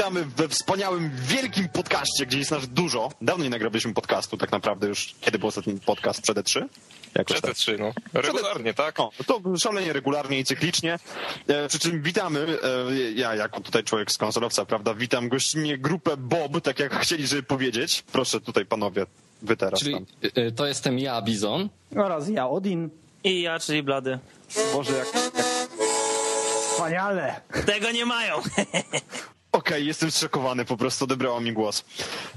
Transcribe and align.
Witamy 0.00 0.24
we 0.24 0.48
wspaniałym, 0.48 1.10
wielkim 1.22 1.68
podcaście, 1.68 2.26
gdzie 2.26 2.38
jest 2.38 2.50
nas 2.50 2.68
dużo. 2.68 3.08
Dawno 3.20 3.44
nie 3.44 3.50
nagraliśmy 3.50 3.94
podcastu 3.94 4.36
tak 4.36 4.52
naprawdę 4.52 4.88
już. 4.88 5.14
Kiedy 5.20 5.38
był 5.38 5.48
ostatni 5.48 5.80
podcast? 5.86 6.22
Przed 6.22 6.36
E3? 6.36 6.64
Jakoś 7.14 7.32
Przed 7.32 7.42
tak. 7.42 7.50
te 7.50 7.54
trzy, 7.54 7.78
no. 7.78 7.92
Regularnie, 8.14 8.74
tak? 8.74 9.00
O, 9.00 9.10
to 9.26 9.40
szalenie 9.58 9.92
regularnie 9.92 10.38
i 10.38 10.44
cyklicznie. 10.44 10.98
E, 11.46 11.68
przy 11.68 11.78
czym 11.78 12.02
witamy, 12.02 12.58
e, 12.62 13.10
ja 13.14 13.34
jako 13.34 13.60
tutaj 13.60 13.84
człowiek 13.84 14.12
z 14.12 14.18
konsolowca, 14.18 14.64
prawda, 14.64 14.94
witam 14.94 15.28
gościnnie 15.28 15.78
grupę 15.78 16.16
Bob, 16.16 16.60
tak 16.62 16.78
jak 16.78 17.00
chcieli, 17.00 17.26
żeby 17.26 17.42
powiedzieć. 17.42 18.04
Proszę 18.12 18.40
tutaj 18.40 18.66
panowie, 18.66 19.06
wy 19.42 19.56
teraz 19.56 19.80
Czyli 19.80 19.94
tam. 19.94 20.06
y, 20.38 20.52
to 20.52 20.66
jestem 20.66 20.98
ja, 20.98 21.22
Bizon. 21.22 21.68
Oraz 21.96 22.28
ja, 22.28 22.48
Odin. 22.48 22.90
I 23.24 23.42
ja, 23.42 23.58
czyli 23.58 23.82
Blady. 23.82 24.18
Boże, 24.72 24.92
jak... 24.92 25.14
jak... 25.14 25.68
Wspaniale. 26.72 27.40
Tego 27.66 27.90
nie 27.90 28.06
mają. 28.06 28.34
Okej, 29.52 29.86
jestem 29.86 30.10
zszokowany, 30.10 30.64
po 30.64 30.76
prostu 30.76 31.04
odebrała 31.04 31.40
mi 31.40 31.52
głos. 31.52 31.84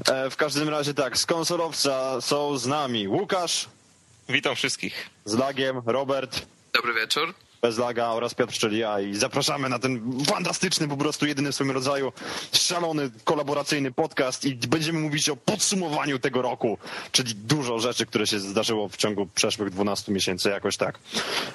E, 0.09 0.29
w 0.29 0.35
każdym 0.35 0.69
razie 0.69 0.93
tak, 0.93 1.17
z 1.17 1.25
konsolowca 1.25 2.21
są 2.21 2.57
z 2.57 2.65
nami 2.67 3.07
Łukasz, 3.07 3.67
Witam 4.29 4.55
wszystkich. 4.55 5.09
z 5.25 5.33
Lagiem, 5.33 5.81
Robert, 5.85 6.45
Dobry 6.73 6.93
wieczór. 6.93 7.33
Bez 7.63 7.77
Laga 7.77 8.07
oraz 8.07 8.33
Piotr, 8.33 8.53
czyli 8.53 8.77
ja 8.77 8.99
i 8.99 9.15
zapraszamy 9.15 9.69
na 9.69 9.79
ten 9.79 10.23
fantastyczny, 10.25 10.87
po 10.87 10.97
prostu 10.97 11.25
jedyny 11.25 11.51
w 11.51 11.55
swoim 11.55 11.71
rodzaju, 11.71 12.11
szalony, 12.53 13.09
kolaboracyjny 13.23 13.91
podcast 13.91 14.45
i 14.45 14.55
będziemy 14.55 14.99
mówić 14.99 15.29
o 15.29 15.35
podsumowaniu 15.35 16.19
tego 16.19 16.41
roku, 16.41 16.77
czyli 17.11 17.35
dużo 17.35 17.79
rzeczy, 17.79 18.05
które 18.05 18.27
się 18.27 18.39
zdarzyło 18.39 18.89
w 18.89 18.97
ciągu 18.97 19.27
przeszłych 19.35 19.69
12 19.69 20.11
miesięcy, 20.11 20.49
jakoś 20.49 20.77
tak. 20.77 20.99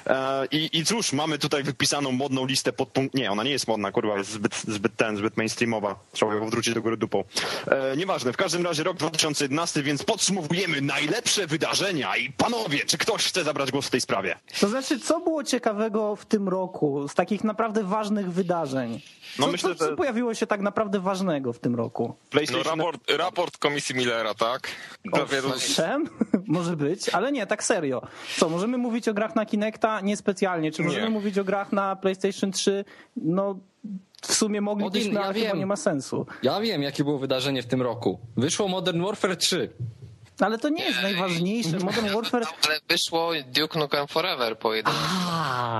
E, 0.07 0.45
I, 0.51 0.77
I 0.77 0.85
cóż, 0.85 1.13
mamy 1.13 1.39
tutaj 1.39 1.63
wypisaną 1.63 2.11
modną 2.11 2.45
listę 2.45 2.73
podpunkt... 2.73 3.15
Nie, 3.15 3.31
ona 3.31 3.43
nie 3.43 3.51
jest 3.51 3.67
modna, 3.67 3.91
kurwa, 3.91 4.17
jest 4.17 4.31
zbyt, 4.31 4.55
zbyt 4.67 4.95
ten, 4.95 5.17
zbyt 5.17 5.37
mainstreamowa. 5.37 5.95
Trzeba 6.11 6.35
ją 6.35 6.49
wrócić 6.49 6.73
do 6.73 6.81
góry 6.81 6.97
dupą. 6.97 7.23
E, 7.67 7.97
nieważne, 7.97 8.33
w 8.33 8.37
każdym 8.37 8.65
razie 8.65 8.83
rok 8.83 8.97
2011, 8.97 9.83
więc 9.83 10.03
podsumowujemy 10.03 10.81
najlepsze 10.81 11.47
wydarzenia 11.47 12.17
i 12.17 12.31
panowie, 12.31 12.79
czy 12.85 12.97
ktoś 12.97 13.25
chce 13.25 13.43
zabrać 13.43 13.71
głos 13.71 13.87
w 13.87 13.89
tej 13.89 14.01
sprawie? 14.01 14.35
To 14.59 14.69
znaczy, 14.69 14.99
co 14.99 15.19
było 15.19 15.43
ciekawego 15.43 15.98
w 16.15 16.25
tym 16.25 16.49
roku 16.49 17.07
z 17.07 17.13
takich 17.15 17.43
naprawdę 17.43 17.83
ważnych 17.83 18.31
wydarzeń? 18.31 18.99
Co, 19.37 19.45
No 19.45 19.51
myślę, 19.51 19.69
co, 19.69 19.75
co 19.75 19.89
że- 19.89 19.95
pojawiło 19.95 20.33
się 20.33 20.47
tak 20.47 20.61
naprawdę 20.61 20.99
ważnego 20.99 21.53
w 21.53 21.59
tym 21.59 21.75
roku? 21.75 22.07
No 22.07 22.15
PlayStation... 22.29 22.77
raport, 22.79 23.11
raport 23.11 23.57
Komisji 23.57 23.95
Millera, 23.95 24.33
tak? 24.33 24.67
Dla 25.05 25.25
wielu... 25.25 25.49
Owszem, 25.49 26.03
może 26.47 26.77
być, 26.77 27.09
ale 27.09 27.31
nie, 27.31 27.47
tak 27.47 27.63
serio. 27.63 28.01
Co, 28.37 28.49
możemy 28.49 28.77
mówić 28.77 29.07
o 29.07 29.13
grach 29.13 29.35
na 29.35 29.45
Kinecta? 29.45 30.01
Niespecjalnie. 30.01 30.71
Czy 30.71 30.83
możemy 30.83 31.03
Nie. 31.03 31.09
mówić 31.09 31.37
o 31.37 31.43
grach 31.43 31.71
na 31.71 31.95
PlayStation 31.95 32.51
3? 32.51 32.85
No, 33.17 33.55
w 34.21 34.33
sumie 34.33 34.61
moglibyśmy, 34.61 35.09
Odin, 35.09 35.13
ja 35.13 35.21
ale 35.23 35.33
chyba 35.33 35.45
wiem. 35.47 35.59
nie 35.59 35.65
ma 35.65 35.75
sensu. 35.75 36.25
Ja 36.43 36.59
wiem, 36.59 36.83
jakie 36.83 37.03
było 37.03 37.17
wydarzenie 37.19 37.63
w 37.63 37.65
tym 37.67 37.81
roku. 37.81 38.19
Wyszło 38.37 38.67
Modern 38.67 39.01
Warfare 39.03 39.35
3. 39.37 39.69
Ale 40.39 40.57
to 40.57 40.69
nie 40.69 40.83
jest 40.83 41.01
najważniejsze. 41.01 41.79
Modern 41.85 42.09
Warfare... 42.09 42.45
Ale 42.65 42.79
wyszło 42.89 43.31
Duke 43.47 43.79
Nukem 43.79 44.07
Forever 44.07 44.59
po 44.59 44.73
jednym. 44.73 44.95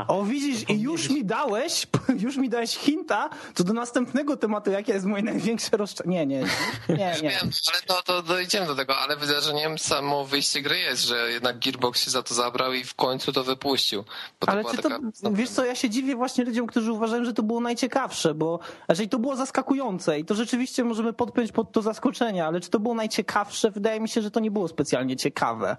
O, 0.07 0.23
widzisz, 0.23 0.69
i 0.69 0.81
już 0.81 1.09
mi 1.09 1.25
dałeś, 1.25 1.87
już 2.25 2.37
mi 2.37 2.49
dałeś 2.49 2.77
hinta, 2.77 3.29
to 3.55 3.63
do 3.63 3.73
następnego 3.73 4.37
tematu, 4.37 4.71
jakie 4.71 4.93
jest 4.93 5.05
moje 5.05 5.23
największe 5.23 5.77
rozczarowanie. 5.77 6.25
Nie, 6.25 6.45
nie, 6.89 6.95
nie, 6.95 7.21
nie. 7.21 7.29
Wiem, 7.29 7.51
ale 7.73 7.81
to, 7.85 8.01
to 8.01 8.21
dojdziemy 8.21 8.67
do 8.67 8.75
tego, 8.75 8.97
ale 8.97 9.17
wydarzeniem 9.17 9.77
samo 9.77 10.25
wyjście 10.25 10.61
gry 10.61 10.79
jest, 10.79 11.03
że 11.03 11.31
jednak 11.31 11.59
Gearbox 11.59 12.05
się 12.05 12.11
za 12.11 12.23
to 12.23 12.33
zabrał 12.33 12.73
i 12.73 12.83
w 12.83 12.93
końcu 12.93 13.31
to 13.31 13.43
wypuścił. 13.43 14.03
Bo 14.39 14.45
to 14.45 14.51
Ale 14.51 14.61
była 14.61 14.75
czy 14.75 14.81
to, 14.81 14.89
taka... 14.89 15.01
wiesz 15.31 15.49
co, 15.49 15.65
ja 15.65 15.75
się 15.75 15.89
dziwię 15.89 16.15
właśnie 16.15 16.43
ludziom, 16.43 16.67
którzy 16.67 16.91
uważają, 16.91 17.25
że 17.25 17.33
to 17.33 17.43
było 17.43 17.59
najciekawsze, 17.59 18.33
bo 18.33 18.59
raczej 18.87 19.09
to 19.09 19.19
było 19.19 19.35
zaskakujące 19.35 20.19
i 20.19 20.25
to 20.25 20.35
rzeczywiście 20.35 20.83
możemy 20.83 21.13
podpiąć 21.13 21.51
pod 21.51 21.71
to 21.71 21.81
zaskoczenie, 21.81 22.45
ale 22.45 22.59
czy 22.59 22.69
to 22.69 22.79
było 22.79 22.95
najciekawsze? 22.95 23.71
Wydaje 23.71 23.99
mi 23.99 24.09
się, 24.09 24.21
że 24.21 24.31
to 24.31 24.39
nie 24.39 24.48
było 24.51 24.67
specjalnie 24.67 25.15
ciekawe. 25.15 25.77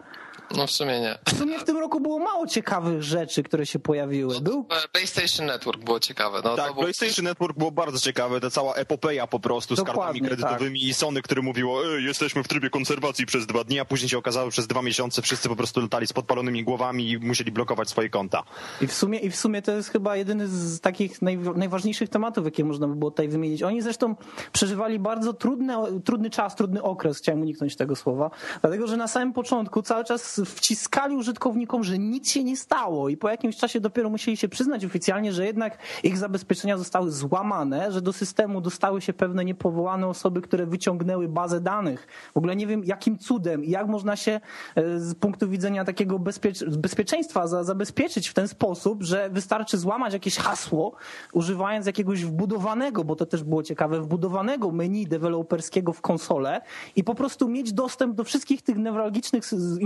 No 0.57 0.67
w 0.67 0.71
sumie 0.71 1.01
nie. 1.01 1.19
W 1.29 1.39
sumie 1.39 1.59
w 1.59 1.65
tym 1.65 1.79
roku 1.79 2.01
było 2.01 2.19
mało 2.19 2.47
ciekawych 2.47 3.03
rzeczy, 3.03 3.43
które 3.43 3.67
się 3.67 3.79
pojawiły. 3.79 4.41
Był 4.41 4.67
PlayStation 4.93 5.47
Network 5.47 5.85
było 5.85 6.01
ciekawe. 6.01 6.41
No, 6.45 6.57
Tak. 6.57 6.75
PlayStation 6.75 7.25
Network 7.25 7.59
było 7.59 7.71
bardzo 7.71 7.99
ciekawe, 7.99 8.41
ta 8.41 8.51
cała 8.51 8.75
epopeja 8.75 9.27
po 9.27 9.41
prostu 9.41 9.75
z 9.77 9.79
Dokładnie, 9.79 10.03
kartami 10.03 10.21
kredytowymi 10.21 10.85
i 10.85 10.95
Sony, 10.95 11.23
które 11.23 11.43
mówiło, 11.43 11.97
Ej, 11.97 12.05
jesteśmy 12.05 12.43
w 12.43 12.49
trybie 12.49 12.71
konserwacji 12.71 13.27
przez 13.27 13.47
dwa 13.47 13.65
dni, 13.65 13.81
a 13.81 13.85
później 13.85 14.09
się 14.09 14.19
okazało, 14.19 14.47
że 14.47 14.51
przez 14.51 14.67
dwa 14.67 14.83
miesiące 14.83 15.23
wszyscy 15.23 15.49
po 15.49 15.57
prostu 15.57 15.81
latali 15.81 16.07
z 16.07 16.13
podpalonymi 16.13 16.65
głowami 16.65 17.11
i 17.11 17.19
musieli 17.19 17.53
blokować 17.53 17.89
swoje 17.91 18.11
konta. 18.11 18.43
I 18.81 18.87
w 18.87 18.93
sumie, 18.95 19.19
i 19.19 19.31
w 19.31 19.37
sumie 19.37 19.63
to 19.63 19.73
jest 19.73 19.89
chyba 19.89 20.17
jedyny 20.17 20.49
z 20.49 20.81
takich 20.81 21.23
naj, 21.23 21.39
najważniejszych 21.39 22.09
tematów, 22.09 22.45
jakie 22.45 22.65
można 22.65 22.89
by 22.89 22.97
było 22.97 23.11
tutaj 23.11 23.29
wymienić. 23.29 23.63
Oni 23.63 23.83
zresztą 23.83 24.17
przeżywali 24.53 24.99
bardzo 24.99 25.33
trudny, 25.33 25.75
trudny 26.05 26.31
czas, 26.31 26.57
trudny 26.57 26.83
okres, 26.83 27.19
chciałem 27.19 27.41
uniknąć 27.41 27.77
tego 27.77 27.97
słowa, 27.97 28.31
dlatego 28.61 28.87
że 28.87 28.97
na 28.97 29.09
samym 29.09 29.33
początku 29.33 29.83
cały 29.83 30.05
czas 30.05 30.40
wciskali 30.45 31.17
użytkownikom, 31.17 31.85
że 31.85 31.99
nic 31.99 32.31
się 32.31 32.45
nie 32.45 32.57
stało 32.57 33.09
i 33.09 33.17
po 33.17 33.29
jakimś 33.29 33.57
czasie 33.57 33.81
dopiero 33.81 34.11
musieli 34.11 34.37
się 34.37 34.49
przyznać 34.49 34.85
oficjalnie, 34.85 35.33
że 35.33 35.47
jednak 35.47 35.79
ich 36.03 36.19
zabezpieczenia 36.19 36.79
zostały 36.79 37.11
złamane, 37.11 37.93
że 37.93 38.03
do 38.03 38.13
systemu 38.13 38.61
dostały 38.61 39.01
się 39.01 39.13
pewne 39.13 39.45
niepowołane 39.45 40.07
osoby, 40.07 40.41
które 40.43 40.67
wyciągnęły 40.67 41.29
bazę 41.29 41.61
danych. 41.61 42.07
W 42.35 42.37
ogóle 42.37 42.57
nie 42.57 42.67
wiem 42.67 42.85
jakim 42.85 43.19
cudem 43.19 43.65
i 43.65 43.71
jak 43.71 43.87
można 43.87 44.17
się 44.17 44.41
e, 44.77 45.01
z 45.01 45.15
punktu 45.15 45.49
widzenia 45.49 45.85
takiego 45.85 46.19
bezpiecz 46.19 46.65
bezpieczeństwa 46.65 47.47
za 47.47 47.65
zabezpieczyć 47.65 48.29
w 48.29 48.35
ten 48.35 48.49
sposób, 48.49 49.03
że 49.03 49.31
wystarczy 49.31 49.79
złamać 49.79 50.13
jakieś 50.13 50.37
hasło, 50.37 50.93
używając 51.33 51.87
jakiegoś 51.87 52.25
wbudowanego, 52.25 53.05
bo 53.05 53.17
to 53.17 53.27
też 53.27 53.43
było 53.45 53.63
ciekawe, 53.63 54.01
wbudowanego 54.01 54.71
menu 54.71 55.07
deweloperskiego 55.07 55.93
w 55.93 56.01
konsolę 56.01 56.61
i 56.97 57.05
po 57.05 57.15
prostu 57.15 57.49
mieć 57.49 57.73
dostęp 57.73 58.15
do 58.15 58.25
wszystkich 58.25 58.63
tych 58.63 58.77
newralgicznych 58.77 59.45
z- 59.45 59.79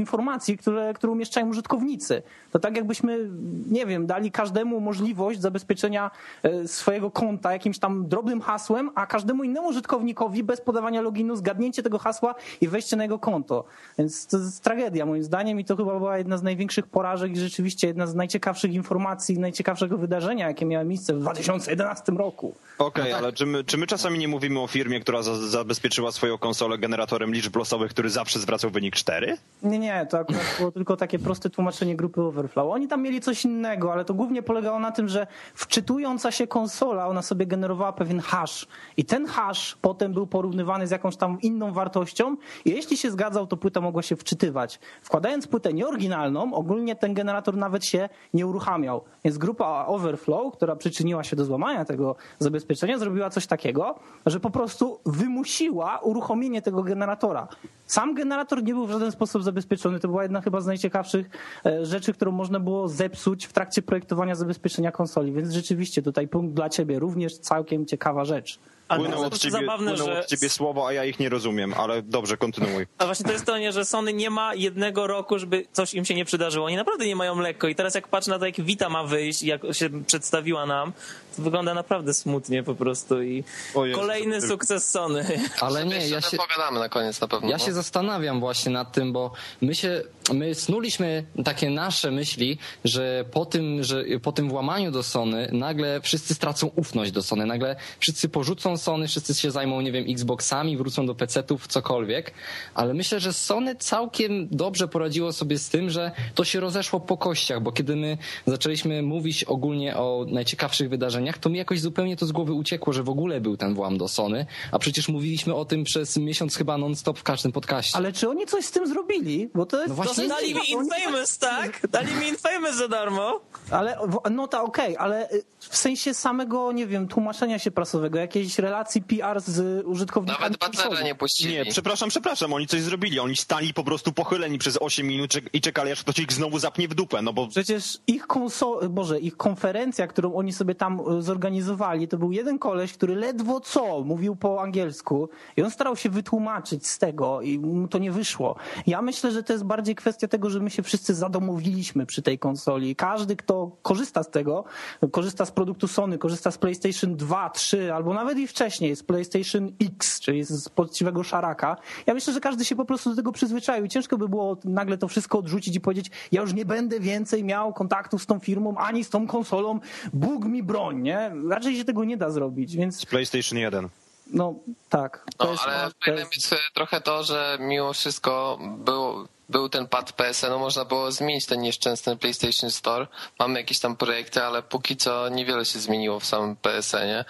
informacji, 0.49 0.59
które, 0.59 0.94
które 0.94 1.12
umieszczają 1.12 1.49
użytkownicy. 1.49 2.22
To 2.53 2.59
tak 2.59 2.77
jakbyśmy, 2.77 3.31
nie 3.71 3.87
wiem, 3.87 4.06
dali 4.06 4.31
każdemu 4.31 4.81
możliwość 4.81 5.41
zabezpieczenia 5.41 6.10
e, 6.43 6.69
swojego 6.69 7.10
konta 7.10 7.53
jakimś 7.53 7.78
tam 7.78 8.09
drobnym 8.09 8.41
hasłem, 8.41 8.91
a 8.94 9.06
każdemu 9.06 9.44
innemu 9.44 9.69
użytkownikowi 9.69 10.44
bez 10.44 10.60
podawania 10.60 11.00
loginu 11.00 11.37
zgadnięcie 11.37 11.83
tego 11.83 11.99
hasła 11.99 12.34
i 12.60 12.69
wejście 12.69 12.97
na 12.97 13.03
jego 13.03 13.19
konto. 13.19 13.65
Więc 13.99 14.27
to 14.27 14.38
jest 14.38 14.62
tragedia 14.62 15.06
moim 15.06 15.22
zdaniem 15.22 15.60
i 15.60 15.65
to 15.65 15.77
chyba 15.77 15.99
była 15.99 16.19
jedna 16.19 16.38
z 16.38 16.43
największych 16.43 16.87
porażek 16.87 17.33
i 17.33 17.37
rzeczywiście 17.37 17.87
jedna 17.87 18.06
z 18.06 18.15
najciekawszych 18.15 18.72
informacji, 18.72 19.38
najciekawszego 19.38 19.99
wydarzenia, 19.99 20.49
jakie 20.49 20.66
miało 20.66 20.84
miejsce 20.84 21.15
w 21.15 21.21
2011 21.21 22.12
roku. 22.12 22.54
Okej, 22.78 23.12
ale 23.12 23.33
czy 23.33 23.47
my, 23.47 23.65
czy 23.65 23.78
my 23.78 23.86
czasami 23.86 24.18
nie 24.18 24.28
mówimy 24.28 24.60
o 24.60 24.66
firmie, 24.66 25.01
która 25.01 25.22
za, 25.22 25.36
zabezpieczyła 25.36 26.13
swoją 26.13 26.39
konsolę 26.39 26.78
generatorem 26.78 27.33
liczb 27.33 27.57
losowych, 27.57 27.91
który 27.91 28.10
zawsze 28.10 28.39
zwracał 28.39 28.71
wynik 28.71 28.97
4? 28.97 29.36
Nie, 29.63 29.78
nie, 29.78 30.07
to 30.10 30.18
akurat 30.18 30.34
było 30.59 30.72
tylko 30.72 30.97
takie 30.97 31.19
proste 31.19 31.51
tłumaczenie 31.51 31.97
grupy 31.97 32.22
Overflow. 32.22 32.72
Oni 32.72 32.89
tam 32.89 33.03
mieli 33.03 33.21
coś 33.21 33.45
innego, 33.45 33.92
ale 33.92 34.04
to 34.04 34.15
głównie 34.15 34.42
polegało 34.42 34.78
na 34.78 34.92
tym, 34.92 35.09
że 35.09 35.27
wczytująca 35.54 36.31
się 36.31 36.47
konsola, 36.47 37.09
ona 37.09 37.22
sobie 37.22 37.47
generowała 37.47 37.92
pewien 37.92 38.21
hash 38.21 38.66
i 38.97 39.04
ten 39.04 39.27
hash 39.27 39.77
potem 39.81 40.13
był 40.13 40.27
porównywany 40.27 40.86
z 40.86 40.91
jakąś 40.91 41.16
tam 41.16 41.41
inną 41.41 41.72
wartością 41.72 42.36
i 42.65 42.71
jeśli 42.71 42.97
się 42.97 43.10
zgadzał, 43.10 43.47
to 43.47 43.57
płyta 43.57 43.81
mogła 43.81 44.03
się 44.03 44.16
wczytywać. 44.16 44.81
Wkładając 45.03 45.47
płytę 45.47 45.72
nieoryginalną, 45.72 46.54
ogólnie 46.54 46.97
ten 46.97 47.15
generator 47.15 47.57
nawet 47.57 47.84
się 47.84 48.09
nie 48.34 48.47
uruchamiał. 48.47 49.04
Więc 49.25 49.39
grupa 49.39 49.84
Overflow, 49.87 50.53
która 50.53 50.77
przyczyniła 50.77 51.25
się 51.25 51.37
do 51.37 51.45
złamania 51.45 51.84
tego 51.84 52.16
zabezpieczenia, 52.39 52.98
zrobiła 52.98 53.30
coś 53.30 53.47
takiego, 53.47 53.95
że 54.27 54.41
po 54.41 54.51
prostu 54.51 55.01
wymusiła 55.07 55.98
uruchomienie 55.98 56.63
tego 56.63 56.83
generatora. 56.83 57.48
Sam 57.87 58.15
generator 58.15 58.65
nie 58.65 58.75
był 58.75 58.87
w 58.87 58.91
żaden 58.91 59.13
sposób 59.13 59.42
zabezpieczony. 59.42 60.01
To 60.01 60.09
była 60.09 60.23
jedna 60.24 60.41
chyba 60.41 60.60
z 60.60 60.66
najciekawszych 60.66 61.30
e, 61.66 61.86
rzeczy, 61.86 62.12
którą 62.12 62.32
można 62.32 62.60
było 62.60 62.88
zepsuć 62.88 63.47
w 63.47 63.53
trakcie 63.53 63.82
projektowania 63.82 64.34
zabezpieczenia 64.34 64.92
konsoli. 64.92 65.32
Więc 65.32 65.53
rzeczywiście 65.53 66.03
tutaj 66.03 66.28
punkt 66.28 66.54
dla 66.54 66.68
ciebie 66.68 66.98
również 66.98 67.38
całkiem 67.38 67.86
ciekawa 67.86 68.24
rzecz. 68.24 68.59
Ale 68.89 69.01
Płyną 69.01 69.16
to 69.16 69.22
od 69.22 69.33
jest 69.33 69.42
ciebie, 69.42 69.53
zabawne, 69.53 69.91
płyną 69.95 70.04
że 70.13 70.21
od 70.21 70.27
ciebie 70.27 70.48
słowa, 70.48 70.86
a 70.89 70.92
ja 70.92 71.04
ich 71.04 71.19
nie 71.19 71.28
rozumiem, 71.28 71.75
ale 71.75 72.03
dobrze, 72.03 72.36
kontynuuj. 72.36 72.86
A 72.98 73.04
właśnie 73.07 73.27
to 73.27 73.33
jest 73.33 73.45
to, 73.45 73.59
nie, 73.59 73.72
że 73.72 73.84
Sony 73.84 74.13
nie 74.13 74.31
ma 74.31 74.54
jednego 74.54 75.07
roku, 75.07 75.39
żeby 75.39 75.66
coś 75.72 75.95
im 75.95 76.04
się 76.04 76.15
nie 76.15 76.25
przydarzyło. 76.25 76.66
Oni 76.66 76.77
naprawdę 76.77 77.07
nie 77.07 77.16
mają 77.16 77.41
lekko. 77.41 77.69
I 77.69 77.75
teraz 77.75 77.95
jak 77.95 78.09
patrzę 78.09 78.31
na 78.31 78.39
to, 78.39 78.47
jak 78.47 78.60
Vita 78.60 78.89
ma 78.89 79.04
wyjść, 79.04 79.42
jak 79.42 79.60
się 79.72 79.91
przedstawiła 80.07 80.66
nam, 80.66 80.92
to 81.36 81.42
wygląda 81.42 81.75
naprawdę 81.75 82.15
smutnie 82.15 82.63
po 82.63 82.75
prostu. 82.75 83.22
I 83.22 83.45
Jezu, 83.84 83.98
kolejny 84.01 84.41
to- 84.41 84.47
sukces 84.48 84.91
Sony. 84.91 85.41
Ale 85.60 85.87
nie, 85.87 86.09
ja 86.09 86.21
się, 86.21 86.37
pogadamy 86.37 86.78
na 86.80 86.89
koniec 86.89 87.21
na 87.21 87.28
pewno. 87.28 87.51
Ja 87.51 87.59
się 87.59 87.72
zastanawiam 87.72 88.41
właśnie 88.41 88.72
nad 88.72 88.92
tym, 88.92 89.13
bo 89.13 89.33
my 89.60 89.75
się, 89.75 90.03
my 90.32 90.54
snuliśmy 90.54 91.24
takie 91.44 91.71
nasze 91.71 92.10
myśli, 92.10 92.59
że 92.84 93.24
po 93.30 93.47
tym, 93.47 93.82
że 93.82 94.04
po 94.22 94.32
tym 94.32 94.48
włamaniu 94.48 94.91
do 94.91 95.03
Sony 95.03 95.48
nagle 95.53 96.00
wszyscy 96.00 96.34
stracą 96.34 96.71
ufność 96.76 97.12
do 97.12 97.22
Sony, 97.22 97.47
nagle 97.47 97.76
wszyscy 97.98 98.28
porzucą 98.28 98.76
Sony, 98.76 99.09
wszyscy 99.09 99.34
się 99.34 99.50
zajmą, 99.50 99.80
nie 99.80 99.92
wiem, 99.92 100.04
Xboxami, 100.09 100.76
wrócą 100.76 101.06
do 101.06 101.15
PC-ów, 101.15 101.66
cokolwiek, 101.66 102.32
ale 102.74 102.94
myślę, 102.94 103.21
że 103.21 103.32
Sony 103.32 103.76
całkiem 103.76 104.48
dobrze 104.50 104.88
poradziło 104.88 105.32
sobie 105.32 105.59
z 105.59 105.68
tym, 105.68 105.91
że 105.91 106.12
to 106.34 106.44
się 106.44 106.60
rozeszło 106.60 107.00
po 107.00 107.16
kościach, 107.16 107.62
bo 107.62 107.72
kiedy 107.72 107.97
my 107.97 108.18
zaczęliśmy 108.47 109.03
mówić 109.03 109.44
ogólnie 109.44 109.97
o 109.97 110.27
najciekawszych 110.28 110.88
wydarzeniach, 110.88 111.38
to 111.38 111.50
mi 111.50 111.59
jakoś 111.59 111.80
zupełnie 111.80 112.16
to 112.16 112.27
z 112.27 112.32
głowy 112.32 112.53
uciekło, 112.53 112.92
że 112.92 113.03
w 113.03 113.09
ogóle 113.09 113.41
był 113.41 113.56
ten 113.56 113.74
włam 113.74 113.98
do 113.98 114.09
Sony, 114.09 114.47
a 114.72 114.78
przecież 114.78 115.09
mówiliśmy 115.09 115.54
o 115.54 115.65
tym 115.65 115.84
przez 115.84 116.16
miesiąc 116.16 116.56
chyba 116.56 116.78
non-stop 116.78 117.18
w 117.18 117.22
każdym 117.22 117.53
podcaście. 117.53 117.97
Ale 117.97 118.12
czy 118.12 118.28
oni 118.28 118.47
coś 118.47 118.65
z 118.65 118.70
tym 118.70 118.86
zrobili? 118.86 119.50
Bo 119.54 119.66
to 119.66 119.82
jest... 119.82 119.88
No 119.88 120.14
jest 120.22 120.34
Dali 120.34 120.55
mi 120.55 120.71
Infamous, 120.71 121.39
tak? 121.39 121.87
Dali 121.91 122.15
mi 122.15 122.28
Infamous 122.28 122.75
za 122.77 122.89
darmo. 122.89 123.41
Ale, 123.71 123.99
no 124.31 124.49
to 124.49 124.63
okej, 124.63 124.97
ale 124.97 125.31
y, 125.31 125.43
w 125.59 125.77
sensie 125.77 126.15
samego, 126.15 126.72
nie 126.72 126.87
wiem, 126.87 127.09
tłumaczenia 127.09 127.59
się 127.59 127.71
prasowego, 127.71 128.19
jakiejś 128.19 128.59
relacji 128.59 129.03
PR 129.03 129.41
z 129.41 129.87
użytkownikami 129.87 130.43
Nawet 130.43 130.59
Butlera 130.77 131.01
nie 131.03 131.15
puścili. 131.15 131.53
Nie, 131.55 131.65
przepraszam, 131.65 132.09
przepraszam, 132.09 132.53
oni 132.53 132.66
coś 132.66 132.81
zrobili. 132.81 133.21
Oni 133.21 133.37
stali 133.37 133.75
po 133.75 133.84
prostu 133.84 134.13
pochyleni 134.13 134.59
przez 134.59 134.78
8 134.81 135.07
minut 135.07 135.33
i 135.53 135.61
czekali, 135.61 135.93
aż 135.93 136.01
ktoś 136.01 136.19
ich 136.19 136.33
znowu 136.33 136.59
zapnie 136.59 136.89
w 136.89 136.95
dupę, 136.95 137.22
no 137.22 137.33
bo 137.33 137.49
Przecież 137.49 137.99
ich 138.07 138.27
konso- 138.27 138.89
Boże, 138.89 139.21
ich 139.21 139.37
konferencja, 139.37 140.07
którą 140.07 140.34
oni 140.34 140.53
sobie 140.53 140.75
tam 140.75 141.19
y, 141.19 141.22
zorganizowali, 141.22 142.09
to 142.09 142.16
był 142.19 142.33
jeden 142.33 142.59
koleś, 142.59 142.93
który 142.93 143.15
ledwo 143.15 143.61
co 143.61 144.01
mówił 144.01 144.37
po 144.37 144.63
angielsku 144.63 145.28
i 145.57 145.63
on 145.63 145.71
starał 145.71 145.97
się 145.97 146.09
wytłumaczyć 146.11 146.87
z 146.87 146.99
tego 146.99 147.41
i 147.41 147.59
mu 147.59 147.89
to 147.89 147.99
nie 147.99 148.13
wyszło. 148.13 148.57
Ja 148.87 149.03
myślę, 149.03 149.31
że 149.33 149.43
to 149.43 149.53
jest 149.53 149.65
bardziej 149.65 149.95
kwestia 150.04 150.28
tego, 150.28 150.51
że 150.51 150.60
my 150.60 150.71
się 150.71 150.83
wszyscy 150.83 151.15
zadomowiliśmy 151.15 152.06
przy 152.06 152.22
tej 152.22 152.39
konsoli. 152.39 152.97
Każdy, 152.97 153.36
kto 153.36 153.77
korzysta 153.83 154.22
z 154.22 154.30
tego, 154.30 154.65
korzysta 155.12 155.47
z 155.47 155.51
produktu 155.51 155.89
Sony, 155.89 156.18
korzysta 156.18 156.51
z 156.51 156.59
PlayStation 156.59 157.16
2, 157.16 157.51
3 157.51 157.92
albo 157.92 158.15
nawet 158.15 158.39
i 158.39 158.47
wcześniej 158.47 158.97
z 158.97 159.03
PlayStation 159.03 159.72
X, 159.80 160.21
czyli 160.21 160.45
z 160.45 160.68
poczciwego 160.68 161.22
szaraka. 161.22 161.77
Ja 162.06 162.15
myślę, 162.15 162.33
że 162.33 162.41
każdy 162.41 162.65
się 162.65 162.77
po 162.77 162.84
prostu 162.84 163.10
do 163.10 163.16
tego 163.16 163.33
przyzwyczaił. 163.33 163.89
Ciężko 163.89 164.18
by 164.18 164.28
było 164.28 164.56
nagle 164.65 164.98
to 164.98 165.09
wszystko 165.09 165.39
odrzucić 165.39 165.77
i 165.77 165.80
powiedzieć, 165.80 166.10
ja 166.33 166.41
już 166.41 166.53
nie 166.54 166.65
będę 166.65 167.01
więcej 167.01 167.45
miał 167.45 167.72
kontaktów 167.72 168.22
z 168.22 168.27
tą 168.27 168.39
firmą, 168.39 168.77
ani 168.77 169.04
z 169.04 169.10
tą 169.10 169.27
konsolą, 169.27 169.80
Bóg 170.12 170.45
mi 170.45 170.62
broń, 170.62 171.03
nie? 171.03 171.33
Raczej 171.51 171.77
się 171.77 171.84
tego 171.84 172.04
nie 172.04 172.16
da 172.16 172.30
zrobić, 172.30 172.77
więc 172.77 173.06
PlayStation 173.06 173.59
1. 173.59 173.89
no 174.33 174.54
tak. 174.89 175.24
No, 175.41 175.51
jest, 175.51 175.62
ale 175.62 175.91
to 175.91 175.95
fajnym 176.04 176.27
jest, 176.34 176.53
jest 176.53 176.74
trochę 176.74 177.01
to, 177.01 177.22
że 177.22 177.59
mimo 177.60 177.92
wszystko 177.92 178.59
był, 178.78 179.28
był 179.48 179.68
ten 179.68 179.88
pad 179.88 180.12
PSN-u, 180.12 180.58
można 180.58 180.84
było 180.84 181.12
zmienić 181.12 181.46
ten 181.46 181.60
nieszczęsny 181.60 182.16
PlayStation 182.16 182.70
Store. 182.70 183.06
Mamy 183.38 183.60
jakieś 183.60 183.80
tam 183.80 183.96
projekty, 183.96 184.42
ale 184.42 184.62
póki 184.62 184.96
co 184.96 185.28
niewiele 185.28 185.64
się 185.64 185.78
zmieniło 185.78 186.20
w 186.20 186.26
samym 186.26 186.56
PSN-ie. 186.56 187.24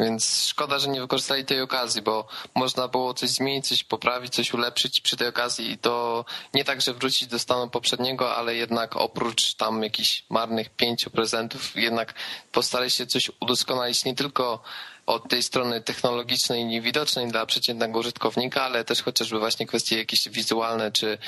Więc 0.00 0.46
szkoda, 0.46 0.78
że 0.78 0.88
nie 0.88 1.00
wykorzystali 1.00 1.44
tej 1.44 1.60
okazji, 1.60 2.02
bo 2.02 2.28
można 2.54 2.88
było 2.88 3.14
coś 3.14 3.30
zmienić, 3.30 3.68
coś 3.68 3.84
poprawić, 3.84 4.34
coś 4.34 4.54
ulepszyć 4.54 5.00
przy 5.00 5.16
tej 5.16 5.28
okazji 5.28 5.70
i 5.70 5.78
to 5.78 6.24
nie 6.54 6.64
tak, 6.64 6.80
że 6.80 6.94
wrócić 6.94 7.28
do 7.28 7.38
stanu 7.38 7.70
poprzedniego, 7.70 8.36
ale 8.36 8.54
jednak 8.54 8.96
oprócz 8.96 9.54
tam 9.54 9.82
jakichś 9.82 10.24
marnych 10.30 10.70
pięciu 10.70 11.10
prezentów, 11.10 11.76
jednak 11.76 12.14
postarali 12.52 12.90
się 12.90 13.06
coś 13.06 13.30
udoskonalić 13.40 14.04
nie 14.04 14.14
tylko 14.14 14.62
od 15.06 15.28
tej 15.28 15.42
strony 15.42 15.80
technologicznej, 15.80 16.64
niewidocznej 16.64 17.28
dla 17.28 17.46
przeciętnego 17.46 17.98
użytkownika, 17.98 18.62
ale 18.62 18.84
też 18.84 19.02
chociażby 19.02 19.38
właśnie 19.38 19.66
kwestie 19.66 19.98
jakieś 19.98 20.28
wizualne 20.28 20.92
czy 20.92 21.18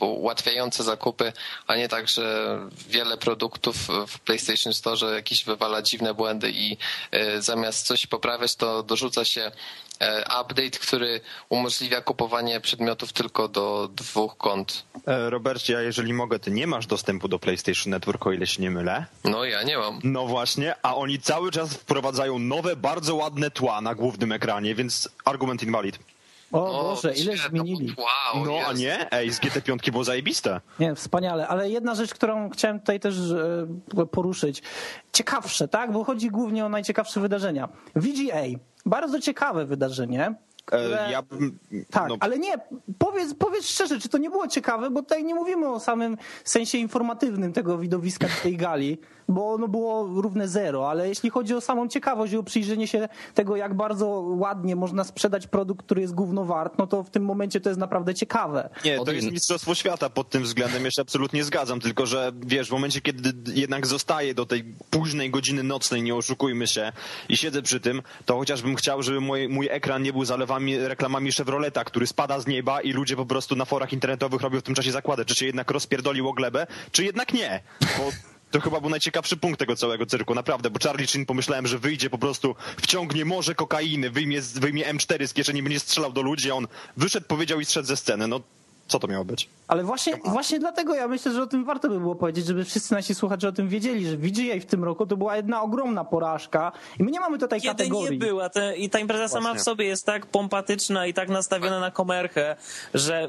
e, 0.00 0.04
ułatwiające 0.06 0.84
zakupy, 0.84 1.32
a 1.66 1.76
nie 1.76 1.88
tak, 1.88 2.08
że 2.08 2.58
wiele 2.88 3.16
produktów 3.16 3.76
w 4.08 4.18
PlayStation 4.18 4.72
Store 4.72 5.14
jakieś 5.14 5.44
wywala 5.44 5.82
dziwne 5.82 6.14
błędy 6.14 6.50
i 6.50 6.76
e, 7.10 7.42
zamiast 7.42 7.86
coś 7.86 8.06
poprawiać, 8.06 8.56
to 8.56 8.82
dorzuca 8.82 9.24
się 9.24 9.52
update, 10.40 10.70
który 10.70 11.20
umożliwia 11.48 12.00
kupowanie 12.00 12.60
przedmiotów 12.60 13.12
tylko 13.12 13.48
do 13.48 13.88
dwóch 13.96 14.36
kont. 14.36 14.84
E, 15.06 15.30
Robercie, 15.30 15.78
a 15.78 15.80
jeżeli 15.80 16.12
mogę, 16.12 16.38
ty 16.38 16.50
nie 16.50 16.66
masz 16.66 16.86
dostępu 16.86 17.28
do 17.28 17.38
PlayStation 17.38 17.90
Network, 17.90 18.26
o 18.26 18.32
ile 18.32 18.46
się 18.46 18.62
nie 18.62 18.70
mylę. 18.70 19.06
No 19.24 19.44
ja 19.44 19.62
nie 19.62 19.78
mam. 19.78 20.00
No 20.04 20.26
właśnie, 20.26 20.74
a 20.82 20.96
oni 20.96 21.18
cały 21.18 21.50
czas 21.50 21.74
wprowadzają 21.74 22.38
nowe, 22.38 22.76
bardzo 22.76 23.14
ładne 23.14 23.50
tła 23.50 23.80
na 23.80 23.94
głównym 23.94 24.32
ekranie, 24.32 24.74
więc 24.74 25.08
argument 25.24 25.62
invalid. 25.62 25.98
o 26.52 26.80
O, 26.80 26.82
Boże, 26.82 27.14
ile 27.14 27.36
zmienili. 27.36 27.94
Wow, 27.98 28.44
No 28.46 28.52
a 28.66 28.72
nie? 28.72 29.12
Ej, 29.12 29.30
z 29.32 29.40
GT5 29.40 29.90
było 29.90 30.04
zajebiste. 30.04 30.60
Nie, 30.78 30.94
wspaniale, 30.94 31.48
ale 31.48 31.70
jedna 31.70 31.94
rzecz, 31.94 32.14
którą 32.14 32.50
chciałem 32.50 32.80
tutaj 32.80 33.00
też 33.00 33.14
e, 33.98 34.06
poruszyć. 34.06 34.62
Ciekawsze, 35.12 35.68
tak? 35.68 35.92
Bo 35.92 36.04
chodzi 36.04 36.30
głównie 36.30 36.64
o 36.64 36.68
najciekawsze 36.68 37.20
wydarzenia. 37.20 37.68
VGA. 37.96 38.42
Bardzo 38.86 39.20
ciekawe 39.20 39.64
wydarzenie. 39.66 40.34
które- 40.64 41.06
E, 41.06 41.12
ja 41.12 41.22
bym... 41.22 41.58
Tak, 41.90 42.08
no, 42.08 42.16
ale 42.20 42.38
nie, 42.38 42.54
powiedz, 42.98 43.34
powiedz 43.34 43.66
szczerze, 43.66 43.98
czy 44.00 44.08
to 44.08 44.18
nie 44.18 44.30
było 44.30 44.48
ciekawe, 44.48 44.90
bo 44.90 45.02
tutaj 45.02 45.24
nie 45.24 45.34
mówimy 45.34 45.68
o 45.68 45.80
samym 45.80 46.16
sensie 46.44 46.78
informatywnym 46.78 47.52
tego 47.52 47.78
widowiska 47.78 48.26
tej 48.42 48.56
gali, 48.56 48.98
bo 49.30 49.52
ono 49.52 49.68
było 49.68 50.20
równe 50.22 50.48
zero, 50.48 50.90
ale 50.90 51.08
jeśli 51.08 51.30
chodzi 51.30 51.54
o 51.54 51.60
samą 51.60 51.88
ciekawość 51.88 52.32
i 52.32 52.36
o 52.36 52.42
przyjrzenie 52.42 52.86
się 52.86 53.08
tego, 53.34 53.56
jak 53.56 53.74
bardzo 53.74 54.06
ładnie 54.26 54.76
można 54.76 55.04
sprzedać 55.04 55.46
produkt, 55.46 55.86
który 55.86 56.00
jest 56.00 56.14
gówno 56.14 56.44
wart, 56.44 56.78
no 56.78 56.86
to 56.86 57.02
w 57.02 57.10
tym 57.10 57.24
momencie 57.24 57.60
to 57.60 57.70
jest 57.70 57.80
naprawdę 57.80 58.14
ciekawe. 58.14 58.70
Nie, 58.84 58.98
to 59.04 59.12
jest 59.12 59.30
mistrzostwo 59.30 59.74
świata 59.74 60.10
pod 60.10 60.30
tym 60.30 60.42
względem, 60.42 60.84
ja 60.84 60.90
się 60.90 61.02
absolutnie 61.02 61.44
zgadzam, 61.44 61.80
tylko 61.80 62.06
że 62.06 62.32
wiesz, 62.46 62.68
w 62.68 62.72
momencie, 62.72 63.00
kiedy 63.00 63.32
jednak 63.54 63.86
zostaję 63.86 64.34
do 64.34 64.46
tej 64.46 64.64
późnej 64.90 65.30
godziny 65.30 65.62
nocnej, 65.62 66.02
nie 66.02 66.14
oszukujmy 66.14 66.66
się, 66.66 66.92
i 67.28 67.36
siedzę 67.36 67.62
przy 67.62 67.80
tym, 67.80 68.02
to 68.26 68.38
chociażbym 68.38 68.76
chciał, 68.76 69.02
żeby 69.02 69.20
mój, 69.20 69.48
mój 69.48 69.68
ekran 69.70 70.02
nie 70.02 70.12
był 70.12 70.24
zalewami 70.24 70.78
reklamami 70.78 71.32
Chevroleta, 71.32 71.84
który 71.84 72.06
spada 72.06 72.40
z 72.40 72.46
nieba 72.46 72.80
i 72.80 72.92
ludzie 72.92 73.16
po 73.16 73.26
prostu 73.26 73.56
na 73.56 73.64
forach 73.64 73.92
internetowych 73.92 74.40
robią 74.40 74.60
w 74.60 74.62
tym 74.62 74.74
czasie 74.74 74.92
zakłady, 74.92 75.24
czy 75.24 75.34
się 75.34 75.46
jednak 75.46 75.70
rozpierdolił 75.70 76.28
o 76.28 76.32
glebę, 76.32 76.66
czy 76.92 77.04
jednak 77.04 77.32
nie, 77.32 77.62
bo 77.80 78.10
to 78.50 78.60
chyba 78.60 78.80
był 78.80 78.90
najciekawszy 78.90 79.36
punkt 79.36 79.58
tego 79.58 79.76
całego 79.76 80.06
cyrku, 80.06 80.34
naprawdę, 80.34 80.70
bo 80.70 80.78
Charlie 80.82 81.06
Chin 81.06 81.26
pomyślałem, 81.26 81.66
że 81.66 81.78
wyjdzie 81.78 82.10
po 82.10 82.18
prostu, 82.18 82.54
wciągnie 82.82 83.24
morze 83.24 83.54
kokainy, 83.54 84.10
wyjmie, 84.10 84.40
wyjmie 84.40 84.94
M4 84.94 85.26
z 85.26 85.32
kieszeni, 85.32 85.62
będzie 85.62 85.80
strzelał 85.80 86.12
do 86.12 86.22
ludzi, 86.22 86.50
a 86.50 86.54
on 86.54 86.68
wyszedł, 86.96 87.26
powiedział 87.26 87.60
i 87.60 87.64
zszedł 87.64 87.86
ze 87.86 87.96
sceny, 87.96 88.28
no 88.28 88.40
co 88.88 88.98
to 88.98 89.08
miało 89.08 89.24
być? 89.24 89.48
Ale 89.70 89.84
właśnie, 89.84 90.16
właśnie 90.24 90.58
dlatego 90.58 90.94
ja 90.94 91.08
myślę, 91.08 91.32
że 91.32 91.42
o 91.42 91.46
tym 91.46 91.64
warto 91.64 91.88
by 91.88 92.00
było 92.00 92.14
powiedzieć, 92.14 92.46
żeby 92.46 92.64
wszyscy 92.64 92.94
nasi 92.94 93.14
słuchacze 93.14 93.48
o 93.48 93.52
tym 93.52 93.68
wiedzieli, 93.68 94.06
że 94.06 94.16
VGA 94.16 94.60
w 94.60 94.64
tym 94.64 94.84
roku 94.84 95.06
to 95.06 95.16
była 95.16 95.36
jedna 95.36 95.62
ogromna 95.62 96.04
porażka 96.04 96.72
i 96.98 97.02
my 97.02 97.10
nie 97.10 97.20
mamy 97.20 97.38
tutaj 97.38 97.60
Kiedy 97.60 97.74
kategorii. 97.74 98.18
nie 98.18 98.26
była. 98.26 98.48
Te, 98.48 98.76
I 98.76 98.90
ta 98.90 98.98
impreza 98.98 99.28
sama 99.28 99.40
Właśnie. 99.42 99.60
w 99.60 99.62
sobie 99.62 99.84
jest 99.84 100.06
tak 100.06 100.26
pompatyczna 100.26 101.06
i 101.06 101.14
tak 101.14 101.28
nastawiona 101.28 101.80
na 101.80 101.90
komerchę, 101.90 102.56
że 102.94 103.28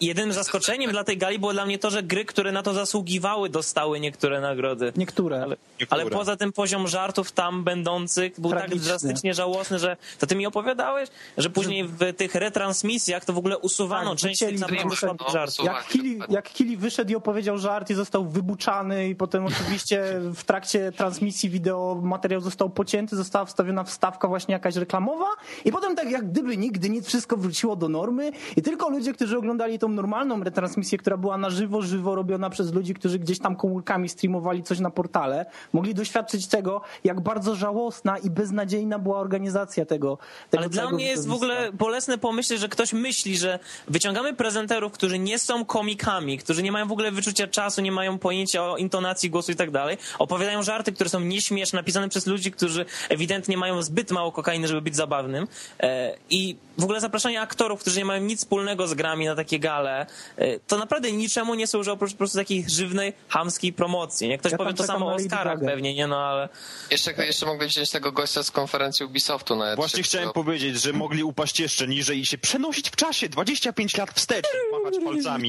jedynym 0.00 0.32
zaskoczeniem 0.32 0.90
dla 0.90 1.04
tej 1.04 1.18
gali 1.18 1.38
było 1.38 1.52
dla 1.52 1.66
mnie 1.66 1.78
to, 1.78 1.90
że 1.90 2.02
gry, 2.02 2.24
które 2.24 2.52
na 2.52 2.62
to 2.62 2.74
zasługiwały, 2.74 3.48
dostały 3.48 4.00
niektóre 4.00 4.40
nagrody. 4.40 4.92
Niektóre. 4.96 5.42
Ale, 5.42 5.56
Niektóre. 5.80 6.02
ale 6.02 6.10
poza 6.10 6.36
tym 6.36 6.52
poziom 6.52 6.88
żartów 6.88 7.32
tam 7.32 7.64
będących 7.64 8.40
był 8.40 8.50
Tragiczny. 8.50 8.76
tak 8.76 8.84
drastycznie 8.84 9.34
żałosny, 9.34 9.78
że 9.78 9.96
to 10.18 10.26
ty 10.26 10.34
mi 10.36 10.46
opowiadałeś, 10.46 11.08
że 11.38 11.50
później 11.50 11.84
w 11.88 12.12
tych 12.16 12.34
retransmisjach 12.34 13.24
to 13.24 13.32
w 13.32 13.38
ogóle 13.38 13.58
usuwano 13.58 14.10
Tak, 14.10 14.18
część 14.18 14.40
tych 14.40 14.58
naprawdę 14.60 14.96
żartów. 15.32 15.71
Jak 15.76 15.86
Kili, 15.86 16.18
jak 16.28 16.48
Kili 16.48 16.76
wyszedł 16.76 17.10
i 17.12 17.14
opowiedział 17.14 17.58
żart 17.58 17.90
i 17.90 17.94
został 17.94 18.28
wybuczany 18.28 19.08
i 19.08 19.14
potem 19.14 19.46
oczywiście 19.46 20.04
w 20.34 20.44
trakcie 20.44 20.92
transmisji 20.92 21.50
wideo 21.50 22.00
materiał 22.02 22.40
został 22.40 22.70
pocięty, 22.70 23.16
została 23.16 23.44
wstawiona 23.44 23.84
wstawka 23.84 24.28
właśnie 24.28 24.52
jakaś 24.52 24.76
reklamowa 24.76 25.26
i 25.64 25.72
potem 25.72 25.96
tak 25.96 26.10
jak 26.10 26.30
gdyby 26.30 26.56
nigdy 26.56 26.90
nic, 26.90 27.06
wszystko 27.06 27.36
wróciło 27.36 27.76
do 27.76 27.88
normy 27.88 28.32
i 28.56 28.62
tylko 28.62 28.88
ludzie, 28.88 29.12
którzy 29.12 29.38
oglądali 29.38 29.78
tą 29.78 29.88
normalną 29.88 30.44
retransmisję, 30.44 30.98
która 30.98 31.16
była 31.16 31.38
na 31.38 31.50
żywo, 31.50 31.82
żywo 31.82 32.14
robiona 32.14 32.50
przez 32.50 32.72
ludzi, 32.72 32.94
którzy 32.94 33.18
gdzieś 33.18 33.38
tam 33.38 33.56
komórkami 33.56 34.08
streamowali 34.08 34.62
coś 34.62 34.78
na 34.80 34.90
portale, 34.90 35.46
mogli 35.72 35.94
doświadczyć 35.94 36.46
tego, 36.46 36.80
jak 37.04 37.20
bardzo 37.20 37.54
żałosna 37.54 38.18
i 38.18 38.30
beznadziejna 38.30 38.98
była 38.98 39.18
organizacja 39.18 39.86
tego, 39.86 40.18
tego 40.50 40.62
Ale 40.62 40.70
dla 40.70 40.90
mnie 40.90 41.06
jest 41.06 41.28
w 41.28 41.32
ogóle 41.32 41.72
bolesne 41.72 42.18
pomyśleć, 42.18 42.60
że 42.60 42.68
ktoś 42.68 42.92
myśli, 42.92 43.36
że 43.36 43.58
wyciągamy 43.88 44.34
prezenterów, 44.34 44.92
którzy 44.92 45.18
nie 45.18 45.38
są 45.38 45.51
są 45.52 45.64
komikami, 45.64 46.38
którzy 46.38 46.62
nie 46.62 46.72
mają 46.72 46.88
w 46.88 46.92
ogóle 46.92 47.12
wyczucia 47.12 47.46
czasu, 47.46 47.82
nie 47.82 47.92
mają 47.92 48.18
pojęcia 48.18 48.64
o 48.64 48.76
intonacji 48.76 49.30
głosu 49.30 49.52
i 49.52 49.56
tak 49.56 49.70
dalej, 49.70 49.98
opowiadają 50.18 50.62
żarty, 50.62 50.92
które 50.92 51.10
są 51.10 51.20
nieśmieszne, 51.20 51.76
napisane 51.76 52.08
przez 52.08 52.26
ludzi, 52.26 52.52
którzy 52.52 52.84
ewidentnie 53.08 53.56
mają 53.56 53.82
zbyt 53.82 54.10
mało 54.10 54.32
kokainy, 54.32 54.68
żeby 54.68 54.82
być 54.82 54.96
zabawnym. 54.96 55.46
E, 55.80 56.16
I 56.30 56.56
w 56.78 56.84
ogóle 56.84 57.00
zapraszanie 57.00 57.40
aktorów, 57.40 57.80
którzy 57.80 57.98
nie 57.98 58.04
mają 58.04 58.22
nic 58.22 58.38
wspólnego 58.38 58.88
z 58.88 58.94
grami 58.94 59.26
na 59.26 59.34
takie 59.34 59.58
gale, 59.58 60.06
e, 60.36 60.58
to 60.58 60.78
naprawdę 60.78 61.12
niczemu 61.12 61.54
nie 61.54 61.66
służy 61.66 61.92
oprócz 61.92 62.12
po 62.12 62.18
prostu 62.18 62.38
takiej 62.38 62.64
żywnej, 62.68 63.12
hamskiej 63.28 63.72
promocji. 63.72 64.28
Nie? 64.28 64.38
Ktoś 64.38 64.52
Ja 64.52 64.58
powie 64.58 64.74
to 64.74 64.84
samo 64.84 65.06
o 65.06 65.14
Oscarach 65.14 65.60
pewnie, 65.60 65.94
nie 65.94 66.06
no, 66.06 66.16
ale... 66.16 66.48
Jeszcze, 66.90 67.26
jeszcze 67.26 67.46
mogli 67.46 67.68
wziąć 67.68 67.90
tego 67.90 68.12
gościa 68.12 68.42
z 68.42 68.50
konferencji 68.50 69.06
Ubisoftu 69.06 69.56
na 69.56 69.72
E3. 69.72 69.76
Właśnie 69.76 70.02
chciałem 70.02 70.32
powiedzieć, 70.32 70.82
że 70.82 70.92
mogli 70.92 71.22
upaść 71.22 71.60
jeszcze 71.60 71.88
niżej 71.88 72.18
i 72.18 72.26
się 72.26 72.38
przenosić 72.38 72.90
w 72.90 72.96
czasie 72.96 73.28
25 73.28 73.96
lat 73.96 74.10
wstecz, 74.10 74.46
machać 74.72 74.94
palcami 75.04 75.41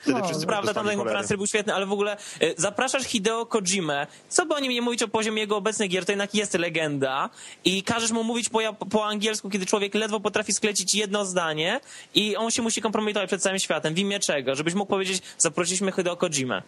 Wtedy 0.00 0.06
No, 0.06 0.20
Prawda, 0.46 0.46
tam 0.46 0.46
dostali 0.46 0.74
ten 0.74 0.84
cholery. 0.84 0.96
konferencja 0.96 1.36
był 1.36 1.46
świetny, 1.46 1.74
ale 1.74 1.86
w 1.86 1.92
ogóle 1.92 2.16
e, 2.40 2.54
zapraszasz 2.56 3.02
Hideo 3.02 3.46
Kojimę, 3.46 4.06
co 4.28 4.46
by 4.46 4.54
o 4.54 4.58
nim 4.60 4.72
nie 4.72 4.82
mówić 4.82 5.02
o 5.02 5.08
poziomie 5.08 5.42
jego 5.42 5.56
obecnych 5.56 5.90
gier, 5.90 6.04
to 6.04 6.12
jednak 6.12 6.34
jest 6.34 6.54
legenda 6.54 7.30
i 7.64 7.82
każesz 7.82 8.10
mu 8.10 8.24
mówić 8.24 8.48
po, 8.48 8.58
po 8.90 9.06
angielsku, 9.06 9.50
kiedy 9.50 9.66
człowiek 9.66 9.94
ledwo 9.94 10.20
potrafi 10.20 10.52
sklecić 10.52 10.94
jedno 10.94 11.24
zdanie 11.24 11.80
i 12.14 12.36
on 12.36 12.50
się 12.50 12.62
musi 12.62 12.80
kompromitować 12.82 13.28
przed 13.28 13.42
całym 13.42 13.58
światem. 13.58 13.94
W 13.94 13.98
imię 13.98 14.20
czego? 14.20 14.54
Żebyś 14.54 14.74
mógł 14.74 14.90
powiedzieć, 14.90 15.22
zaprosiliśmy 15.38 15.92
Hideo 15.92 16.16
Kojimę. 16.16 16.62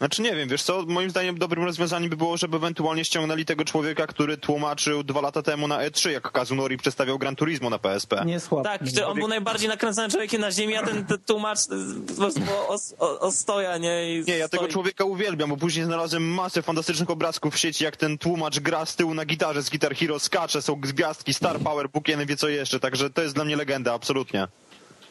Znaczy 0.00 0.22
nie 0.22 0.36
wiem, 0.36 0.48
wiesz 0.48 0.62
co, 0.62 0.84
moim 0.86 1.10
zdaniem 1.10 1.38
dobrym 1.38 1.64
rozwiązaniem 1.64 2.10
by 2.10 2.16
było, 2.16 2.36
żeby 2.36 2.56
ewentualnie 2.56 3.04
ściągnęli 3.04 3.44
tego 3.44 3.64
człowieka, 3.64 4.06
który 4.06 4.36
tłumaczył 4.36 5.04
dwa 5.04 5.20
lata 5.20 5.42
temu 5.42 5.68
na 5.68 5.78
E3, 5.78 6.10
jak 6.10 6.32
Kazunori 6.32 6.76
przedstawiał 6.76 7.18
Gran 7.18 7.36
Turismo 7.36 7.70
na 7.70 7.78
PSP. 7.78 8.24
Nie 8.26 8.40
słabo. 8.40 8.64
Tak, 8.64 8.86
że 8.86 9.06
on 9.06 9.18
był 9.18 9.28
najbardziej 9.28 9.68
nakręcanym 9.68 10.10
człowiekiem 10.10 10.40
na 10.40 10.52
ziemi, 10.52 10.76
a 10.76 10.82
ten, 10.82 11.06
ten 11.06 11.18
tłumacz 11.18 11.58
e, 11.58 11.66
po 12.08 12.14
prostu 12.14 12.40
o, 12.68 12.76
o, 12.98 13.20
o 13.20 13.32
stoja, 13.32 13.78
nie? 13.78 14.18
I 14.18 14.24
Nie, 14.24 14.38
ja 14.38 14.48
tego 14.48 14.68
człowieka 14.68 15.04
uwielbiam, 15.04 15.50
bo 15.50 15.56
później 15.56 15.84
znalazłem 15.84 16.34
masę 16.34 16.62
fantastycznych 16.62 17.10
obrazków 17.10 17.54
w 17.54 17.58
sieci, 17.58 17.84
jak 17.84 17.96
ten 17.96 18.18
tłumacz 18.18 18.60
gra 18.60 18.86
z 18.86 18.96
tyłu 18.96 19.14
na 19.14 19.24
gitarze 19.24 19.62
z 19.62 19.70
Guitar 19.70 19.94
Hero, 19.94 20.18
skacze, 20.18 20.62
są 20.62 20.76
gwiazdki, 20.76 21.34
Star 21.34 21.58
Power, 21.58 21.88
jeden 22.08 22.26
wie 22.26 22.36
co 22.36 22.48
jeszcze, 22.48 22.80
także 22.80 23.10
to 23.10 23.22
jest 23.22 23.34
dla 23.34 23.44
mnie 23.44 23.56
legenda, 23.56 23.94
absolutnie. 23.94 24.48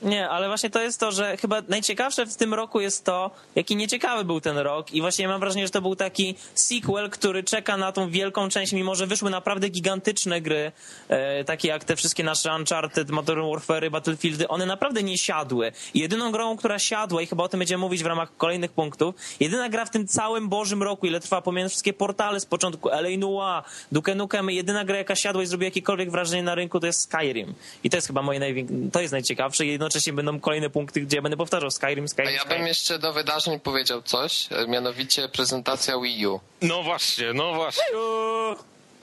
Nie, 0.01 0.29
ale 0.29 0.47
właśnie 0.47 0.69
to 0.69 0.81
jest 0.81 0.99
to, 0.99 1.11
że 1.11 1.37
chyba 1.37 1.61
najciekawsze 1.67 2.25
w 2.25 2.35
tym 2.35 2.53
roku 2.53 2.79
jest 2.79 3.05
to, 3.05 3.31
jaki 3.55 3.75
nieciekawy 3.75 4.25
był 4.25 4.41
ten 4.41 4.57
rok 4.57 4.93
i 4.93 5.01
właśnie 5.01 5.27
mam 5.27 5.39
wrażenie, 5.39 5.65
że 5.65 5.71
to 5.71 5.81
był 5.81 5.95
taki 5.95 6.35
sequel, 6.53 7.09
który 7.09 7.43
czeka 7.43 7.77
na 7.77 7.91
tą 7.91 8.09
wielką 8.09 8.49
część, 8.49 8.73
mimo 8.73 8.95
że 8.95 9.07
wyszły 9.07 9.29
naprawdę 9.29 9.69
gigantyczne 9.69 10.41
gry, 10.41 10.71
e, 11.09 11.43
takie 11.43 11.67
jak 11.67 11.83
te 11.83 11.95
wszystkie 11.95 12.23
nasze 12.23 12.55
Uncharted, 12.55 13.09
Modern 13.09 13.49
Warfare, 13.49 13.91
Battlefieldy, 13.91 14.47
one 14.47 14.65
naprawdę 14.65 15.03
nie 15.03 15.17
siadły. 15.17 15.71
Jedyną 15.93 16.31
grą, 16.31 16.57
która 16.57 16.79
siadła 16.79 17.21
i 17.21 17.27
chyba 17.27 17.43
o 17.43 17.49
tym 17.49 17.57
będziemy 17.57 17.81
mówić 17.81 18.03
w 18.03 18.05
ramach 18.05 18.37
kolejnych 18.37 18.71
punktów, 18.71 19.15
jedyna 19.39 19.69
gra 19.69 19.85
w 19.85 19.89
tym 19.89 20.07
całym 20.07 20.49
Bożym 20.49 20.83
roku, 20.83 21.07
ile 21.07 21.19
trwa, 21.19 21.41
pomijając 21.41 21.71
wszystkie 21.71 21.93
portale 21.93 22.39
z 22.39 22.45
początku, 22.45 22.89
L.A. 22.89 23.17
Noir, 23.17 23.63
Duke 23.91 24.15
Nukem, 24.15 24.49
jedyna 24.49 24.85
gra, 24.85 24.97
jaka 24.97 25.15
siadła 25.15 25.43
i 25.43 25.45
zrobiła 25.45 25.65
jakiekolwiek 25.65 26.11
wrażenie 26.11 26.43
na 26.43 26.55
rynku, 26.55 26.79
to 26.79 26.87
jest 26.87 27.01
Skyrim. 27.01 27.53
I 27.83 27.89
to 27.89 27.97
jest 27.97 28.07
chyba 28.07 28.21
moje 28.21 28.39
największe, 28.39 28.75
to 28.91 29.01
jest 29.01 29.11
najciekawsze 29.11 29.65
i 29.65 29.77
jednocześnie 29.89 30.13
będą 30.13 30.39
kolejne 30.39 30.69
punkty, 30.69 31.01
gdzie 31.01 31.15
ja 31.17 31.21
będę 31.21 31.37
powtarzał 31.37 31.71
Skyrim, 31.71 32.05
A 32.05 32.07
Skyrim, 32.07 32.33
ja 32.33 32.39
Skyrim. 32.39 32.57
bym 32.57 32.67
jeszcze 32.67 32.99
do 32.99 33.13
wydarzeń 33.13 33.59
powiedział 33.59 34.01
coś, 34.01 34.47
mianowicie 34.67 35.29
prezentacja 35.29 35.99
Wii 35.99 36.27
U. 36.27 36.39
No 36.61 36.83
właśnie, 36.83 37.33
no 37.33 37.53
właśnie. 37.53 37.83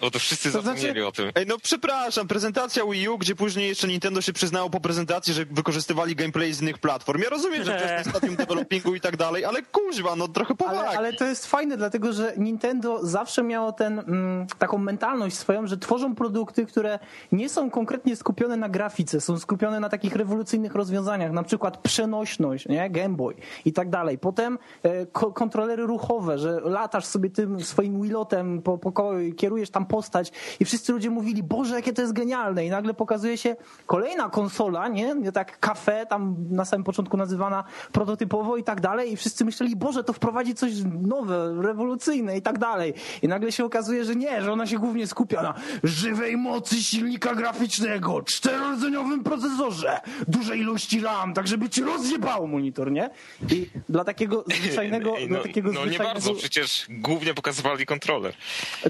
Bo 0.01 0.11
to 0.11 0.19
wszyscy 0.19 0.53
To 0.53 0.63
znaczy- 0.63 0.79
zapomnieli 0.79 1.03
o 1.03 1.13
tym. 1.13 1.31
Ej, 1.35 1.47
no 1.47 1.57
przepraszam, 1.63 2.29
prezentacja 2.29 2.85
Wii 2.87 3.09
U, 3.09 3.19
gdzie 3.19 3.35
później 3.37 3.69
jeszcze 3.69 3.89
Nintendo 3.89 4.21
się 4.21 4.33
przyznało 4.33 4.71
po 4.71 4.81
prezentacji, 4.81 5.35
że 5.35 5.45
wykorzystywali 5.45 6.17
gameplay 6.17 6.53
z 6.53 6.63
innych 6.63 6.79
platform. 6.79 7.23
Ja 7.23 7.29
rozumiem, 7.31 7.65
że 7.65 7.79
wczesne 7.79 8.05
stadium 8.13 8.37
developingu 8.37 8.95
i 8.95 9.01
tak 9.01 9.17
dalej, 9.17 9.45
ale 9.45 9.63
kuźwa, 9.63 10.17
no 10.17 10.29
trochę 10.29 10.55
powagi. 10.55 10.79
Ale, 10.79 10.99
ale 10.99 11.13
to 11.13 11.25
jest 11.25 11.47
fajne, 11.47 11.77
dlatego 11.77 12.13
że 12.13 12.33
Nintendo 12.37 13.07
zawsze 13.07 13.43
miało 13.43 13.73
ten, 13.73 13.99
mm, 13.99 14.47
taką 14.59 14.79
mentalność 14.79 15.37
swoją, 15.37 15.67
że 15.67 15.77
tworzą 15.79 16.15
produkty, 16.15 16.67
które 16.67 16.99
nie 17.33 17.49
są 17.49 17.71
konkretnie 17.71 18.17
skupione 18.17 18.57
na 18.57 18.69
grafice, 18.69 19.21
są 19.21 19.39
skupione 19.39 19.81
na 19.81 19.89
takich 19.89 20.17
rewolucyjnych 20.17 20.75
rozwiązaniach, 20.75 21.33
na 21.33 21.43
przykład 21.43 21.79
przenośność, 21.79 22.69
nie? 22.69 22.91
Game 22.91 23.15
Boy 23.17 23.35
i 23.65 23.73
tak 23.73 23.91
dalej. 23.91 24.19
Potem 24.19 24.59
e, 24.83 25.07
ko- 25.07 25.33
kontrolery 25.33 25.87
ruchowe, 25.87 26.39
że 26.39 26.61
latasz 26.65 27.05
sobie 27.05 27.31
tym 27.31 27.65
swoim 27.65 28.03
Wilotem 28.03 28.63
po 28.63 28.79
pokoju 28.79 29.21
i 29.21 29.35
kierujesz 29.35 29.71
tam 29.71 29.86
postać 29.87 30.33
i 30.61 30.65
wszyscy 30.65 30.93
ludzie 30.93 31.11
mówili, 31.11 31.43
Boże, 31.43 31.75
jakie 31.75 31.93
to 31.93 32.03
jest 32.03 32.13
genialne 32.13 32.67
i 32.67 32.71
nagle 32.71 32.95
pokazuje 32.95 33.39
się 33.39 33.57
kolejna 33.87 34.29
konsola, 34.29 34.89
nie? 34.89 35.15
nie 35.15 35.33
tak 35.33 35.61
kafe, 35.61 36.07
tam 36.07 36.37
na 36.51 36.65
samym 36.65 36.85
początku 36.85 37.17
nazywana 37.17 37.65
prototypowo 37.93 38.57
i 38.57 38.65
tak 38.65 38.81
dalej 38.81 39.13
i 39.13 39.17
wszyscy 39.17 39.45
myśleli, 39.45 39.77
Boże, 39.77 40.05
to 40.05 40.13
wprowadzi 40.13 40.55
coś 40.55 40.73
nowe, 41.03 41.55
rewolucyjne 41.63 42.37
i 42.37 42.43
tak 42.43 42.59
dalej. 42.59 42.95
I 43.23 43.29
nagle 43.29 43.53
się 43.53 43.65
okazuje, 43.65 44.05
że 44.05 44.17
nie, 44.17 44.43
że 44.43 44.53
ona 44.53 44.67
się 44.67 44.79
głównie 44.79 45.07
skupia 45.07 45.43
na 45.43 45.55
żywej 45.85 46.37
mocy 46.37 46.83
silnika 46.83 47.35
graficznego, 47.35 48.23
czterordzeniowym 48.23 49.25
procesorze, 49.25 50.01
dużej 50.29 50.61
ilości 50.61 51.01
RAM, 51.01 51.35
tak 51.35 51.49
żeby 51.49 51.69
ci 51.69 51.83
rozjebało 51.83 52.47
monitor, 52.47 52.93
nie? 52.93 53.11
I 53.51 53.67
dla 53.89 54.05
takiego 54.05 54.45
zwyczajnego... 54.61 55.17
Ej, 55.17 55.29
dla 55.29 55.39
no, 55.39 55.43
takiego 55.43 55.73
no 55.73 55.81
nie 55.81 55.87
zwyczajnego... 55.87 56.15
bardzo, 56.15 56.35
przecież 56.35 56.87
głównie 56.89 57.35
pokazywali 57.35 57.87
kontroler. 57.87 58.35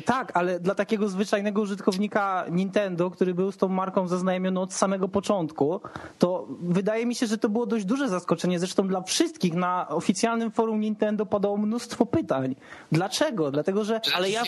Tak, 0.04 0.32
ale 0.34 0.60
dla 0.60 0.74
takiego 0.74 0.85
zwyczajnego 1.06 1.60
użytkownika 1.60 2.44
Nintendo, 2.50 3.10
który 3.10 3.34
był 3.34 3.52
z 3.52 3.56
tą 3.56 3.68
marką 3.68 4.08
zaznajomiony 4.08 4.60
od 4.60 4.72
samego 4.74 5.08
początku, 5.08 5.80
to 6.18 6.46
wydaje 6.60 7.06
mi 7.06 7.14
się, 7.14 7.26
że 7.26 7.38
to 7.38 7.48
było 7.48 7.66
dość 7.66 7.84
duże 7.84 8.08
zaskoczenie. 8.08 8.58
Zresztą 8.58 8.88
dla 8.88 9.02
wszystkich 9.02 9.54
na 9.54 9.88
oficjalnym 9.88 10.50
forum 10.50 10.80
Nintendo 10.80 11.26
padało 11.26 11.56
mnóstwo 11.56 12.06
pytań. 12.06 12.56
Dlaczego? 12.92 13.50
Dlatego, 13.50 13.84
że... 13.84 14.00
Ale 14.14 14.30
ja, 14.30 14.42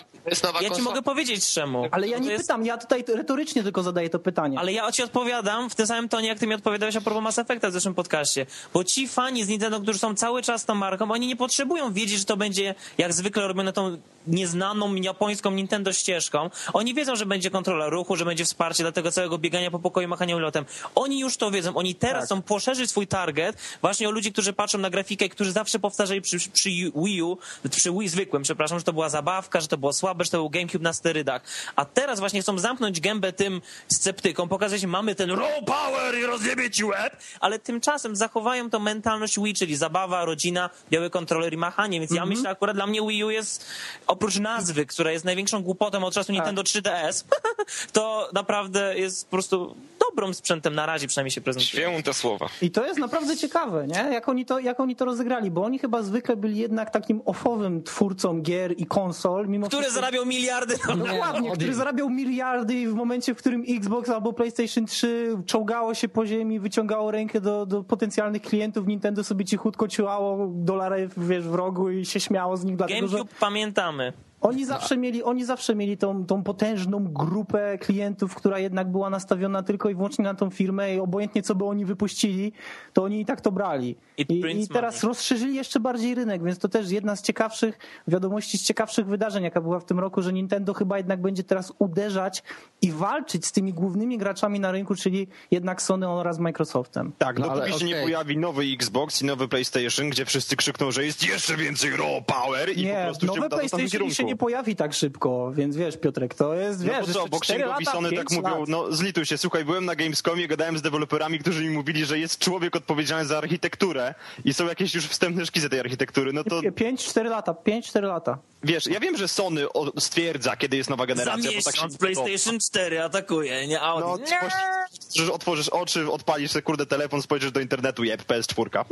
ja 0.61 0.71
ci 0.71 0.83
mogę 0.83 1.03
powiedzieć 1.03 1.53
czemu. 1.53 1.85
Ale 1.91 2.09
ja 2.09 2.19
nie 2.19 2.31
jest- 2.31 2.45
pytam, 2.45 2.67
ja 2.67 2.79
tutaj 2.79 3.05
retorycznie 3.15 3.63
tylko 3.63 3.83
zadaję 3.83 4.11
to 4.11 4.19
pytanie. 4.19 4.59
Ale 4.59 4.73
ja 4.73 4.93
ci 4.93 5.03
odpowiadam 5.03 5.71
w 5.71 5.75
tym 5.75 5.87
samym 5.87 6.09
tonie, 6.09 6.29
jak 6.29 6.39
ty 6.39 6.47
mi 6.47 6.55
odpowiadałeś 6.55 6.97
a 6.97 7.01
propos 7.01 7.23
Mass 7.23 7.39
Effecta 7.39 7.71
w 7.71 7.73
zeszłym 7.73 7.95
podcaście. 7.95 8.47
Bo 8.75 8.85
ci 8.85 9.09
fani 9.09 9.45
z 9.45 9.49
Nintendo, 9.49 9.81
którzy 9.81 9.99
są 9.99 10.15
cały 10.15 10.43
czas 10.43 10.65
tą 10.65 10.75
marką, 10.75 11.11
oni 11.11 11.27
nie 11.27 11.37
potrzebują 11.37 11.93
wiedzieć, 11.93 12.19
że 12.19 12.25
to 12.25 12.37
będzie 12.37 12.75
jak 12.99 13.13
zwykle 13.13 13.49
robione 13.49 13.73
tą 13.73 13.97
nieznaną 14.27 14.95
japońską 14.95 15.51
Nintendo 15.51 15.93
ścieżką. 15.93 16.28
Oni 16.73 16.95
wiedzą, 16.95 17.17
że 17.17 17.27
będzie 17.27 17.51
kontrola 17.51 17.89
ruchu, 17.89 18.17
że 18.17 18.25
będzie 18.25 18.45
wsparcie 18.45 18.83
dla 18.83 18.93
tego 18.93 19.11
całego 19.11 19.39
biegania 19.39 19.71
po 19.71 19.79
pokoju, 19.79 20.09
machania 20.09 20.37
ulotem. 20.37 20.65
Oni 20.95 21.21
już 21.21 21.37
to 21.37 21.51
wiedzą. 21.51 21.75
Oni 21.77 21.95
teraz 21.95 22.25
chcą 22.25 22.43
poszerzyć 22.43 22.91
swój 22.91 23.07
target 23.07 23.57
właśnie 23.81 24.09
o 24.09 24.11
ludzi, 24.11 24.33
którzy 24.33 24.53
patrzą 24.53 24.79
na 24.79 24.91
grafikę, 24.91 25.29
którzy 25.29 25.53
zawsze 25.53 25.79
powtarzali 25.79 26.21
przy, 26.21 26.39
przy 26.53 26.71
Wii 26.71 27.23
U, 27.23 27.39
przy 27.71 27.93
Wii 27.93 28.09
zwykłym, 28.09 28.43
przepraszam, 28.43 28.79
że 28.79 28.85
to 28.85 28.93
była 28.93 29.09
zabawka, 29.09 29.61
że 29.61 29.69
to 29.69 29.79
było 29.79 29.93
słabe, 29.93 30.25
że 30.25 30.31
to 30.31 30.37
był 30.37 30.51
GameCube 30.51 30.83
na 30.83 30.93
sterydach. 30.93 31.43
A 31.77 31.85
teraz 31.85 32.21
właśnie 32.21 32.43
chcą 32.43 32.59
zamknąć 32.59 33.01
gębę 33.01 33.33
tym 33.33 33.61
sceptykom, 33.89 34.49
pokazać, 34.49 34.87
mamy 34.87 35.15
ten 35.15 35.31
raw 35.31 35.65
power 35.67 36.19
i 36.19 36.27
rozjebie 36.27 36.71
ci 36.71 36.85
łeb, 36.85 37.17
ale 37.41 37.59
tymczasem 37.59 38.17
zachowają 38.17 38.71
tą 38.71 38.79
mentalność 38.79 39.41
Wii, 39.41 39.55
czyli 39.55 39.77
zabawa, 39.77 40.25
rodzina, 40.25 40.71
biały 40.91 41.11
kontroler 41.11 41.53
i 41.53 41.57
machanie, 41.57 42.01
więc 42.01 42.13
ja 42.13 42.27
myślę 42.27 42.51
akurat 42.51 42.77
dla 42.77 42.87
mnie 42.87 43.01
Wii 43.09 43.25
U 43.25 43.31
jest 43.31 43.67
oprócz 44.07 44.37
nazwy, 44.37 44.87
która 44.87 45.13
jest 45.13 45.25
największą 45.25 45.63
głupotą 45.63 46.05
czasu 46.21 46.33
Nintendo 46.33 46.63
3DS, 46.63 47.25
to 47.93 48.29
naprawdę 48.33 48.99
jest 48.99 49.25
po 49.25 49.31
prostu 49.31 49.75
dobrym 50.11 50.35
sprzętem 50.35 50.75
na 50.75 50.87
razie 50.87 51.07
przynajmniej 51.07 51.31
się 51.31 51.41
prezentuje. 51.41 51.69
Święte 51.85 52.15
słowa. 52.15 52.47
I 52.63 52.71
to 52.71 52.87
jest 52.87 52.99
naprawdę 52.99 53.37
ciekawe, 53.37 53.87
nie? 53.87 54.13
Jak 54.13 54.29
oni, 54.29 54.47
to, 54.47 54.59
jak 54.59 54.81
oni 54.81 54.97
to 54.97 55.05
rozegrali, 55.05 55.51
bo 55.51 55.65
oni 55.65 55.79
chyba 55.79 56.03
zwykle 56.03 56.37
byli 56.37 56.59
jednak 56.59 56.91
takim 56.91 57.23
ofowym 57.25 57.83
twórcą 57.83 58.41
gier 58.43 58.75
i 58.77 58.87
konsol, 58.87 59.49
mimo 59.49 59.67
Który 59.67 59.83
wszystko- 59.83 60.01
zarabiał 60.01 60.27
miliardy 60.27 60.75
dolarów. 60.87 61.09
Dokładnie, 61.09 61.51
który 61.51 61.75
zarabiał 61.75 62.11
miliardy 62.11 62.75
i 62.75 62.89
w 62.89 62.95
momencie, 62.95 63.35
w 63.35 63.39
którym 63.39 63.65
Xbox 63.69 64.09
albo 64.11 64.33
PlayStation 64.33 64.87
3 64.87 65.37
czołgało 65.47 65.95
się 65.95 66.09
po 66.09 66.27
ziemi, 66.27 66.61
wyciągało 66.61 67.11
rękę 67.11 67.41
do, 67.41 67.67
do 67.67 67.85
potencjalnych 67.85 68.43
klientów, 68.43 68.87
Nintendo 68.87 69.25
sobie 69.25 69.45
cichutko 69.45 69.89
ciułało 69.89 70.49
dolary 70.55 71.09
wiesz, 71.17 71.45
w 71.45 71.55
rogu 71.55 71.91
i 71.91 72.07
się 72.07 72.21
śmiało 72.21 72.57
z 72.57 72.65
nich, 72.65 72.77
dlatego 72.77 73.09
że 73.09 73.17
GameCube 73.17 73.35
pamiętamy. 73.41 74.13
Oni 74.41 74.65
zawsze 74.67 74.97
mieli, 74.97 75.23
oni 75.23 75.45
zawsze 75.45 75.75
mieli 75.75 75.97
tą, 75.99 76.27
tą 76.27 76.43
potężną 76.43 77.05
grupę 77.05 77.79
klientów, 77.79 78.35
która 78.35 78.59
jednak 78.59 78.91
była 78.91 79.11
nastawiona 79.11 79.63
tylko 79.63 79.91
i 79.91 79.95
wyłącznie 79.95 80.25
na 80.25 80.35
tą 80.35 80.51
firmę 80.51 80.95
i 80.95 81.01
obojętnie 81.01 81.43
co 81.43 81.55
by 81.55 81.65
oni 81.65 81.85
wypuścili, 81.85 82.53
to 82.93 83.03
oni 83.05 83.21
i 83.21 83.25
tak 83.25 83.41
to 83.41 83.53
brali. 83.53 83.97
I, 84.19 84.23
i 84.63 84.69
teraz 84.69 84.95
money. 84.95 85.09
rozszerzyli 85.09 85.55
jeszcze 85.55 85.81
bardziej 85.81 86.15
rynek, 86.15 86.45
więc 86.45 86.59
to 86.59 86.69
też 86.69 86.91
jedna 86.91 87.17
z 87.17 87.23
ciekawszych 87.23 87.79
wiadomości, 88.09 88.59
z 88.59 88.63
ciekawszych 88.63 89.07
wydarzeń, 89.07 89.45
jaka 89.45 89.61
była 89.61 89.81
w 89.81 89.85
tym 89.85 89.99
roku, 89.99 90.23
że 90.23 90.33
Nintendo 90.33 90.75
chyba 90.75 90.97
jednak 90.97 91.21
będzie 91.21 91.45
teraz 91.45 91.73
uderzać 91.79 92.43
i 92.83 92.93
walczyć 92.93 93.47
z 93.47 93.53
tymi 93.53 93.73
głównymi 93.73 94.19
graczami 94.19 94.61
na 94.61 94.73
rynku, 94.73 94.95
czyli 94.95 95.29
jednak 95.51 95.83
Sony 95.83 96.09
oraz 96.09 96.39
Microsoftem. 96.39 97.13
Tak, 97.19 97.39
No, 97.39 97.45
dopóki 97.47 97.63
ale 97.63 97.73
się 97.73 97.85
nie 97.85 97.93
okej. 97.95 98.05
pojawi 98.05 98.37
nowy 98.39 98.65
Xbox 98.75 99.23
i 99.23 99.25
nowy 99.25 99.49
PlayStation, 99.49 100.11
gdzie 100.11 100.25
wszyscy 100.25 100.57
krzykną, 100.57 100.91
że 100.91 101.05
jest 101.05 101.27
jeszcze 101.29 101.57
więcej 101.57 101.91
raw 101.91 102.25
power 102.27 102.71
i 102.71 102.75
po 102.75 102.81
Nie, 102.81 103.03
prostu 103.05 103.27
się 103.27 103.33
uda 103.33 103.41
tamtym 103.49 103.69
PlayStation 103.69 104.28
nie 104.29 104.37
pojawi 104.37 104.77
tak 104.77 104.95
szybko, 104.95 105.53
więc 105.55 105.77
wiesz, 105.77 105.97
Piotrek, 105.97 106.35
to 106.35 106.55
jest, 106.55 106.83
wiesz, 106.85 107.07
no 107.07 107.07
bo 107.07 107.13
co, 107.13 107.29
bo 107.29 107.41
księgowi 107.41 107.85
tak 108.17 108.31
mówią, 108.31 108.61
lat. 108.61 108.69
no 108.69 108.93
zlituj 108.93 109.27
się, 109.27 109.39
słuchaj, 109.39 109.65
byłem 109.65 109.85
na 109.85 109.95
Gamescomie, 109.95 110.49
gadałem 110.49 110.79
z 110.79 110.83
deweloperami, 110.83 111.39
którzy 111.39 111.65
mi 111.65 111.71
mówili, 111.71 112.05
że 112.05 112.19
jest 112.19 112.39
człowiek 112.39 112.77
odpowiedzialny 112.77 113.27
za 113.27 113.39
architekturę 113.39 114.15
i 114.45 114.55
są 114.55 114.67
jakieś 114.67 114.95
już 114.95 115.07
wstępne 115.07 115.47
szkice 115.47 115.69
tej 115.69 115.81
architektury, 115.81 116.33
no 116.33 116.45
to 116.45 116.61
Pięć, 116.77 117.05
cztery 117.05 117.29
lata, 117.29 117.55
pięć, 117.55 117.87
cztery 117.89 118.07
lata. 118.07 118.39
wiesz, 118.65 118.87
ja 118.87 119.01
wiem, 119.01 119.17
że 119.17 119.29
Sony 119.29 119.67
stwierdza, 119.99 120.57
kiedy 120.57 120.77
jest 120.77 120.91
nowa 120.91 121.03
Za 121.03 121.07
generacja, 121.07 121.51
bo 121.57 121.63
tak 121.63 121.77
się... 121.77 121.99
PlayStation 121.99 122.59
4 122.61 123.03
atakuje, 123.03 123.67
nie 123.67 123.81
Audi. 123.81 124.05
No, 124.07 124.17
Nie. 124.17 125.33
otworzysz 125.33 125.69
oczy, 125.69 126.11
odpalisz 126.11 126.51
sobie, 126.51 126.63
kurde, 126.63 126.87
telefon, 126.87 127.23
spojrzysz 127.23 127.53
do 127.53 127.61
internetu, 127.61 128.05
jeb, 128.05 128.23
PS4. 128.23 128.71
Hmm. 128.73 128.89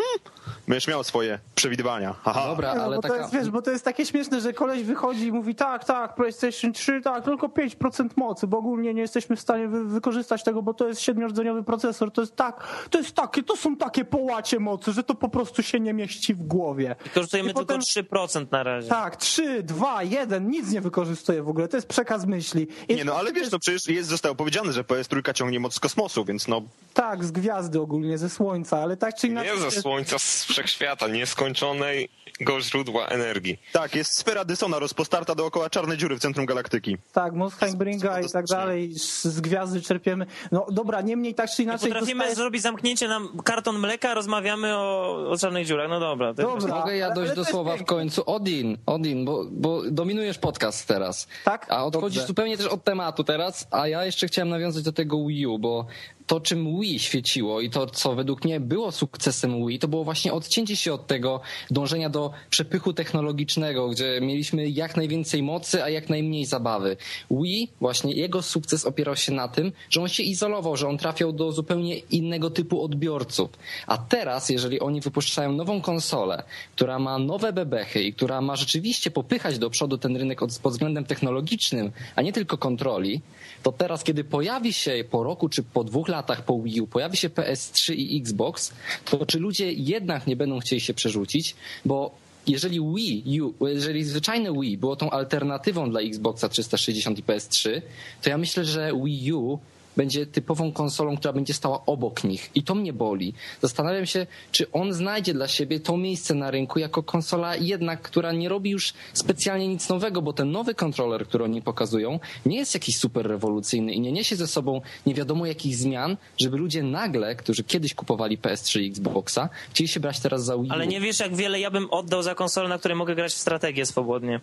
Będziesz 0.68 0.88
miał 0.88 1.04
swoje 1.04 1.38
przewidywania. 1.54 2.14
Aha. 2.24 2.44
Dobra, 2.46 2.74
No, 2.74 2.82
ale 2.82 2.96
bo 2.96 3.02
to 3.02 3.08
taka... 3.08 3.20
jest, 3.20 3.34
wiesz, 3.34 3.50
bo 3.50 3.62
to 3.62 3.70
jest 3.70 3.84
takie 3.84 4.06
śmieszne, 4.06 4.40
że 4.40 4.52
koleś 4.52 4.82
wychodzi 4.82 5.25
i 5.26 5.32
mówi 5.32 5.54
tak, 5.54 5.84
tak, 5.84 6.14
PlayStation 6.14 6.72
3, 6.72 7.00
tak, 7.00 7.24
tylko 7.24 7.48
5% 7.48 8.08
mocy, 8.16 8.46
bo 8.46 8.58
ogólnie 8.58 8.94
nie 8.94 9.00
jesteśmy 9.00 9.36
w 9.36 9.40
stanie 9.40 9.68
wy 9.68 9.84
wykorzystać 9.84 10.44
tego, 10.44 10.62
bo 10.62 10.74
to 10.74 10.88
jest 10.88 11.00
siedmiordzeniowy 11.00 11.62
procesor, 11.62 12.12
to 12.12 12.20
jest 12.20 12.36
tak, 12.36 12.86
to 12.90 12.98
jest 12.98 13.12
takie, 13.12 13.42
to 13.42 13.56
są 13.56 13.76
takie 13.76 14.04
połacie 14.04 14.58
mocy, 14.60 14.92
że 14.92 15.02
to 15.02 15.14
po 15.14 15.28
prostu 15.28 15.62
się 15.62 15.80
nie 15.80 15.94
mieści 15.94 16.34
w 16.34 16.42
głowie. 16.42 16.96
Korzystujemy 17.14 17.50
I 17.50 17.54
tylko 17.54 17.66
potem- 17.66 17.80
3% 17.80 18.46
na 18.52 18.62
razie. 18.62 18.88
Tak, 18.88 19.16
3, 19.16 19.62
2, 19.62 20.02
1, 20.02 20.50
nic 20.50 20.70
nie 20.72 20.80
wykorzystuje 20.80 21.42
w 21.42 21.48
ogóle, 21.48 21.68
to 21.68 21.76
jest 21.76 21.88
przekaz 21.88 22.26
myśli. 22.26 22.66
I 22.88 22.94
Nie 22.94 23.04
no, 23.04 23.14
ale 23.14 23.32
wiesz, 23.32 23.50
no 23.50 23.58
przecież 23.58 23.86
jest, 23.88 24.08
zostało 24.08 24.34
powiedziane, 24.34 24.72
że 24.72 24.82
PS3 24.84 25.32
ciągnie 25.34 25.60
moc 25.60 25.74
z 25.74 25.80
kosmosu, 25.80 26.24
więc 26.24 26.48
no, 26.48 26.62
Tak, 26.94 27.24
z 27.24 27.30
gwiazdy 27.30 27.80
ogólnie, 27.80 28.18
ze 28.18 28.30
słońca, 28.30 28.78
ale 28.82 28.96
tak 28.96 29.14
czy 29.14 29.26
inaczej... 29.26 29.52
Nie 29.52 29.70
ze 29.70 29.80
słońca, 29.80 30.18
z 30.18 30.44
wszechświata, 30.44 31.08
nieskończonego 31.08 32.60
źródła 32.60 33.06
energii. 33.06 33.58
tak, 33.72 33.94
jest 33.94 34.18
sfera 34.18 34.44
Dysona 34.44 34.78
rozpostarta 35.16 35.34
dookoła 35.42 35.70
czarnej 35.70 35.98
dziury 35.98 36.16
w 36.16 36.20
centrum 36.20 36.46
galaktyki. 36.46 36.96
Tak, 37.12 37.32
Mostheimbringa 37.34 38.20
i 38.20 38.30
tak 38.30 38.46
dalej, 38.46 38.94
z, 38.98 39.24
z 39.24 39.40
gwiazdy 39.40 39.80
czerpiemy. 39.80 40.26
No 40.52 40.66
dobra, 40.70 41.00
niemniej 41.00 41.34
tak 41.34 41.50
czy 41.50 41.62
inaczej... 41.62 41.88
Potrafimy 41.92 42.24
dostaje- 42.24 42.34
zrobić 42.36 42.62
zamknięcie 42.62 43.08
na 43.08 43.20
karton 43.44 43.78
mleka, 43.78 44.14
rozmawiamy 44.14 44.76
o, 44.76 45.16
o 45.30 45.38
czarnych 45.38 45.66
dziurach. 45.66 45.88
No 45.90 46.00
dobra. 46.00 46.34
to 46.34 46.42
jest- 46.42 46.66
Dobra. 46.66 46.80
Mogę 46.80 46.96
ja 46.96 47.10
dojść 47.10 47.34
do 47.34 47.44
słowa 47.44 47.76
w 47.76 47.84
końcu. 47.84 48.22
Odin, 48.26 48.78
Odin, 48.86 49.24
bo, 49.24 49.44
bo 49.50 49.82
dominujesz 49.90 50.38
podcast 50.38 50.88
teraz. 50.88 51.28
Tak? 51.44 51.66
A 51.70 51.84
odchodzisz 51.84 52.16
Dobrze. 52.16 52.26
zupełnie 52.26 52.56
też 52.56 52.66
od 52.66 52.84
tematu 52.84 53.24
teraz, 53.24 53.66
a 53.70 53.88
ja 53.88 54.04
jeszcze 54.04 54.26
chciałem 54.26 54.48
nawiązać 54.48 54.82
do 54.82 54.92
tego 54.92 55.26
Wii 55.26 55.46
U, 55.46 55.58
bo 55.58 55.86
to, 56.26 56.40
czym 56.40 56.80
Wii 56.80 56.98
świeciło 56.98 57.60
i 57.60 57.70
to, 57.70 57.86
co 57.86 58.14
według 58.14 58.44
mnie 58.44 58.60
było 58.60 58.92
sukcesem 58.92 59.66
Wii, 59.66 59.78
to 59.78 59.88
było 59.88 60.04
właśnie 60.04 60.32
odcięcie 60.32 60.76
się 60.76 60.92
od 60.92 61.06
tego 61.06 61.40
dążenia 61.70 62.10
do 62.10 62.30
przepychu 62.50 62.92
technologicznego, 62.92 63.88
gdzie 63.88 64.18
mieliśmy 64.22 64.68
jak 64.68 64.96
najwięcej 64.96 65.42
mocy, 65.42 65.84
a 65.84 65.88
jak 65.88 66.08
najmniej 66.08 66.44
zabawy. 66.44 66.96
Wii, 67.30 67.70
właśnie 67.80 68.12
jego 68.12 68.42
sukces 68.42 68.84
opierał 68.84 69.16
się 69.16 69.32
na 69.32 69.48
tym, 69.48 69.72
że 69.90 70.02
on 70.02 70.08
się 70.08 70.22
izolował, 70.22 70.76
że 70.76 70.88
on 70.88 70.98
trafiał 70.98 71.32
do 71.32 71.52
zupełnie 71.52 71.98
innego 71.98 72.50
typu 72.50 72.82
odbiorców. 72.82 73.50
A 73.86 73.98
teraz, 73.98 74.48
jeżeli 74.48 74.80
oni 74.80 75.00
wypuszczają 75.00 75.52
nową 75.52 75.80
konsolę, 75.80 76.42
która 76.74 76.98
ma 76.98 77.18
nowe 77.18 77.52
bebechy 77.52 78.02
i 78.02 78.12
która 78.12 78.40
ma 78.40 78.56
rzeczywiście 78.56 79.10
popychać 79.10 79.58
do 79.58 79.70
przodu 79.70 79.98
ten 79.98 80.16
rynek 80.16 80.42
od, 80.42 80.58
pod 80.58 80.72
względem 80.72 81.04
technologicznym, 81.04 81.92
a 82.16 82.22
nie 82.22 82.32
tylko 82.32 82.58
kontroli, 82.58 83.20
to 83.62 83.72
teraz, 83.72 84.04
kiedy 84.04 84.24
pojawi 84.24 84.72
się 84.72 85.04
po 85.10 85.22
roku 85.22 85.48
czy 85.48 85.62
po 85.62 85.84
dwóch 85.84 86.08
latach 86.16 86.42
po 86.42 86.62
Wii 86.62 86.80
U, 86.80 86.86
pojawi 86.86 87.16
się 87.16 87.28
PS3 87.28 87.94
i 87.94 88.20
Xbox, 88.20 88.72
to 89.04 89.26
czy 89.26 89.38
ludzie 89.38 89.72
jednak 89.72 90.26
nie 90.26 90.36
będą 90.36 90.60
chcieli 90.60 90.80
się 90.80 90.94
przerzucić, 90.94 91.54
bo 91.84 92.10
jeżeli 92.46 92.80
Wii 92.94 93.40
U, 93.40 93.66
jeżeli 93.66 94.04
zwyczajne 94.04 94.52
Wii 94.52 94.78
było 94.78 94.96
tą 94.96 95.10
alternatywą 95.10 95.90
dla 95.90 96.00
Xboxa 96.00 96.48
360 96.48 97.18
i 97.18 97.22
PS3, 97.22 97.82
to 98.22 98.30
ja 98.30 98.38
myślę, 98.38 98.64
że 98.64 98.92
Wii 99.04 99.32
U 99.32 99.58
będzie 99.96 100.26
typową 100.26 100.72
konsolą, 100.72 101.16
która 101.16 101.32
będzie 101.32 101.54
stała 101.54 101.86
obok 101.86 102.24
nich. 102.24 102.50
I 102.54 102.62
to 102.62 102.74
mnie 102.74 102.92
boli. 102.92 103.34
Zastanawiam 103.62 104.06
się, 104.06 104.26
czy 104.52 104.72
on 104.72 104.92
znajdzie 104.92 105.34
dla 105.34 105.48
siebie 105.48 105.80
to 105.80 105.96
miejsce 105.96 106.34
na 106.34 106.50
rynku 106.50 106.78
jako 106.78 107.02
konsola 107.02 107.56
jednak, 107.56 108.02
która 108.02 108.32
nie 108.32 108.48
robi 108.48 108.70
już 108.70 108.94
specjalnie 109.12 109.68
nic 109.68 109.88
nowego, 109.88 110.22
bo 110.22 110.32
ten 110.32 110.50
nowy 110.50 110.74
kontroler, 110.74 111.26
który 111.26 111.44
oni 111.44 111.62
pokazują, 111.62 112.20
nie 112.46 112.56
jest 112.56 112.74
jakiś 112.74 112.98
super 112.98 113.26
rewolucyjny 113.26 113.92
i 113.92 114.00
nie 114.00 114.12
niesie 114.12 114.36
ze 114.36 114.46
sobą 114.46 114.80
nie 115.06 115.14
wiadomo 115.14 115.46
jakich 115.46 115.76
zmian, 115.76 116.16
żeby 116.40 116.56
ludzie 116.56 116.82
nagle, 116.82 117.36
którzy 117.36 117.64
kiedyś 117.64 117.94
kupowali 117.94 118.38
PS3 118.38 118.80
i 118.80 118.86
Xboxa, 118.86 119.48
chcieli 119.70 119.88
się 119.88 120.00
brać 120.00 120.20
teraz 120.20 120.44
za 120.44 120.58
Wii 120.58 120.68
U. 120.68 120.72
Ale 120.72 120.86
nie 120.86 121.00
wiesz, 121.00 121.20
jak 121.20 121.36
wiele 121.36 121.60
ja 121.60 121.70
bym 121.70 121.90
oddał 121.90 122.22
za 122.22 122.34
konsolę, 122.34 122.68
na 122.68 122.78
której 122.78 122.96
mogę 122.96 123.14
grać 123.14 123.32
w 123.32 123.38
strategię 123.38 123.86
swobodnie. 123.86 124.40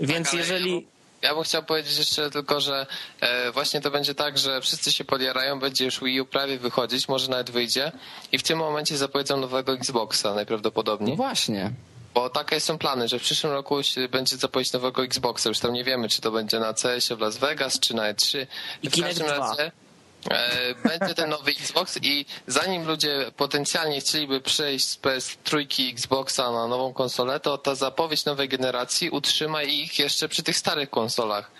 Więc 0.00 0.30
Tak, 0.30 0.38
jeżeli... 0.38 0.74
Ja 0.74 0.99
ja 1.22 1.34
bym 1.34 1.44
chciał 1.44 1.62
powiedzieć 1.62 1.98
jeszcze 1.98 2.30
tylko, 2.30 2.60
że 2.60 2.86
e, 3.20 3.52
właśnie 3.52 3.80
to 3.80 3.90
będzie 3.90 4.14
tak, 4.14 4.38
że 4.38 4.60
wszyscy 4.60 4.92
się 4.92 5.04
podjarają, 5.04 5.60
będzie 5.60 5.84
już 5.84 6.00
Wii 6.00 6.20
U 6.20 6.26
prawie 6.26 6.58
wychodzić, 6.58 7.08
może 7.08 7.30
nawet 7.30 7.50
wyjdzie 7.50 7.92
i 8.32 8.38
w 8.38 8.42
tym 8.42 8.58
momencie 8.58 8.96
zapowiedzą 8.96 9.36
nowego 9.36 9.72
Xboxa 9.72 10.34
najprawdopodobniej. 10.34 11.10
No 11.10 11.16
właśnie. 11.16 11.72
Bo 12.14 12.30
takie 12.30 12.60
są 12.60 12.78
plany, 12.78 13.08
że 13.08 13.18
w 13.18 13.22
przyszłym 13.22 13.52
roku 13.52 13.82
się 13.82 14.08
będzie 14.08 14.36
zapowiedź 14.36 14.72
nowego 14.72 15.04
Xboxa. 15.04 15.48
Już 15.48 15.58
tam 15.58 15.72
nie 15.72 15.84
wiemy, 15.84 16.08
czy 16.08 16.20
to 16.20 16.30
będzie 16.30 16.60
na 16.60 16.74
CS-ie 16.74 17.16
w 17.16 17.20
Las 17.20 17.36
Vegas, 17.36 17.80
czy 17.80 17.94
na 17.94 18.12
E3. 18.12 18.46
I 18.82 18.90
w 18.90 18.92
Kinect 18.92 19.18
każdym 19.18 19.36
2. 19.36 19.48
razie 19.48 19.72
będzie 20.84 21.14
ten 21.14 21.30
nowy 21.30 21.50
Xbox 21.50 21.98
i 22.02 22.26
zanim 22.46 22.86
ludzie 22.86 23.26
potencjalnie 23.36 24.00
chcieliby 24.00 24.40
przejść 24.40 24.88
z 24.88 24.98
PS3 24.98 25.80
i 25.80 25.90
Xboxa 25.90 26.52
na 26.52 26.66
nową 26.66 26.92
konsolę, 26.92 27.40
to 27.40 27.58
ta 27.58 27.74
zapowiedź 27.74 28.24
nowej 28.24 28.48
generacji 28.48 29.10
utrzyma 29.10 29.62
ich 29.62 29.98
jeszcze 29.98 30.28
przy 30.28 30.42
tych 30.42 30.56
starych 30.56 30.90
konsolach. 30.90 31.50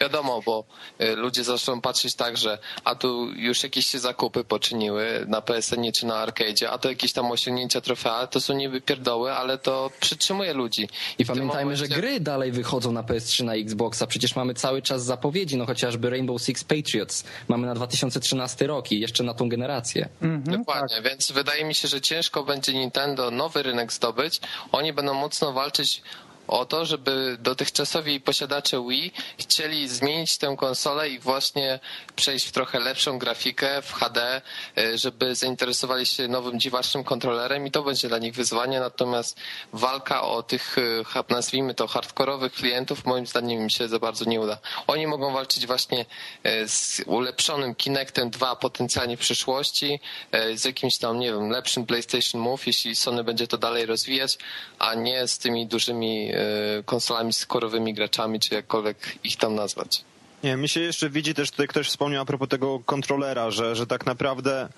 Wiadomo, 0.00 0.42
bo 0.46 0.64
e, 0.98 1.14
ludzie 1.16 1.44
zaczną 1.44 1.80
patrzeć 1.80 2.14
tak, 2.14 2.36
że 2.36 2.58
a 2.84 2.94
tu 2.94 3.26
już 3.36 3.62
jakieś 3.62 3.86
się 3.86 3.98
zakupy 3.98 4.44
poczyniły 4.44 5.24
na 5.28 5.40
PSN 5.42 5.92
czy 5.98 6.06
na 6.06 6.26
arcade'zie, 6.26 6.66
a 6.70 6.78
to 6.78 6.88
jakieś 6.88 7.12
tam 7.12 7.30
osiągnięcia 7.30 7.80
trofea, 7.80 8.26
to 8.26 8.40
są 8.40 8.54
niby 8.54 8.80
pierdoły, 8.80 9.32
ale 9.32 9.58
to 9.58 9.90
przytrzymuje 10.00 10.52
ludzi. 10.52 10.88
I 11.18 11.24
pamiętajmy, 11.26 11.76
że 11.76 11.84
momencie- 11.84 12.00
gry 12.00 12.20
dalej 12.20 12.52
wychodzą 12.52 12.92
na 12.92 13.02
PS3, 13.02 13.44
na 13.44 13.54
Xboxa. 13.54 14.06
Przecież 14.06 14.36
mamy 14.36 14.54
cały 14.54 14.82
czas 14.82 15.04
zapowiedzi, 15.04 15.56
no 15.56 15.66
chociażby 15.66 16.10
Rainbow 16.10 16.42
Six 16.42 16.64
Patriots. 16.64 17.24
Mamy 17.48 17.66
na 17.66 17.74
2013 18.10 18.66
rok 18.66 18.92
i 18.92 19.00
jeszcze 19.00 19.24
na 19.24 19.34
tą 19.34 19.48
generację. 19.48 20.08
Mhm, 20.22 20.58
Dokładnie, 20.58 21.02
więc 21.02 21.32
wydaje 21.32 21.64
mi 21.64 21.74
się, 21.74 21.88
że 21.88 22.00
ciężko 22.00 22.44
będzie 22.44 22.72
Nintendo 22.72 23.30
nowy 23.30 23.62
rynek 23.62 23.92
zdobyć. 23.92 24.40
Oni 24.72 24.92
będą 24.92 25.14
mocno 25.14 25.52
walczyć 25.52 26.02
o 26.48 26.64
to, 26.66 26.84
żeby 26.86 27.36
dotychczasowi 27.40 28.20
posiadacze 28.20 28.84
Wii 28.88 29.12
chcieli 29.38 29.88
zmienić 29.88 30.38
tę 30.38 30.54
konsolę 30.58 31.08
i 31.08 31.18
właśnie 31.18 31.80
przejść 32.16 32.46
w 32.46 32.52
trochę 32.52 32.80
lepszą 32.80 33.18
grafikę 33.18 33.82
w 33.82 33.92
HD, 33.92 34.42
y, 34.78 34.98
żeby 34.98 35.34
zainteresowali 35.34 36.06
się 36.06 36.28
nowym 36.28 36.60
dziwacznym 36.60 37.04
kontrolerem 37.04 37.66
i 37.66 37.70
to 37.70 37.82
będzie 37.82 38.08
dla 38.08 38.18
nich 38.18 38.34
wyzwanie. 38.34 38.80
Natomiast 38.80 39.36
walka 39.72 40.22
o 40.22 40.42
tych, 40.42 40.76
ha- 41.06 41.24
nazwijmy 41.28 41.74
to, 41.74 41.86
hardkorowych 41.86 42.52
klientów 42.52 43.04
moim 43.04 43.26
zdaniem 43.26 43.60
mi 43.64 43.70
się 43.70 43.88
za 43.88 43.98
bardzo 43.98 44.24
nie 44.24 44.40
uda. 44.40 44.58
Oni 44.86 45.06
mogą 45.06 45.32
walczyć 45.32 45.66
właśnie 45.66 46.06
y, 46.46 46.68
z 46.68 47.02
ulepszonym 47.06 47.74
Kinectem 47.74 48.30
2 48.30 48.56
potencjalnie 48.56 49.16
w 49.16 49.20
przyszłości, 49.20 50.00
z 50.54 50.64
jakimś 50.64 50.98
tam, 50.98 51.18
nie 51.18 51.32
wiem, 51.32 51.50
lepszym 51.50 51.86
PlayStation 51.86 52.40
Move, 52.40 52.66
jeśli 52.66 52.96
Sony 52.96 53.24
będzie 53.24 53.46
to 53.46 53.58
dalej 53.58 53.86
rozwijać, 53.86 54.38
a 54.78 54.94
nie 54.94 55.28
z 55.28 55.38
tymi 55.38 55.66
dużymi 55.66 56.32
konsolami 56.84 57.32
z 57.32 57.46
korowymi 57.46 57.94
graczami, 57.94 58.40
czy 58.40 58.54
jakkolwiek 58.54 58.96
ich 59.24 59.36
tam 59.36 59.54
nazwać. 59.54 60.04
Nie, 60.44 60.56
mi 60.56 60.68
się 60.68 60.80
jeszcze 60.80 61.10
widzi 61.10 61.34
też 61.34 61.50
tutaj 61.50 61.68
ktoś 61.68 61.88
wspomniał 61.88 62.22
a 62.22 62.24
propos 62.24 62.48
tego 62.48 62.80
kontrolera, 62.86 63.50
że, 63.50 63.76
że 63.76 63.86
tak 63.86 64.06
naprawdę 64.06 64.68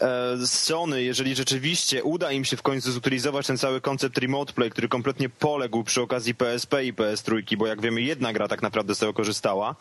e, 0.00 0.46
Sony, 0.46 1.02
jeżeli 1.02 1.34
rzeczywiście 1.34 2.04
uda 2.04 2.32
im 2.32 2.44
się 2.44 2.56
w 2.56 2.62
końcu 2.62 2.92
zutylizować 2.92 3.46
ten 3.46 3.58
cały 3.58 3.80
koncept 3.80 4.18
remote 4.18 4.52
play, 4.52 4.70
który 4.70 4.88
kompletnie 4.88 5.28
poległ 5.28 5.84
przy 5.84 6.02
okazji 6.02 6.34
PSP 6.34 6.84
i 6.84 6.92
PS3, 6.92 7.56
bo 7.56 7.66
jak 7.66 7.80
wiemy 7.80 8.02
jedna 8.02 8.32
gra 8.32 8.48
tak 8.48 8.62
naprawdę 8.62 8.94
z 8.94 8.98
tego 8.98 9.12
korzystała, 9.12 9.74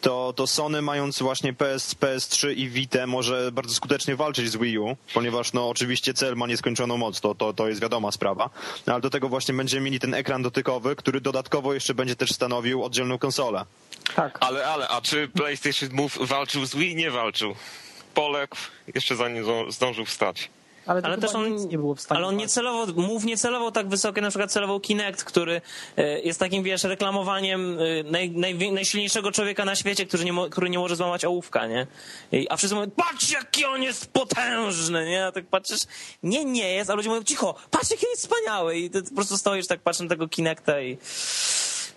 to, 0.00 0.32
to 0.36 0.46
Sony 0.46 0.82
mając 0.82 1.18
właśnie 1.18 1.52
PS, 1.52 1.94
PS3 1.94 2.56
i 2.56 2.68
Vita 2.68 3.06
może 3.06 3.52
bardzo 3.52 3.74
skutecznie 3.74 4.16
walczyć 4.16 4.50
z 4.50 4.56
Wii 4.56 4.78
U, 4.78 4.96
ponieważ 5.14 5.52
no 5.52 5.68
oczywiście 5.68 6.14
cel 6.14 6.36
ma 6.36 6.46
nieskończoną 6.46 6.96
moc, 6.96 7.20
to, 7.20 7.34
to, 7.34 7.52
to 7.52 7.68
jest 7.68 7.80
wiadoma 7.80 8.12
sprawa, 8.12 8.50
no, 8.86 8.92
ale 8.92 9.02
do 9.02 9.10
tego 9.10 9.28
właśnie 9.28 9.54
będziemy 9.54 9.84
mieli 9.84 10.00
ten 10.00 10.14
ekran 10.14 10.42
dotykowy, 10.42 10.96
który 10.96 11.20
dodatkowo 11.20 11.74
jeszcze 11.74 11.94
będzie 11.94 12.16
też 12.16 12.32
stanowił 12.32 12.84
oddzielną 12.84 13.18
konsolę. 13.18 13.64
Tak. 14.16 14.38
Ale, 14.40 14.66
ale, 14.66 14.88
a 14.88 15.00
czy 15.00 15.28
PlayStation 15.28 15.88
Move 15.92 16.18
walczył 16.20 16.66
z 16.66 16.74
Wii? 16.76 16.96
Nie 16.96 17.10
walczył. 17.10 17.54
Poległ, 18.14 18.56
jeszcze 18.94 19.16
zanim 19.16 19.44
zdą- 19.44 19.70
zdążył 19.70 20.04
wstać. 20.04 20.50
Ale, 20.86 21.02
Ale 21.04 21.18
też 21.18 21.34
on, 21.34 21.52
nic 21.54 21.64
nie 21.64 21.78
było 21.78 21.94
w 21.94 22.00
stanie. 22.00 22.18
ale 22.18 22.26
on 22.26 22.36
nie 22.36 22.48
celował, 22.48 22.86
mów 22.96 23.24
nie 23.24 23.36
celował 23.36 23.72
tak 23.72 23.88
wysoko, 23.88 24.20
na 24.20 24.28
przykład 24.28 24.52
celował 24.52 24.80
Kinect, 24.80 25.24
który 25.24 25.60
e, 25.96 26.20
jest 26.20 26.40
takim, 26.40 26.62
wiesz, 26.62 26.84
reklamowaniem 26.84 27.78
e, 27.80 28.10
naj, 28.10 28.30
naj, 28.30 28.72
najsilniejszego 28.72 29.32
człowieka 29.32 29.64
na 29.64 29.76
świecie, 29.76 30.06
który 30.06 30.24
nie, 30.24 30.32
mo, 30.32 30.48
który 30.48 30.70
nie 30.70 30.78
może 30.78 30.96
złamać 30.96 31.24
ołówka, 31.24 31.66
nie? 31.66 31.86
I, 32.32 32.46
a 32.50 32.56
wszyscy 32.56 32.74
mówią, 32.74 32.90
patrz 32.90 33.30
jaki 33.30 33.64
on 33.64 33.82
jest 33.82 34.12
potężny, 34.12 35.06
nie? 35.08 35.26
A 35.26 35.32
tak 35.32 35.46
patrzysz, 35.46 35.80
nie, 36.22 36.44
nie 36.44 36.72
jest, 36.72 36.90
a 36.90 36.94
ludzie 36.94 37.08
mówią, 37.08 37.24
cicho, 37.24 37.54
patrz 37.70 37.90
jaki 37.90 38.06
jest 38.10 38.22
wspaniały 38.22 38.78
i 38.78 38.90
ty 38.90 39.02
po 39.02 39.14
prostu 39.14 39.38
stoisz 39.38 39.66
tak, 39.66 39.80
patrzysz 39.80 40.02
na 40.02 40.08
tego 40.08 40.28
Kinecta 40.28 40.80
i 40.80 40.96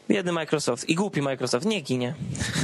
Biedny 0.09 0.31
Microsoft 0.31 0.89
i 0.89 0.95
głupi 0.95 1.21
Microsoft, 1.21 1.65
nie 1.65 1.81
ginie. 1.81 2.13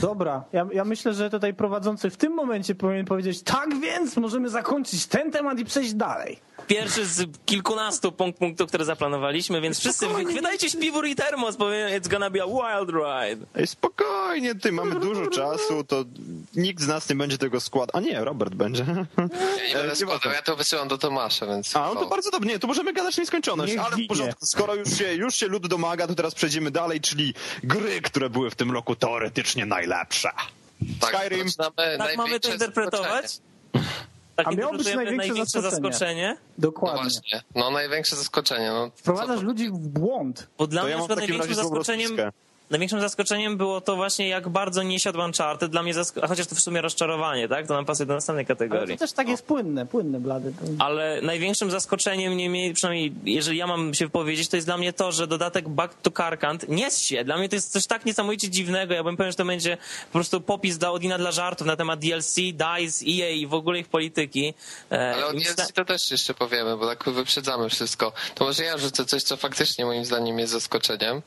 Dobra, 0.02 0.44
ja, 0.54 0.68
ja 0.74 0.86
myślę, 0.86 1.14
że 1.14 1.30
tutaj 1.30 1.54
prowadzący 1.54 2.10
w 2.10 2.18
tym 2.18 2.34
momencie 2.34 2.76
powinien 2.76 3.06
powiedzieć 3.06 3.42
tak 3.42 3.80
więc 3.82 4.18
możemy 4.18 4.50
zakończyć 4.50 5.06
ten 5.06 5.32
temat 5.32 5.60
i 5.60 5.66
przejść 5.66 5.94
dalej. 5.94 6.40
Pierwszy 6.68 7.06
z 7.06 7.26
kilkunastu 7.46 8.12
punkt, 8.12 8.40
punktów, 8.40 8.68
które 8.68 8.86
zaplanowaliśmy, 8.86 9.62
więc 9.62 9.80
wszyscy 9.80 10.06
Spokojnie, 10.06 10.34
wydajcie 10.34 10.70
śpiwór 10.70 11.08
i 11.08 11.16
termos, 11.16 11.56
bo 11.56 11.66
it's 11.66 12.08
gonna 12.08 12.30
be 12.30 12.40
a 12.44 12.46
wild 12.48 12.90
ride. 12.90 13.46
Ej, 13.56 13.68
spokojnie, 13.68 14.56
ty, 14.56 14.72
mamy 14.72 15.00
dużo 15.00 15.28
czasu, 15.28 15.84
to 15.84 16.06
nikt 16.56 16.82
z 16.84 16.88
nas 16.88 17.10
nie 17.10 17.16
będzie 17.16 17.38
tego 17.38 17.60
składał. 17.60 18.02
A 18.02 18.06
nie, 18.06 18.24
Robert 18.24 18.54
będzie. 18.56 18.86
Ja 18.88 18.98
nie 19.68 19.76
będę 19.76 19.96
składał, 19.96 20.20
ma- 20.26 20.34
ja 20.34 20.42
to 20.42 20.56
wysyłam 20.56 20.88
do 20.88 20.98
Tomasza, 20.98 21.46
więc... 21.46 21.76
A, 21.76 21.94
no 21.94 21.96
to 21.96 22.08
bardzo 22.08 22.32
dobrze. 22.32 22.50
Nie, 22.50 22.60
to 22.60 22.68
możemy 22.68 22.94
gadać 22.94 23.18
nieskończoność, 23.18 23.74
Niech 23.74 23.86
ale 23.86 23.96
w 23.96 24.08
porządku. 24.08 24.46
Skoro 24.46 24.76
już 24.76 24.98
się, 24.98 25.14
już 25.14 25.36
się 25.36 25.48
lud 25.48 25.68
domaga, 25.68 26.08
to 26.08 26.16
teraz 26.16 26.36
przejdziemy 26.36 26.72
dalej, 26.72 27.02
czyli 27.02 27.29
gry, 27.64 28.02
które 28.02 28.30
były 28.30 28.50
w 28.50 28.56
tym 28.56 28.72
roku 28.72 28.96
teoretycznie 28.96 29.66
najlepsze. 29.66 30.30
Tak, 31.00 31.16
Skyrim. 31.16 31.48
Tak 31.58 31.74
mamy 31.98 31.98
to 32.08 32.18
największe 32.18 32.52
interpretować? 32.54 33.40
Tak 34.36 34.48
A 34.48 34.52
miało 34.52 34.72
być 34.72 34.80
interpretujemy 34.88 35.18
największe 35.18 35.62
zaskoczenie. 35.62 35.72
zaskoczenie? 35.92 36.38
No 36.40 36.62
Dokładnie. 36.62 37.02
właśnie, 37.02 37.42
no 37.56 37.72
największe 37.72 38.16
zaskoczenie. 38.16 38.70
No, 38.70 38.92
Wprowadzasz 38.96 39.42
ludzi 39.42 39.70
w 39.70 39.78
błąd. 39.78 40.48
Bo 40.58 40.68
dla 40.68 40.82
To 40.82 40.88
mnie 40.88 40.98
ja 41.10 41.16
największym 41.16 41.56
zaskoczeniem, 41.56 42.02
rozpiskę. 42.18 42.32
Największym 42.70 43.02
zaskoczeniem 43.02 43.58
było 43.58 43.82
to 43.82 43.96
właśnie, 43.96 44.28
jak 44.28 44.50
bardzo 44.50 44.84
nie 44.84 45.00
siadł 45.00 45.20
Uncharted. 45.20 45.72
Dla 45.72 45.84
mnie 45.84 45.94
zask- 45.94 46.20
a 46.24 46.28
chociaż 46.28 46.48
to 46.48 46.56
w 46.56 46.60
sumie 46.60 46.82
rozczarowanie, 46.82 47.48
tak? 47.48 47.68
To 47.68 47.74
nam 47.74 47.86
pasuje 47.86 48.06
do 48.08 48.14
następnej 48.14 48.46
Ale 48.50 48.56
kategorii. 48.56 48.98
to 48.98 49.00
też 49.06 49.12
tak 49.14 49.28
jest 49.28 49.46
płynne, 49.46 49.86
płynne 49.86 50.20
blady. 50.20 50.54
Ale 50.80 51.22
największym 51.22 51.72
zaskoczeniem, 51.72 52.38
niemniej, 52.38 52.74
przynajmniej 52.74 53.14
jeżeli 53.26 53.58
ja 53.58 53.68
mam 53.68 53.94
się 53.94 54.06
wypowiedzieć, 54.06 54.48
to 54.50 54.56
jest 54.56 54.68
dla 54.68 54.78
mnie 54.78 54.94
to, 54.94 55.12
że 55.12 55.28
dodatek 55.28 55.70
Back 55.70 55.94
to 56.02 56.12
Karkant 56.12 56.70
nie 56.70 56.92
się. 56.92 57.24
Dla 57.24 57.38
mnie 57.38 57.50
to 57.50 57.56
jest 57.56 57.72
coś 57.72 57.88
tak 57.88 58.06
niesamowicie 58.06 58.50
dziwnego. 58.50 58.94
Ja 58.94 59.04
bym 59.04 59.18
pewien, 59.18 59.32
że 59.32 59.38
to 59.38 59.46
będzie 59.46 59.78
po 60.06 60.12
prostu 60.14 60.42
popis 60.42 60.78
dla 60.78 60.92
Odina 60.92 61.18
dla 61.18 61.32
żartów 61.32 61.68
na 61.68 61.76
temat 61.76 62.00
DLC, 62.00 62.36
DICE, 62.36 63.06
EA 63.08 63.30
i 63.30 63.48
w 63.48 63.54
ogóle 63.54 63.80
ich 63.80 63.88
polityki. 63.88 64.54
E, 64.92 65.14
Ale 65.16 65.26
o 65.28 65.34
myślę- 65.34 65.56
DLC 65.56 65.72
to 65.74 65.86
też 65.86 66.12
jeszcze 66.12 66.34
powiemy, 66.34 66.78
bo 66.78 66.88
tak 66.88 67.10
wyprzedzamy 67.10 67.70
wszystko. 67.70 68.12
To 68.36 68.46
może 68.46 68.64
ja 68.64 68.78
rzucę 68.78 69.06
coś, 69.06 69.24
co 69.24 69.38
faktycznie 69.38 69.86
moim 69.86 70.06
zdaniem 70.06 70.40
jest 70.40 70.52
zaskoczeniem. 70.54 71.22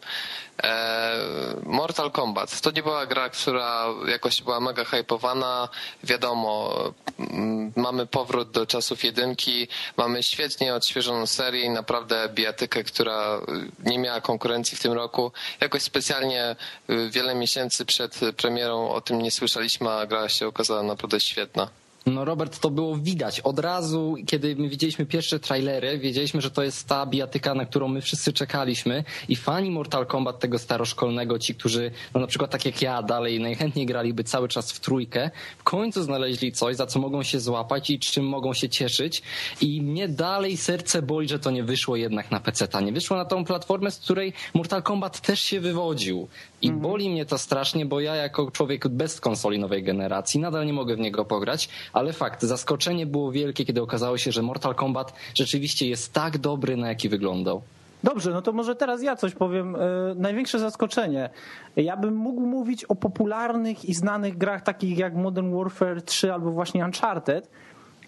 E, 0.63 1.17
Mortal 1.63 2.11
Kombat. 2.11 2.61
To 2.61 2.71
nie 2.71 2.83
była 2.83 3.07
gra, 3.07 3.31
która 3.31 3.87
jakoś 4.09 4.43
była 4.43 4.61
mega 4.61 4.85
hypowana. 4.85 5.69
Wiadomo, 6.05 6.75
mm, 7.19 7.73
mamy 7.77 8.07
powrót 8.07 8.51
do 8.51 8.67
czasów 8.67 9.05
jedynki, 9.05 9.69
mamy 9.97 10.23
świetnie 10.23 10.75
odświeżoną 10.75 11.27
serię 11.27 11.63
i 11.63 11.71
naprawdę 11.71 12.29
bijatykę, 12.29 12.85
która 12.85 13.37
y, 13.37 13.91
nie 13.91 13.99
miała 13.99 14.21
konkurencji 14.21 14.79
w 14.79 14.83
tym 14.83 14.93
roku. 14.93 15.33
Jakoś 15.61 15.83
specjalnie 15.83 16.57
y, 16.91 17.11
wiele 17.11 17.35
miesięcy 17.35 17.85
przed 17.85 18.21
premierą 18.37 18.91
o 18.91 19.01
tym 19.01 19.23
nie 19.23 19.31
słyszeliśmy, 19.31 19.91
a 19.91 20.07
gra 20.07 20.29
się 20.29 20.47
okazała 20.47 20.83
naprawdę 20.83 21.21
świetna. 21.21 21.82
No 22.07 22.25
Robert, 22.25 22.61
to 22.61 22.71
było 22.71 22.97
widać. 22.97 23.41
Od 23.41 23.59
razu, 23.59 24.15
kiedy 24.27 24.57
my 24.57 24.69
widzieliśmy 24.69 25.07
pierwsze 25.07 25.41
trailery, 25.41 25.99
wiedzieliśmy, 25.99 26.41
że 26.41 26.51
to 26.51 26.63
jest 26.63 26.89
ta 26.89 27.07
bijatyka, 27.07 27.55
na 27.55 27.67
którą 27.67 27.89
my 27.89 28.01
wszyscy 28.01 28.33
czekaliśmy 28.33 29.05
i 29.29 29.37
fani 29.37 29.71
Mortal 29.71 30.07
Kombat 30.07 30.39
tego 30.39 30.59
staroszkolnego, 30.59 31.39
ci, 31.39 31.55
którzy 31.55 31.91
no 32.15 32.21
na 32.21 32.27
przykład 32.27 32.51
tak 32.51 32.65
jak 32.65 32.83
ja 32.83 33.03
dalej 33.03 33.41
najchętniej 33.41 33.87
graliby 33.87 34.25
cały 34.25 34.49
czas 34.49 34.73
w 34.73 34.81
trójkę, 34.81 35.31
w 35.59 35.63
końcu 35.63 36.03
znaleźli 36.03 36.53
coś, 36.53 36.77
za 36.77 36.87
co 36.87 36.99
mogą 36.99 37.23
się 37.23 37.41
złapać 37.41 37.91
i 37.91 37.99
czym 37.99 38.29
mogą 38.29 38.55
się 38.55 38.69
cieszyć 38.69 39.23
i 39.61 39.83
mnie 39.83 40.09
dalej 40.09 40.57
serce 40.57 41.03
boli, 41.03 41.29
że 41.29 41.39
to 41.39 41.51
nie 41.51 41.65
wyszło 41.65 41.97
jednak 41.97 42.31
na 42.31 42.41
PC-ta. 42.41 42.81
Nie 42.81 42.93
wyszło 42.93 43.17
na 43.17 43.25
tą 43.25 43.45
platformę, 43.45 43.91
z 43.91 43.99
której 43.99 44.33
Mortal 44.55 44.83
Kombat 44.83 45.21
też 45.21 45.41
się 45.41 45.61
wywodził. 45.61 46.29
I 46.63 46.73
boli 46.73 47.11
mnie 47.11 47.27
to 47.27 47.39
strasznie, 47.39 47.87
bo 47.87 48.01
ja 48.01 48.17
jako 48.17 48.51
człowiek 48.51 48.89
bez 48.89 49.21
konsoli 49.21 49.59
nowej 49.59 49.83
generacji 49.83 50.41
nadal 50.41 50.67
nie 50.67 50.73
mogę 50.73 50.97
w 50.97 50.99
niego 50.99 51.25
pograć, 51.25 51.69
ale 51.93 52.13
fakt, 52.13 52.43
zaskoczenie 52.43 53.07
było 53.07 53.33
wielkie, 53.33 53.65
kiedy 53.65 53.83
okazało 53.83 54.19
się, 54.19 54.33
że 54.33 54.43
Mortal 54.43 54.75
Kombat 54.75 55.13
rzeczywiście 55.35 55.89
jest 55.89 56.13
tak 56.13 56.39
dobry, 56.39 56.77
na 56.77 56.89
jaki 56.89 57.09
wyglądał. 57.09 57.63
Dobrze, 58.05 58.31
no 58.31 58.43
to 58.43 58.53
może 58.53 58.77
teraz 58.77 59.03
ja 59.03 59.17
coś 59.17 59.35
powiem. 59.35 59.77
E, 59.77 59.79
Największe 60.17 60.59
zaskoczenie. 60.59 61.31
Ja 61.77 61.97
bym 61.97 62.15
mógł 62.15 62.41
mówić 62.41 62.85
o 62.85 62.95
popularnych 62.95 63.85
i 63.85 63.95
znanych 63.95 64.39
grach 64.39 64.63
takich 64.63 64.99
jak 64.99 65.15
Modern 65.15 65.57
Warfare 65.57 66.03
3 66.03 66.33
albo 66.33 66.51
właśnie 66.51 66.85
Uncharted. 66.85 67.49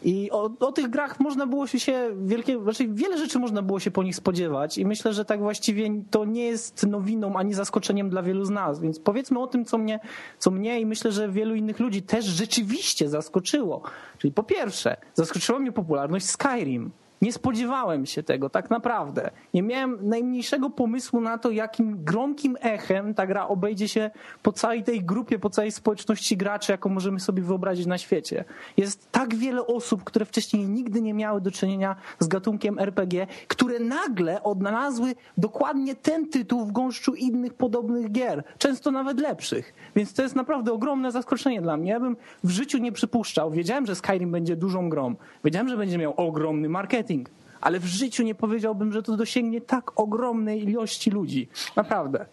I 0.04 0.30
o, 0.30 0.50
o 0.60 0.72
tych 0.72 0.90
grach 0.90 1.20
można 1.20 1.46
było 1.46 1.66
się, 1.66 2.10
wielkie, 2.16 2.62
znaczy 2.62 2.88
wiele 2.88 3.18
rzeczy 3.18 3.38
można 3.38 3.62
było 3.62 3.80
się 3.80 3.90
po 3.90 4.02
nich 4.02 4.16
spodziewać 4.16 4.78
i 4.78 4.86
myślę, 4.86 5.12
że 5.12 5.24
tak 5.24 5.40
właściwie 5.40 5.90
to 6.10 6.24
nie 6.24 6.44
jest 6.44 6.86
nowiną 6.86 7.36
ani 7.36 7.54
zaskoczeniem 7.54 8.10
dla 8.10 8.22
wielu 8.22 8.44
z 8.44 8.50
nas, 8.50 8.80
więc 8.80 8.98
powiedzmy 8.98 9.38
o 9.38 9.46
tym, 9.46 9.64
co 9.64 9.78
mnie, 9.78 10.00
co 10.38 10.50
mnie 10.50 10.80
i 10.80 10.86
myślę, 10.86 11.12
że 11.12 11.28
wielu 11.28 11.54
innych 11.54 11.80
ludzi 11.80 12.02
też 12.02 12.24
rzeczywiście 12.24 13.08
zaskoczyło. 13.08 13.82
Czyli 14.18 14.32
po 14.32 14.42
pierwsze, 14.42 14.96
zaskoczyła 15.14 15.58
mnie 15.58 15.72
popularność 15.72 16.26
Skyrim. 16.26 16.90
Nie 17.24 17.32
spodziewałem 17.32 18.06
się 18.06 18.22
tego, 18.22 18.50
tak 18.50 18.70
naprawdę. 18.70 19.30
Nie 19.54 19.62
miałem 19.62 20.08
najmniejszego 20.08 20.70
pomysłu 20.70 21.20
na 21.20 21.38
to, 21.38 21.50
jakim 21.50 22.04
gromkim 22.04 22.56
echem 22.60 23.14
ta 23.14 23.26
gra 23.26 23.48
obejdzie 23.48 23.88
się 23.88 24.10
po 24.42 24.52
całej 24.52 24.82
tej 24.82 25.04
grupie, 25.04 25.38
po 25.38 25.50
całej 25.50 25.72
społeczności 25.72 26.36
graczy, 26.36 26.72
jaką 26.72 26.88
możemy 26.88 27.20
sobie 27.20 27.42
wyobrazić 27.42 27.86
na 27.86 27.98
świecie. 27.98 28.44
Jest 28.76 29.12
tak 29.12 29.34
wiele 29.34 29.66
osób, 29.66 30.04
które 30.04 30.24
wcześniej 30.24 30.68
nigdy 30.68 31.02
nie 31.02 31.14
miały 31.14 31.40
do 31.40 31.50
czynienia 31.50 31.96
z 32.18 32.28
gatunkiem 32.28 32.78
RPG, 32.78 33.26
które 33.48 33.78
nagle 33.78 34.42
odnalazły 34.42 35.14
dokładnie 35.38 35.94
ten 35.94 36.28
tytuł 36.28 36.64
w 36.66 36.72
gąszczu 36.72 37.14
innych 37.14 37.54
podobnych 37.54 38.12
gier, 38.12 38.44
często 38.58 38.90
nawet 38.90 39.20
lepszych. 39.20 39.74
Więc 39.96 40.14
to 40.14 40.22
jest 40.22 40.36
naprawdę 40.36 40.72
ogromne 40.72 41.12
zaskoczenie 41.12 41.62
dla 41.62 41.76
mnie. 41.76 41.90
Ja 41.90 42.00
bym 42.00 42.16
w 42.44 42.50
życiu 42.50 42.78
nie 42.78 42.92
przypuszczał. 42.92 43.50
Wiedziałem, 43.50 43.86
że 43.86 43.94
Skyrim 43.94 44.30
będzie 44.30 44.56
dużą 44.56 44.88
grą. 44.88 45.14
Wiedziałem, 45.44 45.68
że 45.68 45.76
będzie 45.76 45.98
miał 45.98 46.14
ogromny 46.16 46.68
marketing. 46.68 47.13
Ale 47.60 47.80
w 47.80 47.84
życiu 47.84 48.22
nie 48.22 48.34
powiedziałbym, 48.34 48.92
że 48.92 49.02
to 49.02 49.16
dosięgnie 49.16 49.60
tak 49.60 50.00
ogromnej 50.00 50.62
ilości 50.62 51.10
ludzi. 51.10 51.48
Naprawdę. 51.76 52.26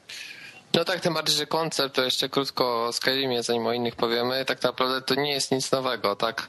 No 0.75 0.86
tak, 0.86 0.99
tym 0.99 1.13
bardziej, 1.13 1.38
że 1.38 1.45
koncept, 1.45 1.95
to 1.95 2.03
jeszcze 2.03 2.29
krótko 2.29 2.86
o 2.86 2.93
Skyrimie, 2.93 3.43
zanim 3.43 3.67
o 3.67 3.73
innych 3.73 3.95
powiemy, 3.95 4.45
tak 4.45 4.63
naprawdę 4.63 5.01
to 5.01 5.15
nie 5.15 5.31
jest 5.31 5.51
nic 5.51 5.71
nowego, 5.71 6.15
tak? 6.15 6.47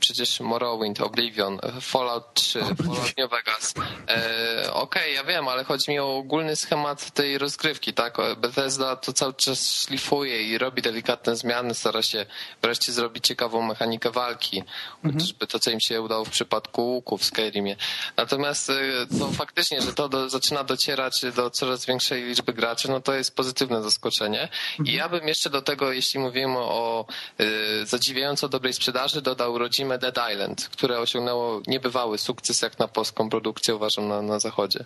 Przecież 0.00 0.40
Morrowind, 0.40 1.00
Oblivion, 1.00 1.58
Fallout 1.80 2.34
3, 2.34 2.60
Fallout 2.60 3.16
New 3.18 3.30
Vegas. 3.30 3.74
E, 4.08 4.72
Okej, 4.72 5.14
ja 5.14 5.24
wiem, 5.24 5.48
ale 5.48 5.64
chodzi 5.64 5.90
mi 5.90 5.98
o 5.98 6.16
ogólny 6.16 6.56
schemat 6.56 7.10
tej 7.10 7.38
rozgrywki, 7.38 7.94
tak? 7.94 8.16
Bethesda 8.36 8.96
to 8.96 9.12
cały 9.12 9.34
czas 9.34 9.70
szlifuje 9.70 10.42
i 10.42 10.58
robi 10.58 10.82
delikatne 10.82 11.36
zmiany, 11.36 11.74
stara 11.74 12.02
się 12.02 12.26
wreszcie 12.62 12.92
zrobić 12.92 13.26
ciekawą 13.26 13.62
mechanikę 13.62 14.10
walki, 14.10 14.62
chociażby 15.02 15.46
to, 15.46 15.58
co 15.58 15.70
im 15.70 15.80
się 15.80 16.02
udało 16.02 16.24
w 16.24 16.30
przypadku 16.30 16.82
łuku 16.92 17.18
w 17.18 17.24
Skyrimie. 17.24 17.76
Natomiast 18.16 18.70
e, 18.70 18.74
to 19.18 19.28
faktycznie, 19.32 19.82
że 19.82 19.94
to 19.94 20.08
do, 20.08 20.30
zaczyna 20.30 20.64
docierać 20.64 21.24
do 21.36 21.50
coraz 21.50 21.86
większej 21.86 22.24
liczby 22.24 22.52
graczy, 22.52 22.90
no 22.90 23.00
to 23.00 23.14
jest 23.14 23.41
pozytywne 23.42 23.82
zaskoczenie. 23.82 24.48
I 24.84 24.92
ja 24.92 25.08
bym 25.08 25.28
jeszcze 25.28 25.50
do 25.50 25.62
tego, 25.62 25.92
jeśli 25.92 26.20
mówimy 26.20 26.58
o 26.58 27.04
y, 27.40 27.86
zadziwiająco 27.86 28.48
dobrej 28.48 28.72
sprzedaży, 28.72 29.22
dodał 29.22 29.58
rodzime 29.58 29.98
Dead 29.98 30.18
Island, 30.32 30.68
które 30.72 30.98
osiągnęło 30.98 31.60
niebywały 31.66 32.18
sukces 32.18 32.62
jak 32.62 32.78
na 32.78 32.88
polską 32.88 33.30
produkcję, 33.30 33.74
uważam, 33.74 34.08
na, 34.08 34.22
na 34.22 34.38
zachodzie. 34.38 34.84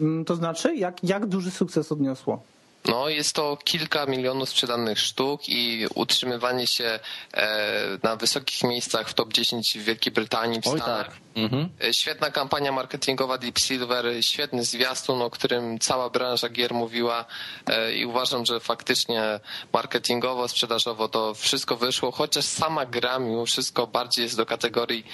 Mm, 0.00 0.24
To 0.24 0.36
znaczy, 0.36 0.74
jak, 0.76 1.04
jak 1.04 1.26
duży 1.26 1.50
sukces 1.50 1.92
odniosło? 1.92 2.42
No, 2.88 3.08
jest 3.08 3.34
to 3.34 3.58
kilka 3.64 4.06
milionów 4.06 4.48
sprzedanych 4.48 5.00
sztuk 5.00 5.48
i 5.48 5.86
utrzymywanie 5.94 6.66
się 6.66 7.00
e, 7.34 7.98
na 8.02 8.16
wysokich 8.16 8.64
miejscach 8.64 9.08
w 9.08 9.14
top 9.14 9.32
10 9.32 9.78
w 9.78 9.84
Wielkiej 9.84 10.12
Brytanii, 10.12 10.60
w 10.60 10.64
Stanach. 10.64 11.06
tak. 11.08 11.16
Mhm. 11.34 11.68
E, 11.84 11.94
Świetna 11.94 12.30
kampania 12.30 12.72
marketingowa 12.72 13.38
Deep 13.38 13.58
Silver, 13.58 14.06
świetny 14.20 14.64
zwiastun, 14.64 15.22
o 15.22 15.30
którym 15.30 15.78
cała 15.78 16.10
branża 16.10 16.48
gier 16.48 16.74
mówiła 16.74 17.24
e, 17.66 17.94
i 17.94 18.06
uważam, 18.06 18.46
że 18.46 18.60
faktycznie 18.60 19.40
marketingowo, 19.72 20.48
sprzedażowo 20.48 21.08
to 21.08 21.34
wszystko 21.34 21.76
wyszło, 21.76 22.10
chociaż 22.12 22.44
sama 22.44 22.86
gra 22.86 23.18
mimo 23.18 23.46
wszystko 23.46 23.86
bardziej 23.86 24.22
jest 24.22 24.36
do 24.36 24.46
kategorii 24.46 25.06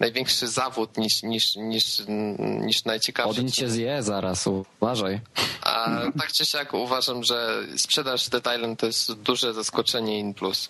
największy 0.00 0.48
zawód 0.48 0.96
niż, 0.96 1.22
niż, 1.22 1.56
niż, 1.56 2.02
niż 2.38 2.84
najciekawszy. 2.84 3.30
Odin 3.30 3.50
cię 3.50 3.68
zje 3.68 4.02
zaraz, 4.02 4.46
uważaj. 4.80 5.20
A 5.62 6.00
tak 6.18 6.32
czy 6.32 6.46
siak 6.46 6.74
uważam, 6.74 7.24
że 7.24 7.62
sprzedaż 7.76 8.28
Dead 8.28 8.56
Island 8.56 8.80
to 8.80 8.86
jest 8.86 9.12
duże 9.12 9.54
zaskoczenie 9.54 10.18
in 10.18 10.34
plus. 10.34 10.68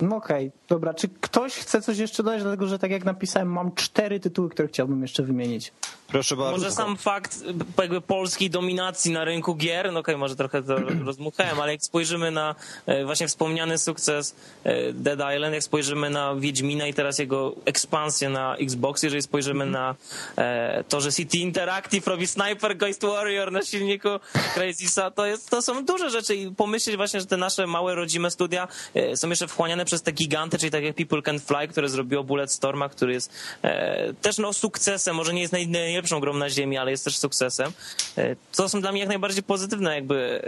No 0.00 0.16
okej, 0.16 0.50
dobra. 0.68 0.94
Czy 0.94 1.08
ktoś 1.08 1.54
chce 1.54 1.82
coś 1.82 1.98
jeszcze 1.98 2.22
dodać? 2.22 2.42
Dlatego, 2.42 2.66
że 2.66 2.78
tak 2.78 2.90
jak 2.90 3.04
napisałem, 3.04 3.48
mam 3.52 3.74
cztery 3.74 4.20
tytuły, 4.20 4.50
które 4.50 4.68
chciałbym 4.68 5.02
jeszcze 5.02 5.22
wymienić. 5.22 5.72
Proszę 6.08 6.36
bardzo. 6.36 6.52
Może 6.52 6.70
sam 6.70 6.96
fakt 6.96 7.44
jakby 7.78 8.00
polskiej 8.00 8.50
dominacji 8.50 9.12
na 9.12 9.24
rynku 9.24 9.54
gier, 9.54 9.92
no 9.92 10.00
okej, 10.00 10.16
może 10.16 10.36
trochę 10.36 10.62
to 10.62 10.76
rozmuchałem, 11.06 11.60
ale 11.60 11.72
jak 11.72 11.82
spojrzymy 11.82 12.30
na 12.30 12.54
e, 12.86 13.04
właśnie 13.04 13.28
wspomniany 13.28 13.78
sukces 13.78 14.34
e, 14.64 14.92
Dead 14.92 15.34
Island, 15.36 15.54
jak 15.54 15.62
spojrzymy 15.62 16.10
na 16.10 16.34
Wiedźmina 16.34 16.86
i 16.86 16.94
teraz 16.94 17.18
jego 17.18 17.54
ekspansję 17.64 18.28
na 18.28 18.56
Xbox, 18.56 19.02
jeżeli 19.02 19.22
spojrzymy 19.22 19.66
na 19.66 19.94
e, 20.36 20.84
to, 20.88 21.00
że 21.00 21.12
City 21.12 21.38
Interactive 21.38 22.06
robi 22.06 22.26
Sniper 22.26 22.76
Ghost 22.76 23.02
Warrior 23.02 23.52
na 23.52 23.62
silniku 23.62 24.08
Crazysa, 24.54 25.10
to, 25.10 25.26
jest, 25.26 25.50
to 25.50 25.62
są 25.62 25.84
duże 25.84 26.10
rzeczy 26.10 26.34
i 26.34 26.50
pomyśleć 26.50 26.96
właśnie, 26.96 27.20
że 27.20 27.26
te 27.26 27.36
nasze 27.36 27.66
małe 27.66 27.94
rodzime 27.94 28.30
studia 28.30 28.68
są 29.14 29.28
jeszcze 29.28 29.48
wchłaniane 29.48 29.77
przez 29.84 30.02
te 30.02 30.12
giganty, 30.12 30.58
czyli 30.58 30.70
tak 30.70 30.84
jak 30.84 30.96
People 30.96 31.22
Can 31.22 31.40
Fly, 31.40 31.68
które 31.68 31.88
zrobiło 31.88 32.24
Bulletstorma, 32.24 32.88
który 32.88 33.12
jest 33.12 33.32
e, 33.62 34.14
też 34.14 34.38
no 34.38 34.52
sukcesem, 34.52 35.16
może 35.16 35.34
nie 35.34 35.40
jest 35.40 35.52
naj, 35.52 35.68
najlepszą 35.68 36.20
grą 36.20 36.34
na 36.34 36.50
ziemi, 36.50 36.76
ale 36.76 36.90
jest 36.90 37.04
też 37.04 37.18
sukcesem. 37.18 37.72
E, 38.18 38.36
to 38.56 38.68
są 38.68 38.80
dla 38.80 38.92
mnie 38.92 39.00
jak 39.00 39.08
najbardziej 39.08 39.42
pozytywne 39.42 39.94
jakby 39.94 40.42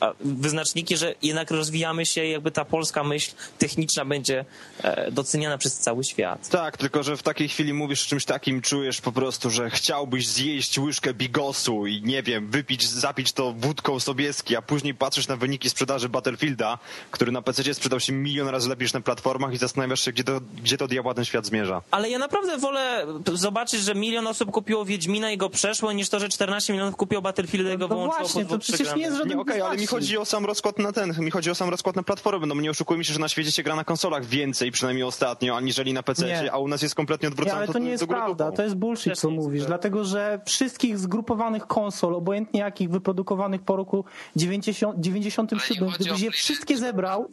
e, 0.00 0.12
wyznaczniki, 0.20 0.96
że 0.96 1.14
jednak 1.22 1.50
rozwijamy 1.50 2.06
się 2.06 2.24
i 2.24 2.30
jakby 2.30 2.50
ta 2.50 2.64
polska 2.64 3.04
myśl 3.04 3.32
techniczna 3.58 4.04
będzie 4.04 4.44
e, 4.82 5.10
doceniana 5.10 5.58
przez 5.58 5.78
cały 5.78 6.04
świat. 6.04 6.48
Tak, 6.48 6.76
tylko 6.76 7.02
że 7.02 7.16
w 7.16 7.22
takiej 7.22 7.48
chwili 7.48 7.72
mówisz 7.72 8.06
o 8.06 8.08
czymś 8.08 8.24
takim, 8.24 8.62
czujesz 8.62 9.00
po 9.00 9.12
prostu, 9.12 9.50
że 9.50 9.70
chciałbyś 9.70 10.28
zjeść 10.28 10.78
łyżkę 10.78 11.14
bigosu 11.14 11.86
i 11.86 12.02
nie 12.02 12.22
wiem, 12.22 12.50
wypić, 12.50 12.88
zapić 12.88 13.32
to 13.32 13.52
wódką 13.52 14.00
sobieski, 14.00 14.56
a 14.56 14.62
później 14.62 14.94
patrzysz 14.94 15.28
na 15.28 15.36
wyniki 15.36 15.70
sprzedaży 15.70 16.08
Battlefielda, 16.08 16.78
który 17.10 17.32
na 17.32 17.42
PC 17.42 17.74
sprzedał 17.74 18.00
się 18.00 18.12
milion 18.12 18.48
razy 18.48 18.55
lepiej 18.66 18.84
niż 18.84 18.92
na 18.92 19.00
platformach 19.00 19.52
i 19.52 19.56
zastanawiasz 19.56 20.00
się, 20.00 20.12
gdzie 20.12 20.24
to, 20.24 20.40
gdzie 20.62 20.76
to 20.78 20.88
diabła 20.88 21.14
ten 21.14 21.24
świat 21.24 21.46
zmierza. 21.46 21.82
Ale 21.90 22.10
ja 22.10 22.18
naprawdę 22.18 22.58
wolę 22.58 23.06
zobaczyć, 23.34 23.80
że 23.80 23.94
milion 23.94 24.26
osób 24.26 24.50
kupiło 24.50 24.84
Wiedźmina 24.84 25.30
i 25.30 25.36
go 25.36 25.50
przeszło, 25.50 25.92
niż 25.92 26.08
to, 26.08 26.20
że 26.20 26.28
14 26.28 26.72
milionów 26.72 26.96
kupiło 26.96 27.22
Battlefielda 27.22 27.72
i 27.72 27.78
go 27.78 27.88
No 27.88 27.94
wyłączyło 27.94 28.20
właśnie, 28.20 28.44
to 28.44 28.58
przecież 28.58 28.94
nie 28.96 29.02
jest 29.02 29.16
żaden 29.16 29.32
Nie, 29.32 29.40
okej, 29.40 29.60
ale 29.60 29.76
mi 29.76 29.86
chodzi 29.86 30.18
o 30.18 30.24
sam 30.24 30.46
rozkład 30.46 30.78
na 30.78 30.92
ten, 30.92 31.14
mi 31.18 31.30
chodzi 31.30 31.50
o 31.50 31.54
sam 31.54 31.68
rozkład 31.68 31.96
na 31.96 32.02
platformy, 32.02 32.46
no 32.46 32.54
nie 32.54 32.70
oszukujmy 32.70 33.04
się, 33.04 33.12
że 33.12 33.18
na 33.18 33.28
świecie 33.28 33.52
się 33.52 33.62
gra 33.62 33.76
na 33.76 33.84
konsolach 33.84 34.24
więcej, 34.24 34.70
przynajmniej 34.72 35.04
ostatnio, 35.04 35.56
aniżeli 35.56 35.92
na 35.92 36.02
PC, 36.02 36.26
Nie. 36.26 36.52
a 36.52 36.58
u 36.58 36.68
nas 36.68 36.82
jest 36.82 36.94
kompletnie 36.94 37.26
Nie, 37.26 37.32
odwrócone. 37.32 37.58
ale 37.58 37.68
to 37.68 37.78
nie 37.78 37.90
jest 37.90 38.02
do 38.02 38.08
prawda, 38.08 38.52
to 38.52 38.62
jest 38.62 38.74
bullshit, 38.74 39.12
Też 39.12 39.18
co 39.18 39.30
nie 39.30 39.36
mówisz, 39.36 39.64
dlatego 39.64 40.04
że 40.04 40.40
wszystkich 40.46 40.98
zgrupowanych 40.98 41.66
konsol, 41.66 42.14
obojętnie 42.14 42.60
jakich 42.60 42.90
wyprodukowanych 42.90 43.62
po 43.62 43.76
roku 43.76 44.04
90, 44.36 45.00
97, 45.00 45.58
Ale 45.58 45.86
nie 45.86 45.92
chodzi 45.92 46.04
gdybyś 46.04 46.22
je 46.22 46.30
wszystkie 46.30 46.78
zebrał 46.78 47.28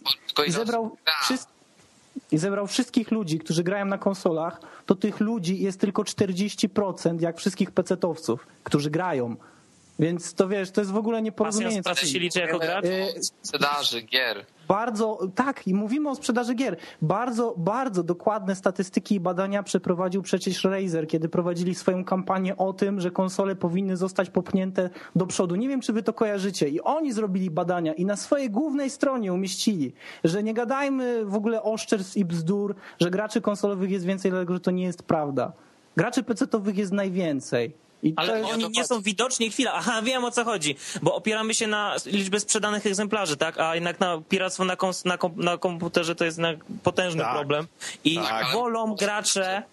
i 0.48 0.52
zebrał, 0.52 0.98
wszys- 1.22 1.48
i 2.32 2.38
zebrał 2.38 2.68
wszystkich 2.68 3.12
ludzi, 3.12 3.40
którzy 3.40 3.64
grają 3.64 3.86
na 3.86 3.98
konsolach, 3.98 4.60
to 4.86 4.96
tych 4.96 5.20
ludzi 5.20 5.60
jest 5.60 5.80
tylko 5.80 6.04
40% 6.04 7.22
jak 7.22 7.38
wszystkich 7.38 7.72
pecetowców, 7.72 8.48
którzy 8.64 8.90
grają. 8.90 9.36
Więc 10.00 10.34
to 10.34 10.48
wiesz, 10.48 10.72
to 10.72 10.82
jest 10.82 10.92
w 10.92 10.98
ogóle 10.98 11.22
nieporozumienie. 11.22 11.82
z 11.82 11.84
pracy 11.84 12.08
się 12.08 12.20
liczy 12.20 12.40
jako 12.40 12.60
gracz? 12.60 12.86
Y, 12.86 13.14
Sprzedaży 13.42 14.02
gier. 14.02 14.46
Bardzo, 14.68 15.20
tak, 15.36 15.68
i 15.68 15.74
mówimy 15.74 16.10
o 16.10 16.16
sprzedaży 16.16 16.54
gier. 16.54 16.78
Bardzo, 17.02 17.54
bardzo 17.58 18.04
dokładne 18.04 18.56
statystyki 18.56 19.16
i 19.16 19.20
badania 19.20 19.64
przeprowadził 19.64 20.22
przecież 20.22 20.64
Razer, 20.64 21.08
kiedy 21.08 21.30
prowadzili 21.30 21.76
swoją 21.76 22.06
kampanię 22.06 22.58
o 22.58 22.74
tym, 22.74 23.02
że 23.02 23.12
konsole 23.12 23.56
powinny 23.56 23.98
zostać 23.98 24.30
popchnięte 24.30 24.90
do 25.16 25.28
przodu. 25.28 25.56
Nie 25.56 25.70
wiem, 25.70 25.82
czy 25.82 25.94
wy 25.94 26.04
to 26.04 26.14
kojarzycie. 26.14 26.70
I 26.70 26.82
oni 26.82 27.14
zrobili 27.14 27.52
badania 27.52 27.94
i 27.94 28.06
na 28.06 28.16
swojej 28.16 28.50
głównej 28.50 28.90
stronie 28.90 29.34
umieścili, 29.34 29.94
że 30.24 30.44
nie 30.44 30.54
gadajmy 30.54 31.26
w 31.26 31.36
ogóle 31.36 31.64
oszczerstw 31.64 32.18
i 32.18 32.26
bzdur, 32.26 32.76
że 33.00 33.10
graczy 33.10 33.42
konsolowych 33.42 33.92
jest 33.92 34.06
więcej, 34.06 34.32
dlatego 34.32 34.54
że 34.54 34.60
to 34.60 34.72
nie 34.72 34.84
jest 34.84 35.04
prawda. 35.04 35.54
Graczy 35.98 36.24
PC-towych 36.24 36.78
jest 36.78 36.92
najwięcej. 36.92 37.83
I 38.04 38.14
Ale 38.16 38.40
jest... 38.40 38.54
oni 38.54 38.70
nie 38.70 38.86
są 38.86 39.02
widoczni. 39.02 39.52
Chwila, 39.52 39.74
aha, 39.74 40.02
wiem 40.02 40.26
o 40.26 40.32
co 40.32 40.44
chodzi. 40.46 40.76
Bo 41.02 41.16
opieramy 41.16 41.54
się 41.54 41.68
na 41.68 41.96
liczbie 42.06 42.40
sprzedanych 42.40 42.86
egzemplarzy, 42.86 43.38
tak? 43.38 43.60
A 43.60 43.76
jednak 43.76 44.00
na 44.00 44.22
piractwo 44.30 44.66
na, 44.66 44.76
kons- 44.76 45.06
na, 45.06 45.18
kom- 45.18 45.36
na 45.38 45.58
komputerze 45.58 46.16
to 46.16 46.26
jest 46.26 46.38
jednak 46.38 46.58
potężny 46.84 47.22
Tak. 47.22 47.36
problem. 47.36 47.68
I 48.04 48.16
Tak. 48.16 48.52
wolą 48.54 48.96
gracze 48.96 49.58
e, 49.58 49.64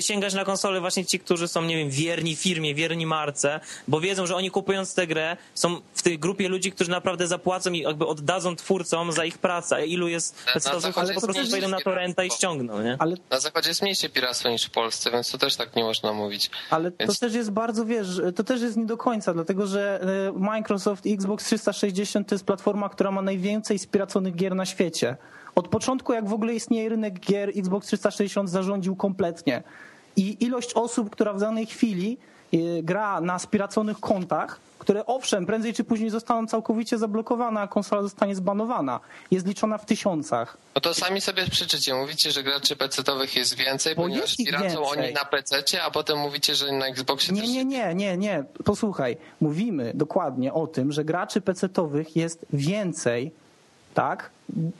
sięgać 0.00 0.34
na 0.34 0.44
konsole 0.44 0.80
właśnie 0.80 1.04
ci, 1.04 1.18
którzy 1.18 1.48
są, 1.48 1.62
nie 1.62 1.76
wiem, 1.76 1.90
wierni 1.90 2.36
firmie, 2.36 2.74
wierni 2.74 3.06
marce, 3.06 3.60
bo 3.88 4.00
wiedzą, 4.00 4.26
że 4.26 4.36
oni 4.36 4.50
kupując 4.50 4.94
tę 4.94 5.06
grę 5.06 5.36
są 5.54 5.80
w 5.94 6.02
tej 6.02 6.18
grupie 6.18 6.48
ludzi, 6.48 6.72
którzy 6.72 6.90
naprawdę 6.90 7.26
zapłacą 7.26 7.72
i 7.72 7.78
jakby 7.78 8.06
oddadzą 8.06 8.56
twórcom 8.56 9.12
za 9.12 9.24
ich 9.24 9.38
pracę. 9.38 9.76
A 9.76 9.80
ilu 9.80 10.08
jest 10.08 10.34
zachodzie 10.60 10.92
którzy 10.92 11.14
po 11.14 11.20
prostu 11.20 11.50
wejdą 11.50 11.68
na 11.68 11.68
mniejsze 11.68 11.84
torrenta 11.84 12.24
i 12.24 12.30
ściągną, 12.30 12.82
nie? 12.82 12.96
Ale 12.98 13.16
Na 13.30 13.40
zachodzie 13.40 13.68
jest 13.68 13.82
mniejsze 13.82 14.08
piractwo 14.08 14.48
niż 14.48 14.64
w 14.64 14.70
Polsce, 14.70 15.10
więc 15.10 15.30
to 15.30 15.38
też 15.38 15.56
tak 15.56 15.76
nie 15.76 15.84
można 15.84 16.12
mówić. 16.12 16.50
Ale 16.70 16.90
to 16.90 16.96
Więc- 17.00 17.18
też 17.18 17.34
jest 17.34 17.50
bardzo, 17.50 17.84
wiesz, 17.84 18.06
to 18.36 18.44
też 18.44 18.60
jest 18.62 18.76
nie 18.76 18.86
do 18.86 18.96
końca, 18.96 19.34
dlatego 19.34 19.66
że 19.66 20.00
e, 20.36 20.38
Microsoft 20.38 21.06
Xbox 21.06 21.44
360 21.44 22.28
to 22.28 22.34
jest 22.34 22.44
platforma, 22.44 22.88
która 22.88 23.10
ma 23.10 23.22
najwięcej 23.22 23.78
spiraconych 23.78 24.36
gier 24.36 24.54
na 24.54 24.66
świecie. 24.66 25.16
Od 25.56 25.68
początku, 25.68 26.12
jak 26.12 26.28
w 26.28 26.32
ogóle 26.32 26.54
istnieje 26.54 26.88
rynek 26.88 27.20
gier, 27.20 27.52
Xbox 27.56 27.86
360 27.86 28.50
zarządził 28.50 28.96
kompletnie. 28.96 29.62
I 30.16 30.44
ilość 30.44 30.72
osób, 30.74 31.10
która 31.10 31.32
w 31.32 31.40
danej 31.40 31.66
chwili 31.66 32.18
e, 32.52 32.56
gra 32.82 33.20
na 33.20 33.38
spiraconych 33.38 34.00
kontach, 34.00 34.60
które 34.78 35.06
owszem, 35.06 35.46
prędzej 35.46 35.74
czy 35.74 35.84
później 35.84 36.10
zostaną 36.10 36.46
całkowicie 36.46 36.98
zablokowane, 36.98 37.60
a 37.60 37.68
konsola 37.68 38.02
zostanie 38.02 38.34
zbanowana, 38.34 39.00
jest 39.30 39.46
liczona 39.46 39.78
w 39.78 39.86
tysiącach. 39.86 40.58
No 40.74 40.80
to 40.80 40.94
sami 40.94 41.20
sobie 41.20 41.46
przeczycie. 41.46 41.94
Mówicie, 41.94 42.30
że 42.30 42.42
graczy 42.42 42.76
PC-owych 42.76 43.36
jest 43.36 43.54
więcej, 43.54 43.94
Bo 43.94 44.02
ponieważ 44.02 44.38
jest 44.38 44.50
piracą 44.50 44.84
oni 44.84 45.12
na 45.12 45.24
PC, 45.24 45.82
a 45.82 45.90
potem 45.90 46.18
mówicie, 46.18 46.54
że 46.54 46.72
na 46.72 46.86
Xboxie 46.86 47.34
Nie, 47.34 47.40
też 47.40 47.50
nie, 47.50 47.64
nie, 47.64 47.94
nie, 47.94 48.16
nie. 48.16 48.44
Posłuchaj, 48.64 49.16
mówimy 49.40 49.92
dokładnie 49.94 50.52
o 50.52 50.66
tym, 50.66 50.92
że 50.92 51.04
graczy 51.04 51.40
PC-towych 51.40 52.16
jest 52.16 52.46
więcej, 52.52 53.32
tak? 53.96 54.30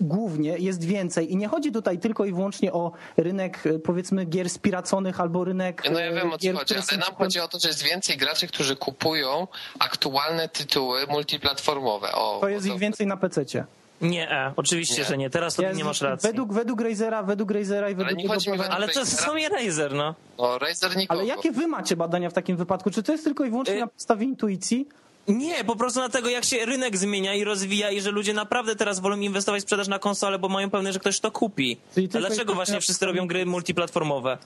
Głównie 0.01 0.59
jest 0.59 0.85
więcej 0.85 1.33
i 1.33 1.37
nie 1.37 1.49
chodzi 1.49 1.73
tutaj 1.73 1.99
tylko 1.99 2.25
i 2.25 2.33
wyłącznie 2.33 2.73
o 2.73 2.93
rynek 3.17 3.67
e, 3.67 3.79
powiedzmy 3.79 4.25
gier 4.25 4.51
spiraconych 4.51 5.21
albo 5.21 5.45
rynek 5.45 5.83
No 5.93 6.01
ja 6.01 6.13
wiem 6.13 6.33
o 6.33 6.35
e, 6.35 6.39
co 6.39 6.39
gier, 6.39 6.55
chodzi, 6.55 6.65
które 6.65 6.81
ale 6.81 6.87
są 6.87 7.11
nam 7.11 7.15
chodzi 7.19 7.41
o 7.41 7.49
to, 7.49 7.59
że 7.59 7.69
jest 7.69 7.83
więcej 7.83 8.17
graczy, 8.17 8.47
którzy 8.47 8.77
kupują 8.77 9.47
aktualne 9.79 10.49
tytuły 10.49 11.07
multiplatformowe. 11.07 12.13
O, 12.13 12.39
To 12.41 12.49
jest 12.49 12.67
o 12.67 12.73
ich 12.73 12.79
więcej 12.79 13.07
na 13.07 13.17
PC-cie. 13.17 13.65
Nie, 14.01 14.31
e, 14.31 14.53
oczywiście, 14.57 14.99
Nie. 14.99 15.05
że 15.05 15.19
nie. 15.19 15.31
Teraz 15.31 15.55
to 15.55 15.63
Jest 15.63 15.79
nie 15.79 15.85
masz 15.85 16.01
racji. 16.01 16.29
Według, 16.29 16.53
według 16.53 16.81
Razera, 16.81 17.23
według 17.23 17.51
Razera 17.51 17.91
i 17.91 17.95
według 17.95 18.17
nie 18.17 18.23
jego 18.23 18.35
chodzi 18.35 18.51
mi 18.51 18.61
Ale 18.61 18.89
to 18.89 19.01
jest 19.01 19.21
sam 19.21 19.37
Razer, 19.53 19.95
no. 19.95 20.15
No, 20.39 20.59
Razer 20.59 20.97
nikogo. 20.97 21.21
Ale 21.21 21.29
jakie 21.29 21.53
wy 21.53 21.67
macie 21.67 21.97
badania 21.97 22.31
w 22.31 22.33
takim 22.33 22.57
wypadku? 22.57 22.91
Czy 22.91 23.03
to 23.03 23.13
jest 23.13 23.25
tylko 23.25 23.45
i 23.45 23.51
wyłącznie 23.51 23.75
Y- 23.75 23.81
na 23.81 23.87
podstawie 23.87 24.27
intuicji? 24.27 24.89
Nie, 25.29 25.65
po 25.65 25.77
prostu 25.77 26.01
dlatego, 26.01 26.29
jak 26.29 26.45
się 26.45 26.67
rynek 26.67 26.97
zmienia 26.97 27.35
i 27.35 27.45
rozwija 27.45 27.91
i 27.91 28.01
że 28.01 28.11
ludzie 28.11 28.35
naprawdę 28.35 28.77
teraz 28.77 29.01
wolą 29.01 29.17
inwestować 29.21 29.61
w 29.61 29.63
sprzedaż 29.63 29.89
na 29.89 29.99
konsolę, 29.99 30.39
bo 30.39 30.49
mają 30.49 30.71
pewność, 30.71 30.95
że 30.95 31.01
ktoś 31.01 31.21
to 31.21 31.31
kupi. 31.31 31.77
Czyli 31.95 32.09
A 32.15 32.19
dlaczego 32.19 32.55
właśnie 32.55 32.75
na 32.75 32.81
wszyscy 32.81 33.07
robią 33.07 33.27
gry 33.27 33.47
multiplatformowe? 33.47 34.39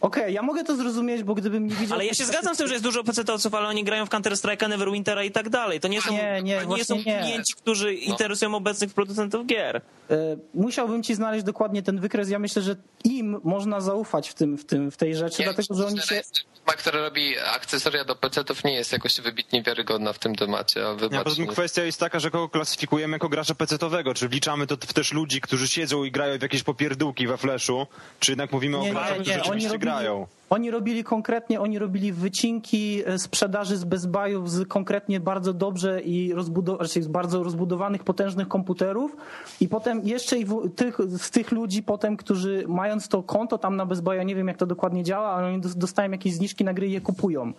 Okej, 0.00 0.34
ja 0.34 0.42
mogę 0.42 0.64
to 0.64 0.76
zrozumieć, 0.76 1.22
bo 1.22 1.34
gdybym 1.34 1.66
nie 1.68 1.74
widział... 1.74 1.94
Ale 1.94 2.06
ja 2.06 2.14
się 2.14 2.24
zgadzam 2.24 2.54
z 2.54 2.58
tym, 2.58 2.66
że 2.68 2.74
jest 2.74 2.84
dużo 2.84 3.04
PC-owców, 3.04 3.54
ale 3.54 3.68
oni 3.68 3.84
grają 3.84 4.06
w 4.06 4.08
Counter-Strike'a, 4.08 4.68
Neverwintera 4.68 5.24
i 5.24 5.30
tak 5.30 5.48
dalej. 5.48 5.80
To 5.80 5.88
nie 5.88 6.02
są, 6.02 6.12
Nie, 6.12 6.40
nie, 6.42 6.60
to 6.60 6.76
nie 6.76 6.84
są 6.84 6.96
nie. 6.96 7.02
klienci, 7.22 7.54
którzy 7.54 7.94
interesują 7.94 8.54
obecnych 8.54 8.94
producentów 8.94 9.46
gier. 9.46 9.80
E, 10.10 10.36
Musiałbym 10.54 11.02
ci 11.02 11.14
znaleźć 11.14 11.44
dokładnie 11.44 11.82
ten 11.82 12.00
wykres. 12.00 12.30
Ja 12.30 12.38
myślę, 12.38 12.62
że 12.62 12.76
im 13.04 13.40
można 13.44 13.80
zaufać 13.80 14.28
w, 14.28 14.34
tym, 14.34 14.58
w, 14.58 14.64
tym, 14.64 14.90
w 14.90 14.96
tej 14.96 15.16
rzeczy, 15.16 15.42
Nie, 15.42 15.44
dlatego 15.44 15.74
że 15.74 15.86
oni 15.86 16.00
się... 16.00 16.22
Firma, 16.68 16.72
która 16.78 17.00
robi 17.00 17.38
akcesoria 17.38 18.04
do 18.04 18.16
PC-ów 18.16 18.64
nie 18.64 18.74
jest 18.74 18.92
jakoś 18.92 19.20
wybitnie 19.20 19.62
wiarygodna 19.62 20.12
w 20.12 20.18
tym 20.18 20.34
temacie. 20.34 20.88
A 20.88 21.24
poza 21.24 21.36
tym 21.36 21.46
kwestia 21.46 21.82
jest 21.82 22.00
taka, 22.00 22.20
że 22.20 22.30
kogo 22.30 22.48
klasyfikujemy 22.48 23.12
jako 23.12 23.28
gracza 23.28 23.54
PC-owego. 23.54 24.14
Czy 24.14 24.28
wliczamy 24.28 24.66
to 24.66 24.76
w 24.76 24.92
też 24.92 25.12
ludzi, 25.12 25.40
którzy 25.40 25.68
siedzą 25.68 26.04
i 26.04 26.10
grają 26.10 26.38
w 26.38 26.42
jakieś 26.42 26.62
popierdółki 26.62 27.26
we 27.26 27.36
flashu, 27.36 27.86
czy 28.20 28.32
jednak 28.32 28.52
mówimy 28.52 28.78
Nie, 28.78 28.90
o 28.90 28.92
graczach, 28.92 29.18
nie, 29.18 29.22
którzy 29.22 29.38
rzeczywiście 29.38 29.68
robili, 29.68 29.90
grają? 29.90 30.26
Oni 30.50 30.70
robili 30.70 31.04
konkretnie, 31.04 31.60
oni 31.60 31.78
robili 31.78 32.12
wycinki 32.12 33.02
e, 33.06 33.18
sprzedaży 33.18 33.76
z 33.76 33.84
Best 33.84 34.08
Buyów 34.08 34.50
z 34.50 34.68
konkretnie 34.68 35.20
bardzo 35.20 35.52
dobrze 35.52 36.00
i 36.00 36.34
rozbudow- 36.34 36.80
raczej 36.80 37.02
z 37.02 37.08
bardzo 37.08 37.42
rozbudowanych, 37.42 38.04
potężnych 38.04 38.48
komputerów 38.48 39.16
i 39.60 39.68
potem 39.68 40.00
jeszcze 40.06 40.38
i 40.38 40.44
w, 40.44 40.74
tych, 40.76 40.98
z 41.08 41.30
tych 41.30 41.52
ludzi 41.52 41.82
potem, 41.82 42.16
którzy 42.16 42.64
mając 42.68 43.08
to 43.08 43.22
konto 43.22 43.58
tam 43.58 43.76
na 43.76 43.86
Best 43.86 44.02
Buy, 44.02 44.16
ja 44.16 44.22
nie 44.22 44.34
wiem 44.34 44.48
jak 44.48 44.56
to 44.56 44.66
dokładnie 44.66 45.04
działa, 45.04 45.28
ale 45.30 45.46
oni 45.48 45.60
dos- 45.60 45.76
dostają 45.76 46.10
jakieś 46.10 46.34
zniżki 46.34 46.64
na 46.64 46.74
gry 46.74 46.88
i 46.88 46.92
je 46.92 47.00
kupują. 47.00 47.52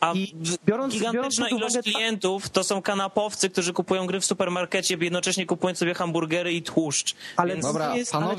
A 0.00 0.12
I 0.12 0.34
biorąc- 0.66 0.92
gigantyczna 0.94 1.12
biorąc 1.12 1.38
ilość 1.38 1.74
uwagę 1.76 1.82
klientów 1.82 2.48
to 2.50 2.64
są 2.64 2.82
kanapowcy, 2.82 3.50
którzy 3.50 3.72
kupują 3.72 4.06
gry 4.06 4.20
w 4.20 4.24
supermarkecie, 4.24 4.96
jednocześnie 5.00 5.46
kupując 5.46 5.78
sobie 5.78 5.94
hamburgery 5.94 6.52
i 6.52 6.62
tłuszcz. 6.62 7.14
Ale 7.36 7.52
Więc... 7.54 7.66
Dobra, 7.66 7.96
jest- 7.96 8.14
ale 8.14 8.24
to- 8.26 8.30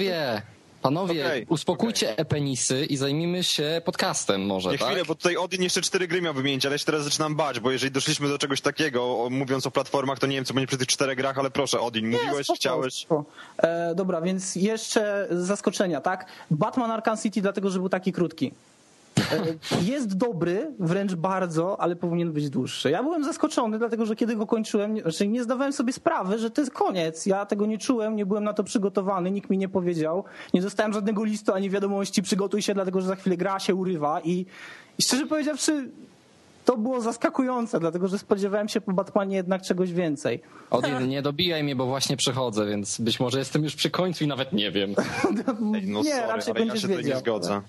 panowie, 0.82 1.26
Okej, 1.26 1.46
uspokójcie 1.50 2.18
epenisy 2.18 2.86
i 2.86 2.98
zajmijmy 2.98 3.44
się 3.44 3.82
podcastem 3.86 4.46
może, 4.46 4.72
Nie 4.72 4.78
tak? 4.78 4.88
chwilę, 4.88 5.06
bo 5.06 5.16
tutaj 5.16 5.38
Odin 5.38 5.64
jeszcze 5.64 5.82
cztery 5.82 6.08
gry 6.08 6.22
miał 6.22 6.34
wymienić, 6.34 6.66
ale 6.66 6.74
ja 6.76 6.78
się 6.78 6.86
teraz 6.86 7.04
zaczynam 7.04 7.36
bać, 7.36 7.60
bo 7.60 7.72
jeżeli 7.72 7.92
doszliśmy 7.92 8.30
do 8.30 8.38
czegoś 8.38 8.62
takiego, 8.62 9.28
mówiąc 9.32 9.68
o 9.68 9.72
platformach, 9.72 10.20
to 10.20 10.28
nie 10.28 10.36
wiem, 10.36 10.46
co 10.46 10.54
będzie 10.54 10.68
przy 10.68 10.78
tych 10.78 10.88
czterech 10.88 11.18
grach, 11.18 11.38
ale 11.38 11.52
proszę, 11.52 11.80
Odin, 11.80 12.10
mówiłeś, 12.10 12.46
spoko, 12.46 12.58
chciałeś... 12.58 12.94
spoko. 12.94 13.26
E, 13.58 13.96
dobra, 13.96 14.22
więc 14.22 14.56
jeszcze 14.56 15.28
zaskoczenia, 15.32 16.02
tak? 16.02 16.26
Batman 16.52 16.92
Arkham 16.92 17.18
City 17.18 17.42
dlatego, 17.42 17.70
że 17.70 17.80
był 17.80 17.90
taki 17.90 18.12
krótki. 18.12 18.52
E, 19.18 19.82
jest 19.84 20.18
dobry, 20.18 20.72
wręcz 20.80 21.16
bardzo, 21.16 21.82
ale 21.82 21.96
powinien 21.96 22.32
być 22.32 22.50
dłuższy. 22.50 22.92
Ja 22.92 23.04
byłem 23.04 23.24
zaskoczony, 23.24 23.78
dlatego 23.80 24.06
że 24.06 24.16
kiedy 24.16 24.36
go 24.36 24.48
kończyłem, 24.48 24.94
nie- 24.94 25.02
znaczy 25.02 25.28
nie 25.28 25.44
zdawałem 25.44 25.74
sobie 25.74 25.94
sprawy, 25.94 26.40
że 26.40 26.52
to 26.52 26.62
jest 26.62 26.74
koniec. 26.74 27.26
Ja 27.26 27.46
tego 27.46 27.66
nie 27.66 27.78
czułem, 27.78 28.16
nie 28.16 28.26
byłem 28.26 28.44
na 28.44 28.54
to 28.54 28.64
przygotowany, 28.64 29.32
nikt 29.32 29.50
mi 29.50 29.58
nie 29.58 29.70
powiedział. 29.70 30.24
Nie 30.54 30.62
dostałem 30.62 30.94
żadnego 30.94 31.24
listu 31.24 31.54
ani 31.54 31.70
wiadomości, 31.70 32.22
przygotuj 32.24 32.62
się, 32.62 32.74
dlatego 32.74 33.02
że 33.02 33.08
za 33.08 33.16
chwilę 33.16 33.38
gra 33.38 33.60
się 33.60 33.76
urywa 33.76 34.22
i, 34.22 34.46
i 34.98 35.04
szczerze 35.04 35.26
powiedziawszy, 35.26 35.90
to 36.66 36.78
było 36.78 37.02
zaskakujące, 37.02 37.80
dlatego 37.80 38.08
że 38.08 38.18
spodziewałem 38.18 38.68
się 38.70 38.82
po 38.82 38.94
Batmanie 38.94 39.36
jednak 39.36 39.62
czegoś 39.62 39.94
więcej. 39.94 40.42
Odin, 40.70 41.08
nie 41.10 41.22
dobijaj 41.22 41.64
mnie, 41.64 41.76
bo 41.76 41.86
właśnie 41.86 42.18
przechodzę, 42.18 42.66
więc 42.66 43.02
być 43.02 43.20
może 43.20 43.40
jestem 43.40 43.64
już 43.64 43.76
przy 43.76 43.90
końcu 43.90 44.24
i 44.24 44.28
nawet 44.28 44.54
nie 44.54 44.72
wiem. 44.72 44.90
Ej, 45.76 45.88
no 45.88 46.02
nie, 46.04 46.12
sorry, 46.16 46.28
raczej 46.28 46.54
ale 46.56 46.66
ja 46.66 46.76
się 46.76 46.88
wiedział. 46.88 47.04
nie 47.14 47.20
zgodzę. 47.20 47.62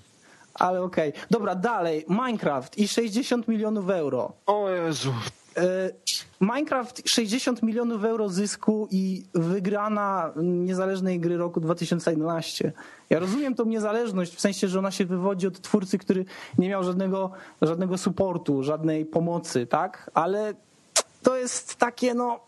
Ale 0.53 0.81
okej. 0.81 1.13
Dobra, 1.31 1.55
dalej. 1.55 2.05
Minecraft 2.09 2.77
i 2.77 2.87
60 2.87 3.47
milionów 3.47 3.89
euro. 3.89 4.31
O 4.45 4.69
Jezu. 4.69 5.13
E, 5.57 5.89
Minecraft 6.41 7.01
60 7.05 7.63
milionów 7.63 8.03
euro 8.03 8.29
zysku 8.29 8.87
i 8.91 9.23
wygrana 9.33 10.31
niezależnej 10.35 11.19
gry 11.19 11.37
roku 11.37 11.59
2011. 11.59 12.71
Ja 13.09 13.19
rozumiem 13.19 13.55
tą 13.55 13.65
niezależność, 13.65 14.35
w 14.35 14.41
sensie, 14.41 14.67
że 14.67 14.79
ona 14.79 14.91
się 14.91 15.05
wywodzi 15.05 15.47
od 15.47 15.61
twórcy, 15.61 15.97
który 15.97 16.25
nie 16.57 16.69
miał 16.69 16.83
żadnego, 16.83 17.31
żadnego 17.61 17.97
supportu, 17.97 18.63
żadnej 18.63 19.05
pomocy, 19.05 19.67
tak? 19.67 20.11
Ale 20.13 20.53
to 21.23 21.37
jest 21.37 21.75
takie, 21.75 22.13
no... 22.13 22.39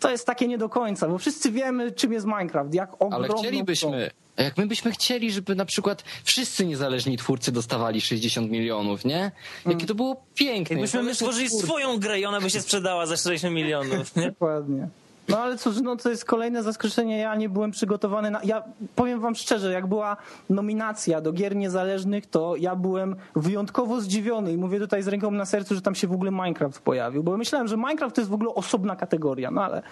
To 0.00 0.10
jest 0.10 0.26
takie 0.26 0.48
nie 0.48 0.58
do 0.58 0.68
końca, 0.68 1.08
bo 1.08 1.18
wszyscy 1.18 1.50
wiemy, 1.50 1.92
czym 1.92 2.12
jest 2.12 2.26
Minecraft, 2.26 2.74
jak 2.74 2.94
ogromną 2.94 3.16
Ale 3.16 3.28
chcielibyśmy, 3.28 4.10
a 4.36 4.42
jak 4.42 4.56
my 4.58 4.66
byśmy 4.66 4.90
chcieli, 4.90 5.32
żeby 5.32 5.54
na 5.54 5.64
przykład 5.64 6.04
wszyscy 6.24 6.66
niezależni 6.66 7.16
twórcy 7.16 7.52
dostawali 7.52 8.00
60 8.00 8.50
milionów, 8.50 9.04
nie? 9.04 9.32
Jakie 9.66 9.86
to 9.86 9.94
było 9.94 10.24
piękne. 10.34 10.76
Jakbyśmy 10.76 11.02
my 11.02 11.14
stworzyli 11.14 11.48
swoją 11.50 11.98
grę 11.98 12.20
i 12.20 12.24
ona 12.26 12.40
by 12.40 12.50
się 12.50 12.60
sprzedała 12.60 13.06
za 13.06 13.16
60 13.16 13.54
milionów, 13.54 14.16
nie? 14.16 14.26
Dokładnie. 14.26 14.88
No 15.28 15.38
ale 15.38 15.58
cóż, 15.58 15.80
no 15.82 15.96
to 15.96 16.10
jest 16.10 16.24
kolejne 16.24 16.62
zaskoczenie. 16.62 17.18
Ja 17.18 17.34
nie 17.34 17.48
byłem 17.48 17.70
przygotowany 17.70 18.30
na. 18.30 18.40
Ja 18.44 18.62
powiem 18.94 19.20
wam 19.20 19.34
szczerze, 19.34 19.72
jak 19.72 19.86
była 19.86 20.16
nominacja 20.50 21.20
do 21.20 21.32
gier 21.32 21.56
niezależnych, 21.56 22.26
to 22.26 22.56
ja 22.56 22.76
byłem 22.76 23.16
wyjątkowo 23.36 24.00
zdziwiony 24.00 24.52
i 24.52 24.56
mówię 24.56 24.80
tutaj 24.80 25.02
z 25.02 25.08
ręką 25.08 25.30
na 25.30 25.44
sercu, 25.44 25.74
że 25.74 25.82
tam 25.82 25.94
się 25.94 26.06
w 26.08 26.12
ogóle 26.12 26.30
Minecraft 26.30 26.82
pojawił, 26.82 27.22
bo 27.22 27.36
myślałem, 27.36 27.68
że 27.68 27.76
Minecraft 27.76 28.14
to 28.14 28.20
jest 28.20 28.30
w 28.30 28.34
ogóle 28.34 28.54
osobna 28.54 28.96
kategoria. 28.96 29.50
No 29.50 29.64
ale 29.64 29.82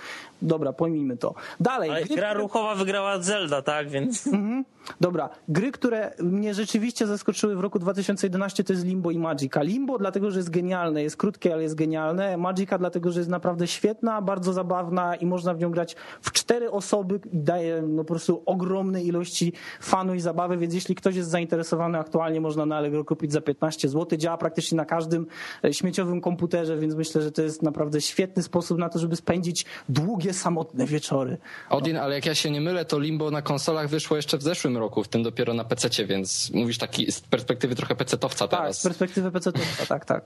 dobra, 0.42 0.72
pojmijmy 0.72 1.16
to. 1.16 1.34
Dalej. 1.60 1.90
Ale 1.90 2.04
gry, 2.04 2.16
gra 2.16 2.32
ruchowa 2.32 2.74
wygrała 2.74 3.18
Zelda, 3.18 3.62
tak? 3.62 3.88
Więc 3.88 4.26
Mhm. 4.26 4.64
Dobra, 5.00 5.28
gry, 5.48 5.72
które 5.72 6.14
mnie 6.20 6.54
rzeczywiście 6.54 7.06
zaskoczyły 7.06 7.56
w 7.56 7.60
roku 7.60 7.78
2011 7.78 8.64
to 8.64 8.72
jest 8.72 8.84
Limbo 8.84 9.10
i 9.10 9.18
Magica. 9.18 9.62
Limbo 9.62 9.98
dlatego, 9.98 10.30
że 10.30 10.38
jest 10.38 10.50
genialne, 10.50 11.02
jest 11.02 11.16
krótkie, 11.16 11.52
ale 11.52 11.62
jest 11.62 11.74
genialne. 11.74 12.36
Magica 12.36 12.78
dlatego, 12.78 13.10
że 13.10 13.20
jest 13.20 13.30
naprawdę 13.30 13.66
świetna, 13.66 14.22
bardzo 14.22 14.52
zabawna 14.52 15.16
i 15.16 15.26
można 15.26 15.54
w 15.54 15.58
nią 15.58 15.70
grać 15.70 15.96
w 16.20 16.32
cztery 16.32 16.70
osoby 16.70 17.20
i 17.32 17.38
daje 17.38 17.82
no, 17.82 18.04
po 18.04 18.08
prostu 18.08 18.42
ogromne 18.46 19.02
ilości 19.02 19.52
fanu 19.80 20.14
i 20.14 20.20
zabawy, 20.20 20.56
więc 20.56 20.74
jeśli 20.74 20.94
ktoś 20.94 21.16
jest 21.16 21.30
zainteresowany 21.30 21.98
aktualnie 21.98 22.40
można 22.40 22.66
na 22.66 22.76
Allegro 22.76 23.04
kupić 23.04 23.32
za 23.32 23.40
15 23.40 23.88
zł. 23.88 24.18
Działa 24.18 24.36
praktycznie 24.36 24.76
na 24.76 24.84
każdym 24.84 25.26
e, 25.64 25.74
śmieciowym 25.74 26.20
komputerze, 26.20 26.78
więc 26.78 26.94
myślę, 26.94 27.22
że 27.22 27.32
to 27.32 27.42
jest 27.42 27.62
naprawdę 27.62 28.00
świetny 28.00 28.42
sposób 28.42 28.78
na 28.78 28.88
to, 28.88 28.98
żeby 28.98 29.16
spędzić 29.16 29.64
długie, 29.88 30.32
samotne 30.32 30.86
wieczory. 30.86 31.38
Odin, 31.70 31.96
ale 31.96 32.14
jak 32.14 32.26
ja 32.26 32.34
się 32.34 32.50
nie 32.50 32.60
mylę, 32.60 32.84
to 32.84 32.98
Limbo 32.98 33.30
na 33.30 33.42
konsolach 33.42 33.88
wyszło 33.88 34.16
jeszcze 34.16 34.38
w 34.38 34.42
zeszłym 34.42 34.71
roku, 34.76 35.04
w 35.04 35.08
tym 35.08 35.22
dopiero 35.22 35.54
na 35.54 35.64
PC, 35.64 36.06
więc 36.06 36.50
mówisz 36.50 36.78
taki 36.78 37.12
z 37.12 37.20
perspektywy 37.20 37.74
trochę 37.74 37.94
PC-towca 37.94 38.38
Tak, 38.38 38.50
teraz. 38.50 38.80
z 38.80 38.82
perspektywy 38.82 39.30
PC, 39.30 39.52
tak, 39.88 40.04
tak. 40.04 40.24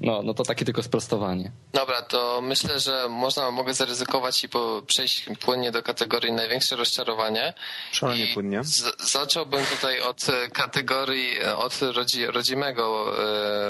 No, 0.00 0.22
no 0.22 0.34
to 0.34 0.44
takie 0.44 0.64
tylko 0.64 0.82
sprostowanie. 0.82 1.52
Dobra, 1.72 2.02
to 2.02 2.40
myślę, 2.42 2.80
że 2.80 3.06
można, 3.08 3.50
mogę 3.50 3.74
zaryzykować 3.74 4.44
i 4.44 4.48
po, 4.48 4.82
przejść 4.86 5.24
płynnie 5.40 5.72
do 5.72 5.82
kategorii 5.82 6.32
największe 6.32 6.76
rozczarowanie. 6.76 7.54
Szalenie 7.92 8.26
płynnie. 8.34 8.64
Z, 8.64 9.10
zacząłbym 9.10 9.64
tutaj 9.66 10.00
od 10.00 10.26
kategorii, 10.52 11.44
od 11.56 11.82
rodzi, 11.82 12.26
rodzimego 12.26 13.14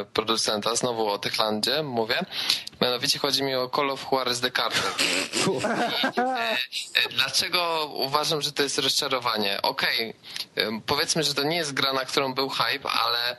e, 0.00 0.04
producenta, 0.04 0.76
znowu 0.76 1.08
o 1.08 1.18
Techlandzie 1.18 1.82
mówię. 1.82 2.18
Mianowicie 2.80 3.18
chodzi 3.18 3.42
mi 3.42 3.54
o 3.54 3.68
Call 3.76 3.90
of 3.90 4.06
Juarez 4.12 4.40
The 4.40 4.50
Cartel. 4.50 4.82
I, 6.72 6.98
e, 6.98 7.08
dlaczego 7.10 7.90
uważam, 7.94 8.42
że 8.42 8.52
to 8.52 8.62
jest 8.62 8.78
rozczarowanie? 8.78 9.62
Okej, 9.62 10.09
powiedzmy, 10.86 11.22
że 11.22 11.34
to 11.34 11.42
nie 11.42 11.56
jest 11.56 11.72
gra, 11.72 11.92
na 11.92 12.04
którą 12.04 12.34
był 12.34 12.48
hype, 12.48 12.90
ale 12.90 13.36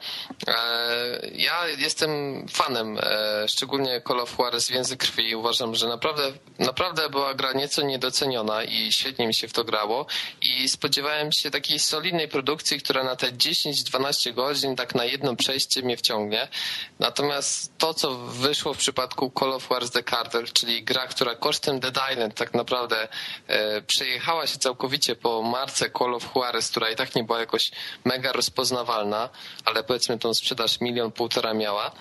e, 0.48 1.32
ja 1.34 1.68
jestem 1.68 2.12
fanem, 2.48 2.98
e, 2.98 3.48
szczególnie 3.48 4.02
Call 4.08 4.20
of 4.20 4.38
Juarez 4.40 4.70
Więzy 4.70 4.98
Krwi 4.98 5.30
i 5.30 5.36
uważam, 5.36 5.76
że 5.76 5.88
naprawdę, 5.88 6.24
naprawdę 6.60 7.10
była 7.10 7.34
gra 7.34 7.54
nieco 7.54 7.82
niedoceniona 7.82 8.64
i 8.64 8.92
świetnie 8.92 9.28
mi 9.28 9.34
się 9.34 9.48
w 9.48 9.54
to 9.54 9.64
grało 9.64 10.06
i 10.42 10.70
spodziewałem 10.70 11.32
się 11.32 11.52
takiej 11.52 11.80
solidnej 11.80 12.28
produkcji, 12.28 12.80
która 12.80 13.04
na 13.04 13.16
te 13.16 13.32
10-12 13.32 14.34
godzin 14.34 14.76
tak 14.76 14.96
na 14.96 15.06
jedno 15.06 15.36
przejście 15.36 15.82
mnie 15.82 15.98
wciągnie. 15.98 16.48
Natomiast 17.00 17.78
to, 17.78 17.94
co 17.94 18.16
wyszło 18.18 18.74
w 18.74 18.78
przypadku 18.78 19.32
Call 19.40 19.54
of 19.54 19.70
Juarez 19.70 19.92
The 19.92 20.04
Cartel, 20.04 20.48
czyli 20.54 20.84
gra, 20.84 21.08
która 21.08 21.36
kosztem 21.36 21.80
Dead 21.80 22.00
Island 22.12 22.36
tak 22.36 22.54
naprawdę 22.54 23.08
e, 23.48 23.82
przejechała 23.82 24.48
się 24.48 24.60
całkowicie 24.60 25.16
po 25.16 25.42
marce 25.42 25.90
Call 25.90 26.14
of 26.14 26.36
Juarez, 26.36 26.61
która 26.69 26.89
i 26.89 26.95
tak 26.95 27.15
nie 27.15 27.24
była 27.24 27.39
jakoś 27.39 27.71
mega 28.06 28.32
rozpoznawalna, 28.32 29.30
ale 29.65 29.84
powiedzmy 29.84 30.19
tą 30.19 30.34
sprzedaż 30.34 30.82
milion, 30.82 31.12
półtora 31.12 31.54
miała, 31.54 31.91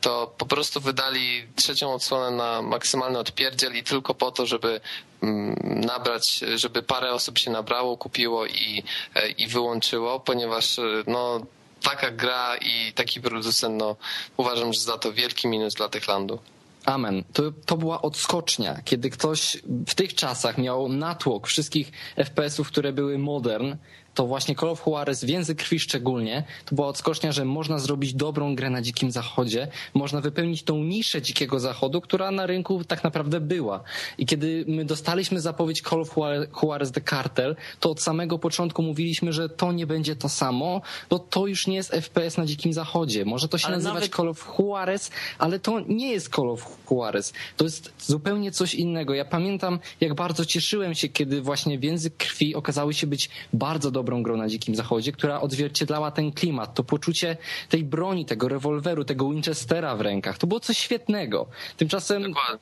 to 0.00 0.34
po 0.38 0.46
prostu 0.46 0.80
wydali 0.80 1.46
trzecią 1.56 1.94
odsłonę 1.94 2.36
na 2.36 2.62
maksymalny 2.62 3.18
odpierdziel 3.18 3.76
i 3.76 3.82
tylko 3.82 4.14
po 4.14 4.30
to, 4.30 4.46
żeby 4.46 4.80
mm, 5.22 5.56
nabrać, 5.86 6.40
żeby 6.54 6.82
parę 6.82 7.12
osób 7.12 7.38
się 7.38 7.50
nabrało, 7.50 7.96
kupiło 7.96 8.46
i, 8.46 8.82
e, 9.14 9.28
i 9.28 9.46
wyłączyło, 9.46 10.20
ponieważ 10.20 10.78
e, 10.78 10.82
no, 11.06 11.40
taka 11.82 12.10
gra 12.10 12.56
i 12.56 12.92
taki 12.92 13.20
producent, 13.20 13.76
no, 13.78 13.96
uważam, 14.36 14.72
że 14.72 14.80
za 14.80 14.98
to 14.98 15.12
wielki 15.12 15.48
minus 15.48 15.74
dla 15.74 15.88
Techlandu. 15.88 16.38
Amen. 16.84 17.24
To, 17.32 17.42
to 17.66 17.76
była 17.76 18.02
odskocznia, 18.02 18.80
kiedy 18.84 19.10
ktoś 19.10 19.58
w 19.86 19.94
tych 19.94 20.14
czasach 20.14 20.58
miał 20.58 20.88
natłok 20.88 21.46
wszystkich 21.46 21.92
FPS-ów, 22.16 22.68
które 22.68 22.92
były 22.92 23.18
modern, 23.18 23.76
to 24.14 24.26
właśnie 24.26 24.54
Call 24.56 24.68
of 24.68 24.82
Juarez, 24.86 25.24
Więzy 25.24 25.54
Krwi 25.54 25.80
szczególnie, 25.80 26.44
to 26.64 26.74
była 26.74 26.88
odskocznia, 26.88 27.32
że 27.32 27.44
można 27.44 27.78
zrobić 27.78 28.14
dobrą 28.14 28.54
grę 28.54 28.70
na 28.70 28.82
Dzikim 28.82 29.10
Zachodzie, 29.10 29.68
można 29.94 30.20
wypełnić 30.20 30.62
tą 30.62 30.78
niszę 30.78 31.22
Dzikiego 31.22 31.60
Zachodu, 31.60 32.00
która 32.00 32.30
na 32.30 32.46
rynku 32.46 32.84
tak 32.84 33.04
naprawdę 33.04 33.40
była. 33.40 33.82
I 34.18 34.26
kiedy 34.26 34.64
my 34.68 34.84
dostaliśmy 34.84 35.40
zapowiedź 35.40 35.82
Call 35.82 36.00
of 36.00 36.16
Juarez 36.62 36.92
The 36.92 37.00
Cartel, 37.00 37.56
to 37.80 37.90
od 37.90 38.00
samego 38.00 38.38
początku 38.38 38.82
mówiliśmy, 38.82 39.32
że 39.32 39.48
to 39.48 39.72
nie 39.72 39.86
będzie 39.86 40.16
to 40.16 40.28
samo, 40.28 40.80
bo 41.10 41.18
to 41.18 41.46
już 41.46 41.66
nie 41.66 41.76
jest 41.76 41.90
FPS 41.92 42.36
na 42.38 42.46
Dzikim 42.46 42.72
Zachodzie. 42.72 43.24
Może 43.24 43.48
to 43.48 43.58
się 43.58 43.66
Ale 43.66 43.76
nazywać 43.76 43.94
nawet- 43.94 44.14
Call 44.16 44.28
of 44.28 44.48
Juarez, 44.58 45.10
ale 45.38 45.58
to 45.58 45.80
nie 45.88 46.12
jest 46.12 46.34
Call 46.34 46.50
of 46.50 46.78
Juarez. 46.90 47.32
To 47.56 47.64
jest 47.64 47.92
zupełnie 47.98 48.52
coś 48.52 48.74
innego. 48.74 49.14
Ja 49.14 49.24
pamiętam, 49.24 49.78
jak 50.00 50.14
bardzo 50.14 50.44
cieszyłem 50.44 50.94
się, 50.94 51.08
kiedy 51.08 51.42
właśnie 51.42 51.78
Więzy 51.78 52.10
Krwi 52.10 52.54
okazały 52.54 52.94
się 52.94 53.06
być 53.06 53.30
bardzo 53.52 53.90
dobrą 54.02 54.22
grą 54.22 54.36
na 54.36 54.48
Dzikim 54.48 54.74
Zachodzie, 54.74 55.12
która 55.12 55.40
odzwierciedlała 55.40 56.10
ten 56.10 56.32
klimat, 56.32 56.74
to 56.74 56.84
poczucie 56.84 57.36
tej 57.68 57.84
broni, 57.84 58.24
tego 58.26 58.48
rewolweru, 58.48 59.04
tego 59.04 59.30
Winchestera 59.30 59.96
w 59.96 60.00
rękach. 60.00 60.38
To 60.38 60.46
było 60.46 60.60
coś 60.60 60.78
świetnego. 60.78 61.46
Tymczasem 61.76 62.22
Dokładnie. 62.22 62.58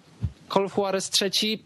Call 0.54 0.64
of 0.64 0.76
Juarez 0.76 1.10
trzeci 1.10 1.62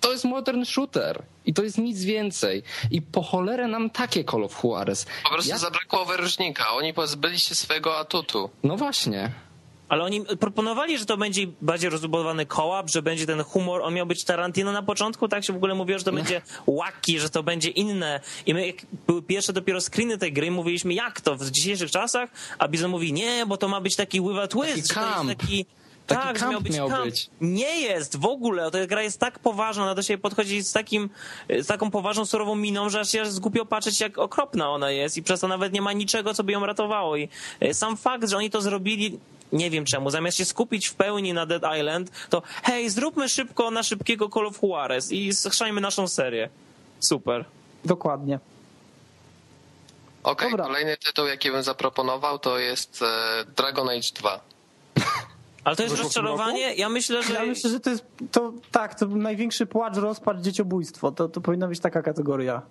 to 0.00 0.12
jest 0.12 0.24
modern 0.24 0.64
shooter 0.64 1.22
i 1.46 1.54
to 1.54 1.62
jest 1.62 1.78
nic 1.78 2.04
więcej. 2.04 2.62
I 2.90 3.02
po 3.02 3.22
cholerę 3.22 3.68
nam 3.68 3.90
takie 3.90 4.24
Call 4.24 4.44
of 4.44 4.64
Juarez. 4.64 5.06
Po 5.22 5.28
prostu 5.30 5.50
Ja- 5.50 5.58
zabrakło 5.58 6.04
wyróżnika. 6.04 6.72
Oni 6.72 6.94
pozbyli 6.94 7.38
się 7.38 7.54
swojego 7.54 7.98
atutu. 7.98 8.50
No 8.62 8.76
właśnie. 8.76 9.32
Ale 9.90 10.04
oni 10.04 10.22
proponowali, 10.40 10.98
że 10.98 11.06
to 11.06 11.16
będzie 11.16 11.46
bardziej 11.62 11.90
rozbudowany 11.90 12.46
kołap, 12.46 12.90
że 12.90 13.02
będzie 13.02 13.26
ten 13.26 13.42
humor, 13.42 13.82
on 13.82 13.94
miał 13.94 14.06
być 14.06 14.24
Tarantino 14.24 14.72
na 14.72 14.82
początku, 14.82 15.28
tak 15.28 15.44
się 15.44 15.52
w 15.52 15.56
ogóle 15.56 15.74
mówiło, 15.74 15.98
że 15.98 16.04
to 16.04 16.12
będzie 16.12 16.42
łaki, 16.66 17.20
że 17.20 17.30
to 17.30 17.42
będzie 17.42 17.70
inne. 17.70 18.20
I 18.46 18.54
my, 18.54 18.66
jak 18.66 18.76
były 19.06 19.22
pierwsze 19.22 19.52
dopiero 19.52 19.80
screeny 19.80 20.18
tej 20.18 20.32
gry, 20.32 20.50
mówiliśmy, 20.50 20.94
jak 20.94 21.20
to 21.20 21.36
w 21.36 21.50
dzisiejszych 21.50 21.90
czasach? 21.90 22.30
A 22.58 22.68
Bizon 22.68 22.90
mówi, 22.90 23.12
nie, 23.12 23.46
bo 23.46 23.56
to 23.56 23.68
ma 23.68 23.80
być 23.80 23.96
taki 23.96 24.20
with 24.20 24.38
a 24.42 24.46
twist, 24.46 24.88
Taki 24.88 25.00
camp. 25.00 25.28
taki 25.28 25.66
Taki 26.06 26.22
tak, 26.22 26.38
camp 26.38 26.52
miał 26.52 26.60
być 26.60 26.76
miał 26.76 26.88
camp. 26.88 27.04
być. 27.04 27.30
Nie 27.40 27.80
jest 27.80 28.16
w 28.18 28.24
ogóle. 28.24 28.70
Ta 28.70 28.86
gra 28.86 29.02
jest 29.02 29.20
tak 29.20 29.38
poważna, 29.38 29.82
ona 29.82 29.94
do 29.94 30.02
siebie 30.02 30.18
podchodzi 30.18 30.62
z 30.62 30.72
takim, 30.72 31.10
z 31.48 31.66
taką 31.66 31.90
poważną, 31.90 32.26
surową 32.26 32.54
miną, 32.54 32.88
że 32.88 33.00
aż 33.00 33.10
się 33.12 33.26
zgupio 33.26 33.66
patrzeć, 33.66 34.00
jak 34.00 34.18
okropna 34.18 34.70
ona 34.70 34.90
jest 34.90 35.16
i 35.16 35.22
przez 35.22 35.40
to 35.40 35.48
nawet 35.48 35.72
nie 35.72 35.82
ma 35.82 35.92
niczego, 35.92 36.34
co 36.34 36.44
by 36.44 36.52
ją 36.52 36.66
ratowało. 36.66 37.16
I 37.16 37.28
e, 37.60 37.74
sam 37.74 37.96
fakt, 37.96 38.28
że 38.28 38.36
oni 38.36 38.50
to 38.50 38.60
zrobili, 38.60 39.18
nie 39.52 39.70
wiem 39.70 39.84
czemu, 39.84 40.10
zamiast 40.10 40.38
się 40.38 40.44
skupić 40.44 40.86
w 40.86 40.94
pełni 40.94 41.32
na 41.32 41.46
Dead 41.46 41.62
Island, 41.78 42.10
to 42.28 42.42
hej, 42.62 42.90
zróbmy 42.90 43.28
szybko 43.28 43.70
na 43.70 43.82
szybkiego 43.82 44.28
Call 44.28 44.46
of 44.46 44.62
Juarez 44.62 45.12
i 45.12 45.34
schrzajmy 45.34 45.80
naszą 45.80 46.08
serię. 46.08 46.48
Super. 47.00 47.44
Dokładnie. 47.84 48.38
Okej, 50.22 50.50
Dobra. 50.50 50.64
kolejny 50.64 50.96
tytuł, 50.96 51.26
jaki 51.26 51.50
bym 51.50 51.62
zaproponował, 51.62 52.38
to 52.38 52.58
jest 52.58 53.02
e, 53.02 53.44
Dragon 53.56 53.88
Age 53.88 54.08
2. 54.14 54.40
Ale 55.64 55.76
to 55.76 55.82
jest 55.82 55.96
rozczarowanie? 55.96 56.74
Ja 56.74 56.88
myślę, 56.88 57.22
że... 57.22 57.34
Ja 57.34 57.44
myślę, 57.44 57.70
że 57.70 57.80
to 57.80 57.90
jest, 57.90 58.04
to 58.32 58.52
tak, 58.70 58.94
to 58.94 59.06
największy 59.06 59.66
płacz, 59.66 59.96
rozpacz, 59.96 60.38
dzieciobójstwo. 60.38 61.12
To, 61.12 61.28
to 61.28 61.40
powinna 61.40 61.68
być 61.68 61.80
taka 61.80 62.02
kategoria. 62.02 62.62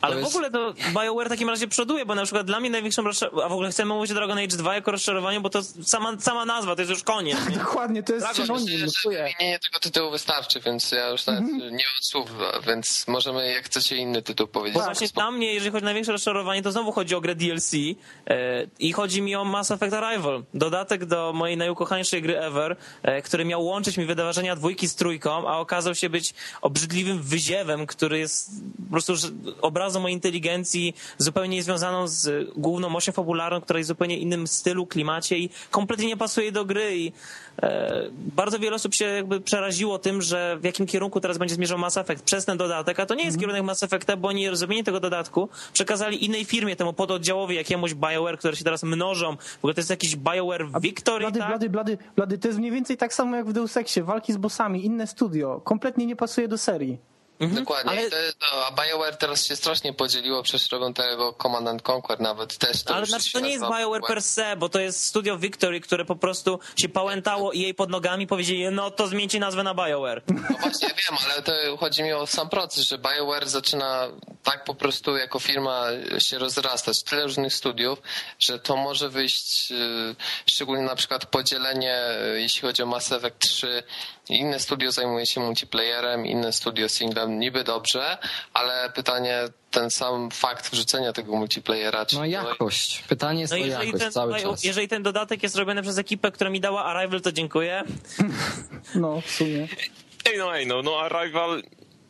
Ale 0.00 0.14
To 0.14 0.20
w 0.20 0.24
jest- 0.24 0.36
ogóle 0.36 0.50
to 0.50 0.74
BioWare 0.92 1.26
w 1.26 1.28
takim 1.30 1.48
razie 1.48 1.68
przoduje, 1.68 2.06
bo 2.06 2.14
na 2.14 2.22
przykład 2.24 2.46
dla 2.46 2.60
mnie 2.60 2.70
największym 2.70 3.06
rozczarowaniem, 3.06 3.46
a 3.46 3.48
w 3.48 3.52
ogóle 3.52 3.70
chcemy 3.70 3.94
mówić 3.94 4.10
o 4.10 4.14
Dragon 4.14 4.38
Age 4.38 4.56
2 4.56 4.74
jako 4.74 4.90
rozczarowanie, 4.90 5.40
bo 5.40 5.50
to 5.50 5.62
sama, 5.62 6.20
sama 6.20 6.44
nazwa, 6.44 6.74
to 6.76 6.82
jest 6.82 6.90
już 6.90 7.02
koniec. 7.02 7.48
Nie? 7.50 7.56
Dokładnie, 7.64 8.02
to 8.02 8.12
jest 8.14 8.26
że 8.36 8.44
wymienienie 9.04 9.58
tego 9.58 9.78
tytułu 9.80 10.10
wystarczy, 10.10 10.60
więc 10.60 10.92
ja 10.92 11.08
już 11.08 11.26
nawet 11.26 11.40
Mhm. 11.42 11.60
nie 11.60 11.68
mam 11.70 12.02
słów, 12.02 12.30
więc 12.66 13.04
możemy, 13.08 13.52
jak 13.52 13.64
chcecie, 13.64 13.96
inny 13.96 14.22
tytuł 14.22 14.46
powiedzieć. 14.46 14.78
Bo 14.78 14.84
właśnie 14.84 15.08
dla 15.08 15.30
mnie, 15.30 15.54
jeżeli 15.54 15.70
chodzi 15.72 15.84
o 15.84 15.84
największe 15.84 16.12
rozczarowanie, 16.12 16.62
to 16.62 16.72
znowu 16.72 16.92
chodzi 16.92 17.14
o 17.14 17.20
grę 17.20 17.34
DLC 17.34 17.74
e, 17.74 18.66
i 18.78 18.92
chodzi 18.92 19.22
mi 19.22 19.36
o 19.36 19.44
Mass 19.44 19.70
Effect 19.70 19.94
Arrival. 19.94 20.44
Dodatek 20.54 21.04
do 21.04 21.32
mojej 21.32 21.56
najukochańszej 21.56 22.22
gry 22.22 22.38
ever, 22.40 22.76
e, 23.02 23.22
który 23.22 23.44
miał 23.44 23.64
łączyć 23.64 23.96
mi 23.96 24.04
wydarzenia 24.04 24.56
dwójki 24.56 24.88
z 24.88 24.94
trójką, 24.94 25.48
a 25.48 25.58
okazał 25.58 25.94
się 25.94 26.08
być 26.10 26.34
obrzydliwym 26.62 27.22
wyziewem, 27.22 27.86
który 27.86 28.18
jest 28.18 28.50
po 28.86 28.90
prostu 28.90 29.16
że- 29.16 29.28
obrazem 29.84 30.04
o 30.04 30.08
inteligencji 30.08 30.94
zupełnie 31.18 31.56
niezwiązaną 31.56 32.08
z 32.08 32.50
główną 32.56 32.96
osią 32.96 33.12
fabularną, 33.12 33.60
która 33.60 33.78
jest 33.78 33.88
w 33.88 33.92
zupełnie 33.92 34.18
innym 34.18 34.46
stylu, 34.46 34.86
klimacie 34.86 35.38
i 35.38 35.50
kompletnie 35.70 36.06
nie 36.06 36.16
pasuje 36.16 36.52
do 36.52 36.64
gry 36.64 36.96
i 36.96 37.12
e, 37.62 38.10
bardzo 38.10 38.58
wiele 38.58 38.76
osób 38.76 38.94
się 38.94 39.04
jakby 39.04 39.40
przeraziło 39.40 39.98
tym, 39.98 40.22
że 40.22 40.56
w 40.60 40.64
jakim 40.64 40.86
kierunku 40.86 41.20
teraz 41.20 41.38
będzie 41.38 41.54
zmierzał 41.54 41.78
Mass 41.78 41.96
Effect 41.96 42.24
przez 42.24 42.44
ten 42.44 42.58
dodatek, 42.58 43.00
a 43.00 43.06
to 43.06 43.14
nie 43.14 43.24
jest 43.24 43.38
kierunek 43.38 43.62
Mass 43.62 43.82
Effecta, 43.82 44.16
bo 44.16 44.28
oni 44.28 44.50
rozumienie 44.50 44.84
tego 44.84 45.00
dodatku 45.00 45.48
przekazali 45.72 46.24
innej 46.24 46.44
firmie, 46.44 46.76
temu 46.76 46.92
pododdziałowi, 46.92 47.56
jakiemuś 47.56 47.94
BioWare, 47.94 48.38
które 48.38 48.56
się 48.56 48.64
teraz 48.64 48.82
mnożą. 48.82 49.36
W 49.36 49.58
ogóle 49.58 49.74
to 49.74 49.80
jest 49.80 49.90
jakiś 49.90 50.16
BioWare 50.16 50.80
Victory, 50.80 51.24
Blady, 51.24 51.38
tak? 51.38 51.48
blady, 51.48 51.70
blady, 51.70 51.98
blady, 52.16 52.38
to 52.38 52.48
jest 52.48 52.58
mniej 52.58 52.72
więcej 52.72 52.96
tak 52.96 53.14
samo 53.14 53.36
jak 53.36 53.46
w 53.46 53.52
Deus 53.52 53.76
Exie, 53.76 54.02
walki 54.02 54.32
z 54.32 54.36
bossami, 54.36 54.86
inne 54.86 55.06
studio. 55.06 55.60
Kompletnie 55.64 56.06
nie 56.06 56.16
pasuje 56.16 56.48
do 56.48 56.58
serii. 56.58 57.13
Dokładnie. 57.40 57.90
Ale-. 57.90 58.10
To, 58.10 58.16
to, 58.38 58.66
a 58.66 58.84
BioWare 58.84 59.16
teraz 59.16 59.46
się 59.46 59.56
strasznie 59.56 59.92
podzieliło, 59.92 60.42
przecież 60.42 60.72
robią 60.72 60.94
tego 60.94 61.32
Command 61.42 61.68
and 61.68 61.90
Conquer 61.90 62.20
nawet 62.20 62.58
też. 62.58 62.82
To 62.82 62.94
Ale 62.94 63.06
znaczy, 63.06 63.32
to 63.32 63.40
nie 63.40 63.50
jest 63.50 63.64
BioWare 63.64 64.02
per 64.06 64.22
se, 64.22 64.56
bo 64.56 64.68
to 64.68 64.80
jest 64.80 65.04
studio 65.04 65.38
Victory, 65.38 65.80
które 65.80 66.04
po 66.04 66.16
prostu 66.16 66.58
się 66.76 66.88
pałętało 66.88 67.52
i 67.52 67.60
jej 67.60 67.74
pod 67.74 67.90
nogami 67.90 68.26
powiedzieli, 68.26 68.66
no 68.70 68.90
to 68.90 69.08
zmieńcie 69.08 69.40
nazwę 69.40 69.62
na 69.62 69.74
BioWare. 69.74 70.22
No 70.28 70.56
właśnie, 70.60 70.88
wiem, 71.08 71.18
ale 71.24 71.42
to 71.42 71.76
chodzi 71.76 72.02
mi 72.02 72.12
o 72.12 72.26
sam 72.26 72.48
proces, 72.48 72.84
że 72.84 72.98
BioWare 72.98 73.48
zaczyna 73.48 74.08
tak 74.42 74.64
po 74.64 74.74
prostu 74.74 75.16
jako 75.16 75.38
firma 75.38 75.86
się 76.18 76.38
rozrastać, 76.38 77.02
tyle 77.02 77.22
różnych 77.22 77.54
studiów, 77.54 78.02
że 78.38 78.58
to 78.58 78.76
może 78.76 79.08
wyjść, 79.08 79.70
y, 79.70 80.16
szczególnie 80.46 80.84
na 80.84 80.96
przykład 80.96 81.26
podzielenie, 81.26 81.98
y, 82.34 82.40
jeśli 82.40 82.60
chodzi 82.60 82.82
o 82.82 82.86
Mass 82.86 83.12
Effect 83.12 83.38
3, 83.38 83.82
inne 84.28 84.60
studio 84.60 84.92
zajmuje 84.92 85.26
się 85.26 85.40
multiplayerem, 85.40 86.26
inne 86.26 86.52
studio 86.52 86.88
singlem, 86.88 87.38
niby 87.38 87.64
dobrze, 87.64 88.18
ale 88.54 88.90
pytanie, 88.94 89.38
ten 89.70 89.90
sam 89.90 90.30
fakt 90.30 90.70
wrzucenia 90.70 91.12
tego 91.12 91.36
multiplayera, 91.36 92.06
czy 92.06 92.14
No 92.16 92.20
to- 92.20 92.26
jakość. 92.26 93.02
Pytanie 93.08 93.40
jest 93.40 93.52
No 93.52 93.58
o 93.58 93.66
jakość 93.66 93.92
ten, 93.98 94.12
cały 94.12 94.40
czas. 94.40 94.64
jeżeli 94.64 94.88
ten 94.88 95.02
dodatek 95.02 95.42
jest 95.42 95.56
robiony 95.56 95.82
przez 95.82 95.98
ekipę, 95.98 96.32
która 96.32 96.50
mi 96.50 96.60
dała 96.60 96.84
Arrival, 96.84 97.20
to 97.20 97.32
dziękuję. 97.32 97.82
No, 98.94 99.20
w 99.20 99.30
sumie. 99.30 99.68
Ej 100.26 100.38
no, 100.38 100.56
ej 100.56 100.66
no, 100.66 100.82
no 100.82 101.00
Arrival, 101.00 101.62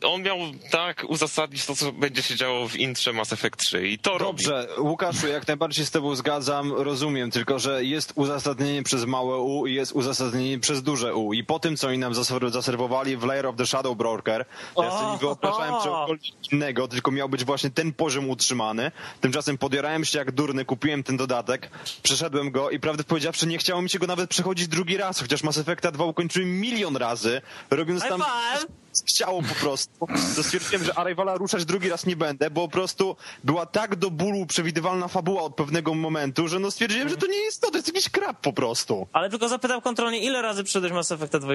on 0.02 0.22
miał 0.22 0.38
tak 0.70 1.04
uzasadnić 1.08 1.66
to, 1.66 1.76
co 1.76 1.92
będzie 1.92 2.22
się 2.22 2.36
działo 2.36 2.68
w 2.68 2.76
intrze 2.76 3.12
Mass 3.12 3.32
Effect 3.32 3.56
3 3.56 3.88
i 3.88 3.98
to 3.98 4.18
robi. 4.18 4.24
Dobrze, 4.44 4.68
Łukaszu, 4.78 5.28
jak 5.28 5.48
najbardziej 5.48 5.84
się 5.84 5.86
z 5.86 5.90
tobą 5.90 6.14
zgadzam, 6.14 6.72
rozumiem, 6.72 7.30
tylko 7.30 7.58
że 7.58 7.84
jest 7.84 8.12
uzasadnienie 8.14 8.82
przez 8.82 9.04
małe 9.04 9.38
U 9.38 9.66
i 9.66 9.74
jest 9.74 9.92
uzasadnienie 9.92 10.58
przez 10.58 10.82
duże 10.82 11.14
U. 11.14 11.32
I 11.32 11.44
po 11.44 11.58
tym, 11.58 11.76
co 11.76 11.88
oni 11.88 11.98
nam 11.98 12.12
zaser- 12.12 12.50
zaserwowali 12.50 13.16
w 13.16 13.24
Layer 13.24 13.46
of 13.46 13.56
the 13.56 13.66
Shadow 13.66 13.96
Broker, 13.96 14.44
ja 14.82 14.90
sobie 14.90 15.12
nie 15.12 15.18
wyobrażałem 15.18 15.74
czegokolwiek 15.82 16.52
innego, 16.52 16.88
tylko 16.88 17.10
miał 17.10 17.28
być 17.28 17.44
właśnie 17.44 17.70
ten 17.70 17.92
poziom 17.92 18.30
utrzymany. 18.30 18.90
Tymczasem 19.20 19.58
podjarałem 19.58 20.04
się 20.04 20.18
jak 20.18 20.32
durny, 20.32 20.64
kupiłem 20.64 21.02
ten 21.02 21.16
dodatek, 21.16 21.70
przeszedłem 22.02 22.50
go 22.50 22.70
i 22.70 22.80
prawdę 22.80 23.04
powiedziawszy 23.04 23.46
nie 23.46 23.58
chciało 23.58 23.82
mi 23.82 23.90
się 23.90 23.98
go 23.98 24.06
nawet 24.06 24.30
przechodzić 24.30 24.68
drugi 24.68 24.96
raz, 24.96 25.20
chociaż 25.20 25.42
Mass 25.42 25.58
Effecta 25.58 25.90
2 25.90 26.04
ukończyłem 26.04 26.60
milion 26.60 26.96
razy, 26.96 27.42
robiąc 27.70 28.02
High 28.02 28.10
tam 28.10 28.20
five! 28.20 28.83
Chciało 29.06 29.42
po 29.42 29.54
prostu. 29.54 30.06
To 30.36 30.42
stwierdziłem, 30.42 30.84
że 30.84 30.98
Arrivala 30.98 31.34
ruszać 31.36 31.64
drugi 31.64 31.88
raz 31.88 32.06
nie 32.06 32.16
będę, 32.16 32.50
bo 32.50 32.60
po 32.60 32.68
prostu 32.72 33.16
była 33.44 33.66
tak 33.66 33.96
do 33.96 34.10
bólu 34.10 34.46
przewidywalna 34.46 35.08
fabuła 35.08 35.42
od 35.42 35.54
pewnego 35.54 35.94
momentu, 35.94 36.48
że 36.48 36.58
no 36.58 36.70
stwierdziłem, 36.70 37.08
że 37.08 37.16
to 37.16 37.26
nie 37.26 37.38
jest 37.42 37.60
to, 37.60 37.70
to 37.70 37.76
jest 37.76 37.88
jakiś 37.88 38.08
krab 38.08 38.40
po 38.40 38.52
prostu. 38.52 39.06
Ale 39.12 39.30
tylko 39.30 39.48
zapytam 39.48 39.80
kontrolnie, 39.80 40.18
ile 40.18 40.42
razy 40.42 40.64
przyszedłeś 40.64 40.92
Mass 40.92 41.12
Effecta 41.12 41.38
2? 41.38 41.52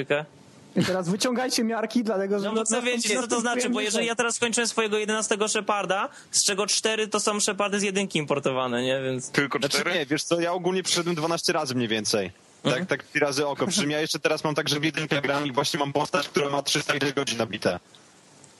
I 0.75 0.83
teraz 0.85 1.09
wyciągajcie 1.09 1.63
miarki, 1.63 2.03
dlatego 2.03 2.39
że... 2.39 2.45
No 2.45 2.53
bo 2.53 2.63
chcę 2.63 2.81
wiedzieć, 2.81 3.13
co 3.13 3.27
to 3.27 3.41
znaczy, 3.41 3.69
bo 3.69 3.81
jeżeli 3.81 4.07
ja 4.07 4.15
teraz 4.15 4.35
skończyłem 4.35 4.67
swojego 4.67 4.97
11 4.97 5.37
Sheparda, 5.47 6.09
z 6.31 6.43
czego 6.43 6.67
4 6.67 7.07
to 7.07 7.19
są 7.19 7.39
Shepardy 7.39 7.79
z 7.79 7.83
jedynki 7.83 8.19
importowane, 8.19 8.83
nie? 8.83 9.01
Więc... 9.01 9.31
Tylko 9.31 9.59
Znaczy 9.59 9.77
cztery? 9.79 9.93
nie, 9.93 10.05
wiesz 10.05 10.23
co, 10.23 10.39
ja 10.39 10.53
ogólnie 10.53 10.83
przyszedłem 10.83 11.15
12 11.15 11.53
razy 11.53 11.75
mniej 11.75 11.87
więcej. 11.87 12.31
Tak, 12.63 12.85
tak 12.85 13.03
trzy 13.03 13.19
razy 13.19 13.47
oko. 13.47 13.67
Przy 13.67 13.87
ja 13.87 14.01
jeszcze 14.01 14.19
teraz 14.19 14.43
mam 14.43 14.55
tak, 14.55 14.69
że 14.69 14.79
w 14.79 14.83
jedynkę 14.83 15.21
gram 15.21 15.45
i 15.45 15.51
właśnie 15.51 15.79
mam 15.79 15.93
postać, 15.93 16.29
która 16.29 16.49
ma 16.49 16.61
300 16.61 16.95
ile 16.95 17.13
godzin 17.13 17.37
nabite. 17.37 17.79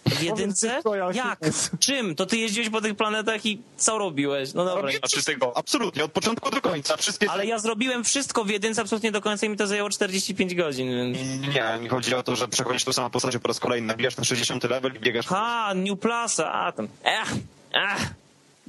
W 0.06 0.22
jedynce? 0.22 0.82
Jak? 1.14 1.39
Czym? 1.80 2.16
To 2.16 2.26
ty 2.26 2.38
jeździłeś 2.38 2.70
po 2.70 2.82
tych 2.82 2.95
planetach 2.95 3.45
i 3.45 3.62
co 3.78 3.97
robiłeś? 3.97 4.54
No 4.54 4.66
dobra. 4.66 4.91
Znaczy 4.91 5.24
tego. 5.24 5.58
Absolutnie, 5.58 6.04
od 6.04 6.12
początku 6.12 6.52
do 6.52 6.62
końca. 6.62 6.97
Wszystkie... 6.97 7.32
Ale 7.32 7.45
ja 7.45 7.60
zrobiłem 7.60 8.04
wszystko 8.04 8.43
w 8.43 8.50
jedynce 8.50 8.82
absolutnie 8.82 9.12
do 9.12 9.22
końca 9.22 9.45
i 9.45 9.50
mi 9.50 9.58
to 9.58 9.68
zajęło 9.68 9.89
45 9.89 10.56
godzin, 10.56 10.89
więc... 10.89 11.18
Nie, 11.56 11.78
mi 11.82 11.89
chodzi 11.89 12.16
o 12.16 12.24
to, 12.24 12.36
że 12.36 12.47
przechodzisz 12.47 12.84
tą 12.84 12.93
samą 12.93 13.10
postać 13.10 13.38
po 13.38 13.47
raz 13.47 13.60
kolejny, 13.60 13.88
nabijasz 13.88 14.18
na 14.18 14.24
60 14.24 14.64
level 14.64 14.95
i 14.95 15.00
biegasz... 15.00 15.28
Ha, 15.28 15.74
New 15.76 16.00
Plusa, 16.00 16.52
a 16.54 16.72
tam... 16.72 16.88
Ech, 17.04 17.34
ech. 17.74 18.14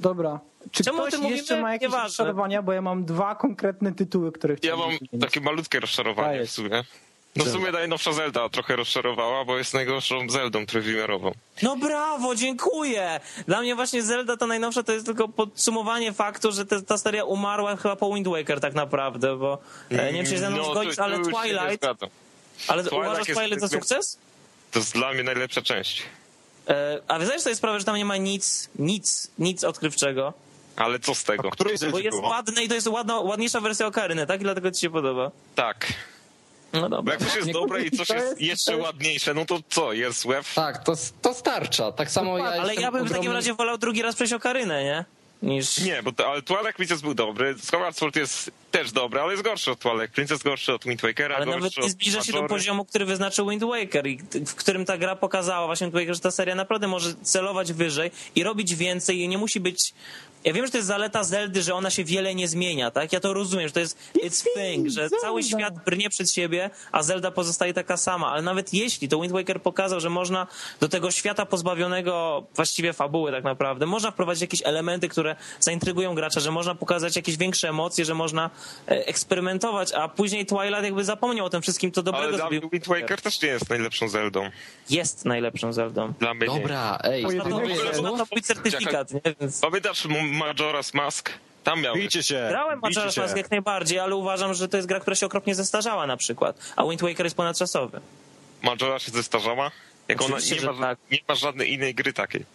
Dobra. 0.01 0.39
Czy 0.71 0.83
Czemu 0.83 0.97
ktoś 0.97 1.13
jeszcze 1.13 1.29
mówimy? 1.29 1.61
ma 1.61 1.73
jakieś 1.73 1.87
Nieważne. 1.87 2.03
rozczarowania, 2.07 2.61
bo 2.61 2.73
ja 2.73 2.81
mam 2.81 3.05
dwa 3.05 3.35
konkretne 3.35 3.93
tytuły, 3.95 4.31
które 4.31 4.53
Ja 4.53 4.57
chciałbym 4.57 4.79
mam 4.79 4.89
wymienić. 4.89 5.21
takie 5.21 5.41
malutkie 5.41 5.79
rozczarowanie 5.79 6.45
w 6.45 6.51
sumie. 6.51 6.83
No 7.35 7.45
w 7.45 7.49
sumie 7.49 7.71
najnowsza 7.71 8.13
Zelda 8.13 8.49
trochę 8.49 8.75
rozczarowała, 8.75 9.45
bo 9.45 9.57
jest 9.57 9.73
najgorszą 9.73 10.29
Zeldą 10.29 10.65
trójwymiarową. 10.65 11.31
No 11.63 11.75
brawo, 11.77 12.35
dziękuję! 12.35 13.19
Dla 13.47 13.61
mnie 13.61 13.75
właśnie 13.75 14.03
Zelda 14.03 14.37
ta 14.37 14.47
najnowsza 14.47 14.83
to 14.83 14.91
jest 14.91 15.05
tylko 15.05 15.27
podsumowanie 15.27 16.13
faktu, 16.13 16.51
że 16.51 16.65
te, 16.65 16.81
ta 16.81 16.97
seria 16.97 17.23
umarła 17.25 17.75
chyba 17.75 17.95
po 17.95 18.13
Wind 18.13 18.27
Waker 18.27 18.59
tak 18.59 18.73
naprawdę, 18.73 19.37
bo 19.37 19.57
e, 19.89 20.05
nie 20.05 20.13
wiem, 20.13 20.25
czy 20.25 20.31
się 20.31 20.37
ze 20.37 20.49
mną 20.49 20.57
No, 20.57 20.71
zgodzisz, 20.71 20.99
ale 20.99 21.19
Twilight, 21.19 21.85
ale 22.67 22.83
Twilight 22.83 22.93
uważasz 22.93 23.27
Twilight 23.27 23.59
za 23.59 23.67
sukces? 23.67 24.17
To 24.71 24.79
jest 24.79 24.93
dla 24.93 25.13
mnie 25.13 25.23
najlepsza 25.23 25.61
część. 25.61 26.03
E, 26.71 27.01
a 27.07 27.19
wy 27.19 27.25
zdajesz 27.25 27.43
sobie 27.43 27.55
sprawę, 27.55 27.79
że 27.79 27.85
tam 27.85 27.95
nie 27.95 28.05
ma 28.05 28.17
nic, 28.17 28.69
nic, 28.79 29.31
nic 29.39 29.63
odkrywczego? 29.63 30.33
Ale 30.75 30.99
co 30.99 31.15
z 31.15 31.23
tego? 31.23 31.49
Bo 31.91 31.99
jest 31.99 32.17
było? 32.17 32.29
ładne 32.29 32.63
i 32.63 32.67
to 32.67 32.75
jest 32.75 32.87
ładna, 32.87 33.19
ładniejsza 33.19 33.61
wersja 33.61 33.87
Okaryny, 33.87 34.27
tak? 34.27 34.41
I 34.41 34.43
dlatego 34.43 34.71
ci 34.71 34.81
się 34.81 34.89
podoba. 34.89 35.31
Tak. 35.55 35.93
No 36.73 36.81
Bo 36.81 36.89
dobra. 36.89 37.13
jak 37.13 37.23
coś 37.23 37.35
jest 37.35 37.51
dobre 37.51 37.83
i 37.83 37.91
coś 37.91 38.09
jest 38.09 38.41
jeszcze 38.41 38.77
ładniejsze, 38.77 39.33
no 39.33 39.45
to 39.45 39.59
co, 39.69 39.93
jest 39.93 40.25
łeb? 40.25 40.45
Tak, 40.55 40.83
to, 40.83 40.93
to 41.21 41.33
starcza. 41.33 41.91
Tak 41.91 42.11
samo 42.11 42.37
ja 42.37 42.43
Ale 42.45 42.57
jestem 42.57 42.81
ja 42.83 42.91
bym 42.91 43.05
w 43.05 43.11
takim 43.11 43.31
razie 43.31 43.53
wolał 43.53 43.77
drugi 43.77 44.01
raz 44.01 44.15
przejść 44.15 44.33
Okarynę, 44.33 44.83
nie? 44.83 45.05
Niż... 45.41 45.77
Nie, 45.77 46.03
bo 46.03 46.11
to, 46.11 46.31
ale 46.31 46.41
Twilight 46.41 46.75
Princess 46.75 47.01
był 47.01 47.13
dobry, 47.13 47.55
Skyward 47.61 47.97
Sword 47.97 48.15
jest 48.15 48.51
też 48.71 48.91
dobry, 48.91 49.21
ale 49.21 49.31
jest 49.31 49.43
gorszy 49.43 49.71
od 49.71 49.79
Twilight 49.79 50.11
Princess, 50.11 50.43
gorszy 50.43 50.73
od 50.73 50.83
Wind 50.83 51.01
Wakera, 51.01 51.35
Ale 51.35 51.45
gorszy 51.45 51.59
nawet 51.59 51.77
nie 51.77 51.89
zbliża 51.89 52.23
się 52.23 52.33
do 52.33 52.43
poziomu, 52.43 52.85
który 52.85 53.05
wyznaczył 53.05 53.49
Wind 53.49 53.63
Waker 53.63 54.07
i 54.07 54.19
w 54.45 54.55
którym 54.55 54.85
ta 54.85 54.97
gra 54.97 55.15
pokazała 55.15 55.65
właśnie 55.65 55.87
Wind 55.87 55.95
Waker, 55.95 56.15
że 56.15 56.21
ta 56.21 56.31
seria 56.31 56.55
naprawdę 56.55 56.87
może 56.87 57.13
celować 57.15 57.73
wyżej 57.73 58.11
i 58.35 58.43
robić 58.43 58.75
więcej 58.75 59.19
i 59.19 59.27
nie 59.27 59.37
musi 59.37 59.59
być... 59.59 59.93
Ja 60.43 60.53
wiem, 60.53 60.65
że 60.65 60.71
to 60.71 60.77
jest 60.77 60.87
zaleta 60.87 61.23
Zeldy, 61.23 61.61
że 61.61 61.75
ona 61.75 61.89
się 61.89 62.03
wiele 62.03 62.35
nie 62.35 62.47
zmienia, 62.47 62.91
tak? 62.91 63.13
Ja 63.13 63.19
to 63.19 63.33
rozumiem, 63.33 63.67
że 63.67 63.73
to 63.73 63.79
jest 63.79 63.97
it's 64.25 64.43
thing, 64.55 64.89
że 64.89 65.09
cały 65.09 65.43
świat 65.43 65.73
brnie 65.85 66.09
przed 66.09 66.31
siebie, 66.31 66.69
a 66.91 67.03
Zelda 67.03 67.31
pozostaje 67.31 67.73
taka 67.73 67.97
sama. 67.97 68.31
Ale 68.31 68.41
nawet 68.41 68.73
jeśli, 68.73 69.09
to 69.09 69.21
Wind 69.21 69.33
Waker 69.33 69.61
pokazał, 69.61 69.99
że 69.99 70.09
można 70.09 70.47
do 70.79 70.89
tego 70.89 71.11
świata 71.11 71.45
pozbawionego 71.45 72.43
właściwie 72.55 72.93
fabuły 72.93 73.31
tak 73.31 73.43
naprawdę, 73.43 73.85
można 73.85 74.11
wprowadzić 74.11 74.41
jakieś 74.41 74.61
elementy, 74.65 75.09
które 75.09 75.35
zaintrygują 75.59 76.15
gracza, 76.15 76.39
że 76.39 76.51
można 76.51 76.75
pokazać 76.75 77.15
jakieś 77.15 77.37
większe 77.37 77.69
emocje, 77.69 78.05
że 78.05 78.13
można 78.13 78.49
eksperymentować, 78.85 79.93
a 79.93 80.07
później 80.07 80.45
Twilight 80.45 80.83
jakby 80.83 81.03
zapomniał 81.03 81.45
o 81.45 81.49
tym 81.49 81.61
wszystkim, 81.61 81.91
co 81.91 82.03
dobrego 82.03 82.27
Ale 82.27 82.37
dla 82.37 82.49
mnie 82.49 82.59
zrobił. 82.59 82.69
Wind 82.69 82.87
Waker 82.87 83.21
też 83.21 83.41
nie 83.41 83.49
jest 83.49 83.69
najlepszą 83.69 84.09
Zeldą. 84.09 84.49
Jest 84.89 85.25
najlepszą 85.25 85.73
Zeldą. 85.73 86.13
Dla 86.19 86.33
mnie 86.33 86.47
nie. 86.47 86.59
Dobra, 86.59 86.99
ej, 87.03 87.23
No 87.23 87.43
to, 87.43 87.65
Zelda. 87.67 88.01
no 88.01 88.17
to 88.17 88.25
mój 88.31 88.41
certyfikat, 88.41 89.13
nie? 89.13 89.21
Więc... 89.41 89.59
Pamiętasz 89.59 90.05
Majora's 90.05 90.95
Mask? 90.95 91.31
Tam 91.63 91.81
miał. 91.81 91.95
Bijcie 91.95 92.23
się, 92.23 92.45
Grałem 92.49 92.81
Majora's. 92.81 93.21
Mask 93.21 93.37
jak 93.37 93.51
najbardziej, 93.51 93.99
ale 93.99 94.15
uważam, 94.15 94.53
że 94.53 94.67
to 94.67 94.77
jest 94.77 94.87
gra, 94.89 94.99
która 94.99 95.15
się 95.15 95.25
okropnie 95.25 95.55
zestarzała 95.55 96.07
na 96.07 96.17
przykład, 96.17 96.57
a 96.75 96.83
Wind 96.83 97.01
Waker 97.01 97.25
jest 97.25 97.35
ponadczasowy. 97.35 98.01
Majora 98.61 98.99
się 98.99 99.11
zestarzała? 99.11 99.71
Jak 100.07 100.21
ona 100.21 100.37
nie 100.51 100.61
ma, 100.61 100.73
tak. 100.73 100.99
nie 101.11 101.19
ma 101.27 101.35
żadnej 101.35 101.73
innej 101.73 101.95
gry 101.95 102.13
takiej. 102.13 102.45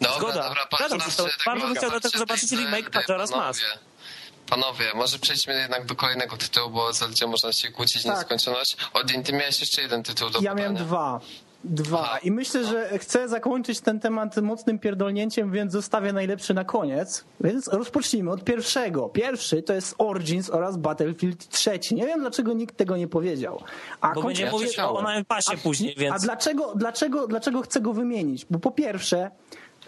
Dobra, 0.00 0.18
Zgoda. 0.18 0.48
dobra, 0.48 0.62
Zgadzam 0.76 1.00
się, 1.00 1.16
tak 1.16 1.32
bardzo 1.46 1.66
bym 1.66 1.76
chciał 1.76 1.90
dlatego 1.90 2.18
zobaczyć 2.18 2.52
remake 2.52 2.90
Majora's 2.90 3.30
Mask. 3.36 3.62
Panowie. 4.50 4.84
Może 4.94 5.18
przejdźmy 5.18 5.54
jednak 5.54 5.86
do 5.86 5.94
kolejnego 5.94 6.36
tytułu, 6.36 6.70
bo 6.70 6.92
Zeldzie 6.92 7.26
można 7.26 7.52
się 7.52 7.68
kłócić 7.72 8.02
Tak. 8.02 8.16
nieskończoność. 8.16 8.76
Odin, 8.92 9.22
ty 9.22 9.32
miałeś 9.32 9.60
jeszcze 9.60 9.82
jeden 9.82 10.02
tytuł 10.02 10.30
do 10.30 10.40
Ja 10.40 10.54
miałem 10.54 10.74
dwa. 10.74 11.20
Dwa. 11.64 12.18
I 12.22 12.30
myślę, 12.30 12.64
że 12.64 12.98
chcę 12.98 13.28
zakończyć 13.28 13.80
ten 13.80 14.00
temat 14.00 14.36
mocnym 14.36 14.78
pierdolnięciem, 14.78 15.52
więc 15.52 15.72
zostawię 15.72 16.12
najlepszy 16.12 16.54
na 16.54 16.64
koniec. 16.64 17.24
Więc 17.40 17.68
rozpocznijmy 17.68 18.30
od 18.30 18.44
pierwszego. 18.44 19.08
Pierwszy 19.08 19.62
to 19.62 19.72
jest 19.72 19.94
Origins 19.98 20.50
oraz 20.50 20.76
Battlefield 20.76 21.48
3. 21.48 21.78
Nie 21.90 22.06
wiem, 22.06 22.20
dlaczego 22.20 22.52
nikt 22.52 22.76
tego 22.76 22.96
nie 22.96 23.08
powiedział. 23.08 23.62
A 24.00 24.08
Bo 24.14 24.22
konkretnie- 24.22 24.50
mówić 24.50 24.78
o, 24.78 24.98
o 24.98 25.02
nowym 25.02 25.24
pasie 25.24 25.56
później, 25.56 25.94
A 25.96 26.00
więc... 26.00 26.22
dlaczego, 26.22 26.72
dlaczego, 26.76 27.26
dlaczego 27.26 27.62
chcę 27.62 27.80
go 27.80 27.92
wymienić? 27.92 28.46
Bo 28.50 28.58
po 28.58 28.70
pierwsze, 28.70 29.30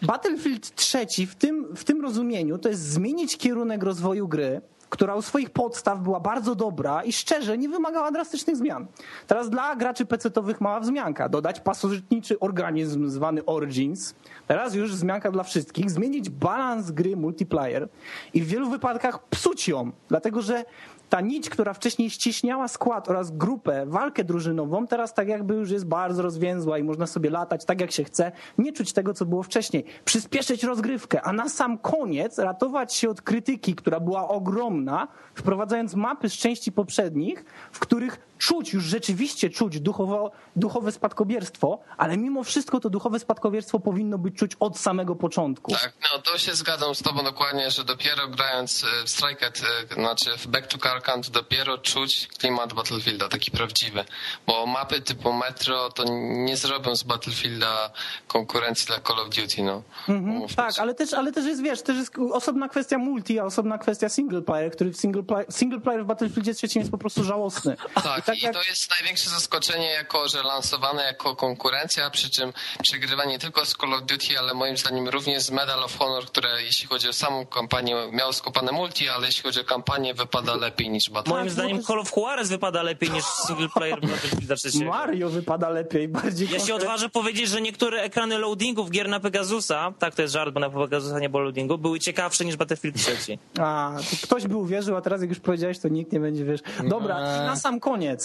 Battlefield 0.03 0.74
3 0.74 1.07
w 1.26 1.34
tym, 1.34 1.76
w 1.76 1.84
tym 1.84 2.01
rozumieniu 2.03 2.59
to 2.59 2.68
jest 2.68 2.82
zmienić 2.82 3.36
kierunek 3.36 3.82
rozwoju 3.82 4.28
gry, 4.28 4.61
która 4.90 5.14
u 5.14 5.22
swoich 5.22 5.51
podstaw 5.51 6.01
była 6.01 6.20
bardzo 6.20 6.55
dobra 6.55 7.05
i 7.05 7.12
szczerze 7.12 7.59
nie 7.59 7.68
wymagała 7.68 8.11
drastycznych 8.11 8.57
zmian. 8.57 8.86
Teraz 9.26 9.51
dla 9.51 9.76
graczy 9.76 10.07
PC-owych 10.07 10.61
mała 10.61 10.80
wzmianka. 10.80 11.28
Dodać 11.28 11.61
pasożytniczy 11.61 12.40
organizm 12.40 13.09
zwany 13.09 13.44
Origins. 13.44 14.14
Teraz 14.46 14.74
już 14.74 14.92
wzmianka 14.92 15.30
dla 15.30 15.42
wszystkich. 15.42 15.90
Zmienić 15.90 16.30
balans 16.30 16.90
gry 16.90 17.16
multiplayer 17.16 17.88
i 18.34 18.42
w 18.42 18.46
wielu 18.46 18.70
wypadkach 18.70 19.28
psuć 19.28 19.68
ją, 19.68 19.92
dlatego 20.09 20.42
że 20.42 20.64
ta 21.11 21.20
nić, 21.20 21.50
która 21.50 21.74
wcześniej 21.74 22.11
ściśniała 22.11 22.68
skład 22.68 23.08
oraz 23.08 23.30
grupę, 23.30 23.86
walkę 23.86 24.24
drużynową, 24.24 24.86
teraz 24.86 25.14
tak 25.14 25.28
jakby 25.28 25.54
już 25.54 25.70
jest 25.70 25.86
bardzo 25.86 26.22
rozwięzła 26.22 26.78
i 26.78 26.82
można 26.82 27.06
sobie 27.06 27.30
latać 27.30 27.64
tak 27.64 27.80
jak 27.80 27.92
się 27.92 28.04
chce, 28.04 28.32
nie 28.58 28.72
czuć 28.72 28.92
tego, 28.92 29.14
co 29.14 29.26
było 29.26 29.42
wcześniej. 29.42 29.84
Przyspieszyć 30.04 30.64
rozgrywkę, 30.64 31.22
a 31.22 31.32
na 31.32 31.48
sam 31.48 31.78
koniec 31.78 32.38
ratować 32.38 32.94
się 32.94 33.11
od 33.11 33.22
krytyki, 33.22 33.74
która 33.74 34.00
była 34.00 34.28
ogromna, 34.28 35.08
wprowadzając 35.34 35.94
mapy 35.94 36.28
z 36.28 36.32
części 36.32 36.72
poprzednich, 36.72 37.44
w 37.72 37.78
których 37.78 38.30
czuć, 38.41 38.72
już 38.72 38.84
rzeczywiście 38.84 39.51
czuć 39.51 39.80
duchowo, 39.80 40.30
duchowe 40.57 40.93
spadkobierstwo, 40.93 41.78
ale 41.97 42.16
mimo 42.16 42.45
wszystko 42.45 42.80
to 42.80 42.91
duchowe 42.91 43.18
spadkobierstwo 43.18 43.80
powinno 43.80 44.18
być 44.18 44.36
czuć 44.36 44.53
od 44.61 44.78
samego 44.78 45.16
początku. 45.16 45.72
Tak, 45.72 45.93
no 46.12 46.22
to 46.22 46.38
się 46.38 46.55
zgadzam 46.55 46.95
z 46.95 47.03
tobą 47.03 47.24
dokładnie, 47.24 47.70
że 47.70 47.84
dopiero 47.84 48.28
grając 48.28 48.84
e, 48.84 49.07
w 49.07 49.11
Strike'et, 49.11 49.64
e, 49.91 49.95
znaczy 49.95 50.30
w 50.38 50.47
Back 50.47 50.66
to 50.66 50.78
Karkant, 50.78 51.30
dopiero 51.30 51.78
czuć 51.78 52.28
klimat 52.38 52.72
Battlefielda, 52.72 53.28
taki 53.28 53.51
prawdziwy. 53.51 54.05
Bo 54.47 54.66
mapy 54.66 55.01
typu 55.01 55.32
Metro 55.32 55.91
to 55.91 56.05
nie 56.30 56.57
zrobią 56.57 56.97
z 56.97 57.03
Battlefielda 57.03 57.91
konkurencji 58.26 58.86
dla 58.86 59.01
Call 59.01 59.18
of 59.18 59.28
Duty, 59.28 59.62
no. 59.62 59.82
Umówmy 60.09 60.57
Tak, 60.57 60.78
ale 60.78 60.95
też, 60.95 61.14
ale 61.14 61.32
też 61.32 61.47
jest, 61.47 61.62
wiesz, 61.62 61.82
też 61.82 61.97
jest 61.97 62.12
osobna 62.32 62.68
kwestia 62.68 62.99
multi, 62.99 63.38
a 63.38 63.45
osobna 63.45 63.78
kwestia 63.78 64.09
single 64.09 64.43
player, 64.43 64.72
który 64.72 64.91
w 64.91 64.97
single 64.97 65.22
player, 65.22 65.53
single 65.53 65.80
player 65.80 66.05
w 66.05 66.07
Battlefieldzie 66.07 66.55
trzecim 66.55 66.80
jest 66.80 66.91
po 66.91 66.99
prostu 66.99 67.24
żałosny. 67.24 67.76
Tak, 67.95 68.30
tak 68.31 68.39
i 68.43 68.45
jak- 68.45 68.55
to 68.55 68.62
jest 68.68 68.91
największe 69.01 69.31
zaskoczenie, 69.31 69.87
jako 69.91 70.28
że 70.28 70.43
lansowane 70.43 71.03
jako 71.03 71.37
konkurencja, 71.37 72.11
przy 72.11 72.31
czym 72.31 72.53
przegrywa 72.83 73.24
nie 73.24 73.39
tylko 73.39 73.66
z 73.66 73.74
Call 73.74 73.95
of 73.95 74.01
Duty, 74.03 74.39
ale 74.39 74.55
moim 74.55 74.76
zdaniem 74.76 75.09
również 75.09 75.43
z 75.43 75.51
Medal 75.51 75.85
of 75.85 75.99
Honor, 75.99 76.26
które 76.26 76.62
jeśli 76.62 76.89
chodzi 76.89 77.09
o 77.09 77.12
samą 77.12 77.47
kampanię 77.47 77.97
miało 78.12 78.33
skopane 78.33 78.72
multi, 78.72 79.09
ale 79.09 79.26
jeśli 79.26 79.43
chodzi 79.43 79.61
o 79.61 79.64
kampanię 79.64 80.14
wypada 80.14 80.55
lepiej 80.55 80.91
niż 80.91 81.11
Battlefield. 81.11 81.39
Moim 81.39 81.51
zdaniem 81.51 81.83
Call 81.83 81.99
of 81.99 82.12
Juarez 82.16 82.49
wypada 82.49 82.83
lepiej 82.83 83.11
niż 83.11 83.24
single 83.24 83.68
player 83.68 84.01
Battlefielda 84.01 84.57
3. 84.57 84.85
Mario 84.85 85.31
wypada 85.31 85.68
lepiej, 85.68 86.09
bardziej 86.09 86.49
Ja 86.51 86.61
się 86.61 86.74
odważę 86.74 87.09
powiedzieć, 87.09 87.49
że 87.49 87.61
niektóre 87.61 88.03
ekrany 88.03 88.39
loadingów 88.39 88.91
gier 88.91 89.09
na 89.09 89.20
Pegasusa, 89.20 89.93
tak 89.99 90.14
to 90.14 90.22
jest 90.22 90.35
żart, 90.35 90.55
bo 90.55 90.61
na 90.61 90.70
Pegasusa 90.70 91.18
nie 91.20 91.28
było 91.28 91.43
loadingu, 91.43 91.78
były 91.78 92.01
ciekawsze 92.01 92.45
niż 92.45 92.57
Battlefield 92.57 92.97
3. 92.97 93.39
A, 93.59 93.93
to 94.11 94.26
ktoś 94.26 94.47
by 94.47 94.57
uwierzył, 94.57 94.97
a 94.97 95.01
teraz 95.01 95.20
jak 95.20 95.31
już 95.31 95.41
powiedziałeś, 95.41 95.78
to 95.78 95.89
nikt 95.89 96.12
nie 96.12 96.20
będzie, 96.20 96.45
wiesz. 96.45 96.61
Dobra, 96.85 97.16
i 97.18 97.47
na 97.47 97.57
sam 97.57 97.81
koniec, 97.81 98.20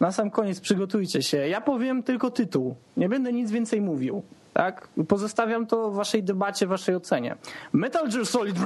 na 0.00 0.12
sam 0.12 0.30
koniec 0.30 0.60
przygotujcie 0.60 1.22
się. 1.22 1.36
Ja 1.36 1.60
powiem 1.60 2.02
tylko 2.02 2.30
tytuł. 2.30 2.76
Nie 2.96 3.08
będę 3.08 3.32
nic 3.32 3.50
więcej 3.50 3.80
mówił. 3.80 4.22
Tak? 4.54 4.88
Pozostawiam 5.08 5.66
to 5.66 5.90
waszej 5.90 6.22
debacie, 6.22 6.66
waszej 6.66 6.94
ocenie. 6.94 7.36
Metal 7.72 8.08
Gear 8.10 8.26
Solid... 8.26 8.56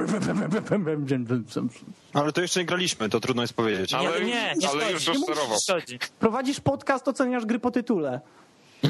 Ale 2.13 2.31
to 2.31 2.41
jeszcze 2.41 2.59
nie 2.59 2.65
graliśmy, 2.65 3.09
to 3.09 3.19
trudno 3.19 3.41
jest 3.41 3.53
powiedzieć. 3.53 3.91
Nie, 3.91 3.97
Ale- 3.97 4.19
nie, 4.19 4.25
nie, 4.25 4.53
nie 4.57 4.69
ale 4.69 4.91
już 4.91 5.03
szkodzi. 5.63 5.99
Prowadzisz 6.19 6.59
podcast, 6.59 7.07
oceniasz 7.07 7.45
gry 7.45 7.59
po 7.59 7.71
tytule. 7.71 8.21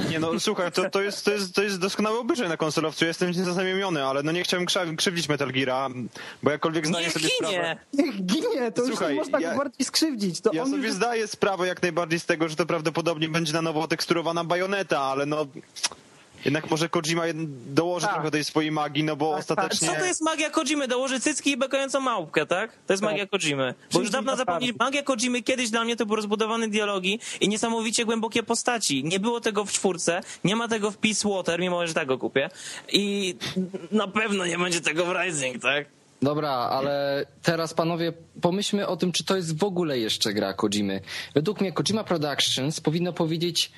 Nie 0.10 0.20
no, 0.20 0.40
słuchaj, 0.40 0.72
to, 0.72 0.90
to, 0.90 1.02
jest, 1.02 1.26
to, 1.26 1.32
jest, 1.32 1.56
to 1.56 1.64
jest 1.64 1.80
doskonały 1.80 2.20
obyczaj 2.20 2.50
na 2.50 2.58
konsolowcu, 2.58 3.06
jestem 3.06 3.34
zaznamiony, 3.34 4.06
ale 4.06 4.24
no 4.24 4.32
nie 4.32 4.44
chciałem 4.44 4.66
krzywdzić 4.98 5.30
Metal 5.30 5.52
Geara, 5.52 5.88
bo 6.44 6.52
jakkolwiek 6.52 6.88
zdaję 6.88 7.06
Niech 7.06 7.14
sobie 7.14 7.30
sprawę... 7.30 7.54
ginie! 7.54 7.78
Niech 8.06 8.26
ginie, 8.26 8.72
to 8.72 8.86
Słuchaj, 8.88 9.16
już 9.16 9.28
nie 9.28 9.32
można 9.32 9.40
ja- 9.40 9.52
go 9.52 9.58
bardziej 9.58 9.86
skrzywdzić. 9.86 10.42
To 10.42 10.50
Ja 10.54 10.64
on 10.64 10.72
sobie 10.72 10.84
już... 10.88 10.94
zdaję 10.96 11.28
sprawę 11.28 11.68
jak 11.68 11.82
najbardziej 11.82 12.20
z 12.20 12.26
tego, 12.26 12.50
że 12.50 12.56
to 12.56 12.66
prawdopodobnie 12.66 13.30
będzie 13.30 13.54
na 13.54 13.62
nowo 13.62 13.88
teksturowana 13.88 14.44
bajoneta, 14.44 15.00
ale 15.00 15.26
no... 15.26 15.46
Jednak 16.46 16.72
może 16.72 16.90
Kojima 16.90 17.24
dołoży 17.68 18.06
Tak. 18.06 18.16
trochę 18.16 18.32
tej 18.32 18.44
swojej 18.44 18.72
magii, 18.72 19.04
no 19.04 19.16
bo 19.16 19.36
Tak, 19.36 19.46
tak. 19.46 19.58
ostatecznie... 19.58 19.88
Co 19.88 19.94
to 19.94 20.06
jest 20.06 20.22
magia 20.22 20.50
Kojimy? 20.50 20.88
Dołoży 20.88 21.20
cycki 21.20 21.52
i 21.52 21.58
bekającą 21.58 22.00
małpkę, 22.00 22.46
tak? 22.46 22.72
To 22.88 22.94
jest 22.94 23.04
Tak. 23.04 23.12
magia 23.12 23.28
Kojimy. 23.28 23.74
Bo 23.94 24.00
już 24.00 24.10
dawno 24.10 24.36
zapomnieli. 24.36 24.74
Magia 24.80 25.04
Kojimy 25.04 25.42
kiedyś 25.42 25.70
dla 25.70 25.84
mnie 25.84 25.96
to 25.96 26.06
były 26.06 26.16
rozbudowane 26.16 26.68
dialogi 26.68 27.20
i 27.42 27.50
niesamowicie 27.50 28.06
głębokie 28.06 28.44
postaci. 28.44 29.04
Nie 29.04 29.20
było 29.20 29.42
tego 29.42 29.66
w 29.66 29.72
czwórce, 29.72 30.22
nie 30.44 30.56
ma 30.56 30.68
tego 30.68 30.92
w 30.92 30.98
Peace 30.98 31.30
Water, 31.30 31.60
mimo 31.60 31.88
że 31.88 31.94
tak 31.94 32.08
go 32.08 32.18
kupię. 32.18 32.50
I 32.92 33.36
na 33.92 34.08
pewno 34.08 34.46
nie 34.46 34.58
będzie 34.58 34.82
tego 34.82 35.06
w 35.06 35.12
Rising, 35.12 35.62
tak? 35.62 35.86
Dobra, 36.22 36.50
ale 36.52 37.26
teraz 37.44 37.74
panowie 37.74 38.14
pomyślmy 38.42 38.88
o 38.88 38.98
tym, 38.98 39.12
czy 39.12 39.24
to 39.24 39.36
jest 39.36 39.60
w 39.60 39.64
ogóle 39.64 40.00
jeszcze 40.00 40.34
gra 40.34 40.54
Kojimy. 40.54 41.02
Według 41.36 41.62
mnie 41.62 41.72
Kojima 41.72 42.04
Productions 42.04 42.82
powinno 42.82 43.14
powiedzieć 43.14 43.72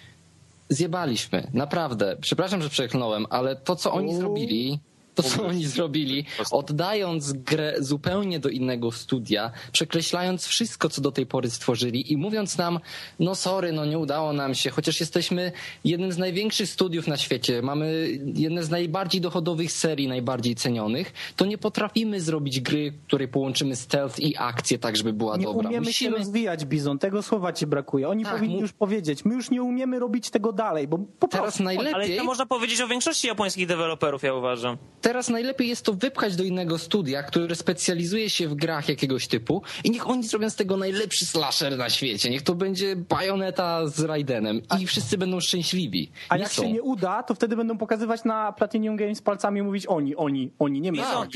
zjebaliśmy, 0.72 1.48
naprawdę. 1.54 2.18
Przepraszam, 2.22 2.62
że 2.62 2.70
przeklnąłem, 2.70 3.26
ale 3.30 3.56
to, 3.56 3.76
co 3.76 3.94
oni 3.94 4.16
zrobili, 4.16 4.80
to, 5.16 5.24
co 5.24 5.46
oni 5.46 5.66
zrobili, 5.66 6.26
oddając 6.52 7.34
grę 7.34 7.74
zupełnie 7.80 8.40
do 8.40 8.50
innego 8.50 8.92
studia, 8.92 9.52
przekreślając 9.72 10.46
wszystko, 10.48 10.90
co 10.90 11.02
do 11.02 11.12
tej 11.12 11.26
pory 11.26 11.50
stworzyli 11.50 12.14
i 12.14 12.18
mówiąc 12.18 12.58
nam, 12.58 12.80
no 13.20 13.36
sorry, 13.36 13.72
no 13.72 13.86
nie 13.86 14.00
udało 14.00 14.34
nam 14.34 14.56
się, 14.56 14.70
chociaż 14.70 15.00
jesteśmy 15.00 15.52
jednym 15.84 16.12
z 16.12 16.18
największych 16.18 16.70
studiów 16.70 17.08
na 17.08 17.18
świecie, 17.18 17.62
mamy 17.62 18.08
jedne 18.36 18.64
z 18.64 18.70
najbardziej 18.70 19.22
dochodowych 19.22 19.72
serii, 19.72 20.08
najbardziej 20.08 20.56
cenionych, 20.56 21.14
to 21.36 21.46
nie 21.46 21.58
potrafimy 21.58 22.22
zrobić 22.22 22.60
gry, 22.60 22.94
której 23.08 23.28
połączymy 23.28 23.76
stealth 23.76 24.20
i 24.20 24.38
akcję 24.38 24.80
tak, 24.80 24.98
żeby 24.98 25.14
była 25.14 25.38
Nie 25.38 25.44
dobra. 25.46 25.70
umiemy 25.70 25.94
się 25.94 26.10
rozwijać, 26.10 26.66
Bizon. 26.66 27.00
Tego 27.00 27.22
słowa 27.24 27.54
ci 27.54 27.68
brakuje. 27.68 28.10
Oni 28.10 28.24
Tak, 28.24 28.34
powinni 28.36 28.56
mu- 28.56 28.62
już 28.62 28.74
powiedzieć. 28.74 29.26
My 29.26 29.36
już 29.36 29.52
nie 29.52 29.64
umiemy 29.64 30.00
robić 30.00 30.30
tego 30.30 30.54
dalej, 30.54 30.88
bo 30.88 30.98
po 31.20 31.28
Teraz 31.28 31.44
prostu... 31.58 31.64
Ale 31.80 31.92
najlepiej... 31.92 32.18
to 32.18 32.24
można 32.24 32.46
powiedzieć 32.46 32.82
o 32.82 32.88
większości 32.88 33.28
japońskich 33.28 33.68
deweloperów, 33.68 34.24
ja 34.24 34.34
uważam. 34.34 34.78
Teraz 35.02 35.30
najlepiej 35.30 35.68
jest 35.68 35.86
to 35.86 35.94
wypchać 35.94 36.36
do 36.36 36.44
innego 36.44 36.78
studia, 36.78 37.24
które 37.24 37.56
specjalizuje 37.56 38.30
się 38.30 38.48
w 38.48 38.56
grach 38.56 38.90
jakiegoś 38.90 39.28
typu 39.28 39.62
i 39.84 39.92
niech 39.92 40.10
oni 40.10 40.24
zrobią 40.24 40.50
z 40.50 40.56
tego 40.56 40.78
najlepszy 40.78 41.26
slasher 41.26 41.78
na 41.78 41.90
świecie. 41.90 42.30
Niech 42.30 42.42
to 42.42 42.56
będzie 42.56 42.96
Bayonetta 42.96 43.88
z 43.88 44.00
Raidenem 44.00 44.62
i 44.82 44.86
wszyscy 44.88 45.18
będą 45.18 45.40
szczęśliwi. 45.40 46.12
A 46.30 46.36
Nie 46.36 46.44
jak 46.44 46.52
są. 46.52 46.62
się 46.64 46.72
nie 46.72 46.82
uda, 46.82 47.24
to 47.24 47.36
wtedy 47.36 47.56
będą 47.56 47.78
pokazywać 47.78 48.24
na 48.24 48.52
Platinum 48.52 48.96
Games 48.96 49.22
palcami 49.22 49.60
i 49.60 49.64
mówić 49.64 49.86
oni, 49.88 50.16
oni, 50.16 50.52
oni, 50.60 50.82
nie 50.82 50.92
my. 50.92 50.98
Bizon, 50.98 51.28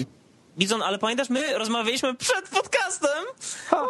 Bizon, 0.58 0.82
ale 0.82 0.98
pamiętasz, 1.00 1.30
my 1.30 1.58
rozmawialiśmy 1.58 2.14
przed 2.16 2.50
podcastem 2.50 3.26
Ha. 3.68 3.86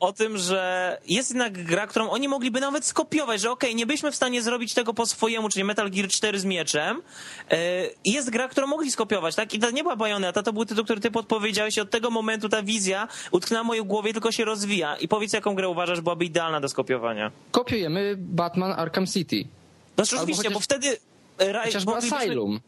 o 0.00 0.12
tym, 0.12 0.38
że 0.38 0.98
jest 1.08 1.30
jednak 1.30 1.64
gra, 1.64 1.86
którą 1.86 2.10
oni 2.10 2.28
mogliby 2.28 2.60
nawet 2.60 2.84
skopiować, 2.86 3.40
że 3.40 3.50
okej, 3.50 3.74
nie 3.74 3.86
byliśmy 3.86 4.12
w 4.12 4.16
stanie 4.16 4.42
zrobić 4.42 4.74
tego 4.74 4.94
po 4.94 5.06
swojemu, 5.06 5.48
czyli 5.48 5.64
Metal 5.64 5.90
Gear 5.90 6.08
4 6.08 6.40
z 6.40 6.44
mieczem. 6.44 7.02
Yy, 7.50 7.56
Jest 8.04 8.30
gra, 8.30 8.48
którą 8.48 8.66
mogli 8.66 8.90
skopiować, 8.90 9.34
tak? 9.34 9.54
I 9.54 9.58
to 9.58 9.70
nie 9.70 9.82
była 9.82 9.96
Bayonetta, 9.96 10.42
to 10.42 10.52
był 10.52 10.64
tytuł, 10.64 10.84
który 10.84 11.00
ty 11.00 11.10
podpowiedziałeś 11.10 11.76
i 11.76 11.80
od 11.80 11.90
tego 11.90 12.10
momentu 12.10 12.48
ta 12.48 12.62
wizja 12.62 13.08
utknęła 13.30 13.64
w 13.64 13.66
mojej 13.66 13.84
głowie, 13.84 14.12
tylko 14.12 14.32
się 14.32 14.44
rozwija. 14.44 14.96
I 14.96 15.08
powiedz, 15.08 15.32
jaką 15.32 15.54
grę 15.54 15.68
uważasz 15.68 16.00
byłaby 16.00 16.24
idealna 16.24 16.60
do 16.60 16.68
skopiowania. 16.68 17.30
Kopiujemy 17.50 18.14
Batman 18.18 18.72
Arkham 18.72 19.06
City. 19.06 19.44
No 19.96 20.04
oczywiście, 20.04 20.36
chociaż- 20.36 20.52
bo 20.52 20.60
wtedy... 20.60 20.96
e, 21.38 21.64
Chociażby 21.64 21.90
moglibyśmy- 21.90 22.16
Asylum. 22.18 22.60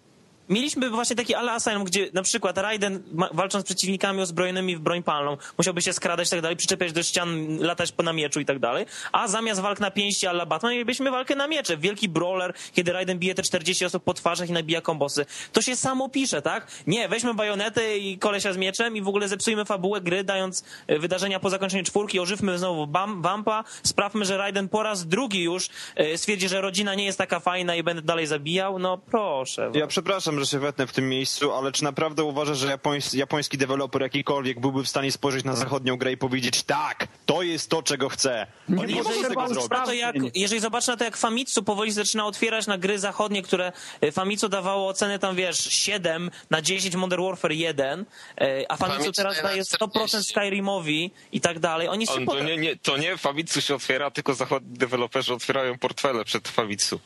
Mieliśmy 0.48 0.90
właśnie 0.90 1.16
taki 1.16 1.34
ala 1.34 1.52
Asylum, 1.52 1.84
gdzie 1.84 2.10
na 2.12 2.22
przykład 2.22 2.58
Raiden 2.58 3.02
walcząc 3.32 3.64
z 3.64 3.66
przeciwnikami 3.66 4.22
uzbrojonymi 4.22 4.76
w 4.76 4.80
broń 4.80 5.02
palną, 5.02 5.36
musiałby 5.58 5.82
się 5.82 5.92
skradać 5.92 6.28
i 6.28 6.30
tak 6.30 6.40
dalej, 6.40 6.56
przyczepiać 6.56 6.92
do 6.92 7.02
ścian, 7.02 7.58
latać 7.58 7.92
po 7.92 8.02
na 8.02 8.12
mieczu 8.12 8.40
i 8.40 8.44
tak 8.44 8.58
dalej, 8.58 8.86
a 9.12 9.28
zamiast 9.28 9.60
walk 9.60 9.80
na 9.80 9.90
pięści 9.90 10.26
ala 10.26 10.46
Batman 10.46 10.72
mielibyśmy 10.72 11.10
walkę 11.10 11.34
na 11.34 11.48
miecze, 11.48 11.76
wielki 11.76 12.08
brawler, 12.08 12.54
kiedy 12.72 12.92
Raiden 12.92 13.18
bije 13.18 13.34
te 13.34 13.42
40 13.42 13.84
osób 13.84 14.04
po 14.04 14.14
twarzach 14.14 14.48
i 14.48 14.52
nabija 14.52 14.80
kombosy. 14.80 15.26
To 15.52 15.62
się 15.62 15.76
samo 15.76 16.08
pisze, 16.08 16.42
tak? 16.42 16.66
Nie, 16.86 17.08
weźmy 17.08 17.34
bajonetę 17.34 17.98
i 17.98 18.18
kolesia 18.18 18.52
z 18.52 18.56
mieczem 18.56 18.96
i 18.96 19.02
w 19.02 19.08
ogóle 19.08 19.28
zepsujmy 19.28 19.64
fabułę 19.64 20.00
gry, 20.00 20.24
dając 20.24 20.64
e, 20.86 20.98
wydarzenia 20.98 21.40
po 21.40 21.50
zakończeniu 21.50 21.84
czwórki, 21.84 22.20
ożywmy 22.20 22.58
znowu 22.58 22.86
bam, 22.86 23.44
sprawmy, 23.82 24.24
że 24.24 24.36
Raiden 24.36 24.68
po 24.68 24.82
raz 24.82 25.06
drugi 25.06 25.42
już 25.42 25.68
e, 25.96 26.18
stwierdzi, 26.18 26.48
że 26.48 26.60
rodzina 26.60 26.94
nie 26.94 27.04
jest 27.04 27.18
taka 27.18 27.40
fajna 27.40 27.76
i 27.76 27.82
będę 27.82 28.02
dalej 28.02 28.26
zabijał, 28.26 28.78
no 28.78 28.98
proszę. 28.98 29.70
Ja 29.74 29.86
przepraszam, 29.86 30.33
że 30.40 30.46
się 30.46 30.58
wetnę 30.58 30.86
w 30.86 30.92
tym 30.92 31.08
miejscu, 31.08 31.52
ale 31.52 31.72
czy 31.72 31.84
naprawdę 31.84 32.24
uważasz, 32.24 32.58
że 32.58 32.66
japońs 32.66 33.12
japoński 33.12 33.58
deweloper 33.58 34.02
jakikolwiek 34.02 34.60
byłby 34.60 34.84
w 34.84 34.88
stanie 34.88 35.12
spojrzeć 35.12 35.44
na 35.44 35.56
zachodnią 35.56 35.96
grę 35.96 36.12
i 36.12 36.16
powiedzieć 36.16 36.62
tak, 36.62 37.08
to 37.26 37.42
jest 37.42 37.70
to, 37.70 37.82
czego 37.82 38.08
chcę. 38.08 38.46
Nie 38.68 38.80
Oni 38.80 38.94
nie 38.94 39.02
potrzeba 39.02 39.28
mogą 39.28 39.54
tego 39.54 39.54
zrobić. 39.54 39.86
To 39.86 39.92
jak, 39.92 40.16
jeżeli 40.34 40.60
zobaczę 40.60 40.92
na 40.92 40.96
to, 40.96 41.04
jak 41.04 41.16
Famitsu 41.16 41.62
powoli 41.62 41.92
zaczyna 41.92 42.26
otwierać 42.26 42.66
na 42.66 42.78
gry 42.78 42.98
zachodnie, 42.98 43.42
które 43.42 43.72
e, 44.00 44.12
Famitsu 44.12 44.48
dawało 44.48 44.88
oceny 44.88 45.18
tam, 45.18 45.36
wiesz, 45.36 45.72
7 45.72 46.30
na 46.50 46.62
10 46.62 46.96
Modern 46.96 47.22
Warfare 47.22 47.52
1, 47.52 48.04
e, 48.38 48.64
a 48.68 48.76
Famitsu 48.76 49.04
Famitsu 49.04 49.12
teraz 49.12 49.42
daje 49.42 49.54
daje 49.54 49.58
na 49.58 49.86
100% 49.86 49.88
40. 49.90 50.32
Skyrimowi 50.32 51.10
i 51.32 51.40
tak 51.40 51.58
dalej. 51.58 51.88
Oni 51.88 52.06
się 52.06 52.12
On, 52.12 52.26
to, 52.26 52.44
nie, 52.44 52.56
nie, 52.56 52.76
to 52.76 52.96
nie 52.96 53.16
Famitsu 53.16 53.60
się 53.60 53.74
otwiera, 53.74 54.10
tylko 54.10 54.34
zachodni 54.34 54.78
deweloperzy 54.78 55.34
otwierają 55.34 55.78
portfele 55.78 56.24
przed 56.24 56.48
Famitsu. 56.48 57.00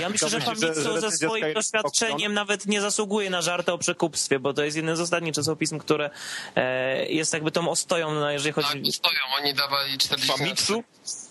Ja 0.00 0.08
myślę, 0.08 0.28
że 0.28 0.40
Famitsu 0.40 1.00
ze 1.00 1.10
swoim 1.10 1.54
doświadczeniem 1.54 2.34
nawet 2.34 2.66
nie 2.70 2.80
zasługuje 2.80 3.30
na 3.30 3.42
żarty 3.42 3.72
o 3.72 3.78
przekupstwie, 3.78 4.38
bo 4.38 4.54
to 4.54 4.64
jest 4.64 4.76
jeden 4.76 4.96
z 4.96 5.00
ostatnich 5.00 5.34
czasopism, 5.34 5.78
które 5.78 6.10
e, 6.56 7.06
jest 7.06 7.32
jakby 7.32 7.50
tą 7.50 7.70
ostoją, 7.70 8.14
no, 8.14 8.30
jeżeli 8.30 8.54
Tak, 8.54 8.64
chodzi... 8.64 8.92
stoją, 8.92 9.18
oni 9.38 9.54
dawali 9.54 9.98
40 9.98 10.32
Famitsu? 10.32 10.84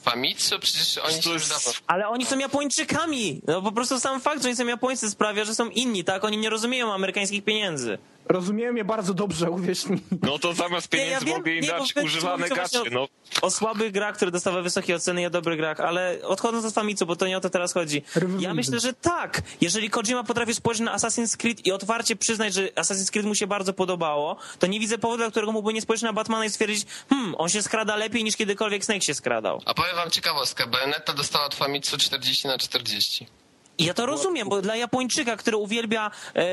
Famitsu? 0.04 0.60
Przecież 0.60 0.98
oni 0.98 1.22
To 1.22 1.30
wydawał. 1.30 1.74
Ale 1.88 2.08
oni 2.08 2.26
są 2.26 2.40
Japończykami! 2.40 3.42
No 3.48 3.62
po 3.62 3.72
prostu 3.72 4.00
sam 4.00 4.22
fakt, 4.22 4.42
że 4.42 4.48
oni 4.48 4.58
są 4.58 4.68
Japońcy 4.68 5.10
sprawia, 5.10 5.46
że 5.46 5.56
są 5.56 5.70
inni, 5.70 6.04
tak? 6.04 6.24
Oni 6.24 6.38
nie 6.38 6.50
rozumieją 6.50 6.94
amerykańskich 6.94 7.44
pieniędzy. 7.44 7.98
Rozumiem 8.30 8.78
je 8.78 8.86
bardzo 8.86 9.14
dobrze, 9.14 9.52
uwierz 9.52 9.86
mi. 9.86 10.02
No 10.22 10.40
to 10.40 10.54
zamiast 10.54 10.94
Nie, 10.94 11.00
ja 11.00 11.06
pieniędzy 11.06 11.26
wiem, 11.26 11.38
mogę 11.38 11.52
im 11.52 11.62
nie, 11.62 11.68
dać 11.68 11.96
używane 12.04 12.50
gacie, 12.50 12.80
no. 12.92 13.08
O 13.42 13.52
słabych 13.52 13.92
grach, 13.92 14.16
które 14.16 14.32
dostały 14.32 14.62
wysokie 14.62 14.96
oceny 14.96 15.22
i 15.22 15.26
o 15.26 15.30
dobrych 15.30 15.58
grach, 15.58 15.80
ale 15.80 16.20
odchodząc 16.24 16.66
od 16.66 16.74
Famitsu, 16.74 17.06
bo 17.06 17.16
to 17.16 17.28
nie 17.28 17.38
o 17.38 17.42
to 17.42 17.50
teraz 17.50 17.74
chodzi. 17.74 18.04
Ja 18.40 18.54
myślę, 18.54 18.80
że 18.80 18.94
tak. 18.94 19.42
Jeżeli 19.62 19.90
Kojima 19.90 20.24
potrafi 20.24 20.56
spojrzeć 20.56 20.86
na 20.86 20.98
Assassin's 20.98 21.38
Creed 21.38 21.66
i 21.66 21.72
otwarcie 21.72 22.16
przyznać, 22.16 22.54
że 22.54 22.68
Assassin's 22.68 23.12
Creed 23.12 23.28
mu 23.28 23.36
się 23.36 23.48
bardzo 23.48 23.74
podobało, 23.74 24.38
to 24.60 24.68
nie 24.68 24.80
widzę 24.80 24.98
powodu, 24.98 25.18
dla 25.18 25.32
którego 25.32 25.52
mógłby 25.52 25.74
nie 25.74 25.82
spojrzeć 25.82 26.04
na 26.04 26.14
Batmana 26.14 26.46
i 26.46 26.50
stwierdzić, 26.50 26.86
hmm, 27.10 27.36
on 27.38 27.50
się 27.50 27.62
skrada 27.64 27.96
lepiej 27.96 28.24
niż 28.24 28.36
kiedykolwiek 28.36 28.86
Snake 28.86 29.02
się 29.02 29.14
skradał. 29.14 29.62
A 29.66 29.74
powiem 29.74 29.96
wam 29.96 30.12
ciekawostkę, 30.12 30.68
Bayonetta 30.68 31.14
dostała 31.14 31.46
od 31.46 31.56
Famitsu 31.56 31.98
40 31.98 32.48
na 32.48 32.58
40. 32.58 33.28
I 33.80 33.86
ja 33.86 33.94
to 33.94 34.06
rozumiem, 34.06 34.50
bo 34.50 34.62
dla 34.62 34.76
Japończyka, 34.76 35.38
który 35.38 35.58
uwielbia, 35.58 36.12
e, 36.36 36.46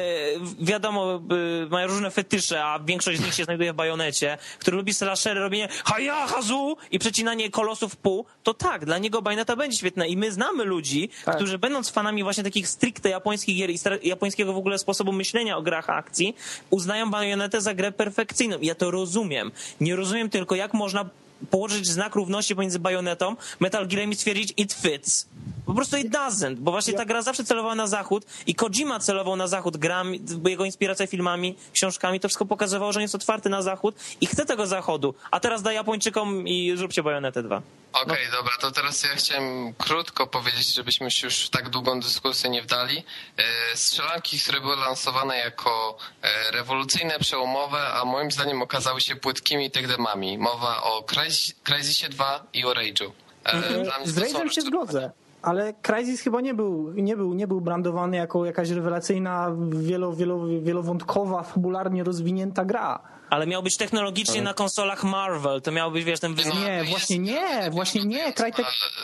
wiadomo, 0.61 1.15
e, 1.15 1.69
mają 1.71 1.87
różne 1.87 2.11
fetysze, 2.11 2.65
a 2.65 2.79
większość 2.79 3.21
z 3.21 3.25
nich 3.25 3.35
się 3.35 3.45
znajduje 3.45 3.73
w 3.73 3.77
bajonecie, 3.77 4.39
który 4.59 4.77
lubi 4.77 4.95
slashery, 4.95 5.41
robienie 5.41 5.69
haja, 5.85 6.27
hazu 6.27 6.77
i 6.91 6.99
przecinanie 6.99 7.51
kolosów 7.51 7.93
w 7.93 7.97
pół, 7.97 8.25
to 8.43 8.55
tak, 8.55 8.85
dla 8.85 8.99
niego 8.99 9.23
bajoneta 9.23 9.57
będzie 9.57 9.79
świetna. 9.79 10.07
I 10.07 10.17
my 10.17 10.33
znamy 10.33 10.65
ludzi, 10.65 11.09
Tak. 11.25 11.37
którzy 11.37 11.59
będąc 11.59 11.91
fanami 11.91 12.23
właśnie 12.23 12.45
takich 12.45 12.69
stricte 12.69 13.09
japońskich 13.09 13.57
gier 13.57 13.71
i 13.71 13.79
japońskiego 14.03 14.53
w 14.53 14.57
ogóle 14.57 14.79
sposobu 14.79 15.13
myślenia 15.13 15.57
o 15.57 15.63
grach 15.63 15.91
akcji, 15.91 16.37
uznają 16.71 17.11
bajonetę 17.11 17.61
za 17.61 17.75
grę 17.75 17.93
perfekcyjną. 17.93 18.59
I 18.59 18.67
ja 18.67 18.75
to 18.75 18.91
rozumiem. 18.91 19.53
Nie 19.81 19.97
rozumiem 19.97 20.31
tylko, 20.31 20.55
jak 20.55 20.75
można 20.75 21.05
położyć 21.51 21.87
znak 21.87 22.15
równości 22.15 22.55
pomiędzy 22.55 22.79
bajonetą, 22.79 23.37
Metal 23.61 23.89
Gearem 23.89 24.11
i 24.11 24.15
stwierdzić 24.15 24.55
it 24.57 24.73
fits. 24.73 25.27
Po 25.67 25.75
prostu 25.75 25.97
it 25.97 26.13
doesn't, 26.13 26.55
bo 26.55 26.71
właśnie 26.71 26.95
ta 26.95 27.05
gra 27.05 27.23
zawsze 27.23 27.45
celowała 27.45 27.75
na 27.75 27.87
zachód 27.87 28.27
i 28.47 28.55
Kojima 28.55 29.01
celował 29.01 29.37
na 29.37 29.47
zachód 29.47 29.77
grami, 29.77 30.21
jego 30.49 30.65
inspiracja 30.65 31.07
filmami, 31.07 31.57
książkami, 31.73 32.21
to 32.21 32.29
wszystko 32.29 32.47
pokazywało, 32.47 32.93
że 32.93 32.99
on 32.99 33.03
jest 33.03 33.15
otwarty 33.15 33.49
na 33.49 33.63
zachód 33.63 33.95
i 34.21 34.27
chce 34.27 34.47
tego 34.47 34.67
zachodu, 34.67 35.15
a 35.31 35.41
teraz 35.41 35.63
da 35.63 35.73
Japończykom 35.73 36.49
i 36.49 36.73
zróbcie 36.77 37.03
Bajonetę 37.03 37.43
2. 37.43 37.63
Okej, 37.93 38.27
dobra, 38.33 38.53
to 38.61 38.71
teraz 38.71 39.03
ja 39.05 39.09
chciałem 39.17 39.75
krótko 39.75 40.27
powiedzieć, 40.27 40.75
żebyśmy 40.75 41.11
się 41.11 41.27
już 41.27 41.47
w 41.47 41.51
tak 41.51 41.69
długą 41.71 42.01
dyskusję 42.01 42.51
nie 42.51 42.63
wdali. 42.63 42.99
E, 43.39 43.77
Strzelanki, 43.77 44.39
które 44.41 44.61
były 44.61 44.77
lansowane 44.77 45.37
jako 45.39 45.97
e, 46.23 46.51
rewolucyjne, 46.53 47.19
przełomowe, 47.19 47.79
a 47.93 48.05
moim 48.05 48.31
zdaniem 48.31 48.63
okazały 48.63 49.01
się 49.01 49.17
płytkimi 49.17 49.71
tech-demami. 49.71 50.39
Mowa 50.39 50.83
o 50.83 51.01
Crysis- 51.03 51.55
Crysisie 51.65 52.09
2 52.09 52.45
i 52.53 52.65
o 52.65 52.73
Rage'u. 52.75 53.11
E, 53.45 53.85
dla 53.85 53.99
mnie 53.99 54.07
Z 54.09 54.19
Raidem 54.19 54.51
się 54.51 54.61
zgodzę. 54.61 55.11
Ale 55.43 55.75
Crysis 55.83 56.21
chyba 56.21 56.41
nie 56.41 56.55
był, 56.55 56.93
nie 56.93 57.17
był, 57.17 57.35
nie 57.35 57.47
był 57.47 57.61
brandowany 57.61 58.17
jako 58.17 58.45
jakaś 58.47 58.71
rewelacyjna, 58.71 59.51
wielo, 59.71 60.13
wielo, 60.13 60.47
wielowątkowa, 60.63 61.43
fabularnie 61.43 62.05
rozwinięta 62.05 62.65
gra. 62.65 63.01
Ale 63.31 63.47
miał 63.47 63.63
być 63.63 63.77
technologicznie 63.77 64.43
na 64.43 64.55
konsolach 64.55 65.05
Marvel, 65.05 65.63
to 65.63 65.73
miał 65.73 65.91
być, 65.91 66.05
wiesz, 66.05 66.21
ten 66.21 66.35
wyzwanie. 66.35 66.61
Nie, 66.61 66.73
jest- 66.73 66.91
właśnie 66.91 67.19
nie, 67.19 67.71
właśnie 67.71 68.05
nie. 68.05 68.33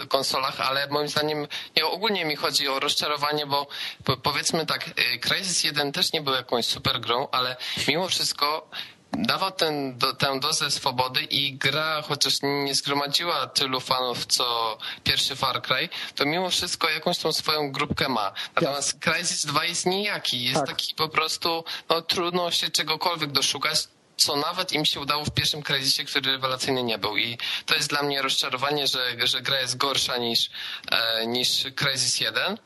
Na 0.01 0.07
konsolach, 0.09 0.61
ale 0.61 0.87
moim 0.87 1.09
zdaniem 1.09 1.47
nie, 1.77 1.87
ogólnie 1.87 2.25
mi 2.25 2.37
chodzi 2.37 2.69
o 2.69 2.81
rozczarowanie, 2.81 3.47
bo 3.47 3.67
po, 4.05 4.17
powiedzmy 4.17 4.67
tak, 4.67 4.89
y, 5.15 5.19
Crysis 5.19 5.65
1 5.65 5.93
też 5.93 6.13
nie 6.13 6.21
był 6.23 6.35
jakąś 6.35 6.67
super 6.67 7.01
grą, 7.01 7.29
ale 7.33 7.57
mimo 7.89 8.09
wszystko 8.09 8.71
dawał 9.13 9.51
ten, 9.51 9.99
do, 9.99 10.13
tę 10.15 10.41
dozę 10.41 10.71
swobody 10.71 11.23
i 11.23 11.53
gra, 11.59 12.03
chociaż 12.03 12.35
nie 12.43 12.75
zgromadziła 12.75 13.47
tylu 13.47 13.81
fanów 13.81 14.27
co 14.27 14.79
pierwszy 15.05 15.37
Far 15.37 15.63
Cry, 15.63 15.89
to 16.17 16.25
mimo 16.25 16.51
wszystko 16.51 16.91
jakąś 16.91 17.19
tą 17.19 17.33
swoją 17.33 17.73
grupkę 17.73 18.09
ma. 18.09 18.33
Natomiast 18.57 18.99
Crysis 19.01 19.47
2 19.47 19.65
jest 19.65 19.87
nijaki, 19.87 20.45
jest 20.45 20.61
Tak. 20.61 20.67
taki 20.69 20.95
po 20.95 21.09
prostu, 21.09 21.65
no 21.89 22.03
trudno 22.03 22.51
się 22.51 22.71
czegokolwiek 22.71 23.33
doszukać 23.33 23.79
co 24.17 24.37
nawet 24.37 24.73
im 24.73 24.85
się 24.85 25.01
udało 25.01 25.25
w 25.25 25.35
pierwszym 25.35 25.63
Crysisie, 25.63 26.05
który 26.05 26.33
rewelacyjny 26.33 26.83
nie 26.83 26.99
był. 26.99 27.17
I 27.17 27.39
to 27.67 27.75
jest 27.75 27.89
dla 27.89 28.03
mnie 28.03 28.23
rozczarowanie, 28.23 28.87
że, 28.87 29.27
że 29.27 29.43
gra 29.43 29.61
jest 29.61 29.77
gorsza 29.77 30.17
niż, 30.17 30.51
e, 30.91 31.27
niż 31.27 31.65
Crysis 31.77 32.21
1. 32.21 32.59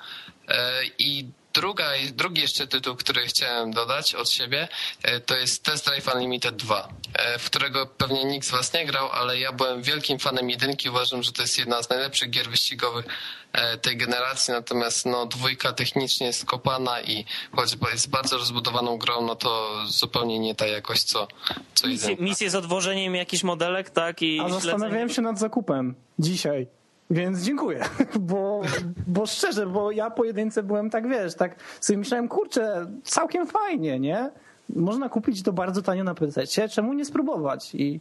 E, 0.49 0.84
I 0.99 1.30
druga, 1.57 1.85
drugi 2.13 2.41
jeszcze 2.41 2.67
tytuł, 2.67 2.97
który 2.97 3.27
chciałem 3.27 3.71
dodać 3.71 4.15
od 4.15 4.31
siebie, 4.31 4.69
e, 5.03 5.21
to 5.21 5.37
jest 5.37 5.63
Test 5.63 5.87
Drive 5.87 6.15
Unlimited 6.15 6.57
2, 6.57 6.89
e, 7.15 7.39
w 7.39 7.45
którego 7.45 7.87
pewnie 7.87 8.25
nikt 8.25 8.47
z 8.47 8.51
was 8.51 8.73
nie 8.73 8.87
grał, 8.87 9.09
ale 9.13 9.39
ja 9.39 9.53
byłem 9.53 9.83
wielkim 9.83 10.19
fanem 10.19 10.51
jedynki. 10.51 10.91
Uważam, 10.91 11.23
że 11.23 11.33
to 11.33 11.43
jest 11.43 11.59
jedna 11.59 11.83
z 11.83 11.91
najlepszych 11.91 12.31
gier 12.31 12.51
wyścigowych 12.51 13.07
e, 13.53 13.79
tej 13.79 13.97
generacji, 13.97 14.53
natomiast 14.53 15.07
no, 15.07 15.27
dwójka 15.27 15.73
technicznie 15.73 16.27
jest 16.27 16.45
kopana 16.45 17.01
i 17.01 17.25
choć 17.53 17.77
jest 17.93 18.11
bardzo 18.11 18.39
rozbudowaną 18.39 18.99
grą, 18.99 19.23
no 19.23 19.37
to 19.37 19.83
zupełnie 19.87 20.39
nie 20.39 20.55
ta 20.55 20.67
jakość, 20.67 21.03
co, 21.03 21.29
co 21.75 21.89
Misje, 21.89 22.11
jedynka. 22.11 22.31
misje 22.31 22.51
z 22.51 22.55
odwożeniem 22.55 23.15
jakichś 23.15 23.43
modelek, 23.43 23.91
tak? 23.91 24.23
I 24.23 24.41
A 24.41 24.49
zastanawiałem 24.49 25.09
się 25.09 25.23
nad 25.23 25.39
zakupem 25.39 25.95
dzisiaj. 26.19 26.76
Więc 27.11 27.43
dziękuję, 27.43 27.85
bo, 28.21 28.63
bo 29.07 29.27
szczerze, 29.27 29.67
bo 29.67 29.91
ja 29.91 30.11
po 30.11 30.25
jedynce 30.25 30.63
byłem 30.63 30.91
tak, 30.91 31.09
wiesz, 31.09 31.35
tak 31.35 31.57
sobie 31.81 31.99
myślałem, 31.99 32.29
kurczę, 32.29 32.87
całkiem 33.05 33.47
fajnie, 33.47 34.01
nie? 34.01 34.31
Można 34.77 35.09
kupić 35.09 35.43
to 35.43 35.53
bardzo 35.53 35.83
tanio 35.83 36.05
na 36.05 36.15
PC, 36.15 36.69
czemu 36.69 36.93
nie 36.93 37.05
spróbować? 37.05 37.75
I 37.75 38.01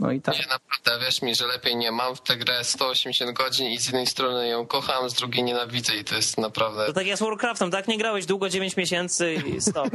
no 0.00 0.12
i 0.12 0.20
tak. 0.20 0.34
Nie, 0.34 0.46
naprawdę, 0.46 1.04
wierz 1.06 1.22
mi, 1.22 1.34
że 1.34 1.46
lepiej 1.46 1.76
nie. 1.76 1.92
Mam 1.92 2.16
w 2.16 2.20
tę 2.20 2.36
grę 2.36 2.64
180 2.64 3.32
godzin 3.32 3.66
i 3.66 3.78
z 3.78 3.86
jednej 3.86 4.06
strony 4.06 4.48
ją 4.48 4.66
kocham, 4.66 5.10
z 5.10 5.14
drugiej 5.14 5.44
nienawidzę 5.44 5.96
i 5.96 6.04
to 6.04 6.14
jest 6.14 6.38
naprawdę... 6.38 6.86
To 6.86 6.92
tak 6.92 7.06
jak 7.06 7.18
z 7.18 7.20
Warcraftem, 7.20 7.70
tak? 7.70 7.88
Nie 7.88 7.98
grałeś 7.98 8.26
długo, 8.26 8.48
9 8.48 8.76
miesięcy 8.76 9.34
i 9.34 9.60
stop. 9.60 9.88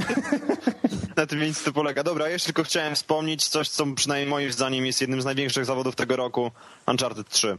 Na 1.17 1.25
tym 1.25 1.39
więc 1.39 1.63
to 1.63 1.73
polega. 1.73 2.03
Dobra, 2.03 2.25
ja 2.25 2.31
jeszcze 2.31 2.45
tylko 2.45 2.63
chciałem 2.63 2.95
wspomnieć 2.95 3.47
coś, 3.47 3.69
co 3.69 3.85
przynajmniej 3.95 4.29
moim 4.29 4.51
zdaniem 4.51 4.85
jest 4.85 5.01
jednym 5.01 5.21
z 5.21 5.25
największych 5.25 5.65
zawodów 5.65 5.95
tego 5.95 6.15
roku, 6.15 6.51
Uncharted 6.87 7.29
3. 7.29 7.57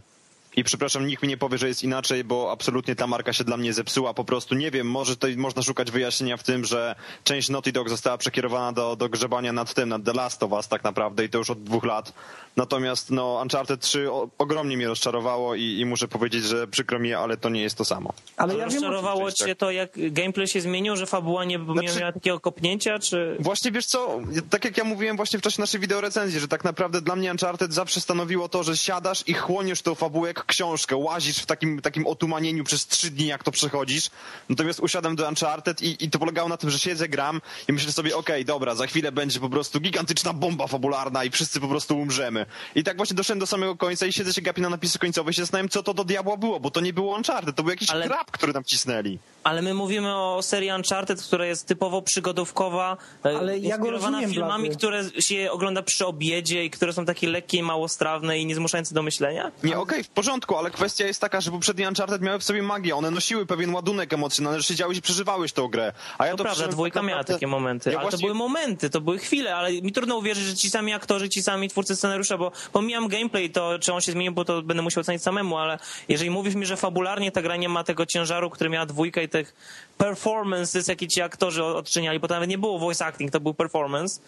I 0.61 0.65
przepraszam, 0.65 1.07
nikt 1.07 1.23
mi 1.23 1.29
nie 1.29 1.37
powie, 1.37 1.59
że 1.59 1.69
jest 1.69 1.83
inaczej, 1.83 2.25
bo 2.25 2.53
absolutnie 2.53 2.97
ta 2.97 3.07
marka 3.07 3.33
się 3.33 3.45
dla 3.45 3.57
mnie 3.57 3.73
zepsuła. 3.73 4.15
Po 4.15 4.25
prostu 4.25 4.55
nie 4.55 4.71
wiem, 4.71 4.91
może 4.91 5.15
tutaj 5.17 5.37
można 5.37 5.63
szukać 5.63 5.91
wyjaśnienia 5.91 6.37
w 6.37 6.43
tym, 6.43 6.65
że 6.65 6.95
część 7.25 7.49
Naughty 7.49 7.73
Dog 7.73 7.89
została 7.89 8.19
przekierowana 8.19 8.73
do, 8.73 8.97
do 8.97 9.09
grzebania 9.09 9.53
nad 9.53 9.75
tym, 9.75 9.89
nad 9.89 10.05
The 10.05 10.13
Last 10.13 10.43
of 10.43 10.53
Us 10.53 10.69
tak 10.69 10.85
naprawdę 10.85 11.25
i 11.25 11.29
to 11.29 11.39
już 11.39 11.51
od 11.51 11.63
dwóch 11.63 11.85
lat. 11.85 12.13
Natomiast 12.61 13.11
no, 13.11 13.41
Uncharted 13.43 13.81
3 13.81 14.13
o, 14.13 14.29
ogromnie 14.39 14.77
mnie 14.77 14.89
rozczarowało 14.89 15.55
i, 15.55 15.63
i 15.79 15.87
muszę 15.87 16.09
powiedzieć, 16.09 16.45
że 16.45 16.67
przykro 16.69 16.99
mi, 16.99 17.15
ale 17.15 17.37
to 17.37 17.49
nie 17.49 17.63
jest 17.63 17.79
to 17.79 17.85
samo. 17.85 18.13
Ale 18.37 18.53
Ale 18.53 18.63
ja 18.63 18.69
wiem, 18.69 18.75
rozczarowało 18.75 19.27
tak. 19.27 19.35
cię 19.35 19.57
to, 19.57 19.71
jak 19.71 19.91
gameplay 20.13 20.49
się 20.49 20.61
zmienił, 20.61 20.97
że 20.97 21.07
fabuła 21.07 21.45
nie, 21.45 21.59
Znaczy- 21.73 22.01
miała 22.01 22.13
takiego 22.13 22.41
kopnięcia, 22.41 22.99
czy... 22.99 23.37
Właśnie 23.41 23.73
wiesz 23.73 23.87
co, 23.87 24.21
tak 24.51 24.65
jak 24.65 24.77
ja 24.77 24.85
mówiłem 24.85 25.17
właśnie 25.17 25.39
w 25.39 25.43
czasie 25.43 25.61
naszej 25.61 25.81
wideorecenzji, 25.81 26.41
że 26.41 26.49
tak 26.49 26.65
naprawdę 26.65 27.01
dla 27.01 27.17
mnie 27.17 27.31
Uncharted 27.31 27.75
zawsze 27.75 28.01
stanowiło 28.01 28.49
to, 28.49 28.63
że 28.63 28.77
siadasz 28.77 29.23
i 29.27 29.35
chłoniesz 29.35 29.83
tą 29.83 29.95
fabułę 29.95 30.29
jak 30.29 30.47
książkę, 30.47 30.97
łazisz 30.97 31.39
w 31.39 31.47
takim, 31.47 31.81
takim 31.83 32.07
otumanieniu 32.07 32.65
przez 32.65 32.87
trzy 32.87 33.11
dni, 33.11 33.27
jak 33.27 33.45
to 33.45 33.51
przechodzisz. 33.51 34.11
Natomiast 34.49 34.81
usiadłem 34.81 35.17
do 35.17 35.29
Uncharted 35.29 35.83
i, 35.83 36.05
i 36.05 36.11
to 36.11 36.19
polegało 36.19 36.49
na 36.49 36.57
tym, 36.57 36.71
że 36.71 36.79
siedzę, 36.79 37.09
gram 37.09 37.41
i 37.69 37.73
myślę 37.73 37.93
sobie, 37.93 38.17
okej, 38.17 38.45
dobra, 38.45 38.75
za 38.75 38.87
chwilę 38.87 39.13
będzie 39.13 39.41
po 39.41 39.49
prostu 39.49 39.81
gigantyczna 39.81 40.33
bomba 40.33 40.67
fabularna 40.67 41.25
i 41.25 41.31
wszyscy 41.31 41.61
po 41.61 41.69
prostu 41.69 41.99
umrzemy. 41.99 42.47
I 42.75 42.85
tak 42.85 42.97
właśnie 42.97 43.17
doszedłem 43.17 43.39
do 43.39 43.47
samego 43.47 43.77
końca 43.77 44.07
i 44.07 44.13
siedzę 44.13 44.33
się 44.35 44.43
gapię 44.43 44.63
na 44.63 44.69
napisy 44.71 44.99
końcowe 44.99 45.31
i 45.31 45.35
się 45.35 45.43
zastanawiam, 45.43 45.69
co 45.69 45.83
to 45.83 45.95
do 45.95 46.05
diabła 46.05 46.37
było, 46.37 46.61
bo 46.61 46.71
to 46.71 46.81
nie 46.81 46.93
było 46.93 47.17
Uncharted, 47.17 47.57
to 47.57 47.63
był 47.63 47.71
jakiś 47.71 47.91
Ale- 47.91 48.07
krab, 48.07 48.31
który 48.31 48.53
nam 48.53 48.65
cisnęli. 48.65 49.19
Ale 49.45 49.63
my 49.63 49.75
mówimy 49.75 50.17
o 50.17 50.43
serii 50.43 50.71
Uncharted, 50.73 51.23
która 51.23 51.47
jest 51.47 51.67
typowo 51.67 52.03
przygodówkowa, 52.03 52.97
e, 53.25 53.29
Ale 53.39 53.59
ja 53.59 53.77
inspirowana 53.77 54.11
rozumiem, 54.19 54.31
filmami, 54.31 54.65
Blady. 54.69 54.77
które 54.77 55.05
się 55.23 55.49
ogląda 55.51 55.83
przy 55.83 56.07
obiedzie 56.07 56.65
i 56.65 56.71
które 56.71 56.93
są 56.93 57.05
takie 57.05 57.29
lekkie 57.29 57.59
i 57.59 57.63
małostrawne 57.63 58.39
i 58.39 58.47
niezmuszające 58.47 58.95
do 58.95 59.03
myślenia. 59.03 59.51
Nie, 59.65 59.79
okej, 59.79 60.05
w 60.05 60.09
porządku, 60.09 60.57
ale 60.57 60.71
kwestia 60.71 61.07
jest 61.07 61.21
taka, 61.21 61.41
że 61.41 61.51
poprzednie 61.51 61.89
Uncharted 61.89 62.23
miały 62.23 62.39
w 62.39 62.45
sobie 62.45 62.63
magię, 62.63 62.97
one 62.97 63.11
nosiły 63.11 63.47
pewien 63.47 63.75
ładunek 63.75 64.13
emocjonalny, 64.13 64.61
że 64.61 64.65
siedziałeś 64.67 64.99
i 64.99 65.03
przeżywałeś 65.03 65.53
tą 65.53 65.69
grę. 65.69 65.93
A 66.19 66.27
ja 66.27 66.33
To 66.33 66.39
to 66.39 66.45
prawda, 66.45 66.69
dwójka 66.69 67.01
tak 67.01 67.09
miała 67.09 67.25
takie 67.25 67.47
momenty, 67.47 67.91
Ja 67.91 67.97
ale 67.99 68.05
to 68.07 68.11
właśnie- 68.11 68.27
były 68.27 68.39
momenty, 68.39 68.91
to 68.91 69.01
były 69.01 69.19
chwile, 69.19 69.57
ale 69.57 69.73
mi 69.73 69.93
trudno 69.93 70.17
uwierzyć, 70.17 70.45
że 70.45 70.55
ci 70.55 70.71
sami 70.71 70.93
aktorzy, 70.93 71.29
ci 71.29 71.43
sami 71.43 71.69
twórcy 71.69 71.97
scenariusza, 72.31 72.39
bo 72.39 72.53
pomijam 72.73 73.09
gameplay, 73.09 73.51
to 73.51 73.79
czy 73.79 73.93
on 73.93 74.01
się 74.01 74.13
zmienił, 74.13 74.33
bo 74.33 74.45
to 74.45 74.63
będę 74.63 74.83
musiał 74.83 75.01
ocenić 75.01 75.23
samemu, 75.23 75.59
ale 75.59 75.79
jeżeli 76.09 76.31
mówisz 76.31 76.55
mi, 76.55 76.67
że 76.67 76.77
fabularnie 76.77 77.33
ta 77.33 77.43
gra 77.43 77.57
nie 77.57 77.69
ma 77.69 77.85
tego 77.85 78.07
ciężaru, 78.07 78.51
który 78.51 78.71
miała 78.71 78.87
dwójka 78.87 79.23
i 79.23 79.29
tych 79.29 79.55
performances, 79.99 80.89
jakie 80.89 81.09
ci 81.09 81.23
aktorzy 81.23 81.65
odczyniali, 81.65 82.21
bo 82.21 82.29
to 82.29 82.35
nawet 82.35 82.51
nie 82.51 82.59
było 82.59 82.79
voice 82.79 83.07
acting, 83.07 83.31
to 83.31 83.41
był 83.41 83.55
performance, 83.55 84.21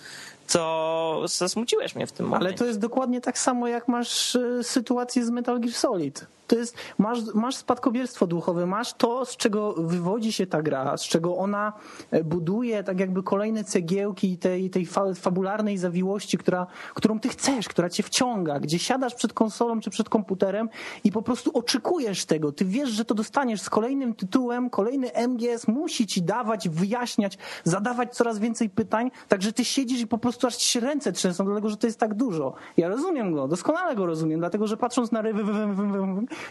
to 0.52 1.22
zasmuciłeś 1.26 1.94
mnie 1.94 2.06
w 2.06 2.12
tym 2.12 2.26
momencie. 2.26 2.48
Ale 2.48 2.56
to 2.56 2.64
jest 2.64 2.78
dokładnie 2.78 3.20
tak 3.20 3.38
samo, 3.38 3.68
jak 3.68 3.88
masz 3.88 4.36
e, 4.36 4.64
sytuację 4.64 5.24
z 5.24 5.30
Metal 5.30 5.60
Gear 5.60 5.74
Solid. 5.74 6.26
To 6.52 6.58
jest, 6.58 6.76
masz, 6.98 7.18
masz 7.34 7.56
spadkobierstwo 7.56 8.26
duchowe, 8.26 8.66
masz 8.66 8.94
to, 8.94 9.24
z 9.24 9.36
czego 9.36 9.72
wywodzi 9.72 10.32
się 10.32 10.46
ta 10.46 10.62
gra, 10.62 10.96
z 10.96 11.02
czego 11.02 11.36
ona 11.36 11.72
e, 12.10 12.24
buduje 12.24 12.84
tak 12.84 13.00
jakby 13.00 13.22
kolejne 13.22 13.64
cegiełki 13.64 14.38
tej, 14.38 14.70
tej 14.70 14.86
fa, 14.86 15.14
fabularnej 15.14 15.78
zawiłości, 15.78 16.38
która, 16.38 16.66
którą 16.94 17.20
ty 17.20 17.28
chcesz, 17.28 17.68
która 17.68 17.90
cię 17.90 18.02
wciąga, 18.02 18.60
gdzie 18.60 18.78
siadasz 18.78 19.14
przed 19.14 19.32
konsolą 19.32 19.80
czy 19.80 19.90
przed 19.90 20.08
komputerem 20.08 20.68
i 21.04 21.12
po 21.12 21.22
prostu 21.22 21.50
oczekujesz 21.54 22.24
tego. 22.24 22.52
Ty 22.52 22.64
wiesz, 22.64 22.90
że 22.90 23.04
to 23.04 23.14
dostaniesz 23.14 23.60
z 23.60 23.70
kolejnym 23.70 24.14
tytułem, 24.14 24.70
kolejny 24.70 25.10
MGS 25.28 25.68
musi 25.68 26.06
ci 26.06 26.22
dawać, 26.22 26.68
wyjaśniać, 26.68 27.38
zadawać 27.64 28.14
coraz 28.14 28.38
więcej 28.38 28.70
pytań, 28.70 29.10
także 29.28 29.52
ty 29.52 29.64
siedzisz 29.64 30.00
i 30.00 30.06
po 30.06 30.18
prostu 30.18 30.46
aż 30.46 30.56
ci 30.56 30.68
się 30.68 30.80
ręce 30.80 31.12
trzęsą, 31.12 31.44
dlatego 31.44 31.68
że 31.68 31.76
to 31.76 31.86
jest 31.86 31.98
tak 31.98 32.14
dużo. 32.14 32.54
Ja 32.76 32.88
rozumiem 32.88 33.32
go, 33.32 33.48
doskonale 33.48 33.96
go 33.96 34.06
rozumiem, 34.06 34.40
dlatego 34.40 34.66
że 34.66 34.76
patrząc 34.76 35.12
na 35.12 35.22
ryby, 35.22 35.42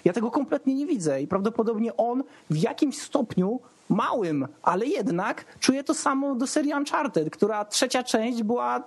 ja 0.05 0.13
tego 0.13 0.31
kompletnie 0.31 0.75
nie 0.75 0.85
widzę 0.85 1.21
i 1.21 1.27
prawdopodobnie 1.27 1.97
on 1.97 2.23
w 2.49 2.57
jakimś 2.57 2.97
stopniu 3.01 3.59
małym, 3.89 4.47
ale 4.63 4.85
jednak 4.85 5.45
czuje 5.59 5.83
to 5.83 5.93
samo 5.93 6.35
do 6.35 6.47
serii 6.47 6.73
Uncharted, 6.73 7.29
która 7.29 7.65
trzecia 7.65 8.03
część 8.03 8.43
była 8.43 8.83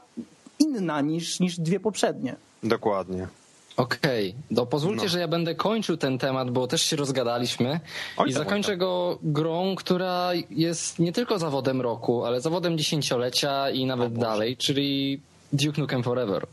inna 0.59 1.01
niż, 1.01 1.41
niż 1.41 1.59
dwie 1.61 1.81
poprzednie. 1.81 2.37
Dokładnie. 2.63 3.29
Okej, 3.77 4.35
to 4.57 4.67
pozwólcie, 4.67 5.03
No. 5.03 5.09
że 5.09 5.21
ja 5.21 5.29
będę 5.29 5.55
kończył 5.55 5.97
ten 5.97 6.19
temat, 6.19 6.51
bo 6.51 6.67
też 6.67 6.83
się 6.83 6.97
rozgadaliśmy 6.97 7.81
Oj, 8.17 8.29
i 8.29 8.33
zakończę 8.33 8.69
tam. 8.69 8.79
go 8.79 9.19
grą, 9.23 9.75
która 9.77 10.31
jest 10.51 10.99
nie 10.99 11.13
tylko 11.13 11.39
zawodem 11.39 11.81
roku, 11.81 12.25
ale 12.25 12.41
zawodem 12.41 12.79
dziesięciolecia 12.79 13.71
i 13.71 13.87
nawet 13.87 14.19
dalej, 14.19 14.57
czyli 14.57 15.21
Duke 15.53 15.81
Nukem 15.81 16.03
Forever. 16.03 16.47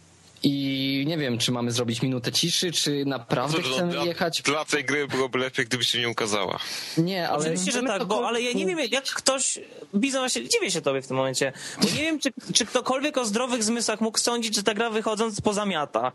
I 0.43 1.03
nie 1.07 1.17
wiem, 1.17 1.37
czy 1.37 1.51
mamy 1.51 1.71
zrobić 1.71 2.01
minutę 2.01 2.31
ciszy, 2.31 2.71
czy 2.71 3.05
naprawdę 3.05 3.57
Cóż, 3.57 3.69
no, 3.69 3.75
chcemy 3.75 3.91
dla, 3.91 4.03
jechać. 4.03 4.41
Dla 4.41 4.65
tej 4.65 4.85
gry 4.85 5.07
byłoby 5.07 5.39
lepiej, 5.39 5.65
gdyby 5.65 5.83
się 5.83 5.99
nie 5.99 6.09
ukazała. 6.09 6.59
Nie, 6.97 7.29
ale. 7.29 7.39
Oczywiście, 7.39 7.71
że 7.71 7.83
tak, 7.83 8.05
bo, 8.05 8.27
ale 8.27 8.41
ja 8.41 8.51
nie 8.51 8.65
wiem, 8.65 8.79
jak 8.91 9.03
ktoś. 9.03 9.59
Bizon, 9.95 10.21
właśnie 10.21 10.49
dziwię 10.49 10.71
się 10.71 10.81
tobie 10.81 11.01
w 11.01 11.07
tym 11.07 11.17
momencie. 11.17 11.53
Bo 11.81 11.87
nie 11.87 12.01
wiem, 12.01 12.19
czy, 12.19 12.29
czy 12.53 12.65
ktokolwiek 12.65 13.17
o 13.17 13.25
zdrowych 13.25 13.63
zmysłach 13.63 14.01
mógł 14.01 14.19
sądzić, 14.19 14.55
że 14.55 14.63
ta 14.63 14.73
gra 14.73 14.89
wychodząc 14.89 15.41
pozamiata. 15.41 16.11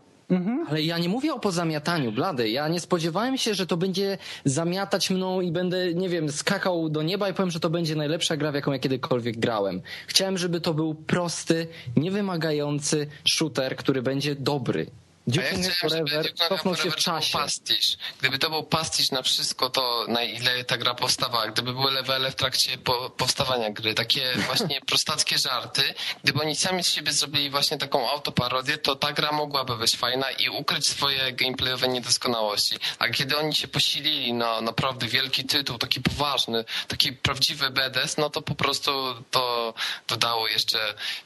Ale 0.69 0.81
ja 0.81 0.97
nie 0.97 1.09
mówię 1.09 1.33
o 1.33 1.39
pozamiataniu, 1.39 2.11
blady. 2.11 2.49
Ja 2.49 2.67
nie 2.67 2.79
spodziewałem 2.79 3.37
się, 3.37 3.53
że 3.53 3.67
to 3.67 3.77
będzie 3.77 4.17
zamiatać 4.45 5.09
mną 5.09 5.41
i 5.41 5.51
będę, 5.51 5.93
nie 5.93 6.09
wiem, 6.09 6.31
skakał 6.31 6.89
do 6.89 7.03
nieba 7.03 7.29
i 7.29 7.33
powiem, 7.33 7.51
że 7.51 7.59
to 7.59 7.69
będzie 7.69 7.95
najlepsza 7.95 8.37
gra, 8.37 8.51
w 8.51 8.55
jaką 8.55 8.71
ja 8.71 8.79
kiedykolwiek 8.79 9.37
grałem. 9.37 9.81
Chciałem, 10.07 10.37
żeby 10.37 10.61
to 10.61 10.73
był 10.73 10.95
prosty, 10.95 11.67
niewymagający 11.95 13.07
shooter, 13.25 13.75
który 13.75 14.01
będzie 14.01 14.35
dobry. 14.35 14.87
Duke 15.27 15.45
ja 15.45 15.71
chciałem, 15.71 16.07
żeby 16.07 16.09
Forever 16.09 16.33
cofnął 16.33 16.75
się 16.75 16.81
w 16.81 16.83
Forever 16.83 17.03
to 17.03 17.11
był 17.11 17.19
czasie. 17.19 17.37
pastisz. 17.37 17.97
Gdyby 18.19 18.39
to 18.39 18.49
był 18.49 18.63
pastisz 18.63 19.11
na 19.11 19.21
wszystko 19.21 19.69
to, 19.69 20.05
na 20.07 20.23
ile 20.23 20.63
ta 20.63 20.77
gra 20.77 20.93
powstawała, 20.93 21.47
gdyby 21.47 21.73
były 21.73 21.91
levele 21.91 22.31
w 22.31 22.35
trakcie 22.35 22.77
po, 22.77 23.09
powstawania 23.09 23.69
gry, 23.69 23.93
takie 23.93 24.33
właśnie 24.47 24.81
prostackie 24.81 25.37
żarty, 25.37 25.93
gdyby 26.23 26.41
oni 26.41 26.55
sami 26.55 26.83
z 26.83 26.87
siebie 26.89 27.11
zrobili 27.11 27.49
właśnie 27.49 27.77
taką 27.77 28.09
autoparodię, 28.09 28.77
to 28.77 28.95
ta 28.95 29.13
gra 29.13 29.31
mogłaby 29.31 29.77
być 29.77 29.95
fajna 29.95 30.31
i 30.31 30.49
ukryć 30.49 30.87
swoje 30.87 31.33
gameplayowe 31.33 31.87
niedoskonałości. 31.87 32.77
A 32.99 33.09
kiedy 33.09 33.37
oni 33.37 33.55
się 33.55 33.67
posilili 33.67 34.33
na 34.33 34.61
naprawdę 34.61 35.07
wielki 35.07 35.45
tytuł, 35.45 35.77
taki 35.77 36.01
poważny, 36.01 36.65
taki 36.87 37.13
prawdziwy 37.13 37.69
BDS, 37.69 38.17
no 38.17 38.29
to 38.29 38.41
po 38.41 38.55
prostu 38.55 38.91
to 39.31 39.73
dodało 40.07 40.47
jeszcze 40.47 40.79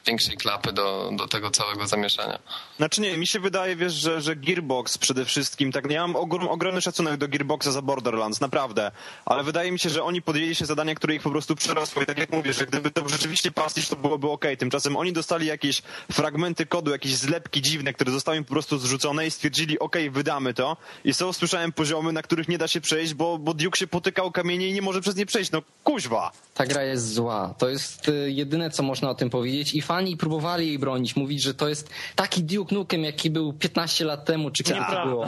większej 0.06 0.36
klapy 0.36 0.72
do, 0.72 1.10
do 1.12 1.28
tego 1.28 1.50
całego 1.50 1.86
zamieszania. 1.86 2.38
Znaczy 2.76 3.00
nie, 3.00 3.16
mi 3.16 3.26
się 3.26 3.40
wydaje, 3.40 3.76
wiesz, 3.76 3.91
że, 3.92 4.20
że 4.20 4.36
Gearbox 4.36 4.98
przede 4.98 5.24
wszystkim, 5.24 5.72
tak, 5.72 5.90
ja 5.90 6.06
mam 6.06 6.16
ogrom, 6.16 6.48
ogromny 6.48 6.80
szacunek 6.80 7.16
do 7.16 7.28
Gearboxa 7.28 7.70
za 7.70 7.82
Borderlands, 7.82 8.40
naprawdę, 8.40 8.90
ale 9.24 9.42
wydaje 9.42 9.72
mi 9.72 9.78
się, 9.78 9.90
że 9.90 10.02
oni 10.02 10.22
podjęli 10.22 10.54
się 10.54 10.66
zadania, 10.66 10.94
które 10.94 11.14
ich 11.14 11.22
po 11.22 11.30
prostu 11.30 11.56
przerosło 11.56 12.02
i 12.02 12.06
tak 12.06 12.18
jak 12.18 12.32
mówię, 12.32 12.52
że 12.52 12.66
gdyby 12.66 12.90
to 12.90 13.08
rzeczywiście 13.08 13.50
pastisz, 13.50 13.88
to 13.88 13.96
byłoby 13.96 14.30
okej. 14.30 14.56
Tymczasem 14.56 14.96
oni 14.96 15.12
dostali 15.12 15.46
jakieś 15.46 15.82
fragmenty 16.12 16.66
kodu, 16.66 16.90
jakieś 16.90 17.16
zlepki 17.16 17.62
dziwne, 17.62 17.92
które 17.92 18.12
zostały 18.12 18.36
im 18.36 18.44
po 18.44 18.52
prostu 18.52 18.78
zrzucone 18.78 19.26
i 19.26 19.30
stwierdzili, 19.30 19.78
okej, 19.78 20.10
wydamy 20.10 20.54
to 20.54 20.76
i 21.04 21.14
są, 21.14 21.32
słyszałem, 21.32 21.72
poziomy, 21.72 22.12
na 22.12 22.22
których 22.22 22.48
nie 22.48 22.58
da 22.58 22.68
się 22.68 22.80
przejść, 22.80 23.14
bo, 23.14 23.38
bo 23.38 23.54
Duke 23.54 23.78
się 23.78 23.86
potyka 23.86 24.22
o 24.22 24.30
kamienie 24.30 24.68
i 24.68 24.72
nie 24.72 24.82
może 24.82 25.00
przez 25.00 25.16
nie 25.16 25.26
przejść, 25.26 25.50
no 25.50 25.62
kuźwa. 25.84 26.32
Ta 26.54 26.66
gra 26.66 26.82
jest 26.82 27.14
zła. 27.14 27.54
To 27.58 27.68
jest 27.68 28.08
y, 28.08 28.30
jedyne, 28.30 28.70
co 28.70 28.82
można 28.82 29.10
o 29.10 29.14
tym 29.14 29.30
powiedzieć. 29.30 29.74
I 29.74 29.82
fani 29.82 30.16
próbowali 30.16 30.66
jej 30.66 30.78
bronić, 30.78 31.16
mówić, 31.16 31.42
że 31.42 31.54
to 31.54 31.68
jest 31.68 31.90
taki 32.16 32.42
Duke 32.44 32.74
Nukem, 32.74 33.04
jaki 33.04 33.30
był 33.30 33.52
15 33.52 33.81
lat 34.04 34.24
temu, 34.24 34.50
czy 34.50 34.64
kiedy 34.64 34.80
to 34.90 35.06
było. 35.06 35.26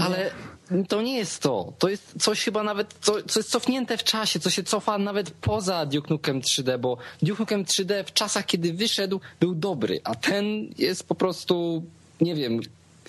Ale 0.00 0.30
to 0.88 1.02
nie 1.02 1.16
jest 1.16 1.42
to. 1.42 1.72
To 1.78 1.88
jest 1.88 2.14
coś 2.22 2.44
chyba 2.44 2.62
nawet, 2.62 2.94
co, 3.00 3.22
co 3.22 3.40
jest 3.40 3.50
cofnięte 3.50 3.98
w 3.98 4.04
czasie, 4.04 4.40
co 4.40 4.50
się 4.50 4.62
cofa 4.62 4.98
nawet 4.98 5.30
poza 5.30 5.86
Duke 5.86 6.08
Nukem 6.10 6.40
3D, 6.40 6.78
bo 6.78 6.96
Duke 7.22 7.40
Nukem 7.42 7.64
3D 7.64 8.04
w 8.04 8.12
czasach, 8.12 8.46
kiedy 8.46 8.72
wyszedł, 8.72 9.20
był 9.40 9.54
dobry, 9.54 10.00
a 10.04 10.14
ten 10.14 10.44
jest 10.78 11.08
po 11.08 11.14
prostu, 11.14 11.82
nie 12.20 12.34
wiem, 12.34 12.60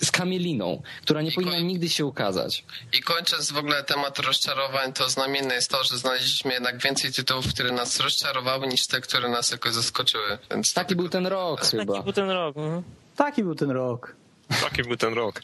z 0.03 0.11
kamieliną, 0.11 0.81
która 1.01 1.21
nie 1.21 1.29
I 1.29 1.33
powinna 1.33 1.51
koń- 1.55 1.63
nigdy 1.65 1.89
się 1.89 2.05
ukazać. 2.05 2.63
I 2.93 3.01
kończąc 3.01 3.51
w 3.51 3.57
ogóle 3.57 3.83
temat 3.83 4.19
rozczarowań, 4.19 4.93
to 4.93 5.09
znamienne 5.09 5.55
jest 5.55 5.69
to, 5.71 5.83
że 5.83 5.97
znaleźliśmy 5.97 6.53
jednak 6.53 6.77
więcej 6.77 7.11
tytułów, 7.11 7.47
które 7.47 7.71
nas 7.71 7.99
rozczarowały, 7.99 8.67
niż 8.67 8.87
te, 8.87 9.01
które 9.01 9.29
nas 9.29 9.51
jakoś 9.51 9.73
zaskoczyły. 9.73 10.37
Więc 10.51 10.73
Taki 10.73 10.95
był 10.95 11.09
ten 11.09 11.27
rok 11.27 11.61
chyba. 11.61 11.93
Taki 11.93 12.03
był 12.03 12.13
ten 12.13 12.29
rok. 12.29 12.57
Mhm. 12.57 12.83
Taki 13.15 13.43
był 13.43 13.55
ten 13.55 13.71
rok. 13.71 14.15
Taki 14.61 14.83
był 14.83 14.97
ten 14.97 15.13
rok. 15.13 15.41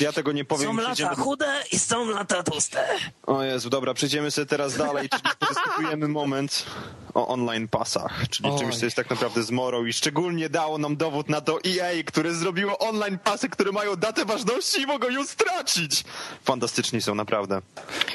Ja 0.00 0.12
tego 0.12 0.32
nie 0.32 0.44
powiem. 0.44 0.76
Są 0.76 0.82
lata 0.82 1.14
chude 1.14 1.62
i 1.72 1.78
są 1.78 2.08
lata 2.08 2.42
tłuste. 2.42 2.86
O 3.26 3.42
Jezu, 3.42 3.70
dobra, 3.70 3.94
przejdziemy 3.94 4.30
sobie 4.30 4.46
teraz 4.46 4.76
dalej, 4.76 5.08
czyli 5.08 5.22
podyskutujemy 5.40 6.08
moment 6.08 6.66
o 7.14 7.28
online 7.28 7.68
pasach, 7.68 8.28
czyli 8.30 8.50
Oj. 8.50 8.58
czymś, 8.58 8.76
co 8.76 8.84
jest 8.84 8.96
tak 8.96 9.10
naprawdę 9.10 9.42
zmorą 9.42 9.84
i 9.84 9.92
szczególnie 9.92 10.48
dało 10.48 10.78
nam 10.78 10.96
dowód 10.96 11.28
na 11.28 11.40
to 11.40 11.58
EA, 11.66 12.02
które 12.06 12.34
zrobiło 12.34 12.78
online 12.78 13.18
pasy, 13.24 13.48
które 13.48 13.72
mają 13.72 13.96
datę 13.96 14.24
ważności 14.24 14.82
i 14.82 14.86
mogą 14.86 15.08
ją 15.08 15.24
stracić. 15.24 16.04
Fantastyczni 16.44 17.02
są, 17.02 17.14
naprawdę. 17.14 17.62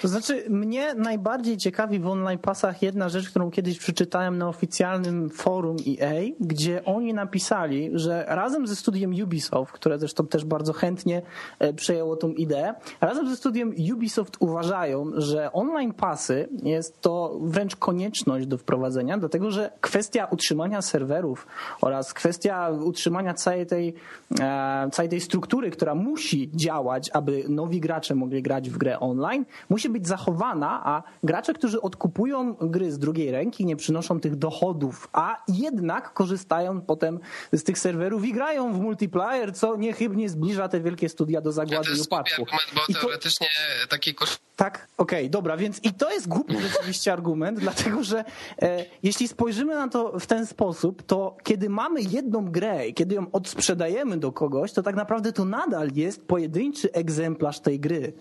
To 0.01 0.07
znaczy, 0.07 0.45
mnie 0.49 0.93
najbardziej 0.93 1.57
ciekawi 1.57 1.99
w 1.99 2.07
online 2.07 2.39
pasach 2.39 2.81
jedna 2.81 3.09
rzecz, 3.09 3.29
którą 3.29 3.51
kiedyś 3.51 3.77
przeczytałem 3.79 4.37
na 4.37 4.49
oficjalnym 4.49 5.29
forum 5.29 5.77
EA, 5.87 6.21
gdzie 6.39 6.85
oni 6.85 7.13
napisali, 7.13 7.89
że 7.93 8.25
razem 8.27 8.67
ze 8.67 8.75
studiem 8.75 9.23
Ubisoft, 9.23 9.71
które 9.71 9.99
zresztą 9.99 10.22
też 10.27 10.45
bardzo 10.45 10.73
chętnie 10.73 11.21
e, 11.59 11.73
przejęło 11.73 12.15
tą 12.15 12.29
ideę, 12.29 12.73
razem 13.01 13.29
ze 13.29 13.35
studiem 13.35 13.73
Ubisoft 13.93 14.37
uważają, 14.39 15.11
że 15.15 15.53
online 15.53 15.93
pasy 15.93 16.49
jest 16.63 17.01
to 17.01 17.37
wręcz 17.41 17.75
konieczność 17.75 18.47
do 18.47 18.57
wprowadzenia 18.57 18.73
prowadzenia, 18.83 19.17
dlatego 19.17 19.51
że 19.51 19.71
kwestia 19.81 20.27
utrzymania 20.31 20.81
serwerów 20.81 21.47
oraz 21.81 22.13
kwestia 22.13 22.69
utrzymania 22.69 23.33
całej 23.33 23.65
tej, 23.65 23.93
e, 24.39 24.89
całej 24.91 25.09
tej 25.09 25.21
struktury, 25.21 25.71
która 25.71 25.95
musi 25.95 26.51
działać, 26.53 27.09
aby 27.13 27.43
nowi 27.49 27.79
gracze 27.79 28.15
mogli 28.15 28.41
grać 28.41 28.69
w 28.69 28.77
grę 28.77 28.99
online, 28.99 29.45
musi 29.69 29.89
być 29.89 30.07
zachowana, 30.07 30.81
a 30.85 31.03
gracze, 31.23 31.53
którzy 31.53 31.81
odkupują 31.81 32.53
gry 32.53 32.91
z 32.91 32.99
drugiej 32.99 33.31
ręki, 33.31 33.65
nie 33.65 33.75
przynoszą 33.75 34.19
tych 34.19 34.35
dochodów, 34.35 35.09
a 35.13 35.43
jednak 35.47 36.13
korzystają 36.13 36.81
potem 36.81 37.19
z 37.53 37.63
tych 37.63 37.79
serwerów 37.79 38.25
i 38.25 38.33
grają 38.33 38.73
w 38.73 38.79
multiplayer, 38.79 39.53
co 39.53 39.75
niechybnie 40.15 40.29
zbliża 40.29 40.67
te 40.69 40.81
wielkie 40.81 41.09
studia 41.09 41.41
do 41.41 41.49
To 41.49 41.53
zagłady 41.53 41.87
i 41.89 41.91
jest 41.97 42.09
głupi 42.09 42.21
upadku. 42.21 42.41
argument, 42.41 42.71
bo 42.75 42.81
I 42.89 42.93
to- 42.93 42.99
teoretycznie 43.01 43.47
taki 43.89 44.15
koszt 44.15 44.39
tak, 44.55 44.87
okej, 44.97 45.29
dobra, 45.29 45.57
więc 45.57 45.79
i 45.83 45.93
to 45.93 46.11
jest 46.11 46.27
głupi 46.27 46.57
rzeczywiście 46.69 47.13
argument, 47.13 47.59
dlatego 47.59 48.03
że 48.03 48.23
e, 48.61 48.85
jeśli 49.03 49.27
spojrzymy 49.27 49.75
na 49.75 49.87
to 49.87 50.19
w 50.19 50.25
ten 50.25 50.45
sposób, 50.45 51.03
to 51.03 51.37
kiedy 51.43 51.69
mamy 51.69 52.01
jedną 52.01 52.51
grę 52.51 52.87
i 52.87 52.93
kiedy 52.93 53.15
ją 53.15 53.31
odsprzedajemy 53.31 54.17
do 54.17 54.31
kogoś, 54.31 54.71
to 54.73 54.83
tak 54.83 54.95
naprawdę 54.95 55.31
to 55.33 55.45
nadal 55.45 55.89
jest 55.95 56.27
pojedynczy 56.27 56.91
egzemplarz 56.91 57.59
tej 57.59 57.79
gry. 57.79 58.13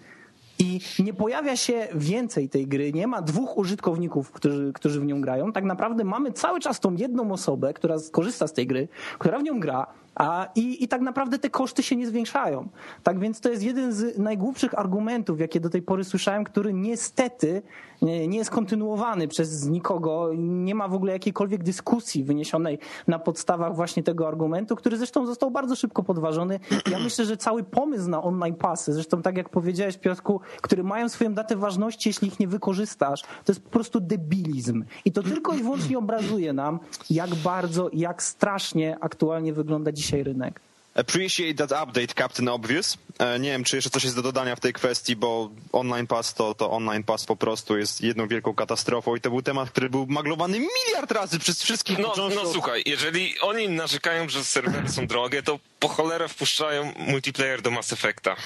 I 0.58 0.80
nie 0.98 1.14
pojawia 1.14 1.56
się 1.56 1.88
więcej 1.94 2.48
tej 2.48 2.66
gry, 2.66 2.92
nie 2.92 3.06
ma 3.06 3.22
dwóch 3.22 3.56
użytkowników, 3.58 4.30
którzy, 4.30 4.72
którzy 4.72 5.00
w 5.00 5.04
nią 5.04 5.20
grają. 5.20 5.52
Tak 5.52 5.64
naprawdę 5.64 6.04
mamy 6.04 6.32
cały 6.32 6.60
czas 6.60 6.80
tą 6.80 6.94
jedną 6.94 7.32
osobę, 7.32 7.74
która 7.74 7.96
korzysta 8.12 8.46
z 8.46 8.52
tej 8.52 8.66
gry, 8.66 8.88
która 9.18 9.38
w 9.38 9.42
nią 9.42 9.60
gra, 9.60 9.86
a 10.14 10.48
i, 10.54 10.84
i 10.84 10.88
tak 10.88 11.00
naprawdę 11.00 11.38
te 11.38 11.50
koszty 11.50 11.82
się 11.82 11.96
nie 11.96 12.06
zwiększają. 12.06 12.68
Tak 13.02 13.18
więc 13.18 13.40
to 13.40 13.48
jest 13.48 13.62
jeden 13.62 13.92
z 13.92 14.18
najgłupszych 14.18 14.78
argumentów, 14.78 15.40
jakie 15.40 15.60
do 15.60 15.70
tej 15.70 15.82
pory 15.82 16.04
słyszałem, 16.04 16.44
który 16.44 16.72
niestety 16.72 17.62
nie, 18.02 18.26
jest 18.26 18.50
kontynuowany 18.50 19.28
przez 19.28 19.68
nikogo. 19.68 20.30
Nie 20.36 20.74
ma 20.74 20.88
w 20.88 20.94
ogóle 20.94 21.12
jakiejkolwiek 21.12 21.62
dyskusji 21.62 22.24
wyniesionej 22.24 22.78
na 23.06 23.18
podstawach 23.18 23.76
właśnie 23.76 24.02
tego 24.02 24.28
argumentu, 24.28 24.76
który 24.76 24.96
zresztą 24.96 25.26
został 25.26 25.50
bardzo 25.50 25.76
szybko 25.76 26.02
podważony. 26.02 26.60
Ja 26.90 26.98
myślę, 27.04 27.24
że 27.24 27.36
cały 27.36 27.62
pomysł 27.64 28.08
na 28.08 28.22
online 28.22 28.54
pasy, 28.54 28.92
zresztą 28.92 29.22
tak 29.22 29.36
jak 29.36 29.48
powiedziałeś 29.48 29.98
Piotrku, 29.98 30.40
które 30.62 30.82
mają 30.82 31.08
swoją 31.08 31.34
datę 31.34 31.56
ważności, 31.56 32.08
jeśli 32.08 32.28
ich 32.28 32.40
nie 32.40 32.48
wykorzystasz, 32.48 33.22
to 33.22 33.52
jest 33.52 33.60
po 33.60 33.70
prostu 33.70 34.00
debilizm. 34.00 34.84
I 35.04 35.12
to 35.12 35.22
tylko 35.22 35.54
i 35.54 35.62
wyłącznie 35.62 35.98
obrazuje 35.98 36.52
nam, 36.52 36.78
jak 37.10 37.34
bardzo, 37.34 37.90
jak 37.92 38.22
strasznie 38.22 38.98
aktualnie 39.00 39.52
wygląda 39.52 39.92
dzisiaj 40.02 40.22
rynek. 40.22 40.60
Appreciate 40.94 41.54
that 41.66 41.88
update, 41.88 42.14
Captain 42.14 42.48
Obvious. 42.48 42.98
E, 43.18 43.38
Nie 43.38 43.50
wiem, 43.50 43.64
czy 43.64 43.76
jeszcze 43.76 43.90
coś 43.90 44.04
jest 44.04 44.16
do 44.16 44.22
dodania 44.22 44.56
w 44.56 44.60
tej 44.60 44.72
kwestii, 44.72 45.16
bo 45.16 45.50
online 45.72 46.06
pass 46.06 46.34
to, 46.34 46.54
to 46.54 46.70
online 46.70 47.04
pass 47.04 47.24
po 47.24 47.36
prostu 47.36 47.78
jest 47.78 48.00
jedną 48.00 48.28
wielką 48.28 48.54
katastrofą 48.54 49.16
i 49.16 49.20
to 49.20 49.30
był 49.30 49.42
temat, 49.42 49.70
który 49.70 49.90
był 49.90 50.06
maglowany 50.06 50.58
miliard 50.58 51.12
razy 51.12 51.38
przez 51.38 51.62
wszystkich. 51.62 51.98
No, 51.98 52.14
no 52.34 52.52
słuchaj, 52.52 52.82
jeżeli 52.86 53.40
oni 53.40 53.68
narzekają, 53.68 54.28
że 54.28 54.44
serwery 54.44 54.88
są 54.88 55.06
drogie, 55.06 55.42
to 55.42 55.58
po 55.80 55.88
cholerę 55.88 56.28
wpuszczają 56.28 56.92
multiplayer 56.96 57.62
do 57.62 57.70
Mass 57.70 57.92
Effecta. 57.92 58.36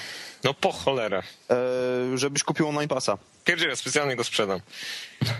No 0.43 0.53
po 0.53 0.71
cholerę. 0.71 1.23
E, 1.49 2.17
żebyś 2.17 2.43
kupił 2.43 2.69
online 2.69 2.89
passa. 2.89 3.17
Pierdzielę, 3.45 3.75
specjalnie 3.75 4.15
go 4.15 4.23
sprzedam. 4.23 4.59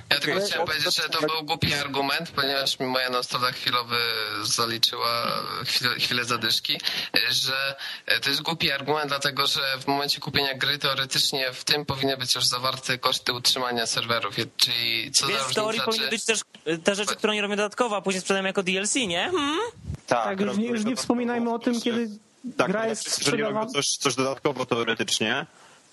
Ja 0.10 0.20
tylko 0.20 0.45
chciałem 0.45 0.68
powiedzieć, 0.68 0.95
że 0.95 1.10
to 1.10 1.20
był 1.20 1.43
głupi 1.43 1.74
argument, 1.74 2.32
ponieważ 2.32 2.80
mi 2.80 2.86
moja 2.86 3.10
nostalgia 3.10 3.52
chwilowy 3.52 3.95
zaliczyła 4.43 5.41
chwilę, 5.66 5.95
chwilę 5.95 6.26
zadyszki, 6.26 6.80
że 7.30 7.76
to 8.22 8.30
jest 8.30 8.41
głupi 8.41 8.72
argument, 8.72 9.08
dlatego 9.08 9.48
że 9.48 9.62
w 9.80 9.88
momencie 9.88 10.20
kupienia 10.20 10.54
gry 10.54 10.78
teoretycznie 10.78 11.54
w 11.54 11.64
tym 11.64 11.86
powinny 11.86 12.18
być 12.18 12.36
już 12.36 12.45
zawarte 12.45 12.98
koszty 12.98 13.34
utrzymania 13.34 13.86
serwerów, 13.86 14.36
czyli 14.58 15.12
co 15.12 15.28
Więc 15.28 15.39
za 15.39 15.48
w 15.48 15.54
teorii 15.54 15.82
powinny 15.82 16.10
być 16.10 16.26
też 16.26 16.41
te 16.84 16.95
rzeczy, 16.95 17.16
które 17.16 17.32
oni 17.32 17.41
robią 17.41 17.56
dodatkowo, 17.56 17.95
a 17.98 18.02
później 18.02 18.22
sprzedają 18.22 18.45
jako 18.45 18.64
DLC, 18.64 18.95
nie? 18.95 19.30
Hmm? 19.32 19.60
Tak, 20.08 20.39
już 20.39 20.58
nie, 20.58 20.68
już 20.68 20.86
nie 20.86 20.95
wspominajmy 20.95 21.54
o 21.54 21.60
tym, 21.60 21.82
kiedy 21.82 22.10
Tak, 22.57 22.71
gra 22.71 22.88
jest 22.88 23.19
jeżeli 23.19 23.43
robią 23.43 23.65
coś, 23.69 23.88
coś 23.88 24.15
dodatkowo 24.15 24.65
teoretycznie, 24.65 25.45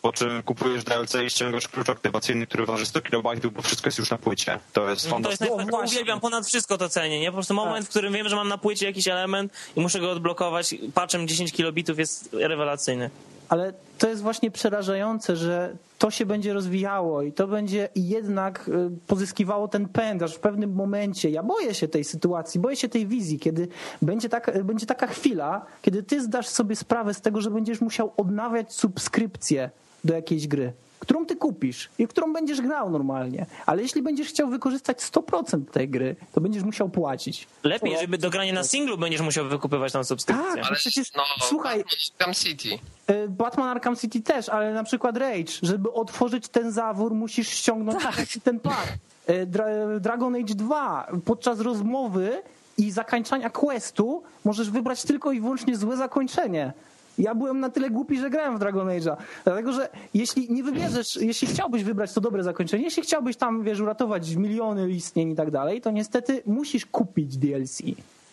po 0.03 0.12
czym 0.12 0.42
kupujesz 0.42 0.84
DLC 0.84 1.14
i 1.26 1.30
ściągasz 1.30 1.68
klucz 1.68 1.88
aktywacyjny, 1.88 2.47
który 2.47 2.66
waży 2.66 2.86
100 2.86 3.01
KB, 3.03 3.47
bo 3.53 3.62
wszystko 3.62 3.88
jest 3.88 3.99
już 3.99 4.11
na 4.11 4.18
płycie. 4.18 4.47
To 4.53 4.59
jest 4.59 4.72
To 4.72 4.90
jest 4.90 5.09
fantastyczne. 5.09 5.57
naj... 5.57 5.66
właśnie. 5.66 5.95
uwielbiam 5.97 6.20
ponad 6.20 6.47
wszystko 6.47 6.78
to 6.78 6.88
cenię, 6.88 7.20
nie? 7.20 7.26
Po 7.26 7.32
prostu 7.32 7.55
moment, 7.55 7.86
w 7.86 7.88
którym 7.90 8.12
wiem, 8.12 8.28
że 8.28 8.36
mam 8.36 8.49
na 8.49 8.59
płycie 8.59 8.86
jakiś 8.86 9.09
element 9.09 9.53
i 9.76 9.80
muszę 9.80 10.01
go 10.01 10.11
odblokować 10.11 10.74
patchem 10.95 11.28
10 11.28 11.53
kilobitów 11.53 11.99
jest 11.99 12.28
rewelacyjny. 12.32 13.11
Ale 13.49 13.72
to 13.99 14.09
jest 14.09 14.22
właśnie 14.22 14.51
przerażające, 14.51 15.36
że 15.36 15.76
to 16.05 16.11
się 16.11 16.27
będzie 16.27 16.53
rozwijało 16.53 17.23
i 17.23 17.33
to 17.33 17.49
będzie 17.49 17.89
jednak 17.95 18.69
y, 18.69 18.91
pozyskiwało 19.07 19.69
ten 19.69 19.89
pęd, 19.89 20.23
aż 20.23 20.35
w 20.35 20.41
pewnym 20.41 20.73
momencie, 20.73 21.31
ja 21.31 21.43
boję 21.43 21.75
się 21.75 21.89
tej 21.89 22.05
sytuacji, 22.05 22.61
boję 22.61 22.77
się 22.77 22.89
tej 22.89 23.07
wizji, 23.07 23.39
kiedy 23.39 23.69
będzie 24.03 24.29
taka, 24.29 24.65
będzie 24.65 24.87
taka 24.87 25.07
chwila, 25.07 25.67
kiedy 25.83 26.03
ty 26.03 26.23
zdasz 26.23 26.49
sobie 26.49 26.77
sprawę 26.77 27.15
z 27.15 27.21
tego, 27.21 27.41
że 27.41 27.51
będziesz 27.51 27.81
musiał 27.81 28.13
odnawiać 28.17 28.73
subskrypcję 28.73 29.71
do 30.05 30.15
jakiejś 30.15 30.49
gry, 30.49 30.73
którą 31.05 31.27
ty 31.27 31.37
kupisz 31.37 31.89
i 31.99 32.07
w 32.07 32.11
którą 32.11 32.33
będziesz 32.33 32.61
grał 32.61 32.91
normalnie. 32.91 33.47
Ale 33.67 33.83
jeśli 33.83 34.03
będziesz 34.03 34.29
chciał 34.29 34.49
wykorzystać 34.49 34.99
100% 34.99 35.65
tej 35.65 35.89
gry, 35.89 36.17
to 36.33 36.41
będziesz 36.41 36.63
musiał 36.63 36.89
płacić. 36.89 37.47
Lepiej, 37.63 37.99
żeby 38.01 38.19
do 38.19 38.31
grania 38.31 38.53
na 38.53 38.65
singlu 38.65 38.99
będziesz 38.99 39.21
musiał 39.21 39.49
wykupywać 39.49 39.93
tą 39.93 40.05
subskrypcję. 40.05 40.47
Tak. 40.55 40.67
Ale 40.67 40.77
przecież, 40.77 41.13
no, 41.15 41.23
słuchaj, 41.41 41.85
Arkham 42.19 42.35
City. 42.35 42.69
Y, 43.11 43.29
Batman 43.29 43.69
Arkham 43.69 43.97
City 43.97 44.21
też, 44.21 44.49
ale 44.49 44.73
na 44.75 44.85
przykład 44.85 45.17
Rage. 45.17 45.53
Żeby 45.63 45.93
otworzyć 45.93 46.49
ten 46.49 46.73
zawór, 46.73 47.15
musisz 47.15 47.49
ściągnąć 47.49 47.99
ten 48.45 48.61
pack. 48.61 48.89
Y, 49.31 49.47
Dra- 49.47 50.01
Dragon 50.01 50.35
Age 50.37 50.55
2. 50.55 51.07
Podczas 51.25 51.61
rozmowy 51.61 52.43
i 52.79 52.91
zakończania 52.91 53.51
questu 53.51 54.23
możesz 54.45 54.71
wybrać 54.71 55.03
tylko 55.03 55.33
i 55.33 55.41
wyłącznie 55.41 55.77
złe 55.77 55.97
zakończenie. 55.97 56.73
Ja 57.19 57.35
byłem 57.35 57.61
na 57.61 57.71
tyle 57.71 57.91
głupi, 57.91 58.19
że 58.19 58.31
grałem 58.31 58.57
w 58.57 58.59
Dragon 58.59 58.89
Age'a. 58.89 59.17
Dlatego, 59.45 59.73
że 59.73 59.89
jeśli 60.15 60.53
nie 60.53 60.62
wybierzesz, 60.62 61.17
jeśli 61.17 61.49
chciałbyś 61.49 61.85
wybrać 61.85 62.12
to 62.12 62.21
dobre 62.21 62.43
zakończenie, 62.43 62.85
jeśli 62.85 63.03
chciałbyś 63.03 63.37
tam, 63.37 63.62
wiesz, 63.62 63.81
uratować 63.81 64.35
miliony 64.35 64.91
istnień 64.91 65.31
i 65.31 65.35
tak 65.35 65.51
dalej, 65.51 65.81
to 65.81 65.91
niestety 65.91 66.43
musisz 66.47 66.87
kupić 66.87 67.37
DLC. 67.37 67.83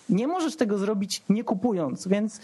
Nie 0.09 0.27
możesz 0.27 0.55
tego 0.55 0.77
zrobić 0.77 1.21
nie 1.29 1.43
kupując, 1.43 2.07
więc 2.07 2.39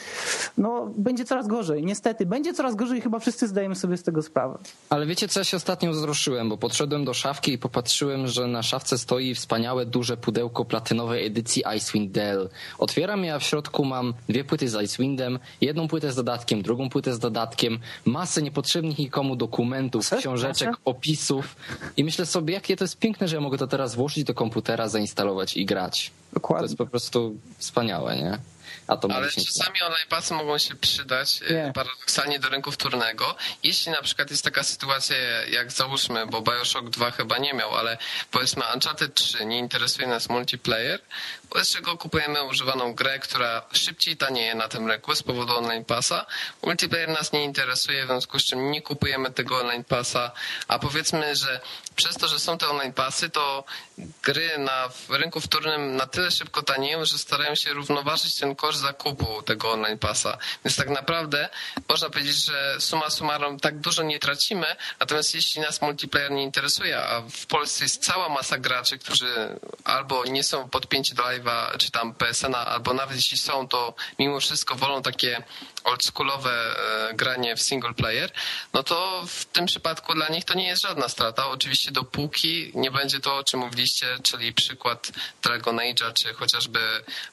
no, 0.57 0.91
będzie 0.97 1.25
coraz 1.25 1.47
gorzej. 1.47 1.83
Niestety, 1.85 2.25
będzie 2.25 2.53
coraz 2.53 2.75
gorzej 2.75 2.99
i 2.99 3.01
chyba 3.01 3.19
wszyscy 3.19 3.47
zdajemy 3.47 3.75
sobie 3.75 3.97
z 3.97 4.03
tego 4.03 4.21
sprawę. 4.21 4.57
Ale 4.89 5.05
wiecie, 5.05 5.27
co 5.27 5.39
ja 5.39 5.43
się 5.43 5.57
ostatnio 5.57 5.91
wzruszyłem, 5.91 6.49
bo 6.49 6.57
podszedłem 6.57 7.05
do 7.05 7.13
szafki 7.13 7.53
i 7.53 7.57
popatrzyłem, 7.57 8.27
że 8.27 8.47
na 8.47 8.63
szafce 8.63 8.97
stoi 8.97 9.35
wspaniałe, 9.35 9.85
duże 9.85 10.17
pudełko 10.17 10.65
platynowej 10.65 11.25
edycji 11.25 11.63
Icewind 11.77 12.11
Dale. 12.11 12.49
Otwieram 12.77 13.23
je, 13.23 13.33
a 13.33 13.39
w 13.39 13.43
środku 13.43 13.85
mam 13.85 14.13
dwie 14.29 14.43
płyty 14.43 14.69
z 14.69 14.83
Icewindem, 14.83 15.39
jedną 15.61 15.87
płytę 15.87 16.11
z 16.11 16.15
dodatkiem, 16.15 16.61
drugą 16.61 16.89
płytę 16.89 17.13
z 17.13 17.19
dodatkiem, 17.19 17.79
masę 18.05 18.41
niepotrzebnych 18.41 18.97
nikomu 18.97 19.35
dokumentów, 19.35 20.05
Chcesz? 20.05 20.19
książeczek, 20.19 20.69
opisów 20.85 21.55
i 21.97 22.03
myślę 22.03 22.25
sobie, 22.25 22.53
jakie 22.53 22.75
to 22.75 22.83
jest 22.83 22.99
piękne, 22.99 23.27
że 23.27 23.35
ja 23.35 23.41
mogę 23.41 23.57
to 23.57 23.67
teraz 23.67 23.95
włożyć 23.95 24.23
do 24.23 24.33
komputera, 24.33 24.87
zainstalować 24.89 25.57
i 25.57 25.65
grać. 25.65 26.11
To 26.29 26.33
Dokładnie. 26.33 26.65
jest 26.65 26.77
po 26.77 26.85
prostu 26.87 27.39
wspaniałe, 27.57 28.15
nie? 28.15 28.37
A 28.87 28.97
to 28.97 29.07
Ale 29.15 29.31
czasami 29.31 29.81
online 29.81 30.07
pasy 30.09 30.33
mogą 30.33 30.57
się 30.57 30.75
przydać 30.75 31.39
e, 31.49 31.53
Nie. 31.53 31.71
paradoksalnie 31.73 32.39
do 32.39 32.49
rynku 32.49 32.71
wtórnego. 32.71 33.35
Jeśli 33.63 33.91
na 33.91 34.01
przykład 34.01 34.31
jest 34.31 34.43
taka 34.43 34.63
sytuacja, 34.63 35.17
jak 35.49 35.71
załóżmy, 35.71 36.27
bo 36.27 36.41
Bioshock 36.41 36.89
2 36.89 37.11
chyba 37.11 37.37
nie 37.37 37.53
miał, 37.53 37.75
ale 37.75 37.97
powiedzmy 38.31 38.63
Uncharted 38.73 39.13
3 39.13 39.45
nie 39.45 39.59
interesuje 39.59 40.07
nas 40.07 40.29
multiplayer, 40.29 40.99
wobec 41.49 41.69
czego 41.69 41.97
kupujemy 41.97 42.43
używaną 42.43 42.93
grę, 42.93 43.19
która 43.19 43.61
szybciej 43.73 44.17
tanieje 44.17 44.55
na 44.55 44.67
tym 44.67 44.87
rynku 44.91 45.15
z 45.15 45.23
powodu 45.23 45.57
online 45.57 45.85
pasa. 45.85 46.25
Multiplayer 46.63 47.09
nas 47.09 47.33
nie 47.33 47.43
interesuje, 47.43 48.03
w 48.03 48.07
związku 48.07 48.39
z 48.39 48.43
czym 48.45 48.71
nie 48.71 48.81
kupujemy 48.81 49.31
tego 49.31 49.59
online 49.59 49.83
pasa, 49.83 50.31
a 50.67 50.79
powiedzmy, 50.79 51.35
że 51.35 51.59
przez 51.95 52.15
to, 52.17 52.27
że 52.27 52.39
są 52.39 52.57
te 52.57 52.67
online 52.69 52.93
pasy, 52.93 53.29
to 53.29 53.63
gry 54.23 54.57
na 54.57 54.89
rynku 55.09 55.41
wtórnym 55.41 55.95
na 55.95 56.07
tyle 56.07 56.31
szybko 56.31 56.63
tanieją, 56.63 57.05
że 57.05 57.17
starają 57.17 57.55
się 57.55 57.73
równoważyć 57.73 58.35
ten 58.35 58.55
koszt 58.55 58.79
zakupu 58.79 59.41
tego 59.41 59.71
online 59.71 59.97
pasa. 59.97 60.37
Więc 60.65 60.75
tak 60.75 60.89
naprawdę 60.89 61.49
można 61.89 62.09
powiedzieć, 62.09 62.45
że 62.45 62.75
suma 62.79 63.09
summarum 63.09 63.59
tak 63.59 63.79
dużo 63.79 64.03
nie 64.03 64.19
tracimy, 64.19 64.75
natomiast 64.99 65.35
jeśli 65.35 65.61
nas 65.61 65.81
multiplayer 65.81 66.31
nie 66.31 66.43
interesuje, 66.43 66.99
a 66.99 67.21
w 67.21 67.45
Polsce 67.45 67.85
jest 67.85 68.03
cała 68.03 68.29
masa 68.29 68.57
graczy, 68.57 68.97
którzy 68.97 69.59
albo 69.83 70.25
nie 70.25 70.43
są 70.43 70.69
podpięci 70.69 71.15
do 71.15 71.23
live'a, 71.23 71.77
czy 71.77 71.91
tam 71.91 72.13
PSN-a, 72.13 72.65
albo 72.65 72.93
nawet 72.93 73.15
jeśli 73.15 73.37
są, 73.37 73.67
to 73.67 73.93
mimo 74.19 74.39
wszystko 74.39 74.75
wolą 74.75 75.01
takie 75.01 75.43
oldschoolowe 75.91 76.51
e, 77.09 77.13
granie 77.13 77.55
w 77.55 77.61
single 77.61 77.93
player, 77.93 78.31
no 78.73 78.83
to 78.83 79.23
w 79.27 79.45
tym 79.45 79.65
przypadku 79.65 80.13
dla 80.13 80.27
nich 80.29 80.45
to 80.45 80.53
nie 80.53 80.67
jest 80.67 80.81
żadna 80.81 81.09
strata. 81.09 81.47
Oczywiście 81.47 81.91
dopóki 81.91 82.71
nie 82.75 82.91
będzie 82.91 83.19
to, 83.19 83.35
o 83.37 83.43
czym 83.43 83.59
mówiliście, 83.59 84.05
czyli 84.23 84.53
przykład 84.53 85.11
Dragon 85.43 85.75
Age'a, 85.77 86.13
czy 86.13 86.33
chociażby 86.33 86.79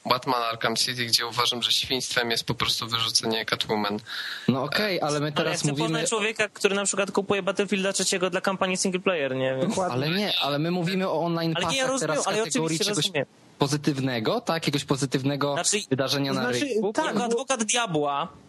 Batman 0.05 0.41
Arkham 0.43 0.75
City, 0.75 1.05
gdzie 1.05 1.27
uważam, 1.27 1.61
że 1.63 1.71
świństwem 1.71 2.31
jest 2.31 2.43
po 2.43 2.53
prostu 2.55 2.87
wyrzucenie 2.87 3.45
Catwoman. 3.45 3.99
No 4.47 4.63
okej, 4.63 5.01
ale 5.01 5.11
my 5.19 5.25
Ale 5.25 5.29
ja 5.29 5.35
teraz 5.35 5.59
chcę 5.59 5.69
mówimy... 5.71 5.87
poznać 5.89 6.09
człowieka, 6.09 6.49
który 6.49 6.75
na 6.75 6.85
przykład 6.85 7.11
kupuje 7.11 7.43
Battlefielda 7.43 7.93
trzeciego 7.93 8.29
dla 8.29 8.41
kampanii 8.41 8.77
single 8.77 8.99
player, 9.01 9.35
nie 9.35 9.55
wiem. 9.55 9.71
Ale 9.91 10.09
nie, 10.09 10.33
ale 10.41 10.59
my 10.59 10.71
mówimy 10.71 11.09
o 11.09 11.21
online 11.21 11.53
Ale 11.57 11.65
nie, 11.67 11.77
ja 11.77 11.87
rozumiem, 11.87 12.09
teraz 12.09 12.25
w 12.25 12.27
ale 12.27 12.37
kategorii 12.37 12.65
oczywiście 12.65 12.85
czegoś 12.85 13.05
rozumiem. 13.05 13.25
pozytywnego, 13.59 14.41
tak? 14.41 14.55
Jakiegoś 14.55 14.85
pozytywnego 14.85 15.53
Znaczy- 15.53 15.77
wydarzenia 15.89 16.33
na 16.33 16.41
Znaczy, 16.41 16.59
rynku. 16.59 16.93
tak, 16.93 17.15
adwokat 17.17 17.63
diabła 17.63 18.23
e, 18.23 18.44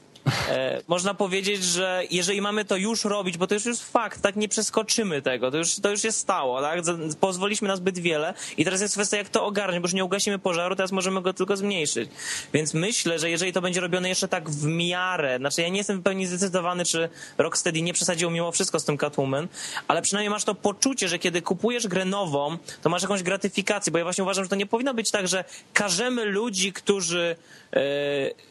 można 0.88 1.14
powiedzieć, 1.14 1.64
że 1.64 2.02
jeżeli 2.10 2.40
mamy 2.40 2.64
to 2.64 2.76
już 2.76 3.04
robić, 3.04 3.38
bo 3.38 3.46
to 3.46 3.54
już 3.54 3.64
jest 3.64 3.92
fakt, 3.92 4.22
tak 4.22 4.36
nie 4.36 4.48
przeskoczymy 4.48 5.22
tego, 5.22 5.50
to 5.50 5.56
już, 5.56 5.74
to 5.74 5.90
już 5.90 6.02
się 6.02 6.12
stało, 6.12 6.60
tak? 6.60 6.80
Pozwoliliśmy 7.20 7.68
na 7.68 7.76
zbyt 7.76 7.98
wiele 7.98 8.34
i 8.56 8.64
teraz 8.64 8.80
jest 8.80 8.94
kwestia, 8.94 9.16
jak 9.16 9.28
to 9.28 9.46
ogarnąć, 9.46 9.82
bo 9.82 9.86
już 9.86 9.94
nie 9.94 10.04
ugasimy 10.04 10.38
pożaru, 10.38 10.76
teraz 10.76 10.92
możemy 10.92 11.22
go 11.22 11.32
tylko 11.32 11.56
zmniejszyć. 11.56 12.10
Więc 12.52 12.74
myślę, 12.74 13.18
że 13.18 13.30
jeżeli 13.30 13.52
to 13.52 13.60
będzie 13.60 13.80
robione 13.80 14.08
jeszcze 14.08 14.28
tak 14.28 14.50
w 14.50 14.64
miarę, 14.64 15.38
znaczy 15.38 15.62
ja 15.62 15.68
nie 15.68 15.78
jestem 15.78 16.00
w 16.00 16.02
pełni 16.02 16.26
zdecydowany, 16.26 16.84
czy 16.84 17.08
Rocksteady 17.38 17.82
nie 17.82 17.92
przesadził 17.92 18.30
mimo 18.30 18.52
wszystko 18.52 18.80
z 18.80 18.84
tym 18.84 18.96
Catwoman, 18.96 19.48
ale 19.88 20.02
przynajmniej 20.02 20.30
masz 20.30 20.44
to 20.44 20.54
poczucie, 20.54 21.08
że 21.08 21.18
kiedy 21.18 21.42
kupujesz 21.42 21.86
grę 21.86 22.04
nową, 22.04 22.58
to 22.82 22.90
masz 22.90 23.02
jakąś 23.02 23.22
gratyfikację, 23.22 23.92
bo 23.92 23.98
ja 23.98 24.04
właśnie 24.04 24.24
uważam, 24.24 24.44
że 24.44 24.50
to 24.50 24.56
nie 24.56 24.66
powinno 24.66 24.94
być 24.94 25.10
tak, 25.10 25.28
że 25.28 25.44
każemy 25.72 26.24
ludzi, 26.24 26.72
którzy 26.72 27.36
e, 27.72 27.80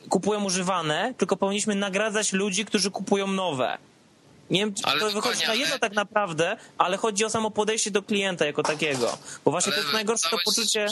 kupują 0.09 0.43
używane, 0.43 1.13
tylko 1.17 1.37
powinniśmy 1.37 1.64
nagradzać 1.75 2.33
ludzi, 2.33 2.65
którzy 2.65 2.91
kupują 2.91 3.27
nowe. 3.27 3.77
Nie 4.49 4.59
wiem, 4.59 4.73
czy 4.73 4.83
Ale 4.85 4.99
to 4.99 5.11
wychodzi 5.11 5.41
na 5.41 5.47
ale- 5.47 5.57
jedno 5.57 5.79
tak 5.79 5.93
naprawdę, 5.93 6.57
ale 6.77 6.97
chodzi 6.97 7.25
o 7.25 7.29
samo 7.29 7.51
podejście 7.51 7.91
do 7.91 8.03
klienta 8.03 8.45
jako 8.45 8.63
takiego. 8.63 9.17
Bo 9.45 9.51
właśnie 9.51 9.71
to 9.73 9.79
jest 9.79 9.93
najgorsze 9.93 10.29
to 10.29 10.37
poczucie... 10.45 10.87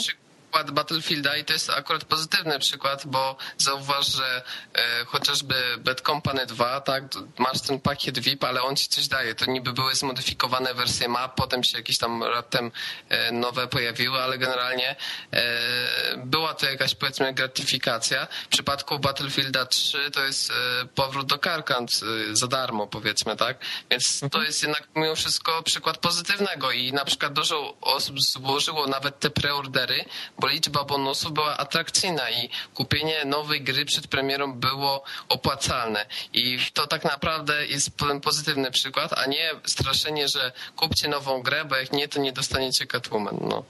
Przykład 0.54 0.70
Battlefielda 0.74 1.36
i 1.36 1.44
to 1.44 1.52
jest 1.52 1.70
akurat 1.70 2.04
pozytywny 2.04 2.58
przykład, 2.58 3.06
bo 3.06 3.36
zauważ, 3.58 4.06
że 4.06 4.42
e, 4.74 5.04
chociażby 5.04 5.54
Bad 5.78 6.00
Company 6.00 6.46
2, 6.46 6.80
tak, 6.80 7.04
masz 7.38 7.60
ten 7.60 7.80
pakiet 7.80 8.18
VIP, 8.18 8.44
ale 8.44 8.62
on 8.62 8.76
ci 8.76 8.88
coś 8.88 9.08
daje. 9.08 9.34
To 9.34 9.50
niby 9.50 9.72
były 9.72 9.94
zmodyfikowane 9.94 10.74
wersje 10.74 11.08
map, 11.08 11.34
potem 11.34 11.64
się 11.64 11.78
jakieś 11.78 11.98
tam 11.98 12.22
raptem 12.22 12.70
e, 13.08 13.32
nowe 13.32 13.66
pojawiły, 13.66 14.22
ale 14.22 14.38
generalnie 14.38 14.96
e, 15.32 16.16
była 16.16 16.54
to 16.54 16.66
jakaś 16.66 16.94
powiedzmy 16.94 17.34
gratyfikacja. 17.34 18.26
W 18.26 18.48
przypadku 18.48 18.98
Battlefielda 18.98 19.66
3 19.66 20.10
to 20.10 20.24
jest 20.24 20.50
e, 20.50 20.54
powrót 20.94 21.26
do 21.26 21.38
Karkand 21.38 21.90
e, 22.30 22.36
za 22.36 22.46
darmo 22.46 22.86
powiedzmy, 22.86 23.36
tak? 23.36 23.58
Więc 23.90 24.20
to 24.32 24.42
jest 24.42 24.62
jednak 24.62 24.88
mimo 24.96 25.14
wszystko 25.14 25.62
przykład 25.62 25.98
pozytywnego 25.98 26.70
i 26.70 26.92
na 26.92 27.04
przykład 27.04 27.32
dużo 27.32 27.76
osób 27.80 28.20
złożyło 28.20 28.86
nawet 28.86 29.20
te 29.20 29.30
preordery, 29.30 30.04
bo 30.44 30.48
liczba 30.48 30.84
bonusów 30.84 31.32
była 31.32 31.56
atrakcyjna 31.56 32.30
i 32.30 32.48
kupienie 32.74 33.24
nowej 33.24 33.62
gry 33.62 33.84
przed 33.84 34.06
premierą 34.06 34.52
było 34.52 35.04
opłacalne. 35.28 36.06
I 36.32 36.58
to 36.72 36.86
tak 36.86 37.04
naprawdę 37.04 37.66
jest 37.66 37.90
pozytywny 38.22 38.70
przykład, 38.70 39.12
a 39.12 39.26
nie 39.26 39.50
straszenie, 39.66 40.28
że 40.28 40.52
kupcie 40.76 41.08
nową 41.08 41.42
grę, 41.42 41.64
bo 41.64 41.76
jak 41.76 41.92
nie, 41.92 42.08
to 42.08 42.20
nie 42.20 42.32
dostaniecie 42.32 42.86
Catwoman. 42.86 43.38
No. 43.40 43.64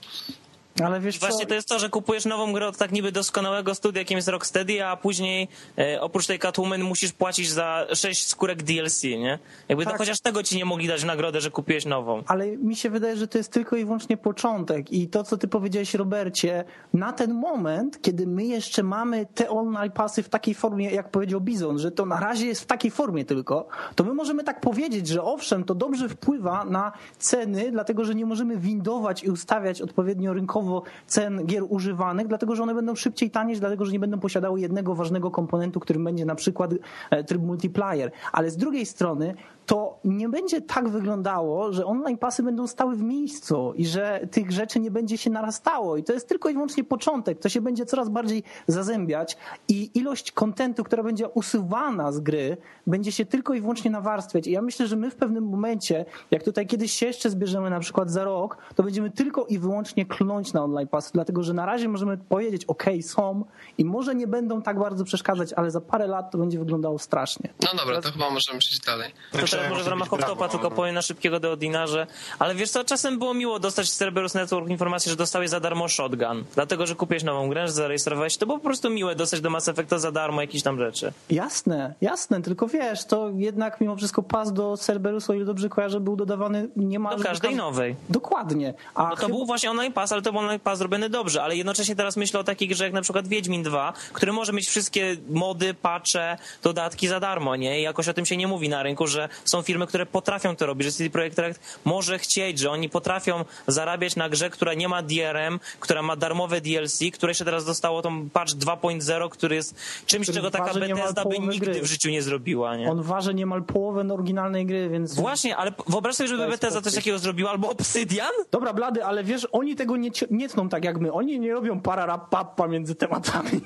Ale 0.82 1.00
wiesz 1.00 1.16
I 1.16 1.18
właśnie 1.18 1.40
co? 1.40 1.46
to 1.46 1.54
jest 1.54 1.68
to, 1.68 1.78
że 1.78 1.88
kupujesz 1.88 2.24
nową 2.24 2.52
grę 2.52 2.68
od 2.68 2.76
tak 2.76 2.92
niby 2.92 3.12
doskonałego 3.12 3.74
studia, 3.74 4.00
jakim 4.00 4.16
jest 4.16 4.28
Rocksteady, 4.28 4.84
a 4.84 4.96
później 4.96 5.48
e, 5.78 6.00
oprócz 6.00 6.26
tej 6.26 6.38
Catwoman 6.38 6.82
musisz 6.82 7.12
płacić 7.12 7.50
za 7.50 7.86
sześć 7.94 8.26
skórek 8.26 8.62
DLC, 8.62 9.02
nie? 9.02 9.38
Jakby 9.68 9.84
to 9.84 9.90
Tak. 9.90 9.98
chociaż 9.98 10.20
tego 10.20 10.42
ci 10.42 10.56
nie 10.56 10.64
mogli 10.64 10.88
dać 10.88 11.02
w 11.02 11.04
nagrodę, 11.04 11.40
że 11.40 11.50
kupiłeś 11.50 11.86
nową. 11.86 12.22
Ale 12.26 12.56
mi 12.56 12.76
się 12.76 12.90
wydaje, 12.90 13.16
że 13.16 13.28
to 13.28 13.38
jest 13.38 13.52
tylko 13.52 13.76
i 13.76 13.84
wyłącznie 13.84 14.16
początek. 14.16 14.92
I 14.92 15.08
to, 15.08 15.24
co 15.24 15.36
ty 15.36 15.48
powiedziałeś, 15.48 15.94
Robercie, 15.94 16.64
na 16.92 17.12
ten 17.12 17.34
moment, 17.34 18.02
kiedy 18.02 18.26
my 18.26 18.44
jeszcze 18.44 18.82
mamy 18.82 19.26
te 19.34 19.50
online 19.50 19.92
pasy 19.92 20.22
w 20.22 20.28
takiej 20.28 20.54
formie, 20.54 20.90
jak 20.90 21.10
powiedział 21.10 21.40
Bizon, 21.40 21.78
że 21.78 21.90
to 21.90 22.06
na 22.06 22.20
razie 22.20 22.46
jest 22.46 22.60
w 22.62 22.66
takiej 22.66 22.90
formie 22.90 23.24
tylko, 23.24 23.66
to 23.94 24.04
my 24.04 24.14
możemy 24.14 24.44
tak 24.44 24.60
powiedzieć, 24.60 25.08
że 25.08 25.22
owszem, 25.22 25.64
to 25.64 25.74
dobrze 25.74 26.08
wpływa 26.08 26.64
na 26.64 26.92
ceny, 27.18 27.70
dlatego 27.70 28.04
że 28.04 28.14
nie 28.14 28.26
możemy 28.26 28.56
windować 28.56 29.24
i 29.24 29.30
ustawiać 29.30 29.82
odpowiednio 29.82 30.32
rynkowo 30.32 30.63
cen 31.06 31.46
gier 31.46 31.62
używanych, 31.68 32.28
dlatego 32.28 32.56
że 32.56 32.62
one 32.62 32.74
będą 32.74 32.94
szybciej 32.94 33.30
tanieć, 33.30 33.60
dlatego 33.60 33.84
że 33.84 33.92
nie 33.92 34.00
będą 34.00 34.20
posiadały 34.20 34.60
jednego 34.60 34.94
ważnego 34.94 35.30
komponentu, 35.30 35.80
którym 35.80 36.04
będzie 36.04 36.24
na 36.24 36.34
przykład 36.34 36.70
e, 37.10 37.24
tryb 37.24 37.42
multiplayer. 37.42 38.10
Ale 38.32 38.50
z 38.50 38.56
drugiej 38.56 38.86
strony 38.86 39.34
to 39.66 39.98
nie 40.04 40.28
będzie 40.28 40.60
tak 40.60 40.88
wyglądało, 40.88 41.72
że 41.72 41.86
online 41.86 42.18
pasy 42.18 42.42
będą 42.42 42.66
stały 42.66 42.96
w 42.96 43.02
miejscu 43.02 43.72
i 43.76 43.86
że 43.86 44.28
tych 44.30 44.50
rzeczy 44.50 44.80
nie 44.80 44.90
będzie 44.90 45.18
się 45.18 45.30
narastało. 45.30 45.96
I 45.96 46.04
to 46.04 46.12
jest 46.12 46.28
tylko 46.28 46.48
i 46.48 46.52
wyłącznie 46.54 46.84
początek. 46.84 47.38
To 47.38 47.48
się 47.48 47.60
będzie 47.60 47.86
coraz 47.86 48.08
bardziej 48.08 48.42
zazębiać 48.66 49.36
i 49.68 49.90
ilość 49.94 50.32
kontentu, 50.32 50.84
która 50.84 51.02
będzie 51.02 51.28
usuwana 51.28 52.12
z 52.12 52.20
gry, 52.20 52.56
będzie 52.86 53.12
się 53.12 53.26
tylko 53.26 53.54
i 53.54 53.60
wyłącznie 53.60 53.90
nawarstwiać. 53.90 54.46
I 54.46 54.50
ja 54.50 54.62
myślę, 54.62 54.86
że 54.86 54.96
my 54.96 55.10
w 55.10 55.16
pewnym 55.16 55.44
momencie, 55.44 56.04
jak 56.30 56.42
tutaj 56.42 56.66
kiedyś 56.66 56.92
się 56.92 57.06
jeszcze 57.06 57.30
zbierzemy 57.30 57.70
na 57.70 57.80
przykład 57.80 58.10
za 58.10 58.24
rok, 58.24 58.56
to 58.74 58.82
będziemy 58.82 59.10
tylko 59.10 59.46
i 59.46 59.58
wyłącznie 59.58 60.06
klnąć 60.06 60.52
na 60.52 60.64
online 60.64 60.88
pasy, 60.88 61.10
dlatego 61.14 61.42
że 61.42 61.54
na 61.54 61.66
razie 61.66 61.88
możemy 61.88 62.18
powiedzieć, 62.18 62.64
ok, 62.64 62.84
są 63.02 63.44
i 63.78 63.84
może 63.84 64.14
nie 64.14 64.26
będą 64.26 64.62
tak 64.62 64.78
bardzo 64.78 65.04
przeszkadzać, 65.04 65.52
ale 65.52 65.70
za 65.70 65.80
parę 65.80 66.06
lat 66.06 66.30
to 66.30 66.38
będzie 66.38 66.58
wyglądało 66.58 66.98
strasznie. 66.98 67.50
no 67.62 67.78
dobra, 67.78 68.00
to 68.00 68.12
chyba 68.12 68.30
możemy 68.30 68.58
przejść 68.58 68.80
dalej. 68.80 69.12
To 69.32 69.46
może 69.70 69.84
w 69.84 69.86
ramach 69.86 70.08
brawo, 70.10 70.48
tylko 70.48 70.70
no. 70.70 70.76
powiem 70.76 70.94
na 70.94 71.02
szybkiego 71.02 71.40
do 71.40 71.52
Odina, 71.52 71.86
że... 71.86 72.06
Ale 72.38 72.54
wiesz 72.54 72.70
co, 72.70 72.84
czasem 72.84 73.18
było 73.18 73.34
miło 73.34 73.58
dostać 73.58 73.88
z 73.88 73.96
Cerberus 73.96 74.34
Network 74.34 74.68
informację, 74.70 75.10
że 75.10 75.16
dostałeś 75.16 75.50
za 75.50 75.60
darmo 75.60 75.88
shotgun. 75.88 76.44
Dlatego, 76.54 76.86
że 76.86 76.94
kupiłeś 76.94 77.22
nową 77.22 77.48
grę, 77.48 77.66
że 77.66 77.72
zarejestrowałeś. 77.72 78.36
To 78.36 78.46
było 78.46 78.58
po 78.58 78.64
prostu 78.64 78.90
miłe 78.90 79.14
dostać 79.14 79.40
do 79.40 79.50
Mass 79.50 79.68
Effecta 79.68 79.98
za 79.98 80.12
darmo 80.12 80.40
jakieś 80.40 80.62
tam 80.62 80.78
rzeczy. 80.78 81.12
Jasne, 81.30 81.94
jasne, 82.00 82.42
tylko 82.42 82.66
wiesz, 82.68 83.04
to 83.04 83.30
jednak 83.36 83.80
mimo 83.80 83.96
wszystko 83.96 84.22
pas 84.22 84.52
do 84.52 84.76
Cerberusu, 84.76 85.32
o 85.32 85.34
ile 85.34 85.44
dobrze 85.44 85.68
kojarzę, 85.68 86.00
był 86.00 86.16
dodawany 86.16 86.68
niemalże... 86.76 87.18
Do 87.18 87.24
każdej 87.24 87.50
każ- 87.50 87.58
nowej. 87.58 87.96
Dokładnie. 88.08 88.74
A 88.94 89.02
No 89.02 89.10
to 89.10 89.16
chyba- 89.16 89.28
był 89.28 89.46
właśnie 89.46 89.70
online 89.70 89.92
pass, 89.92 90.12
ale 90.12 90.22
to 90.22 90.32
był 90.32 90.40
online 90.40 90.60
pass 90.60 90.78
zrobiony 90.78 91.08
dobrze, 91.08 91.42
ale 91.42 91.56
jednocześnie 91.56 91.96
teraz 91.96 92.16
myślę 92.16 92.40
o 92.40 92.44
takich 92.44 92.70
grze 92.70 92.84
jak 92.84 92.92
na 92.92 93.02
przykład 93.02 93.28
Wiedźmin 93.28 93.62
2, 93.62 93.92
który 94.12 94.32
może 94.32 94.52
mieć 94.52 94.68
wszystkie 94.68 95.16
mody, 95.30 95.74
patche, 95.74 96.36
dodatki 96.62 97.08
za 97.08 97.20
darmo, 97.20 97.56
nie? 97.56 97.80
I 97.80 97.82
jakoś 97.82 98.08
o 98.08 98.14
tym 98.14 98.26
się 98.26 98.36
nie 98.36 98.46
mówi 98.48 98.68
na 98.68 98.82
rynku, 98.82 99.06
że 99.06 99.28
są 99.44 99.62
firmy, 99.62 99.86
które 99.86 100.06
potrafią 100.06 100.56
to 100.56 100.66
robić, 100.66 100.86
że 100.86 100.92
CD 100.92 101.10
Projekt 101.10 101.38
Red 101.38 101.60
może 101.84 102.18
chcieć, 102.18 102.58
że 102.58 102.70
oni 102.70 102.88
potrafią 102.88 103.44
zarabiać 103.66 104.16
na 104.16 104.28
grze, 104.28 104.50
która 104.50 104.74
nie 104.74 104.88
ma 104.88 105.02
DRM, 105.02 105.60
która 105.80 106.02
ma 106.02 106.16
darmowe 106.16 106.60
DLC, 106.60 106.98
które 107.12 107.30
jeszcze 107.30 107.44
teraz 107.44 107.64
dostało 107.64 108.02
tą 108.02 108.30
patch 108.30 108.52
2.0, 108.52 109.28
który 109.30 109.54
jest 109.56 109.74
czymś, 110.06 110.26
czego 110.26 110.50
taka 110.50 110.74
Bethesda 110.74 111.24
by 111.24 111.38
nigdy 111.38 111.66
gry. 111.70 111.82
w 111.82 111.86
życiu 111.86 112.10
nie 112.10 112.22
zrobiła, 112.22 112.76
nie? 112.76 112.90
On 112.90 113.02
waży 113.02 113.34
niemal 113.34 113.62
połowę 113.62 114.12
oryginalnej 114.12 114.66
gry, 114.66 114.88
więc... 114.88 115.14
Właśnie, 115.14 115.56
ale 115.56 115.72
wyobraź 115.88 116.14
sobie, 116.14 116.28
żeby 116.28 116.46
Bethesda 116.46 116.80
coś 116.80 116.94
takiego 116.94 117.18
zrobiła, 117.18 117.50
albo 117.50 117.70
Obsydian? 117.70 118.32
Dobra, 118.50 118.72
Blady, 118.72 119.04
ale 119.04 119.24
wiesz, 119.24 119.46
oni 119.52 119.76
tego 119.76 119.96
nie, 119.96 120.10
nie 120.30 120.48
tną 120.48 120.68
tak 120.68 120.84
jak 120.84 121.00
my. 121.00 121.12
Oni 121.12 121.40
nie 121.40 121.52
robią 121.52 121.80
pararapappa 121.80 122.68
między 122.68 122.94
tematami. 122.94 123.60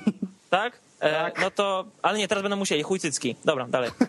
Tak? 0.49 0.79
E, 1.01 1.31
no 1.41 1.51
to, 1.51 1.85
ale 2.01 2.17
nie, 2.17 2.27
teraz 2.27 2.41
będą 2.41 2.57
musieli, 2.57 2.83
chuj 2.83 2.99
cycki. 2.99 3.35
Dobra, 3.45 3.67
dalej. 3.67 3.91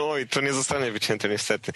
Oj, 0.00 0.26
to 0.28 0.40
nie 0.40 0.52
zostanie 0.52 0.92
wycięte 0.92 1.28
niestety. 1.28 1.72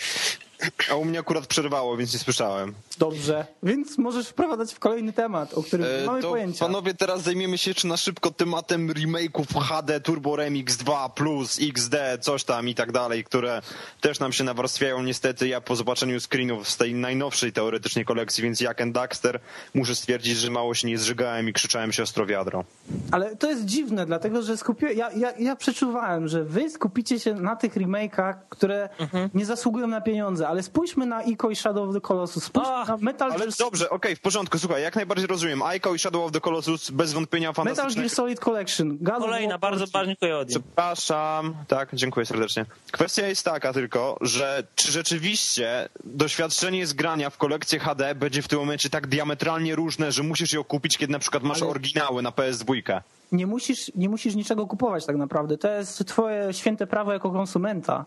A 0.92 0.94
u 0.94 1.04
mnie 1.04 1.18
akurat 1.18 1.46
przerwało, 1.46 1.96
więc 1.96 2.12
nie 2.12 2.18
słyszałem. 2.18 2.74
Dobrze, 2.98 3.46
więc 3.62 3.98
możesz 3.98 4.28
wprowadzać 4.28 4.74
w 4.74 4.78
kolejny 4.78 5.12
temat, 5.12 5.54
o 5.54 5.62
którym 5.62 5.86
nie 5.86 5.92
E, 6.02 6.06
mamy 6.06 6.22
to 6.22 6.28
pojęcia. 6.28 6.64
panowie, 6.66 6.94
teraz 6.94 7.22
zajmiemy 7.22 7.58
się 7.58 7.70
jeszcze 7.70 7.88
na 7.88 7.96
szybko 7.96 8.30
tematem 8.30 8.88
remake'ów 8.88 9.60
HD 9.68 10.00
Turbo 10.00 10.36
Remix 10.36 10.76
2 10.76 11.08
Plus, 11.08 11.58
XD, 11.62 11.94
coś 12.20 12.44
tam 12.44 12.68
i 12.68 12.74
tak 12.74 12.92
dalej, 12.92 13.24
które 13.24 13.62
też 14.00 14.20
nam 14.20 14.32
się 14.32 14.44
nawarstwiają 14.44 15.02
niestety. 15.02 15.48
Ja 15.48 15.60
po 15.60 15.76
zobaczeniu 15.76 16.20
screenów 16.20 16.68
z 16.68 16.76
tej 16.76 16.94
najnowszej 16.94 17.52
teoretycznie 17.52 18.04
kolekcji, 18.04 18.42
więc 18.44 18.60
jak 18.60 18.80
and 18.80 18.94
Daxter, 18.94 19.40
muszę 19.74 19.94
stwierdzić, 19.94 20.36
że 20.38 20.50
mało 20.50 20.74
się 20.74 20.88
nie 20.88 20.98
zżygałem 20.98 21.48
i 21.48 21.52
krzyczałem 21.52 21.92
siostro 21.92 22.26
wiadro. 22.26 22.64
Ale 23.10 23.36
to 23.36 23.50
jest 23.50 23.64
dziwne, 23.64 24.06
dlatego 24.06 24.42
że 24.42 24.56
skupiłem, 24.56 24.96
ja, 24.98 25.10
ja, 25.12 25.32
ja 25.38 25.56
przeczuwałem, 25.56 26.28
że 26.28 26.44
wy 26.44 26.70
skupicie 26.70 27.20
się 27.20 27.34
na 27.34 27.56
tych 27.56 27.74
remake'ach, 27.76 28.34
które 28.48 28.88
Mhm. 28.98 29.30
nie 29.34 29.46
zasługują 29.46 29.86
na 29.86 30.00
pieniądze, 30.00 30.45
ale 30.48 30.56
ale 30.56 30.62
spójrzmy 30.62 31.06
na 31.06 31.22
Ico 31.22 31.50
i 31.50 31.56
Shadow 31.56 31.88
of 31.88 31.94
the 31.94 32.00
Colossus, 32.00 32.44
spójrzmy 32.44 32.72
Ach, 32.74 32.88
na 32.88 32.96
Metal 32.96 33.30
Ale 33.30 33.38
Gear 33.38 33.52
dobrze, 33.58 33.90
okej, 33.90 34.16
w 34.16 34.20
porządku, 34.20 34.58
słuchaj, 34.58 34.82
jak 34.82 34.96
najbardziej 34.96 35.26
rozumiem. 35.26 35.62
Ico 35.76 35.94
i 35.94 35.98
Shadow 35.98 36.24
of 36.24 36.32
the 36.32 36.40
Colossus 36.40 36.90
bez 36.90 37.12
wątpienia 37.12 37.48
Metal 37.48 37.64
fantastyczne. 37.64 38.02
Gear 38.02 38.10
Solid 38.10 38.40
Collection. 38.40 38.98
God 39.00 39.18
Kolejna, 39.18 39.58
bardzo, 39.58 39.86
14. 39.86 39.92
bardzo 39.92 40.08
dziękuję 40.10 40.36
Odin. 40.36 40.50
Przepraszam, 40.62 41.54
tak, 41.68 41.88
dziękuję 41.92 42.26
serdecznie. 42.26 42.66
Kwestia 42.92 43.26
jest 43.26 43.44
taka 43.44 43.72
tylko, 43.72 44.18
że 44.20 44.62
czy 44.74 44.92
rzeczywiście 44.92 45.88
doświadczenie 46.04 46.86
z 46.86 46.92
grania 46.92 47.30
w 47.30 47.36
kolekcję 47.36 47.78
HD 47.78 48.14
będzie 48.14 48.42
w 48.42 48.48
tym 48.48 48.58
momencie 48.58 48.90
tak 48.90 49.06
diametralnie 49.06 49.74
różne, 49.74 50.12
że 50.12 50.22
musisz 50.22 50.52
ją 50.52 50.64
kupić, 50.64 50.98
kiedy 50.98 51.12
na 51.12 51.18
przykład 51.18 51.42
masz 51.42 51.62
Ale- 51.62 51.70
oryginały 51.70 52.22
na 52.22 52.30
PS2? 52.30 53.00
nie 53.32 53.46
musisz, 53.46 53.92
nie 53.94 54.08
musisz 54.08 54.34
niczego 54.34 54.66
kupować 54.66 55.06
tak 55.06 55.16
naprawdę. 55.16 55.58
To 55.58 55.68
jest 55.70 56.04
twoje 56.04 56.52
święte 56.54 56.86
prawo 56.86 57.12
jako 57.12 57.30
konsumenta. 57.30 58.04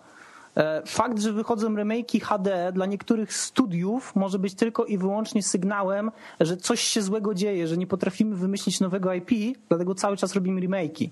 E, 0.57 0.81
Fakt, 0.85 1.19
że 1.19 1.33
wychodzą 1.33 1.75
remake'i 1.75 2.21
HD 2.21 2.71
dla 2.73 2.85
niektórych 2.85 3.33
studiów 3.33 4.15
może 4.15 4.39
być 4.39 4.55
tylko 4.55 4.85
i 4.85 4.97
wyłącznie 4.97 5.43
sygnałem, 5.43 6.11
że 6.39 6.57
coś 6.57 6.81
się 6.81 7.01
złego 7.01 7.33
dzieje, 7.33 7.67
że 7.67 7.77
nie 7.77 7.87
potrafimy 7.87 8.35
wymyślić 8.35 8.79
nowego 8.79 9.13
IP, 9.13 9.57
dlatego 9.69 9.95
cały 9.95 10.17
czas 10.17 10.33
robimy 10.35 10.61
remake'i. 10.61 11.09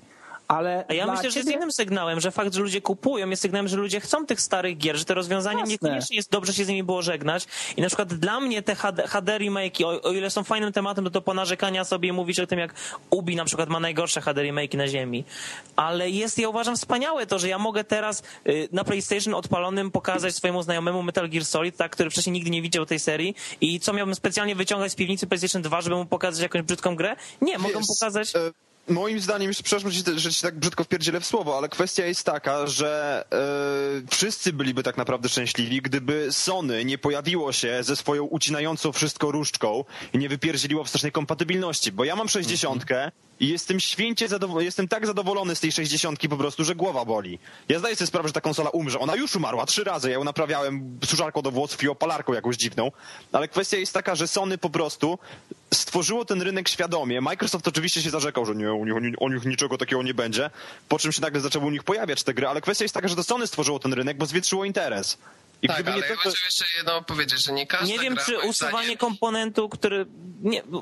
Ale 0.48 0.86
A 0.88 0.94
ja 0.94 1.08
myślę, 1.08 1.32
że 1.32 1.40
jest 1.40 1.50
ciebie- 1.50 1.58
innym 1.58 1.72
sygnałem, 1.72 2.20
że 2.20 2.32
fakt, 2.32 2.54
że 2.54 2.62
ludzie 2.62 2.82
kupują, 2.82 3.30
jest 3.30 3.42
sygnałem, 3.42 3.68
że 3.68 3.78
ludzie 3.78 4.00
chcą 4.00 4.26
tych 4.26 4.42
starych 4.42 4.78
gier, 4.78 4.98
że 4.98 5.06
te 5.06 5.14
rozwiązania 5.14 5.60
Jasne. 5.60 5.72
niekoniecznie 5.72 6.16
jest 6.18 6.32
dobrze 6.32 6.54
się 6.54 6.66
z 6.66 6.68
nimi 6.68 6.84
było 6.84 7.02
żegnać. 7.02 7.46
I 7.78 7.82
na 7.82 7.88
przykład 7.88 8.14
dla 8.14 8.40
mnie 8.40 8.62
te 8.62 8.76
HD, 8.76 9.08
HD 9.08 9.38
remake'i, 9.40 9.86
o, 9.86 10.02
o 10.02 10.12
ile 10.12 10.30
są 10.30 10.44
fajnym 10.44 10.74
tematem, 10.74 11.06
to 11.06 11.12
to 11.12 11.22
ponarzekania 11.22 11.84
sobie 11.84 12.10
i 12.10 12.12
mówić 12.12 12.40
o 12.40 12.48
tym, 12.48 12.60
jak 12.60 12.74
Ubi 13.10 13.36
na 13.36 13.46
przykład 13.46 13.70
ma 13.70 13.80
najgorsze 13.80 14.22
HD 14.22 14.42
remake'i 14.42 14.78
na 14.78 14.88
ziemi. 14.88 15.24
Ale 15.76 16.10
jest, 16.10 16.40
ja 16.40 16.50
uważam, 16.50 16.76
wspaniałe 16.76 17.28
to, 17.28 17.40
że 17.40 17.48
ja 17.48 17.60
mogę 17.60 17.84
teraz 17.84 18.24
y, 18.48 18.70
na 18.72 18.84
PlayStation 18.84 19.34
odpalonym 19.34 19.92
pokazać 19.92 20.36
swojemu 20.36 20.64
znajomemu 20.64 21.04
Metal 21.04 21.30
Gear 21.30 21.46
Solid, 21.46 21.78
tak, 21.78 21.92
który 21.92 22.10
wcześniej 22.10 22.34
nigdy 22.34 22.50
nie 22.50 22.62
widział 22.62 22.86
tej 22.86 23.00
serii 23.00 23.36
i 23.62 23.80
co 23.80 23.94
miałbym 23.94 24.16
specjalnie 24.16 24.56
wyciągać 24.56 24.92
z 24.92 24.96
piwnicy 24.96 25.28
PlayStation 25.28 25.62
2, 25.62 25.82
żeby 25.82 25.96
mu 25.96 26.06
pokazać 26.06 26.42
jakąś 26.42 26.62
brzydką 26.62 26.96
grę? 26.96 27.16
Nie, 27.42 27.58
mogę 27.58 27.80
mu 27.80 27.86
pokazać... 28.00 28.34
Moim 28.90 29.20
zdaniem, 29.20 29.48
już 29.48 29.62
przepraszam, 29.62 29.92
że 29.92 30.04
ci, 30.04 30.20
że 30.20 30.34
ci 30.34 30.42
tak 30.42 30.60
brzydko 30.60 30.84
wpierdzielę 30.84 31.20
w 31.20 31.26
słowo, 31.26 31.58
ale 31.58 31.70
kwestia 31.70 32.06
jest 32.06 32.24
taka, 32.24 32.68
że 32.68 33.24
e, 33.32 34.12
wszyscy 34.12 34.54
byliby 34.54 34.84
tak 34.84 34.98
naprawdę 34.98 35.30
szczęśliwi, 35.30 35.82
gdyby 35.82 36.28
Sony 36.32 36.86
nie 36.86 36.98
pojawiło 36.98 37.52
się 37.52 37.84
ze 37.84 37.96
swoją 37.96 38.24
ucinającą 38.24 38.92
wszystko 38.92 39.32
różdżką 39.32 39.84
i 40.14 40.18
nie 40.18 40.30
wypierdzieliło 40.30 40.84
wstecznej 40.84 41.12
kompatybilności, 41.12 41.92
bo 41.92 42.04
ja 42.04 42.16
mam 42.16 42.30
60 42.30 42.86
i 43.40 43.48
jestem 43.48 43.80
święcie 43.80 44.28
zadowolony, 44.28 44.66
jestem 44.66 44.88
tak 44.88 45.06
zadowolony 45.06 45.56
z 45.56 45.60
tej 45.60 45.72
60 45.72 46.20
po 46.30 46.38
prostu, 46.38 46.64
że 46.64 46.76
głowa 46.76 47.06
boli. 47.06 47.40
Ja 47.70 47.80
zdaję 47.80 47.96
sobie 47.96 48.08
sprawę, 48.08 48.30
że 48.30 48.34
ta 48.34 48.42
konsola 48.42 48.70
umrze. 48.70 49.00
Ona 49.00 49.16
już 49.16 49.36
umarła 49.36 49.66
trzy 49.66 49.84
razy, 49.84 50.10
ja 50.10 50.16
ją 50.16 50.24
naprawiałem 50.24 51.00
suszarką 51.06 51.42
do 51.42 51.52
włosów 51.52 51.84
i 51.84 51.88
opalarką 51.88 52.34
jakąś 52.34 52.58
dziwną, 52.58 52.92
ale 53.32 53.48
kwestia 53.48 53.78
jest 53.78 53.94
taka, 53.94 54.16
że 54.16 54.28
Sony 54.28 54.58
po 54.58 54.70
prostu 54.70 55.20
stworzyło 55.74 56.26
ten 56.26 56.42
rynek 56.42 56.70
świadomie. 56.70 57.22
Microsoft 57.22 57.68
oczywiście 57.68 58.02
się 58.02 58.10
zarzekał, 58.10 58.46
że 58.46 58.56
nie, 58.56 58.74
u 58.74 58.86
nich, 58.86 59.14
u 59.22 59.30
nich- 59.30 59.46
niczego 59.46 59.78
takiego 59.78 60.04
nie 60.04 60.14
będzie, 60.14 60.50
po 60.90 61.00
czym 61.00 61.12
się 61.12 61.22
nagle 61.22 61.42
zaczęły 61.42 61.66
u 61.66 61.70
nich 61.70 61.84
pojawiać 61.84 62.24
te 62.24 62.34
gry, 62.34 62.48
ale 62.48 62.62
kwestia 62.62 62.84
jest 62.86 62.94
taka, 62.96 63.08
że 63.08 63.16
to 63.16 63.24
Sony 63.24 63.48
stworzyło 63.48 63.80
ten 63.80 63.94
rynek, 63.94 64.18
bo 64.18 64.26
zwietrzyło 64.26 64.66
interes. 64.66 65.18
I 65.62 65.68
Tak, 65.68 65.76
gdyby 65.76 65.92
ale 65.92 66.02
nie 66.02 66.08
ja 66.08 66.16
to, 66.24 66.30
jeszcze 66.46 66.66
jedno 66.78 67.02
powiedzieć, 67.02 67.46
że 67.46 67.52
nie 67.54 67.68
każda 67.68 67.86
Nie 67.88 68.00
wiem, 68.00 68.16
gra, 68.16 68.26
czy 68.26 68.40
usuwanie 68.40 68.86
zdaniem- 68.88 68.98
komponentu, 68.98 69.70
który. 69.70 70.06
Nie, 70.42 70.64
bo, 70.66 70.82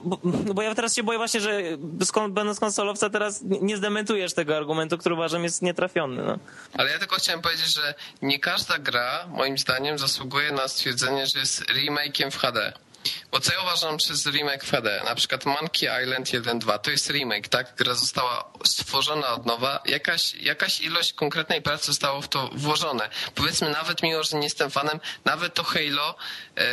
bo- 0.53 0.61
ja 0.61 0.75
teraz 0.75 0.95
się 0.95 1.03
boję 1.03 1.17
właśnie, 1.17 1.39
że 1.41 1.61
skon- 1.99 2.31
będąc 2.31 2.59
konsolowca 2.59 3.09
teraz 3.09 3.41
nie 3.41 3.59
nie 3.61 3.77
zdementujesz 3.77 4.33
tego 4.33 4.57
argumentu, 4.57 4.97
który 4.97 5.15
uważam 5.15 5.43
jest 5.43 5.61
nietrafiony. 5.61 6.23
No. 6.23 6.37
Ale 6.73 6.91
ja 6.91 6.99
tylko 6.99 7.15
chciałem 7.15 7.41
powiedzieć, 7.41 7.73
że 7.73 7.93
nie 8.21 8.39
każda 8.39 8.77
gra, 8.79 9.27
moim 9.27 9.57
zdaniem, 9.57 9.97
zasługuje 9.99 10.51
na 10.51 10.67
stwierdzenie, 10.67 11.27
że 11.27 11.39
jest 11.39 11.61
remake'iem 11.63 12.31
w 12.31 12.37
HD. 12.37 12.73
Bo 13.35 13.41
co 13.41 13.53
ja 13.53 13.61
uważam 13.61 13.97
przez 13.97 14.25
remake 14.25 14.63
HD? 14.63 15.01
Na 15.05 15.15
przykład 15.15 15.45
Monkey 15.45 16.03
Island 16.03 16.27
1.2 16.27 16.79
to 16.79 16.91
jest 16.91 17.09
remake, 17.09 17.47
tak? 17.47 17.75
Gra 17.75 17.93
została 17.93 18.51
stworzona 18.65 19.27
od 19.27 19.45
nowa. 19.45 19.83
Jakaś, 19.85 20.33
jakaś 20.33 20.81
ilość 20.81 21.13
konkretnej 21.13 21.61
pracy 21.61 21.85
zostało 21.85 22.21
w 22.21 22.27
to 22.27 22.49
włożone. 22.53 23.09
Powiedzmy, 23.35 23.69
nawet 23.69 24.03
mimo, 24.03 24.23
że 24.23 24.37
nie 24.37 24.43
jestem 24.43 24.71
fanem, 24.71 24.99
nawet 25.25 25.53
to 25.53 25.63
Halo, 25.63 26.15
e, 26.57 26.65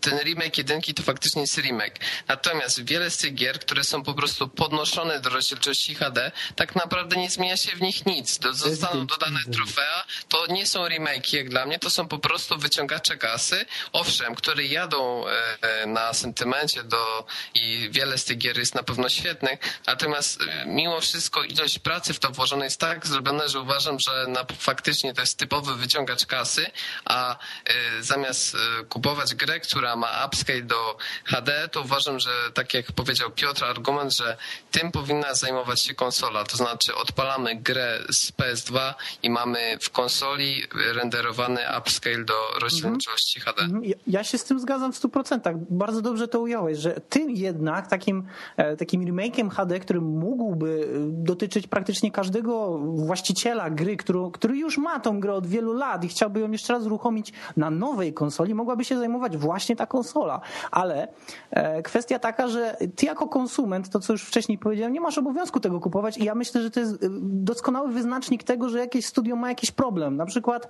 ten 0.00 0.18
remake 0.18 0.58
jedynki 0.58 0.94
to 0.94 1.02
faktycznie 1.02 1.42
jest 1.42 1.58
remake. 1.58 1.98
Natomiast 2.28 2.84
wiele 2.84 3.10
z 3.10 3.16
tych 3.16 3.34
gier, 3.34 3.60
które 3.60 3.84
są 3.84 4.02
po 4.02 4.14
prostu 4.14 4.48
podnoszone 4.48 5.20
do 5.20 5.30
rozdzielczości 5.30 5.94
HD, 5.94 6.32
tak 6.56 6.74
naprawdę 6.74 7.16
nie 7.16 7.30
zmienia 7.30 7.56
się 7.56 7.76
w 7.76 7.80
nich 7.80 8.06
nic. 8.06 8.38
Zostaną 8.52 9.06
dodane 9.06 9.40
trofea, 9.52 10.04
to 10.28 10.46
nie 10.46 10.66
są 10.66 10.88
remake 10.88 11.32
jak 11.32 11.48
dla 11.48 11.66
mnie, 11.66 11.78
to 11.78 11.90
są 11.90 12.08
po 12.08 12.18
prostu 12.18 12.58
wyciągacze 12.58 13.16
kasy, 13.16 13.66
owszem, 13.92 14.34
które 14.34 14.64
jadą 14.64 15.28
e, 15.28 15.32
e, 15.62 15.75
na 15.86 16.12
sentymencie 16.14 16.82
do 16.82 17.26
i 17.54 17.88
wiele 17.92 18.18
z 18.18 18.24
tych 18.24 18.38
gier 18.38 18.58
jest 18.58 18.74
na 18.74 18.82
pewno 18.82 19.08
świetnych, 19.08 19.58
natomiast 19.86 20.40
e, 20.42 20.66
mimo 20.66 21.00
wszystko 21.00 21.42
ilość 21.44 21.78
pracy 21.78 22.14
w 22.14 22.18
to 22.18 22.30
włożona 22.30 22.64
jest 22.64 22.80
tak 22.80 23.06
zrobiona, 23.06 23.48
że 23.48 23.60
uważam, 23.60 23.98
że 24.00 24.26
na, 24.28 24.44
faktycznie 24.58 25.14
to 25.14 25.20
jest 25.20 25.38
typowy 25.38 25.74
wyciągacz 25.74 26.26
kasy, 26.26 26.66
a 27.04 27.36
e, 27.64 28.02
zamiast 28.02 28.54
e, 28.54 28.84
kupować 28.84 29.34
grę, 29.34 29.60
która 29.60 29.96
ma 29.96 30.26
upscale 30.26 30.62
do 30.62 30.96
HD, 31.24 31.68
to 31.68 31.80
uważam, 31.80 32.20
że 32.20 32.30
tak 32.54 32.74
jak 32.74 32.92
powiedział 32.92 33.30
Piotr, 33.30 33.64
argument, 33.64 34.12
że 34.16 34.36
tym 34.70 34.92
powinna 34.92 35.34
zajmować 35.34 35.80
się 35.82 35.94
konsola, 35.94 36.44
to 36.44 36.56
znaczy 36.56 36.94
odpalamy 36.94 37.56
grę 37.56 37.98
z 38.08 38.32
PS2 38.32 38.94
i 39.22 39.30
mamy 39.30 39.78
w 39.82 39.90
konsoli 39.90 40.62
renderowany 40.74 41.60
upscale 41.78 42.24
do 42.24 42.34
rozdzielczości 42.60 43.40
HD. 43.40 43.62
Mhm. 43.62 43.84
Ja- 43.84 43.96
Ja 44.06 44.24
się 44.24 44.38
z 44.38 44.44
tym 44.44 44.60
zgadzam 44.60 44.92
w 44.92 44.96
100%. 45.00 45.55
Bardzo 45.70 46.02
dobrze 46.02 46.28
to 46.28 46.40
ująłeś, 46.40 46.78
że 46.78 47.00
tym 47.08 47.30
jednak 47.30 47.86
takim, 47.86 48.22
e, 48.56 48.76
takim 48.76 49.04
remake'iem 49.04 49.50
HD, 49.50 49.80
który 49.80 50.00
mógłby 50.00 50.88
e, 50.94 50.98
dotyczyć 51.10 51.66
praktycznie 51.66 52.10
każdego 52.10 52.78
właściciela 52.78 53.70
gry, 53.70 53.96
który, 53.96 54.18
który 54.32 54.58
już 54.58 54.78
ma 54.78 55.00
tą 55.00 55.20
grę 55.20 55.34
od 55.34 55.46
wielu 55.46 55.72
lat 55.72 56.04
i 56.04 56.08
chciałby 56.08 56.40
ją 56.40 56.50
jeszcze 56.50 56.72
raz 56.72 56.86
uruchomić 56.86 57.32
na 57.56 57.70
nowej 57.70 58.12
konsoli, 58.12 58.54
mogłaby 58.54 58.84
się 58.84 58.98
zajmować 58.98 59.36
właśnie 59.36 59.76
ta 59.76 59.86
konsola. 59.86 60.40
Ale 60.70 61.08
e, 61.50 61.82
kwestia 61.82 62.18
taka, 62.18 62.48
że 62.48 62.76
ty 62.96 63.06
jako 63.06 63.28
konsument, 63.28 63.88
to 63.88 64.00
co 64.00 64.12
już 64.12 64.22
wcześniej 64.22 64.58
powiedziałem, 64.58 64.92
nie 64.92 65.00
masz 65.00 65.18
obowiązku 65.18 65.60
tego 65.60 65.80
kupować 65.80 66.18
i 66.18 66.24
ja 66.24 66.34
myślę, 66.34 66.62
że 66.62 66.70
to 66.70 66.80
jest 66.80 67.06
doskonały 67.20 67.92
wyznacznik 67.92 68.44
tego, 68.44 68.68
że 68.68 68.78
jakieś 68.78 69.06
studio 69.06 69.36
ma 69.36 69.48
jakiś 69.48 69.70
problem. 69.70 70.16
Na 70.16 70.26
przykład 70.26 70.68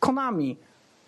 Konami 0.00 0.56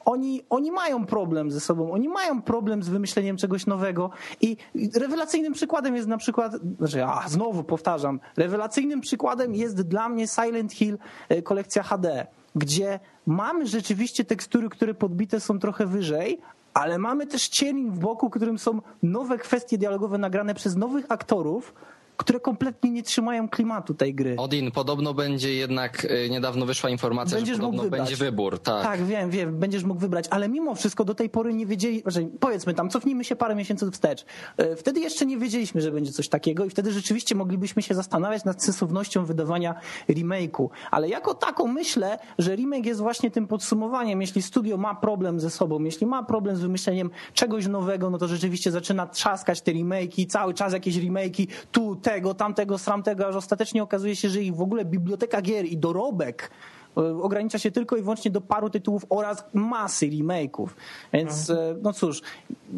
oni, 0.04 0.42
oni 0.50 0.72
mają 0.72 1.06
problem 1.06 1.50
ze 1.50 1.60
sobą, 1.60 1.92
oni 1.92 2.08
mają 2.08 2.42
problem 2.42 2.82
z 2.82 2.88
wymyśleniem 2.88 3.36
czegoś 3.36 3.66
nowego 3.66 4.10
i 4.40 4.56
rewelacyjnym 4.94 5.52
przykładem 5.52 5.96
jest 5.96 6.08
na 6.08 6.18
przykład, 6.18 6.52
znaczy, 6.78 7.04
a 7.04 7.28
znowu 7.28 7.64
powtarzam, 7.64 8.20
rewelacyjnym 8.36 9.00
przykładem 9.00 9.54
jest 9.54 9.82
dla 9.82 10.08
mnie 10.08 10.28
Silent 10.28 10.72
Hill 10.72 10.98
e, 11.28 11.42
kolekcja 11.42 11.82
HD, 11.82 12.26
gdzie 12.54 13.00
mamy 13.26 13.66
rzeczywiście 13.66 14.24
tekstury, 14.24 14.68
które 14.68 14.94
podbite 14.94 15.40
są 15.40 15.58
trochę 15.58 15.86
wyżej, 15.86 16.40
ale 16.74 16.98
mamy 16.98 17.26
też 17.26 17.48
cień 17.48 17.90
w 17.90 17.98
boku, 17.98 18.30
którym 18.30 18.58
są 18.58 18.82
nowe 19.02 19.38
kwestie 19.38 19.78
dialogowe 19.78 20.18
nagrane 20.18 20.54
przez 20.54 20.76
nowych 20.76 21.04
aktorów, 21.08 21.74
które 22.16 22.40
kompletnie 22.40 22.90
nie 22.90 23.02
trzymają 23.02 23.48
klimatu 23.48 23.94
tej 23.94 24.14
gry. 24.14 24.34
Odin, 24.38 24.70
podobno 24.70 25.14
będzie 25.14 25.54
jednak, 25.54 26.04
y, 26.04 26.30
niedawno 26.30 26.66
wyszła 26.66 26.90
informacja, 26.90 27.36
Będziesz 27.36 27.56
że 27.56 27.62
mógł 27.62 27.72
podobno 27.72 27.82
wybrać. 27.82 28.00
będzie 28.00 28.16
wybór. 28.24 28.58
Tak. 28.58 28.82
Tak, 28.82 29.04
wiem, 29.04 29.30
wiem, 29.30 29.58
będziesz 29.58 29.84
mógł 29.84 30.00
wybrać, 30.00 30.24
ale 30.30 30.48
mimo 30.48 30.74
wszystko 30.74 31.04
do 31.04 31.14
tej 31.14 31.30
pory 31.30 31.54
nie 31.54 31.66
wiedzieli, 31.66 32.02
powiedzmy 32.40 32.74
tam, 32.74 32.90
cofnijmy 32.90 33.24
się 33.24 33.36
parę 33.36 33.54
miesięcy 33.54 33.90
wstecz. 33.90 34.24
E, 34.56 34.76
Wtedy 34.76 35.00
jeszcze 35.00 35.26
nie 35.26 35.38
wiedzieliśmy, 35.38 35.80
że 35.80 35.90
będzie 35.92 36.12
coś 36.12 36.28
takiego 36.28 36.64
i 36.64 36.70
wtedy 36.70 36.92
rzeczywiście 36.92 37.34
moglibyśmy 37.34 37.82
się 37.82 37.94
zastanawiać 37.94 38.44
nad 38.44 38.64
sensownością 38.64 39.24
wydawania 39.24 39.74
remake'u. 40.08 40.68
Ale 40.90 41.08
jako 41.08 41.34
taką 41.34 41.66
myślę, 41.66 42.18
że 42.38 42.56
remake 42.56 42.86
jest 42.86 43.00
właśnie 43.00 43.30
tym 43.30 43.46
podsumowaniem. 43.46 44.20
Jeśli 44.20 44.42
studio 44.42 44.76
ma 44.76 44.94
problem 44.94 45.40
ze 45.40 45.50
sobą, 45.50 45.82
jeśli 45.84 46.06
ma 46.06 46.22
problem 46.22 46.56
z 46.56 46.60
wymyśleniem 46.60 47.10
czegoś 47.32 47.66
nowego, 47.66 48.10
no 48.10 48.18
to 48.18 48.28
rzeczywiście 48.28 48.70
zaczyna 48.70 49.06
trzaskać 49.06 49.60
te 49.60 49.72
remake'i, 49.72 50.26
cały 50.26 50.54
czas 50.54 50.72
jakieś 50.72 50.96
remake'i, 50.96 51.46
tu, 51.72 51.96
tego, 52.04 52.34
tamtego, 52.34 52.78
sramtego, 52.78 53.26
aż 53.26 53.36
ostatecznie 53.36 53.82
okazuje 53.82 54.16
się, 54.16 54.28
że 54.28 54.40
ich 54.40 54.54
w 54.54 54.60
ogóle 54.60 54.84
biblioteka 54.84 55.42
gier 55.42 55.64
i 55.64 55.78
dorobek 55.78 56.50
ogranicza 56.96 57.58
się 57.58 57.70
tylko 57.70 57.96
i 57.96 58.02
wyłącznie 58.02 58.30
do 58.30 58.40
paru 58.40 58.70
tytułów 58.70 59.06
oraz 59.08 59.44
masy 59.54 60.06
remake'ów. 60.06 60.68
Więc 61.12 61.50
e, 61.50 61.76
no 61.82 61.92
cóż, 61.92 62.22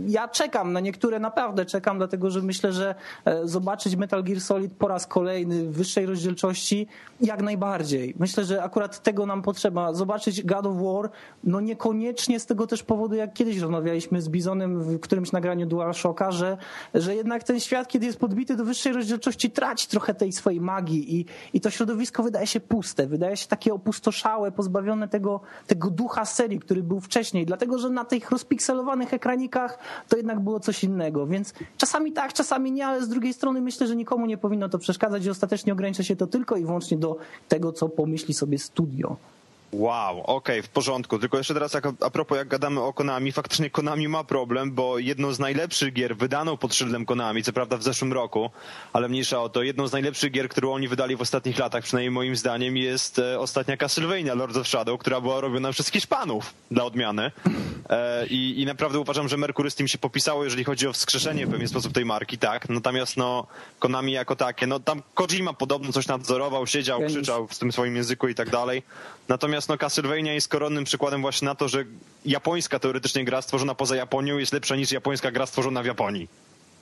ja 0.06 0.28
czekam 0.28 0.72
na 0.72 0.80
niektóre, 0.80 1.18
naprawdę 1.18 1.66
czekam, 1.66 1.98
dlatego 1.98 2.30
że 2.30 2.42
myślę, 2.42 2.72
że 2.72 2.94
e, 3.24 3.48
zobaczyć 3.48 3.96
Metal 3.96 4.24
Gear 4.24 4.40
Solid 4.40 4.72
po 4.72 4.88
raz 4.88 5.06
kolejny 5.06 5.64
w 5.64 5.72
wyższej 5.72 6.06
rozdzielczości 6.06 6.86
jak 7.20 7.42
najbardziej. 7.42 8.14
Myślę, 8.18 8.44
że 8.44 8.62
akurat 8.62 9.02
tego 9.02 9.26
nam 9.26 9.42
potrzeba. 9.42 9.94
Zobaczyć 9.94 10.42
God 10.42 10.66
of 10.66 10.76
War, 10.76 11.10
no 11.44 11.60
niekoniecznie 11.60 12.40
z 12.40 12.46
tego 12.46 12.66
też 12.66 12.82
powodu, 12.82 13.14
jak 13.14 13.32
kiedyś 13.32 13.58
rozmawialiśmy 13.58 14.22
z 14.22 14.28
Bizonem 14.28 14.82
w 14.82 15.00
którymś 15.00 15.32
nagraniu 15.32 15.66
DualShocka, 15.66 16.30
że, 16.30 16.56
że 16.94 17.14
jednak 17.14 17.44
ten 17.44 17.60
świat, 17.60 17.88
kiedy 17.88 18.06
jest 18.06 18.18
podbity 18.18 18.56
do 18.56 18.64
wyższej 18.64 18.92
rozdzielczości, 18.92 19.50
traci 19.50 19.88
trochę 19.88 20.14
tej 20.14 20.32
swojej 20.32 20.60
magii 20.60 21.16
i, 21.16 21.26
i 21.52 21.60
to 21.60 21.70
środowisko 21.70 22.22
wydaje 22.22 22.46
się 22.46 22.60
puste, 22.60 23.06
wydaje 23.06 23.36
się 23.36 23.46
takie 23.46 23.74
opustoszałe 23.74 24.05
opustoszałe, 24.06 24.52
pozbawione 24.52 25.08
tego, 25.08 25.40
tego 25.66 25.90
ducha 25.90 26.24
serii, 26.24 26.60
który 26.60 26.82
był 26.82 27.00
wcześniej, 27.00 27.46
dlatego 27.46 27.78
że 27.78 27.90
na 27.90 28.04
tych 28.04 28.30
rozpikselowanych 28.30 29.14
ekranikach 29.14 29.78
to 30.08 30.16
jednak 30.16 30.40
było 30.40 30.60
coś 30.60 30.84
innego, 30.84 31.26
więc 31.26 31.54
czasami 31.76 32.12
tak, 32.12 32.32
czasami 32.32 32.72
nie, 32.72 32.86
ale 32.86 33.02
z 33.02 33.08
drugiej 33.08 33.34
strony 33.34 33.60
myślę, 33.60 33.86
że 33.86 33.96
nikomu 33.96 34.26
nie 34.26 34.38
powinno 34.38 34.68
to 34.68 34.78
przeszkadzać 34.78 35.24
i 35.24 35.30
ostatecznie 35.30 35.72
ogranicza 35.72 36.02
się 36.02 36.16
to 36.16 36.26
tylko 36.26 36.56
i 36.56 36.64
wyłącznie 36.64 36.96
do 36.98 37.16
tego, 37.48 37.72
co 37.72 37.88
pomyśli 37.88 38.34
sobie 38.34 38.58
studio. 38.58 39.16
Wow, 39.72 40.22
okej, 40.22 40.62
w 40.62 40.68
porządku. 40.68 41.18
Tylko 41.18 41.38
jeszcze 41.38 41.54
teraz 41.54 41.74
jak, 41.74 41.86
a 42.00 42.10
propos 42.10 42.38
jak 42.38 42.48
gadamy 42.48 42.80
o 42.80 42.92
Konami, 42.92 43.32
faktycznie 43.32 43.70
Konami 43.70 44.08
ma 44.08 44.24
problem, 44.24 44.72
bo 44.72 44.98
jedną 44.98 45.32
z 45.32 45.38
najlepszych 45.38 45.92
gier 45.92 46.16
wydaną 46.16 46.56
pod 46.56 46.74
szyldem 46.74 47.06
Konami, 47.06 47.42
co 47.42 47.52
prawda 47.52 47.76
w 47.76 47.82
zeszłym 47.82 48.12
roku, 48.12 48.50
ale 48.92 49.08
mniejsza 49.08 49.42
o 49.42 49.48
to, 49.48 49.62
jedną 49.62 49.86
z 49.86 49.92
najlepszych 49.92 50.32
gier, 50.32 50.48
którą 50.48 50.72
oni 50.72 50.88
wydali 50.88 51.16
w 51.16 51.20
ostatnich 51.20 51.58
latach, 51.58 51.84
przynajmniej 51.84 52.10
moim 52.10 52.36
zdaniem, 52.36 52.76
jest 52.76 53.18
e, 53.18 53.40
ostatnia 53.40 53.76
Castlevania 53.76 54.34
Lords 54.34 54.56
of 54.56 54.68
Shadow, 54.68 55.00
która 55.00 55.20
była 55.20 55.40
robiona 55.40 55.72
przez 55.72 55.90
Hiszpanów 55.90 56.54
dla 56.70 56.84
odmiany. 56.84 57.30
E, 57.90 58.26
i, 58.26 58.62
I 58.62 58.66
naprawdę 58.66 58.98
uważam, 58.98 59.28
że 59.28 59.36
Mercury 59.36 59.70
z 59.70 59.74
tym 59.74 59.88
się 59.88 59.98
popisało, 59.98 60.44
jeżeli 60.44 60.64
chodzi 60.64 60.88
o 60.88 60.92
wskrzeszenie 60.92 61.46
w 61.46 61.50
pewien 61.50 61.68
sposób 61.68 61.92
tej 61.92 62.04
marki, 62.04 62.38
tak. 62.38 62.68
Natomiast 62.68 63.16
no, 63.16 63.46
Konami 63.78 64.12
jako 64.12 64.36
takie, 64.36 64.66
no 64.66 64.80
tam 64.80 65.02
Kojima 65.14 65.52
podobno 65.52 65.92
coś 65.92 66.06
nadzorował, 66.06 66.66
siedział, 66.66 67.00
krzyczał 67.06 67.46
w 67.46 67.58
tym 67.58 67.72
swoim 67.72 67.96
języku 67.96 68.28
i 68.28 68.34
tak 68.34 68.50
dalej. 68.50 68.82
Natomiast 69.28 69.55
no, 69.68 69.78
Castlevania 69.78 70.34
jest 70.34 70.48
koronnym 70.48 70.84
przykładem 70.84 71.20
właśnie 71.20 71.46
na 71.46 71.54
to, 71.54 71.68
że 71.68 71.84
japońska 72.24 72.78
teoretycznie 72.78 73.24
gra 73.24 73.42
stworzona 73.42 73.74
poza 73.74 73.96
Japonią 73.96 74.38
jest 74.38 74.52
lepsza 74.52 74.76
niż 74.76 74.92
japońska 74.92 75.30
gra 75.30 75.46
stworzona 75.46 75.82
w 75.82 75.86
Japonii. 75.86 76.28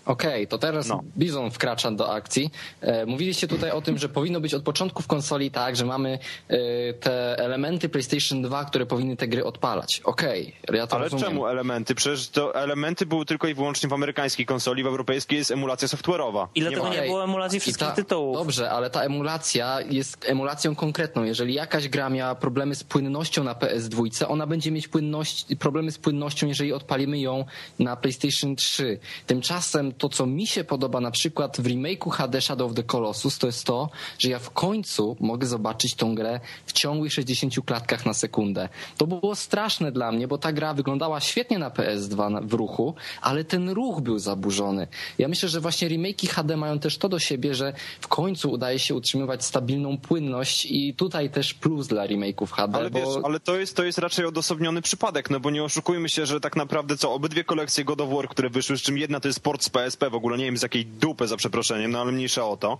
Okej, 0.07 0.47
to 0.49 0.59
teraz 0.59 0.89
No. 0.89 1.03
Bizon 1.19 1.51
wkracza 1.51 1.91
do 1.91 2.13
akcji. 2.13 2.51
E, 2.81 3.07
mówiliście 3.07 3.49
tutaj 3.49 3.71
o 3.71 3.83
tym, 3.83 3.99
że 3.99 4.09
powinno 4.09 4.41
być 4.41 4.55
od 4.55 4.63
początku 4.63 5.03
w 5.03 5.07
konsoli 5.07 5.51
tak, 5.51 5.77
że 5.77 5.85
mamy 5.87 6.19
e, 6.49 6.59
te 6.95 7.39
elementy 7.39 7.89
PlayStation 7.89 8.43
2, 8.43 8.65
które 8.65 8.87
powinny 8.87 9.17
te 9.17 9.29
gry 9.29 9.45
odpalać. 9.45 10.01
Okej, 10.05 10.57
ja 10.73 10.87
to 10.87 10.97
Ale 10.97 11.05
rozumiem. 11.05 11.25
czemu 11.27 11.47
elementy? 11.47 11.95
Przecież 11.95 12.29
to 12.29 12.55
elementy 12.55 13.07
były 13.07 13.25
tylko 13.27 13.49
i 13.49 13.55
wyłącznie 13.55 13.89
w 13.89 13.93
amerykańskiej 13.93 14.47
konsoli, 14.47 14.83
w 14.83 14.87
europejskiej 14.87 15.39
jest 15.39 15.51
emulacja 15.51 15.89
software'owa. 15.89 16.47
I 16.55 16.61
dlatego 16.61 16.83
ma- 16.83 16.89
nie 16.89 16.97
Okej. 16.97 17.09
było 17.09 17.25
emulacji 17.25 17.61
wszystkich 17.61 17.89
ta- 17.89 17.95
tytułów. 17.95 18.37
Dobrze, 18.37 18.71
ale 18.71 18.91
ta 18.91 19.01
emulacja 19.03 19.81
jest 19.81 20.29
emulacją 20.29 20.75
konkretną. 20.75 21.25
Jeżeli 21.25 21.55
jakaś 21.55 21.89
gra 21.89 22.11
miała 22.11 22.35
problemy 22.35 22.75
z 22.75 22.85
płynnością 22.85 23.45
na 23.45 23.55
PS2, 23.55 24.25
ona 24.29 24.47
będzie 24.47 24.71
mieć 24.71 24.89
płynność, 24.89 25.47
problemy 25.59 25.91
z 25.93 25.99
płynnością, 25.99 26.47
jeżeli 26.47 26.73
odpalimy 26.73 27.19
ją 27.19 27.45
na 27.79 27.97
PlayStation 27.97 28.57
3. 28.57 28.99
Tymczasem 29.27 29.94
to, 29.99 30.09
co 30.09 30.27
mi 30.27 30.47
się 30.47 30.65
podoba 30.65 31.01
na 31.01 31.11
przykład 31.11 31.57
w 31.61 31.65
remake'u 31.65 32.11
HD 32.11 32.41
Shadow 32.41 32.71
of 32.71 32.77
the 32.77 32.83
Colossus, 32.83 33.39
to 33.39 33.47
jest 33.47 33.65
to, 33.65 33.91
że 34.19 34.29
ja 34.31 34.39
w 34.39 34.51
końcu 34.51 35.17
mogę 35.21 35.47
zobaczyć 35.47 35.95
tą 35.95 36.15
grę 36.15 36.41
w 36.67 36.73
ciągłych 36.73 37.13
60 37.13 37.55
klatkach 37.67 38.07
na 38.07 38.15
sekundę. 38.15 38.69
To 38.99 39.07
było 39.07 39.35
straszne 39.35 39.93
dla 39.93 40.13
mnie, 40.13 40.29
bo 40.29 40.39
ta 40.39 40.53
gra 40.53 40.75
wyglądała 40.75 41.21
świetnie 41.21 41.59
na 41.59 41.71
PS2 41.71 42.31
na- 42.31 42.41
w 42.41 42.53
ruchu, 42.53 42.95
ale 43.21 43.45
ten 43.45 43.71
ruch 43.71 44.01
był 44.01 44.19
zaburzony. 44.19 44.87
Ja 45.19 45.29
myślę, 45.29 45.49
że 45.49 45.61
właśnie 45.61 45.89
remake'i 45.91 46.29
HD 46.29 46.57
mają 46.57 46.79
też 46.79 46.99
to 46.99 47.09
do 47.09 47.19
siebie, 47.19 47.55
że 47.55 47.73
w 48.01 48.09
końcu 48.09 48.51
udaje 48.51 48.79
się 48.79 48.95
utrzymywać 48.95 49.45
stabilną 49.45 49.99
płynność 49.99 50.67
i 50.67 50.95
tutaj 50.95 51.31
też 51.31 51.55
plus 51.55 51.87
dla 51.87 52.07
remake'ów 52.07 52.47
HD, 52.51 52.79
Ale 52.79 52.91
bo 52.91 52.99
wiesz, 52.99 53.09
ale 53.25 53.41
to 53.41 53.57
jest, 53.57 53.77
to 53.77 53.85
jest 53.85 53.99
raczej 53.99 54.27
odosobniony 54.27 54.83
przypadek, 54.83 55.31
no 55.31 55.41
bo 55.41 55.51
nie 55.51 55.65
oszukujmy 55.65 56.09
się, 56.09 56.27
że 56.27 56.41
tak 56.41 56.57
naprawdę 56.57 56.97
co, 56.97 57.13
obydwie 57.13 57.45
kolekcje 57.45 57.85
God 57.85 58.01
of 58.01 58.11
War, 58.11 58.29
które 58.29 58.51
wyszły, 58.51 58.77
z 58.79 58.83
czym 58.83 58.99
jedna 58.99 59.21
to 59.21 59.29
jest 59.29 59.41
port 59.41 59.63
z 59.65 59.69
PSP, 59.85 60.11
w 60.11 60.15
ogóle 60.15 60.39
nie 60.39 60.45
wiem 60.45 60.59
z 60.59 60.63
jakiej 60.63 60.87
dupy 60.87 61.27
za 61.27 61.37
przeproszeniem, 61.37 61.91
no 61.91 62.01
ale 62.01 62.13
mniejsza 62.13 62.47
o 62.47 62.57
to. 62.57 62.79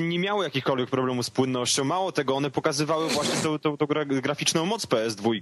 Nie 0.00 0.18
miały 0.18 0.44
jakichkolwiek 0.44 0.90
problemów 0.90 1.26
z 1.26 1.30
płynnością, 1.30 1.84
mało 1.84 2.12
tego, 2.12 2.36
one 2.36 2.50
pokazywały 2.50 3.08
właśnie 3.08 3.34
tą, 3.42 3.58
tą, 3.58 3.76
tą 3.76 3.86
gra, 3.86 4.04
graficzną 4.04 4.66
moc 4.66 4.86
PS2 4.86 5.40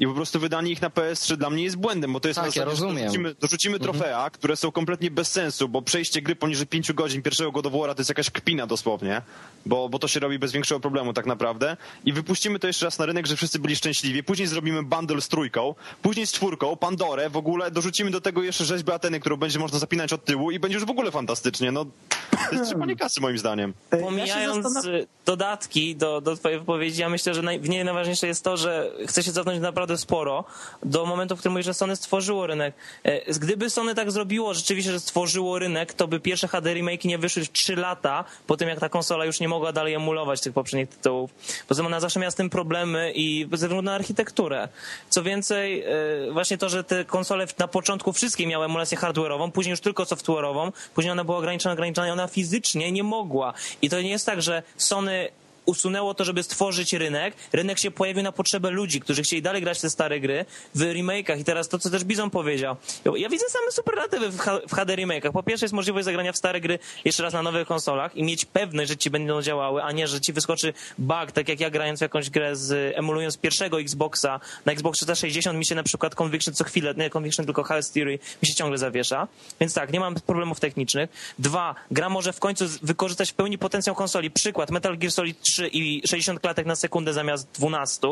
i 0.00 0.06
po 0.06 0.12
prostu 0.14 0.40
wydanie 0.40 0.72
ich 0.72 0.82
na 0.82 0.88
PS3 0.88 1.36
dla 1.36 1.50
mnie 1.50 1.64
jest 1.64 1.76
błędem, 1.76 2.12
bo 2.12 2.20
to 2.20 2.28
jest 2.28 2.36
Tak, 2.36 2.42
na 2.42 2.46
ja 2.46 2.52
zasadzie, 2.52 2.76
że 2.76 2.84
rozumiem. 2.86 3.04
dorzucimy, 3.04 3.34
dorzucimy 3.40 3.78
trofea, 3.78 4.30
które 4.30 4.56
są 4.56 4.72
kompletnie 4.72 5.10
bez 5.10 5.32
sensu, 5.32 5.68
bo 5.68 5.82
przejście 5.82 6.22
gry 6.22 6.36
poniżej 6.36 6.66
5 6.66 6.92
godzin 6.92 7.22
pierwszego 7.22 7.52
God 7.52 7.64
to 7.72 7.94
jest 7.98 8.08
jakaś 8.08 8.30
kpina 8.30 8.66
dosłownie, 8.66 9.22
bo, 9.66 9.88
bo 9.88 9.98
to 9.98 10.08
się 10.08 10.20
robi 10.20 10.38
bez 10.38 10.52
większego 10.52 10.80
problemu 10.80 11.12
tak 11.12 11.26
naprawdę 11.26 11.76
i 12.04 12.12
wypuścimy 12.12 12.58
to 12.58 12.66
jeszcze 12.66 12.84
raz 12.86 12.98
na 12.98 13.06
rynek, 13.06 13.26
że 13.26 13.36
wszyscy 13.36 13.58
byli 13.58 13.76
szczęśliwi, 13.76 14.22
później 14.22 14.48
zrobimy 14.48 14.82
bundle 14.82 15.20
z 15.20 15.28
trójką, 15.28 15.74
później 16.02 16.26
z 16.26 16.32
czwórką, 16.32 16.76
Pandorę, 16.76 17.30
w 17.30 17.36
ogóle 17.36 17.70
dorzucimy 17.70 18.10
do 18.10 18.20
tego 18.20 18.42
jeszcze 18.42 18.64
rzeźbę 18.64 18.94
Ateny, 18.94 19.20
którą 19.20 19.36
będzie 19.36 19.58
można 19.58 19.78
zapinać 19.78 20.12
od 20.12 20.24
tyłu 20.24 20.50
i 20.50 20.58
będzie 20.58 20.74
już 20.74 20.86
w 20.86 20.90
ogóle 20.90 21.10
fantastycznie, 21.10 21.72
no 21.72 21.84
to 22.30 22.56
jest 22.56 22.64
trzymanie 22.70 22.96
kasy 22.96 23.20
moim 23.20 23.38
zdaniem. 23.38 23.74
E, 23.90 23.96
ja 23.96 24.02
Pomijając 24.04 24.84
y, 24.86 25.06
dodatki 25.26 25.96
do, 25.96 26.20
do 26.20 26.36
twojej 26.36 26.58
wypowiedzi, 26.58 27.00
ja 27.00 27.08
myślę, 27.08 27.34
że 27.34 27.42
naj, 27.42 27.60
w 27.60 27.68
niej 27.68 27.84
najważniejsze 27.84 28.26
jest 28.26 28.44
to, 28.44 28.56
że 28.56 28.92
chce 29.06 29.22
się 29.22 29.32
cofnąć 29.32 29.60
naprawdę 29.60 29.83
sporo 29.96 30.44
do 30.82 31.06
momentu, 31.06 31.36
w 31.36 31.38
którym 31.38 31.52
mówisz, 31.52 31.66
że 31.66 31.74
Sony 31.74 31.96
stworzyło 31.96 32.46
rynek. 32.46 32.74
E, 33.04 33.32
Gdyby 33.38 33.70
Sony 33.70 33.94
tak 33.94 34.10
zrobiło 34.10 34.54
rzeczywiście, 34.54 34.92
że 34.92 35.00
stworzyło 35.00 35.58
rynek, 35.58 35.92
to 35.92 36.08
by 36.08 36.20
pierwsze 36.20 36.48
HD 36.48 36.74
remake 36.74 37.04
nie 37.04 37.18
wyszły 37.18 37.44
w 37.44 37.52
3 37.52 37.76
lata 37.76 38.24
po 38.46 38.56
tym, 38.56 38.68
jak 38.68 38.80
ta 38.80 38.88
konsola 38.88 39.24
już 39.24 39.40
nie 39.40 39.48
mogła 39.48 39.72
dalej 39.72 39.94
emulować 39.94 40.40
tych 40.40 40.52
poprzednich 40.52 40.88
tytułów. 40.88 41.30
Poza 41.68 41.78
tym 41.78 41.86
ona 41.86 42.00
zawsze 42.00 42.20
miała 42.20 42.30
z 42.30 42.34
tym 42.34 42.50
problemy 42.50 43.12
i 43.14 43.48
ze 43.50 43.56
względu 43.56 43.82
na 43.82 43.94
architekturę. 43.94 44.68
Co 45.10 45.22
więcej, 45.22 45.82
e, 45.82 45.86
właśnie 46.32 46.58
to, 46.58 46.68
że 46.68 46.84
te 46.84 47.04
konsole 47.04 47.46
na 47.58 47.68
początku 47.68 48.12
wszystkie 48.12 48.46
miały 48.46 48.64
emulację 48.64 48.98
hardware'ową, 48.98 49.50
później 49.50 49.70
już 49.70 49.80
tylko 49.80 50.02
software'ową, 50.02 50.72
później 50.94 51.12
ona 51.12 51.24
była 51.24 51.38
ograniczona, 51.38 51.72
ograniczona 51.72 52.08
i 52.08 52.10
ona 52.10 52.26
fizycznie 52.26 52.92
nie 52.92 53.02
mogła. 53.02 53.54
I 53.82 53.90
to 53.90 54.00
nie 54.00 54.10
jest 54.10 54.26
tak, 54.26 54.42
że 54.42 54.62
Sony 54.76 55.28
usunęło 55.66 56.14
to, 56.14 56.24
żeby 56.24 56.42
stworzyć 56.42 56.92
rynek. 56.92 57.34
Rynek 57.52 57.78
się 57.78 57.90
pojawił 57.90 58.22
na 58.22 58.32
potrzebę 58.32 58.70
ludzi, 58.70 59.00
którzy 59.00 59.22
chcieli 59.22 59.42
dalej 59.42 59.62
grać 59.62 59.80
te 59.80 59.90
stare 59.90 60.20
gry 60.20 60.44
w 60.74 60.80
remake'ach. 60.80 61.40
I 61.40 61.44
teraz 61.44 61.68
to, 61.68 61.78
co 61.78 61.90
też 61.90 62.04
Bizon 62.04 62.30
powiedział. 62.30 62.76
Ja 63.16 63.28
widzę 63.28 63.44
same 63.48 63.72
superlatywy 63.72 64.30
w, 64.30 64.74
HD 64.74 64.96
remake'ach. 64.96 65.32
Po 65.32 65.42
pierwsze 65.42 65.64
jest 65.64 65.74
możliwość 65.74 66.04
zagrania 66.04 66.32
w 66.32 66.36
stare 66.36 66.60
gry 66.60 66.78
jeszcze 67.04 67.22
raz 67.22 67.32
na 67.32 67.42
nowych 67.42 67.68
konsolach 67.68 68.16
i 68.16 68.22
mieć 68.22 68.44
pewność, 68.44 68.88
że 68.88 68.96
ci 68.96 69.10
będą 69.10 69.42
działały, 69.42 69.82
a 69.82 69.92
nie, 69.92 70.08
że 70.08 70.20
ci 70.20 70.32
wyskoczy 70.32 70.72
bug, 70.98 71.32
tak 71.32 71.48
jak 71.48 71.60
ja 71.60 71.70
grając 71.70 71.98
w 71.98 72.02
jakąś 72.02 72.30
grę 72.30 72.56
z, 72.56 72.96
emulując 72.96 73.38
pierwszego 73.38 73.80
Xboxa 73.80 74.40
na 74.64 74.72
Xbox 74.72 74.98
360 74.98 75.58
mi 75.58 75.66
się 75.66 75.74
na 75.74 75.82
przykład 75.82 76.14
Conviction 76.14 76.54
co 76.54 76.64
chwilę, 76.64 76.94
nie 76.96 77.10
Conviction, 77.10 77.46
tylko 77.46 77.62
Hell's 77.62 77.94
Theory 77.94 78.18
mi 78.42 78.48
się 78.48 78.54
ciągle 78.54 78.78
zawiesza. 78.78 79.28
Więc 79.60 79.74
tak, 79.74 79.92
nie 79.92 80.00
mam 80.00 80.14
problemów 80.14 80.60
technicznych. 80.60 81.34
Dwa, 81.38 81.74
gra 81.90 82.08
może 82.08 82.32
w 82.32 82.40
końcu 82.40 82.64
wykorzystać 82.82 83.30
w 83.30 83.34
pełni 83.34 83.58
potencjał 83.58 83.94
konsoli. 83.94 84.30
Przykład 84.30 84.70
Metal 84.70 84.98
Gear 84.98 85.12
Solid 85.12 85.40
3 85.40 85.53
i 85.58 86.02
60 86.06 86.40
klatek 86.40 86.66
na 86.66 86.76
sekundę 86.76 87.12
zamiast 87.12 87.48
12. 87.52 88.08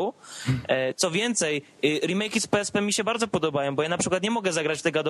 E, 0.67 0.93
Co 0.93 1.11
więcej, 1.11 1.61
y, 1.85 1.99
remake'i 2.03 2.39
z 2.39 2.47
PSP 2.47 2.81
mi 2.81 2.93
się 2.93 3.03
bardzo 3.03 3.27
podobają, 3.27 3.75
bo 3.75 3.83
ja 3.83 3.89
na 3.89 3.97
przykład 3.97 4.23
nie 4.23 4.31
mogę 4.31 4.53
zagrać 4.53 4.79
w 4.79 4.81
te 4.81 4.91
God 4.91 5.07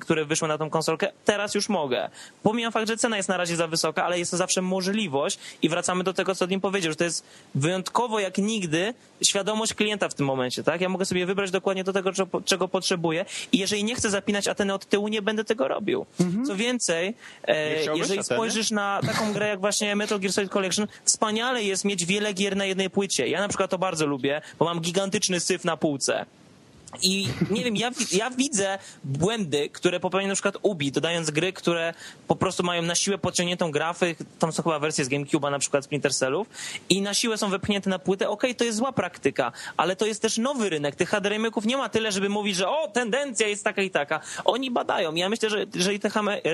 które 0.00 0.24
wyszły 0.24 0.48
na 0.48 0.58
tą 0.58 0.70
konsolkę. 0.70 1.12
Teraz 1.24 1.54
już 1.54 1.68
mogę. 1.68 2.10
Pomijam 2.42 2.72
fakt, 2.72 2.88
że 2.88 2.96
cena 2.96 3.16
jest 3.16 3.28
na 3.28 3.36
razie 3.36 3.56
za 3.56 3.68
wysoka, 3.68 4.04
ale 4.04 4.18
jest 4.18 4.30
to 4.30 4.36
zawsze 4.36 4.62
możliwość 4.62 5.38
i 5.62 5.68
wracamy 5.68 6.04
do 6.04 6.12
tego, 6.12 6.34
co 6.34 6.46
Dim 6.46 6.60
powiedział, 6.60 6.92
że 6.92 6.96
to 6.96 7.04
jest 7.04 7.24
wyjątkowo 7.54 8.20
jak 8.20 8.38
nigdy 8.38 8.94
świadomość 9.22 9.74
klienta 9.74 10.08
w 10.08 10.14
tym 10.14 10.26
momencie, 10.26 10.62
tak? 10.62 10.80
Ja 10.80 10.88
mogę 10.88 11.04
sobie 11.04 11.26
wybrać 11.26 11.50
dokładnie 11.50 11.84
do 11.84 11.92
tego, 11.92 12.10
czego, 12.44 12.68
potrzebuję 12.68 13.24
i 13.52 13.58
jeżeli 13.58 13.84
nie 13.84 13.94
chcę 13.94 14.10
zapinać 14.10 14.48
Ateny 14.48 14.74
od 14.74 14.86
tyłu, 14.86 15.08
nie 15.08 15.22
będę 15.22 15.44
tego 15.44 15.68
robił. 15.68 16.06
Co 16.46 16.56
więcej, 16.56 17.14
e, 17.44 17.70
jeżeli 17.96 18.00
Ateny? 18.02 18.22
spojrzysz 18.22 18.70
na 18.70 19.00
taką 19.06 19.32
grę 19.32 19.48
jak 19.48 19.60
właśnie 19.60 19.96
Metal 19.96 20.20
Gear 20.20 20.32
Solid 20.32 20.52
Collection, 20.52 20.86
wspaniale 21.04 21.62
jest 21.62 21.71
mieć 21.84 22.06
wiele 22.06 22.32
gier 22.32 22.56
na 22.56 22.64
jednej 22.64 22.90
płycie. 22.90 23.28
Ja 23.28 23.40
na 23.40 23.48
przykład 23.48 23.70
to 23.70 23.78
bardzo 23.78 24.06
lubię, 24.06 24.40
bo 24.58 24.64
mam 24.64 24.80
gigantyczny 24.80 25.40
syf 25.40 25.64
na 25.64 25.76
półce. 25.76 26.26
I 27.02 27.28
nie 27.50 27.64
wiem, 27.64 27.76
ja, 27.76 27.90
ja 28.12 28.30
widzę 28.30 28.78
błędy, 29.04 29.68
które 29.68 30.00
popełnia 30.00 30.28
na 30.28 30.34
przykład 30.34 30.56
Ubi, 30.62 30.92
dodając 30.92 31.30
gry, 31.30 31.52
które 31.52 31.94
po 32.28 32.36
prostu 32.36 32.62
mają 32.62 32.82
na 32.82 32.94
siłę 32.94 33.18
podciągniętą 33.18 33.70
grafy, 33.70 34.16
tam 34.38 34.52
są 34.52 34.62
chyba 34.62 34.78
wersje 34.78 35.04
z 35.04 35.08
GameCube'a, 35.08 35.50
na 35.50 35.58
przykład 35.58 35.84
Splinter 35.84 36.14
Cellów, 36.14 36.48
i 36.88 37.02
na 37.02 37.14
siłę 37.14 37.38
są 37.38 37.50
wepchnięte 37.50 37.90
na 37.90 37.98
płytę. 37.98 38.28
Okej, 38.28 38.54
to 38.54 38.64
jest 38.64 38.78
zła 38.78 38.92
praktyka, 38.92 39.52
ale 39.76 39.96
to 39.96 40.06
jest 40.06 40.22
też 40.22 40.38
nowy 40.38 40.70
rynek. 40.70 40.96
Tych 40.96 41.08
HD 41.08 41.30
remake'ów 41.30 41.66
nie 41.66 41.76
ma 41.76 41.88
tyle, 41.88 42.12
żeby 42.12 42.28
mówić, 42.28 42.56
że 42.56 42.68
o, 42.68 42.88
tendencja 42.88 43.48
jest 43.48 43.64
taka 43.64 43.82
i 43.82 43.90
taka. 43.90 44.20
Oni 44.44 44.70
badają. 44.70 45.14
Ja 45.14 45.28
myślę, 45.28 45.50
że 45.50 45.66
jeżeli 45.74 46.00
te 46.00 46.10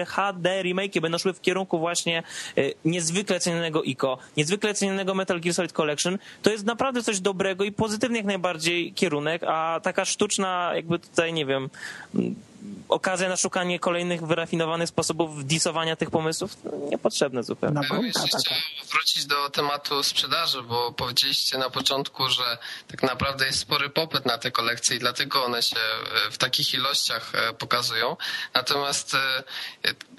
HD 0.07 0.63
remake'i 0.63 1.01
będą 1.01 1.19
szły 1.19 1.33
w 1.33 1.41
kierunku 1.41 1.79
właśnie 1.79 2.23
e, 2.57 2.63
niezwykle 2.85 3.41
cenionego 3.41 3.83
ICO, 3.83 4.19
niezwykle 4.37 4.75
cenionego 4.75 5.15
Metal 5.15 5.41
Gear 5.41 5.55
Solid 5.55 5.73
Collection, 5.73 6.19
to 6.43 6.51
jest 6.51 6.65
naprawdę 6.65 7.03
coś 7.03 7.21
dobrego 7.21 7.65
i 7.65 7.73
pozytywny 7.73 8.17
jak 8.17 8.27
najbardziej 8.27 8.93
kierunek, 8.93 9.43
a 9.47 9.81
taka 9.83 10.05
sztuczna, 10.29 10.73
jakby 10.75 10.99
tutaj, 10.99 11.33
nie 11.33 11.47
wiem, 11.47 11.69
okazja 12.89 13.29
na 13.29 13.37
szukanie 13.37 13.79
kolejnych 13.79 14.27
wyrafinowanych 14.27 14.89
sposobów 14.89 15.45
disowania 15.47 15.97
tych 15.97 16.11
pomysłów? 16.11 16.57
No, 16.65 16.71
Niepotrzebne 16.91 17.43
zupełnie. 17.43 17.81
Na 17.81 17.97
Ja 17.97 18.03
jeszcze 18.03 18.21
taka. 18.29 18.39
chciał 18.39 18.57
wrócić 18.93 19.27
do 19.27 19.51
tematu 19.51 20.03
sprzedaży, 20.03 20.63
bo 20.63 20.93
powiedzieliście 20.93 21.59
na 21.59 21.71
początku, 21.71 22.31
że 22.31 22.59
tak 22.89 23.03
naprawdę 23.03 23.47
jest 23.47 23.59
spory 23.59 23.91
popyt 23.91 24.27
na 24.27 24.39
te 24.39 24.51
kolekcje 24.51 24.97
i 24.97 24.99
dlatego 24.99 25.45
one 25.45 25.63
się 25.63 25.77
e, 25.77 26.31
w 26.31 26.39
takich 26.39 26.75
ilościach 26.75 27.33
e, 27.35 27.53
pokazują. 27.53 28.17
Natomiast 28.55 29.15
e, 29.15 29.45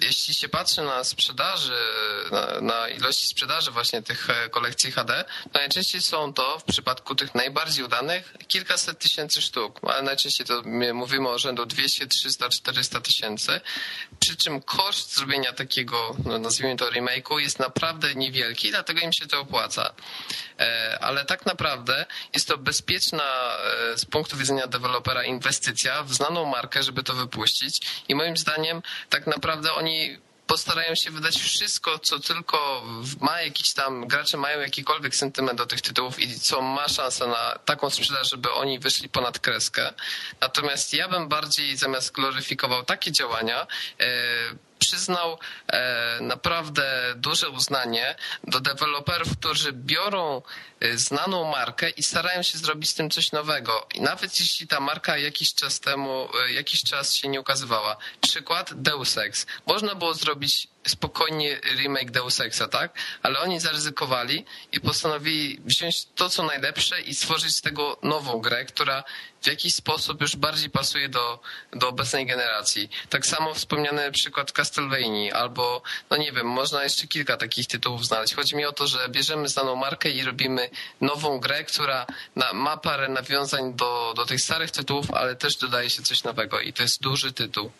jeśli 0.00 0.34
się 0.34 0.48
patrzy 0.48 0.82
na 0.82 1.04
sprzedaży, 1.04 1.76
na, 2.32 2.60
na 2.60 2.88
ilości 2.88 3.28
sprzedaży 3.28 3.70
właśnie 3.70 4.02
tych 4.02 4.28
kolekcji 4.50 4.92
HD, 4.92 5.24
to 5.52 5.58
najczęściej 5.58 6.00
są 6.02 6.32
to 6.32 6.58
w 6.58 6.64
przypadku 6.64 7.14
tych 7.14 7.34
najbardziej 7.34 7.84
udanych 7.84 8.34
kilkaset 8.48 8.98
tysięcy 8.98 9.42
sztuk, 9.42 9.80
ale 9.82 10.02
najczęściej 10.02 10.46
to 10.46 10.62
my 10.64 10.94
mówimy 10.94 11.28
o 11.28 11.38
rzędu 11.38 11.66
200, 11.66 12.06
300, 12.30 12.48
400 12.48 13.00
tysięcy. 13.00 13.60
Przy 14.20 14.36
czym 14.36 14.62
koszt 14.62 15.16
zrobienia 15.16 15.52
takiego, 15.52 16.16
no 16.24 16.38
nazwijmy 16.38 16.76
to 16.76 16.90
remake'u, 16.90 17.38
jest 17.38 17.58
naprawdę 17.58 18.14
niewielki, 18.14 18.70
dlatego 18.70 19.00
im 19.00 19.12
się 19.12 19.26
to 19.26 19.40
opłaca. 19.40 19.92
E, 20.58 20.98
Ale 21.00 21.24
tak 21.24 21.46
naprawdę 21.46 22.06
jest 22.34 22.48
to 22.48 22.58
bezpieczna 22.58 23.22
e, 23.22 23.98
z 23.98 24.04
punktu 24.04 24.36
widzenia 24.36 24.66
dewelopera 24.66 25.24
inwestycja 25.24 26.02
w 26.02 26.14
znaną 26.14 26.44
markę, 26.44 26.82
żeby 26.82 27.02
to 27.02 27.14
wypuścić. 27.14 27.80
I 28.08 28.14
moim 28.14 28.36
zdaniem 28.36 28.82
tak 29.08 29.26
naprawdę 29.26 29.72
oni 29.72 30.18
postarają 30.50 30.94
się 30.94 31.10
wydać 31.10 31.36
wszystko, 31.36 31.98
co 31.98 32.18
tylko 32.18 32.82
ma 33.20 33.42
jakiś 33.42 33.72
tam, 33.72 34.08
gracze 34.08 34.36
mają 34.36 34.60
jakikolwiek 34.60 35.16
sentyment 35.16 35.58
do 35.58 35.66
tych 35.66 35.80
tytułów 35.80 36.18
i 36.18 36.40
co 36.40 36.62
ma 36.62 36.88
szansę 36.88 37.26
na 37.26 37.58
taką 37.64 37.90
sprzedaż, 37.90 38.30
żeby 38.30 38.52
oni 38.52 38.78
wyszli 38.78 39.08
ponad 39.08 39.38
kreskę. 39.38 39.92
Natomiast 40.40 40.94
ja 40.94 41.08
bym 41.08 41.28
bardziej 41.28 41.76
zamiast 41.76 42.12
gloryfikował 42.12 42.84
takie 42.84 43.12
działania, 43.12 43.66
e, 44.00 44.06
przyznał 44.80 45.38
e, 45.72 46.18
naprawdę 46.20 47.14
duże 47.16 47.50
uznanie 47.50 48.14
do 48.44 48.60
deweloperów, 48.60 49.28
którzy 49.38 49.72
biorą 49.72 50.42
e, 50.80 50.98
znaną 50.98 51.44
markę 51.44 51.90
i 51.90 52.02
starają 52.02 52.42
się 52.42 52.58
zrobić 52.58 52.90
z 52.90 52.94
tym 52.94 53.10
coś 53.10 53.32
nowego. 53.32 53.86
I 53.94 54.00
nawet 54.00 54.40
jeśli 54.40 54.66
ta 54.66 54.80
marka 54.80 55.18
jakiś 55.18 55.54
czas 55.54 55.80
temu, 55.80 56.28
e, 56.48 56.52
jakiś 56.52 56.82
czas 56.82 57.14
się 57.14 57.28
nie 57.28 57.40
ukazywała. 57.40 57.96
Przykład 58.20 58.82
Deus 58.82 59.18
Ex. 59.18 59.46
Można 59.66 59.94
było 59.94 60.14
zrobić 60.14 60.68
spokojnie 60.88 61.60
remake 61.76 62.10
Deus 62.10 62.40
Exa, 62.40 62.68
tak? 62.68 62.98
Ale 63.22 63.40
oni 63.40 63.60
zaryzykowali 63.60 64.44
i 64.72 64.80
postanowili 64.80 65.60
wziąć 65.64 66.04
to, 66.14 66.30
co 66.30 66.42
najlepsze 66.42 67.00
i 67.00 67.14
stworzyć 67.14 67.56
z 67.56 67.60
tego 67.60 67.98
nową 68.02 68.40
grę, 68.40 68.64
która 68.64 69.04
w 69.42 69.46
jakiś 69.46 69.74
sposób 69.74 70.20
już 70.20 70.36
bardziej 70.36 70.70
pasuje 70.70 71.08
do, 71.08 71.40
do 71.72 71.88
obecnej 71.88 72.26
generacji. 72.26 72.90
Tak 73.08 73.26
samo 73.26 73.54
wspomniany 73.54 74.12
przykład 74.12 74.52
Castlevania, 74.52 75.34
albo, 75.34 75.82
no 76.10 76.16
nie 76.16 76.32
wiem, 76.32 76.46
można 76.46 76.84
jeszcze 76.84 77.06
kilka 77.06 77.36
takich 77.36 77.66
tytułów 77.66 78.06
znaleźć. 78.06 78.34
Chodzi 78.34 78.56
mi 78.56 78.64
o 78.64 78.72
to, 78.72 78.86
że 78.86 79.08
bierzemy 79.08 79.48
znaną 79.48 79.76
markę 79.76 80.10
i 80.10 80.22
robimy 80.22 80.70
nową 81.00 81.38
grę, 81.40 81.64
która 81.64 82.06
na, 82.36 82.52
ma 82.52 82.76
parę 82.76 83.08
nawiązań 83.08 83.74
do, 83.74 84.12
do 84.16 84.26
tych 84.26 84.40
starych 84.40 84.70
tytułów, 84.70 85.10
ale 85.10 85.36
też 85.36 85.56
dodaje 85.56 85.90
się 85.90 86.02
coś 86.02 86.24
nowego 86.24 86.60
i 86.60 86.72
to 86.72 86.82
jest 86.82 87.02
duży 87.02 87.32
tytuł. 87.32 87.70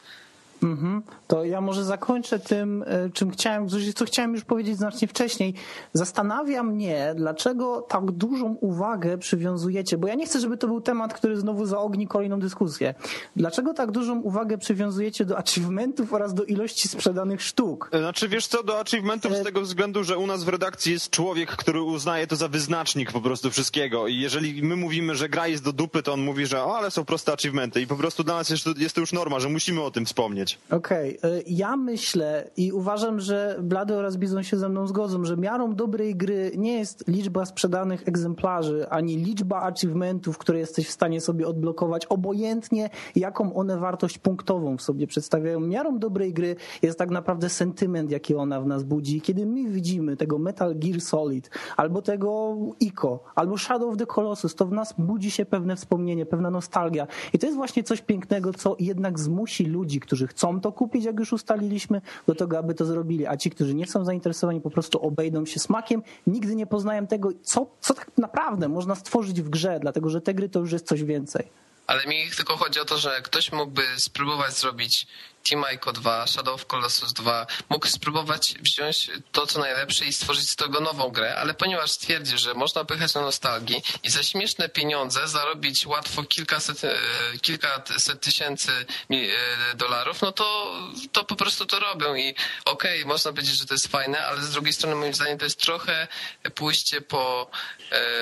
Mhm. 0.62 1.02
To 1.26 1.44
ja 1.44 1.60
może 1.60 1.84
zakończę 1.84 2.38
tym, 2.38 2.84
e, 2.86 3.10
czym 3.10 3.30
chciałem, 3.30 3.68
co 3.94 4.04
chciałem 4.04 4.34
już 4.34 4.44
powiedzieć 4.44 4.76
znacznie 4.76 5.08
wcześniej. 5.08 5.54
Zastanawia 5.92 6.62
mnie, 6.62 7.14
dlaczego 7.16 7.80
tak 7.80 8.10
dużą 8.10 8.54
uwagę 8.60 9.18
przywiązujecie, 9.18 9.98
bo 9.98 10.08
ja 10.08 10.14
nie 10.14 10.26
chcę, 10.26 10.40
żeby 10.40 10.56
to 10.56 10.66
był 10.66 10.80
temat, 10.80 11.14
który 11.14 11.40
znowu 11.40 11.66
zaogni 11.66 12.08
kolejną 12.08 12.40
dyskusję. 12.40 12.94
Dlaczego 13.36 13.74
tak 13.74 13.90
dużą 13.90 14.20
uwagę 14.20 14.58
przywiązujecie 14.58 15.24
do 15.24 15.38
achievementów 15.38 16.12
oraz 16.12 16.34
do 16.34 16.44
ilości 16.44 16.88
sprzedanych 16.88 17.42
sztuk? 17.42 17.90
Znaczy, 17.98 18.28
wiesz 18.28 18.46
co, 18.46 18.62
do 18.62 18.80
achievementów 18.80 19.32
E- 19.32 19.40
z 19.40 19.44
tego 19.44 19.60
względu, 19.60 20.04
że 20.04 20.18
u 20.18 20.26
nas 20.26 20.44
w 20.44 20.48
redakcji 20.48 20.92
jest 20.92 21.10
człowiek, 21.10 21.50
który 21.50 21.82
uznaje 21.82 22.26
to 22.26 22.36
za 22.36 22.48
wyznacznik 22.48 23.12
po 23.12 23.20
prostu 23.20 23.50
wszystkiego 23.50 24.06
i 24.06 24.16
jeżeli 24.16 24.62
my 24.62 24.76
mówimy, 24.76 25.14
że 25.14 25.28
gra 25.28 25.48
jest 25.48 25.64
do 25.64 25.72
dupy, 25.72 26.02
to 26.02 26.12
on 26.12 26.20
mówi, 26.20 26.46
że 26.46 26.64
o, 26.64 26.78
ale 26.78 26.90
są 26.90 27.04
proste 27.04 27.32
achievementy 27.32 27.80
i 27.80 27.86
po 27.86 27.96
prostu 27.96 28.24
dla 28.24 28.34
nas 28.34 28.50
jest 28.50 28.66
jest 28.78 28.94
to 28.94 29.00
już 29.00 29.12
norma, 29.12 29.40
że 29.40 29.48
musimy 29.48 29.82
o 29.82 29.90
tym 29.90 30.06
wspomnieć. 30.06 30.49
Okej, 30.70 31.18
y, 31.24 31.42
ja 31.46 31.76
myślę 31.76 32.50
i 32.56 32.72
uważam, 32.72 33.20
że 33.20 33.56
Blady 33.62 33.96
oraz 33.96 34.16
Bizon 34.16 34.42
się 34.42 34.56
ze 34.56 34.68
mną 34.68 34.86
zgodzą, 34.86 35.24
że 35.24 35.36
miarą 35.36 35.74
dobrej 35.74 36.16
gry 36.16 36.52
nie 36.56 36.78
jest 36.78 37.08
liczba 37.08 37.44
sprzedanych 37.44 38.08
egzemplarzy, 38.08 38.90
ani 38.90 39.16
liczba 39.16 39.62
achievementów, 39.62 40.38
które 40.38 40.58
jesteś 40.58 40.88
w 40.88 40.90
stanie 40.90 41.20
sobie 41.20 41.46
odblokować, 41.46 42.06
obojętnie 42.06 42.90
jaką 43.16 43.54
one 43.54 43.78
wartość 43.78 44.18
punktową 44.18 44.76
w 44.76 44.82
sobie 44.82 45.06
przedstawiają. 45.06 45.60
Miarą 45.60 45.98
dobrej 45.98 46.32
gry 46.32 46.56
jest 46.82 46.98
tak 46.98 47.10
naprawdę 47.10 47.48
sentyment, 47.48 48.10
jaki 48.10 48.34
ona 48.34 48.60
w 48.60 48.66
nas 48.66 48.82
budzi. 48.82 49.20
Kiedy 49.20 49.46
my 49.46 49.70
widzimy 49.70 50.16
tego 50.16 50.38
Metal 50.38 50.74
Gear 50.76 51.00
Solid, 51.00 51.50
albo 51.76 52.02
tego 52.02 52.56
ICO, 52.80 53.24
albo 53.34 53.58
Shadow 53.58 53.90
of 53.90 53.96
the 53.96 54.06
Colossus, 54.06 54.54
to 54.54 54.66
w 54.66 54.72
nas 54.72 54.94
budzi 54.98 55.30
się 55.30 55.46
pewne 55.46 55.76
wspomnienie, 55.76 56.26
pewna 56.26 56.50
nostalgia. 56.50 57.06
I 57.32 57.38
to 57.38 57.46
jest 57.46 57.56
właśnie 57.56 57.82
coś 57.82 58.00
pięknego, 58.00 58.52
co 58.52 58.76
jednak 58.78 59.18
zmusi 59.18 59.64
ludzi, 59.64 60.00
którzy 60.00 60.26
chcą 60.26 60.39
to 60.60 60.72
kupić, 60.72 61.04
jak 61.04 61.18
już 61.18 61.32
ustaliliśmy, 61.32 62.00
do 62.26 62.34
tego, 62.34 62.58
aby 62.58 62.74
to 62.74 62.84
zrobili. 62.84 63.26
A 63.26 63.36
ci, 63.36 63.50
którzy 63.50 63.74
nie 63.74 63.86
są 63.86 64.04
zainteresowani, 64.04 64.60
po 64.60 64.70
prostu 64.70 65.02
obejdą 65.02 65.46
się 65.46 65.60
smakiem, 65.60 66.02
nigdy 66.26 66.54
nie 66.54 66.66
poznają 66.66 67.06
tego, 67.06 67.28
co, 67.42 67.66
co 67.80 67.94
tak 67.94 68.10
naprawdę 68.18 68.68
można 68.68 68.94
stworzyć 68.94 69.42
w 69.42 69.48
grze, 69.48 69.78
dlatego 69.80 70.10
że 70.10 70.20
te 70.20 70.34
gry 70.34 70.48
to 70.48 70.60
już 70.60 70.72
jest 70.72 70.86
coś 70.86 71.04
więcej. 71.04 71.48
Ale 71.86 72.06
mi 72.06 72.16
tylko 72.36 72.56
chodzi 72.56 72.80
o 72.80 72.84
to, 72.84 72.98
że 72.98 73.20
ktoś 73.22 73.52
mógłby 73.52 73.82
spróbować 73.96 74.52
zrobić 74.52 75.06
Team 75.48 75.64
Ico 75.74 75.92
2, 75.92 76.26
Shadow 76.26 76.54
of 76.54 76.66
Colossus 76.66 77.12
2, 77.12 77.46
mógł 77.68 77.86
spróbować 77.86 78.54
wziąć 78.60 79.10
to, 79.32 79.46
co 79.46 79.60
najlepsze 79.60 80.04
i 80.04 80.12
stworzyć 80.12 80.50
z 80.50 80.56
tego 80.56 80.80
nową 80.80 81.08
grę, 81.08 81.36
ale 81.36 81.54
ponieważ 81.54 81.90
stwierdził, 81.90 82.38
że 82.38 82.54
można 82.54 82.84
pychać 82.84 83.14
na 83.14 83.20
nostalgii 83.20 83.82
i 84.02 84.10
za 84.10 84.22
śmieszne 84.22 84.68
pieniądze 84.68 85.28
zarobić 85.28 85.86
łatwo 85.86 86.22
kilkaset, 86.22 86.84
e, 86.84 86.98
kilkaset 87.42 88.20
tysięcy 88.20 88.72
e, 89.10 89.74
dolarów, 89.74 90.22
no 90.22 90.32
to, 90.32 90.74
to 91.12 91.24
po 91.24 91.36
prostu 91.36 91.66
to 91.66 91.80
robią 91.80 92.14
i 92.14 92.34
okej, 92.64 93.06
można 93.06 93.32
powiedzieć, 93.32 93.56
że 93.56 93.66
to 93.66 93.74
jest 93.74 93.88
fajne, 93.88 94.26
ale 94.26 94.42
z 94.42 94.50
drugiej 94.50 94.72
strony 94.72 94.94
moim 94.96 95.14
zdaniem 95.14 95.38
to 95.38 95.44
jest 95.44 95.60
trochę 95.60 96.08
pójście 96.54 97.00
po, 97.00 97.50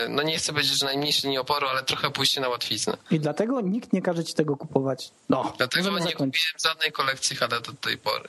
no 0.08 0.22
nie 0.22 0.38
chcę 0.38 0.52
powiedzieć, 0.52 0.78
że 0.78 0.86
najmniejszy 0.86 1.22
linii 1.22 1.38
oporu, 1.38 1.66
ale 1.68 1.82
trochę 1.82 2.10
pójście 2.10 2.40
na 2.40 2.48
łatwiznę. 2.48 2.96
I 3.10 3.20
dlatego 3.20 3.60
nikt 3.60 3.92
nie 3.92 4.02
każe 4.02 4.24
ci 4.24 4.34
tego 4.34 4.56
kupować. 4.56 5.10
No, 5.28 5.52
Dlatego 5.58 5.90
nie 5.90 6.02
zakończyć. 6.02 6.52
kupiłem 6.52 6.74
żadnej 6.74 6.92
kolekcji 6.92 7.36
HD 7.36 7.60
do 7.60 7.72
tej 7.72 7.98
pory. 7.98 8.28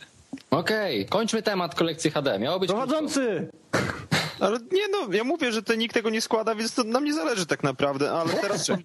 Okej, 0.51 1.05
kończmy 1.05 1.43
temat 1.43 1.75
kolekcji 1.75 2.11
HD. 2.11 2.39
Miało 2.39 2.59
być. 2.59 2.69
Prowadzący! 2.69 3.49
Ale 4.39 4.59
nie 4.71 4.87
no, 4.87 5.13
ja 5.13 5.23
mówię, 5.23 5.51
że 5.51 5.63
to 5.63 5.75
nikt 5.75 5.93
tego 5.93 6.09
nie 6.09 6.21
składa, 6.21 6.55
więc 6.55 6.73
to 6.73 6.83
nam 6.83 7.05
nie 7.05 7.13
zależy 7.13 7.45
tak 7.45 7.63
naprawdę, 7.63 8.11
ale 8.11 8.33
teraz... 8.33 8.67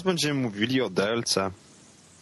Teraz 0.00 0.06
będziemy 0.14 0.40
mówili 0.40 0.82
o 0.82 0.90
DLC. 0.90 1.34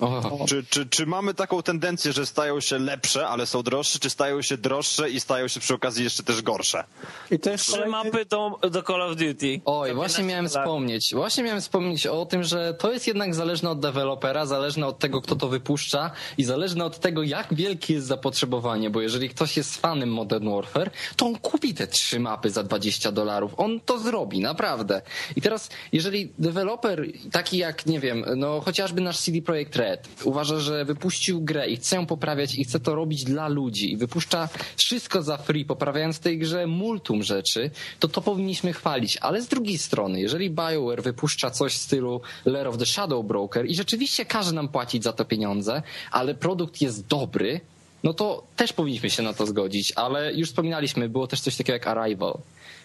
O, 0.00 0.44
Czy, 0.48 0.64
czy, 0.70 0.86
czy 0.86 1.06
mamy 1.06 1.34
taką 1.34 1.62
tendencję, 1.62 2.12
że 2.12 2.26
stają 2.26 2.60
się 2.60 2.78
lepsze, 2.78 3.28
ale 3.28 3.46
są 3.46 3.62
droższe, 3.62 3.98
czy 3.98 4.10
stają 4.10 4.42
się 4.42 4.56
droższe 4.56 5.10
i 5.10 5.20
stają 5.20 5.48
się 5.48 5.60
przy 5.60 5.74
okazji 5.74 6.04
jeszcze 6.04 6.22
też 6.22 6.42
gorsze? 6.42 6.84
I 7.30 7.38
to 7.38 7.50
jest 7.50 7.64
Trzy 7.64 7.72
kolejny... 7.72 7.90
mapy 7.90 8.24
do, 8.24 8.58
do 8.70 8.82
Call 8.82 9.02
of 9.02 9.16
Duty. 9.16 9.60
Oj, 9.64 9.94
właśnie 9.94 10.16
15 10.16 10.22
miałem 10.22 10.46
dolarów. 10.46 10.66
wspomnieć. 10.66 11.14
Właśnie 11.14 11.44
miałem 11.44 11.60
wspomnieć 11.60 12.06
o 12.06 12.26
tym, 12.26 12.44
że 12.44 12.74
to 12.74 12.92
jest 12.92 13.06
jednak 13.06 13.34
zależne 13.34 13.70
od 13.70 13.80
dewelopera, 13.80 14.46
zależne 14.46 14.86
od 14.86 14.98
tego, 14.98 15.20
kto 15.22 15.36
to 15.36 15.48
wypuszcza 15.48 16.10
i 16.38 16.44
zależne 16.44 16.84
od 16.84 16.98
tego, 16.98 17.22
jak 17.22 17.54
wielkie 17.54 17.94
jest 17.94 18.06
zapotrzebowanie, 18.06 18.90
bo 18.90 19.00
jeżeli 19.00 19.28
ktoś 19.28 19.56
jest 19.56 19.76
fanem 19.76 20.12
Modern 20.12 20.50
Warfare, 20.50 20.90
to 21.16 21.26
on 21.26 21.38
kupi 21.38 21.74
te 21.74 21.86
trzy 21.86 22.20
mapy 22.20 22.50
za 22.50 22.62
20 22.62 23.12
dolarów. 23.12 23.52
On 23.56 23.80
to 23.80 23.98
zrobi, 23.98 24.40
naprawdę. 24.40 25.02
I 25.36 25.40
teraz, 25.40 25.68
jeżeli 25.92 26.32
deweloper 26.38 27.06
taki 27.32 27.58
jak, 27.58 27.86
nie 27.86 28.00
wiem, 28.00 28.24
no 28.36 28.60
chociażby 28.60 29.00
nasz 29.00 29.18
CD 29.18 29.42
Projekt 29.42 29.76
Red, 29.76 29.87
Red 29.88 30.08
uważa, 30.24 30.58
że 30.58 30.84
wypuścił 30.84 31.40
grę 31.40 31.68
i 31.68 31.76
chce 31.76 31.96
ją 31.96 32.06
poprawiać 32.06 32.54
i 32.54 32.64
chce 32.64 32.80
to 32.80 32.94
robić 32.94 33.24
dla 33.24 33.48
ludzi 33.48 33.92
i 33.92 33.96
wypuszcza 33.96 34.48
wszystko 34.76 35.22
za 35.22 35.36
free, 35.36 35.64
poprawiając 35.64 36.16
w 36.16 36.20
tej 36.20 36.38
grze 36.38 36.66
multum 36.66 37.22
rzeczy, 37.22 37.70
to 37.98 38.08
to 38.08 38.20
powinniśmy 38.20 38.72
chwalić. 38.72 39.16
Ale 39.16 39.42
z 39.42 39.48
drugiej 39.48 39.78
strony, 39.78 40.20
jeżeli 40.20 40.50
BioWare 40.50 41.02
wypuszcza 41.02 41.50
coś 41.50 41.74
w 41.74 41.78
stylu 41.78 42.20
Lair 42.44 42.68
of 42.68 42.78
the 42.78 42.86
Shadow 42.86 43.26
Broker 43.26 43.66
i 43.66 43.74
rzeczywiście 43.74 44.24
każe 44.24 44.52
nam 44.52 44.68
płacić 44.68 45.04
za 45.04 45.12
to 45.12 45.24
pieniądze, 45.24 45.82
ale 46.10 46.34
produkt 46.34 46.80
jest 46.80 47.06
dobry, 47.06 47.60
no 48.04 48.14
to 48.14 48.42
też 48.56 48.72
powinniśmy 48.72 49.10
się 49.10 49.22
na 49.22 49.32
to 49.32 49.46
zgodzić, 49.46 49.92
ale 49.96 50.34
już 50.34 50.48
wspominaliśmy, 50.48 51.08
było 51.08 51.26
też 51.26 51.40
coś 51.40 51.56
takiego 51.56 51.72
jak 51.72 51.86
Arrival. 51.86 52.38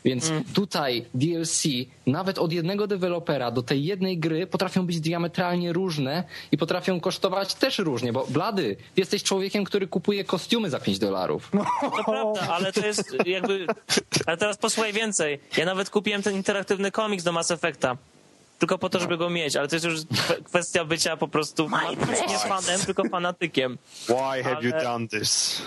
Więc 0.06 0.32
tutaj 0.54 1.06
DLC 1.14 1.64
nawet 2.08 2.38
od 2.40 2.54
jednego 2.54 2.88
dewelopera 2.88 3.52
do 3.52 3.64
tej 3.64 3.86
jednej 3.86 4.18
gry 4.18 4.48
potrafią 4.48 4.86
być 4.86 5.00
diametralnie 5.00 5.74
różne 5.74 6.24
i 6.52 6.58
potrafią 6.58 7.00
kosztować 7.00 7.56
też 7.56 7.80
różnie, 7.80 8.14
bo 8.14 8.26
Blady, 8.30 8.76
jesteś 8.98 9.24
człowiekiem, 9.24 9.64
który 9.64 9.88
kupuje 9.88 10.24
kostiumy 10.24 10.70
za 10.70 10.80
5 10.80 11.00
dolarów. 11.00 11.52
To 11.82 12.04
prawda, 12.04 12.54
ale 12.54 12.74
to 12.74 12.86
jest 12.86 13.16
jakby... 13.26 13.68
Ale 14.26 14.38
teraz 14.38 14.58
posłuchaj 14.58 14.94
więcej. 14.94 15.40
Ja 15.58 15.66
nawet 15.66 15.90
kupiłem 15.90 16.24
ten 16.24 16.36
interaktywny 16.36 16.92
komiks 16.92 17.24
do 17.24 17.32
Mass 17.32 17.52
Effecta. 17.52 17.98
Tylko 18.60 18.78
po 18.78 18.90
to, 18.90 19.00
żeby 19.00 19.18
go 19.18 19.30
mieć, 19.30 19.56
ale 19.56 19.68
to 19.68 19.76
jest 19.76 19.86
już 19.86 20.00
kwe- 20.02 20.44
kwestia 20.44 20.86
bycia 20.86 21.18
po 21.18 21.28
prostu 21.28 21.70
nie 22.30 22.38
fanem, 22.40 22.80
tylko 22.86 23.04
fanatykiem. 23.10 23.78
Why 24.10 24.44
have 24.44 24.58
you 24.64 24.74
Ale- 24.74 24.84
done 24.84 25.08
this? 25.08 25.62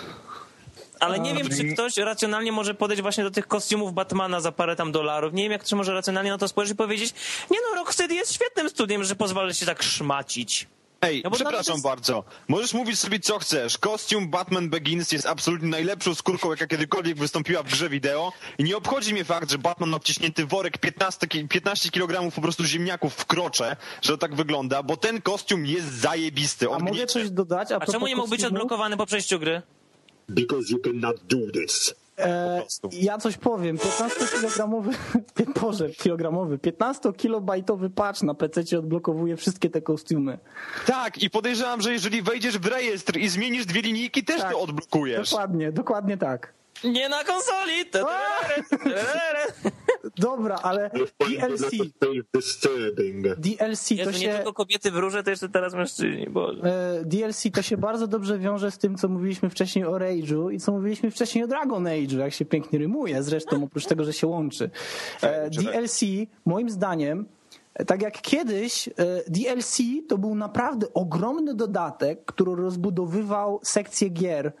Ale 0.99 1.19
nie 1.19 1.33
wiem, 1.33 1.49
czy 1.49 1.73
ktoś 1.73 1.97
racjonalnie 1.97 2.51
może 2.51 2.73
podejść 2.73 3.01
właśnie 3.01 3.23
do 3.23 3.31
tych 3.31 3.47
kostiumów 3.47 3.93
Batmana 3.93 4.41
za 4.41 4.51
parę 4.51 4.75
tam 4.75 4.91
dolarów. 4.91 5.33
Nie 5.33 5.43
wiem, 5.43 5.51
jak 5.51 5.61
ktoś 5.61 5.73
może 5.73 5.93
racjonalnie 5.93 6.29
na 6.31 6.37
to 6.37 6.47
spojrzeć 6.47 6.73
i 6.73 6.77
powiedzieć, 6.77 7.13
nie 7.51 7.57
no, 7.69 7.75
Rocksteady 7.75 8.15
jest 8.15 8.33
świetnym 8.33 8.69
studiem, 8.69 9.03
że 9.03 9.15
pozwala 9.15 9.53
się 9.53 9.65
tak 9.65 9.83
szmacić. 9.83 10.67
Ej, 11.01 11.21
No 11.23 11.31
przepraszam 11.31 11.73
jest- 11.73 11.83
bardzo. 11.85 12.23
Możesz 12.47 12.73
mówić 12.73 12.99
sobie 12.99 13.19
co 13.19 13.39
chcesz. 13.39 13.77
Kostium 13.77 14.29
Batman 14.29 14.69
Begins 14.69 15.11
jest 15.11 15.25
absolutnie 15.25 15.67
najlepszą 15.69 16.15
skórką, 16.15 16.49
jaka 16.51 16.67
kiedykolwiek 16.67 17.17
wystąpiła 17.17 17.63
w 17.63 17.65
grze 17.65 17.89
wideo. 17.89 18.31
I 18.57 18.63
nie 18.63 18.77
obchodzi 18.77 19.13
mnie 19.13 19.25
fakt, 19.25 19.51
że 19.51 19.57
Batman 19.57 19.89
ma 19.89 19.99
wciśnięty 19.99 20.45
worek 20.45 20.77
15, 20.77 21.27
ki- 21.27 21.47
15 21.47 21.91
kg 21.91 22.31
po 22.35 22.41
prostu 22.41 22.63
ziemniaków 22.65 23.13
w 23.13 23.25
krocze, 23.25 23.75
że 24.01 24.11
to 24.13 24.17
tak 24.17 24.35
wygląda, 24.35 24.83
bo 24.83 24.97
ten 24.97 25.21
kostium 25.21 25.65
jest 25.65 25.87
zajebisty. 25.93 26.65
A 26.65 26.69
On 26.69 26.79
mogę 26.79 26.91
gniecie. 26.91 27.07
coś 27.07 27.29
dodać? 27.29 27.71
A, 27.71 27.75
A 27.75 27.85
czemu 27.85 28.07
nie 28.07 28.15
mógł 28.15 28.29
być 28.29 28.43
odblokowany 28.43 28.97
po 28.97 29.05
przejściu 29.05 29.39
gry? 29.39 29.61
Because 30.29 30.73
you 30.73 30.79
cannot 30.79 31.23
do 31.23 31.37
this. 31.51 31.95
E, 32.19 32.63
ja 32.91 33.17
coś 33.17 33.37
powiem. 33.37 33.77
15-kilogramowy, 33.77 34.91
Boże, 35.61 35.89
kilogramowy, 35.89 36.57
15-kilobajtowy 36.57 37.89
patch 37.89 38.21
na 38.23 38.33
PC 38.33 38.79
odblokowuje 38.79 39.37
wszystkie 39.37 39.69
te 39.69 39.81
kostiumy. 39.81 40.37
Tak, 40.85 41.17
i 41.17 41.29
podejrzewam, 41.29 41.81
że 41.81 41.91
jeżeli 41.93 42.21
wejdziesz 42.21 42.57
w 42.57 42.65
rejestr 42.65 43.17
i 43.17 43.29
zmienisz 43.29 43.65
dwie 43.65 43.81
linijki, 43.81 44.23
też 44.23 44.41
Tak. 44.41 44.51
to 44.51 44.59
odblokujesz. 44.59 45.29
Dokładnie, 45.29 45.71
dokładnie 45.71 46.17
tak. 46.17 46.53
Nie 46.83 47.09
na 47.09 47.23
konsoli! 47.23 47.85
Dobra, 50.17 50.55
ale 50.63 50.89
DLC. 51.19 51.69
DLC 53.37 53.87
to 53.87 53.93
Jezu, 53.95 54.11
nie 54.11 54.17
się... 54.17 54.33
tylko 54.33 54.53
kobiety 54.53 54.91
w 54.91 54.95
róże, 54.95 55.23
to 55.23 55.29
jeszcze 55.29 55.49
teraz 55.49 55.73
mężczyźni, 55.73 56.29
Boże. 56.29 56.61
e, 56.63 57.05
DLC 57.05 57.43
to 57.53 57.61
się 57.61 57.77
bardzo 57.77 58.07
dobrze 58.07 58.39
wiąże 58.39 58.71
z 58.71 58.77
tym, 58.77 58.95
co 58.95 59.09
mówiliśmy 59.09 59.49
wcześniej 59.49 59.85
o 59.85 59.91
Rage'u 59.91 60.53
i 60.53 60.59
co 60.59 60.71
mówiliśmy 60.71 61.11
wcześniej 61.11 61.43
o 61.43 61.47
Dragon 61.47 61.83
Age'u, 61.83 62.17
jak 62.17 62.33
się 62.33 62.45
pięknie 62.45 62.79
rymuje, 62.79 63.23
zresztą 63.23 63.63
oprócz 63.63 63.85
tego, 63.85 64.03
że 64.03 64.13
się 64.13 64.27
łączy. 64.27 64.69
E, 65.21 65.49
DLC, 65.49 66.01
moim 66.45 66.69
zdaniem, 66.69 67.25
e, 67.73 67.85
tak 67.85 68.01
jak 68.01 68.21
kiedyś, 68.21 68.89
DLC 69.27 69.77
to 70.07 70.17
był 70.17 70.35
naprawdę 70.35 70.93
ogromny 70.93 71.53
dodatek, 71.53 72.25
który 72.25 72.55
rozbudowywał 72.55 73.59
sekcję 73.63 74.09
gier, 74.09 74.53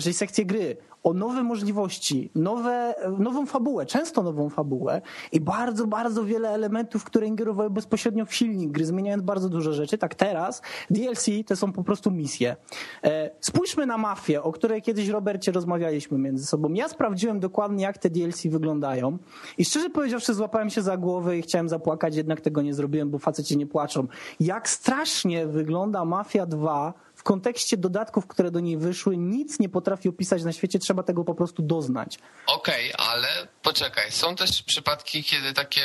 czyli 0.00 0.14
sekcję 0.14 0.44
gry, 0.44 0.76
o 1.04 1.12
nowe 1.12 1.42
możliwości, 1.42 2.30
nowe, 2.34 2.94
nową 3.18 3.46
fabułę, 3.46 3.86
często 3.86 4.22
nową 4.22 4.50
fabułę 4.50 5.02
i 5.32 5.40
bardzo, 5.40 5.86
bardzo 5.86 6.24
wiele 6.24 6.50
elementów, 6.50 7.04
które 7.04 7.26
ingerowały 7.26 7.70
bezpośrednio 7.70 8.26
w 8.26 8.34
silnik 8.34 8.70
gry, 8.70 8.84
zmieniając 8.84 9.22
bardzo 9.22 9.48
dużo 9.48 9.72
rzeczy. 9.72 9.98
Tak 9.98 10.14
teraz 10.14 10.62
DLC 10.90 11.26
to 11.46 11.56
są 11.56 11.72
po 11.72 11.84
prostu 11.84 12.10
misje. 12.10 12.56
E, 13.04 13.30
Spójrzmy 13.40 13.86
na 13.86 13.98
mafię, 13.98 14.42
o 14.42 14.52
której 14.52 14.82
kiedyś, 14.82 15.08
Robercie, 15.08 15.52
rozmawialiśmy 15.52 16.18
między 16.18 16.46
sobą. 16.46 16.72
Ja 16.72 16.88
sprawdziłem 16.88 17.40
dokładnie, 17.40 17.84
jak 17.84 17.98
te 17.98 18.10
DLC 18.10 18.46
wyglądają 18.46 19.18
i 19.58 19.64
szczerze 19.64 19.90
powiedziawszy 19.90 20.34
złapałem 20.34 20.70
się 20.70 20.82
za 20.82 20.96
głowę 20.96 21.38
i 21.38 21.42
chciałem 21.42 21.68
zapłakać, 21.68 22.16
jednak 22.16 22.40
tego 22.40 22.62
nie 22.62 22.74
zrobiłem, 22.74 23.10
bo 23.10 23.18
faceci 23.18 23.56
nie 23.56 23.66
płaczą. 23.66 24.06
Jak 24.40 24.68
strasznie 24.68 25.46
wygląda 25.46 26.04
Mafia 26.04 26.46
2 26.46 26.94
w 27.13 27.13
kontekście 27.24 27.76
dodatków, 27.76 28.26
które 28.26 28.50
do 28.50 28.60
niej 28.60 28.76
wyszły, 28.76 29.16
nic 29.16 29.58
nie 29.58 29.68
potrafi 29.68 30.08
opisać 30.08 30.44
na 30.44 30.52
świecie, 30.52 30.78
trzeba 30.78 31.02
tego 31.02 31.24
po 31.24 31.34
prostu 31.34 31.62
doznać. 31.62 32.18
Okej, 32.46 32.92
ale 32.98 33.28
poczekaj, 33.62 34.12
są 34.12 34.36
też 34.36 34.62
przypadki, 34.62 35.24
kiedy 35.24 35.52
takie 35.52 35.82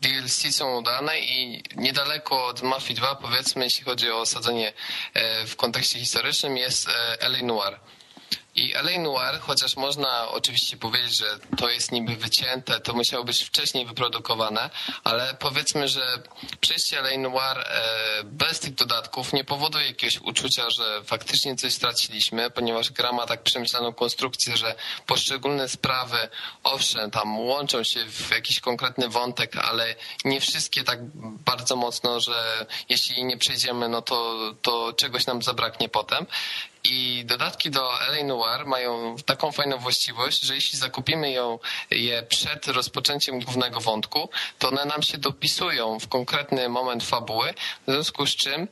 DLC 0.00 0.54
są 0.56 0.78
udane 0.78 1.18
i 1.20 1.62
niedaleko 1.76 2.46
od 2.46 2.62
Mafii 2.62 2.94
2, 2.94 3.14
powiedzmy, 3.14 3.64
jeśli 3.64 3.84
chodzi 3.84 4.10
o 4.10 4.20
osadzenie 4.20 4.72
e, 5.14 5.46
w 5.46 5.56
kontekście 5.56 5.98
historycznym, 5.98 6.56
jest 6.56 6.88
e, 6.88 7.28
LA 7.28 7.42
Noir. 7.42 7.80
I 8.54 8.74
LA 8.74 8.98
Noir, 8.98 9.40
chociaż 9.40 9.76
można 9.76 10.28
oczywiście 10.28 10.76
powiedzieć, 10.76 11.16
że 11.16 11.38
to 11.56 11.70
jest 11.70 11.92
niby 11.92 12.16
wycięte, 12.16 12.80
to 12.80 12.94
musiało 12.94 13.24
być 13.24 13.42
wcześniej 13.42 13.86
wyprodukowane, 13.86 14.70
ale 15.04 15.36
powiedzmy, 15.38 15.88
że 15.88 16.22
przejście 16.60 16.98
LA 16.98 17.18
Noir 17.18 17.58
e, 17.58 17.64
bez 18.24 18.60
tych 18.60 18.74
dodatków 18.74 19.32
nie 19.32 19.44
powoduje 19.44 19.86
jakiegoś 19.86 20.18
uczucia, 20.18 20.70
że 20.70 21.02
faktycznie 21.04 21.56
coś 21.56 21.74
straciliśmy, 21.74 22.50
ponieważ 22.50 22.90
gra 22.90 23.12
ma 23.12 23.26
tak 23.26 23.42
przemyślaną 23.42 23.92
konstrukcję, 23.92 24.56
że 24.56 24.74
poszczególne 25.06 25.68
sprawy, 25.68 26.28
owszem, 26.64 27.10
tam 27.10 27.38
łączą 27.38 27.84
się 27.84 28.06
w 28.06 28.30
jakiś 28.30 28.60
konkretny 28.60 29.08
wątek, 29.08 29.56
ale 29.56 29.94
nie 30.24 30.40
wszystkie 30.40 30.84
tak 30.84 30.98
bardzo 31.44 31.76
mocno, 31.76 32.20
że 32.20 32.66
jeśli 32.88 33.24
nie 33.24 33.36
przejdziemy, 33.36 33.88
no 33.88 34.02
to, 34.02 34.36
to 34.62 34.92
czegoś 34.92 35.26
nam 35.26 35.42
zabraknie 35.42 35.88
potem. 35.88 36.26
I 36.90 37.24
dodatki 37.24 37.70
do 37.70 37.90
LA 38.10 38.24
Noir 38.24 38.66
mają 38.66 39.16
taką 39.26 39.52
fajną 39.52 39.78
właściwość, 39.78 40.42
że 40.42 40.54
jeśli 40.54 40.78
zakupimy 40.78 41.30
ją, 41.30 41.58
je 41.90 42.22
przed 42.22 42.66
rozpoczęciem 42.68 43.40
głównego 43.40 43.80
wątku, 43.80 44.28
to 44.58 44.68
one 44.68 44.84
nam 44.84 45.02
się 45.02 45.18
dopisują 45.18 46.00
w 46.00 46.08
konkretny 46.08 46.68
moment 46.68 47.04
fabuły, 47.04 47.54
w 47.86 47.92
związku 47.92 48.26
z 48.26 48.36
czym 48.36 48.68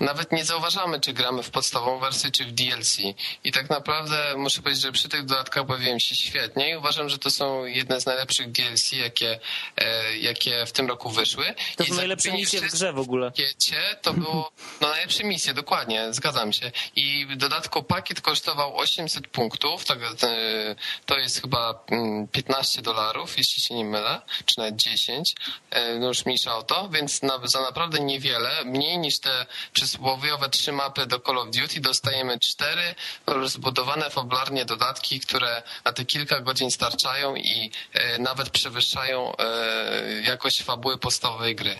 nawet 0.00 0.32
nie 0.32 0.44
zauważamy, 0.44 1.00
czy 1.00 1.12
gramy 1.12 1.42
w 1.42 1.50
podstawową 1.50 1.98
wersję, 1.98 2.30
czy 2.30 2.44
w 2.44 2.52
DLC. 2.52 2.98
I 3.44 3.52
tak 3.52 3.70
naprawdę 3.70 4.34
muszę 4.36 4.62
powiedzieć, 4.62 4.82
że 4.82 4.92
przy 4.92 5.08
tych 5.08 5.24
dodatkach 5.24 5.66
bawiłem 5.66 6.00
się 6.00 6.14
świetnie 6.14 6.70
i 6.70 6.76
uważam, 6.76 7.08
że 7.08 7.18
to 7.18 7.30
są 7.30 7.64
jedne 7.64 8.00
z 8.00 8.06
najlepszych 8.06 8.52
DLC, 8.52 8.92
jakie, 8.92 9.40
e, 9.76 10.16
jakie 10.16 10.66
w 10.66 10.72
tym 10.72 10.88
roku 10.88 11.10
wyszły. 11.10 11.54
To 11.76 11.84
są 11.84 11.94
najlepsze 11.94 12.32
misje 12.32 12.60
w 12.60 12.72
grze 12.72 12.92
w 12.92 12.98
ogóle. 12.98 13.30
pakiecie 13.30 13.76
to 14.02 14.12
było 14.14 14.52
no 14.80 14.88
najlepsze 14.88 15.24
misje, 15.24 15.54
dokładnie, 15.54 16.14
zgadzam 16.14 16.52
się. 16.52 16.72
I 16.96 17.26
w 17.26 17.36
dodatku 17.36 17.82
pakiet 17.82 18.20
kosztował 18.20 18.76
800 18.76 19.28
punktów, 19.28 19.84
tak, 19.84 19.98
e, 20.22 20.76
to 21.06 21.18
jest 21.18 21.40
chyba 21.40 21.84
mm, 21.90 22.28
15 22.28 22.82
dolarów, 22.82 23.38
jeśli 23.38 23.62
się 23.62 23.74
nie 23.74 23.84
mylę, 23.84 24.20
czy 24.46 24.58
nawet 24.58 24.76
10, 24.76 25.34
e, 25.70 25.98
no 25.98 26.08
już 26.08 26.26
mniejsza 26.26 26.56
o 26.56 26.62
to, 26.62 26.88
więc 26.88 27.22
na, 27.22 27.40
za 27.44 27.60
naprawdę 27.60 28.00
niewiele, 28.00 28.64
mniej 28.64 28.98
niż 28.98 29.18
te 29.20 29.46
przysłowiowe 29.90 30.48
trzy 30.48 30.72
mapy 30.72 31.06
do 31.06 31.20
Call 31.20 31.38
of 31.38 31.50
Duty, 31.50 31.80
dostajemy 31.80 32.38
cztery 32.38 32.82
rozbudowane 33.26 34.10
fabularnie 34.10 34.64
dodatki, 34.64 35.20
które 35.20 35.62
na 35.84 35.92
te 35.92 36.04
kilka 36.04 36.40
godzin 36.40 36.70
starczają 36.70 37.36
i 37.36 37.70
e, 37.92 38.18
nawet 38.18 38.50
przewyższają 38.50 39.36
e, 39.36 40.22
jakość 40.22 40.62
fabuły 40.62 40.98
podstawowej 40.98 41.56
gry. 41.56 41.74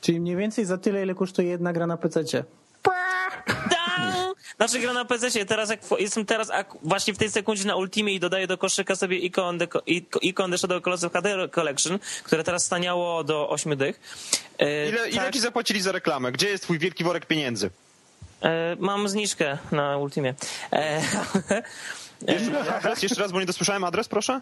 Czyli 0.00 0.20
mniej 0.20 0.36
więcej 0.36 0.64
za 0.64 0.78
tyle, 0.78 1.02
ile 1.02 1.14
kosztuje 1.14 1.48
jedna 1.48 1.72
gra 1.72 1.86
na 1.86 1.96
PC. 1.96 2.24
Dang! 2.24 2.67
Znaczy 4.58 4.78
gra 4.80 4.92
na 4.92 5.04
PC. 5.04 5.44
Teraz 5.44 5.70
jak 5.70 5.80
jestem 5.98 6.24
teraz 6.26 6.50
właśnie 6.82 7.14
w 7.14 7.18
tej 7.18 7.30
sekundzie 7.30 7.64
na 7.64 7.76
Ultimie 7.76 8.14
i 8.14 8.20
dodaję 8.20 8.46
do 8.46 8.58
koszyka 8.58 8.96
sobie 8.96 9.18
Icon, 9.18 9.58
the, 9.58 9.66
Icon 10.22 10.50
The 10.50 10.58
Shadow 10.58 10.82
Colossus 10.82 11.12
HD 11.12 11.48
Collection, 11.48 11.98
które 12.22 12.44
teraz 12.44 12.64
staniało 12.64 13.24
do 13.24 13.48
8 13.48 13.76
dych. 13.76 14.00
E, 14.58 14.88
Ile, 14.88 15.08
ile 15.08 15.22
tak, 15.22 15.34
ci 15.34 15.40
zapłacili 15.40 15.80
za 15.80 15.92
reklamę? 15.92 16.32
Gdzie 16.32 16.48
jest 16.48 16.62
twój 16.64 16.78
wielki 16.78 17.04
worek 17.04 17.26
pieniędzy? 17.26 17.70
e, 18.42 18.76
mam 18.78 19.08
zniżkę 19.08 19.58
na 19.72 19.96
Ultimie. 19.96 20.34
E, 20.72 21.02
Jeszcze 22.28 22.80
raz, 22.82 23.02
jeszcze 23.02 23.22
raz, 23.22 23.32
bo 23.32 23.40
nie 23.40 23.46
dosłyszałem 23.46 23.84
adres, 23.84 24.08
proszę. 24.08 24.40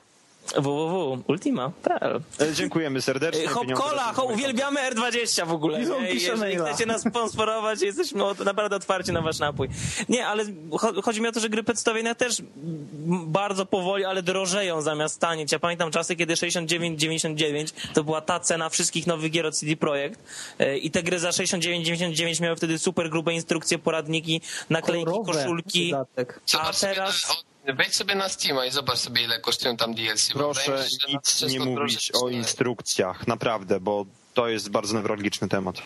www.ultima.pl 0.57 2.21
E, 2.41 2.53
Dziękujemy 2.55 3.03
serdecznie. 3.03 3.47
Hop 3.49 3.63
Pieniądze 3.63 3.83
Cola, 3.85 4.07
lecą 4.09 4.15
ho, 4.23 4.25
uwielbiamy 4.25 4.81
R20 4.91 5.47
w 5.47 5.53
ogóle. 5.53 5.79
Nie? 5.81 5.87
pisze 5.87 6.13
Jeżeli 6.31 6.39
maila. 6.41 6.69
chcecie 6.69 6.87
nas 6.87 7.01
sponsorować, 7.03 7.83
jesteśmy 7.83 8.23
naprawdę 8.45 8.77
otwarci 8.77 9.13
na 9.13 9.21
wasz 9.21 9.39
napój. 9.39 9.69
Nie, 10.09 10.27
ale 10.27 10.45
cho- 10.71 11.03
chodzi 11.03 11.21
mi 11.21 11.29
o 11.29 11.33
to, 11.33 11.41
że 11.41 11.49
gry 11.49 11.63
przedstawienia 11.63 12.15
też 12.15 12.43
bardzo 13.27 13.67
powoli, 13.67 14.05
ale 14.05 14.23
drożeją 14.23 14.83
zamiast 14.83 15.21
tanieć. 15.21 15.53
Ja 15.53 15.59
pamiętam 15.59 15.91
czasy, 15.91 16.17
kiedy 16.17 16.35
69,99 16.35 17.73
to 17.95 18.05
była 18.05 18.21
ta 18.21 18.41
cena 18.41 18.69
wszystkich 18.69 19.07
nowych 19.07 19.31
gier 19.31 19.47
od 19.47 19.57
CD 19.57 19.77
Projekt 19.77 20.21
e, 20.59 20.79
i 20.79 20.91
te 20.91 21.03
gry 21.03 21.19
za 21.19 21.31
69,99 21.31 22.43
miały 22.43 22.57
wtedy 22.57 22.79
super 22.79 23.11
grube 23.11 23.35
instrukcje, 23.35 23.79
poradniki, 23.79 24.41
naklejki, 24.71 25.05
Kolorowe 25.07 25.33
koszulki. 25.33 25.91
dodatek. 25.91 26.41
A 26.61 26.73
teraz... 26.73 27.45
wejdź 27.75 27.97
sobie 27.97 28.15
na 28.15 28.29
Steama 28.29 28.67
i 28.67 28.71
zobacz 28.71 28.99
sobie, 28.99 29.23
ile 29.23 29.41
kosztują 29.41 29.77
tam 29.77 29.95
DLC. 29.95 30.33
Proszę 30.33 30.87
nic 31.09 31.43
nie 31.43 31.61
mówić 31.61 32.13
o 32.15 32.29
instrukcjach, 32.29 33.27
naprawdę, 33.27 33.81
bo 33.81 34.07
to 34.37 34.49
jest 34.49 34.71
bardzo 34.71 34.95
newralgiczny 34.95 35.49
temat. 35.49 35.77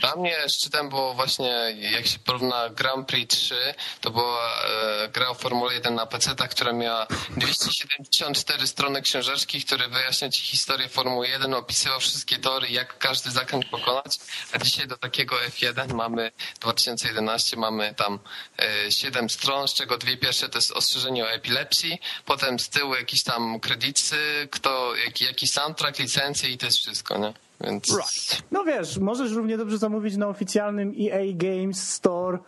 Dla 0.00 0.16
mnie 0.16 0.36
szczytem 0.48 0.88
było 0.88 1.14
właśnie, 1.14 1.76
jak 1.92 2.06
się 2.06 2.18
porówna 2.18 2.68
Grand 2.70 3.08
Prix 3.08 3.36
3, 3.36 3.74
to 4.00 4.10
była 4.10 4.62
e, 4.64 5.08
gra 5.08 5.28
o 5.28 5.34
Formule 5.34 5.74
1 5.74 5.94
na 5.94 6.06
PC, 6.06 6.34
która 6.50 6.72
miała 6.72 7.06
274 7.30 8.66
strony 8.66 9.02
książeczki, 9.02 9.64
które 9.64 9.88
wyjaśnia 9.88 10.28
ci 10.28 10.42
historię 10.42 10.88
Formuły 10.88 11.28
1, 11.28 11.54
opisywał 11.54 12.00
wszystkie 12.00 12.38
tory, 12.38 12.68
jak 12.68 12.98
każdy 12.98 13.30
zakręt 13.30 13.64
pokonać, 13.64 14.18
a 14.52 14.58
dzisiaj 14.58 14.86
do 14.86 14.96
takiego 14.96 15.36
F1 15.36 15.94
mamy 15.94 16.32
2011, 16.60 17.56
mamy 17.56 17.94
tam 17.94 18.18
e, 18.58 18.92
7 18.92 19.30
stron, 19.30 19.68
z 19.68 19.74
czego 19.74 19.98
dwie 19.98 20.16
pierwsze 20.16 20.48
to 20.48 20.58
jest 20.58 20.72
ostrzeżenie 20.72 21.24
o 21.24 21.30
epilepsji, 21.30 21.98
potem 22.24 22.58
z 22.58 22.68
tyłu 22.68 22.94
jakieś 22.94 23.22
tam 23.22 23.60
kredyty, 23.60 24.48
kto, 24.50 24.94
jaki, 24.96 25.24
jaki 25.24 25.46
soundtrack, 25.48 25.98
licencje 25.98 26.50
i 26.50 26.58
to 26.58 26.66
jest 26.66 26.78
wszystko, 26.78 27.18
nie? 27.18 27.47
Więc... 27.60 27.98
No 28.50 28.64
wiesz, 28.64 28.98
możesz 28.98 29.32
równie 29.32 29.58
dobrze 29.58 29.78
zamówić 29.78 30.16
na 30.16 30.28
oficjalnym 30.28 30.92
EA 31.00 31.20
Games 31.34 31.90
Store. 31.92 32.38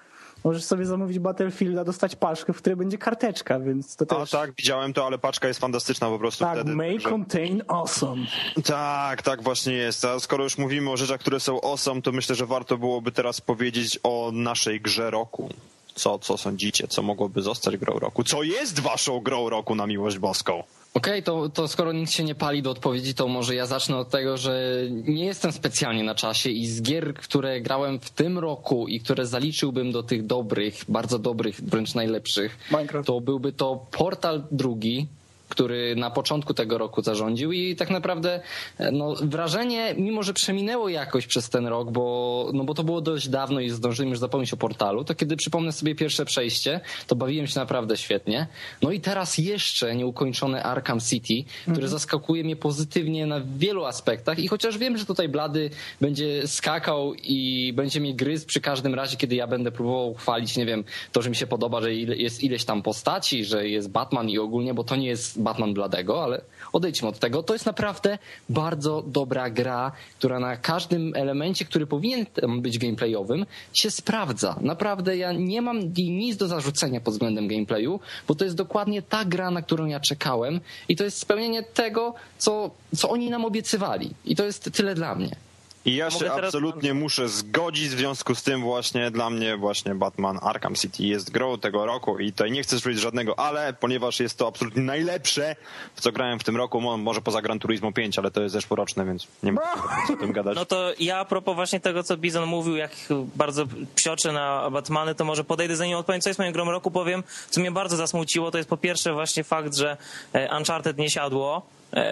Możesz 0.45 0.65
sobie 0.65 0.87
zamówić 0.87 1.19
Battlefielda, 1.19 1.85
dostać 1.85 2.17
paczkę, 2.17 2.53
w 2.53 2.57
której 2.57 2.77
będzie 2.77 2.99
karteczka, 2.99 3.61
więc 3.61 3.97
to 3.97 4.05
A 4.09 4.21
też... 4.21 4.31
tak, 4.31 4.53
widziałem 4.59 4.93
to, 4.93 5.07
ale 5.07 5.19
paczka 5.19 5.49
jest 5.49 5.61
fantastyczna 5.61 6.09
po 6.09 6.19
prostu 6.19 6.45
Tak, 6.45 6.55
wtedy. 6.55 6.75
may 6.77 6.93
także- 6.93 7.09
contain 7.11 7.63
awesome. 7.69 8.27
Tak, 8.65 9.23
tak 9.23 9.43
właśnie 9.43 9.73
jest. 9.73 10.05
A 10.05 10.21
skoro 10.21 10.45
już 10.45 10.59
mówimy 10.59 10.91
o 10.91 10.97
rzeczach, 10.97 11.21
które 11.21 11.41
są 11.41 11.61
awesome, 11.61 12.03
to 12.03 12.13
myślę, 12.13 12.35
że 12.35 12.47
warto 12.47 12.79
byłoby 12.79 13.13
teraz 13.13 13.41
powiedzieć 13.41 13.99
o 14.03 14.31
naszej 14.35 14.81
grze 14.81 15.11
roku. 15.11 15.49
Co, 15.95 16.19
co 16.19 16.37
sądzicie? 16.37 16.89
Co 16.89 17.03
mogłoby 17.03 17.43
zostać 17.43 17.77
grą 17.77 17.99
roku? 17.99 18.25
Co 18.25 18.43
jest 18.43 18.81
waszą 18.81 19.21
grą 19.21 19.49
roku 19.49 19.75
na 19.75 19.87
miłość 19.87 20.19
boską? 20.19 20.63
Okej, 20.95 21.23
to, 21.23 21.49
to 21.49 21.69
skoro 21.69 21.93
nikt 21.93 22.13
się 22.13 22.25
nie 22.25 22.35
pali 22.35 22.63
do 22.63 22.71
odpowiedzi, 22.71 23.15
to 23.15 23.29
może 23.29 23.55
ja 23.55 23.67
zacznę 23.67 23.97
od 23.97 24.11
tego, 24.11 24.37
że 24.37 24.83
nie 24.91 25.25
jestem 25.25 25.53
specjalnie 25.53 26.05
na 26.05 26.15
czasie 26.15 26.51
i 26.51 26.67
z 26.67 26.83
gier, 26.83 27.15
które 27.15 27.61
grałem 27.61 28.01
w 28.01 28.11
tym 28.11 28.39
roku 28.39 28.89
i 28.89 29.01
które 29.01 29.27
zaliczyłbym 29.27 29.93
do 29.93 30.03
tych 30.03 30.27
dobrych, 30.27 30.85
bardzo 30.89 31.19
dobrych, 31.19 31.61
wręcz 31.61 31.95
najlepszych, 31.95 32.59
Minecraft. 32.71 33.07
to 33.07 33.21
byłby 33.21 33.53
to 33.53 33.87
Portal 33.91 34.43
drugi, 34.51 35.07
który 35.51 35.97
na 35.97 36.11
początku 36.11 36.55
tego 36.55 36.79
roku 36.79 37.03
zarządził 37.03 37.53
i 37.53 37.77
tak 37.77 37.91
naprawdę 37.91 38.41
e, 38.79 38.93
no, 38.93 39.15
wrażenie, 39.23 39.95
mimo 39.99 40.23
że 40.23 40.33
przeminęło 40.33 40.89
jakoś 40.89 41.27
przez 41.27 41.51
ten 41.51 41.67
rok, 41.67 41.91
bo, 41.91 42.51
no, 42.55 42.65
bo 42.65 42.75
to 42.75 42.85
było 42.85 43.01
dość 43.01 43.29
dawno 43.29 43.61
i 43.61 43.71
zdążyłem 43.71 44.11
już 44.11 44.19
zapomnieć 44.19 44.53
o 44.53 44.57
portalu, 44.57 45.05
to 45.05 45.15
kiedy 45.15 45.37
przypomnę 45.37 45.73
sobie 45.73 45.95
pierwsze 45.95 46.25
przejście, 46.25 46.81
to 47.07 47.17
bawiłem 47.17 47.47
się 47.47 47.61
naprawdę 47.61 47.97
świetnie. 47.97 48.47
No 48.83 48.91
i 48.91 49.01
teraz 49.01 49.39
jeszcze 49.39 49.97
nieukończone 49.97 50.63
Arkham 50.63 51.01
City, 51.01 51.51
które 51.73 51.89
zaskakuje 51.89 52.45
mnie 52.45 52.57
pozytywnie 52.57 53.27
na 53.27 53.41
wielu 53.59 53.85
aspektach 53.85 54.39
i 54.39 54.49
chociaż 54.49 54.79
wiem, 54.79 54.99
że 54.99 55.07
tutaj 55.07 55.29
Blady 55.29 55.71
będzie 56.01 56.49
skakał 56.49 57.15
i 57.15 57.73
będzie 57.77 58.01
mnie 58.01 58.15
gryzł 58.15 58.47
przy 58.47 58.61
każdym 58.61 58.95
razie, 58.95 59.17
kiedy 59.17 59.35
ja 59.35 59.47
będę 59.47 59.73
próbował 59.73 60.15
chwalić, 60.15 60.57
nie 60.57 60.67
wiem, 60.67 60.85
to, 61.13 61.23
że 61.23 61.31
mi 61.31 61.37
się 61.37 61.47
podoba, 61.47 61.81
że 61.81 61.95
jest 61.95 62.45
ileś 62.45 62.65
tam 62.65 62.83
postaci, 62.83 63.45
że 63.45 63.69
jest 63.69 63.91
Batman 63.91 64.29
i 64.29 64.39
ogólnie, 64.39 64.75
bo 64.75 64.85
to 64.85 64.97
nie 64.97 65.09
jest 65.09 65.40
Batman 65.41 65.75
Bladego, 65.75 66.25
ale 66.25 66.41
odejdźmy 66.73 67.09
od 67.09 67.19
tego. 67.19 67.43
To 67.43 67.53
jest 67.53 67.67
naprawdę 67.67 68.19
bardzo 68.49 69.03
dobra 69.07 69.51
gra, 69.51 69.93
która 70.19 70.41
na 70.41 70.57
każdym 70.57 71.13
elemencie, 71.17 71.65
który 71.65 71.87
powinien 71.87 72.27
być 72.61 72.79
gameplayowym, 72.79 73.47
się 73.73 73.91
sprawdza. 73.91 74.57
Naprawdę 74.61 75.17
ja 75.17 75.33
nie 75.33 75.63
mam 75.63 75.81
nic 75.97 76.37
do 76.37 76.49
zarzucenia 76.49 77.01
pod 77.01 77.15
względem 77.15 77.49
gameplayu, 77.49 78.01
bo 78.29 78.35
to 78.35 78.45
jest 78.45 78.57
dokładnie 78.57 79.03
ta 79.03 79.25
gra, 79.25 79.51
na 79.51 79.63
którą 79.63 79.87
ja 79.87 80.01
czekałem 80.01 80.61
i 80.89 80.97
to 80.97 81.05
jest 81.05 81.19
spełnienie 81.19 81.63
tego, 81.63 82.15
co, 82.39 82.71
co 82.97 83.11
oni 83.11 83.31
nam 83.31 83.45
obiecywali. 83.45 84.11
I 84.25 84.37
to 84.37 84.45
jest 84.45 84.71
tyle 84.73 84.95
dla 84.95 85.15
mnie. 85.15 85.37
I 85.85 85.97
ja 85.97 86.05
Mogę 86.05 86.19
się 86.19 86.25
teraz- 86.25 86.45
absolutnie 86.45 86.95
muszę 86.95 87.29
zgodzić, 87.29 87.89
w 87.89 87.99
związku 87.99 88.35
z 88.35 88.43
tym 88.43 88.61
właśnie 88.63 89.11
dla 89.11 89.31
mnie 89.31 89.57
właśnie 89.57 89.95
Batman 89.95 90.39
Arkham 90.43 90.75
City 90.75 91.03
jest 91.03 91.31
grą 91.31 91.59
tego 91.59 91.87
roku 91.87 92.19
i 92.19 92.33
tutaj 92.33 92.51
nie 92.51 92.63
chcę 92.63 92.81
powiedzieć 92.81 93.03
żadnego 93.03 93.39
ale, 93.39 93.73
ponieważ 93.73 94.21
jest 94.21 94.39
to 94.39 94.47
absolutnie 94.49 94.83
najlepsze, 94.83 95.57
w 95.95 96.01
co 96.01 96.13
grałem 96.13 96.39
w 96.39 96.45
tym 96.45 96.57
roku, 96.57 96.81
mo- 96.81 96.97
może 96.97 97.21
poza 97.21 97.43
Gran 97.43 97.59
Turismo 97.59 97.93
5, 97.93 98.19
ale 98.19 98.31
to 98.31 98.43
jest 98.43 98.53
zeszłoroczne, 98.53 99.05
więc 99.05 99.27
nie 99.43 99.53
ma 99.53 99.61
co 100.07 100.13
o 100.13 100.17
tym 100.17 100.33
gadać. 100.33 100.57
No 100.57 100.65
to 100.65 100.93
ja 100.99 101.19
a 101.19 101.25
propos 101.25 101.55
właśnie 101.55 101.81
tego, 101.81 102.03
co 102.03 102.17
Bizon 102.17 102.47
mówił, 102.49 102.77
jak 102.77 102.93
bardzo 103.37 103.65
psioczy 103.95 104.33
na 104.33 104.71
Batmany, 104.71 105.15
to 105.15 105.25
może 105.25 105.45
podejdę 105.45 105.77
za 105.77 105.87
nim 105.87 105.97
odpowiem, 105.97 106.21
co 106.21 106.31
jest 106.31 106.39
moją 106.39 106.53
grą 106.53 106.65
roku, 106.71 106.91
powiem, 106.91 107.23
co 107.51 107.61
mnie 107.61 107.71
bardzo 107.71 107.97
zasmuciło, 107.97 108.51
to 108.51 108.59
jest 108.59 108.71
po 108.71 108.77
pierwsze 108.77 109.13
właśnie 109.13 109.45
fakt, 109.45 109.75
że 109.77 109.97
e, 110.33 110.57
Uncharted 110.59 110.99
nie 110.99 111.11
siadło, 111.11 111.63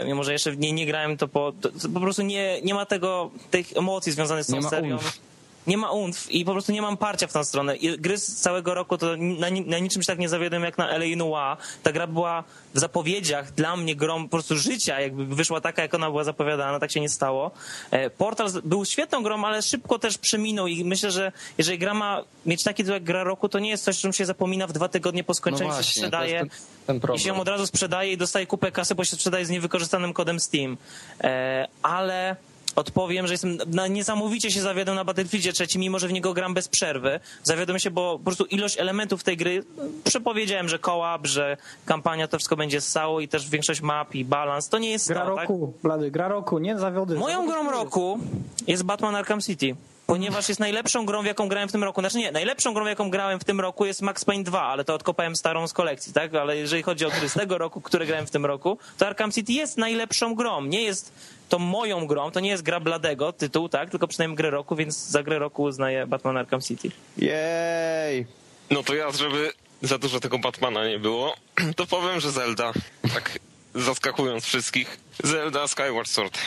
mimo 0.06 0.24
że 0.24 0.32
jeszcze 0.32 0.52
w 0.52 0.58
nie, 0.58 0.72
nie 0.72 0.86
grałem, 0.86 1.16
to 1.16 1.28
po, 1.28 1.52
to, 1.60 1.70
po 1.94 2.00
prostu 2.00 2.22
nie, 2.22 2.60
nie 2.62 2.74
ma 2.74 2.86
tego, 2.86 3.30
tych 3.50 3.76
emocji 3.76 4.12
związanych 4.12 4.44
z 4.44 4.50
tą 4.50 4.62
serią. 4.62 4.96
umf. 4.96 5.18
Nie 5.66 5.78
ma 5.78 5.90
umf 5.90 6.30
i 6.30 6.44
po 6.44 6.52
prostu 6.52 6.72
nie 6.72 6.82
mam 6.82 6.96
parcia 6.96 7.26
w 7.26 7.32
tą 7.32 7.44
stronę. 7.44 7.76
I 7.76 7.98
gry 7.98 8.18
z 8.18 8.36
całego 8.36 8.74
roku 8.74 8.98
to 8.98 9.06
na, 9.16 9.46
na 9.66 9.78
niczym 9.78 10.02
się 10.02 10.06
tak 10.06 10.18
nie 10.18 10.28
zawiodłem 10.28 10.62
jak 10.62 10.78
na 10.78 10.88
LA 10.90 11.16
Noir. 11.16 11.56
Ta 11.82 11.92
gra 11.92 12.06
była 12.06 12.44
w 12.74 12.78
zapowiedziach 12.80 13.52
dla 13.52 13.76
mnie 13.76 13.96
grą 13.96 14.22
po 14.24 14.28
prostu 14.28 14.56
życia, 14.56 15.00
jakby 15.00 15.26
wyszła 15.26 15.60
taka, 15.60 15.82
jak 15.82 15.94
ona 15.94 16.10
była 16.10 16.24
zapowiadana, 16.24 16.80
tak 16.80 16.90
się 16.92 17.00
nie 17.00 17.08
stało. 17.08 17.50
E, 17.90 18.10
Portal 18.10 18.48
był 18.64 18.84
świetną 18.84 19.22
grą, 19.22 19.44
ale 19.44 19.62
szybko 19.62 19.98
też 19.98 20.18
przeminął 20.18 20.66
i 20.66 20.84
myślę, 20.84 21.10
że 21.10 21.32
jeżeli 21.58 21.78
gra 21.78 21.94
ma 21.94 22.22
mieć 22.46 22.62
taki 22.62 22.82
tytuł 22.82 22.94
jak 22.94 23.04
gra 23.04 23.24
roku, 23.24 23.48
to 23.48 23.58
nie 23.58 23.70
jest 23.70 23.84
coś, 23.84 23.98
czym 23.98 24.12
się 24.12 24.26
zapomina 24.26 24.66
w 24.66 24.72
dwa 24.72 24.88
tygodnie 24.88 25.24
po 25.24 25.30
No 25.30 25.34
skończeniu 25.34 25.70
się 25.70 25.74
właśnie, 25.74 25.92
to 26.02 26.06
sprzedaje. 26.08 26.38
ten, 26.40 26.48
ten 26.86 27.00
problem. 27.00 27.20
I 27.20 27.22
się 27.22 27.28
ją 27.28 27.40
od 27.40 27.48
razu 27.48 27.66
sprzedaje 27.66 28.12
i 28.12 28.16
dostaje 28.16 28.46
kupę 28.46 28.72
kasy, 28.72 28.94
bo 28.94 29.04
się 29.04 29.16
sprzedaje 29.16 29.46
z 29.46 29.50
niewykorzystanym 29.50 30.12
kodem 30.12 30.40
Steam. 30.40 30.76
E, 31.20 31.68
ale 31.82 32.36
odpowiem, 32.76 33.26
że 33.26 33.34
jestem 33.34 33.58
na, 33.66 33.86
niesamowicie 33.86 34.50
się 34.50 34.60
zawiodłem 34.60 34.96
na 34.96 35.04
Battlefieldzie 35.04 35.52
trzecim, 35.52 35.80
mimo 35.80 35.98
że 35.98 36.08
w 36.08 36.12
niego 36.12 36.34
gram 36.34 36.54
bez 36.54 36.68
przerwy. 36.68 37.20
Zawiodłem 37.42 37.78
się, 37.78 37.90
bo 37.90 38.18
po 38.18 38.24
prostu 38.24 38.44
ilość 38.44 38.80
elementów 38.80 39.24
tej 39.24 39.36
gry, 39.36 39.64
przepowiedziałem, 40.04 40.68
że 40.68 40.78
kołap, 40.78 41.26
że 41.26 41.56
kampania 41.84 42.28
to 42.28 42.38
wszystko 42.38 42.56
będzie 42.56 42.80
ssało 42.80 43.20
i 43.20 43.28
też 43.28 43.48
większość 43.50 43.80
map 43.80 44.14
i 44.14 44.24
balans. 44.24 44.68
To 44.68 44.78
nie 44.78 44.90
jest 44.90 45.08
Gra 45.08 45.26
to, 45.26 45.34
tak? 45.34 45.48
roku, 45.48 45.72
Blady, 45.82 46.10
gra 46.10 46.28
roku, 46.28 46.58
nie 46.58 46.78
zawiody. 46.78 47.16
Moją 47.16 47.46
grą 47.46 47.70
roku 47.70 48.18
jest 48.66 48.82
Batman 48.82 49.14
Arkham 49.14 49.40
City. 49.40 49.76
Ponieważ 50.08 50.48
jest 50.48 50.60
najlepszą 50.60 51.06
grą, 51.06 51.22
w 51.22 51.26
jaką 51.26 51.48
grałem 51.48 51.68
w 51.68 51.72
tym 51.72 51.84
roku. 51.84 52.00
Znaczy 52.00 52.18
nie, 52.18 52.32
najlepszą 52.32 52.74
grą, 52.74 52.84
w 52.84 52.88
jaką 52.88 53.10
grałem 53.10 53.40
w 53.40 53.44
tym 53.44 53.60
roku 53.60 53.86
jest 53.86 54.02
Max 54.02 54.24
Payne 54.24 54.44
2, 54.44 54.62
ale 54.62 54.84
to 54.84 54.94
odkopałem 54.94 55.36
starą 55.36 55.68
z 55.68 55.72
kolekcji, 55.72 56.12
tak? 56.12 56.34
Ale 56.34 56.56
jeżeli 56.56 56.82
chodzi 56.82 57.04
o 57.04 57.10
gry 57.10 57.28
z 57.28 57.32
tego 57.32 57.58
roku, 57.58 57.80
które 57.80 58.06
grałem 58.06 58.26
w 58.26 58.30
tym 58.30 58.46
roku, 58.46 58.78
to 58.98 59.06
Arkham 59.06 59.32
City 59.32 59.52
jest 59.52 59.76
najlepszą 59.76 60.34
grą. 60.34 60.64
Nie 60.64 60.82
jest 60.82 61.12
to 61.48 61.58
moją 61.58 62.06
grą, 62.06 62.30
to 62.30 62.40
nie 62.40 62.50
jest 62.50 62.62
gra 62.62 62.80
Bladego, 62.80 63.32
tytuł, 63.32 63.68
tak? 63.68 63.90
Tylko 63.90 64.08
przynajmniej 64.08 64.36
grę 64.36 64.50
roku, 64.50 64.76
więc 64.76 64.96
za 64.96 65.22
grę 65.22 65.38
roku 65.38 65.62
uznaję 65.62 66.06
Batman 66.06 66.36
Arkham 66.36 66.60
City. 66.60 66.90
Jej! 67.18 68.26
No 68.70 68.82
to 68.82 68.94
ja, 68.94 69.10
żeby 69.10 69.52
za 69.82 69.98
dużo 69.98 70.20
tego 70.20 70.38
Batmana 70.38 70.88
nie 70.88 70.98
było, 70.98 71.34
to 71.76 71.86
powiem, 71.86 72.20
że 72.20 72.30
Zelda. 72.30 72.72
Tak 73.14 73.38
zaskakując 73.74 74.44
wszystkich. 74.44 75.00
Zelda 75.24 75.66
Skyward 75.66 76.08
Sword. 76.08 76.38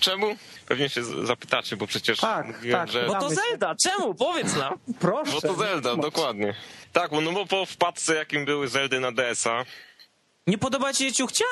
Czemu? 0.00 0.36
Pewnie 0.68 0.88
się 0.88 1.04
zapytacie, 1.26 1.76
bo 1.76 1.86
przecież 1.86 2.18
Tak, 2.20 2.46
mówiłem, 2.46 2.80
tak. 2.80 2.90
że... 2.90 3.06
Bo 3.06 3.14
to. 3.14 3.30
Zelda, 3.30 3.74
czemu? 3.82 4.14
Powiedz 4.14 4.56
nam. 4.56 4.74
Proszę. 5.00 5.32
Bo 5.32 5.40
to 5.40 5.54
Zelda, 5.54 5.96
dokładnie. 5.96 6.54
Tak, 6.92 7.10
bo 7.10 7.20
no 7.20 7.32
bo 7.32 7.46
po 7.46 7.66
wpadce, 7.66 8.14
jakim 8.14 8.44
były 8.44 8.68
Zeldy 8.68 9.00
na 9.00 9.12
DS-a, 9.12 9.64
Nie 10.46 10.58
podoba 10.58 10.92
ci 10.92 11.04
się 11.04 11.12
ciuchcia? 11.12 11.44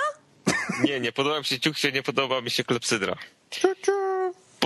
nie, 0.85 1.01
nie 1.01 1.13
podoba 1.13 1.39
mi 1.39 1.45
się 1.45 1.61
Ciuchcie, 1.61 1.93
nie 1.93 2.03
podoba 2.03 2.41
mi 2.41 2.51
się 2.51 2.65
Klepsydra. 2.65 3.15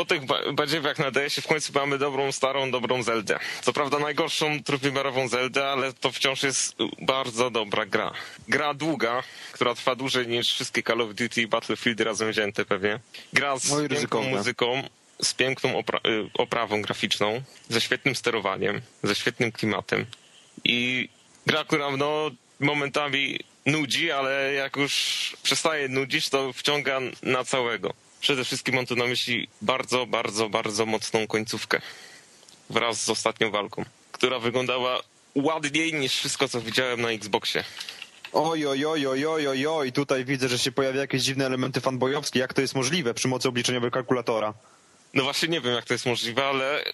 Po 0.01 0.05
tych 0.05 0.25
ba- 0.25 0.53
badziewiach 0.53 0.99
na 0.99 1.11
DS-ie 1.11 1.43
w 1.43 1.47
końcu 1.47 1.73
mamy 1.75 1.99
dobrą, 1.99 2.33
starą, 2.33 2.71
dobrą 2.71 3.03
Zeldę. 3.03 3.39
Co 3.63 3.73
prawda 3.73 3.99
najgorszą 3.99 4.63
trójwymiarową 4.63 5.29
Zeldę, 5.29 5.67
ale 5.69 5.93
to 5.93 6.13
wciąż 6.13 6.43
jest 6.43 6.77
bardzo 7.01 7.51
dobra 7.51 7.87
gra. 7.87 8.13
Gra 8.49 8.75
długa, 8.75 9.23
która 9.53 9.75
trwa 9.75 9.95
dłużej 9.95 10.29
niż 10.29 10.53
wszystkie 10.55 10.83
Call 10.83 11.01
of 11.01 11.15
Duty 11.15 11.43
i 11.43 11.47
Battlefieldy 11.47 12.05
razem 12.05 12.31
wzięte 12.31 12.65
pewnie. 12.65 13.01
Gra 13.33 13.59
z 13.59 13.71
No 13.71 13.89
piękną 13.89 14.23
muzyką, 14.23 14.83
z 15.23 15.35
piękną 15.35 15.81
opra- 15.81 16.09
y, 16.11 16.31
oprawą 16.35 16.83
graficzną, 16.83 17.43
ze 17.69 17.81
świetnym 17.81 18.15
sterowaniem, 18.15 18.81
ze 19.03 19.15
świetnym 19.15 19.53
klimatem. 19.53 20.07
I 20.65 21.09
gra, 21.47 21.65
która 21.65 21.97
no, 21.97 22.31
momentami 22.61 23.39
nudzi, 23.67 24.11
ale 24.13 24.53
jak 24.53 24.77
już 24.77 24.93
przestaje 25.43 25.89
nudzić, 25.89 26.29
to 26.29 26.53
wciąga 26.53 27.01
na 27.23 27.45
całego. 27.45 27.95
Przede 28.21 28.45
wszystkim 28.45 28.75
mam 28.75 28.87
tu 28.87 28.97
na 28.97 29.05
myśli 29.07 29.49
bardzo, 29.63 30.07
bardzo, 30.07 30.49
bardzo 30.49 30.87
mocną 30.87 31.27
końcówkę 31.27 31.81
wraz 32.71 33.05
z 33.05 33.09
ostatnią 33.11 33.51
walką, 33.51 33.85
która 34.13 34.39
wyglądała 34.39 35.01
ładniej 35.35 35.95
niż 35.95 36.13
wszystko, 36.15 36.49
co 36.49 36.61
widziałem 36.61 37.01
na 37.01 37.11
Xboxie. 37.11 37.65
Oj, 38.33 38.67
oj, 38.67 38.85
oj, 38.87 39.07
oj, 39.07 39.27
oj, 39.27 39.47
oj, 39.49 39.67
oj, 39.67 39.93
tutaj 39.93 40.25
widzę, 40.25 40.49
że 40.49 40.59
się 40.59 40.73
pojawiają 40.73 41.01
jakieś 41.01 41.23
dziwne 41.23 41.47
elementy 41.47 41.81
fanboyowskie. 41.81 42.39
Jak 42.41 42.55
to 42.55 42.61
jest 42.61 42.75
możliwe 42.75 43.15
przy 43.15 43.29
mocy 43.29 43.49
obliczeniowego 43.49 43.91
kalkulatora? 43.91 44.55
No 45.15 45.23
właśnie 45.25 45.49
nie 45.49 45.61
wiem, 45.61 45.75
jak 45.75 45.85
to 45.85 45.95
jest 45.95 46.07
możliwe, 46.07 46.47
ale, 46.47 46.85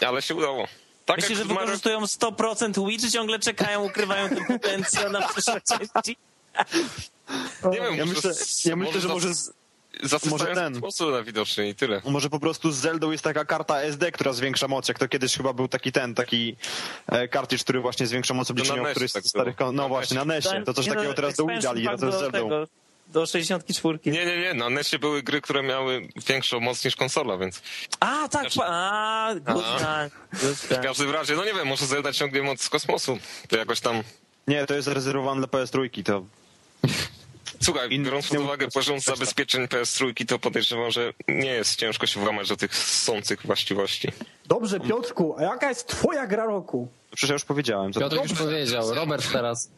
ale 0.00 0.22
się 0.22 0.34
udało. 0.34 0.68
Tak 1.04 1.16
Myślisz, 1.16 1.38
że 1.38 1.44
wykorzystują 1.44 2.00
100% 2.00 2.88
Wii, 2.88 2.98
czy 3.00 3.10
ciągle 3.10 3.38
czekają, 3.38 3.84
ukrywają 3.84 4.28
ten 4.28 4.44
potencjał 4.44 5.12
na 5.12 5.28
przyszłe 5.28 5.60
części? 5.60 6.16
Nie 7.70 7.80
wiem, 7.80 7.96
Ja 7.96 8.04
może 8.06 8.28
myślę, 8.28 8.34
ja 8.64 8.76
myślę 8.76 9.00
że 9.00 9.08
może, 9.08 9.34
z- 9.34 9.52
może 10.30 10.46
ten. 10.46 10.74
sposób 10.74 11.12
na 11.12 11.22
widocznie 11.22 11.68
i 11.68 11.74
tyle. 11.74 12.02
może 12.04 12.30
po 12.30 12.40
prostu 12.40 12.72
z 12.72 12.76
Zeldą 12.76 13.10
jest 13.10 13.24
taka 13.24 13.44
karta 13.44 13.82
SD, 13.82 14.12
która 14.12 14.32
zwiększa 14.32 14.68
moc, 14.68 14.88
jak 14.88 14.98
to 14.98 15.08
kiedyś 15.08 15.36
chyba 15.36 15.52
był 15.52 15.68
taki 15.68 15.92
ten, 15.92 16.14
taki 16.14 16.56
e, 17.06 17.28
kartridż, 17.28 17.64
który 17.64 17.80
właśnie 17.80 18.06
zwiększa 18.06 18.34
moc 18.34 18.50
obliczeniową, 18.50 18.82
NES-ie 18.82 18.94
który 18.94 19.04
jest 19.04 19.14
tak 19.14 19.24
z 19.24 19.28
starych... 19.28 19.56
No 19.60 19.72
Na 19.72 19.88
właśnie, 19.88 20.16
na 20.16 20.24
NESie. 20.24 20.62
To 20.64 20.74
coś 20.74 20.86
Nie, 20.86 20.90
no, 20.92 20.96
takiego 20.96 21.14
teraz 21.14 21.34
do 21.36 21.46
Wii 21.46 21.56
expansion 21.56 21.74
dali, 21.84 21.86
pack 21.86 22.00
to 22.00 22.10
z 22.12 22.14
do 22.14 22.20
Zeldą. 22.20 22.38
tego, 22.38 22.66
Do 23.08 23.26
64. 23.26 23.98
Nie, 24.06 24.26
nie, 24.26 24.40
nie, 24.40 24.54
na 24.54 24.70
NESie 24.70 24.98
były 24.98 25.22
gry, 25.22 25.40
które 25.40 25.62
miały 25.62 26.08
większą 26.28 26.60
moc 26.60 26.84
niż 26.84 26.96
konsola, 26.96 27.36
więc 27.38 27.62
A, 28.00 28.28
tak, 28.28 28.46
pa- 28.56 28.66
a, 28.66 29.34
good 29.34 29.64
time, 29.78 30.10
w 30.54 30.80
każdym 30.82 31.10
razie, 31.10 31.36
no 31.36 31.44
nie 31.44 31.54
wiem, 31.54 31.66
może 31.68 31.86
Zelda 31.86 32.12
ciągnie 32.12 32.42
moc 32.42 32.62
z 32.62 32.68
kosmosu. 32.68 33.18
To 33.48 33.56
jakoś 33.56 33.80
tam... 33.80 34.02
Nie, 34.48 34.66
to 34.66 34.74
jest 34.74 34.88
rezerwowane 34.88 35.46
dla 35.46 35.60
PS3, 35.60 36.02
to... 36.04 36.22
Słuchaj, 37.62 37.88
biorąc 37.88 38.28
pod 38.28 38.38
uwagę 38.38 38.68
poziom 38.68 39.00
zabezpieczeń 39.00 39.66
PS3, 39.66 40.26
to 40.26 40.38
podejrzewam, 40.38 40.90
że 40.90 41.12
nie 41.28 41.50
jest 41.50 41.76
ciężko 41.76 42.06
się 42.06 42.20
włamać 42.20 42.48
do 42.48 42.56
tych 42.56 42.76
sących 42.76 43.46
właściwości. 43.46 44.08
Dobrze, 44.46 44.80
Piotrku, 44.80 45.34
a 45.38 45.42
jaka 45.42 45.68
jest 45.68 45.86
twoja 45.86 46.26
gra 46.26 46.44
roku? 46.44 46.88
Przecież 47.10 47.28
ja 47.30 47.34
już 47.34 47.44
powiedziałem. 47.44 47.92
Co 47.92 48.00
Piotr 48.00 48.16
już 48.22 48.32
powiedział, 48.32 48.94
Robert 48.94 49.32
teraz. 49.32 49.70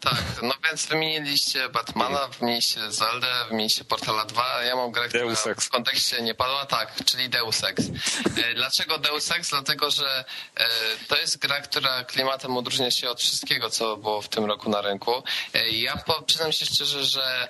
Tak, 0.00 0.22
no 0.42 0.54
więc 0.64 0.86
wymieniliście 0.86 1.68
Batmana, 1.68 2.28
wymieniliście 2.28 2.92
Zeldę, 2.92 3.26
wymieniliście 3.48 3.84
Portala 3.84 4.24
2, 4.24 4.62
ja 4.62 4.76
mam 4.76 4.90
grę, 4.92 5.08
która 5.08 5.24
Deus 5.26 5.46
Ex. 5.46 5.64
w 5.66 5.70
kontekście 5.70 6.22
nie 6.22 6.34
padła, 6.34 6.66
tak, 6.66 6.92
czyli 7.04 7.28
Deus 7.28 7.64
Ex. 7.64 7.80
E, 8.50 8.54
Dlaczego 8.54 8.98
Deus 8.98 9.30
Ex? 9.30 9.50
Dlatego, 9.50 9.90
że 9.90 10.24
e, 10.56 10.66
to 11.08 11.16
jest 11.16 11.38
gra, 11.38 11.60
która 11.60 12.04
klimatem 12.04 12.56
odróżnia 12.56 12.90
się 12.90 13.10
od 13.10 13.20
wszystkiego, 13.20 13.70
co 13.70 13.96
było 13.96 14.22
w 14.22 14.28
tym 14.28 14.44
roku 14.44 14.70
na 14.70 14.80
rynku. 14.80 15.22
E, 15.54 15.68
Ja 15.70 16.04
przyznam 16.26 16.52
się 16.52 16.66
szczerze, 16.66 17.04
że 17.04 17.48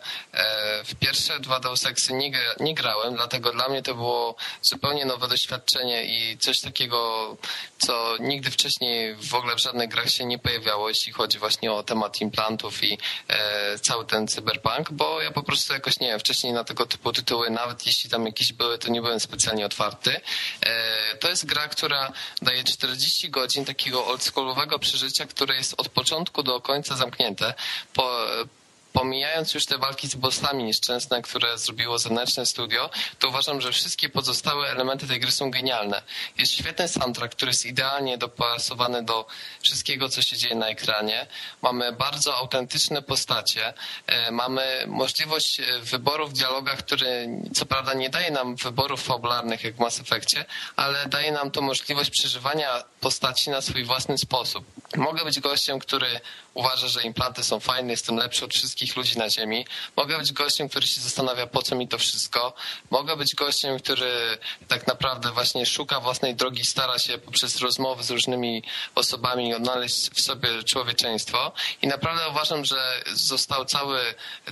w 0.84 0.94
pierwsze 0.94 1.40
dwa 1.40 1.60
Deus 1.60 1.86
Exy 1.86 2.12
nie, 2.12 2.32
nie 2.60 2.74
grałem, 2.74 3.14
dlatego 3.14 3.52
dla 3.52 3.68
mnie 3.68 3.82
to 3.82 3.94
było 3.94 4.36
zupełnie 4.62 5.04
nowe 5.04 5.28
doświadczenie 5.28 6.04
i 6.04 6.38
coś 6.38 6.60
takiego, 6.60 7.36
co 7.78 8.16
nigdy 8.20 8.50
wcześniej 8.50 9.14
w 9.14 9.34
ogóle 9.34 9.54
w 9.56 9.60
żadnych 9.62 9.88
grach 9.88 10.10
się 10.10 10.24
nie 10.24 10.38
pojawiało, 10.38 10.88
jeśli 10.88 11.12
chodzi 11.12 11.38
właśnie 11.38 11.72
o 11.72 11.82
temat 11.82 12.13
implantów 12.20 12.84
i 12.84 12.98
e, 13.28 13.78
cały 13.78 14.06
ten 14.06 14.28
cyberpunk, 14.28 14.92
bo 14.92 15.22
ja 15.22 15.30
po 15.30 15.42
prostu 15.42 15.72
jakoś, 15.72 16.00
nie 16.00 16.08
wiem, 16.08 16.20
wcześniej 16.20 16.52
na 16.52 16.64
tego 16.64 16.86
typu 16.86 17.12
tytuły, 17.12 17.50
nawet 17.50 17.86
jeśli 17.86 18.10
tam 18.10 18.26
jakieś 18.26 18.52
były, 18.52 18.78
to 18.78 18.90
nie 18.90 19.02
byłem 19.02 19.20
specjalnie 19.20 19.66
otwarty. 19.66 20.20
E, 20.60 21.16
to 21.16 21.28
jest 21.28 21.46
gra, 21.46 21.68
która 21.68 22.12
daje 22.42 22.64
40 22.64 23.30
godzin 23.30 23.64
takiego 23.64 24.06
oldschoolowego 24.06 24.78
przeżycia, 24.78 25.26
które 25.26 25.56
jest 25.56 25.74
od 25.76 25.88
początku 25.88 26.42
do 26.42 26.60
końca 26.60 26.96
zamknięte. 26.96 27.54
Po, 27.92 28.26
pomijając 28.94 29.54
już 29.54 29.66
te 29.66 29.78
walki 29.78 30.08
z 30.08 30.14
bossami 30.14 30.64
nieszczęsne, 30.64 31.22
które 31.22 31.58
zrobiło 31.58 31.98
zewnętrzne 31.98 32.46
studio, 32.46 32.90
to 33.18 33.28
uważam, 33.28 33.60
że 33.60 33.72
wszystkie 33.72 34.08
pozostałe 34.08 34.68
elementy 34.70 35.06
tej 35.06 35.20
gry 35.20 35.32
są 35.32 35.50
genialne. 35.50 36.02
Jest 36.38 36.52
świetny 36.52 36.88
soundtrack, 36.88 37.34
który 37.34 37.50
jest 37.50 37.66
idealnie 37.66 38.18
dopasowany 38.18 39.02
do 39.04 39.26
wszystkiego, 39.62 40.08
co 40.08 40.22
się 40.22 40.36
dzieje 40.36 40.54
na 40.54 40.68
ekranie. 40.68 41.26
Mamy 41.62 41.92
bardzo 41.92 42.36
autentyczne 42.36 43.02
postacie. 43.02 43.74
E, 44.06 44.30
Mamy 44.30 44.84
możliwość 44.86 45.60
e, 45.60 45.64
wyboru 45.78 46.28
w 46.28 46.32
dialogach, 46.32 46.78
który 46.78 47.28
co 47.54 47.66
prawda 47.66 47.94
nie 47.94 48.10
daje 48.10 48.30
nam 48.30 48.56
wyborów 48.56 49.02
fabularnych 49.02 49.64
jak 49.64 49.74
w 49.74 49.78
Mass 49.80 50.00
Effectie, 50.00 50.44
ale 50.76 51.06
daje 51.06 51.32
nam 51.32 51.50
to 51.50 51.60
możliwość 51.60 52.10
przeżywania 52.10 52.84
postaci 53.00 53.50
na 53.50 53.60
swój 53.60 53.84
własny 53.84 54.18
sposób. 54.18 54.64
Mogę 54.96 55.24
być 55.24 55.40
gościem, 55.40 55.78
który 55.78 56.20
uważa, 56.54 56.88
że 56.88 57.02
implanty 57.02 57.44
są 57.44 57.60
fajne, 57.60 57.90
jestem 57.90 58.16
lepszy 58.16 58.44
od 58.44 58.54
wszystkich 58.54 58.83
ludzi 58.96 59.18
na 59.18 59.30
Ziemi. 59.30 59.66
Mogę 59.96 60.18
być 60.18 60.32
gościem, 60.32 60.68
który 60.68 60.86
się 60.86 61.00
zastanawia, 61.00 61.46
po 61.46 61.62
co 61.62 61.76
mi 61.76 61.88
to 61.88 61.98
wszystko. 61.98 62.52
Mogę 62.90 63.16
być 63.16 63.34
gościem, 63.34 63.78
który 63.78 64.38
tak 64.68 64.86
naprawdę 64.86 65.30
właśnie 65.30 65.66
szuka 65.66 66.00
własnej 66.00 66.34
drogi, 66.34 66.64
stara 66.64 66.98
się 66.98 67.18
poprzez 67.18 67.60
rozmowy 67.60 68.04
z 68.04 68.10
różnymi 68.10 68.62
osobami 68.94 69.54
odnaleźć 69.54 70.10
w 70.10 70.20
sobie 70.20 70.64
człowieczeństwo. 70.64 71.52
I 71.82 71.86
naprawdę 71.86 72.28
uważam, 72.28 72.64
że 72.64 73.02
został 73.12 73.64
cały 73.64 73.98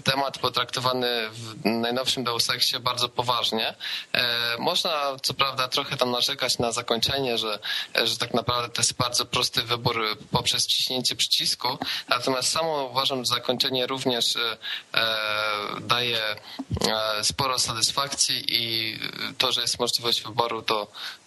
temat 0.04 0.38
potraktowany 0.38 1.30
w 1.30 1.64
najnowszym 1.64 2.24
Deus 2.24 2.48
bardzo 2.80 3.08
poważnie. 3.08 3.74
E, 4.12 4.56
można 4.58 5.16
co 5.22 5.34
prawda 5.34 5.68
trochę 5.68 5.96
tam 5.96 6.10
narzekać 6.10 6.58
na 6.58 6.72
zakończenie, 6.72 7.38
że, 7.38 7.58
że 8.04 8.16
tak 8.16 8.34
naprawdę 8.34 8.68
to 8.68 8.82
jest 8.82 8.94
bardzo 8.94 9.24
prosty 9.24 9.62
wybór 9.62 10.16
poprzez 10.30 10.64
wciśnięcie 10.64 11.16
przycisku, 11.16 11.78
natomiast 12.08 12.52
samo 12.52 12.84
uważam, 12.84 13.18
że 13.18 13.24
zakończenie 13.24 13.86
również 13.86 14.21
e, 14.36 14.56
e, 14.94 15.80
daje 15.80 16.20
e, 16.20 17.24
sporo 17.24 17.58
satysfakcji 17.58 18.44
i 18.48 18.98
to, 19.38 19.52
że 19.52 19.60
jest 19.60 19.78
możliwość 19.78 20.22
wyboru, 20.22 20.62
to, 20.62 20.86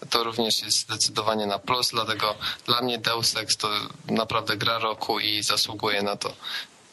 to 0.09 0.23
również 0.23 0.63
jest 0.63 0.79
zdecydowanie 0.79 1.45
na 1.45 1.59
plus, 1.59 1.89
dlatego 1.89 2.35
dla 2.65 2.81
mnie 2.81 2.97
Deus 2.97 3.37
Ex 3.37 3.57
to 3.57 3.69
naprawdę 4.09 4.57
gra 4.57 4.79
roku 4.79 5.19
i 5.19 5.43
zasługuje 5.43 6.03
na 6.03 6.15
to. 6.15 6.33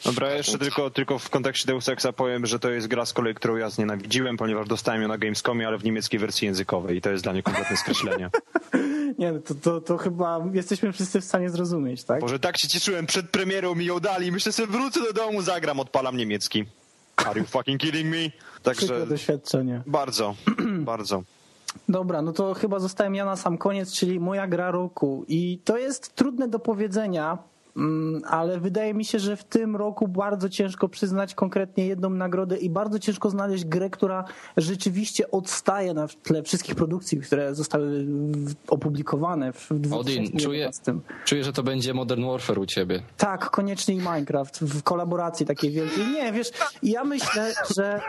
Dobra, 0.04 0.28
ja 0.30 0.36
jeszcze 0.36 0.58
tylko, 0.58 0.90
tylko 0.90 1.18
w 1.18 1.30
kontekście 1.30 1.66
Deus 1.66 1.88
Exa 1.88 2.12
powiem, 2.12 2.46
że 2.46 2.58
to 2.58 2.70
jest 2.70 2.86
gra 2.86 3.06
z 3.06 3.12
kolei, 3.12 3.34
którą 3.34 3.56
ja 3.56 3.70
znienawidziłem, 3.70 4.36
ponieważ 4.36 4.68
dostałem 4.68 5.02
ją 5.02 5.08
na 5.08 5.18
Gamescomie, 5.18 5.68
ale 5.68 5.78
w 5.78 5.84
niemieckiej 5.84 6.20
wersji 6.20 6.46
językowej 6.46 6.96
i 6.96 7.00
to 7.00 7.10
jest 7.10 7.24
dla 7.24 7.32
mnie 7.32 7.42
kompletne 7.42 7.76
skreślenie. 7.76 8.30
Nie, 9.22 9.32
to, 9.32 9.54
to, 9.54 9.80
to 9.80 9.98
chyba 9.98 10.40
jesteśmy 10.52 10.92
wszyscy 10.92 11.20
w 11.20 11.24
stanie 11.24 11.50
zrozumieć, 11.50 12.04
tak? 12.04 12.20
Boże, 12.20 12.38
tak 12.38 12.58
się 12.58 12.68
cieszyłem 12.68 13.06
przed 13.06 13.30
premierą, 13.30 13.74
mi 13.74 13.84
ją 13.84 14.00
dali, 14.00 14.32
myślę 14.32 14.52
sobie 14.52 14.68
wrócę 14.68 15.00
do 15.00 15.12
domu, 15.12 15.42
zagram, 15.42 15.80
odpalam 15.80 16.16
niemiecki. 16.16 16.64
Are 17.16 17.40
you 17.40 17.46
fucking 17.46 17.80
kidding 17.80 18.10
me? 18.10 18.16
Przykre 18.16 18.62
Także 18.62 19.06
doświadczenie. 19.06 19.82
bardzo, 19.86 20.34
bardzo. 20.92 21.22
Dobra, 21.88 22.22
no 22.22 22.32
to 22.32 22.54
chyba 22.54 22.78
zostałem 22.78 23.14
ja 23.14 23.24
na 23.24 23.36
sam 23.36 23.58
koniec, 23.58 23.92
czyli 23.92 24.20
moja 24.20 24.46
gra 24.46 24.70
roku. 24.70 25.24
I 25.28 25.58
to 25.64 25.78
jest 25.78 26.14
trudne 26.14 26.48
do 26.48 26.58
powiedzenia, 26.58 27.38
ale 28.26 28.60
wydaje 28.60 28.94
mi 28.94 29.04
się, 29.04 29.18
że 29.18 29.36
w 29.36 29.44
tym 29.44 29.76
roku 29.76 30.08
bardzo 30.08 30.48
ciężko 30.48 30.88
przyznać 30.88 31.34
konkretnie 31.34 31.86
jedną 31.86 32.10
nagrodę 32.10 32.56
i 32.56 32.70
bardzo 32.70 32.98
ciężko 32.98 33.30
znaleźć 33.30 33.64
grę, 33.64 33.90
która 33.90 34.24
rzeczywiście 34.56 35.30
odstaje 35.30 35.94
na 35.94 36.06
tle 36.22 36.42
wszystkich 36.42 36.74
produkcji, 36.74 37.20
które 37.20 37.54
zostały 37.54 38.06
opublikowane 38.68 39.52
w 39.52 39.72
Odin, 39.72 39.90
2011. 39.90 40.82
czuję, 40.84 41.00
czuję, 41.24 41.44
że 41.44 41.52
to 41.52 41.62
będzie 41.62 41.94
Modern 41.94 42.26
Warfare 42.26 42.58
u 42.58 42.66
ciebie. 42.66 43.02
Tak, 43.16 43.50
koniecznie 43.50 43.94
i 43.94 43.98
Minecraft 43.98 44.60
w 44.60 44.82
kolaboracji 44.82 45.46
takiej 45.46 45.70
wielkiej. 45.70 46.06
Nie, 46.06 46.32
wiesz, 46.32 46.50
ja 46.82 47.04
myślę, 47.04 47.54
że 47.76 48.00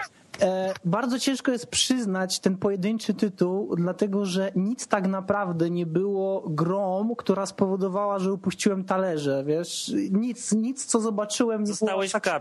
bardzo 0.86 1.20
ciężko 1.20 1.52
jest 1.52 1.68
przyznać 1.68 2.40
ten 2.40 2.58
pojedynczy 2.58 3.14
tytuł, 3.14 3.76
dlatego 3.76 4.26
że 4.26 4.52
nic 4.56 4.88
tak 4.88 5.08
naprawdę 5.08 5.70
nie 5.70 5.86
było 5.86 6.44
grą, 6.50 7.16
która 7.18 7.46
spowodowała, 7.46 8.20
że 8.20 8.34
upuściłem 8.34 8.84
talerze, 8.84 9.44
wiesz. 9.48 9.94
Nic, 10.12 10.52
nic 10.52 10.86
co 10.86 11.00
zobaczyłem 11.00 11.62
nie 11.62 11.66
było 11.66 11.76
Zostałeś 11.76 12.16
aż 12.16 12.22
tak. 12.22 12.32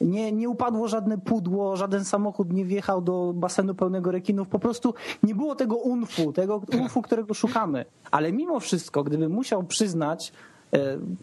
Nie, 0.00 0.32
nie 0.32 0.48
upadło 0.48 0.88
żadne 0.88 1.18
pudło, 1.18 1.76
żaden 1.76 2.04
samochód 2.04 2.52
nie 2.52 2.64
wjechał 2.64 3.02
do 3.02 3.32
basenu 3.34 3.74
pełnego 3.74 4.10
rekinów. 4.10 4.48
Po 4.48 4.58
prostu 4.58 4.94
nie 5.22 5.34
było 5.34 5.54
tego 5.54 5.76
unfu, 5.76 6.32
tego 6.32 6.62
unfu, 6.80 7.02
którego 7.02 7.34
szukamy. 7.34 7.84
Ale 8.10 8.32
mimo 8.32 8.60
wszystko, 8.60 9.04
gdybym 9.04 9.32
musiał 9.32 9.62
przyznać 9.62 10.32
e, 10.32 10.32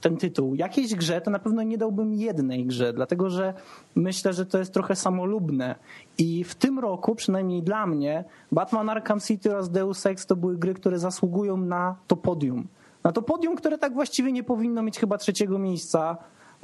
ten 0.01 0.17
tytuł 0.17 0.55
jakiejś 0.55 0.95
grze, 0.95 1.21
to 1.21 1.31
na 1.31 1.39
pewno 1.39 1.63
nie 1.63 1.77
dałbym 1.77 2.13
jednej 2.13 2.65
grze, 2.65 2.93
dlatego 2.93 3.29
że 3.29 3.53
myślę, 3.95 4.33
że 4.33 4.45
to 4.45 4.57
jest 4.57 4.73
trochę 4.73 4.95
samolubne. 4.95 5.75
I 6.17 6.43
w 6.43 6.55
tym 6.55 6.79
roku, 6.79 7.15
przynajmniej 7.15 7.63
dla 7.63 7.87
mnie, 7.87 8.23
Batman 8.51 8.89
Arkham 8.89 9.19
City 9.19 9.51
oraz 9.51 9.69
Deus 9.69 10.05
Ex 10.05 10.25
to 10.25 10.35
były 10.35 10.57
gry, 10.57 10.73
które 10.73 10.99
zasługują 10.99 11.57
na 11.57 11.95
to 12.07 12.15
podium. 12.15 12.67
Na 13.03 13.11
to 13.11 13.21
podium, 13.21 13.55
które 13.55 13.77
tak 13.77 13.93
właściwie 13.93 14.31
nie 14.31 14.43
powinno 14.43 14.83
mieć 14.83 14.99
chyba 14.99 15.17
trzeciego 15.17 15.59
miejsca 15.59 16.17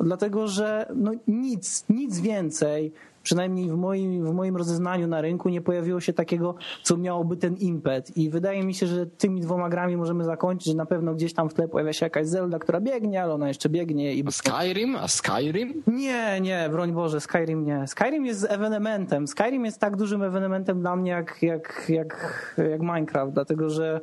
dlatego 0.04 0.48
że 0.48 0.86
no 0.96 1.12
nic, 1.28 1.86
nic 1.90 2.20
więcej 2.20 2.94
przynajmniej 3.24 3.70
w 3.70 3.76
moim, 3.76 4.26
w 4.26 4.34
moim 4.34 4.58
rozeznaniu 4.58 5.08
na 5.08 5.22
rynku 5.22 5.50
nie 5.50 5.62
pojawiło 5.62 6.00
się 6.00 6.14
takiego, 6.14 6.56
co 6.84 6.98
miałoby 6.98 7.38
ten 7.38 7.56
impet. 7.56 8.18
I 8.18 8.30
wydaje 8.30 8.64
mi 8.64 8.74
się, 8.74 8.88
że 8.88 9.06
tymi 9.06 9.42
dwoma 9.42 9.70
grami 9.70 9.98
możemy 9.98 10.24
zakończyć, 10.24 10.68
że 10.68 10.78
na 10.78 10.86
pewno 10.86 11.14
gdzieś 11.14 11.34
tam 11.34 11.50
w 11.50 11.54
tle 11.54 11.68
pojawia 11.68 11.94
się 11.94 12.06
jakaś 12.06 12.28
Zelda, 12.28 12.60
która 12.60 12.82
biegnie, 12.82 13.24
ale 13.24 13.34
ona 13.34 13.48
jeszcze 13.48 13.70
biegnie. 13.70 14.16
I... 14.16 14.24
A 14.28 14.32
Skyrim? 14.32 14.96
A 14.96 15.08
Skyrim? 15.08 15.84
Nie, 15.88 16.42
nie, 16.42 16.70
broń 16.72 16.92
Boże, 16.92 17.22
Skyrim 17.22 17.66
nie. 17.66 17.88
Skyrim 17.88 18.26
jest 18.26 18.48
ewenementem. 18.50 19.28
Skyrim 19.28 19.66
jest 19.66 19.80
tak 19.80 19.98
dużym 19.98 20.24
ewenementem 20.24 20.82
dla 20.82 20.96
mnie 20.96 21.12
jak, 21.12 21.38
jak, 21.42 21.86
jak, 21.90 22.56
jak 22.72 22.82
Minecraft, 22.82 23.34
dlatego 23.34 23.70
że 23.70 24.02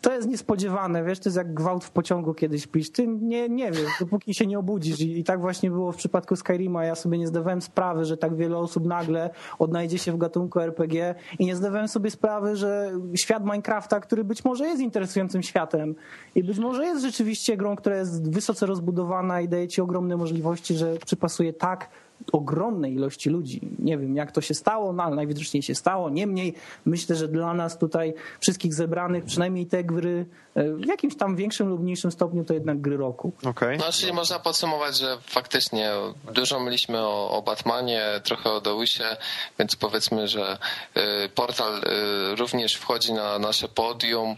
to 0.00 0.12
jest 0.12 0.28
niespodziewane, 0.28 1.04
wiesz, 1.04 1.18
to 1.18 1.28
jest 1.28 1.36
jak 1.36 1.54
gwałt 1.54 1.84
w 1.84 1.90
pociągu, 1.90 2.34
kiedy 2.34 2.58
śpisz. 2.58 2.92
Ty 2.92 3.06
nie, 3.06 3.48
nie 3.48 3.72
wiesz, 3.72 3.90
dopóki 4.00 4.34
się 4.34 4.46
nie 4.46 4.58
obudzisz. 4.58 5.00
I, 5.00 5.24
tak 5.24 5.40
właśnie 5.40 5.70
było 5.70 5.92
w 5.92 5.96
przypadku 5.96 6.36
Skyrima. 6.36 6.84
Ja 6.84 6.94
sobie 6.94 7.18
nie 7.18 7.26
zdawałem 7.26 7.62
sprawy, 7.62 8.04
że 8.04 8.16
tak 8.16 8.36
wiele 8.36 8.58
osób 8.58 8.86
nagle 8.86 9.30
odnajdzie 9.58 9.98
się 9.98 10.12
w 10.12 10.18
gatunku 10.18 10.60
RPG 10.60 11.14
i 11.38 11.46
nie 11.46 11.56
zdawałem 11.56 11.88
sobie 11.88 12.10
sprawy, 12.10 12.56
że 12.56 12.92
świat 13.16 13.44
Minecrafta, 13.44 14.00
który 14.00 14.24
być 14.24 14.44
może 14.44 14.66
jest 14.66 14.82
interesującym 14.82 15.42
światem 15.42 15.94
i 16.34 16.44
być 16.44 16.58
może 16.58 16.84
jest 16.84 17.02
rzeczywiście 17.02 17.56
grą, 17.56 17.76
która 17.76 17.96
jest 17.96 18.30
wysoce 18.30 18.66
rozbudowana 18.66 19.40
i 19.40 19.48
daje 19.48 19.68
ci 19.68 19.80
ogromne 19.80 20.16
możliwości, 20.16 20.74
że 20.74 20.96
przypasuje 21.06 21.52
tak 21.52 21.88
ogromnej 22.32 22.94
ilości 22.94 23.30
ludzi. 23.30 23.60
Nie 23.78 23.98
wiem, 23.98 24.16
jak 24.16 24.32
to 24.32 24.40
się 24.40 24.54
stało, 24.54 24.92
no 24.92 25.02
ale 25.02 25.16
najwidoczniej 25.16 25.62
się 25.62 25.74
stało. 25.74 26.10
Niemniej 26.10 26.54
myślę, 26.84 27.16
że 27.16 27.28
dla 27.28 27.54
nas 27.54 27.78
tutaj 27.78 28.14
wszystkich 28.40 28.74
zebranych, 28.74 29.24
przynajmniej 29.24 29.66
te 29.66 29.84
gry 29.84 30.26
e, 30.54 30.72
w 30.72 30.86
jakimś 30.86 31.16
tam 31.16 31.36
większym 31.36 31.68
lub 31.68 31.80
mniejszym 31.80 32.12
stopniu 32.12 32.44
to 32.44 32.54
jednak 32.54 32.80
gry 32.80 32.96
roku. 32.96 33.32
Okay. 33.44 33.76
No, 33.76 33.92
czyli 33.92 34.12
można 34.12 34.38
podsumować, 34.38 34.98
że 34.98 35.18
faktycznie 35.26 35.90
dużo 36.34 36.60
mieliśmy 36.60 36.98
o, 36.98 37.30
o 37.30 37.42
Batmanie, 37.42 38.02
trochę 38.24 38.50
o 38.50 38.60
Deusie, 38.60 39.16
więc 39.58 39.76
powiedzmy, 39.76 40.28
że 40.28 40.58
y, 40.96 41.28
portal 41.28 41.78
y, 41.78 42.36
również 42.36 42.74
wchodzi 42.74 43.12
na 43.12 43.38
nasze 43.38 43.68
podium. 43.68 44.36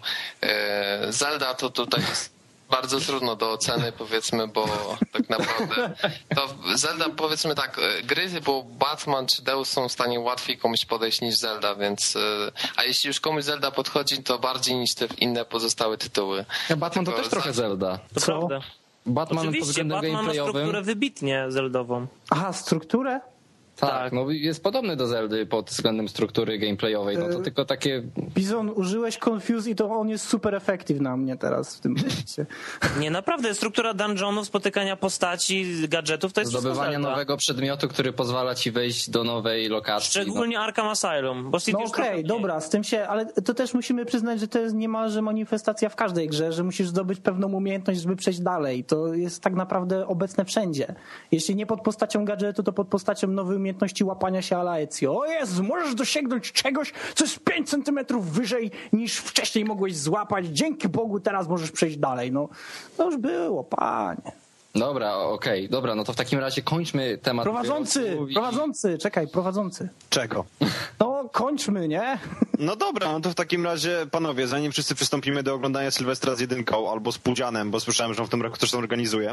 Y, 1.09 1.13
Zelda 1.13 1.55
to 1.55 1.71
tutaj 1.71 2.01
jest 2.01 2.34
bardzo 2.71 3.01
trudno 3.01 3.37
do 3.37 3.53
oceny, 3.53 3.93
powiedzmy, 3.93 4.49
bo 4.49 4.67
tak 5.13 5.29
naprawdę 5.31 5.95
to 6.35 6.49
Zelda, 6.75 7.05
powiedzmy 7.17 7.55
tak, 7.55 7.81
gry 8.05 8.31
typu 8.31 8.65
Batman 8.65 9.27
czy 9.27 9.43
Deus 9.43 9.71
są 9.71 9.89
w 9.89 9.93
stanie 9.93 10.21
łatwiej 10.21 10.59
komuś 10.59 10.85
podejść 10.85 11.21
niż 11.21 11.37
Zelda, 11.37 11.75
więc 11.75 12.15
a 12.77 12.85
jeśli 12.85 13.09
już 13.09 13.21
komuś 13.21 13.45
Zelda 13.45 13.71
podchodzi, 13.71 14.23
to 14.23 14.39
bardziej 14.39 14.77
niż 14.77 14.95
te 14.95 15.07
inne 15.19 15.45
pozostałe 15.45 15.99
tytuły. 15.99 16.45
Batman 16.77 17.05
to 17.05 17.13
też 17.13 17.29
trochę 17.29 17.53
Zelda. 17.53 17.99
To 18.15 18.21
Co? 18.21 18.27
prawda. 18.27 18.61
Batman 19.07 19.37
pod 19.39 19.49
Oczywiście, 19.49 19.69
względem 19.71 19.97
Batman 19.97 20.13
ma 20.13 20.19
gameplayowym. 20.19 20.53
strukturę 20.53 20.83
wybitnie 20.83 21.45
zeldową. 21.49 22.07
Aha, 22.31 22.53
strukturę? 22.53 23.21
Tak, 23.81 23.91
Tak. 23.91 24.13
no 24.13 24.31
jest 24.31 24.63
podobny 24.63 24.97
do 24.97 25.07
Zeldy 25.07 25.47
pod 25.47 25.71
względem 25.71 26.09
struktury 26.09 26.59
gameplayowej. 26.59 27.19
No 27.19 27.29
to 27.29 27.39
E, 27.39 27.43
tylko 27.43 27.65
takie 27.65 28.03
Bizon, 28.35 28.71
użyłeś 28.75 29.19
Confuse 29.29 29.71
i 29.71 29.75
to 29.75 29.91
on 29.91 30.09
jest 30.09 30.29
super 30.29 30.55
efektyw 30.55 31.01
na 31.01 31.17
mnie 31.17 31.37
teraz 31.37 31.77
w 31.77 31.81
tym 31.81 31.93
momencie. 31.99 32.47
Nie, 33.01 33.11
naprawdę, 33.11 33.55
struktura 33.55 33.95
dungeonów, 33.95 34.47
spotykania 34.47 34.97
postaci, 34.97 35.67
gadżetów, 35.89 36.33
to 36.33 36.41
jest 36.41 36.53
Zelda. 36.53 36.99
nowego 36.99 37.37
przedmiotu, 37.37 37.89
który 37.89 38.13
pozwala 38.13 38.55
ci 38.55 38.71
wejść 38.71 39.11
do 39.11 39.25
nowej 39.25 39.69
lokacji. 39.69 40.11
Szczególnie 40.11 40.61
Arkham 40.61 40.89
Asylum, 40.89 41.51
bo 41.51 41.61
City 41.61 41.79
No 41.81 41.85
okej, 41.89 42.13
mniej. 42.13 42.25
dobra, 42.25 42.61
z 42.61 42.71
tym 42.71 42.85
się, 42.85 43.07
ale 43.09 43.27
to 43.27 43.55
też 43.55 43.75
musimy 43.75 44.05
przyznać, 44.05 44.41
że 44.41 44.49
to 44.49 44.59
jest 44.59 44.75
niemalże 44.75 45.23
manifestacja 45.23 45.89
w 45.89 45.97
każdej 45.97 46.29
grze, 46.29 46.53
że 46.53 46.65
musisz 46.65 46.89
zdobyć 46.89 47.21
pewną 47.21 47.53
umiejętność, 47.53 48.01
żeby 48.01 48.17
przejść 48.17 48.41
dalej. 48.41 48.85
To 48.85 49.15
jest 49.15 49.43
tak 49.43 49.55
naprawdę 49.55 50.07
obecne 50.07 50.45
wszędzie. 50.45 50.95
Jeśli 51.33 51.57
nie 51.57 51.67
pod 51.67 51.81
postacią 51.81 52.25
gadżetu, 52.25 52.63
to 52.63 52.73
pod 52.73 52.89
postacią 52.89 53.29
nowej 53.29 53.57
umiejętności 53.65 54.05
łapania 54.05 54.43
się 54.43 54.57
ala 54.57 54.79
Ezio. 54.79 55.19
O 55.19 55.27
Jezu, 55.27 55.63
możesz 55.63 55.95
dosięgnąć 55.95 56.53
czegoś, 56.53 56.93
co 57.15 57.25
jest 57.25 57.41
5 57.45 57.71
centymetrów 57.71 58.31
wyżej 58.31 58.71
niż 58.93 59.17
wcześniej 59.19 59.65
mogłeś 59.65 59.97
złapać. 59.97 60.47
Dzięki 60.47 60.89
Bogu 60.89 61.21
teraz 61.21 61.49
możesz 61.49 61.71
przejść 61.71 61.97
dalej. 61.97 62.33
No, 62.33 62.49
to 62.97 63.05
już 63.05 63.17
było, 63.17 63.65
panie. 63.65 64.44
Dobra, 64.75 65.17
okej, 65.17 65.69
dobra, 65.69 65.95
no 65.95 66.05
to 66.05 66.13
w 66.13 66.17
takim 66.17 66.39
razie 66.39 66.63
kończmy 66.63 67.19
temat. 67.19 67.45
Prowadzący, 67.45 68.17
i- 68.29 68.35
prowadzący, 68.35 68.99
czekaj, 68.99 69.29
prowadzący. 69.29 69.89
Czego? 70.11 70.45
No, 71.01 71.29
kończmy, 71.33 71.89
nie? 71.89 72.19
No 72.59 72.77
dobra, 72.77 73.13
no 73.13 73.21
to 73.21 73.31
w 73.31 73.35
takim 73.35 73.65
razie, 73.65 74.07
panowie, 74.11 74.47
zanim 74.47 74.73
wszyscy 74.73 74.95
przystąpimy 74.95 75.43
do 75.43 75.55
oglądania 75.55 75.91
Sylwestra 75.91 76.35
z 76.35 76.41
jedynką 76.41 76.91
albo 76.93 77.13
z 77.13 77.19
Pudzianem, 77.19 77.71
bo 77.71 77.81
słyszałem, 77.81 78.15
że 78.15 78.21
on 78.23 78.27
w 78.29 78.31
tym 78.31 78.43
roku 78.43 78.57
też 78.57 78.71
to 78.71 78.79
organizuje, 78.79 79.33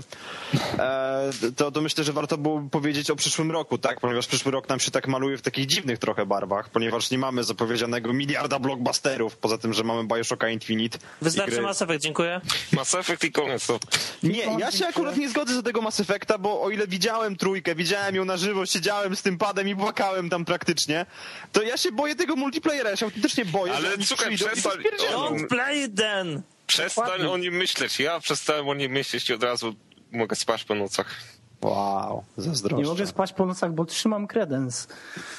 e, 0.79 1.29
to, 1.55 1.71
to 1.71 1.81
myślę, 1.81 2.03
że 2.03 2.13
warto 2.13 2.37
było 2.37 2.61
powiedzieć 2.71 3.11
o 3.11 3.15
przyszłym 3.15 3.51
roku, 3.51 3.77
tak? 3.77 3.99
Ponieważ 3.99 4.27
przyszły 4.27 4.51
rok 4.51 4.69
nam 4.69 4.79
się 4.79 4.91
tak 4.91 5.07
maluje 5.07 5.37
w 5.37 5.41
takich 5.41 5.65
dziwnych 5.65 5.99
trochę 5.99 6.25
barwach, 6.25 6.69
ponieważ 6.69 7.11
nie 7.11 7.17
mamy 7.17 7.43
zapowiedzianego 7.43 8.13
miliarda 8.13 8.59
blockbusterów, 8.59 9.37
poza 9.37 9.57
tym, 9.57 9.73
że 9.73 9.83
mamy 9.83 10.03
Bioshocka 10.07 10.49
Infinite. 10.49 10.99
Wystarczy 11.21 11.55
gry- 11.55 11.61
Mass 11.63 11.81
Effect, 11.81 12.03
dziękuję. 12.03 12.41
Mass 12.73 12.95
Effect 12.95 13.23
i 13.23 13.31
koniec. 13.31 13.67
To. 13.67 13.79
Nie, 14.23 14.43
ja 14.59 14.71
się 14.71 14.87
akurat 14.87 15.17
nie 15.17 15.29
zgodzę 15.31 15.55
za 15.55 15.61
tego 15.63 15.81
Mass 15.81 15.99
Effecta, 15.99 16.37
bo 16.37 16.61
o 16.61 16.69
ile 16.69 16.87
widziałem 16.87 17.35
trójkę, 17.35 17.75
widziałem 17.75 18.15
ją 18.15 18.25
na 18.25 18.37
żywo, 18.37 18.65
siedziałem 18.65 19.15
z 19.15 19.21
tym 19.21 19.37
padem 19.37 19.67
i 19.67 19.75
płakałem 19.75 20.29
tam 20.29 20.45
praktycznie, 20.45 21.05
to 21.51 21.61
ja 21.61 21.77
się 21.77 21.91
boję 21.91 22.15
tego 22.15 22.35
multiplayera, 22.35 22.89
ja 22.89 22.95
się 22.95 23.05
autentycznie 23.05 23.45
boję, 23.45 23.73
Ale 23.73 23.89
słuchaj, 24.05 24.35
przestań- 24.35 24.77
Don't 25.13 25.47
play 25.47 25.83
it 25.83 25.95
then! 25.97 26.41
Przestań 26.67 27.03
Dokładnie. 27.05 27.29
o 27.29 27.37
nim 27.37 27.53
myśleć. 27.53 27.99
Ja 27.99 28.19
przestałem 28.19 28.69
o 28.69 28.73
nim 28.73 28.91
myśleć 28.91 29.29
i 29.29 29.33
od 29.33 29.43
razu 29.43 29.75
mogę 30.11 30.35
spać 30.35 30.63
po 30.63 30.75
nocach. 30.75 31.15
Wow, 31.61 32.23
zazdroszczę. 32.37 32.83
Nie 32.83 32.89
mogę 32.89 33.07
spać 33.07 33.33
po 33.33 33.45
nocach, 33.45 33.73
bo 33.73 33.85
trzymam 33.85 34.27
kredens. 34.27 34.87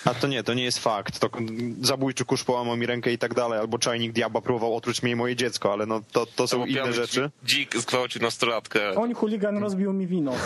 A 0.04 0.14
to 0.14 0.26
nie, 0.26 0.42
to 0.42 0.54
nie 0.54 0.64
jest 0.64 0.78
fakt. 0.78 1.18
To 1.18 1.30
zabójczy 1.80 2.24
kurz 2.24 2.44
połamał 2.44 2.76
mi 2.76 2.86
rękę 2.86 3.12
i 3.12 3.18
tak 3.18 3.34
dalej, 3.34 3.58
albo 3.58 3.78
czajnik 3.78 4.12
diabła 4.12 4.40
próbował 4.40 4.76
otruć 4.76 5.02
mnie 5.02 5.12
i 5.12 5.16
moje 5.16 5.36
dziecko, 5.36 5.72
ale 5.72 5.86
no 5.86 6.00
to, 6.12 6.26
to 6.26 6.46
są 6.48 6.66
inne 6.66 6.92
rzeczy. 6.92 7.30
Dzik 7.44 7.76
zgwałcił 7.76 8.22
nastolatkę. 8.22 8.94
On 8.94 9.14
chuligan 9.14 9.58
rozbił 9.58 9.92
mi 9.92 10.06
wino. 10.06 10.32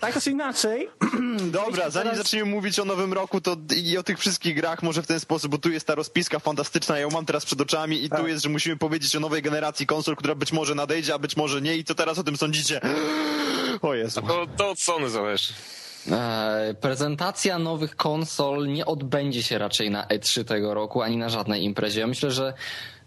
Tak 0.00 0.20
czy 0.22 0.30
inaczej, 0.30 0.88
Dobra, 1.52 1.90
zanim 1.90 2.10
teraz- 2.10 2.18
zaczniemy 2.18 2.50
mówić 2.50 2.78
o 2.78 2.84
nowym 2.84 3.12
roku 3.12 3.40
to 3.40 3.56
i 3.76 3.98
o 3.98 4.02
tych 4.02 4.18
wszystkich 4.18 4.54
grach, 4.56 4.82
może 4.82 5.02
w 5.02 5.06
ten 5.06 5.20
sposób, 5.20 5.50
bo 5.50 5.58
tu 5.58 5.70
jest 5.70 5.86
ta 5.86 5.94
rozpiska 5.94 6.38
fantastyczna, 6.38 6.94
ja 6.96 7.02
ją 7.02 7.10
mam 7.10 7.26
teraz 7.26 7.44
przed 7.46 7.60
oczami 7.60 8.04
i 8.04 8.10
tu 8.10 8.16
Tak. 8.16 8.26
jest, 8.26 8.42
że 8.42 8.48
musimy 8.48 8.76
powiedzieć 8.76 9.16
o 9.16 9.20
nowej 9.20 9.42
generacji 9.42 9.86
konsol, 9.86 10.16
która 10.16 10.34
być 10.34 10.52
może 10.52 10.74
nadejdzie, 10.74 11.14
a 11.14 11.18
być 11.18 11.36
może 11.36 11.60
nie 11.62 11.76
i 11.76 11.84
co 11.84 11.94
teraz 11.94 12.18
o 12.18 12.24
tym 12.24 12.36
sądzicie? 12.36 12.80
O 13.82 13.94
Jezu. 13.94 14.22
To, 14.22 14.46
to 14.56 14.70
od 14.70 14.78
Sony 14.80 15.10
zależy. 15.10 15.52
E, 16.10 16.74
Prezentacja 16.80 17.58
nowych 17.58 17.96
konsol 17.96 18.68
nie 18.68 18.86
odbędzie 18.86 19.42
się 19.42 19.58
raczej 19.58 19.90
na 19.90 20.06
E3 20.06 20.44
tego 20.44 20.74
roku, 20.74 21.02
ani 21.02 21.16
na 21.16 21.28
żadnej 21.28 21.64
imprezie. 21.64 22.00
Ja 22.00 22.06
myślę, 22.06 22.30
że 22.30 22.54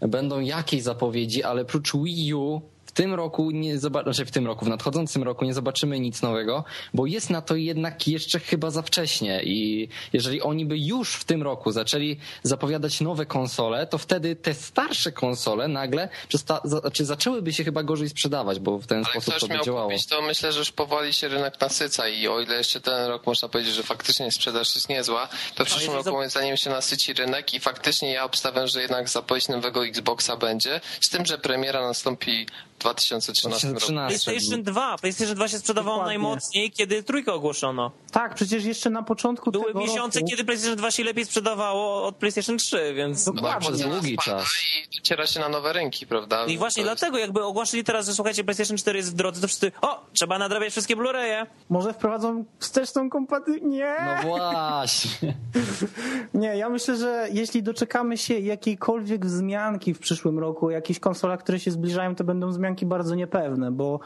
będą 0.01 0.39
jakieś 0.39 0.83
zapowiedzi, 0.83 1.43
ale 1.43 1.65
prócz 1.65 1.95
Wii 1.95 2.33
U 2.33 2.61
w 2.91 2.93
tym 2.93 3.13
roku 3.13 3.51
nie 3.51 3.79
zobaczymy, 3.79 4.13
znaczy 4.13 4.25
w 4.25 4.31
tym 4.31 4.47
roku, 4.47 4.65
w 4.65 4.67
nadchodzącym 4.67 5.23
roku 5.23 5.45
nie 5.45 5.53
zobaczymy 5.53 5.99
nic 5.99 6.21
nowego, 6.21 6.63
bo 6.93 7.05
jest 7.05 7.29
na 7.29 7.41
to 7.41 7.55
jednak 7.55 8.07
jeszcze 8.07 8.39
chyba 8.39 8.71
za 8.71 8.81
wcześnie 8.81 9.43
i 9.43 9.87
jeżeli 10.13 10.41
oni 10.41 10.65
by 10.65 10.77
już 10.79 11.13
w 11.15 11.23
tym 11.23 11.43
roku 11.43 11.71
zaczęli 11.71 12.17
zapowiadać 12.43 13.01
nowe 13.01 13.25
konsole, 13.25 13.87
to 13.87 13.97
wtedy 13.97 14.35
te 14.35 14.53
starsze 14.53 15.11
konsole 15.11 15.67
nagle 15.67 16.09
przesta- 16.29 16.61
znaczy 16.63 17.05
zaczęłyby 17.05 17.53
się 17.53 17.63
chyba 17.63 17.83
gorzej 17.83 18.09
sprzedawać, 18.09 18.59
bo 18.59 18.77
w 18.79 18.87
ten 18.87 18.97
Ale 18.97 19.05
sposób 19.05 19.29
ktoś 19.33 19.41
to 19.41 19.47
by 19.47 19.53
miał 19.53 19.63
działało. 19.65 19.89
kupić, 19.89 20.07
to 20.07 20.21
myślę, 20.21 20.51
że 20.51 20.59
już 20.59 20.71
powoli 20.71 21.13
się 21.13 21.27
rynek 21.27 21.61
nasyca 21.61 22.07
i 22.07 22.27
o 22.27 22.39
ile 22.41 22.55
jeszcze 22.55 22.81
ten 22.81 23.07
rok 23.07 23.25
można 23.27 23.49
powiedzieć, 23.49 23.73
że 23.75 23.83
faktycznie 23.83 24.31
sprzedaż 24.31 24.75
jest 24.75 24.89
niezła, 24.89 25.27
to 25.55 25.65
w 25.65 25.67
przyszłym 25.67 25.91
roku 25.95 26.03
to- 26.05 26.11
moim 26.11 26.29
zdaniem 26.29 26.57
się 26.57 26.69
nasyci 26.69 27.13
rynek 27.13 27.53
i 27.53 27.59
faktycznie 27.59 28.11
ja 28.11 28.23
obstawiam, 28.23 28.67
że 28.67 28.81
jednak 28.81 29.09
zapowiedź 29.09 29.47
nowego 29.47 29.85
Xboxa 29.85 30.37
będzie, 30.37 30.81
z 31.01 31.09
tym, 31.09 31.25
że 31.25 31.37
premiera 31.37 31.81
nastąpi 31.81 32.45
2013 32.81 33.67
roku. 33.67 33.79
2013. 33.79 34.31
PlayStation 34.31 34.63
2. 34.63 34.97
PlayStation 34.97 35.35
2 35.35 35.47
się 35.47 35.57
sprzedawało 35.59 35.97
Dokładnie. 35.97 36.17
najmocniej, 36.19 36.71
kiedy 36.71 37.03
trójkę 37.03 37.33
ogłoszono. 37.33 37.91
tak, 38.11 38.35
przecież 38.35 38.63
jeszcze 38.63 38.89
na 38.89 39.03
początku 39.03 39.51
Były 39.51 39.65
tego 39.65 39.79
miesiące, 39.79 40.19
roku... 40.19 40.29
kiedy 40.29 40.43
PlayStation 40.45 40.75
2 40.77 40.91
się 40.91 41.03
lepiej 41.03 41.25
sprzedawało 41.25 42.05
od 42.05 42.15
PlayStation 42.15 42.57
3, 42.57 42.93
więc... 42.95 43.27
No 43.27 43.33
tak, 43.33 43.41
Bardzo 43.43 43.71
bo 43.71 43.77
cena 43.77 43.93
długi 43.93 44.17
czas. 44.17 44.47
I 44.93 44.97
dociera 44.97 45.27
się 45.27 45.39
na 45.39 45.49
nowe 45.49 45.73
rynki, 45.73 46.07
prawda? 46.07 46.45
I 46.45 46.57
właśnie 46.57 46.83
To 46.83 46.89
jest- 46.89 46.99
dlatego, 47.01 47.17
jakby 47.17 47.43
ogłosili 47.43 47.83
teraz, 47.83 48.05
że 48.05 48.13
słuchajcie, 48.13 48.43
PlayStation 48.43 48.77
4 48.77 48.97
jest 48.97 49.11
w 49.11 49.15
drodze, 49.15 49.41
to 49.41 49.47
wszyscy, 49.47 49.71
o, 49.81 50.05
trzeba 50.13 50.37
nadrabiać 50.37 50.71
wszystkie 50.71 50.95
Blu-raye. 50.95 51.45
Może 51.69 51.93
wprowadzą 51.93 52.45
wsteczną 52.59 53.09
kompatybilność? 53.09 53.71
Nie! 53.71 53.95
No 54.23 54.27
właśnie. 54.29 55.33
Nie, 56.33 56.47
ja 56.57 56.69
myślę, 56.69 56.97
że 56.97 57.27
jeśli 57.33 57.63
doczekamy 57.63 58.17
się 58.17 58.39
jakiejkolwiek 58.39 59.25
wzmianki 59.25 59.93
w 59.93 59.99
przyszłym 59.99 60.39
roku, 60.39 60.69
jakichś 60.71 60.99
konsolach, 60.99 61.39
które 61.39 61.59
się 61.59 61.71
zbliżają, 61.71 62.15
to 62.15 62.23
będą 62.23 62.51
wzmianki 62.71 62.85
bardzo 62.85 63.15
niepewne, 63.15 63.71
bo 63.71 63.99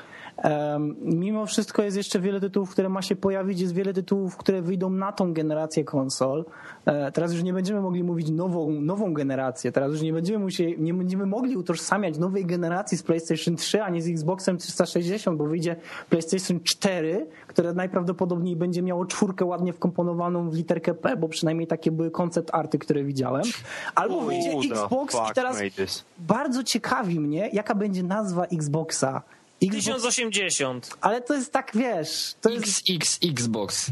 mimo 1.01 1.45
wszystko 1.45 1.83
jest 1.83 1.97
jeszcze 1.97 2.19
wiele 2.19 2.39
tytułów, 2.39 2.71
które 2.71 2.89
ma 2.89 3.01
się 3.01 3.15
pojawić, 3.15 3.59
jest 3.59 3.73
wiele 3.73 3.93
tytułów, 3.93 4.37
które 4.37 4.61
wyjdą 4.61 4.89
na 4.89 5.11
tą 5.11 5.33
generację 5.33 5.83
konsol. 5.83 6.45
E, 6.85 7.11
teraz 7.11 7.33
już 7.33 7.43
nie 7.43 7.53
będziemy 7.53 7.81
mogli 7.81 8.03
mówić 8.03 8.29
nową, 8.29 8.71
nową 8.71 9.13
generację, 9.13 9.71
teraz 9.71 9.91
już 9.91 10.01
nie 10.01 10.13
będziemy, 10.13 10.39
musieli, 10.39 10.81
nie 10.81 10.93
będziemy 10.93 11.25
mogli 11.25 11.57
utożsamiać 11.57 12.17
nowej 12.17 12.45
generacji 12.45 12.97
z 12.97 13.03
PlayStation 13.03 13.55
3, 13.55 13.83
ani 13.83 14.01
z 14.01 14.07
Xboxem 14.07 14.57
360, 14.57 15.37
bo 15.37 15.45
wyjdzie 15.45 15.75
PlayStation 16.09 16.59
4, 16.63 17.27
które 17.47 17.73
najprawdopodobniej 17.73 18.55
będzie 18.55 18.81
miało 18.81 19.05
czwórkę 19.05 19.45
ładnie 19.45 19.73
wkomponowaną 19.73 20.49
w 20.49 20.55
literkę 20.55 20.93
P, 20.93 21.17
bo 21.17 21.27
przynajmniej 21.27 21.67
takie 21.67 21.91
były 21.91 22.11
koncept 22.11 22.49
arty, 22.53 22.79
które 22.79 23.03
widziałem. 23.03 23.43
Albo 23.95 24.21
wyjdzie 24.21 24.51
Xbox 24.51 25.15
i 25.31 25.33
teraz 25.33 25.63
bardzo 26.17 26.63
ciekawi 26.63 27.19
mnie, 27.19 27.49
jaka 27.53 27.75
będzie 27.75 28.03
nazwa 28.03 28.45
Xboxa. 28.45 29.21
Xbox, 29.63 29.85
1080. 29.85 30.97
ale 31.01 31.21
to 31.21 31.33
jest 31.33 31.51
tak, 31.51 31.71
wiesz, 31.73 32.35
to 32.41 32.49
jest... 32.49 32.83
XX 32.89 33.19
Xbox. 33.23 33.91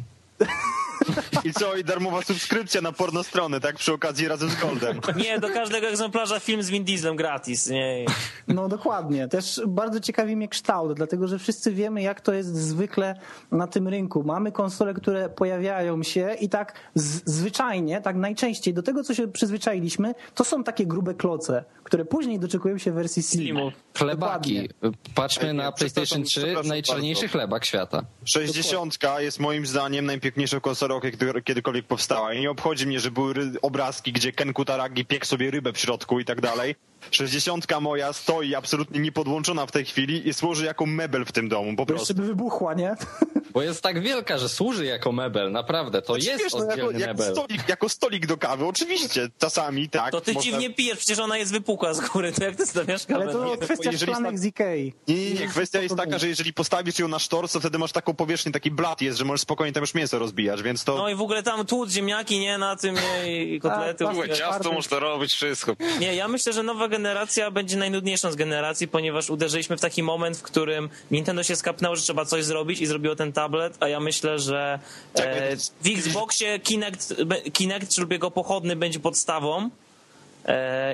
I 1.44 1.53
co, 1.53 1.76
i 1.76 1.84
darmowa 1.84 2.22
subskrypcja 2.22 2.81
na 2.81 2.91
pornostrony, 2.91 3.60
tak? 3.60 3.76
Przy 3.76 3.94
okazji 3.94 4.27
razem 4.27 4.49
z 4.49 4.56
Goldem. 4.56 4.99
Nie, 5.15 5.40
do 5.40 5.49
każdego 5.49 5.88
egzemplarza 5.88 6.40
film 6.40 6.64
z 6.64 6.69
Vin 6.69 6.84
Dieslem 6.84 7.15
gratis. 7.15 7.69
Nie. 7.69 8.06
No 8.48 8.68
dokładnie. 8.68 9.27
Też 9.27 9.61
bardzo 9.68 9.99
ciekawi 9.99 10.35
mnie 10.35 10.48
kształt, 10.48 10.94
dlatego 10.94 11.27
że 11.27 11.40
wszyscy 11.40 11.72
wiemy, 11.72 12.02
jak 12.02 12.22
to 12.22 12.34
jest 12.34 12.56
zwykle 12.56 13.15
na 13.52 13.68
tym 13.68 13.88
rynku. 13.88 14.23
Mamy 14.23 14.52
konsole, 14.52 14.94
które 14.94 15.30
pojawiają 15.30 16.03
się 16.03 16.35
i 16.40 16.49
tak 16.49 16.73
z, 16.95 17.22
zwyczajnie, 17.26 18.02
tak 18.02 18.15
najczęściej, 18.15 18.73
do 18.73 18.84
tego, 18.84 19.03
co 19.03 19.14
się 19.14 19.27
przyzwyczailiśmy, 19.27 20.15
to 20.35 20.44
są 20.44 20.64
takie 20.64 20.85
grube 20.85 21.14
kloce, 21.14 21.64
które 21.94 22.06
później 22.06 22.40
doczekują 22.40 22.78
się 22.78 22.91
wersji 22.91 23.24
Slim. 23.24 23.41
Slimu. 23.41 23.72
Chlebaki. 23.98 24.70
Patrzmy 25.15 25.53
na 25.53 25.72
PlayStation 25.72 26.24
przepraszam, 26.24 26.24
3, 26.24 26.41
przepraszam 26.41 26.68
najczarniejszy 26.68 27.22
bardzo. 27.22 27.38
chlebak 27.38 27.65
świata. 27.65 28.06
60 28.26 28.98
jest 29.20 29.40
moim 29.40 29.65
zdaniem 29.65 30.06
najpiękniejszą 30.06 30.61
konsolą, 30.61 30.99
jaka 31.03 31.41
kiedykolwiek 31.41 31.86
powstała. 31.86 32.34
I 32.34 32.41
nie 32.41 32.52
obchodzi 32.52 32.88
mnie, 32.88 32.99
że 32.99 33.11
były 33.11 33.34
obrazki, 33.61 34.14
gdzie 34.14 34.32
Ken 34.32 34.53
Kutaragi 34.53 35.06
piekł 35.06 35.26
sobie 35.26 35.52
rybę 35.52 35.74
w 35.74 35.78
środku 35.78 36.20
i 36.20 36.26
tak 36.26 36.41
dalej. 36.41 36.76
60 37.12 37.66
moja 37.82 38.14
stoi 38.14 38.56
absolutnie 38.56 39.00
niepodłączona 39.00 39.66
w 39.66 39.72
tej 39.72 39.86
chwili 39.86 40.28
i 40.28 40.34
służy 40.34 40.66
jako 40.66 40.86
mebel 40.86 41.26
w 41.26 41.32
tym 41.32 41.50
domu, 41.50 41.76
po 41.76 41.86
To 41.86 41.94
jeszcze 41.94 42.14
prostu. 42.14 42.22
by 42.22 42.28
wybuchła, 42.28 42.74
nie? 42.74 42.96
Bo 43.54 43.62
jest 43.62 43.82
tak 43.82 44.02
wielka, 44.02 44.38
że 44.38 44.50
służy 44.50 44.86
jako 44.86 45.12
mebel, 45.12 45.52
naprawdę. 45.52 46.02
To 46.02 46.14
Znaczy, 46.14 46.30
jest 46.30 46.44
wiesz, 46.44 46.54
no, 46.54 46.60
jako, 46.60 46.72
oddzielny 46.72 47.00
jako, 47.00 47.14
mebel. 47.14 47.32
stolik, 47.36 47.70
jako 47.70 47.90
stolik 47.90 48.26
do 48.26 48.38
kawy, 48.38 48.66
oczywiście, 48.66 49.30
czasami, 49.40 49.90
tak. 49.90 50.12
To 50.12 50.22
ty 50.22 50.34
można- 50.34 50.52
dziwnie 50.52 50.70
pijesz, 50.70 50.98
przecież 50.98 51.20
ona 51.20 51.38
jest 51.38 51.52
wypukła 51.52 51.94
z 51.94 52.10
góry, 52.10 52.32
to 52.32 52.44
jak 52.44 52.56
ty 52.56 52.66
stawiasz 52.66 53.02
Ale 53.10 53.20
kawę? 53.20 53.32
to 53.34 53.46
No, 53.46 53.58
kwestia 53.58 53.92
jeżeli 53.92 54.12
szklanek 54.14 54.40
z 54.40 54.46
Ikei. 54.46 54.94
Nie, 55.08 55.16
nie, 55.16 55.32
nie. 55.34 55.48
Kwestia 55.48 55.82
jest 55.82 55.96
taka, 55.96 56.20
że 56.20 56.28
jeżeli 56.28 56.54
postawisz 56.54 57.00
ją 57.00 57.08
na 57.08 57.20
sztorc, 57.20 57.54
to 57.54 57.60
wtedy 57.60 57.78
masz 57.78 57.92
taką 57.92 58.14
powierzchnię, 58.14 58.52
taki 58.52 58.72
blat 58.72 59.02
jest, 59.02 59.18
że 59.18 59.26
możesz 59.26 59.42
spokojnie 59.42 59.74
tam 59.74 59.82
już 59.82 59.94
mięso 59.94 60.20
rozbijać, 60.20 60.64
więc 60.64 60.84
to... 60.84 60.98
No 60.98 61.10
i 61.10 61.16
w 61.16 61.22
ogóle 61.22 61.44
tam 61.44 61.66
tłuc, 61.66 61.92
ziemniaki, 61.92 62.40
nie, 62.40 62.58
na 62.58 62.76
tym, 62.76 62.96
nie, 62.96 63.44
i 63.44 63.60
kotlety. 63.60 64.00
Tak, 64.06 64.08
w 64.08 64.12
ogóle. 64.12 64.28
tak. 64.28 64.38
Ciasto 64.38 64.72
można 64.72 65.00
robić 65.00 65.34
wszystko. 65.34 65.76
Nie, 66.00 66.16
ja 66.16 66.28
myślę, 66.28 66.54
że 66.54 66.64
nowa 66.64 66.88
generacja 66.94 67.52
będzie 67.52 67.78
najnudniejszą 67.78 68.32
z 68.32 68.36
generacji, 68.36 68.88
ponieważ 68.88 69.30
uderzyliśmy 69.30 69.78
w 69.78 69.82
taki 69.82 70.03
moment, 70.03 70.38
w 70.38 70.41
którym 70.41 70.90
Nintendo 71.11 71.44
się 71.44 71.56
skapnęło, 71.56 71.95
że 71.95 72.02
trzeba 72.02 72.26
coś 72.26 72.45
zrobić 72.45 72.82
i 72.82 72.86
zrobiło 72.86 73.15
ten 73.15 73.34
tablet, 73.34 73.78
a 73.80 73.88
ja 73.88 73.99
myślę, 73.99 74.40
że 74.40 74.80
e, 75.15 75.56
w 75.57 75.88
Xboxie 75.98 76.60
Kinect, 76.60 77.15
Kinect 77.53 77.98
lub 77.98 78.11
jego 78.11 78.32
pochodny 78.32 78.76
będzie 78.76 78.99
podstawą 78.99 79.70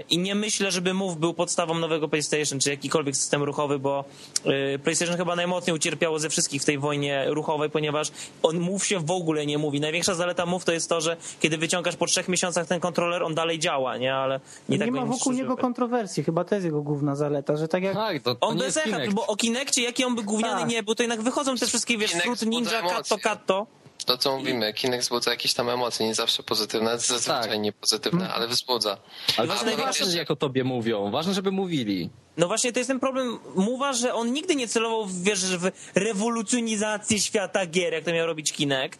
i 0.09 0.17
nie 0.17 0.35
myślę, 0.35 0.71
żeby 0.71 0.93
Move 0.93 1.17
był 1.17 1.33
podstawą 1.33 1.73
nowego 1.73 2.07
PlayStation, 2.07 2.59
czy 2.59 2.69
jakikolwiek 2.69 3.15
system 3.15 3.43
ruchowy, 3.43 3.79
bo 3.79 4.05
e, 4.45 4.79
PlayStation 4.79 5.17
chyba 5.17 5.35
najmocniej 5.35 5.75
ucierpiało 5.75 6.19
ze 6.19 6.29
wszystkich 6.29 6.61
w 6.61 6.65
tej 6.65 6.77
wojnie 6.77 7.25
ruchowej, 7.27 7.69
ponieważ 7.69 8.11
on 8.43 8.59
Move 8.59 8.85
się 8.85 8.99
w 8.99 9.11
ogóle 9.11 9.45
nie 9.45 9.57
mówi. 9.57 9.79
Największa 9.79 10.15
zaleta 10.15 10.45
Move 10.45 10.65
to 10.65 10.71
jest 10.71 10.89
to, 10.89 11.01
że 11.01 11.17
kiedy 11.39 11.57
wyciągasz 11.57 11.95
po 11.95 12.05
trzech 12.05 12.27
miesiącach 12.27 12.67
ten 12.67 12.79
kontroler, 12.79 13.23
on 13.23 13.35
dalej 13.35 13.59
działa, 13.59 13.97
nie? 13.97 14.15
Ale 14.15 14.39
nie, 14.69 14.77
Nie, 14.77 14.85
tak 14.85 14.93
ma 14.93 15.01
nie 15.01 15.05
wokół 15.05 15.33
niego 15.33 15.57
kontrowersji, 15.57 16.23
chyba 16.23 16.43
to 16.43 16.55
jest 16.55 16.65
jego 16.65 16.81
główna 16.81 17.15
zaleta, 17.15 17.57
że 17.57 17.67
tak 17.67 17.83
jak... 17.83 17.93
Tak, 17.93 18.21
to, 18.21 18.35
to 18.35 18.47
On 18.47 18.55
nie 18.55 18.63
bez 18.63 18.75
jest 18.75 18.87
echa, 18.87 18.99
bo 19.13 19.27
o 19.27 19.35
Kinekcie, 19.35 19.81
jaki 19.81 20.05
on 20.05 20.15
by 20.15 20.23
gówniany 20.23 20.61
Tak. 20.61 20.69
nie 20.69 20.83
był, 20.83 20.95
to 20.95 21.03
jednak 21.03 21.21
wychodzą 21.21 21.55
te 21.55 21.65
wszystkie, 21.65 21.97
wiesz, 21.97 22.11
Kinect 22.11 22.25
Fruit 22.25 22.41
Ninja, 22.41 22.81
Katto. 22.81 23.17
Katto. 23.17 23.67
To 24.09 24.17
co 24.17 24.37
mówimy, 24.37 24.73
Kinect 24.73 25.03
wzbudza 25.03 25.31
jakieś 25.31 25.53
tam 25.53 25.69
emocje, 25.69 26.05
nie 26.07 26.15
zawsze 26.15 26.43
pozytywne, 26.43 26.99
zazwyczaj 26.99 27.49
Tak. 27.49 27.59
nie 27.59 27.71
pozytywne, 27.73 28.33
ale 28.33 28.47
wzbudza. 28.47 28.97
Ale 29.37 29.47
to 29.47 29.53
nie 29.53 29.63
najważniejsze- 29.65 30.03
ważne, 30.05 30.17
jak 30.19 30.31
o 30.31 30.35
tobie 30.35 30.63
mówią. 30.63 31.11
Ważne, 31.11 31.33
żeby 31.33 31.51
mówili. 31.51 32.09
No 32.37 32.47
właśnie, 32.47 32.71
to 32.73 32.79
jest 32.79 32.87
ten 32.87 32.99
problem. 32.99 33.39
Mowa, 33.55 33.93
że 33.93 34.13
on 34.13 34.33
nigdy 34.33 34.55
nie 34.55 34.67
celował 34.67 35.05
w, 35.05 35.23
wiesz, 35.23 35.57
w 35.57 35.71
rewolucjonizację 35.95 37.19
świata 37.19 37.65
gier, 37.65 37.93
jak 37.93 38.03
to 38.03 38.11
miał 38.13 38.27
robić 38.27 38.53
Kinect. 38.53 38.99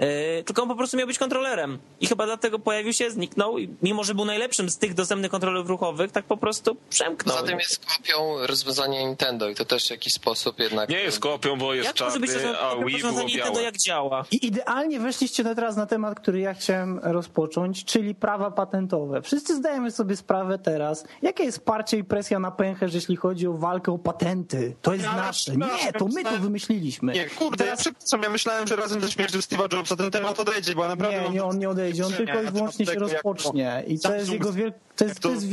Yy, 0.00 0.44
tylko 0.44 0.62
on 0.62 0.68
po 0.68 0.74
prostu 0.74 0.96
miał 0.96 1.06
być 1.06 1.18
kontrolerem. 1.18 1.78
I 2.00 2.06
chyba 2.06 2.26
dlatego 2.26 2.58
pojawił 2.58 2.92
się, 2.92 3.10
zniknął. 3.10 3.58
I 3.58 3.68
mimo, 3.82 4.04
że 4.04 4.14
był 4.14 4.24
najlepszym 4.24 4.70
z 4.70 4.78
tych 4.78 4.94
dostępnych 4.94 5.30
kontrolerów 5.30 5.68
ruchowych, 5.68 6.12
tak 6.12 6.24
po 6.24 6.36
prostu 6.36 6.76
przemknął. 6.90 7.36
Poza 7.36 7.48
tym 7.48 7.58
jest 7.58 7.86
kopią 7.86 8.46
rozwiązania 8.46 9.00
Nintendo 9.00 9.48
i 9.48 9.54
to 9.54 9.64
też 9.64 9.86
w 9.86 9.90
jakiś 9.90 10.12
sposób 10.12 10.58
jednak... 10.58 10.88
Nie 10.88 11.00
jest 11.00 11.20
kopią, 11.20 11.58
bo 11.58 11.74
jest 11.74 11.86
Jak 11.86 12.00
może 12.00 12.20
być 12.20 12.30
czarny, 12.30 12.58
a 12.58 12.76
Wii 12.76 12.84
było 12.84 12.90
rozwiązanie 12.92 13.26
Nintendo, 13.26 13.52
białe. 13.52 13.62
jak 13.62 13.76
działa? 13.76 14.24
I 14.30 14.46
idealnie 14.46 15.00
weszliście 15.00 15.44
na 15.44 15.54
teraz 15.54 15.76
na 15.76 15.86
temat, 15.86 16.20
który 16.20 16.40
ja 16.40 16.54
chciałem 16.54 16.98
rozpocząć, 17.02 17.84
czyli 17.84 18.14
prawa 18.14 18.50
patentowe. 18.50 19.22
Wszyscy 19.22 19.56
zdajemy 19.56 19.90
sobie 19.90 20.16
sprawę 20.16 20.58
teraz, 20.58 21.04
jakie 21.22 21.44
jest 21.44 21.64
parcie 21.64 21.98
i 21.98 22.04
presja 22.04 22.38
na 22.38 22.50
pęcherz, 22.50 22.94
jeśli 22.94 23.16
chodzi 23.16 23.46
o 23.46 23.52
walkę 23.52 23.92
o 23.92 23.98
patenty. 23.98 24.76
To 24.82 24.92
jest 24.92 25.04
Ja 25.04 25.16
nasze. 25.16 25.56
Nie, 25.56 25.92
to 25.92 26.06
my 26.06 26.24
to 26.24 26.38
wymyśliliśmy. 26.38 27.12
Nie, 27.12 27.26
kurde, 27.26 27.66
ja 27.66 27.76
przepraszam, 27.76 28.22
ja 28.22 28.30
myślałem, 28.30 28.66
że 28.66 28.76
razem 28.76 29.00
ze 29.00 29.10
śmiercią 29.10 29.38
Steve'a 29.38 29.76
Jobsa 29.76 29.89
ten 29.96 30.10
temat 30.10 30.40
odejdzie, 30.40 30.74
bo 30.74 30.88
naprawdę... 30.88 31.22
Nie, 31.22 31.30
nie, 31.30 31.44
on 31.44 31.58
nie 31.58 31.68
odejdzie, 31.68 32.06
on 32.06 32.12
tylko 32.12 32.42
i 32.42 32.46
wyłącznie 32.46 32.86
się 32.86 32.98
rozpocznie. 32.98 33.84
I 33.86 33.98
to 33.98 34.14
jest 34.14 34.32
jego 34.32 34.52
wiel... 34.52 34.72
to 34.96 35.04
jest, 35.04 35.20
to- 35.20 35.30
jest. 35.30 35.46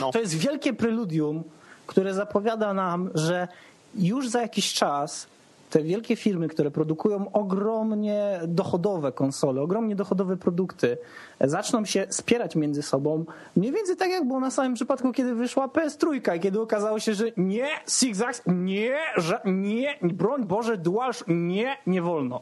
No. 0.00 0.12
to 0.12 0.20
jest 0.20 0.34
wielkie 0.34 0.72
preludium, 0.72 1.44
które 1.86 2.14
zapowiada 2.14 2.74
nam, 2.74 3.10
że 3.14 3.48
już 3.94 4.28
za 4.28 4.42
jakiś 4.42 4.74
czas 4.74 5.26
te 5.70 5.82
wielkie 5.82 6.16
firmy, 6.16 6.48
które 6.48 6.70
produkują 6.70 7.32
ogromnie 7.32 8.40
dochodowe 8.46 9.12
konsole, 9.12 9.62
ogromnie 9.62 9.96
dochodowe 9.96 10.36
produkty, 10.36 10.98
zaczną 11.40 11.84
się 11.84 12.06
spierać 12.10 12.56
między 12.56 12.82
sobą. 12.82 13.24
Mniej 13.56 13.72
więcej 13.72 13.96
tak 13.96 14.10
jak 14.10 14.26
było 14.26 14.40
na 14.40 14.50
samym 14.50 14.74
przypadku, 14.74 15.12
kiedy 15.12 15.34
wyszła 15.34 15.66
PS3 15.66 16.34
i 16.36 16.40
kiedy 16.40 16.60
okazało 16.60 17.00
się, 17.00 17.14
że 17.14 17.24
nie, 17.36 17.76
Axis, 17.76 18.42
nie, 18.46 18.98
że 19.16 19.40
nie, 19.44 19.98
broń 20.02 20.44
Boże, 20.44 20.76
DualShock, 20.76 21.28
nie, 21.28 21.76
nie 21.86 22.02
wolno. 22.02 22.40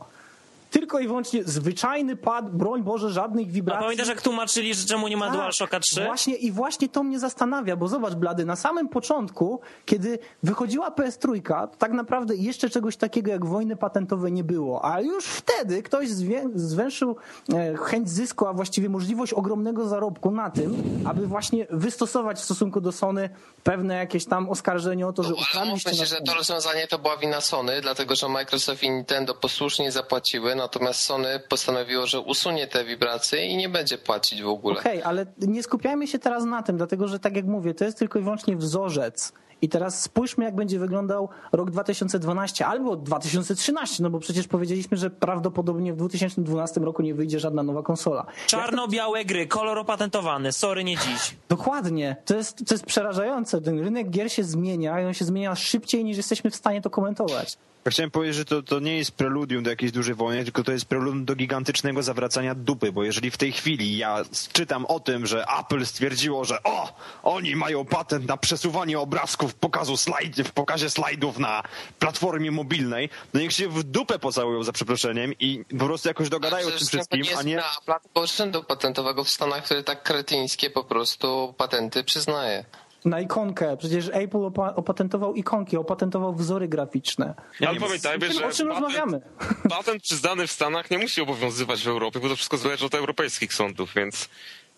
Tylko 0.75 0.99
i 1.01 1.07
wyłącznie 1.07 1.45
zwyczajny 1.45 2.17
pad, 2.17 2.51
broń 2.51 2.83
Boże, 2.83 3.11
żadnych 3.11 3.49
A 3.49 3.51
wibracji. 3.53 3.83
pamiętasz, 3.85 4.09
jak 4.09 4.23
tłumaczyli, 4.23 4.75
że 4.75 4.87
czemu 4.87 5.09
nie 5.09 5.17
ma 5.17 5.27
Tak, 5.27 5.35
DualShocka 5.35 5.81
3? 5.81 6.05
Właśnie 6.05 6.35
i 6.35 6.53
właśnie 6.53 6.89
to 6.89 7.03
mnie 7.03 7.19
zastanawia, 7.19 7.77
bo 7.77 7.89
zobacz, 7.89 8.15
Blady, 8.15 8.45
na 8.45 8.57
samym 8.57 8.89
początku, 8.89 9.61
kiedy 9.87 10.19
wychodziła 10.43 10.91
PS3, 10.91 11.43
to 11.71 11.77
tak 11.77 11.93
naprawdę 11.93 12.37
jeszcze 12.37 12.71
czegoś 12.71 12.97
takiego 12.97 13.31
jak 13.31 13.47
wojny 13.47 13.77
patentowe 13.77 14.31
nie 14.31 14.45
było, 14.45 14.85
a 14.85 15.01
już 15.01 15.25
wtedy 15.25 15.83
ktoś 15.83 16.09
zwię- 16.09 16.51
zwęszył 16.55 17.17
e, 17.55 17.77
chęć 17.77 18.11
zysku, 18.11 18.47
a 18.47 18.53
właściwie 18.53 18.89
możliwość 18.89 19.33
ogromnego 19.33 19.89
zarobku 19.89 20.31
na 20.31 20.51
tym, 20.51 20.83
aby 21.05 21.27
właśnie 21.27 21.67
wystosować 21.71 22.39
w 22.39 22.45
stosunku 22.45 22.81
do 22.81 22.93
Sony 22.93 23.31
pewne 23.63 23.95
jakieś 23.97 24.25
tam 24.27 24.49
oskarżenie 24.49 25.07
o 25.07 25.13
to, 25.13 25.23
że 25.23 25.31
No, 25.31 25.37
ale 25.61 25.71
mówmy 25.71 25.95
się, 25.95 26.07
że 26.07 26.21
to 26.21 26.35
rozwiązanie 26.35 26.87
to 26.87 26.99
była 26.99 27.17
wina 27.17 27.41
Sony, 27.41 27.81
dlatego 27.81 28.17
że 28.17 28.29
Microsoft 28.29 28.83
i 28.83 28.91
Nintendo 28.91 29.35
posłusznie 29.35 29.93
zapłaciły, 29.93 30.55
natomiast 30.65 31.01
Sony 31.01 31.41
postanowiło, 31.49 32.07
że 32.07 32.21
usunie 32.21 32.67
te 32.67 32.85
wibracje 32.85 33.47
i 33.47 33.57
nie 33.57 33.69
będzie 33.69 33.99
płacić 33.99 34.43
w 34.43 34.49
ogóle. 34.49 34.81
Okej, 34.81 35.03
ale 35.03 35.27
nie 35.39 35.63
skupiajmy 35.63 36.07
się 36.07 36.19
teraz 36.19 36.45
na 36.45 36.63
tym, 36.63 36.77
dlatego 36.77 37.09
że 37.09 37.19
tak 37.19 37.37
jak 37.37 37.45
mówię, 37.45 37.75
to 37.75 37.85
jest 37.85 37.99
tylko 37.99 38.19
i 38.19 38.23
wyłącznie 38.23 38.57
wzorzec. 38.57 39.33
I 39.63 39.69
teraz 39.69 40.03
spójrzmy, 40.03 40.45
jak 40.45 40.55
będzie 40.55 40.79
wyglądał 40.79 41.29
rok 41.53 41.71
2012 41.71 42.67
albo 42.67 42.97
2013, 42.97 44.03
no 44.03 44.11
bo 44.11 44.19
przecież 44.19 44.49
powiedzieliśmy, 44.49 44.97
że 44.97 45.11
prawdopodobnie 45.11 45.93
w 45.93 45.97
2012 45.97 46.81
roku 46.81 47.03
nie 47.03 47.15
wyjdzie 47.15 47.41
żadna 47.41 47.63
nowa 47.63 47.83
konsola. 47.83 48.27
Czarno-białe 48.47 49.25
gry, 49.25 49.47
kolor 49.47 49.79
opatentowany, 49.79 50.53
sorry, 50.53 50.85
nie 50.85 50.97
dziś. 50.97 51.37
Dokładnie. 51.49 52.17
To 52.25 52.37
jest, 52.37 52.69
to 52.69 52.75
jest 52.75 52.85
przerażające. 52.85 53.61
Ten 53.61 53.79
rynek 53.79 54.11
gier 54.11 54.33
się 54.33 54.45
zmienia 54.45 55.01
i 55.01 55.05
on 55.05 55.15
się 55.15 55.25
zmienia 55.25 55.55
szybciej 55.55 56.05
niż 56.05 56.17
jesteśmy 56.17 56.51
w 56.51 56.57
stanie 56.57 56.83
to 56.83 56.91
komentować. 56.91 57.59
Ja 57.85 57.91
chciałem 57.91 58.11
powiedzieć, 58.11 58.37
że 58.37 58.45
to, 58.45 58.63
to 58.63 58.81
nie 58.81 58.97
jest 58.97 59.11
preludium 59.11 59.63
do 59.63 59.71
jakiejś 59.71 59.93
dużej 59.93 60.15
wojny, 60.15 60.45
tylko 60.45 60.65
to 60.65 60.73
jest 60.73 60.85
preludium 60.85 61.25
do 61.25 61.35
gigantycznego 61.35 62.03
zawracania 62.03 62.55
dupy, 62.55 62.93
bo 62.93 63.05
jeżeli 63.05 63.31
w 63.31 63.37
tej 63.37 63.53
chwili 63.53 63.97
ja 63.97 64.23
czytam 64.53 64.87
o 64.87 65.01
tym, 65.01 65.27
że 65.27 65.45
Apple 65.61 65.87
stwierdziło, 65.87 66.45
że 66.45 66.63
o, 66.63 66.93
oni 67.23 67.57
mają 67.57 67.85
patent 67.85 68.29
na 68.29 68.37
przesuwanie 68.37 68.99
obrazków 68.99 69.55
pokazu 69.55 69.97
slajd, 69.97 70.37
w 70.37 70.53
pokazie 70.53 70.91
slajdów 70.91 71.39
na 71.39 71.63
platformie 71.99 72.51
mobilnej, 72.51 73.11
no 73.35 73.41
niech 73.41 73.53
się 73.53 73.69
w 73.69 73.83
dupę 73.83 74.19
pocałują 74.19 74.63
za 74.63 74.73
przeproszeniem 74.73 75.33
i 75.41 75.65
po 75.79 75.87
prostu 75.87 76.09
jakoś 76.09 76.29
dogadają 76.29 76.69
o 76.69 76.71
tym 76.71 76.87
wszystkim, 76.87 77.21
nie 77.21 77.39
a 77.39 77.43
nie... 77.43 77.57
na 77.57 78.01
urzędu 78.15 78.63
patentowego 78.63 79.25
w 79.25 79.31
Stanach, 79.31 79.65
który 79.65 79.83
tak 79.83 80.03
kretyńskie 80.03 80.71
po 80.71 80.85
prostu 80.85 81.55
patenty 81.59 82.05
przyznaje. 82.05 82.65
Na 83.05 83.21
ikonkę. 83.21 83.77
Przecież 83.77 84.11
Apple 84.13 84.37
opa- 84.39 84.73
opatentował 84.77 85.35
ikonki, 85.35 85.77
opatentował 85.77 86.35
wzory 86.35 86.69
graficzne. 86.69 87.35
Ale 87.69 87.81
pamiętajmy, 87.81 88.27
o 88.27 88.31
czym- 88.31 88.39
że 88.39 88.47
o 88.47 88.53
czym 88.53 88.69
patent, 88.69 88.85
rozmawiamy? 88.85 89.21
patent 89.71 90.03
przyznany 90.03 90.47
w 90.47 90.53
Stanach 90.53 90.91
nie 90.91 90.99
musi 90.99 91.21
obowiązywać 91.21 91.83
w 91.85 91.89
Europie, 91.89 92.21
bo 92.21 92.29
to 92.29 92.37
wszystko 92.37 92.57
zależy 92.57 92.87
od 92.87 92.95
europejskich 92.95 93.55
sądów, 93.55 93.91
więc 93.97 94.29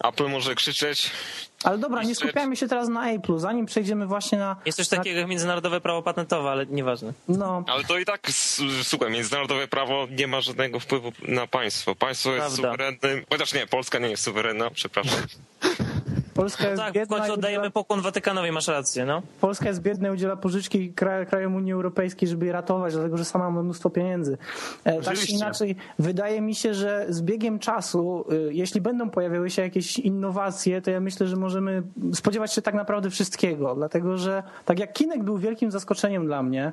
Apple 0.04 0.28
może 0.28 0.54
krzyczeć. 0.54 1.10
Ale 1.64 1.78
dobra, 1.78 2.02
nie 2.02 2.14
skupiajmy 2.14 2.56
się 2.56 2.68
teraz 2.68 2.88
na 2.88 3.14
Apple'u, 3.14 3.38
zanim 3.38 3.66
przejdziemy 3.66 4.06
właśnie 4.06 4.38
na... 4.38 4.56
Jest 4.66 4.78
coś 4.78 4.88
takiego 4.88 5.18
jak 5.20 5.28
międzynarodowe 5.28 5.80
prawo 5.80 6.02
patentowe, 6.02 6.50
ale 6.50 6.66
nieważne. 6.66 7.12
No, 7.28 7.64
Ale 7.66 7.84
to 7.84 7.98
i 7.98 8.04
tak, 8.04 8.30
słuchaj, 8.82 9.10
międzynarodowe 9.10 9.68
prawo 9.68 10.06
nie 10.10 10.26
ma 10.26 10.40
żadnego 10.40 10.80
wpływu 10.80 11.12
na 11.28 11.46
państwo. 11.46 11.94
Państwo 11.94 12.30
jest 12.34 12.60
Prawda. 12.60 12.72
suwerennym, 12.72 13.24
chociaż 13.30 13.54
nie, 13.54 13.66
Polska 13.66 13.98
nie 13.98 14.08
jest 14.08 14.22
suwerenna, 14.22 14.70
przepraszam. 14.70 15.20
Polska 16.36 16.68
jest 16.68 16.82
Tak, 16.82 16.90
w 16.90 16.94
biedna 16.94 17.16
końcu 17.16 17.30
i 17.30 17.34
oddajemy 17.34 17.60
udziela, 17.60 17.70
pokłon 17.70 18.00
Watykanowi, 18.00 18.52
masz 18.52 18.68
rację, 18.68 19.04
no. 19.04 19.22
Polska 19.40 19.68
jest 19.68 19.82
biedna 19.82 20.08
i 20.08 20.10
udziela 20.12 20.36
pożyczki 20.36 20.92
kraj, 20.92 21.26
krajom 21.26 21.54
Unii 21.54 21.72
Europejskiej, 21.72 22.28
żeby 22.28 22.46
je 22.46 22.52
ratować, 22.52 22.92
dlatego 22.94 23.16
że 23.16 23.24
sama 23.24 23.50
ma 23.50 23.62
mnóstwo 23.62 23.90
pieniędzy. 23.90 24.38
E, 24.84 24.92
tak 24.92 25.04
czy 25.04 25.10
Oczywiście. 25.10 25.36
inaczej, 25.36 25.76
wydaje 25.98 26.40
mi 26.40 26.54
się, 26.54 26.74
że 26.74 27.06
z 27.08 27.22
biegiem 27.22 27.58
czasu, 27.58 28.24
y, 28.32 28.54
jeśli 28.54 28.80
będą 28.80 29.10
pojawiały 29.10 29.50
się 29.50 29.62
jakieś 29.62 29.98
innowacje, 29.98 30.82
to 30.82 30.90
ja 30.90 31.00
myślę, 31.00 31.26
że 31.26 31.36
możemy 31.36 31.82
spodziewać 32.14 32.52
się 32.52 32.62
tak 32.62 32.74
naprawdę 32.74 33.10
wszystkiego, 33.10 33.74
dlatego 33.74 34.18
że 34.18 34.42
tak 34.64 34.78
jak 34.78 34.92
Kinect 34.92 35.22
był 35.22 35.38
wielkim 35.38 35.70
zaskoczeniem 35.70 36.26
dla 36.26 36.42
mnie, 36.42 36.72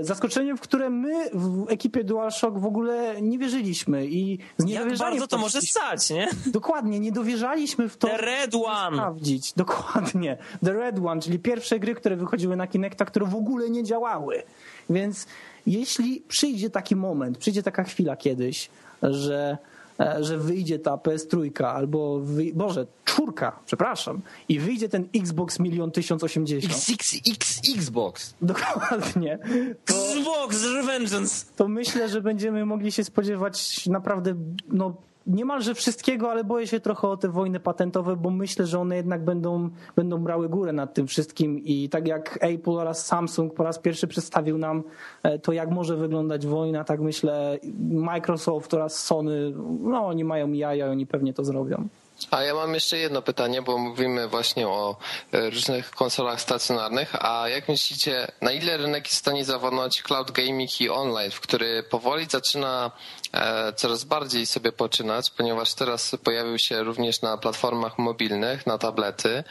zaskoczeniem, 0.00 0.56
w 0.56 0.60
które 0.60 0.90
my 0.90 1.30
w 1.32 1.66
ekipie 1.68 2.04
DualShock 2.04 2.58
w 2.58 2.66
ogóle 2.66 3.22
nie 3.22 3.38
wierzyliśmy 3.38 4.06
i 4.06 4.38
z 4.58 4.68
Jak 4.68 4.96
bardzo 4.98 5.24
w 5.24 5.28
to 5.28 5.38
może 5.38 5.62
stać, 5.62 6.10
nie? 6.10 6.28
Dokładnie, 6.46 7.00
nie 7.00 7.12
dowierzaliśmy 7.12 7.88
w 7.88 7.96
to. 7.96 8.08
The 8.08 8.16
Red 8.16 8.54
One. 8.54 8.96
Sprawdzić, 8.96 9.52
dokładnie. 9.56 10.36
The 10.64 10.72
Red 10.72 10.98
One, 11.06 11.20
czyli 11.20 11.38
pierwsze 11.38 11.78
gry, 11.78 11.94
które 11.94 12.16
wychodziły 12.16 12.56
na 12.56 12.66
Kinecta, 12.66 13.04
które 13.04 13.26
w 13.26 13.34
ogóle 13.34 13.70
nie 13.70 13.84
działały. 13.84 14.42
Więc 14.90 15.26
jeśli 15.66 16.22
przyjdzie 16.28 16.70
taki 16.70 16.96
moment, 16.96 17.38
przyjdzie 17.38 17.62
taka 17.62 17.84
chwila 17.84 18.16
kiedyś, 18.16 18.70
że, 19.02 19.58
e, 19.62 19.77
że 20.20 20.38
wyjdzie 20.38 20.78
ta 20.78 20.96
PS3 20.96 21.64
albo, 21.64 22.18
wy, 22.20 22.52
Boże, 22.54 22.86
czwórka, 23.04 23.60
przepraszam, 23.66 24.20
i 24.48 24.58
wyjdzie 24.58 24.88
ten 24.88 25.08
Xbox 25.14 25.60
milion 25.60 25.90
1080. 25.90 26.74
XXX 26.74 27.60
Xbox. 27.76 28.34
Dokładnie. 28.42 29.38
To, 29.84 29.94
Xbox 30.16 30.64
Revengeance. 30.74 31.46
to 31.56 31.68
myślę, 31.68 32.08
że 32.08 32.20
będziemy 32.20 32.66
mogli 32.66 32.92
się 32.92 33.04
spodziewać 33.04 33.86
naprawdę 33.86 34.34
no, 34.68 34.96
niemalże 35.28 35.74
wszystkiego, 35.74 36.30
ale 36.30 36.44
boję 36.44 36.66
się 36.66 36.80
trochę 36.80 37.08
o 37.08 37.16
te 37.16 37.28
wojny 37.28 37.60
patentowe, 37.60 38.16
bo 38.16 38.30
myślę, 38.30 38.66
że 38.66 38.80
one 38.80 38.96
jednak 38.96 39.24
będą, 39.24 39.70
będą 39.96 40.18
brały 40.18 40.48
górę 40.48 40.72
nad 40.72 40.94
tym 40.94 41.06
wszystkim 41.06 41.58
i 41.64 41.88
tak 41.88 42.08
jak 42.08 42.38
Apple 42.40 42.70
oraz 42.70 43.06
Samsung 43.06 43.54
po 43.54 43.64
raz 43.64 43.78
pierwszy 43.78 44.06
przedstawił 44.06 44.58
nam 44.58 44.82
e, 45.22 45.38
to, 45.38 45.52
jak 45.52 45.70
może 45.70 45.96
wyglądać 45.96 46.46
wojna, 46.46 46.84
tak 46.84 47.00
myślę 47.00 47.58
Microsoft 47.90 48.74
oraz 48.74 49.04
Sony, 49.04 49.52
no 49.80 50.06
oni 50.06 50.24
mają 50.24 50.52
jaja, 50.52 50.90
oni 50.90 51.06
pewnie 51.06 51.34
to 51.34 51.44
zrobią. 51.44 51.88
A 52.30 52.42
ja 52.42 52.54
mam 52.54 52.74
jeszcze 52.74 52.98
jedno 52.98 53.22
pytanie, 53.22 53.62
bo 53.62 53.78
mówimy 53.78 54.28
właśnie 54.28 54.68
o 54.68 54.96
e, 55.32 55.50
różnych 55.50 55.90
konsolach 55.90 56.40
stacjonarnych, 56.40 57.24
a 57.24 57.48
jak 57.48 57.68
myślicie, 57.68 58.32
na 58.40 58.52
ile 58.52 58.76
rynek 58.76 59.04
jest 59.04 59.16
w 59.16 59.18
stanie 59.18 59.44
zawodnąć 59.44 60.02
cloud 60.02 60.30
gaming 60.30 60.80
i 60.80 60.90
online, 60.90 61.30
w 61.30 61.40
który 61.40 61.82
powoli 61.82 62.26
zaczyna 62.30 62.90
e, 63.32 63.72
coraz 63.72 64.04
bardziej 64.04 64.46
sobie 64.46 64.72
poczynać, 64.72 65.30
ponieważ 65.30 65.74
teraz 65.74 66.16
pojawił 66.24 66.58
się 66.58 66.82
również 66.82 67.22
na 67.22 67.36
platformach 67.36 67.98
mobilnych, 67.98 68.66
na 68.66 68.78
tablety 68.78 69.44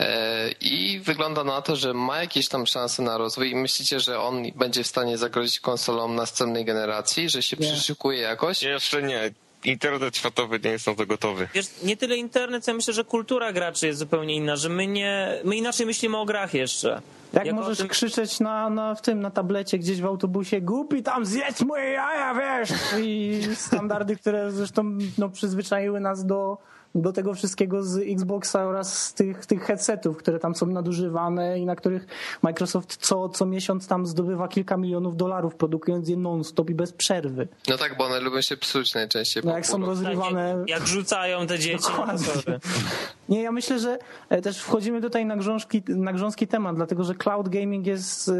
e, 0.00 0.50
i 0.60 1.00
wygląda 1.00 1.44
na 1.44 1.62
to, 1.62 1.76
że 1.76 1.94
ma 1.94 2.20
jakieś 2.20 2.48
tam 2.48 2.66
szanse 2.66 3.02
na 3.02 3.18
rozwój 3.18 3.50
i 3.50 3.56
myślicie, 3.56 4.00
że 4.00 4.20
on 4.20 4.42
będzie 4.54 4.84
w 4.84 4.86
stanie 4.86 5.18
zagrozić 5.18 5.60
konsolom 5.60 6.14
następnej 6.14 6.64
generacji, 6.64 7.30
że 7.30 7.42
się 7.42 7.56
Nie. 7.60 7.72
przyszykuje 7.72 8.20
jakoś? 8.20 8.62
Jeszcze 8.62 9.02
nie. 9.02 9.43
Internet 9.64 10.16
światowy 10.16 10.60
nie 10.64 10.70
jest 10.70 10.86
na 10.86 10.94
to 10.94 11.06
gotowy. 11.06 11.48
Wiesz, 11.54 11.66
nie 11.82 11.96
tyle 11.96 12.16
internet, 12.16 12.64
co 12.64 12.70
ja 12.70 12.76
myślę, 12.76 12.94
że 12.94 13.04
kultura 13.04 13.52
graczy 13.52 13.86
jest 13.86 13.98
zupełnie 13.98 14.34
inna, 14.34 14.56
że 14.56 14.68
my 14.68 14.86
nie, 14.86 15.40
my 15.44 15.56
inaczej 15.56 15.86
myślimy 15.86 16.16
o 16.18 16.24
grach 16.24 16.54
jeszcze. 16.54 17.02
Jak 17.32 17.46
Jako 17.46 17.58
o 17.58 17.60
możesz 17.60 17.78
tym- 17.78 17.88
krzyczeć 17.88 18.40
na, 18.40 18.70
na, 18.70 18.94
w 18.94 19.02
tym, 19.02 19.20
na 19.20 19.30
tablecie 19.30 19.78
gdzieś 19.78 20.00
w 20.00 20.06
autobusie, 20.06 20.60
głupi 20.60 21.02
tam 21.02 21.26
zjedz 21.26 21.60
moje 21.62 21.84
jaja, 21.90 22.34
wiesz! 22.34 22.70
I 23.00 23.40
standardy, 23.54 24.16
które 24.16 24.52
zresztą 24.52 24.98
no, 25.18 25.28
przyzwyczaiły 25.28 26.00
nas 26.00 26.26
do, 26.26 26.58
do 26.94 27.12
tego 27.12 27.34
wszystkiego 27.34 27.82
z 27.82 27.98
Xboxa 27.98 28.64
oraz 28.64 29.02
z 29.02 29.14
tych, 29.14 29.46
tych 29.46 29.62
headsetów, 29.62 30.16
które 30.16 30.38
tam 30.38 30.54
są 30.54 30.66
nadużywane 30.66 31.58
i 31.58 31.66
na 31.66 31.76
których 31.76 32.06
Microsoft 32.42 32.96
co, 32.96 33.28
co 33.28 33.46
miesiąc 33.46 33.86
tam 33.88 34.06
zdobywa 34.06 34.48
kilka 34.48 34.76
milionów 34.76 35.16
dolarów, 35.16 35.54
produkując 35.54 36.08
je 36.08 36.16
non-stop 36.16 36.70
i 36.70 36.74
bez 36.74 36.92
przerwy. 36.92 37.48
No 37.68 37.78
tak, 37.78 37.98
bo 37.98 38.04
one 38.04 38.20
lubią 38.20 38.40
się 38.40 38.56
psuć 38.56 38.94
najczęściej. 38.94 39.42
No 39.46 39.52
jak 39.52 39.66
są 39.66 39.86
rozrywane... 39.86 40.56
Tak, 40.58 40.68
jak 40.68 40.86
rzucają 40.86 41.46
te 41.46 41.58
dzieci. 41.58 41.88
Nie, 43.28 43.42
ja 43.42 43.52
myślę, 43.52 43.78
że 43.78 43.98
e, 44.28 44.42
też 44.42 44.58
wchodzimy 44.58 45.00
tutaj 45.00 45.26
na 45.26 45.36
grząski, 45.36 45.82
na 45.88 46.12
grząski 46.12 46.46
temat, 46.46 46.76
dlatego 46.76 47.04
że 47.04 47.14
cloud 47.14 47.48
gaming 47.48 47.86
jest 47.86 48.28
e, 48.28 48.32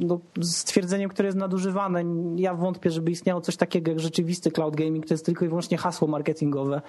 no, 0.00 0.20
stwierdzeniem, 0.42 1.10
które 1.10 1.26
jest 1.26 1.38
nadużywane. 1.38 2.04
Ja 2.36 2.54
wątpię, 2.54 2.90
żeby 2.90 3.10
istniało 3.10 3.40
coś 3.40 3.56
takiego 3.56 3.90
jak 3.90 4.00
rzeczywisty 4.00 4.50
cloud 4.50 4.76
gaming, 4.76 5.06
to 5.06 5.14
jest 5.14 5.26
tylko 5.26 5.44
i 5.44 5.48
wyłącznie 5.48 5.78
hasło 5.78 6.08
marketingowe. 6.08 6.82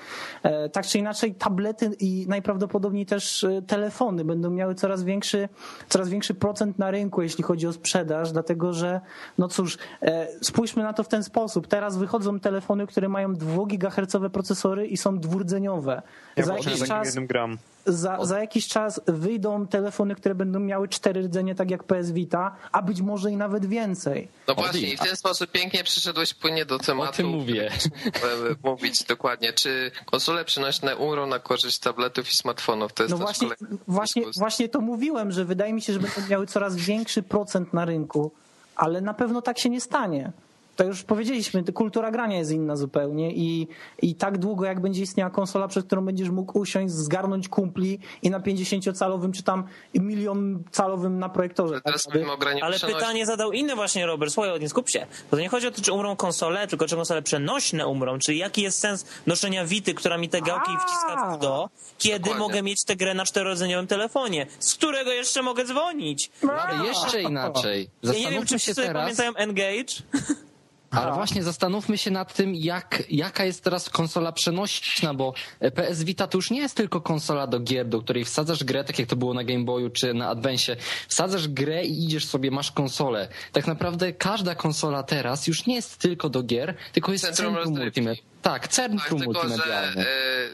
E, 0.43 0.69
Tak 0.69 0.85
czy 0.87 0.96
inaczej, 0.97 1.35
tablety 1.35 1.91
i 1.99 2.25
najprawdopodobniej 2.27 3.05
też 3.05 3.43
e, 3.43 3.61
telefony 3.61 4.25
będą 4.25 4.49
miały 4.49 4.75
coraz 4.75 5.03
większy, 5.03 5.49
coraz 5.89 6.09
większy 6.09 6.33
procent 6.33 6.79
na 6.79 6.91
rynku, 6.91 7.21
jeśli 7.21 7.43
chodzi 7.43 7.67
o 7.67 7.73
sprzedaż, 7.73 8.31
dlatego 8.31 8.73
że, 8.73 9.01
no 9.37 9.47
cóż, 9.47 9.77
e, 10.01 10.27
spójrzmy 10.41 10.83
na 10.83 10.93
to 10.93 11.03
w 11.03 11.07
ten 11.07 11.23
sposób. 11.23 11.67
Teraz 11.67 11.97
wychodzą 11.97 12.39
telefony, 12.39 12.87
które 12.87 13.09
mają 13.09 13.33
2 13.33 13.65
GHz 13.65 14.31
procesory 14.33 14.87
i 14.87 14.97
są 14.97 15.19
dwurdzeniowe. 15.19 16.01
Ja 16.35 16.45
Za 16.45 16.53
jakiś 16.53 16.83
czas 16.83 17.07
jednym 17.07 17.27
gram. 17.27 17.57
Za, 17.87 18.25
za 18.25 18.39
jakiś 18.39 18.67
czas 18.67 19.01
wyjdą 19.07 19.67
telefony, 19.67 20.15
które 20.15 20.35
będą 20.35 20.59
miały 20.59 20.87
cztery 20.87 21.21
rdzenie, 21.21 21.55
tak 21.55 21.71
jak 21.71 21.83
PS 21.83 22.11
Vita, 22.11 22.55
a 22.71 22.81
być 22.81 23.01
może 23.01 23.31
i 23.31 23.37
nawet 23.37 23.65
więcej. 23.65 24.27
No 24.47 24.55
właśnie, 24.55 24.93
i 24.93 24.97
w 24.97 24.99
ten 24.99 25.15
sposób 25.15 25.51
pięknie 25.51 25.83
przyszedłłeś 25.83 26.33
płynnie 26.33 26.65
do 26.65 26.79
tematu. 26.79 27.09
O 27.09 27.13
tym 27.13 27.27
mówię. 27.27 27.71
Mówić 28.63 29.03
dokładnie, 29.03 29.53
czy 29.53 29.91
konsole 30.05 30.45
przenośne 30.45 30.95
umrą 30.95 31.27
na 31.27 31.39
korzyść 31.39 31.79
tabletów 31.79 32.31
i 32.31 32.35
smartfonów? 32.35 32.93
To 32.93 33.03
jest 33.03 33.11
No 33.11 33.17
właśnie, 33.17 33.49
właśnie, 33.87 34.23
właśnie 34.37 34.69
to 34.69 34.81
mówiłem, 34.81 35.31
że 35.31 35.45
wydaje 35.45 35.73
mi 35.73 35.81
się, 35.81 35.93
że 35.93 35.99
będą 35.99 36.21
miały 36.29 36.47
coraz 36.47 36.75
większy 36.75 37.23
procent 37.23 37.73
na 37.73 37.85
rynku, 37.85 38.31
ale 38.75 39.01
na 39.01 39.13
pewno 39.13 39.41
tak 39.41 39.59
się 39.59 39.69
nie 39.69 39.81
stanie. 39.81 40.31
To 40.77 40.83
już 40.83 41.03
powiedzieliśmy, 41.03 41.63
kultura 41.73 42.11
grania 42.11 42.37
jest 42.37 42.51
inna 42.51 42.75
zupełnie 42.75 43.31
i, 43.31 43.67
i 44.01 44.15
tak 44.15 44.37
długo 44.37 44.65
jak 44.65 44.79
będzie 44.79 45.01
istniała 45.01 45.29
konsola, 45.29 45.67
przed 45.67 45.85
którą 45.85 46.05
będziesz 46.05 46.29
mógł 46.29 46.59
usiąść, 46.59 46.93
zgarnąć 46.93 47.49
kumpli 47.49 47.99
i 48.21 48.29
na 48.29 48.39
50-calowym 48.39 49.31
czy 49.31 49.43
tam 49.43 49.63
milion 49.93 50.63
calowym 50.71 51.19
na 51.19 51.29
projektorze. 51.29 51.81
Teraz 51.81 52.03
tak, 52.03 52.13
mówimy 52.13 52.31
o 52.31 52.37
graniu 52.37 52.59
Ale 52.63 52.79
pytanie 52.79 53.25
zadał 53.25 53.51
inne 53.51 53.75
właśnie 53.75 54.05
Robert. 54.05 54.31
Słuchaj, 54.31 54.59
nie 54.59 54.69
skup 54.69 54.89
się. 54.89 55.07
Bo 55.31 55.37
to 55.37 55.41
nie 55.41 55.49
chodzi 55.49 55.67
o 55.67 55.71
to, 55.71 55.81
czy 55.81 55.93
umrą 55.93 56.15
konsole, 56.15 56.67
tylko 56.67 56.87
czy 56.87 56.95
konsole 56.95 57.21
przenośne 57.21 57.87
umrą. 57.87 58.19
Czyli 58.19 58.37
jaki 58.37 58.61
jest 58.61 58.79
sens 58.79 59.05
noszenia 59.27 59.65
Wity, 59.65 59.93
która 59.93 60.17
mi 60.17 60.29
te 60.29 60.41
gałki 60.41 60.71
A. 60.75 60.79
wciska 60.79 61.37
w 61.37 61.39
do, 61.39 61.69
kiedy 61.97 62.19
Dokładnie. 62.19 62.39
mogę 62.39 62.61
mieć 62.61 62.83
tę 62.83 62.95
grę 62.95 63.13
na 63.13 63.25
czterodzeniowym 63.25 63.87
telefonie, 63.87 64.47
z 64.59 64.75
którego 64.75 65.11
jeszcze 65.11 65.41
mogę 65.41 65.65
dzwonić. 65.65 66.31
Ale 66.49 66.87
jeszcze 66.87 67.21
inaczej. 67.21 67.89
Ja 68.03 68.13
nie 68.13 68.29
wiem, 68.31 68.45
czy 68.45 68.53
się 68.53 68.59
wszyscy 68.59 68.81
teraz. 68.81 69.03
pamiętają 69.03 69.35
Engage. 69.35 69.93
Ale 70.91 71.13
właśnie 71.13 71.43
zastanówmy 71.43 71.97
się 71.97 72.11
nad 72.11 72.33
tym, 72.33 72.55
jak, 72.55 73.03
jaka 73.09 73.45
jest 73.45 73.63
teraz 73.63 73.89
konsola 73.89 74.31
przenośna, 74.31 75.13
bo 75.13 75.33
PS 75.75 76.03
Vita 76.03 76.27
to 76.27 76.37
już 76.37 76.51
nie 76.51 76.59
jest 76.59 76.77
tylko 76.77 77.01
konsola 77.01 77.47
do 77.47 77.59
gier, 77.59 77.87
do 77.87 78.01
której 78.01 78.25
wsadzasz 78.25 78.63
grę, 78.63 78.83
tak 78.83 78.99
jak 78.99 79.07
to 79.07 79.15
było 79.15 79.33
na 79.33 79.43
Game 79.43 79.63
Boyu 79.63 79.89
czy 79.89 80.13
na 80.13 80.29
Advance. 80.29 80.75
Wsadzasz 81.07 81.47
grę 81.47 81.85
i 81.85 82.05
idziesz 82.05 82.25
sobie, 82.25 82.51
masz 82.51 82.71
konsolę. 82.71 83.27
Tak 83.51 83.67
naprawdę 83.67 84.13
każda 84.13 84.55
konsola 84.55 85.03
teraz 85.03 85.47
już 85.47 85.65
nie 85.65 85.75
jest 85.75 85.97
tylko 85.97 86.29
do 86.29 86.43
gier, 86.43 86.75
tylko 86.93 87.11
jest 87.11 87.23
Centrum 87.23 87.55
centrum, 87.55 87.77
multimedialne. 87.77 88.21
Tak, 88.41 88.61
Tak, 88.61 88.67
centrum 88.67 89.19
tylko 89.19 89.49
że 89.49 89.93
e, 89.97 90.05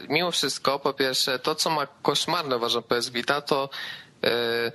mimo 0.08 0.30
wszystko, 0.30 0.78
po 0.78 0.92
pierwsze, 0.92 1.38
to 1.38 1.54
co 1.54 1.70
ma 1.70 1.86
koszmarne 2.02 2.56
uważam 2.56 2.82
PS 2.82 3.10
Vita, 3.10 3.40
to 3.40 3.68
e, 4.24 4.72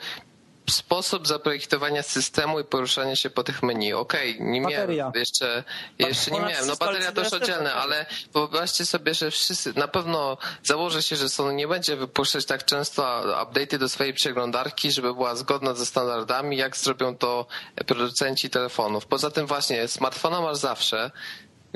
sposób 0.71 1.27
zaprojektowania 1.27 2.03
systemu 2.03 2.59
i 2.59 2.63
poruszania 2.63 3.15
się 3.15 3.29
po 3.29 3.43
tych 3.43 3.63
menu. 3.63 3.93
Okej, 3.93 4.37
nie 4.39 4.61
Bateria. 4.61 4.95
miałem 4.95 5.13
jeszcze, 5.15 5.63
jeszcze 5.99 6.31
nie 6.31 6.39
miałem. 6.39 6.67
No 6.67 6.75
bateria 6.75 7.11
też 7.11 7.33
oddzielne, 7.33 7.73
ale 7.73 8.05
wyobraźcie 8.33 8.85
sobie, 8.85 9.13
że 9.13 9.31
wszyscy, 9.31 9.73
na 9.73 9.87
pewno 9.87 10.37
założę 10.63 11.03
się, 11.03 11.15
że 11.15 11.29
Sony 11.29 11.53
nie 11.53 11.67
będzie 11.67 11.95
wypuszczać 11.95 12.45
tak 12.45 12.65
często 12.65 13.03
update'y 13.45 13.77
do 13.77 13.89
swojej 13.89 14.13
przeglądarki, 14.13 14.91
żeby 14.91 15.13
była 15.13 15.35
zgodna 15.35 15.73
ze 15.73 15.85
standardami, 15.85 16.57
jak 16.57 16.77
zrobią 16.77 17.17
to 17.17 17.45
producenci 17.85 18.49
telefonów. 18.49 19.05
Poza 19.05 19.31
tym 19.31 19.47
właśnie, 19.47 19.87
smartfona 19.87 20.41
masz 20.41 20.57
zawsze, 20.57 21.11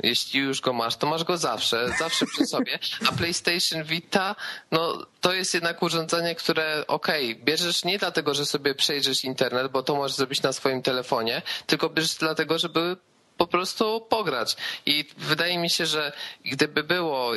Jeśli 0.02 0.40
już 0.40 0.60
go 0.60 0.72
masz, 0.72 0.96
to 0.96 1.06
masz 1.06 1.24
go 1.24 1.36
zawsze, 1.36 1.88
zawsze 1.98 2.26
przy 2.26 2.46
sobie. 2.46 2.78
A 3.08 3.12
PlayStation 3.12 3.84
Vita, 3.84 4.36
no 4.70 5.06
to 5.20 5.32
jest 5.32 5.54
jednak 5.54 5.82
urządzenie, 5.82 6.34
które 6.34 6.84
okej, 6.86 7.32
okay, 7.32 7.44
bierzesz 7.44 7.84
nie 7.84 7.98
dlatego, 7.98 8.34
że 8.34 8.46
sobie 8.46 8.74
przejrzysz 8.74 9.24
internet, 9.24 9.72
bo 9.72 9.82
to 9.82 9.94
możesz 9.94 10.16
zrobić 10.16 10.42
na 10.42 10.52
swoim 10.52 10.82
telefonie, 10.82 11.42
tylko 11.66 11.88
bierzesz 11.88 12.14
dlatego, 12.14 12.58
żeby 12.58 12.96
po 13.36 13.46
prostu 13.46 14.00
pograć. 14.00 14.56
I 14.86 15.04
wydaje 15.18 15.58
mi 15.58 15.70
się, 15.70 15.86
że 15.86 16.12
gdyby 16.44 16.82
było, 16.82 17.32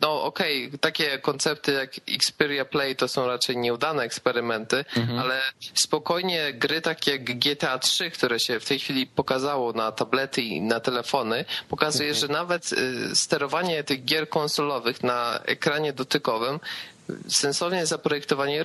no 0.00 0.22
okej, 0.22 0.66
okay, 0.66 0.78
takie 0.78 1.18
koncepty 1.18 1.72
jak 1.72 1.90
Xperia 2.08 2.64
Play 2.64 2.96
to 2.96 3.08
są 3.08 3.26
raczej 3.26 3.56
nieudane 3.56 4.02
eksperymenty, 4.02 4.84
mhm. 4.96 5.18
ale 5.18 5.40
spokojnie 5.74 6.52
gry 6.52 6.80
takie 6.80 7.10
jak 7.10 7.24
GTA 7.24 7.78
3, 7.78 8.10
które 8.10 8.40
się 8.40 8.60
w 8.60 8.64
tej 8.64 8.78
chwili 8.78 9.06
pokazało 9.06 9.72
na 9.72 9.92
tablety 9.92 10.42
i 10.42 10.60
na 10.60 10.80
telefony, 10.80 11.44
pokazuje, 11.68 12.08
mhm. 12.08 12.20
że 12.20 12.32
nawet 12.32 12.72
y, 12.72 13.16
sterowanie 13.16 13.84
tych 13.84 14.04
gier 14.04 14.28
konsolowych 14.28 15.02
na 15.02 15.40
ekranie 15.44 15.92
dotykowym 15.92 16.60
sensownie 17.28 17.86
zaprojektowanie 17.86 18.60
y, 18.60 18.64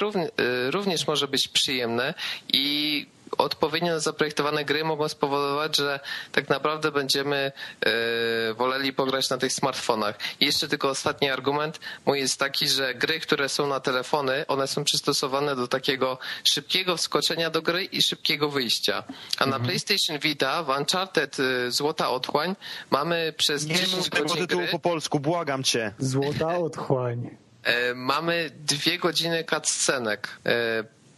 również 0.72 1.08
może 1.08 1.28
być 1.28 1.48
przyjemne 1.48 2.14
i 2.54 3.06
odpowiednio 3.38 4.00
zaprojektowane 4.00 4.66
gry 4.66 4.84
mogą 4.84 5.10
spowodować, 5.10 5.78
że 5.78 6.00
tak 6.32 6.50
naprawdę 6.50 6.92
będziemy 6.92 7.52
e, 7.82 8.54
woleli 8.54 8.94
pograć 8.94 9.30
na 9.30 9.38
tych 9.38 9.54
smartfonach. 9.54 10.20
I 10.40 10.46
jeszcze 10.46 10.68
tylko 10.68 10.90
ostatni 10.90 11.30
argument 11.30 11.80
mój 12.06 12.20
jest 12.20 12.40
taki, 12.40 12.68
że 12.68 12.96
gry, 12.96 13.20
które 13.20 13.50
są 13.50 13.68
na 13.68 13.80
telefony, 13.80 14.46
one 14.48 14.68
są 14.68 14.84
przystosowane 14.84 15.56
do 15.56 15.68
takiego 15.68 16.18
szybkiego 16.44 16.98
wskoczenia 16.98 17.50
do 17.50 17.62
gry 17.62 17.84
i 17.84 18.02
szybkiego 18.02 18.50
wyjścia. 18.50 19.04
A 19.38 19.46
na 19.46 19.56
mhm. 19.56 19.64
PlayStation 19.64 20.20
Vita 20.20 20.64
w 20.64 20.70
Uncharted 20.70 21.38
e, 21.40 21.72
Złota 21.72 22.10
Otchłań 22.10 22.56
mamy 22.90 23.34
przez 23.38 23.66
Nie 23.66 23.76
10 23.76 24.10
godzin 24.10 24.28
tego 24.28 24.36
tytułu 24.36 24.64
po 24.72 24.80
polsku, 24.80 25.20
błagam 25.20 25.64
cię. 25.64 25.94
Złota 26.00 26.58
Otchłań. 26.58 27.38
E, 27.64 27.94
mamy 27.94 28.52
dwie 28.56 28.98
godziny 28.98 29.44
cutscenek 29.44 30.40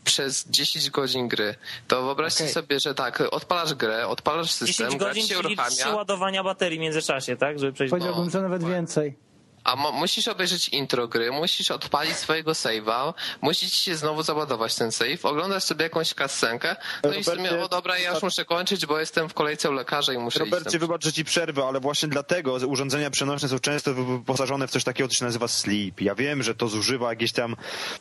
przez 0.09 0.45
10 0.49 0.89
godzin 0.89 1.27
gry. 1.27 1.55
To 1.87 2.03
wyobraźcie 2.03 2.43
okay. 2.43 2.53
sobie, 2.53 2.79
że 2.79 2.95
tak, 2.95 3.23
odpalasz 3.31 3.73
grę, 3.73 4.07
odpalasz 4.07 4.51
system, 4.51 4.89
10 4.89 4.99
godzin, 4.99 5.27
się 5.27 5.39
uruchamia. 5.39 5.69
3 5.69 5.89
ładowania 5.89 6.43
baterii 6.43 6.77
w 6.77 6.81
międzyczasie, 6.81 7.37
tak? 7.37 7.59
Żeby 7.59 7.73
przejść 7.73 7.91
Powiedziałbym, 7.91 8.25
no, 8.25 8.29
że 8.29 8.41
nawet 8.41 8.63
więcej. 8.63 9.28
A 9.69 9.91
musisz 9.91 10.27
obejrzeć 10.27 10.69
intro 10.69 11.07
gry, 11.07 11.31
musisz 11.31 11.71
odpalić 11.71 12.15
swojego 12.15 12.51
save'a, 12.51 13.13
musisz 13.41 13.73
się 13.73 13.95
znowu 13.95 14.23
załadować 14.23 14.75
ten 14.75 14.91
save, 14.91 15.25
oglądasz 15.25 15.63
sobie 15.63 15.83
jakąś 15.83 16.13
kascenkę, 16.13 16.75
no 17.03 17.09
Robercie, 17.09 17.19
i 17.19 17.23
w 17.23 17.37
sumie, 17.37 17.63
o 17.63 17.67
dobra, 17.67 17.97
ja 17.97 18.13
już 18.13 18.23
muszę 18.23 18.45
kończyć, 18.45 18.85
bo 18.85 18.99
jestem 18.99 19.29
w 19.29 19.33
kolejce 19.33 19.69
u 19.69 19.73
lekarza 19.73 20.13
i 20.13 20.17
muszę 20.17 20.39
Robercie, 20.39 20.69
iść 20.69 20.77
wybacz, 20.77 21.03
że 21.03 21.13
ci 21.13 21.25
przerwę, 21.25 21.65
ale 21.67 21.79
właśnie 21.79 22.09
dlatego 22.09 22.53
urządzenia 22.53 23.09
przenośne 23.09 23.49
są 23.49 23.59
często 23.59 23.93
wyposażone 23.93 24.67
w 24.67 24.71
coś 24.71 24.83
takiego, 24.83 25.09
co 25.09 25.15
się 25.15 25.25
nazywa 25.25 25.47
sleep. 25.47 26.01
Ja 26.01 26.15
wiem, 26.15 26.43
że 26.43 26.55
to 26.55 26.67
zużywa 26.67 27.09
jakieś 27.09 27.31
tam 27.31 27.55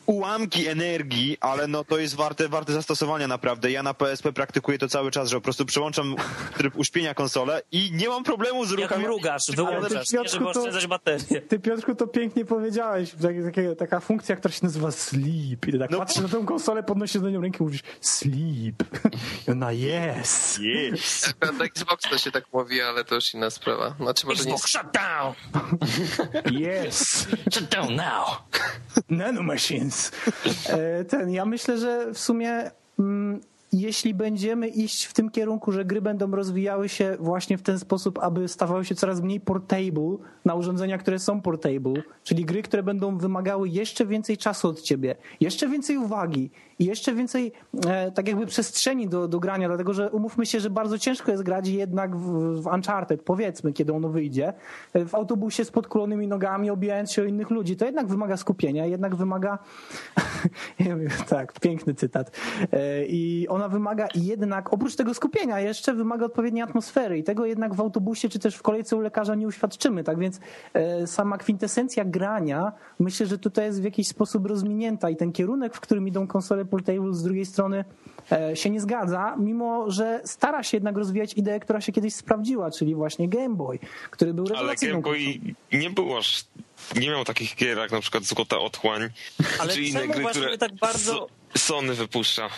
ułamki 0.06 0.66
energii, 0.68 1.36
ale 1.40 1.66
no 1.66 1.84
to 1.84 1.98
jest 1.98 2.14
warte, 2.14 2.48
warte 2.48 2.72
zastosowania 2.72 3.28
naprawdę. 3.28 3.70
Ja 3.70 3.82
na 3.82 3.94
PSP 3.94 4.32
praktykuję 4.32 4.78
to 4.78 4.88
cały 4.88 5.10
czas, 5.10 5.28
że 5.28 5.36
po 5.36 5.42
prostu 5.42 5.66
przełączam 5.66 6.16
tryb 6.56 6.76
uśpienia 6.76 7.14
konsolę 7.14 7.62
i 7.72 7.90
nie 7.92 8.08
mam 8.08 8.24
problemu 8.24 8.64
z 8.64 8.72
uruchamianiem. 8.72 9.02
Jak 9.02 9.10
mrugasz, 9.10 9.42
wyłączasz, 9.56 10.12
nie, 10.12 10.28
żeby 10.28 10.48
oszczędzać 10.48 10.86
baterię. 10.86 11.40
Ty 11.40 11.57
Piotrku 11.62 11.94
to 11.94 12.06
pięknie 12.06 12.44
powiedziałeś. 12.44 13.14
Taka, 13.22 13.74
taka 13.78 14.00
funkcja, 14.00 14.36
która 14.36 14.54
się 14.54 14.60
nazywa 14.62 14.90
sleep. 14.90 15.68
I 15.68 15.72
ty 15.72 15.78
tak 15.78 15.90
no. 15.90 15.98
patrzysz 15.98 16.22
na 16.22 16.28
tą 16.28 16.46
konsolę, 16.46 16.82
podnosisz 16.82 17.22
do 17.22 17.30
nią 17.30 17.40
rękę 17.40 17.58
i 17.60 17.62
mówisz 17.62 17.82
sleep. 18.00 18.82
I 19.48 19.50
ona 19.50 19.72
yes. 19.72 20.60
Yes. 20.62 21.34
Na 21.58 21.64
Xbox 21.64 22.10
to 22.10 22.18
się 22.18 22.30
tak 22.30 22.44
mówi, 22.52 22.80
ale 22.80 23.04
to 23.04 23.14
już 23.14 23.34
inna 23.34 23.50
sprawa. 23.50 23.94
Znaczy, 24.00 24.26
może 24.26 24.42
Xbox 24.42 24.74
nie... 24.74 24.80
shut 24.80 24.92
down! 24.92 25.34
yes. 26.62 27.28
Shut 27.52 27.64
down 27.64 27.96
now. 27.96 28.42
Nanomachines. 29.08 30.12
E, 30.68 31.04
ten, 31.04 31.30
ja 31.30 31.44
myślę, 31.44 31.78
że 31.78 32.14
w 32.14 32.18
sumie 32.18 32.70
mm, 32.98 33.40
jeśli 33.72 34.14
będziemy 34.14 34.68
iść 34.68 35.04
w 35.04 35.12
tym 35.12 35.30
kierunku, 35.30 35.72
że 35.72 35.84
gry 35.84 36.02
będą 36.02 36.30
rozwijały 36.30 36.88
się 36.88 37.16
właśnie 37.20 37.58
w 37.58 37.62
ten 37.62 37.78
sposób, 37.78 38.18
aby 38.18 38.48
stawały 38.48 38.84
się 38.84 38.94
coraz 38.94 39.20
mniej 39.20 39.40
portable 39.40 40.16
na 40.44 40.54
urządzenia, 40.54 40.98
które 40.98 41.18
są 41.18 41.40
portable, 41.40 42.02
czyli 42.22 42.44
gry, 42.44 42.62
które 42.62 42.82
będą 42.82 43.18
wymagały 43.18 43.68
jeszcze 43.68 44.06
więcej 44.06 44.36
czasu 44.36 44.68
od 44.68 44.82
ciebie, 44.82 45.16
jeszcze 45.40 45.68
więcej 45.68 45.98
uwagi, 45.98 46.50
i 46.78 46.84
jeszcze 46.84 47.14
więcej 47.14 47.52
e, 47.86 48.12
tak 48.12 48.28
jakby 48.28 48.46
przestrzeni 48.46 49.08
do, 49.08 49.28
do 49.28 49.40
grania, 49.40 49.68
dlatego 49.68 49.94
że 49.94 50.10
umówmy 50.10 50.46
się, 50.46 50.60
że 50.60 50.70
bardzo 50.70 50.98
ciężko 50.98 51.30
jest 51.30 51.42
grać 51.42 51.68
jednak 51.68 52.16
w, 52.16 52.62
w 52.62 52.66
Uncharted, 52.66 53.22
powiedzmy, 53.22 53.72
kiedy 53.72 53.92
ono 53.92 54.08
wyjdzie, 54.08 54.52
e, 54.92 55.04
w 55.04 55.14
autobusie 55.14 55.64
z 55.64 55.70
podkulonymi 55.70 56.28
nogami, 56.28 56.70
obijając 56.70 57.12
się 57.12 57.22
o 57.22 57.24
innych 57.24 57.50
ludzi. 57.50 57.76
To 57.76 57.84
jednak 57.84 58.06
wymaga 58.06 58.36
skupienia, 58.36 58.86
jednak 58.86 59.16
wymaga 59.16 59.58
tak, 61.28 61.60
piękny 61.60 61.94
cytat. 61.94 62.30
E, 62.72 63.04
I 63.06 63.48
ona 63.58 63.68
wymaga 63.68 64.08
jednak, 64.14 64.72
oprócz 64.72 64.96
tego 64.96 65.14
skupienia, 65.14 65.60
jeszcze 65.60 65.94
wymaga 65.94 66.26
odpowiedniej 66.26 66.62
atmosfery 66.62 67.18
i 67.18 67.24
tego 67.24 67.46
jednak 67.46 67.74
w 67.74 67.80
autobusie 67.80 68.28
czy 68.28 68.38
też 68.38 68.56
w 68.56 68.62
kolejce 68.62 68.96
u 68.96 69.00
lekarza 69.00 69.34
nie 69.34 69.46
uświadczymy. 69.46 70.04
Tak 70.04 70.18
więc 70.18 70.40
sama 71.06 71.38
kwintesencja 71.38 72.04
grania 72.04 72.72
myślę, 72.98 73.26
że 73.26 73.38
tutaj 73.38 73.64
jest 73.64 73.80
w 73.80 73.84
jakiś 73.84 74.08
sposób 74.08 74.46
rozminięta 74.46 75.10
i 75.10 75.16
ten 75.16 75.32
kierunek, 75.32 75.74
w 75.74 75.80
którym 75.80 76.08
idą 76.08 76.26
konsole 76.26 76.64
Portable 76.64 77.14
z 77.14 77.22
drugiej 77.22 77.46
strony 77.46 77.84
e, 78.32 78.56
się 78.56 78.70
nie 78.70 78.80
zgadza, 78.80 79.36
mimo 79.38 79.90
że 79.90 80.20
stara 80.24 80.62
się 80.62 80.76
jednak 80.76 80.96
rozwijać 80.96 81.34
ideę, 81.34 81.60
która 81.60 81.80
się 81.80 81.92
kiedyś 81.92 82.14
sprawdziła, 82.14 82.70
czyli 82.70 82.94
właśnie 82.94 83.28
Game 83.28 83.54
Boy, 83.54 83.78
który 84.10 84.34
był 84.34 84.44
rewelacyjną 84.44 84.94
Ale 84.94 85.02
Game 85.02 85.16
Boy 85.16 85.54
nie 85.72 85.90
było 85.90 86.18
aż 86.18 86.44
nie 86.96 87.08
miał 87.08 87.24
takich 87.24 87.56
gier 87.56 87.78
jak 87.78 87.92
na 87.92 88.00
przykład 88.00 88.24
Złota 88.24 88.58
Otchłań, 88.58 89.02
Ale 89.60 89.72
czy 89.72 89.82
inne 89.82 90.08
gry, 90.08 90.24
które 90.24 90.58
tak 90.58 90.74
bardzo 90.74 91.28
Sony 91.56 91.94
wypuszcza. 91.94 92.48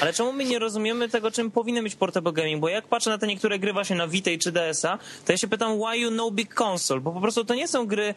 Ale 0.00 0.12
czemu 0.12 0.32
my 0.32 0.44
nie 0.44 0.58
rozumiemy 0.58 1.08
tego, 1.08 1.30
czym 1.30 1.50
powinny 1.50 1.82
być 1.82 1.94
portable 1.94 2.32
gaming? 2.32 2.60
Bo 2.60 2.68
jak 2.68 2.86
patrzę 2.86 3.10
na 3.10 3.18
te 3.18 3.26
niektóre 3.26 3.58
gry 3.58 3.72
właśnie 3.72 3.96
na 3.96 4.08
Vita 4.08 4.30
czy 4.40 4.52
DS-a, 4.52 4.98
to 5.24 5.32
ja 5.32 5.38
się 5.38 5.48
pytam, 5.48 5.78
why 5.78 5.98
you 5.98 6.10
no 6.10 6.30
big 6.30 6.60
console? 6.60 7.00
Bo 7.00 7.12
po 7.12 7.20
prostu 7.20 7.44
to 7.44 7.54
nie 7.54 7.68
są 7.68 7.86
gry 7.86 8.14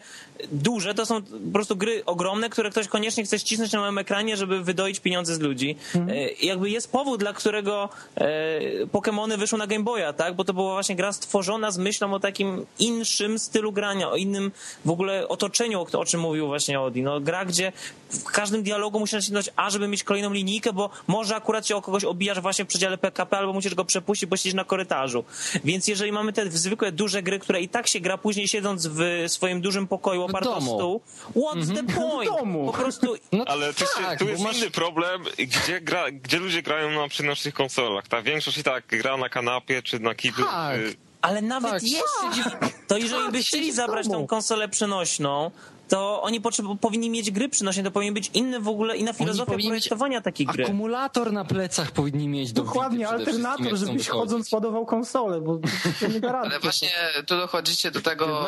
duże, 0.52 0.94
to 0.94 1.06
są 1.06 1.22
po 1.22 1.52
prostu 1.52 1.76
gry 1.76 2.04
ogromne, 2.04 2.50
które 2.50 2.70
ktoś 2.70 2.88
koniecznie 2.88 3.24
chce 3.24 3.38
ścisnąć 3.38 3.72
na 3.72 3.80
małym 3.80 3.98
ekranie, 3.98 4.36
żeby 4.36 4.64
wydoić 4.64 5.00
pieniądze 5.00 5.34
z 5.34 5.40
ludzi. 5.40 5.76
Mhm. 5.94 6.18
E, 6.18 6.32
jakby 6.42 6.70
jest 6.70 6.92
powód, 6.92 7.20
dla 7.20 7.32
którego 7.32 7.88
e, 8.14 8.86
Pokémony 8.86 9.38
wyszły 9.38 9.58
na 9.58 9.66
Game 9.66 9.84
Boya, 9.84 10.12
tak? 10.16 10.34
Bo 10.34 10.44
to 10.44 10.54
była 10.54 10.72
właśnie 10.72 10.96
gra 10.96 11.12
stworzona 11.12 11.70
z 11.70 11.78
myślą 11.78 12.14
o 12.14 12.20
takim 12.20 12.66
inszym 12.78 13.38
stylu 13.38 13.72
grania, 13.72 14.10
o 14.10 14.16
innym 14.16 14.52
w 14.84 14.90
ogóle 14.90 15.28
otoczeniu, 15.28 15.80
o, 15.80 15.98
o 15.98 16.04
czym 16.04 16.20
mówił 16.20 16.46
właśnie 16.46 16.78
Audi. 16.78 17.02
No, 17.02 17.20
gra, 17.20 17.44
gdzie 17.44 17.72
w 18.10 18.24
każdym 18.24 18.62
dialogu 18.62 19.00
musisz 19.00 19.12
nacisnąć 19.12 19.50
A, 19.56 19.70
żeby 19.70 19.88
mieć 19.88 20.04
kolejną 20.20 20.34
linijkę, 20.34 20.72
bo 20.72 20.90
może 21.06 21.36
akurat 21.36 21.66
się 21.66 21.76
o 21.76 21.82
kogoś 21.82 22.04
obijasz 22.04 22.40
właśnie 22.40 22.64
w 22.64 22.68
przedziale 22.68 22.98
PKP, 22.98 23.38
albo 23.38 23.52
musisz 23.52 23.74
go 23.74 23.84
przepuścić, 23.84 24.28
bo 24.28 24.36
siedzisz 24.36 24.54
na 24.54 24.64
korytarzu. 24.64 25.24
Więc 25.64 25.88
jeżeli 25.88 26.12
mamy 26.12 26.32
te 26.32 26.50
zwykłe 26.50 26.92
duże 26.92 27.22
gry, 27.22 27.38
które 27.38 27.60
i 27.60 27.68
tak 27.68 27.88
się 27.88 28.00
gra 28.00 28.18
później 28.18 28.48
siedząc 28.48 28.86
w 28.86 29.00
swoim 29.26 29.60
dużym 29.60 29.86
pokoju 29.86 30.22
oparto 30.22 30.56
o 30.56 30.60
stół, 30.60 31.00
what's 31.36 31.74
the 31.74 31.80
mhm. 31.86 31.86
point? 31.86 32.30
Po 32.66 32.72
prostu... 32.72 33.14
No 33.32 33.44
Ale 33.46 33.74
tu, 33.74 33.84
tak, 33.96 34.18
tu 34.18 34.28
jest 34.28 34.42
masz... 34.42 34.58
inny 34.58 34.70
problem, 34.70 35.24
gdzie, 35.38 35.80
gra, 35.80 36.10
gdzie 36.10 36.38
ludzie 36.38 36.62
grają 36.62 36.90
na 36.90 37.08
przenośnych 37.08 37.54
konsolach. 37.54 38.08
Ta 38.08 38.22
większość 38.22 38.58
i 38.58 38.62
tak 38.62 38.86
gra 38.86 39.16
na 39.16 39.28
kanapie 39.28 39.82
czy 39.82 39.98
na 39.98 40.14
kiblu. 40.14 40.44
Tak. 40.44 40.80
Ale 41.22 41.42
nawet 41.42 41.72
tak, 41.72 41.82
jeśli, 41.82 42.42
to 42.86 42.96
jeżeli 42.96 43.22
tak, 43.22 43.32
by 43.32 43.42
chcieli 43.42 43.72
zabrać 43.72 44.08
tą 44.08 44.26
konsolę 44.26 44.68
przenośną, 44.68 45.50
to 45.90 46.22
oni 46.22 46.40
powinni 46.80 47.10
mieć 47.10 47.30
gry 47.30 47.48
przynośnie, 47.48 47.82
to 47.82 47.90
powinien 47.90 48.14
być 48.14 48.30
inny 48.34 48.60
w 48.60 48.68
ogóle, 48.68 48.96
inna 48.96 49.12
filozofia 49.12 49.58
projektowania 49.58 50.20
takich 50.20 50.48
gry. 50.48 50.64
Akumulator 50.64 51.32
na 51.32 51.44
plecach 51.44 51.90
powinni 51.90 52.28
mieć 52.28 52.52
do 52.52 52.62
Dokładnie, 52.62 53.08
alternator, 53.08 53.76
żebyś 53.76 54.08
chodząc 54.08 54.52
ładował 54.52 54.86
konsolę, 54.86 55.40
bo 55.40 55.58
to 56.00 56.06
nie 56.08 56.20
da 56.20 56.40
Ale 56.40 56.60
właśnie 56.60 56.88
tu 57.26 57.36
dochodzicie 57.36 57.90
do 57.90 58.00
tego, 58.00 58.46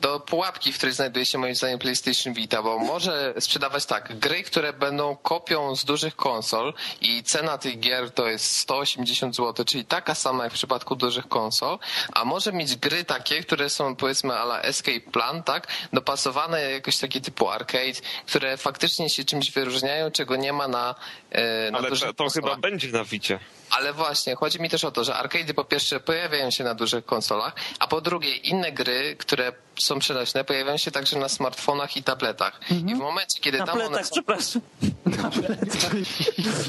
do 0.00 0.20
pułapki, 0.20 0.72
w 0.72 0.76
której 0.76 0.94
znajduje 0.94 1.26
się 1.26 1.38
moim 1.38 1.54
zdaniem 1.54 1.78
PlayStation 1.78 2.34
Vita, 2.34 2.62
bo 2.62 2.78
może 2.78 3.34
sprzedawać 3.38 3.86
tak, 3.86 4.18
gry, 4.18 4.42
które 4.42 4.72
będą 4.72 5.16
kopią 5.16 5.76
z 5.76 5.84
dużych 5.84 6.16
konsol 6.16 6.74
i 7.00 7.22
cena 7.22 7.58
tych 7.58 7.80
gier 7.80 8.10
to 8.10 8.26
jest 8.26 8.56
180 8.56 9.36
zł, 9.36 9.64
czyli 9.64 9.84
taka 9.84 10.14
sama 10.14 10.44
jak 10.44 10.52
w 10.52 10.56
przypadku 10.56 10.96
dużych 10.96 11.28
konsol, 11.28 11.78
a 12.12 12.24
może 12.24 12.52
mieć 12.52 12.76
gry 12.76 13.04
takie, 13.04 13.42
które 13.42 13.70
są 13.70 13.96
powiedzmy 13.96 14.34
ala 14.34 14.60
Escape 14.60 15.00
Plan, 15.00 15.42
tak, 15.42 15.68
dopasowane 15.92 16.41
zaawansowane, 16.42 16.70
jakoś 16.70 16.98
takie 16.98 17.20
typu 17.20 17.48
arcade, 17.48 18.00
które 18.26 18.56
faktycznie 18.56 19.10
się 19.10 19.24
czymś 19.24 19.50
wyróżniają, 19.50 20.10
czego 20.10 20.36
nie 20.36 20.52
ma 20.52 20.68
na, 20.68 20.94
e, 21.30 21.70
na 21.70 21.78
Ale 21.78 21.90
to, 21.90 22.12
to 22.14 22.28
chyba 22.28 22.56
będzie 22.56 22.88
na 22.88 23.04
Wicie. 23.04 23.38
Ale 23.70 23.92
właśnie, 23.92 24.34
chodzi 24.34 24.60
mi 24.60 24.70
też 24.70 24.84
o 24.84 24.90
to, 24.90 25.04
że 25.04 25.14
arcade 25.14 25.54
po 25.54 25.64
pierwsze 25.64 26.00
pojawiają 26.00 26.50
się 26.50 26.64
na 26.64 26.74
dużych 26.74 27.04
konsolach, 27.04 27.54
a 27.78 27.86
po 27.86 28.00
drugie 28.00 28.36
inne 28.36 28.72
gry, 28.72 29.16
które 29.18 29.52
są 29.78 29.98
przenośne, 29.98 30.44
pojawiają 30.44 30.76
się 30.76 30.90
także 30.90 31.18
na 31.18 31.28
smartfonach 31.28 31.96
i 31.96 32.02
tabletach. 32.02 32.60
Mhm. 32.70 32.88
I 32.88 32.94
w 32.94 32.98
momencie, 32.98 33.40
kiedy 33.40 33.58
na 33.58 33.66
tam 33.66 33.76
pletach, 33.76 33.94
one 33.94 34.04
są... 34.04 34.10
przepraszam. 34.12 34.62
Na 35.22 35.30
pletach. 35.30 35.92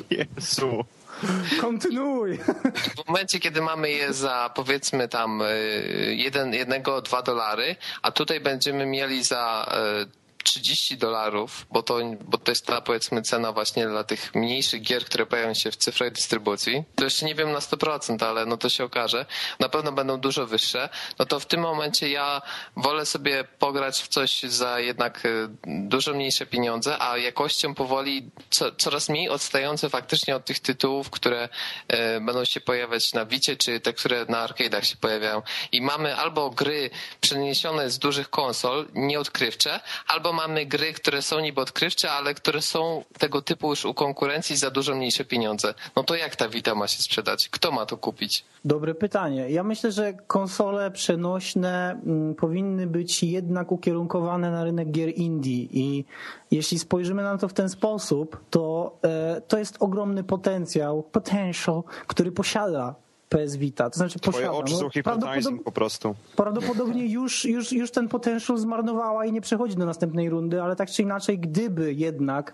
Jezu. 0.37 0.85
Kontynuuj. 1.61 2.37
W 2.73 3.07
momencie, 3.07 3.39
kiedy 3.39 3.61
mamy 3.61 3.91
je 3.91 4.13
za 4.13 4.51
powiedzmy 4.55 5.07
tam 5.07 5.41
y, 5.41 6.15
jeden, 6.17 6.53
jednego, 6.53 7.01
dwa 7.01 7.21
dolary, 7.21 7.75
a 8.01 8.11
tutaj 8.11 8.39
będziemy 8.39 8.85
mieli 8.85 9.23
za 9.23 9.65
y, 10.03 10.22
30 10.43 10.97
dolarów, 10.97 11.65
bo 11.71 11.83
to, 11.83 11.99
bo 12.21 12.37
to 12.37 12.51
jest 12.51 12.65
ta 12.65 12.81
powiedzmy 12.81 13.21
cena 13.21 13.51
właśnie 13.51 13.87
dla 13.87 14.03
tych 14.03 14.35
mniejszych 14.35 14.81
gier, 14.81 15.05
które 15.05 15.25
pojawią 15.25 15.53
się 15.53 15.71
w 15.71 15.75
cyfrowej 15.75 16.11
dystrybucji. 16.11 16.83
To 16.95 17.03
jeszcze 17.03 17.25
nie 17.25 17.35
wiem 17.35 17.51
na 17.51 17.59
100%, 17.59 18.25
ale 18.25 18.45
no 18.45 18.57
to 18.57 18.69
się 18.69 18.83
okaże. 18.83 19.25
Na 19.59 19.69
pewno 19.69 19.91
będą 19.91 20.19
dużo 20.19 20.47
wyższe. 20.47 20.89
No 21.19 21.25
to 21.25 21.39
w 21.39 21.45
tym 21.45 21.61
momencie 21.61 22.09
ja 22.09 22.41
wolę 22.77 23.05
sobie 23.05 23.43
pograć 23.43 24.01
w 24.01 24.07
coś 24.07 24.43
za 24.43 24.79
jednak 24.79 25.25
y, 25.25 25.47
dużo 25.67 26.13
mniejsze 26.13 26.45
pieniądze, 26.45 27.01
a 27.01 27.17
jakością 27.17 27.75
powoli 27.75 28.31
co, 28.49 28.71
coraz 28.71 29.09
mniej 29.09 29.29
odstające 29.29 29.89
faktycznie 29.89 30.35
od 30.35 30.45
tych 30.45 30.59
tytułów, 30.59 31.09
które 31.09 31.49
e, 31.87 32.21
będą 32.21 32.45
się 32.45 32.61
pojawiać 32.61 33.13
na 33.13 33.25
Wicie, 33.25 33.57
czy 33.57 33.79
te, 33.79 33.93
które 33.93 34.25
na 34.29 34.47
arcade'ach 34.47 34.83
się 34.83 34.95
pojawiają. 34.97 35.41
I 35.71 35.81
mamy 35.81 36.15
albo 36.15 36.49
gry 36.49 36.89
przeniesione 37.21 37.89
z 37.89 37.99
dużych 37.99 38.29
konsol, 38.29 38.87
nieodkrywcze, 38.93 39.79
albo 40.07 40.32
mamy 40.33 40.65
gry, 40.65 40.93
które 40.93 41.21
są 41.21 41.39
niby 41.39 41.61
odkrywcze, 41.61 42.11
ale 42.11 42.33
które 42.33 42.61
są 42.61 43.03
tego 43.17 43.41
typu 43.41 43.69
już 43.69 43.85
u 43.85 43.93
konkurencji 43.93 44.57
za 44.57 44.71
dużo 44.71 44.95
mniejsze 44.95 45.25
pieniądze. 45.25 45.73
No 45.95 46.03
to 46.03 46.15
jak 46.15 46.35
ta 46.35 46.49
Vita 46.49 46.75
ma 46.75 46.87
się 46.87 47.01
sprzedać? 47.03 47.49
Kto 47.49 47.71
ma 47.71 47.85
to 47.85 47.97
kupić? 47.97 48.45
Dobre 48.65 48.95
pytanie. 48.95 49.49
Ja 49.49 49.63
myślę, 49.63 49.91
że 49.91 50.13
konsole 50.13 50.91
przenośne 50.91 52.01
mm, 52.05 52.35
powinny 52.35 52.87
być 52.87 53.23
jednak 53.23 53.71
ukierunkowane 53.71 54.51
na 54.51 54.63
rynek 54.63 54.91
gier 54.91 55.09
indie 55.09 55.67
i 55.71 56.05
jeśli 56.51 56.79
spojrzymy 56.79 57.23
na 57.23 57.37
to 57.37 57.47
w 57.47 57.53
ten 57.53 57.69
sposób, 57.69 58.37
to 58.49 58.95
e, 59.03 59.41
to 59.41 59.57
jest 59.57 59.77
ogromny 59.79 60.23
potencjał, 60.23 61.03
potential, 61.03 61.83
który 62.07 62.31
posiada 62.31 63.02
PS 63.37 63.55
Vita. 63.55 63.89
To 63.89 63.97
znaczy 63.97 64.19
Twoje 64.19 64.33
posiada. 64.33 64.51
oczy 64.53 64.73
No, 64.73 64.79
są 64.79 64.89
prawdopodobnie- 64.89 65.33
hypnotizing 65.33 65.63
po 65.63 65.71
prostu. 65.71 66.15
Prawdopodobnie 66.35 67.07
już, 67.07 67.45
już, 67.45 67.71
już 67.71 67.91
ten 67.91 68.07
potential 68.07 68.57
zmarnowała 68.57 69.25
i 69.25 69.31
nie 69.31 69.41
przechodzi 69.41 69.75
do 69.75 69.85
następnej 69.85 70.29
rundy, 70.29 70.61
ale 70.61 70.75
tak 70.75 70.89
czy 70.89 71.01
inaczej, 71.01 71.39
gdyby 71.39 71.93
jednak 71.93 72.53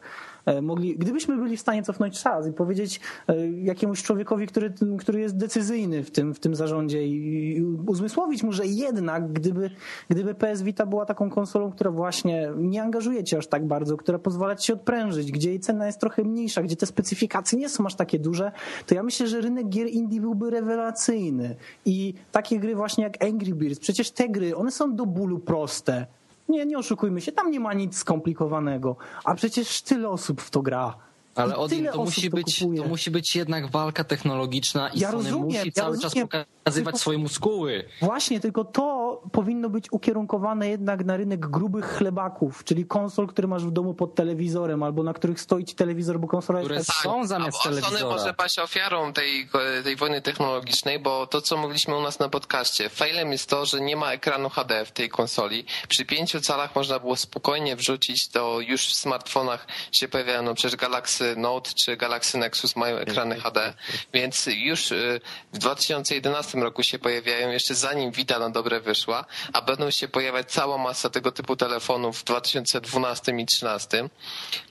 mogli, 0.62 0.98
gdybyśmy 0.98 1.38
byli 1.38 1.58
w 1.58 1.62
stanie 1.62 1.84
cofnąć 1.84 2.22
czas 2.22 2.48
i 2.48 2.54
powiedzieć 2.54 3.00
e, 3.28 3.48
jakiemuś 3.52 4.04
człowiekowi, 4.04 4.48
który, 4.48 4.74
który 5.00 5.20
jest 5.20 5.38
decyzyjny 5.38 6.04
w 6.04 6.12
tym, 6.12 6.34
w 6.34 6.40
tym 6.40 6.56
zarządzie 6.56 7.08
i 7.08 7.64
uzmysłowić 7.88 8.44
mu, 8.44 8.52
że 8.52 8.66
jednak 8.66 9.34
gdyby, 9.34 9.70
gdyby 10.10 10.36
PS 10.36 10.62
Vita 10.62 10.86
była 10.86 11.06
taką 11.06 11.30
konsolą, 11.30 11.72
która 11.72 11.92
właśnie 11.92 12.52
nie 12.58 12.84
angażuje 12.84 13.24
cię 13.24 13.38
aż 13.38 13.48
tak 13.48 13.68
bardzo, 13.68 13.98
która 13.98 14.20
pozwala 14.20 14.56
ci 14.56 14.68
się 14.68 14.74
odprężyć, 14.74 15.32
gdzie 15.32 15.50
jej 15.50 15.60
cena 15.60 15.86
jest 15.86 16.00
trochę 16.00 16.24
mniejsza, 16.24 16.62
gdzie 16.62 16.76
te 16.76 16.86
specyfikacje 16.86 17.60
nie 17.60 17.70
są 17.70 17.86
aż 17.86 17.96
takie 17.96 18.20
duże, 18.20 18.52
to 18.86 18.96
ja 18.96 19.04
myślę, 19.04 19.28
że 19.28 19.42
rynek 19.42 19.70
gier 19.70 19.88
indie 19.88 20.22
byłby 20.22 20.50
rewelacyjny 20.50 21.56
i 21.86 22.14
takie 22.32 22.60
gry 22.60 22.76
właśnie 22.76 23.04
jak 23.04 23.24
Angry 23.24 23.54
Birds, 23.54 23.80
przecież 23.80 24.12
te 24.12 24.30
gry, 24.30 24.56
one 24.56 24.72
są 24.72 24.96
do 24.96 25.06
bólu 25.06 25.40
proste. 25.40 26.19
Nie, 26.50 26.66
nie 26.66 26.78
oszukujmy 26.78 27.22
się, 27.22 27.32
tam 27.32 27.52
nie 27.52 27.60
ma 27.60 27.74
nic 27.74 27.98
skomplikowanego, 27.98 28.96
a 29.24 29.36
przecież 29.36 29.82
tyle 29.82 30.10
osób 30.10 30.42
w 30.42 30.50
to 30.50 30.62
gra. 30.62 31.09
Ale 31.36 31.58
Odin, 31.58 31.80
tyle 31.80 31.92
to 31.92 32.04
musi, 32.04 32.30
być, 32.30 32.60
kupuje. 32.60 32.82
to 32.82 32.88
musi 32.88 33.12
być 33.12 33.36
jednak 33.36 33.72
walka 33.72 34.04
technologiczna 34.04 34.90
i 34.90 35.00
Ja 35.00 35.12
Sony 35.12 35.24
rozumiem, 35.24 35.46
musi 35.46 35.58
ja 35.58 35.72
cały 35.74 35.96
rozumiem. 35.96 36.28
czas 36.28 36.44
pokazywać 36.64 36.86
Tylko- 36.86 37.00
swoje 37.00 37.18
muskuły. 37.18 37.84
Właśnie, 38.02 38.40
tylko 38.40 38.66
to 38.66 39.22
powinno 39.32 39.70
być 39.70 39.92
ukierunkowane 39.92 40.70
jednak 40.70 41.06
na 41.06 41.18
rynek 41.18 41.40
grubych 41.48 41.86
chlebaków, 41.86 42.64
czyli 42.64 42.86
konsol, 42.86 43.28
które 43.28 43.48
masz 43.48 43.66
w 43.66 43.72
domu 43.72 43.94
pod 43.94 44.16
telewizorem, 44.16 44.84
albo 44.84 45.04
na 45.04 45.14
których 45.14 45.42
stoi 45.42 45.66
ci 45.66 45.76
telewizor, 45.76 46.20
bo 46.20 46.28
konsola 46.28 46.60
Które 46.60 46.76
jest 46.76 46.88
tak... 46.88 46.96
są 46.98 47.26
zamiast 47.28 47.58
a, 47.58 47.60
a 47.60 47.64
Sony 47.64 47.82
telewizora. 47.82 48.16
może 48.16 48.34
paść 48.34 48.60
ofiarą 48.60 49.14
tej, 49.14 49.50
tej 49.84 49.96
wojny 49.96 50.22
technologicznej, 50.22 51.00
bo 51.00 51.28
to, 51.28 51.42
co 51.42 51.58
mówiliśmy 51.58 51.98
u 51.98 52.02
nas 52.02 52.20
na 52.20 52.30
podcaście, 52.30 52.90
failem 52.90 53.32
jest 53.32 53.50
to, 53.50 53.66
że 53.66 53.82
nie 53.82 53.96
ma 53.96 54.12
ekranu 54.14 54.50
HD 54.50 54.86
w 54.86 54.92
tej 54.92 55.10
konsoli. 55.10 55.66
Przy 55.88 56.06
pięciu 56.06 56.42
calach 56.42 56.76
można 56.76 57.00
było 57.00 57.16
spokojnie 57.16 57.76
wrzucić, 57.76 58.28
to 58.28 58.60
już 58.60 58.88
w 58.88 58.96
smartfonach 58.96 59.68
się 59.92 60.08
pojawiają, 60.08 60.44
no 60.44 60.54
przecież 60.54 60.76
Galaxy 60.80 61.19
Note 61.38 61.72
czy 61.84 61.98
Galaxy 61.98 62.38
Nexus 62.38 62.76
mają 62.76 62.98
ekrany 62.98 63.40
HD, 63.40 63.74
więc 64.14 64.46
już 64.48 64.92
y, 64.92 65.22
w 65.54 65.58
2011 65.58 66.58
roku 66.58 66.84
się 66.84 67.00
pojawiają, 67.00 67.50
jeszcze 67.50 67.76
zanim 67.76 68.12
Vita 68.12 68.40
na 68.40 68.50
dobre 68.50 68.80
wyszła, 68.80 69.26
a 69.54 69.62
będą 69.62 69.92
się 69.92 70.08
pojawiać 70.08 70.52
cała 70.52 70.78
masa 70.78 71.10
tego 71.10 71.32
typu 71.32 71.56
telefonów 71.56 72.20
w 72.20 72.24
2012 72.24 73.32
i 73.32 73.46
2013. 73.46 74.10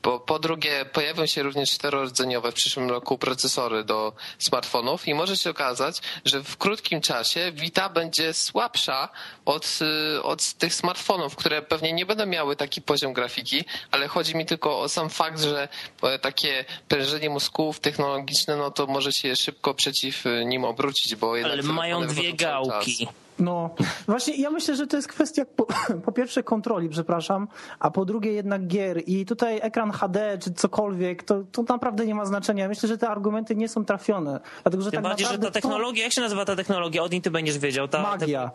Po, 0.02 0.20
po 0.20 0.38
drugie, 0.38 0.84
pojawią 0.84 1.26
się 1.26 1.42
również 1.42 1.70
czterordzeniowe 1.70 2.52
w 2.52 2.54
przyszłym 2.54 2.90
roku 2.90 3.18
procesory 3.18 3.84
do 3.84 4.12
smartfonów 4.38 5.08
i 5.08 5.14
może 5.14 5.36
się 5.36 5.50
okazać, 5.50 6.00
że 6.24 6.42
w 6.42 6.56
krótkim 6.56 7.00
czasie 7.00 7.52
Vita 7.52 7.88
będzie 7.88 8.34
słabsza 8.34 9.08
od, 9.44 9.78
y, 10.16 10.22
od 10.22 10.52
tych 10.52 10.74
smartfonów, 10.74 11.36
które 11.36 11.62
pewnie 11.62 11.92
nie 11.92 12.06
będą 12.06 12.26
miały 12.26 12.56
taki 12.56 12.82
poziom 12.82 13.12
grafiki, 13.12 13.64
ale 13.90 14.08
chodzi 14.08 14.36
mi 14.36 14.46
tylko 14.46 14.80
o 14.80 14.88
sam 14.88 15.10
fakt, 15.10 15.40
że 15.40 15.68
e, 16.02 16.18
takie 16.38 16.64
prężenie 16.88 17.30
mózgów 17.30 17.80
technologiczne, 17.80 18.56
no 18.56 18.70
to 18.70 18.86
może 18.86 19.12
się 19.12 19.36
szybko 19.36 19.74
przeciw 19.74 20.26
y, 20.26 20.44
nim 20.44 20.64
obrócić, 20.64 21.16
bo 21.16 21.36
jednak 21.36 21.58
Ale 21.58 21.62
mają 21.62 22.06
dwie 22.06 22.32
czas. 22.32 22.68
gałki. 22.68 23.08
No, 23.38 23.70
właśnie 24.06 24.36
ja 24.36 24.50
myślę, 24.50 24.76
że 24.76 24.86
to 24.86 24.96
jest 24.96 25.08
kwestia 25.08 25.44
po, 25.56 25.66
po 26.06 26.12
pierwsze 26.12 26.42
kontroli, 26.42 26.88
przepraszam, 26.88 27.48
a 27.78 27.90
po 27.90 28.04
drugie 28.04 28.32
jednak 28.32 28.66
gier 28.66 29.02
i 29.06 29.26
tutaj 29.26 29.58
ekran 29.62 29.90
HD 29.90 30.38
czy 30.42 30.54
cokolwiek, 30.54 31.22
to, 31.22 31.42
to 31.52 31.62
naprawdę 31.62 32.06
nie 32.06 32.14
ma 32.14 32.24
znaczenia. 32.24 32.68
Myślę, 32.68 32.88
że 32.88 32.98
te 32.98 33.08
argumenty 33.08 33.56
nie 33.56 33.68
są 33.68 33.84
trafione, 33.84 34.40
dlatego 34.62 34.82
że 34.82 34.90
Tym 34.90 34.96
tak 34.96 35.10
bardziej, 35.10 35.26
że 35.26 35.38
ta 35.38 35.50
technologia, 35.50 36.04
jak 36.04 36.12
się 36.12 36.20
nazywa 36.20 36.44
ta 36.44 36.56
technologia? 36.56 37.02
Odin, 37.02 37.22
ty 37.22 37.30
będziesz 37.30 37.58
wiedział. 37.58 37.88
Ta, 37.88 38.02
magia. 38.02 38.50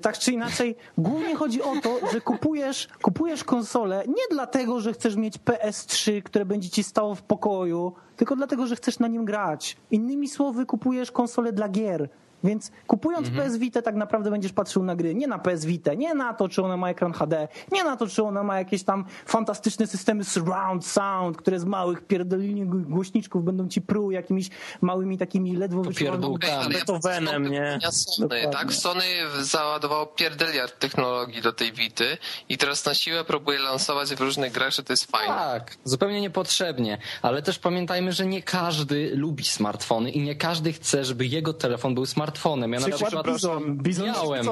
Tak 0.00 0.18
czy 0.18 0.32
inaczej, 0.32 0.76
głównie 0.98 1.36
chodzi 1.36 1.62
o 1.62 1.72
to, 1.82 1.98
że 2.12 2.20
kupujesz, 2.20 2.88
kupujesz 3.02 3.44
konsolę 3.44 4.02
nie 4.08 4.22
dlatego, 4.30 4.80
że 4.80 4.92
chcesz 4.92 5.16
mieć 5.16 5.38
PS3, 5.38 6.22
które 6.22 6.44
będzie 6.44 6.70
ci 6.70 6.84
stało 6.84 7.14
w 7.14 7.22
pokoju, 7.22 7.92
tylko 8.16 8.36
dlatego, 8.36 8.66
że 8.66 8.76
chcesz 8.76 8.98
na 8.98 9.08
nim 9.08 9.24
grać. 9.24 9.76
Innymi 9.90 10.28
słowy, 10.28 10.66
kupujesz 10.66 11.12
konsolę 11.12 11.52
dla 11.52 11.68
gier. 11.68 12.08
Więc 12.44 12.70
kupując 12.86 13.30
PS 13.30 13.56
Vita 13.56 13.82
tak 13.82 13.94
naprawdę 13.94 14.30
będziesz 14.30 14.52
patrzył 14.52 14.82
na 14.82 14.96
gry, 14.96 15.14
nie 15.14 15.26
na 15.26 15.38
PS 15.38 15.64
Vita, 15.64 15.94
nie 15.94 16.14
na 16.14 16.34
to, 16.34 16.48
czy 16.48 16.62
ona 16.62 16.76
ma 16.76 16.90
ekran 16.90 17.12
HD, 17.12 17.48
nie 17.72 17.84
na 17.84 17.96
to, 17.96 18.06
czy 18.06 18.22
ona 18.22 18.42
ma 18.42 18.58
jakieś 18.58 18.84
tam 18.84 19.04
fantastyczne 19.26 19.86
systemy 19.86 20.24
surround 20.24 20.86
sound, 20.86 21.36
które 21.36 21.60
z 21.60 21.64
małych 21.64 22.06
pierdolnych 22.06 22.88
głośniczków 22.88 23.44
będą 23.44 23.68
ci 23.68 23.80
pruł 23.80 24.10
jakimiś 24.10 24.48
małymi 24.80 25.18
takimi 25.18 25.56
ledwo 25.56 25.82
wyczuwalnymi 25.82 26.38
ja 26.42 26.68
Beethovenem, 26.68 27.42
na 27.42 27.48
nie? 27.48 27.78
Sony, 27.90 28.28
Dokładnie. 28.28 28.52
tak? 28.52 28.72
Sony 28.72 29.04
załadowało 29.40 30.06
pierdeliard 30.06 30.78
technologii 30.78 31.42
do 31.42 31.52
tej 31.52 31.72
Vity 31.72 32.18
i 32.48 32.58
teraz 32.58 32.84
na 32.84 32.94
siłę 32.94 33.24
próbuje 33.24 33.58
lansować 33.58 34.14
w 34.14 34.20
różnych 34.20 34.52
grach, 34.52 34.72
że 34.72 34.82
to 34.82 34.92
jest 34.92 35.10
fajne. 35.10 35.34
Tak, 35.34 35.76
zupełnie 35.84 36.20
niepotrzebnie. 36.20 36.98
Ale 37.22 37.42
też 37.42 37.58
pamiętajmy, 37.58 38.12
że 38.12 38.26
nie 38.26 38.42
każdy 38.42 39.16
lubi 39.16 39.44
smartfony 39.44 40.10
i 40.10 40.20
nie 40.20 40.34
każdy 40.34 40.72
chce, 40.72 41.04
żeby 41.04 41.26
jego 41.26 41.52
telefon 41.52 41.94
był 41.94 42.06
smartfonem. 42.06 42.27
Ja 42.76 42.80
na 42.80 42.88
Przykład 42.88 43.12
przykład 43.12 43.34
Bizon. 43.36 43.76
Bizon 43.76 44.06
miałem, 44.06 44.46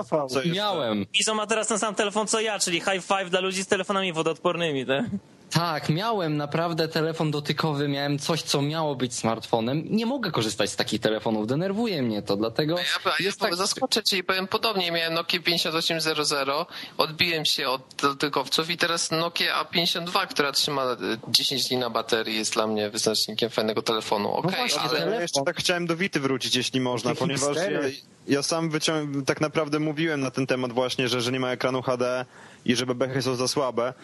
miałem. 0.52 1.06
Izo 1.20 1.34
ma 1.34 1.46
teraz 1.46 1.68
ten 1.68 1.78
sam 1.78 1.94
telefon 1.94 2.26
co 2.26 2.40
ja, 2.40 2.58
czyli 2.58 2.80
high 2.80 3.04
five 3.04 3.30
dla 3.30 3.40
ludzi 3.40 3.62
z 3.62 3.66
telefonami 3.66 4.12
wodoodpornymi. 4.12 4.86
Tak? 4.86 5.04
Tak, 5.50 5.88
miałem 5.88 6.36
naprawdę 6.36 6.88
telefon 6.88 7.30
dotykowy, 7.30 7.88
miałem 7.88 8.18
coś, 8.18 8.42
co 8.42 8.62
miało 8.62 8.94
być 8.94 9.14
smartfonem. 9.14 9.82
Nie 9.90 10.06
mogę 10.06 10.30
korzystać 10.30 10.70
z 10.70 10.76
takich 10.76 11.00
telefonów, 11.00 11.46
denerwuje 11.46 12.02
mnie 12.02 12.22
to, 12.22 12.36
dlatego 12.36 12.76
Ja, 12.78 12.84
ja 13.04 13.12
jest 13.20 13.40
tak... 13.40 13.50
tak... 13.50 13.58
zaskoczę 13.58 14.02
cię 14.02 14.18
i 14.18 14.24
powiem 14.24 14.48
podobnie. 14.48 14.92
Miałem 14.92 15.14
Nokia 15.14 15.40
5800, 15.40 16.48
odbiłem 16.96 17.44
się 17.44 17.68
od 17.68 17.82
dotykowców 18.02 18.70
i 18.70 18.76
teraz 18.76 19.10
Nokia 19.10 19.64
A52, 19.64 20.26
która 20.26 20.52
trzyma 20.52 20.82
e, 20.82 20.96
10 21.28 21.68
dni 21.68 21.76
na 21.76 21.90
baterii, 21.90 22.36
jest 22.36 22.54
dla 22.54 22.66
mnie 22.66 22.90
wyznacznikiem 22.90 23.50
fajnego 23.50 23.82
telefonu. 23.82 24.32
Okej, 24.32 24.56
właśnie, 24.56 24.80
ale... 24.80 25.02
Ale 25.02 25.14
ja 25.14 25.20
jeszcze 25.20 25.42
tak 25.46 25.56
chciałem 25.56 25.86
do 25.86 25.96
Wity 25.96 26.20
wrócić, 26.20 26.56
jeśli 26.56 26.80
można, 26.80 27.14
ponieważ 27.14 27.56
ja, 27.56 27.80
ja 28.28 28.42
sam 28.42 28.70
wyciąłem, 28.70 29.24
tak 29.24 29.40
naprawdę 29.40 29.78
mówiłem 29.78 30.20
na 30.20 30.30
ten 30.30 30.46
temat 30.46 30.72
właśnie, 30.72 31.08
że, 31.08 31.20
że 31.20 31.32
nie 31.32 31.40
ma 31.40 31.50
ekranu 31.50 31.82
HD 31.82 32.24
i 32.66 32.76
że 32.76 32.86
bebechy 32.86 33.22
są 33.22 33.34
za 33.34 33.48
słabe, 33.48 33.94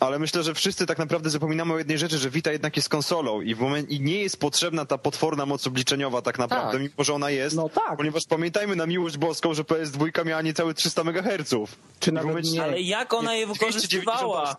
ale 0.00 0.18
myślę, 0.18 0.42
że 0.42 0.54
wszyscy 0.54 0.86
tak 0.86 0.98
naprawdę 0.98 1.30
zapominamy 1.30 1.74
o 1.74 1.78
jednej 1.78 1.98
rzeczy, 1.98 2.18
że 2.18 2.30
Vita 2.30 2.52
jednak 2.52 2.76
jest 2.76 2.88
konsolą 2.88 3.40
i, 3.40 3.54
w 3.54 3.60
moment, 3.60 3.90
i 3.90 4.00
nie 4.00 4.18
jest 4.22 4.40
potrzebna 4.40 4.84
ta 4.84 4.98
potworna 4.98 5.46
moc 5.46 5.66
obliczeniowa 5.66 6.22
tak 6.22 6.38
naprawdę, 6.38 6.72
Tak. 6.72 6.80
mimo 6.82 7.04
że 7.04 7.14
ona 7.14 7.30
jest, 7.30 7.56
No 7.56 7.68
tak. 7.68 7.96
ponieważ 7.96 8.22
pamiętajmy 8.28 8.76
na 8.76 8.86
miłość 8.86 9.16
boską, 9.18 9.54
że 9.54 9.62
PS2 9.62 10.24
miała 10.26 10.42
niecałe 10.42 10.74
300 10.74 11.02
MHz. 11.02 11.54
Czy 12.00 12.12
nawet 12.12 12.28
momencie- 12.28 12.52
nie. 12.52 12.62
Ale 12.62 12.80
jak 12.80 13.14
ona 13.14 13.34
je 13.34 13.46
wykorzystywała? 13.46 14.56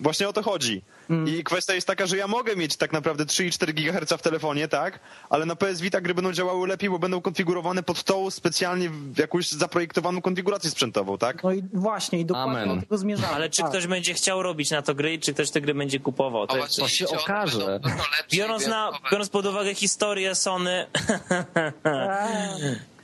Właśnie 0.00 0.28
o 0.28 0.32
to 0.32 0.42
chodzi. 0.42 0.82
Mm. 1.10 1.28
I 1.28 1.44
kwestia 1.44 1.74
jest 1.74 1.86
taka, 1.86 2.06
że 2.06 2.16
ja 2.16 2.28
mogę 2.28 2.56
mieć 2.56 2.76
tak 2.76 2.92
naprawdę 2.92 3.24
3,4 3.24 3.72
GHz 3.72 4.12
w 4.12 4.22
telefonie, 4.22 4.68
tak? 4.68 5.00
Ale 5.30 5.46
na 5.46 5.56
PS 5.56 5.80
Vita 5.80 6.00
gry 6.00 6.14
będą 6.14 6.32
działały 6.32 6.68
lepiej, 6.68 6.90
bo 6.90 6.98
będą 6.98 7.20
konfigurowane 7.20 7.82
pod 7.82 8.04
tą 8.04 8.30
specjalnie 8.30 8.90
w 8.90 9.18
jakąś 9.18 9.48
zaprojektowaną 9.48 10.22
konfigurację 10.22 10.70
sprzętową, 10.70 11.18
tak? 11.18 11.42
No 11.42 11.52
i 11.52 11.62
właśnie, 11.72 12.20
i 12.20 12.24
dokładnie 12.24 12.62
Amen. 12.62 12.74
do 12.76 12.82
tego 12.82 12.98
zmierzamy. 12.98 13.34
Ale 13.34 13.50
czy 13.50 13.62
tak. 13.62 13.70
ktoś 13.70 13.86
będzie 13.86 14.14
chciał 14.14 14.42
robić 14.42 14.70
na 14.70 14.82
to 14.82 14.94
gry 14.94 15.14
i 15.14 15.18
czy 15.18 15.34
ktoś 15.34 15.50
te 15.50 15.60
gry 15.60 15.74
będzie 15.74 16.00
kupował? 16.00 16.46
To 16.46 16.56
jest... 16.56 16.78
właśnie, 16.78 16.98
się 16.98 17.06
to, 17.06 17.22
okaże. 17.22 17.58
będą 17.58 17.88
i 18.32 18.36
Biorąc, 18.36 18.66
na, 18.66 18.90
biorąc 19.12 19.28
pod 19.28 19.46
uwagę 19.46 19.74
historię 19.74 20.34
Sony. 20.34 20.86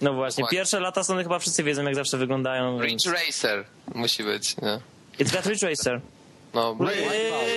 No 0.00 0.14
właśnie, 0.14 0.44
pierwsze 0.50 0.80
lata 0.80 1.04
Sony 1.04 1.22
chyba 1.22 1.38
wszyscy 1.38 1.62
wiedzą, 1.62 1.84
jak 1.84 1.94
zawsze 1.94 2.18
wyglądają. 2.18 2.82
Ridge 2.82 3.06
Racer 3.06 3.64
musi 3.94 4.24
być, 4.24 4.56
nie? 4.56 4.80
It's 5.18 5.32
got 5.32 5.46
Ridge 5.46 5.62
Racer. 5.62 6.00
No, 6.54 6.76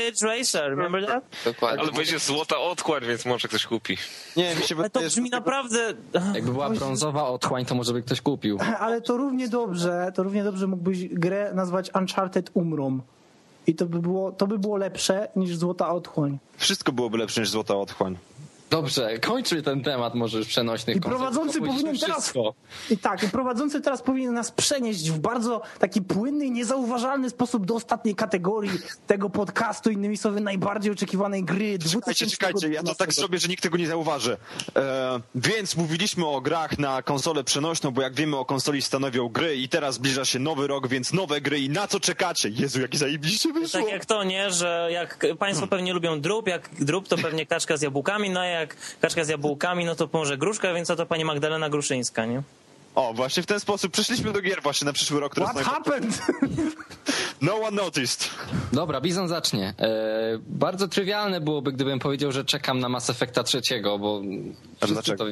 Ridge 0.06 0.22
Racer, 0.22 0.70
remember 0.70 1.07
that? 1.07 1.24
dokładnie. 1.45 1.80
Ale 1.82 1.91
będzie 1.91 2.20
złota 2.20 2.57
otchłań, 2.57 3.03
więc 3.07 3.26
może 3.26 3.48
ktoś 3.48 3.65
kupi. 3.65 3.98
Nie, 4.38 4.56
mi 4.56 4.64
się 4.64 4.76
Ale 4.78 4.90
to 4.90 4.99
brzmi 4.99 5.30
naprawdę... 5.30 5.94
Jakby 6.34 6.52
była 6.52 6.70
brązowa 6.70 7.28
otchłań, 7.28 7.65
to 7.65 7.76
może 7.76 7.94
by 7.94 8.02
ktoś 8.02 8.22
kupił. 8.22 8.57
Ale 8.80 9.02
to 9.02 9.18
równie 9.18 9.48
dobrze, 9.48 10.11
to 10.15 10.24
równie 10.24 10.44
dobrze 10.44 10.68
mógłbyś 10.68 11.06
grę 11.07 11.52
nazwać 11.56 11.91
Uncharted 11.95 12.49
Umrą. 12.53 12.99
I 13.68 13.76
to 13.76 13.86
by 13.86 13.99
było, 13.99 14.32
to 14.32 14.48
by 14.48 14.60
było 14.60 14.78
lepsze 14.78 15.28
niż 15.36 15.57
Złota 15.57 15.90
Otchłań. 15.90 16.38
wszystko 16.57 16.91
byłoby 16.91 17.18
lepsze 17.18 17.41
niż 17.41 17.49
złota 17.49 17.76
otchłań. 17.76 18.18
Dobrze, 18.74 19.20
kończmy 19.20 19.62
ten 19.62 19.84
temat 19.84 20.16
może 20.16 20.38
już 20.38 20.48
przenośnych 20.48 20.95
I 20.95 21.02
prowadzący 21.02 21.60
powinien 21.62 21.98
teraz. 21.98 22.34
I 22.90 22.98
tak, 22.98 23.24
i 23.24 23.30
prowadzący 23.30 23.82
teraz 23.82 24.02
powinien 24.02 24.34
nas 24.34 24.52
przenieść 24.52 25.12
w 25.12 25.20
bardzo 25.20 25.62
taki 25.80 26.02
płynny 26.02 26.45
i 26.45 26.52
niezauważalny 26.52 27.30
sposób 27.30 27.66
do 27.66 27.76
ostatniej 27.76 28.16
kategorii 28.16 28.72
tego 29.08 29.30
podcastu, 29.30 29.90
innymi 29.90 30.18
słowy 30.18 30.41
najbardziej 30.41 30.91
oczekiwanej 30.91 31.44
gry. 31.44 31.80
Czekajcie, 31.80 32.28
czekajcie, 32.28 32.70
ja 32.70 32.84
to 32.84 32.95
tak 32.95 32.95
2012. 32.95 33.22
zrobię, 33.22 33.40
że 33.40 33.48
nikt 33.48 33.64
tego 33.64 33.78
nie 33.78 33.88
zauważy. 33.88 34.38
E, 34.76 35.20
więc 35.36 35.76
mówiliśmy 35.78 36.28
o 36.28 36.41
grach 36.41 36.80
na 36.80 37.02
konsolę 37.02 37.44
przenośną, 37.44 37.91
bo 37.91 38.02
jak 38.02 38.14
wiemy 38.14 38.38
o 38.38 38.45
konsoli 38.45 38.82
stanowią 38.82 39.30
gry 39.30 39.56
i 39.56 39.70
teraz 39.70 39.95
zbliża 39.95 40.26
się 40.26 40.40
nowy 40.40 40.68
rok, 40.68 40.88
więc 40.88 41.14
nowe 41.14 41.41
gry 41.41 41.60
i 41.60 41.70
na 41.70 41.88
co 41.88 42.00
czekacie? 42.00 42.50
Jezu, 42.50 42.82
jaki 42.82 42.98
zajebiście 42.98 43.54
wyszło. 43.54 43.80
Tak 43.80 43.90
jak 43.90 44.06
to, 44.06 44.24
nie? 44.24 44.52
Że 44.52 44.90
jak 44.91 45.26
państwo 45.40 45.68
pewnie 45.68 45.94
lubią 45.94 46.22
drób, 46.22 46.48
jak 46.48 46.70
drób 46.80 47.08
to 47.08 47.18
pewnie 47.18 47.45
kaczka 47.45 47.78
z 47.78 47.82
jabłkami, 47.82 48.30
no 48.30 48.40
a 48.40 48.62
jak 48.64 48.76
kaczka 49.02 49.23
z 49.23 49.30
jabłkami, 49.30 49.85
no 49.85 49.95
to 49.95 50.10
może 50.14 50.38
gruszka, 50.38 50.73
więc 50.73 50.88
to 50.88 51.06
pani 51.06 51.26
Magdalena 51.26 51.69
Gruszyńska, 51.69 52.26
nie? 52.26 52.41
O, 52.95 53.14
właśnie 53.14 53.44
w 53.44 53.45
ten 53.45 53.60
sposób 53.60 53.91
przeszliśmy 53.94 54.32
do 54.32 54.41
gier 54.41 54.61
właśnie 54.61 54.86
na 54.86 54.94
przyszły 54.94 55.20
rok, 55.20 55.32
które 55.32 55.48
What 55.48 55.64
happened? 55.64 56.22
No 57.41 57.56
one 57.56 57.82
noticed. 57.82 58.30
Dobra, 58.74 59.02
Bizon 59.02 59.28
zacznie. 59.28 59.74
E, 59.80 60.40
bardzo 60.48 60.88
trywialne 60.88 61.41
byłoby, 61.41 61.72
gdybym 61.72 61.99
powiedział, 61.99 62.32
że 62.32 62.45
czekam 62.45 62.80
na 62.80 62.90
Mass 62.90 63.10
Effecta 63.10 63.44
trzeciego, 63.44 63.99
bo 63.99 64.22
wszyscy 64.86 65.15
to, 65.15 65.26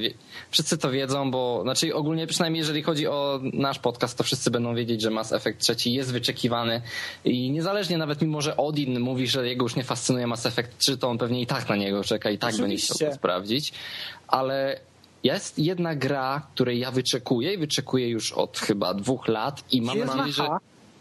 wszyscy 0.52 0.78
to 0.78 0.92
wiedzą, 0.92 1.32
bo 1.32 1.60
znaczy 1.64 1.96
ogólnie 1.96 2.28
przynajmniej 2.28 2.60
jeżeli 2.60 2.84
chodzi 2.84 3.08
o 3.08 3.40
nasz 3.54 3.80
podcast, 3.80 4.18
to 4.18 4.24
wszyscy 4.24 4.52
będą 4.52 4.76
wiedzieć, 4.76 5.02
że 5.02 5.10
Mass 5.10 5.34
Effect 5.34 5.60
trzeci 5.60 5.94
jest 5.94 6.12
wyczekiwany 6.12 6.82
i 7.26 7.52
niezależnie 7.52 7.98
nawet 7.98 8.22
mimo, 8.22 8.42
że 8.42 8.58
Odin 8.58 9.00
mówi, 9.00 9.28
że 9.28 9.48
jego 9.48 9.66
już 9.66 9.76
nie 9.76 9.84
fascynuje 9.84 10.28
Mass 10.28 10.46
Effect 10.46 10.78
3, 10.78 10.98
to 10.98 11.10
on 11.10 11.18
pewnie 11.18 11.42
i 11.42 11.48
tak 11.48 11.70
na 11.70 11.76
niego 11.76 12.04
czeka 12.04 12.30
i 12.30 12.38
tak 12.38 12.58
będzie 12.58 12.78
chciał 12.78 12.96
Oczywiście. 12.96 13.08
to 13.08 13.16
sprawdzić, 13.16 13.74
ale 14.28 14.80
jest 15.24 15.60
jedna 15.60 15.96
gra, 15.96 16.48
której 16.54 16.80
ja 16.80 16.92
wyczekuję 16.92 17.54
i 17.54 17.58
wyczekuję 17.58 18.10
już 18.10 18.32
od 18.32 18.60
chyba 18.60 18.94
dwóch 18.94 19.28
lat 19.28 19.64
i 19.72 19.82
mam 19.82 19.98
Jest 19.98 20.16
nadzieję, 20.16 20.34
że 20.34 20.48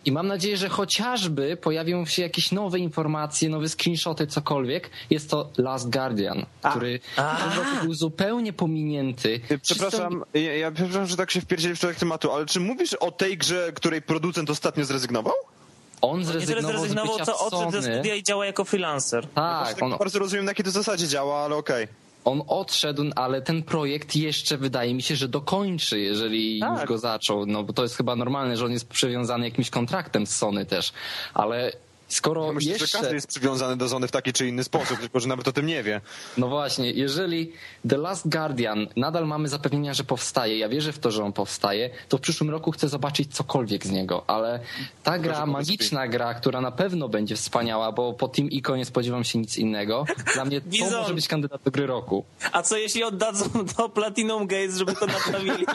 i 0.05 0.13
mam 0.13 0.27
nadzieję, 0.27 0.57
że 0.57 0.69
chociażby 0.69 1.57
pojawią 1.57 2.07
się 2.07 2.23
jakieś 2.23 2.53
nowe 2.53 2.79
informacje, 2.79 3.49
nowe 3.49 3.69
screenshoty, 3.69 4.27
cokolwiek. 4.27 4.91
Jest 5.11 5.31
to 5.31 5.51
Last 5.59 5.91
Guardian, 5.91 6.47
który 6.71 7.01
w 7.13 7.43
tym 7.43 7.59
roku 7.59 7.71
był 7.83 7.95
zupełnie 7.95 8.53
pominięty. 8.53 9.41
Przepraszam, 9.63 10.25
ja, 10.35 10.57
ja 10.57 10.71
przepraszam, 10.71 11.07
że 11.07 11.17
tak 11.17 11.31
się 11.31 11.41
wpierdzieli 11.41 11.77
w 11.77 11.79
człowiek 11.79 11.99
tematu, 11.99 12.33
ale 12.33 12.47
czy 12.47 12.61
mówisz 12.61 12.95
o 12.95 13.11
tej 13.11 13.39
grze, 13.39 13.73
której 13.75 14.03
producent 14.03 14.51
ostatnio 14.51 14.85
zrezygnował? 14.85 15.35
On 16.01 16.21
Nie 16.21 16.27
tyle 16.27 16.41
zrezygnował, 16.41 16.79
zrezygnował, 16.79 17.15
z 17.15 17.19
bycia 17.19 17.33
co 17.33 17.39
odszedł 17.39 17.71
ze 17.71 17.83
studia 17.83 18.15
i 18.15 18.23
działa 18.23 18.47
jako 18.47 18.65
freelancer. 18.65 19.27
Tak, 19.35 19.83
on, 19.83 19.97
bardzo 19.99 20.19
rozumiem, 20.19 20.45
na 20.45 20.51
jakiej 20.51 20.65
to 20.65 20.71
zasadzie 20.71 21.09
działa, 21.09 21.39
ale 21.39 21.57
okej. 21.57 21.89
On 22.25 22.43
odszedł, 22.49 23.05
ale 23.17 23.43
ten 23.43 23.63
projekt 23.63 24.17
jeszcze 24.17 24.57
wydaje 24.59 24.95
mi 24.95 25.03
się, 25.03 25.17
że 25.17 25.29
dokończy, 25.29 26.01
jeżeli 26.01 26.61
Tak. 26.61 26.79
już 26.81 26.89
go 26.89 26.99
zaczął. 26.99 27.47
No 27.47 27.65
bo 27.65 27.73
to 27.73 27.83
jest 27.83 27.97
chyba 27.97 28.17
normalne, 28.17 28.57
że 28.57 28.65
on 28.65 28.73
jest 28.73 28.89
przywiązany 28.89 29.45
jakimś 29.45 29.71
kontraktem 29.71 30.27
z 30.27 30.37
Sony 30.37 30.67
też. 30.67 30.93
Ale 31.35 31.73
skoro 32.15 32.47
Ja 32.47 32.53
myślę, 32.53 32.73
jeszcze... 32.73 32.87
że 32.87 32.99
każdy 32.99 33.15
jest 33.15 33.27
przywiązany 33.27 33.77
do 33.77 33.89
Zony 33.89 34.09
w 34.09 34.11
taki 34.11 34.32
czy 34.32 34.49
inny 34.49 34.65
sposób, 34.65 35.01
tylko 35.01 35.20
że 35.20 35.28
nawet 35.28 35.49
o 35.49 35.53
tym 35.53 35.66
nie 35.66 35.82
wie. 35.82 36.01
No 36.39 36.49
właśnie, 36.49 36.91
jeżeli 36.91 37.53
The 37.89 37.97
Last 37.97 38.28
Guardian 38.28 38.87
nadal 38.97 39.27
mamy 39.27 39.49
zapewnienia, 39.49 39.95
że 39.95 40.05
powstaje, 40.05 40.59
ja 40.59 40.69
wierzę 40.69 40.93
w 40.93 40.99
to, 40.99 41.11
że 41.11 41.24
on 41.24 41.32
powstaje, 41.32 41.91
to 42.09 42.19
w 42.19 42.20
przyszłym 42.20 42.51
roku 42.51 42.70
chcę 42.73 42.89
zobaczyć 42.89 43.35
cokolwiek 43.35 43.87
z 43.87 43.91
niego, 43.91 44.24
ale 44.27 44.61
ta 45.03 45.19
gra, 45.19 45.35
Proszę, 45.35 45.51
magiczna 45.51 46.09
gra, 46.09 46.35
która 46.35 46.61
na 46.61 46.70
pewno 46.70 47.09
będzie 47.09 47.37
wspaniała, 47.37 47.93
bo 47.93 48.12
po 48.12 48.28
Team 48.28 48.51
Ico 48.51 48.77
nie 48.77 48.85
spodziewam 48.85 49.24
się 49.24 49.39
nic 49.39 49.57
innego, 49.57 50.05
dla 50.35 50.45
mnie 50.45 50.61
to 50.61 50.69
Bizon. 50.69 51.01
może 51.01 51.15
być 51.15 51.28
kandydat 51.28 51.62
do 51.62 51.70
gry 51.70 51.87
roku. 51.87 52.24
A 52.53 52.62
co 52.62 52.77
jeśli 52.77 53.05
oddadzą 53.05 53.45
to 53.77 53.89
Platinum 53.89 54.47
Gates, 54.47 54.77
żeby 54.77 54.95
to 54.95 55.07
naprawili? 55.07 55.66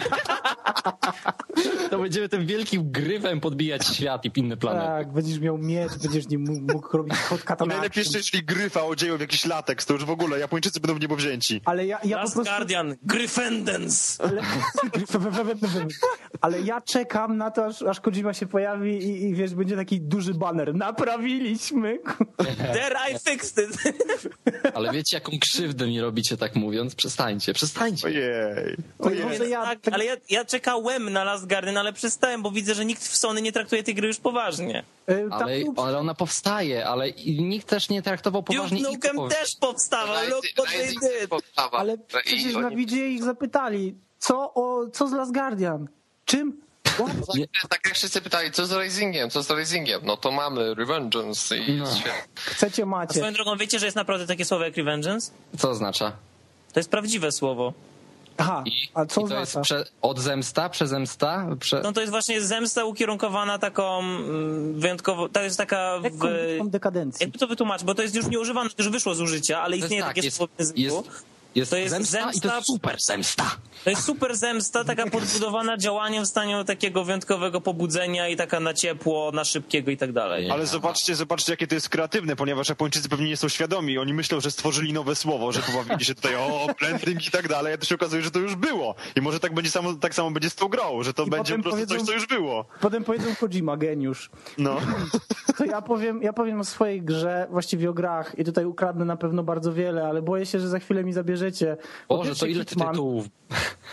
To 1.90 1.99
będziemy 1.99 2.30
tym 2.30 2.45
wielkim 2.45 2.91
gryfem 2.91 3.40
podbijać 3.41 3.88
świat 3.88 4.26
i 4.26 4.32
inne 4.36 4.57
planety. 4.57 4.86
Tak, 4.88 5.14
będziesz 5.14 5.40
miał 5.40 5.57
miecz, 5.57 5.98
będziesz 6.03 6.24
nim 6.30 6.41
mógł, 6.41 6.73
mógł 6.73 6.97
robić 6.97 7.18
hot 7.18 7.41
I 7.65 7.68
najlepiej 7.68 8.02
jeszcze, 8.02 8.18
jeśli 8.18 8.43
gryfa 8.43 8.84
odzieją 8.84 9.18
w 9.18 9.22
jakiś 9.22 9.45
lateks, 9.45 9.85
to 9.85 9.93
już 9.93 10.06
w 10.06 10.10
ogóle 10.10 10.39
Japończycy 10.39 10.80
będą 10.80 10.95
w 10.95 11.02
niebo 11.02 11.15
wzięci. 11.15 11.61
Ale 11.65 11.85
ja, 11.85 11.99
ja 12.03 12.18
po 12.18 12.22
Last 12.23 12.34
prostu... 12.34 12.52
Guardian, 12.52 12.95
Gryfendens. 13.03 14.22
Ale, 14.22 14.41
ale 16.41 16.61
ja 16.61 16.81
czekam 16.81 17.38
na 17.38 17.52
to, 17.52 17.65
aż, 17.65 17.81
aż 17.81 17.99
Kojima 17.99 18.34
się 18.34 18.45
pojawi 18.47 18.91
i, 18.91 19.23
i 19.23 19.35
wiesz, 19.35 19.56
będzie 19.56 19.76
taki 19.76 20.02
duży 20.02 20.34
baner. 20.34 20.76
Naprawiliśmy! 20.76 21.99
There 22.73 22.95
I 23.11 23.19
fixed 23.30 23.69
it. 23.69 23.95
Ale 24.73 24.91
wiecie, 24.91 25.18
jaką 25.18 25.31
krzywdę 25.39 25.88
mi 25.88 26.02
robicie 26.02 26.38
tak 26.38 26.56
mówiąc? 26.56 26.95
Przestańcie, 26.95 27.53
przestańcie. 27.53 28.07
Ojej. 28.07 28.76
To 28.97 29.03
Ojej. 29.03 29.23
może 29.23 29.49
ja, 29.49 29.64
tak, 29.64 29.81
tak, 29.81 29.93
ale 29.93 30.06
ja, 30.06 30.15
ja 30.30 30.45
czekałem 30.45 31.10
na 31.10 31.23
Last 31.23 31.47
Guardian, 31.47 31.77
ale 31.77 31.93
przestałem, 31.93 32.41
bo 32.41 32.52
widzę, 32.52 32.76
że 32.76 32.85
nikt 32.85 33.03
w 33.03 33.15
Sony 33.18 33.41
nie 33.41 33.52
traktuje 33.52 33.84
tej 33.84 33.95
gry 33.95 34.07
już 34.07 34.18
poważnie. 34.18 34.84
y, 35.10 35.27
Ale, 35.31 35.56
ale 35.77 35.97
ona 35.97 36.15
powstaje, 36.16 36.88
ale 36.88 37.12
nikt 37.26 37.68
też 37.68 37.90
nie 37.90 38.02
traktował 38.02 38.44
poważnie 38.44 38.78
Duke. 38.84 39.14
Nukem 39.14 39.30
też 39.30 39.56
powstawał, 39.56 40.30
look 40.30 40.42
did. 40.44 41.30
powstała. 41.30 41.72
ale 41.80 41.94
I 41.94 41.98
przecież 42.08 42.46
oni- 42.56 42.62
na 42.64 42.70
widzie 42.70 43.08
ich 43.10 43.24
zapytali, 43.24 43.96
co, 44.20 44.54
o, 44.54 44.88
co 44.94 45.08
z 45.08 45.12
Last 45.12 45.34
Guardian? 45.34 45.88
Czym? 46.26 46.62
Nie. 47.36 47.48
Tak 47.70 47.82
jak 47.86 47.96
wszyscy 47.96 48.22
pytali, 48.22 48.52
co 48.52 48.66
z 48.66 48.72
Risingiem, 48.72 49.30
co 49.30 49.44
z 49.44 49.50
Risingiem? 49.52 50.02
No 50.04 50.18
to 50.18 50.32
mamy 50.32 50.76
Revengeance 50.76 51.58
i 51.58 51.74
No. 51.74 51.86
świetnie. 51.96 52.22
Chcecie, 52.36 52.84
A 52.84 52.86
macie. 52.86 53.14
swoją 53.20 53.34
drogą, 53.34 53.58
wiecie, 53.58 53.80
że 53.80 53.86
jest 53.86 53.96
naprawdę 53.96 54.28
takie 54.28 54.46
słowo 54.46 54.64
jak 54.64 54.78
Revengeance? 54.78 55.32
Co 55.58 55.70
oznacza? 55.70 56.12
To 56.74 56.80
jest 56.80 56.90
prawdziwe 56.90 57.32
słowo. 57.32 57.74
Aha, 58.38 58.64
I, 58.66 58.72
a 58.94 59.06
co 59.06 59.22
i 59.22 59.30
to 59.30 59.40
jest 59.40 59.57
prze, 59.62 59.86
od 60.02 60.20
zemsta, 60.20 60.70
przezemsta? 60.70 61.48
Prze... 61.60 61.82
No 61.82 61.94
to 61.94 62.02
jest 62.02 62.12
właśnie 62.12 62.41
zemsta 62.41 62.86
ukierunkowana 62.86 63.60
taką 63.60 63.99
mm, 63.99 64.80
wyjątkowo, 64.80 65.30
to 65.30 65.41
jest 65.41 65.57
taka 65.57 65.99
w... 65.99 66.03
dawką 66.03 66.70
dekadencji. 66.70 67.24
Jakby 67.24 67.40
to 67.40 67.48
wytłumaczyć, 67.48 67.86
bo 67.86 67.95
to 67.95 68.02
jest 68.02 68.16
już 68.16 68.28
nieużywane, 68.28 68.70
to 68.70 68.76
już 68.84 68.91
wyszło 68.91 69.16
z 69.16 69.22
użycia, 69.22 69.62
ale 69.62 69.78
istnieje 69.78 70.02
tak, 70.02 70.10
takie 70.10 70.28
jest, 70.28 70.38
słowo 70.38 70.53
w 70.56 70.60
języku. 70.60 70.80
jest, 70.80 71.26
jest, 71.56 71.72
To 71.72 71.77
jest 71.77 71.91
zemsta, 71.91 72.19
i 72.19 72.22
to 72.41 72.48
zemsta- 72.49 72.56
jest 72.56 72.68
super 72.68 72.95
zemsta. 72.99 73.56
To 73.84 73.90
jest 73.90 74.03
super 74.03 74.36
zemsta, 74.38 74.84
taka 74.84 75.10
podbudowana 75.15 75.77
działaniem 75.77 76.23
w 76.23 76.27
stanie 76.27 76.64
takiego 76.65 77.03
wyjątkowego 77.03 77.61
pobudzenia 77.61 78.27
i 78.30 78.36
taka 78.36 78.60
na 78.60 78.73
ciepło, 78.73 79.32
na 79.32 79.44
szybkiego 79.44 79.91
i 79.91 79.98
tak 79.98 80.11
dalej. 80.11 80.52
Ale 80.52 80.68
zobaczcie, 80.68 81.15
zobaczcie, 81.15 81.53
jakie 81.53 81.68
to 81.68 81.76
jest 81.76 81.90
kreatywne, 81.90 82.36
ponieważ 82.36 82.69
Japończycy 82.69 83.10
pewnie 83.10 83.27
nie 83.27 83.38
są 83.38 83.49
świadomi. 83.49 83.98
Oni 83.98 84.14
myślą, 84.14 84.40
że 84.40 84.52
stworzyli 84.52 84.94
nowe 84.94 85.15
słowo, 85.15 85.52
że 85.52 85.60
pobawili 85.61 86.06
się 86.06 86.15
tutaj 86.15 86.36
o 86.36 86.68
blending 86.80 87.27
i 87.27 87.32
tak 87.32 87.48
dalej, 87.48 87.73
a 87.73 87.77
to 87.77 87.86
się 87.86 87.95
okazuje, 87.95 88.22
że 88.22 88.32
to 88.32 88.40
już 88.40 88.56
było. 88.56 88.95
I 89.15 89.22
może 89.22 89.40
tak 89.40 89.53
będzie 89.53 89.72
samo, 89.72 89.94
tak 89.94 90.15
samo 90.15 90.32
będzie 90.32 90.49
z 90.49 90.56
tą 90.56 90.68
grą, 90.68 91.03
że 91.03 91.14
to 91.14 91.23
I 91.26 91.30
będzie 91.30 91.57
po 91.57 91.64
prostu 91.64 91.86
coś, 91.88 92.02
co 92.02 92.11
już 92.14 92.27
było. 92.27 92.65
Potem 92.82 93.03
powiedzą 93.03 93.36
Kojima, 93.40 93.77
geniusz. 93.77 94.30
No. 94.57 94.77
To 95.57 95.65
ja 95.65 95.82
powiem, 95.82 96.22
ja 96.23 96.34
powiem 96.34 96.60
o 96.60 96.64
swojej 96.64 97.02
grze, 97.02 97.48
właściwie 97.52 97.90
o 97.90 97.94
grach 97.94 98.36
i 98.40 98.44
tutaj 98.44 98.65
ukradnę 98.65 99.06
na 99.06 99.18
pewno 99.18 99.44
bardzo 99.44 99.73
wiele, 99.73 100.07
ale 100.07 100.22
boję 100.22 100.45
się, 100.45 100.60
że 100.60 100.69
za 100.69 100.80
chwilę 100.80 101.03
mi 101.03 101.14
zabierzecie. 101.46 101.78
Po 102.08 102.18
Boże, 102.18 102.36
to 102.36 102.46
ile 102.46 102.66
Hitman, 102.66 102.92
tytułów? 102.92 103.26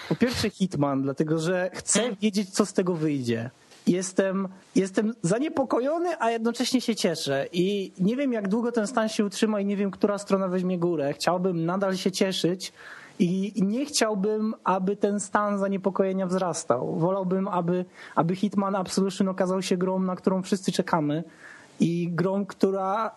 Po 0.09 0.15
pierwsze 0.15 0.51
Hitman, 0.51 1.03
dlatego 1.03 1.39
że 1.39 1.71
chcę 1.75 2.17
wiedzieć, 2.21 2.51
co 2.51 2.67
z 2.67 2.73
tego 2.73 2.95
wyjdzie. 2.95 3.51
Jestem, 3.87 4.49
jestem 4.75 5.15
zaniepokojony, 5.23 6.21
a 6.21 6.31
jednocześnie 6.31 6.81
się 6.81 6.95
cieszę. 6.95 7.47
I 7.53 7.93
nie 7.99 8.17
wiem, 8.17 8.33
jak 8.33 8.49
długo 8.49 8.73
ten 8.73 8.87
stan 8.87 9.09
się 9.09 9.25
utrzyma 9.25 9.61
i 9.61 9.67
nie 9.67 9.77
wiem, 9.77 9.91
która 9.91 10.19
strona 10.19 10.49
weźmie 10.49 10.79
górę. 10.79 11.13
Chciałbym 11.13 11.65
nadal 11.65 11.97
się 11.97 12.13
cieszyć 12.13 12.73
i 13.19 13.53
nie 13.57 13.87
chciałbym, 13.87 14.55
aby 14.65 14.97
ten 14.97 15.21
stan 15.21 15.59
zaniepokojenia 15.59 16.27
wzrastał. 16.27 16.97
Wolałbym, 16.99 17.49
aby, 17.49 17.85
aby 18.15 18.37
Hitman 18.37 18.77
Absolution 18.77 19.29
okazał 19.29 19.63
się 19.63 19.77
grą, 19.77 19.99
na 19.99 20.17
którą 20.17 20.43
wszyscy 20.43 20.73
czekamy. 20.73 21.25
I 21.83 22.09
grą, 22.13 22.47
która 22.47 23.09
y, 23.09 23.11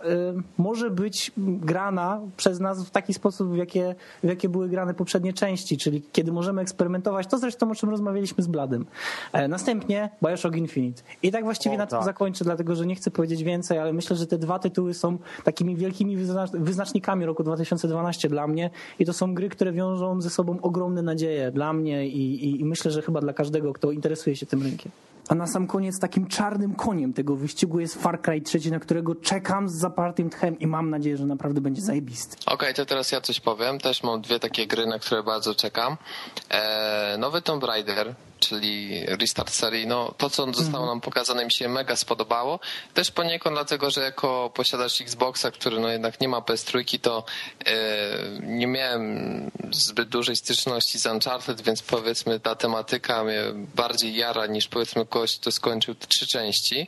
może 0.58 0.90
być 0.90 1.32
grana 1.38 2.22
przez 2.38 2.60
nas 2.60 2.86
w 2.86 2.90
taki 2.90 3.14
sposób, 3.14 3.50
w 3.50 3.56
jakie, 3.56 3.96
w 4.24 4.28
jakie 4.28 4.50
były 4.50 4.70
grane 4.70 4.94
poprzednie 4.94 5.34
części, 5.34 5.78
czyli 5.78 6.02
kiedy 6.12 6.32
możemy 6.32 6.62
eksperymentować, 6.62 7.28
to 7.28 7.38
zresztą 7.38 7.72
o 7.72 7.76
czym 7.76 7.90
rozmawialiśmy 7.90 8.44
z 8.44 8.48
Bladem. 8.48 8.86
E, 9.34 9.48
następnie 9.48 10.10
Bioshock 10.24 10.56
Infinite. 10.56 11.02
I 11.24 11.32
tak 11.32 11.44
właściwie 11.44 11.76
O, 11.76 11.78
na 11.78 11.88
tym 11.88 11.98
tak. 11.98 12.06
zakończę, 12.06 12.46
dlatego 12.46 12.76
że 12.76 12.86
nie 12.86 12.96
chcę 12.96 13.12
powiedzieć 13.12 13.44
więcej, 13.44 13.80
ale 13.80 13.94
myślę, 13.94 14.16
że 14.16 14.28
te 14.28 14.38
dwa 14.38 14.60
tytuły 14.60 14.94
są 14.94 15.18
takimi 15.44 15.76
wielkimi 15.76 16.18
wyznacz- 16.18 16.60
wyznacznikami 16.60 17.26
roku 17.26 17.44
2012 17.44 18.30
dla 18.30 18.48
mnie 18.48 18.70
i 19.00 19.06
to 19.06 19.14
są 19.14 19.34
gry, 19.34 19.50
które 19.50 19.72
wiążą 19.72 20.22
ze 20.22 20.30
sobą 20.30 20.58
ogromne 20.62 21.02
nadzieje 21.02 21.52
dla 21.52 21.74
mnie 21.74 22.08
i, 22.08 22.46
i, 22.46 22.62
i 22.62 22.66
myślę, 22.66 22.92
że 22.92 23.02
chyba 23.02 23.22
dla 23.22 23.34
każdego, 23.34 23.74
kto 23.74 23.92
interesuje 23.92 24.36
się 24.36 24.46
tym 24.46 24.64
rynkiem. 24.64 24.92
A 25.30 25.36
na 25.36 25.48
sam 25.48 25.68
koniec 25.68 26.00
takim 26.00 26.28
czarnym 26.28 26.76
koniem 26.76 27.14
tego 27.14 27.36
wyścigu 27.36 27.80
jest 27.80 28.02
Far 28.02 28.22
Cry 28.22 28.42
3, 28.42 28.72
na 28.72 28.80
którego 28.80 29.16
czekam 29.16 29.70
z 29.70 29.74
zapartym 29.74 30.30
tchem 30.30 30.60
i 30.60 30.68
mam 30.68 30.90
nadzieję, 30.90 31.18
że 31.18 31.26
naprawdę 31.26 31.62
będzie 31.62 31.82
zajebisty. 31.82 32.38
Okej, 32.46 32.74
to 32.74 32.86
teraz 32.86 33.12
ja 33.12 33.22
coś 33.22 33.40
powiem. 33.40 33.80
Też 33.80 34.04
mam 34.04 34.22
dwie 34.22 34.40
takie 34.40 34.68
gry, 34.68 34.86
na 34.86 35.00
które 35.00 35.24
bardzo 35.24 35.56
czekam. 35.56 35.98
E, 36.50 37.16
nowy 37.20 37.42
Tomb 37.42 37.64
Raider, 37.64 38.16
czyli 38.50 39.06
restart 39.06 39.50
serii. 39.54 39.88
No, 39.88 40.14
to, 40.18 40.30
co 40.30 40.54
zostało 40.54 40.86
nam 40.86 41.02
pokazane, 41.02 41.46
mi 41.46 41.52
się 41.52 41.70
mega 41.70 41.96
spodobało. 41.96 42.60
Też 42.94 43.12
poniekąd 43.12 43.56
dlatego, 43.56 43.92
że 43.92 44.02
jako 44.02 44.52
posiadacz 44.54 45.02
Xboxa, 45.02 45.52
który 45.52 45.80
no 45.80 45.90
jednak 45.90 46.22
nie 46.22 46.28
ma 46.28 46.40
PS3, 46.40 47.00
to 47.00 47.24
e, 47.66 47.76
nie 48.42 48.68
miałem 48.68 49.52
zbyt 49.72 50.10
dużej 50.10 50.36
styczności 50.36 51.00
z 51.00 51.06
Uncharted, 51.06 51.62
więc 51.62 51.82
powiedzmy 51.82 52.40
ta 52.40 52.56
tematyka 52.56 53.24
mnie 53.24 53.42
bardziej 53.76 54.16
jara 54.16 54.46
niż 54.46 54.68
powiedzmy 54.68 55.06
kogoś, 55.06 55.40
kto 55.40 55.52
skończył 55.52 55.96
te 55.96 56.08
trzy 56.08 56.28
części. 56.28 56.88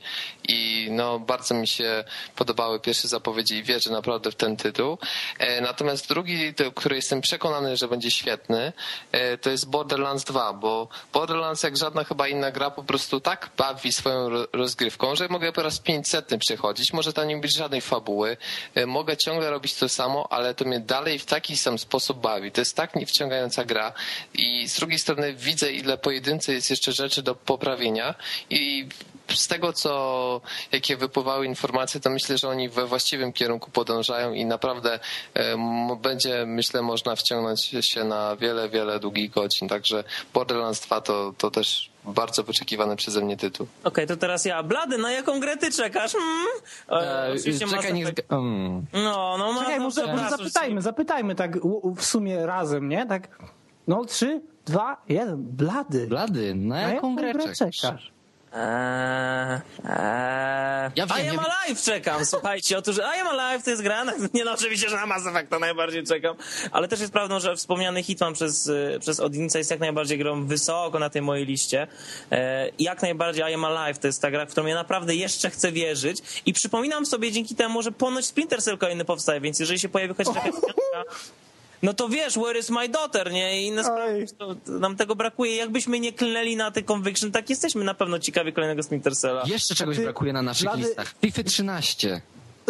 I 0.50 0.88
no, 0.92 1.20
bardzo 1.20 1.56
mi 1.56 1.68
się 1.68 2.04
podobały 2.36 2.80
pierwsze 2.80 3.08
zapowiedzi 3.08 3.56
i 3.56 3.64
wierzę 3.64 3.92
naprawdę 3.92 4.32
w 4.32 4.36
ten 4.36 4.58
tytuł. 4.58 4.98
E, 5.40 5.62
Natomiast 5.62 6.08
drugi, 6.08 6.54
który 6.76 6.96
jestem 6.96 7.22
przekonany, 7.22 7.78
że 7.78 7.88
będzie 7.88 8.12
świetny, 8.12 8.74
e, 9.12 9.38
to 9.38 9.50
jest 9.50 9.70
Borderlands 9.70 10.24
2, 10.24 10.54
bo 10.54 10.88
Borderlands 11.14 11.47
jak 11.64 11.78
żadna 11.78 12.04
chyba 12.04 12.28
inna 12.28 12.52
gra 12.52 12.72
po 12.72 12.84
prostu 12.84 13.20
tak 13.20 13.50
bawi 13.58 13.92
swoją 13.92 14.30
ro- 14.30 14.48
rozgrywką, 14.54 15.16
że 15.16 15.28
mogę 15.28 15.52
po 15.54 15.64
raz 15.64 15.80
500 15.80 16.30
przechodzić, 16.40 16.94
może 16.94 17.14
tam 17.14 17.28
nie 17.28 17.38
być 17.38 17.54
żadnej 17.54 17.82
fabuły, 17.82 18.38
e, 18.76 18.86
mogę 18.86 19.18
ciągle 19.18 19.50
robić 19.52 19.74
to 19.74 19.90
samo, 19.90 20.28
ale 20.32 20.56
to 20.56 20.66
mnie 20.66 20.80
dalej 20.80 21.20
w 21.20 21.26
taki 21.26 21.58
sam 21.58 21.80
sposób 21.80 22.20
bawi. 22.22 22.52
To 22.52 22.62
jest 22.62 22.76
tak 22.76 22.96
niewciągająca 22.96 23.66
gra 23.66 23.94
i 24.34 24.68
z 24.68 24.76
drugiej 24.80 25.00
strony 25.00 25.34
widzę, 25.34 25.72
ile 25.72 25.98
pojedynce 25.98 26.54
jest 26.54 26.70
jeszcze 26.70 26.92
rzeczy 26.92 27.24
do 27.24 27.36
poprawienia 27.36 28.16
i 28.50 28.88
z 29.36 29.48
tego, 29.48 29.74
co 29.74 30.42
jakie 30.72 30.98
wypływały 30.98 31.46
informacje, 31.46 32.00
to 32.00 32.10
myślę, 32.10 32.38
że 32.38 32.50
oni 32.50 32.70
we 32.70 32.86
właściwym 32.86 33.34
kierunku 33.34 33.72
podążają 33.72 34.34
i 34.34 34.46
naprawdę 34.46 35.00
e, 35.34 35.56
będzie, 36.02 36.46
myślę, 36.46 36.82
można 36.82 37.16
wciągnąć 37.16 37.62
się 37.82 38.04
na 38.04 38.36
wiele, 38.36 38.70
wiele 38.70 39.00
długich 39.00 39.32
godzin. 39.32 39.68
Także 39.68 40.04
Borderlands 40.34 40.80
2 40.80 41.02
to, 41.02 41.34
to 41.38 41.52
też 41.52 41.90
bardzo 42.06 42.44
wyczekiwany 42.44 42.96
przeze 42.96 43.22
mnie 43.22 43.38
tytuł. 43.38 43.68
Okej, 43.84 44.08
to 44.08 44.18
teraz 44.18 44.46
ja. 44.46 44.64
Blady, 44.64 44.98
na 44.98 45.12
jaką 45.12 45.40
grę 45.40 45.58
ty 45.58 45.72
czekasz? 45.72 46.12
Hmm? 46.12 46.48
E, 46.90 47.28
E, 47.28 47.34
oczywiście 47.34 47.66
Mass 47.66 47.76
czekaj, 47.76 47.94
niech... 47.94 48.08
Zga- 48.08 48.38
mm. 48.38 48.86
No, 48.94 49.36
no, 49.38 49.60
Czekaj, 49.60 49.78
no, 49.78 49.84
może, 49.84 50.08
może 50.08 50.30
zapytajmy, 50.30 50.82
zapytajmy 50.82 51.36
tak 51.36 51.58
w 51.96 52.06
sumie 52.06 52.46
razem, 52.46 52.90
nie? 52.90 53.06
Tak, 53.06 53.28
no 53.88 54.06
trzy, 54.06 54.42
dwa, 54.66 55.02
jeden, 55.10 55.44
blady. 55.44 56.08
Blady, 56.08 56.56
na 56.56 56.76
Na 56.76 56.94
jaką 56.94 57.16
grę 57.16 57.34
czekasz? 57.56 58.17
Eee, 58.54 59.62
eee, 59.86 60.92
Ja 60.96 61.06
wiem, 61.08 61.26
I 61.26 61.30
am 61.30 61.36
nie- 61.36 61.42
Alive 61.42 61.82
czekam, 61.84 62.26
słuchajcie, 62.26 62.78
otóż 62.78 62.98
I 62.98 63.20
am 63.22 63.28
Alive 63.40 63.64
to 63.64 63.70
jest 63.70 63.82
gra, 63.84 64.04
nie 64.34 64.44
no 64.46 64.52
oczywiście, 64.52 64.90
że 64.90 64.96
na 64.96 65.06
Mass 65.06 65.28
Effecta 65.28 65.60
najbardziej 65.60 66.04
czekam, 66.04 66.36
ale 66.72 66.88
też 66.88 67.00
jest 67.00 67.14
prawdą, 67.14 67.40
że 67.40 67.56
wspomniany 67.56 68.04
Hitman 68.04 68.34
przez, 68.34 68.68
y, 68.68 68.98
przez 69.02 69.20
Odinca 69.20 69.58
jest 69.58 69.72
jak 69.72 69.80
najbardziej 69.80 70.18
grą 70.18 70.46
wysoko 70.46 71.00
na 71.00 71.10
tej 71.10 71.22
mojej 71.22 71.46
liście. 71.46 71.88
E, 72.32 72.70
jak 72.80 73.02
najbardziej 73.02 73.52
I 73.52 73.54
am 73.54 73.66
Alive 73.66 74.00
to 74.00 74.08
jest 74.08 74.22
ta 74.22 74.32
gra, 74.32 74.46
w 74.46 74.50
którą 74.50 74.68
ja 74.68 74.76
naprawdę 74.76 75.16
jeszcze 75.16 75.50
chcę 75.50 75.72
wierzyć. 75.72 76.18
I 76.46 76.54
przypominam 76.54 77.06
sobie 77.06 77.32
dzięki 77.32 77.56
temu, 77.56 77.82
że 77.82 77.92
ponoć 77.92 78.26
Splinter 78.26 78.64
Cell 78.64 78.78
kolejny 78.78 79.06
powstaje, 79.06 79.42
więc 79.42 79.60
jeżeli 79.60 79.80
się 79.80 79.90
pojawi 79.90 80.10
jakaś 80.20 80.28
zmianka, 80.28 80.50
no 81.84 81.94
to 81.94 82.10
wiesz, 82.10 82.34
where 82.38 82.60
is 82.60 82.70
my 82.70 82.90
daughter, 82.90 83.32
nie? 83.32 83.68
I 83.68 83.72
to, 84.38 84.56
to 84.56 84.72
nam 84.72 84.96
tego 84.96 85.16
brakuje. 85.16 85.56
Jakbyśmy 85.56 86.00
nie 86.00 86.14
klnęli 86.14 86.56
na 86.56 86.72
te 86.72 86.84
conviction, 86.84 87.32
tak 87.32 87.50
jesteśmy 87.50 87.84
na 87.84 87.94
pewno 87.94 88.20
ciekawi 88.20 88.54
kolejnego 88.54 88.84
Splinter 88.84 89.16
Cella. 89.18 89.44
Jeszcze 89.46 89.76
czegoś 89.76 89.98
ty- 89.98 90.04
brakuje 90.04 90.34
na 90.34 90.42
naszych 90.42 90.68
Blady- 90.68 90.78
listach. 90.88 91.14
FIFA 91.22 91.44
13. 91.44 92.22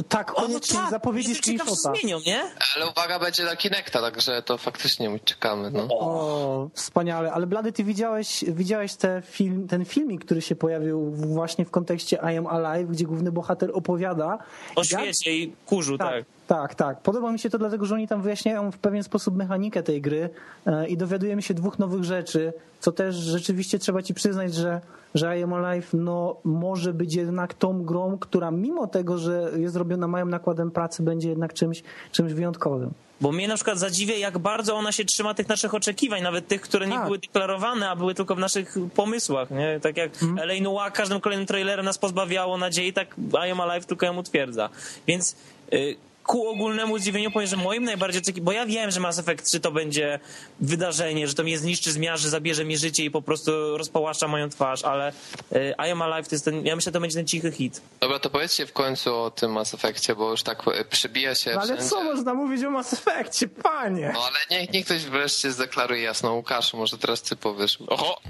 Tak, 0.09 0.31
O, 0.37 0.41
no 0.41 0.47
koniecznie 0.47 0.79
tak, 0.79 0.89
zapowiedzi 0.89 1.35
screenshota. 1.35 1.93
zmienią, 1.93 2.19
nie? 2.25 2.41
Ale 2.75 2.89
uwaga, 2.89 3.19
będzie 3.19 3.43
na 3.43 3.55
Kinecta, 3.55 4.01
także 4.01 4.41
to 4.41 4.57
faktycznie 4.57 5.19
czekamy. 5.19 5.71
No. 5.71 5.87
O, 5.89 6.69
wspaniale. 6.73 7.31
Ale 7.33 7.47
Blady, 7.47 7.71
ty 7.71 7.83
widziałeś, 7.83 8.43
widziałeś 8.47 8.93
te 8.95 9.21
film, 9.25 9.67
ten 9.67 9.85
filmik, 9.85 10.25
który 10.25 10.41
się 10.41 10.55
pojawił 10.55 11.11
właśnie 11.11 11.65
w 11.65 11.71
kontekście 11.71 12.15
I 12.33 12.37
Am 12.37 12.47
Alive, 12.47 12.89
gdzie 12.91 13.05
główny 13.05 13.31
bohater 13.31 13.69
opowiada. 13.73 14.37
O 14.75 14.81
jak- 14.91 15.01
świecie 15.01 15.37
i 15.37 15.53
kurzu, 15.65 15.97
tak. 15.97 16.09
Tak, 16.11 16.25
tak, 16.47 16.75
tak. 16.75 17.01
Podoba 17.01 17.31
mi 17.31 17.39
się 17.39 17.49
to 17.49 17.57
dlatego, 17.57 17.85
że 17.85 17.95
oni 17.95 18.07
tam 18.07 18.21
wyjaśniają 18.21 18.71
w 18.71 18.77
pewien 18.77 19.03
sposób 19.03 19.35
mechanikę 19.35 19.83
tej 19.83 20.01
gry 20.01 20.29
e, 20.65 20.87
i 20.87 20.97
dowiadujemy 20.97 21.41
się 21.41 21.53
dwóch 21.53 21.79
nowych 21.79 22.03
rzeczy, 22.03 22.53
co 22.79 22.91
też 22.91 23.15
rzeczywiście 23.15 23.79
trzeba 23.79 24.01
ci 24.01 24.13
przyznać, 24.13 24.53
że, 24.53 24.81
że 25.15 25.39
I 25.39 25.43
Am 25.43 25.53
Alive 25.53 25.93
no, 25.93 26.35
może 26.43 26.93
być 26.93 27.15
jednak 27.15 27.53
tą 27.53 27.83
grą, 27.83 28.17
która 28.17 28.51
mimo 28.51 28.87
tego, 28.87 29.17
że 29.17 29.51
jest 29.57 29.75
robiona 29.75 30.07
małym 30.07 30.29
nakładem 30.29 30.71
pracy, 30.71 31.03
będzie 31.03 31.29
jednak 31.29 31.53
czymś, 31.53 31.83
czymś 32.11 32.33
wyjątkowym. 32.33 32.91
Bo 33.21 33.31
mnie 33.31 33.47
na 33.47 33.55
przykład 33.55 33.79
zadziwia, 33.79 34.15
jak 34.17 34.37
bardzo 34.37 34.75
ona 34.75 34.91
się 34.91 35.05
trzyma 35.05 35.33
tych 35.33 35.49
naszych 35.49 35.73
oczekiwań, 35.73 36.21
nawet 36.21 36.47
tych, 36.47 36.61
które 36.61 36.87
nie 36.87 36.93
Tak. 36.95 37.05
były 37.05 37.17
deklarowane, 37.19 37.89
a 37.89 37.95
były 37.95 38.13
tylko 38.15 38.35
w 38.35 38.39
naszych 38.39 38.75
pomysłach, 38.95 39.51
nie? 39.51 39.79
Tak 39.79 39.97
jak 39.97 40.23
Mhm. 40.23 40.39
L.A. 40.49 40.61
Noir 40.61 40.93
każdym 40.93 41.19
kolejnym 41.21 41.47
trailerem 41.47 41.85
nas 41.85 41.97
pozbawiało 41.97 42.57
nadziei, 42.57 42.93
tak 42.93 43.15
I 43.47 43.51
Am 43.51 43.61
Alive 43.61 43.85
tylko 43.85 44.05
ją 44.05 44.17
utwierdza. 44.17 44.69
Więc 45.07 45.35
y, 45.73 45.95
ku 46.27 46.47
ogólnemu 46.49 46.97
zdziwieniu 46.97 47.31
powiem, 47.31 47.47
że 47.47 47.57
moim 47.57 47.83
najbardziej 47.83 48.21
oczekiwanym, 48.21 48.45
bo 48.45 48.51
ja 48.51 48.65
wiem, 48.65 48.91
że 48.91 48.99
Mass 48.99 49.19
Effect 49.19 49.45
3 49.45 49.59
to 49.59 49.71
będzie 49.71 50.19
wydarzenie, 50.59 51.27
że 51.27 51.33
to 51.33 51.43
mnie 51.43 51.57
zniszczy, 51.57 51.91
zmiażdży, 51.91 52.29
zabierze 52.29 52.65
mi 52.65 52.77
życie 52.77 53.03
i 53.05 53.11
po 53.11 53.21
prostu 53.21 53.77
rozpałaszcza 53.77 54.27
moją 54.27 54.49
twarz, 54.49 54.83
ale 54.83 55.11
y, 55.55 55.73
I 55.87 55.91
Am 55.91 56.01
Alive 56.01 56.27
to 56.27 56.35
jest 56.35 56.45
ten, 56.45 56.65
ja 56.65 56.75
myślę, 56.75 56.89
że 56.89 56.93
to 56.93 56.99
będzie 56.99 57.15
ten 57.15 57.27
cichy 57.27 57.51
hit. 57.51 57.81
Dobra, 57.99 58.19
to 58.19 58.29
powiedzcie 58.29 58.65
w 58.65 58.73
końcu 58.73 59.15
o 59.15 59.31
tym 59.31 59.51
Mass 59.51 59.73
Effectie, 59.73 60.15
bo 60.15 60.31
już 60.31 60.43
tak 60.43 60.63
e, 60.67 60.85
przybija 60.85 61.35
się 61.35 61.51
No 61.53 61.61
ale 61.61 61.65
wszędzie. 61.73 61.89
co 61.89 62.03
można 62.03 62.33
mówić 62.33 62.63
o 62.63 62.69
Mass 62.71 62.93
Effectie, 62.93 63.47
panie? 63.47 64.11
No 64.13 64.19
ale 64.23 64.59
niech, 64.59 64.73
niech 64.73 64.85
ktoś 64.85 65.03
wreszcie 65.05 65.51
zdeklaruje 65.51 66.01
jasno. 66.01 66.33
Łukaszu, 66.33 66.77
może 66.77 66.97
teraz 66.97 67.21
ty 67.21 67.35
powiesz. 67.35 67.77
Oho, 67.87 68.21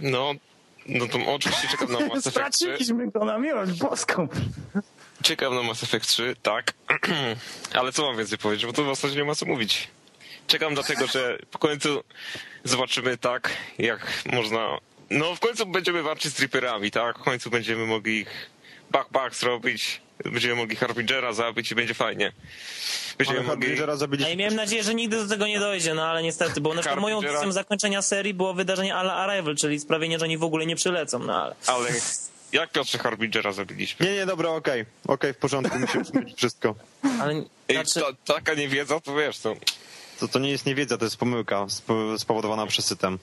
no, 0.00 0.32
no 0.86 1.06
to 1.06 1.18
oczywiście 1.34 1.68
czekam 1.68 1.92
na 1.92 2.00
Mass 2.08 2.26
Effect 2.26 2.26
3. 2.26 2.30
Straciliśmy 2.30 3.10
go 3.10 3.24
na 3.24 3.38
miłość 3.38 3.72
boską. 3.72 4.28
Czekam 5.22 5.54
na 5.54 5.62
Mass 5.62 5.82
Effect 5.82 6.08
3, 6.08 6.36
tak. 6.42 6.72
Ale 7.78 7.92
co 7.92 8.06
mam 8.06 8.16
więcej 8.16 8.38
powiedzieć, 8.38 8.66
bo 8.66 8.72
to 8.72 8.84
w 8.84 8.86
zasadzie 8.86 9.16
nie 9.16 9.24
ma 9.24 9.34
co 9.34 9.46
mówić. 9.46 9.88
Czekam 10.46 10.74
dlatego, 10.74 11.06
że 11.06 11.38
w 11.50 11.58
końcu 11.58 12.04
zobaczymy 12.64 13.18
tak, 13.18 13.50
jak 13.78 14.12
można... 14.32 14.78
No 15.10 15.34
w 15.34 15.40
końcu 15.40 15.66
będziemy 15.66 16.02
walczyć 16.02 16.32
z 16.32 16.40
Reaperami, 16.40 16.90
tak? 16.90 17.18
W 17.18 17.22
końcu 17.22 17.50
będziemy 17.50 17.86
mogli 17.86 18.20
ich 18.20 18.50
bach 19.10 19.34
zrobić, 19.34 20.00
będziemy 20.24 20.54
mogli 20.54 20.76
Harbingera 20.76 21.32
zabić 21.32 21.72
i 21.72 21.74
będzie 21.74 21.94
fajnie. 21.94 22.32
Będziemy 23.18 23.38
Ale 23.38 23.48
mogli... 23.48 23.76
Zabiliśmy. 23.94 24.30
ja 24.30 24.36
miałem 24.36 24.54
nadzieję, 24.54 24.82
że 24.82 24.94
nigdy 24.94 25.16
do 25.16 25.28
tego 25.28 25.46
nie 25.46 25.60
dojdzie, 25.60 25.94
no 25.94 26.04
ale 26.04 26.22
niestety, 26.22 26.60
bo 26.60 26.74
na 26.74 26.80
przykład 26.80 27.00
moją 27.00 27.20
decyzją 27.20 27.52
zakończenia 27.52 28.02
serii 28.02 28.34
było 28.34 28.54
wydarzenie 28.54 28.94
Ala 28.94 29.14
Arrival, 29.14 29.56
czyli 29.56 29.80
sprawienie, 29.80 30.18
że 30.18 30.24
oni 30.24 30.38
w 30.38 30.44
ogóle 30.44 30.66
nie 30.66 30.76
przylecą, 30.76 31.18
no 31.18 31.42
ale... 31.42 31.54
Ale 31.66 31.90
jak 32.52 32.72
Piotrze 32.72 32.98
Harbingera 32.98 33.52
zabiliśmy? 33.52 34.06
Nie, 34.06 34.14
nie, 34.14 34.26
dobra, 34.26 34.50
okej. 34.50 34.84
Okej, 35.08 35.32
w 35.32 35.36
porządku, 35.36 35.78
musimy 35.78 36.04
zmienić 36.04 36.36
wszystko. 36.38 36.74
ale 37.20 37.42
znaczy, 37.70 38.00
ta, 38.24 38.34
taka 38.34 38.54
niewiedza, 38.54 39.00
to 39.00 39.14
wiesz, 39.14 39.38
to 39.38 39.54
To, 40.20 40.28
to 40.28 40.38
nie 40.38 40.50
jest 40.50 40.66
niewiedza, 40.66 40.98
to 40.98 41.04
jest 41.04 41.16
pomyłka 41.16 41.66
spo- 41.66 42.18
spowodowana 42.18 42.66
przesytem. 42.66 43.18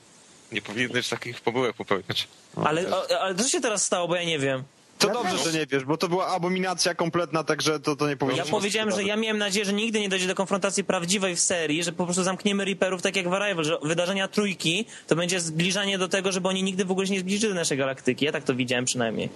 nie 0.52 0.62
powinieneś 0.62 1.08
takich 1.10 1.42
pomyłek 1.42 1.76
popełniać. 1.76 2.28
ale, 2.66 2.90
o- 2.96 3.22
ale 3.22 3.36
co 3.36 3.50
się 3.50 3.62
teraz 3.62 3.84
stało, 3.86 4.08
bo 4.08 4.16
ja 4.16 4.24
nie 4.24 4.40
wiem. 4.40 4.64
To 5.08 5.14
dobrze, 5.14 5.38
że 5.52 5.60
nie 5.60 5.66
wiesz, 5.66 5.86
bo 5.86 5.98
to 5.98 6.08
była 6.08 6.28
abominacja 6.28 6.96
kompletna, 6.96 7.44
także 7.44 7.80
to, 7.80 7.96
to 7.96 8.08
nie 8.08 8.18
powinno 8.18 8.44
Ja 8.44 8.52
powiedziałem, 8.52 8.92
że 8.92 9.04
ja 9.04 9.16
miałem 9.16 9.38
nadzieję, 9.38 9.66
że 9.66 9.74
nigdy 9.74 10.00
nie 10.00 10.10
dojdzie 10.10 10.28
do 10.28 10.36
konfrontacji 10.36 10.84
prawdziwej 10.84 11.36
w 11.36 11.40
serii, 11.40 11.84
że 11.84 11.92
po 11.92 12.06
prostu 12.06 12.24
zamkniemy 12.24 12.66
Reaperów 12.66 13.02
tak 13.02 13.16
jak 13.16 13.30
w 13.30 13.34
Arrival, 13.34 13.66
że 13.66 13.78
wydarzenia 13.84 14.28
trójki 14.28 14.86
to 15.08 15.16
będzie 15.16 15.40
zbliżanie 15.40 15.98
do 15.98 16.08
tego, 16.08 16.32
żeby 16.32 16.48
oni 16.48 16.64
nigdy 16.64 16.86
w 16.86 16.92
ogóle 16.92 17.08
się 17.08 17.14
nie 17.14 17.20
zbliżyli 17.20 17.54
do 17.54 17.60
naszej 17.60 17.78
galaktyki. 17.78 18.26
Ja 18.26 18.32
tak 18.32 18.44
to 18.44 18.56
widziałem 18.56 18.86
przynajmniej. 18.86 19.30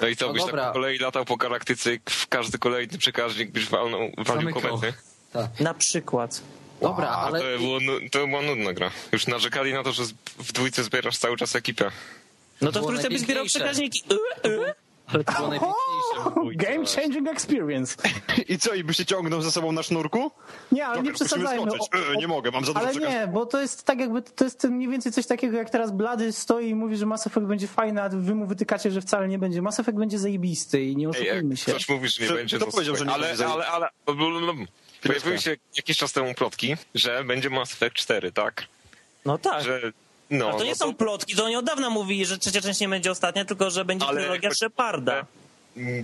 No 0.00 0.08
i 0.08 0.16
co, 0.16 0.26
No 0.26 0.32
byś 0.32 0.42
dobra. 0.42 0.62
tak 0.62 0.72
po 0.72 0.78
kolei 0.78 0.98
latał 0.98 1.24
po 1.24 1.36
galaktyce 1.36 1.90
w 2.10 2.26
każdy 2.26 2.58
kolejny 2.58 2.98
przekaźnik 2.98 3.50
byś 3.50 3.66
walnął, 3.68 4.00
walił 4.18 4.50
komety? 4.54 4.92
Tak. 5.32 5.60
Na 5.60 5.74
przykład. 5.74 6.42
Dobra, 6.80 7.08
A 7.08 7.16
ale... 7.16 7.40
to, 7.40 7.58
było, 7.58 7.78
to 8.10 8.26
była 8.26 8.42
nudna 8.42 8.72
gra. 8.72 8.90
Już 9.12 9.26
narzekali 9.26 9.72
na 9.72 9.82
to, 9.82 9.92
że 9.92 10.02
w 10.38 10.52
dwójce 10.52 10.84
zbierasz 10.84 11.18
cały 11.18 11.36
czas 11.36 11.56
ekipę. 11.56 11.90
No 12.60 12.72
to 12.72 12.82
w 12.82 12.86
trójce 12.86 13.08
byś 13.08 13.20
zbierał 13.20 13.44
przekaźniki. 13.44 14.02
Y, 14.44 14.48
y. 14.48 14.74
Ale 15.06 15.24
to 15.24 15.32
było 15.32 15.48
najpiękniejsze. 15.48 16.72
Game 16.72 16.86
changing 16.86 17.28
experience. 17.28 17.96
I 18.48 18.58
co, 18.58 18.74
i 18.74 18.84
by 18.84 18.94
się 18.94 19.04
ciągnął 19.04 19.42
za 19.42 19.50
sobą 19.50 19.72
na 19.72 19.82
sznurku? 19.82 20.30
Nie, 20.72 20.86
ale 20.86 21.02
nie 21.02 21.12
przesadzajmy. 21.12 21.70
skoczyć. 21.70 21.88
O- 21.94 22.12
E, 22.12 22.16
nie 22.16 22.28
mogę, 22.28 22.50
mam 22.50 22.64
za 22.64 22.72
dużo 22.72 22.86
Ale 22.86 22.94
przekaz- 22.94 23.10
nie, 23.10 23.26
bo 23.26 23.46
to 23.46 23.60
jest 23.60 23.84
tak 23.84 23.98
jakby, 24.00 24.22
to 24.22 24.44
jest 24.44 24.64
mniej 24.64 24.88
więcej 24.88 25.12
coś 25.12 25.26
takiego, 25.26 25.56
jak 25.56 25.70
teraz 25.70 25.90
Blady 25.92 26.32
stoi 26.32 26.68
i 26.68 26.74
mówi, 26.74 26.96
że 26.96 27.06
Mass 27.06 27.26
Effect 27.26 27.46
będzie 27.46 27.68
fajny, 27.68 28.02
a 28.02 28.08
wy 28.08 28.34
mu 28.34 28.46
wytykacie, 28.46 28.90
że 28.90 29.00
wcale 29.00 29.28
nie 29.28 29.38
będzie. 29.38 29.62
Mass 29.62 29.80
Effect 29.80 29.98
będzie 29.98 30.18
zajebisty 30.18 30.82
i 30.84 30.96
nie 30.96 31.08
oszukujmy 31.08 31.50
jak 31.50 31.58
się. 31.58 31.72
ktoś 31.72 31.88
mówi, 31.88 32.08
że 32.08 32.24
nie 32.26 32.32
będzie 32.32 32.58
to 32.58 32.66
powiedział, 32.66 32.96
że 32.96 33.04
nie 33.06 33.12
ale, 33.12 33.22
będzie 33.26 33.36
za- 33.36 33.52
ale, 33.52 33.66
ale, 33.66 33.88
Pojawiły 35.02 35.38
się 35.38 35.56
jakiś 35.76 35.98
czas 35.98 36.12
temu 36.12 36.34
plotki, 36.34 36.76
że 36.94 37.24
będzie 37.24 37.50
Mass 37.50 37.72
Effect 37.72 37.94
4, 37.96 38.32
tak? 38.32 38.64
No 39.24 39.38
tak. 39.38 39.64
Że, 39.64 39.80
no, 40.30 40.44
Ale 40.44 40.52
to 40.52 40.58
no 40.58 40.64
nie 40.64 40.74
są 40.74 40.94
plotki, 40.94 41.34
to 41.36 41.44
oni 41.44 41.56
od 41.56 41.64
dawna 41.64 41.90
mówili, 41.90 42.26
że 42.26 42.38
trzecia 42.38 42.60
część 42.60 42.80
nie 42.80 42.88
będzie 42.88 43.10
ostatnia, 43.10 43.44
tylko 43.44 43.70
że 43.70 43.84
będzie 43.84 44.06
Ale- 44.06 44.20
trylogia 44.20 44.50
Sheparda. 44.54 45.26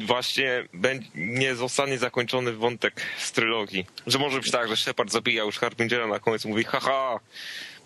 właśnie 0.06 0.68
będzie, 0.74 1.08
nie 1.14 1.54
zostanie 1.54 1.98
zakończony 1.98 2.52
wątek 2.52 3.00
z 3.18 3.32
trylogii. 3.32 3.86
Że 4.06 4.18
może 4.18 4.38
być 4.40 4.50
tak, 4.50 4.68
że 4.68 4.76
Shepard 4.76 5.10
zabija 5.12 5.44
już 5.44 5.58
Harbingera 5.58 6.06
na 6.06 6.18
koniec 6.18 6.44
mówi 6.44 6.64
haha, 6.64 7.20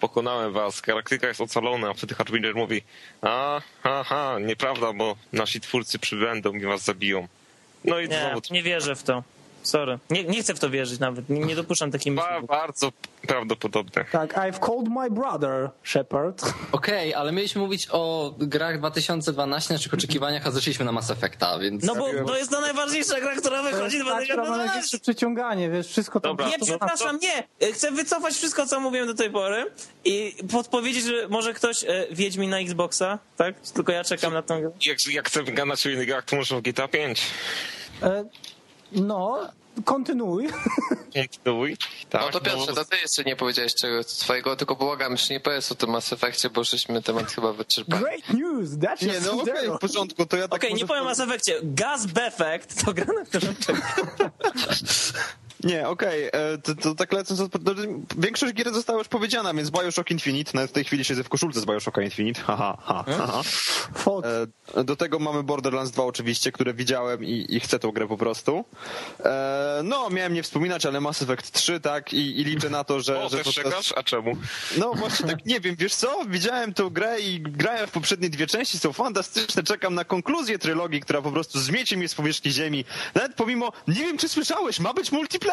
pokonałem 0.01 0.53
was, 0.53 0.81
galaktyka 0.81 1.29
jest 1.29 1.41
ocalona, 1.41 1.89
a 1.91 1.95
wtedy 1.95 2.15
Harbinger 2.15 2.55
mówi 2.55 2.83
a, 3.23 3.61
haha, 3.83 4.39
nieprawda, 4.41 4.93
bo 4.93 5.17
nasi 5.33 5.61
twórcy 5.61 5.99
przybędą 5.99 6.53
i 6.53 6.65
was 6.65 6.83
zabiją. 6.85 7.29
No 7.85 8.01
i 8.01 8.09
Nie, 8.09 8.19
znowu 8.21 8.41
nie 8.51 8.63
wierzę 8.63 8.97
w 8.97 9.03
to. 9.03 9.23
Sorry. 9.67 9.99
Nie, 10.11 10.25
nie 10.25 10.43
chcę 10.43 10.55
w 10.55 10.59
to 10.61 10.71
wierzyć 10.71 11.01
nawet. 11.01 11.29
Nie, 11.29 11.41
nie 11.41 11.57
dopuszczam 11.57 11.91
takich 11.91 12.13
myśli. 12.13 12.31
ba, 12.31 12.43
bardzo 12.43 12.93
prawdopodobne. 13.27 14.05
Tak, 14.13 14.35
I've 14.35 14.59
called 14.67 14.89
my 14.89 15.11
brother, 15.11 15.71
Shepard. 15.83 16.55
Okej, 16.73 17.15
ale 17.15 17.33
mieliśmy 17.33 17.61
mówić 17.61 17.89
o 17.91 18.35
grach 18.39 18.79
2012, 18.79 19.75
naszych 19.75 19.95
oczekiwaniach, 19.95 20.47
a 20.47 20.51
zaczęliśmy 20.51 20.85
na 20.85 20.93
Mass 20.93 21.11
Effecta, 21.11 21.59
więc... 21.59 21.85
No 21.85 21.95
bo 21.95 22.09
to 22.27 22.37
jest 22.37 22.51
ta 22.51 22.61
najważniejsza 22.61 23.21
gra, 23.21 23.37
która 23.37 23.63
wychodzi 23.63 23.99
Tak, 23.99 24.25
która 24.25 24.37
ma 24.37 24.45
2012. 24.45 24.67
największe 24.67 24.99
przyciąganie, 24.99 25.71
wiesz, 25.71 25.89
wszystko. 25.89 26.21
Dobra. 26.21 26.49
Nie, 26.49 26.59
przepraszam, 26.59 27.19
nie. 27.23 27.73
Chcę 27.73 27.93
wycofać 27.93 28.35
wszystko, 28.35 28.67
co 28.67 28.81
mówiłem 28.81 29.07
do 29.07 29.15
tej 29.15 29.31
pory 29.31 29.65
i 30.05 30.37
podpowiedzieć, 30.53 31.05
że 31.05 31.29
może 31.29 31.55
ktoś 31.55 31.85
e, 31.85 32.07
Wiedźmi 32.11 32.49
na 32.49 32.59
Xboxa, 32.59 33.19
tak? 33.37 33.61
Tylko 33.61 33.93
ja 33.93 34.05
czekam 34.05 34.33
na 34.33 34.43
tą 34.43 34.61
grę. 34.61 34.71
Jak, 34.87 35.07
jak 35.07 35.29
chcę 35.29 35.41
o 35.41 35.89
innych 35.89 36.07
grach, 36.07 36.25
to 36.25 36.37
może 36.37 36.57
w 36.57 36.63
GTA 36.63 36.89
5. 36.89 37.23
E, 38.03 38.25
no, 38.93 39.39
kontynuuj. 39.85 40.49
Kontynuuj. 41.15 41.77
Tak, 42.11 42.23
No 42.23 42.31
to 42.31 42.41
Piotrze, 42.41 42.73
to 42.75 42.85
ty 42.85 42.97
jeszcze 42.97 43.25
nie 43.25 43.37
powiedziałeś 43.37 43.75
czego 43.75 44.03
swojego, 44.03 44.57
tylko 44.57 44.77
błagam, 44.77 45.13
już 45.13 45.31
nie 45.31 45.41
powiedz 45.41 45.73
o 45.73 45.75
tym 45.75 45.91
Mass 45.91 46.13
Effectie, 46.13 46.51
bo 46.51 46.65
żeśmy 46.65 47.03
temat 47.03 47.33
chyba 47.33 47.53
wyczerpali. 47.53 48.03
Great 48.03 48.29
news, 48.35 48.71
that's 48.71 49.07
Nie, 49.07 49.21
no 49.21 49.43
okej, 49.43 49.69
w 49.69 49.79
porządku, 49.79 50.27
to 50.27 50.37
ja 50.37 50.49
tak 50.49 50.55
Okej, 50.55 50.71
może 50.71 50.83
nie 50.83 50.89
powiem 50.89 51.03
o 51.03 51.07
Mass 51.07 51.21
Effectie. 51.21 51.61
Gas 51.63 52.07
Effect 52.17 52.85
to 52.85 52.93
gra, 52.95 53.07
na 53.15 53.25
którą 53.25 53.55
czekam. 53.55 53.83
Nie, 55.65 55.89
okej, 55.89 56.25
e, 56.27 56.59
to, 56.63 56.75
to 56.75 56.95
tak 56.95 57.13
lecąc 57.13 57.41
od... 57.41 57.53
to- 57.53 57.59
Większość 58.19 58.55
gier 58.55 58.75
została 58.75 58.99
już 58.99 59.09
powiedziana, 59.09 59.55
więc 59.55 59.71
Bioshock 59.71 60.11
Infinite, 60.11 60.51
nawet 60.55 60.71
w 60.71 60.73
tej 60.75 60.85
chwili 60.85 61.05
siedzę 61.05 61.25
w 61.25 61.29
koszulce 61.29 61.61
z 61.61 61.65
Bioshocka 61.67 62.03
Infinite, 62.03 62.41
haha, 62.43 62.79
ha, 62.85 63.05
haha. 63.09 63.43
Fot. 63.95 64.25
E, 64.77 64.85
Do 64.85 64.97
tego 64.97 65.19
mamy 65.19 65.43
Borderlands 65.43 65.91
2 65.93 66.05
oczywiście, 66.05 66.53
które 66.53 66.75
widziałem 66.75 67.25
i, 67.25 67.47
i 67.49 67.61
chcę 67.61 67.79
tą 67.79 67.91
grę 67.93 68.09
po 68.09 68.17
prostu. 68.17 68.65
E, 69.25 69.81
No, 69.85 70.11
miałem 70.11 70.35
nie 70.35 70.43
wspominać, 70.43 70.87
ale 70.87 71.01
Mass 71.01 71.23
Effect 71.23 71.53
3, 71.53 71.81
tak, 71.81 72.13
i, 72.13 72.41
i 72.41 72.45
liczę 72.45 72.71
na 72.71 72.85
to, 72.85 73.01
że... 73.01 73.23
O, 73.25 73.29
że 73.29 73.37
też 73.37 73.45
podczas- 73.47 73.65
czekasz? 73.65 73.93
A 73.97 74.03
czemu? 74.03 74.37
No 74.79 74.93
właśnie 74.95 75.27
tak, 75.29 75.47
nie 75.47 75.61
wiem, 75.61 75.77
wiesz 75.79 75.95
co? 75.95 76.25
Widziałem 76.29 76.75
tą 76.75 76.91
grę 76.91 77.21
i 77.21 77.41
grałem 77.41 77.87
w 77.87 77.91
poprzednie 77.91 78.31
dwie 78.31 78.47
części, 78.47 78.79
są 78.79 78.93
fantastyczne. 78.93 79.63
Czekam 79.63 79.95
na 79.95 80.05
konkluzję 80.05 80.59
trylogii, 80.59 81.01
która 81.01 81.23
po 81.23 81.33
prostu 81.33 81.61
zmiecie 81.61 81.97
mnie 81.97 82.09
z 82.09 82.15
powierzchni 82.15 82.51
ziemi. 82.51 82.85
Nawet 83.15 83.35
pomimo, 83.35 83.73
nie 83.89 83.95
wiem 84.01 84.19
czy 84.19 84.29
słyszałeś, 84.29 84.81
ma 84.81 84.95
być 84.95 85.13
multiplayer. 85.13 85.46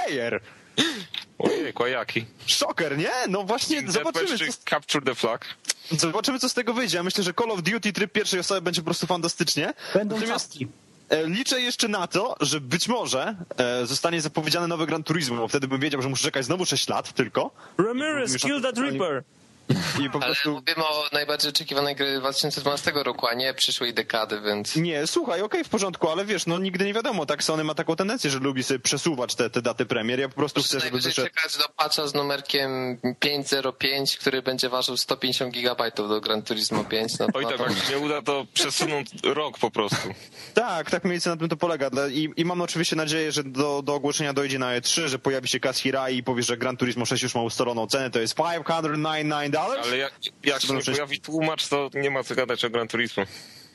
Ojejku, 1.40 1.84
a 1.84 1.88
jaki? 1.88 2.26
Szoker, 2.48 2.98
nie? 2.98 3.12
No 3.30 3.44
właśnie, 3.44 3.78
zobaczymy 3.92 4.04
Deathmatch 4.28 4.56
co, 4.56 4.64
czy 4.64 4.70
Capture 4.70 5.06
the 5.06 5.16
Flag? 5.16 5.46
zobaczymy, 5.92 6.40
co 6.40 6.50
z 6.50 6.54
tego 6.54 6.74
wyjdzie. 6.74 6.98
Ja 6.98 7.04
myślę, 7.04 7.24
że 7.24 7.34
Call 7.34 7.52
of 7.52 7.62
Duty 7.62 7.94
tryb 7.94 8.12
pierwszej 8.12 8.40
osoby 8.40 8.62
będzie 8.62 8.82
po 8.82 8.86
prostu 8.86 9.08
fantastycznie. 9.08 9.74
Będą 9.94 10.16
Natomiast 10.16 10.50
czapki. 10.52 10.68
e, 11.10 11.28
liczę 11.28 11.62
jeszcze 11.62 11.88
na 11.88 12.08
to, 12.08 12.36
że 12.42 12.62
być 12.62 12.88
może 12.88 13.36
e, 13.58 13.86
zostanie 13.86 14.22
zapowiedziany 14.22 14.68
nowy 14.68 14.86
Gran 14.86 15.04
Turismo, 15.04 15.36
bo 15.38 15.48
wtedy 15.48 15.68
bym 15.68 15.80
wiedział, 15.80 16.02
że 16.02 16.10
muszę 16.10 16.24
czekać 16.24 16.46
znowu 16.46 16.66
6 16.66 16.88
lat 16.88 17.14
tylko. 17.14 17.52
Ramirez, 17.78 18.38
kill 18.38 18.62
that 18.62 18.78
Reaper. 18.78 19.24
I 19.70 20.10
po 20.10 20.18
Ale 20.18 20.26
prostu... 20.26 20.52
mówimy 20.52 20.88
o 20.88 21.06
najbardziej 21.14 21.50
oczekiwanej 21.50 21.96
gry 21.96 22.20
2012 22.20 22.92
roku, 22.96 23.28
a 23.28 23.34
nie 23.34 23.54
przyszłej 23.54 23.94
dekady, 23.94 24.42
więc... 24.42 24.76
Nie, 24.76 25.08
słuchaj, 25.08 25.42
okej, 25.42 25.64
w 25.64 25.70
porządku, 25.70 26.10
ale 26.10 26.26
wiesz, 26.26 26.46
no 26.46 26.60
nigdy 26.60 26.86
nie 26.86 26.94
wiadomo, 26.94 27.26
tak 27.26 27.44
Sony 27.44 27.64
ma 27.64 27.74
taką 27.76 27.96
tendencję, 27.96 28.30
że 28.30 28.40
lubi 28.40 28.64
sobie 28.64 28.80
przesuwać 28.80 29.36
te, 29.36 29.50
te 29.50 29.62
daty 29.62 29.86
premier. 29.86 30.20
Ja 30.20 30.30
po 30.30 30.36
prostu 30.36 30.64
chcę, 30.64 30.80
żeby 30.80 31.00
wyszedł... 31.00 31.28
czekać 31.28 31.58
do 31.58 31.70
patcha 31.78 32.08
z 32.08 32.14
numerkiem 32.14 32.98
505, 33.20 34.18
który 34.18 34.42
będzie 34.42 34.70
ważył 34.70 34.98
150 34.98 35.54
gigabajtów 35.54 36.10
do 36.10 36.22
Gran 36.22 36.42
Turismo 36.42 36.84
5. 36.84 37.20
No, 37.20 37.28
Oj 37.34 37.46
tak, 37.46 37.60
jak 37.60 37.78
się 37.78 37.92
nie 37.92 38.00
uda, 38.00 38.22
to 38.22 38.46
przesuną 38.54 39.04
rok 39.24 39.60
po 39.60 39.72
prostu. 39.72 40.10
Tak, 40.54 40.92
tak 40.92 41.04
mniej 41.04 41.12
więcej 41.12 41.34
na 41.34 41.38
tym 41.38 41.50
to 41.50 41.58
polega. 41.58 41.90
I, 42.12 42.30
i 42.38 42.46
mam 42.46 42.62
oczywiście 42.62 42.96
nadzieję, 42.96 43.32
że 43.32 43.44
do, 43.44 43.82
do 43.82 43.94
ogłoszenia 43.94 44.34
dojdzie 44.34 44.60
na 44.60 44.80
E3, 44.80 45.08
że 45.08 45.20
pojawi 45.20 45.48
się 45.48 45.60
Kaz 45.60 45.80
Hirai 45.80 46.18
i 46.18 46.24
powie, 46.24 46.44
że 46.44 46.58
Gran 46.58 46.78
Turismo 46.78 47.06
6 47.06 47.24
już 47.24 47.36
ma 47.36 47.42
ustaloną 47.42 47.88
cenę, 47.88 48.10
to 48.10 48.20
jest 48.20 48.36
599 48.36 49.53
dollars. 49.54 49.88
Ale 49.88 49.98
jak, 49.98 50.14
jak 50.44 50.62
się 50.62 50.80
pojawi 50.92 51.22
tłumacz, 51.22 51.68
to 51.68 51.90
nie 51.94 52.10
ma 52.12 52.24
co 52.24 52.36
gadać 52.36 52.66
o 52.66 52.70
Gran 52.70 52.88
Turismo. 52.88 53.24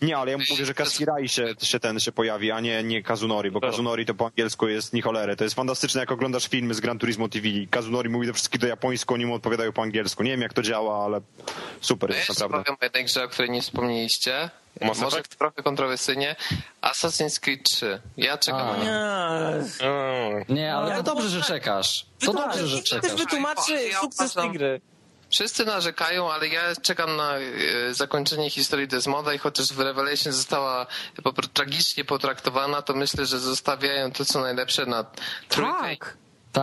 Nie, 0.02 0.16
ale 0.16 0.30
ja 0.30 0.38
mówię, 0.50 0.64
że 0.64 0.74
Kaz 0.74 0.96
Hirai 0.96 1.28
się, 1.28 1.54
się 1.62 1.80
ten 1.80 2.00
się 2.00 2.12
pojawi, 2.12 2.50
a 2.50 2.60
nie, 2.60 2.82
nie 2.82 3.02
Kazunori, 3.02 3.50
bo 3.50 3.60
Kazunori 3.60 4.06
to 4.06 4.14
po 4.14 4.26
angielsku 4.26 4.68
jest 4.68 4.92
Nicholery. 4.92 5.36
To 5.36 5.44
jest 5.44 5.56
fantastyczne, 5.56 6.00
jak 6.00 6.12
oglądasz 6.12 6.48
filmy 6.48 6.74
z 6.74 6.80
Gran 6.80 6.98
Turismo 6.98 7.28
TV. 7.28 7.48
Kazunori 7.70 8.08
mówi 8.08 8.26
do 8.26 8.32
wszystkich 8.34 8.60
do 8.60 8.66
japońsku, 8.66 9.14
oni 9.14 9.26
mu 9.26 9.34
odpowiadają 9.34 9.72
po 9.72 9.82
angielsku. 9.82 10.22
Nie 10.22 10.30
wiem, 10.30 10.40
jak 10.42 10.52
to 10.52 10.62
działa, 10.62 11.04
ale 11.04 11.20
super 11.80 12.10
No 12.10 12.14
ja 12.14 12.18
jest 12.18 12.28
jeszcze 12.28 12.44
naprawdę. 12.44 12.64
powiem 12.64 12.78
o 12.80 12.84
jednej 12.84 13.04
grze, 13.04 13.24
o 13.24 13.28
której 13.28 13.50
nie 13.50 13.62
wspomnieliście. 13.62 14.50
Mass 14.80 14.98
Może 15.00 15.16
Effect? 15.18 15.36
trochę 15.38 15.62
kontrowersyjnie. 15.62 16.36
Assassin's 16.82 17.40
Creed 17.40 17.62
3. 17.62 18.00
Ja 18.16 18.38
czekam 18.38 18.68
A. 18.68 18.76
nie. 18.76 20.54
Nie. 20.54 20.74
Ale 20.74 20.96
to 20.96 21.02
dobrze, 21.02 21.28
że 21.28 21.42
czekasz. 21.42 22.06
To 22.24 22.32
dobrze, 22.32 22.66
że 22.66 22.82
czekasz. 22.82 23.14
wytłumaczy 23.14 23.78
sukces 24.00 24.34
tej 24.34 24.50
gry. 24.50 24.80
Wszyscy 25.30 25.64
narzekają, 25.64 26.32
ale 26.32 26.48
ja 26.48 26.62
czekam 26.82 27.16
na 27.16 27.38
e, 27.38 27.42
zakończenie 27.94 28.50
historii 28.50 28.88
Desmonda 28.88 29.34
i 29.34 29.38
chociaż 29.38 29.72
w 29.72 29.80
Revelation 29.80 30.32
została 30.32 30.86
tragicznie 31.52 32.04
potraktowana, 32.04 32.82
to 32.82 32.94
myślę, 32.94 33.26
że 33.26 33.38
zostawiają 33.38 34.12
to, 34.12 34.24
co 34.24 34.40
najlepsze 34.40 34.86
na 34.86 35.04
trójkę. 35.48 35.78
Tak. 35.80 36.16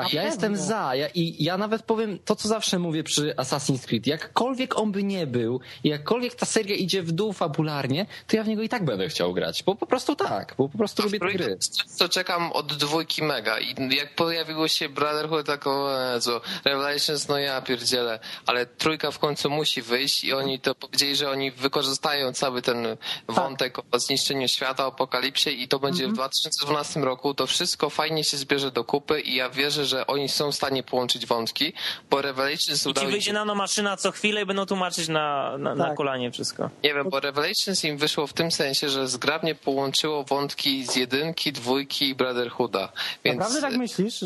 Tak, 0.04 0.14
ja 0.14 0.24
jestem 0.24 0.58
za. 0.58 0.96
Ja, 0.96 1.08
I 1.08 1.44
ja 1.44 1.58
nawet 1.58 1.84
powiem 1.84 2.20
to, 2.26 2.36
co 2.36 2.48
zawsze 2.48 2.80
mówię 2.80 3.04
przy 3.04 3.34
Assassin's 3.36 3.86
Creed. 3.88 4.08
Jakkolwiek 4.08 4.78
on 4.78 4.92
by 4.92 5.04
nie 5.04 5.28
był, 5.28 5.60
i 5.84 5.90
jakkolwiek 5.90 6.36
ta 6.36 6.46
seria 6.46 6.76
idzie 6.76 7.04
w 7.04 7.12
dół 7.12 7.34
fabularnie, 7.34 8.06
to 8.28 8.36
ja 8.36 8.44
w 8.44 8.48
niego 8.48 8.62
i 8.62 8.70
tak 8.70 8.86
będę 8.86 9.10
chciał 9.10 9.34
grać. 9.34 9.64
Bo 9.64 9.76
po 9.76 9.86
prostu 9.86 10.16
tak, 10.16 10.56
bo 10.58 10.70
po 10.70 10.78
prostu 10.78 11.04
lubię 11.04 11.20
te 11.20 11.34
gry. 11.34 11.58
często 11.78 12.10
czekam 12.10 12.52
od 12.52 12.74
dwójki 12.74 13.24
mega 13.24 13.60
i 13.60 13.96
jak 13.96 14.16
pojawiło 14.16 14.68
się 14.68 14.90
Brotherhood, 14.90 15.46
tak 15.46 15.68
o 15.68 15.90
Jezu, 16.14 16.32
Revelations, 16.66 17.28
no 17.28 17.38
ja 17.38 17.62
pierdzielę, 17.62 18.20
ale 18.46 18.66
trójka 18.66 19.12
w 19.12 19.20
końcu 19.20 19.50
musi 19.50 19.82
wyjść 19.82 20.24
i 20.24 20.34
oni 20.34 20.60
to 20.60 20.76
powiedzieli, 20.76 21.16
że 21.16 21.30
oni 21.30 21.52
wykorzystają 21.52 22.34
cały 22.34 22.62
ten 22.62 22.98
wątek 23.28 23.78
o 23.92 24.00
zniszczeniu 24.00 24.48
świata, 24.48 24.86
apokalipsie 24.86 25.50
i 25.64 25.68
to 25.68 25.80
będzie 25.80 26.08
w 26.08 26.14
2012 26.14 27.00
roku, 27.00 27.34
to 27.34 27.48
wszystko 27.48 27.90
fajnie 27.90 28.24
się 28.24 28.38
zbierze 28.38 28.72
do 28.72 28.84
kupy 28.84 29.22
i 29.22 29.36
ja 29.36 29.50
wierzę, 29.50 29.85
że 29.86 30.08
oni 30.08 30.30
są 30.30 30.52
w 30.52 30.56
stanie 30.56 30.84
połączyć 30.84 31.26
wątki, 31.26 31.74
bo 32.10 32.22
Revelations 32.22 32.80
I 32.82 32.84
ci 32.84 32.90
udało 32.90 33.06
im 33.08 33.12
wyjdzie 33.12 33.26
się 33.26 33.34
nanomaszyna 33.34 33.98
co 33.98 34.12
chwilę 34.12 34.42
i 34.42 34.46
będą 34.46 34.66
tłumaczyć 34.66 35.08
na, 35.08 35.58
na, 35.58 35.76
na 35.76 35.86
Tak. 35.86 35.98
kolanie 35.98 36.32
wszystko. 36.32 36.70
Nie 36.84 36.94
wiem, 36.94 37.10
bo 37.10 37.20
Revelations 37.20 37.84
im 37.84 37.98
wyszło 37.98 38.28
w 38.28 38.34
tym 38.34 38.52
sensie, 38.52 38.90
że 38.90 39.08
zgrabnie 39.08 39.56
połączyło 39.56 40.24
wątki 40.24 40.86
z 40.86 40.96
jedynki, 40.96 41.52
dwójki 41.52 42.10
i 42.10 42.16
Brotherhooda. 42.16 42.92
Więc 43.24 43.40
Naprawdę 43.40 43.62
tak 43.62 43.74
myślisz? 43.78 44.26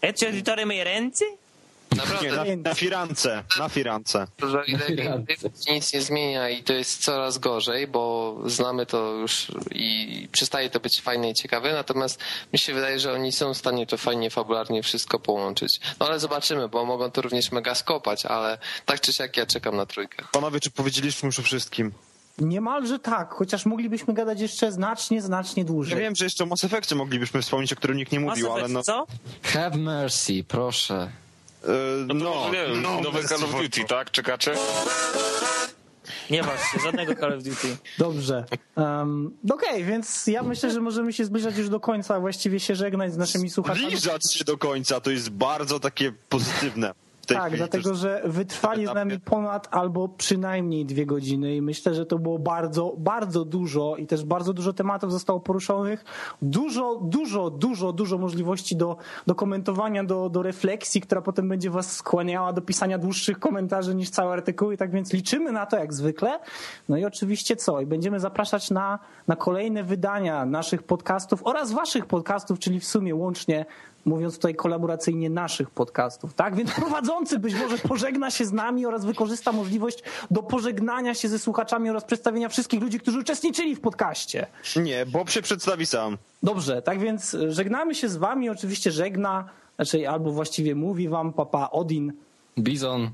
Ecce 0.00 0.28
editore 0.28 0.66
mie 0.66 0.84
ręce? 0.84 1.24
Naprawdę 1.96 2.44
Nie, 2.46 2.56
na, 2.56 2.68
na 2.70 2.74
firance, 2.74 3.44
na 3.58 3.68
firance. 3.68 4.26
że 4.50 4.64
ile 4.66 5.24
nic 5.70 5.92
nie 5.92 6.00
zmienia 6.02 6.48
i 6.50 6.62
to 6.62 6.72
jest 6.72 7.02
coraz 7.04 7.38
gorzej, 7.38 7.86
bo 7.86 8.36
znamy 8.46 8.86
to 8.86 9.12
już 9.12 9.52
i 9.70 10.28
przestaje 10.32 10.70
to 10.70 10.80
być 10.80 11.00
fajne 11.00 11.30
i 11.30 11.34
ciekawe, 11.34 11.72
natomiast 11.72 12.20
mi 12.52 12.58
się 12.58 12.74
wydaje, 12.74 13.00
że 13.00 13.12
oni 13.12 13.32
są 13.32 13.54
w 13.54 13.56
stanie 13.56 13.86
to 13.86 13.96
fajnie, 13.98 14.30
fabularnie 14.30 14.82
wszystko 14.82 15.18
połączyć. 15.18 15.80
No 16.00 16.06
ale 16.06 16.20
zobaczymy, 16.20 16.68
bo 16.68 16.84
mogą 16.84 17.10
to 17.10 17.22
również 17.22 17.52
mega 17.52 17.74
skopać, 17.74 18.26
ale 18.26 18.58
tak 18.86 19.00
czy 19.00 19.12
siak 19.12 19.36
ja 19.36 19.46
czekam 19.46 19.76
na 19.76 19.86
trójkę. 19.86 20.24
Panowie, 20.32 20.60
czy 20.60 20.70
powiedzieliśmy 20.70 21.26
już 21.26 21.38
o 21.38 21.42
wszystkim? 21.42 21.92
Niemalże 22.38 22.98
tak, 22.98 23.34
chociaż 23.34 23.66
moglibyśmy 23.66 24.14
gadać 24.14 24.40
jeszcze 24.40 24.72
znacznie, 24.72 25.22
znacznie 25.22 25.60
Ja 25.62 25.66
dłużej. 25.66 25.98
wiem, 26.00 26.16
że 26.16 26.24
jeszcze 26.24 26.44
o 26.44 26.46
Mass 26.46 26.64
Effectie 26.64 26.94
moglibyśmy 26.94 27.42
wspomnieć, 27.42 27.72
o 27.72 27.76
którym 27.76 27.96
nikt 27.96 28.12
nie 28.12 28.20
Mass 28.20 28.28
mówił, 28.30 28.52
ale 28.52 28.60
Effect, 28.60 28.74
no... 28.74 28.82
co? 28.82 29.06
Have 29.42 29.76
mercy, 29.76 30.44
proszę. 30.48 31.10
E, 31.64 32.04
no, 32.06 32.14
No, 32.14 32.34
może 32.34 32.50
nie 32.50 32.66
wiem, 32.66 32.82
no, 32.82 33.00
nowe 33.00 33.24
Call 33.24 33.44
of. 33.44 33.62
Duty, 33.62 33.84
tak? 33.84 34.10
Czekacie? 34.10 34.54
Nie 36.30 36.42
się, 36.42 36.80
żadnego 36.84 37.14
Call 37.14 37.32
of 37.32 37.42
Duty. 37.42 37.76
Dobrze. 37.98 38.44
Um, 38.76 39.36
Okej, 39.50 39.84
więc 39.84 40.26
ja 40.26 40.42
myślę, 40.42 40.70
że 40.70 40.80
możemy 40.80 41.12
się 41.12 41.24
zbliżać 41.24 41.56
już 41.56 41.68
do 41.68 41.80
końca, 41.80 42.20
właściwie 42.20 42.60
się 42.60 42.74
żegnać 42.74 43.12
z 43.12 43.16
naszymi 43.16 43.50
słuchaczami. 43.50 43.86
Zbliżać 43.86 44.34
się 44.34 44.44
do 44.44 44.58
końca 44.58 45.00
to 45.00 45.10
jest 45.10 45.30
bardzo 45.30 45.80
takie 45.80 46.12
pozytywne. 46.28 46.94
Tak, 47.26 47.56
dlatego 47.56 47.94
że 47.94 48.22
wytrwali 48.24 48.86
z 48.86 48.94
nami 48.94 49.20
ponad 49.20 49.68
albo 49.70 50.08
przynajmniej 50.08 50.86
dwie 50.86 51.06
godziny 51.06 51.56
i 51.56 51.62
myślę, 51.62 51.94
że 51.94 52.06
to 52.06 52.18
było 52.18 52.38
bardzo, 52.38 52.94
bardzo 52.98 53.44
dużo 53.44 53.96
i 53.96 54.06
też 54.06 54.24
bardzo 54.24 54.52
dużo 54.52 54.72
tematów 54.72 55.12
zostało 55.12 55.40
poruszonych. 55.40 56.04
Dużo, 56.42 57.00
dużo, 57.02 57.50
dużo, 57.50 57.92
dużo 57.92 58.18
możliwości 58.18 58.76
do, 58.76 58.96
do 59.26 59.34
komentowania, 59.34 60.04
do, 60.04 60.28
do 60.28 60.42
refleksji, 60.42 61.00
która 61.00 61.22
potem 61.22 61.48
będzie 61.48 61.70
was 61.70 61.92
skłaniała 61.96 62.52
do 62.52 62.62
pisania 62.62 62.98
dłuższych 62.98 63.38
komentarzy 63.38 63.94
niż 63.94 64.10
całe 64.10 64.32
artykuły. 64.32 64.76
Tak 64.76 64.90
więc 64.90 65.12
liczymy 65.12 65.52
na 65.52 65.66
to 65.66 65.78
jak 65.78 65.94
zwykle. 65.94 66.40
No 66.88 66.96
i 66.96 67.04
oczywiście 67.04 67.56
co? 67.56 67.80
I 67.80 67.86
będziemy 67.86 68.20
zapraszać 68.20 68.70
na, 68.70 68.98
na 69.28 69.36
kolejne 69.36 69.84
wydania 69.84 70.46
naszych 70.46 70.82
podcastów 70.82 71.46
oraz 71.46 71.72
waszych 71.72 72.06
podcastów, 72.06 72.58
czyli 72.58 72.80
w 72.80 72.84
sumie 72.84 73.14
łącznie 73.14 73.66
mówiąc 74.04 74.34
tutaj 74.34 74.54
kolaboracyjnie 74.54 75.30
naszych 75.30 75.70
podcastów, 75.70 76.34
tak? 76.34 76.56
Więc 76.56 76.70
prowadzący 76.70 77.38
być 77.38 77.54
może 77.54 77.78
pożegna 77.78 78.30
się 78.30 78.44
z 78.44 78.52
nami 78.52 78.86
oraz 78.86 79.04
wykorzysta 79.04 79.52
możliwość 79.52 80.02
do 80.30 80.42
pożegnania 80.42 81.14
się 81.14 81.28
ze 81.28 81.38
słuchaczami 81.38 81.90
oraz 81.90 82.04
przedstawienia 82.04 82.48
wszystkich 82.48 82.80
ludzi, 82.80 83.00
którzy 83.00 83.18
uczestniczyli 83.18 83.76
w 83.76 83.80
podcaście. 83.80 84.46
Nie, 84.76 85.06
Bob 85.06 85.30
się 85.30 85.42
przedstawi 85.42 85.86
sam. 85.86 86.18
Dobrze, 86.42 86.82
tak 86.82 87.00
więc 87.00 87.36
żegnamy 87.48 87.94
się 87.94 88.08
z 88.08 88.16
wami, 88.16 88.48
oczywiście 88.50 88.90
żegna, 88.90 89.48
znaczy 89.76 90.08
albo 90.08 90.32
właściwie 90.32 90.74
mówi 90.74 91.08
wam 91.08 91.32
papa 91.32 91.68
Odin. 91.70 92.12
Bizon. 92.58 93.10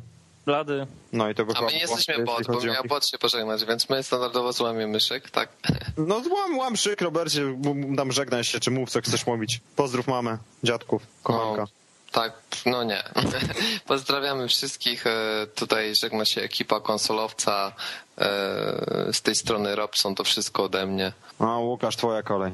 Blady. 0.48 0.86
No 1.12 1.30
i 1.30 1.34
to 1.34 1.42
A 1.42 1.46
wychodzi. 1.46 1.66
my 1.66 1.72
nie 1.72 1.78
jesteśmy 1.78 2.24
bot, 2.24 2.46
bo 2.46 2.60
miał 2.60 2.84
bot 2.84 3.06
się 3.08 3.18
pożegnać, 3.18 3.64
więc 3.64 3.88
my 3.88 4.02
standardowo 4.02 4.52
złamiemy 4.52 5.00
szyk, 5.00 5.30
tak? 5.30 5.48
No 5.96 6.22
łam, 6.30 6.58
łam 6.58 6.76
szyk, 6.76 7.00
Robercie, 7.00 7.42
m- 7.42 7.96
tam 7.96 8.12
żegnaj 8.12 8.44
się, 8.44 8.60
czy 8.60 8.70
mów, 8.70 8.90
co 8.90 9.00
chcesz 9.00 9.26
mówić. 9.26 9.60
Pozdrów 9.76 10.06
mamę, 10.06 10.38
dziadków, 10.64 11.02
kochanka. 11.22 11.62
No, 11.62 11.68
tak, 12.12 12.32
no 12.66 12.84
nie. 12.84 13.02
Pozdrawiamy 13.86 14.48
wszystkich. 14.48 15.06
e, 15.06 15.46
Tutaj 15.54 15.94
żegna 15.94 16.24
się 16.24 16.40
ekipa 16.42 16.80
konsolowca. 16.80 17.72
e, 18.18 19.12
Z 19.12 19.22
tej 19.22 19.34
strony 19.34 19.76
Robson, 19.76 20.14
to 20.14 20.24
wszystko 20.24 20.64
ode 20.64 20.86
mnie. 20.86 21.12
A 21.38 21.58
Łukasz, 21.58 21.96
twoja 21.96 22.22
kolej. 22.22 22.52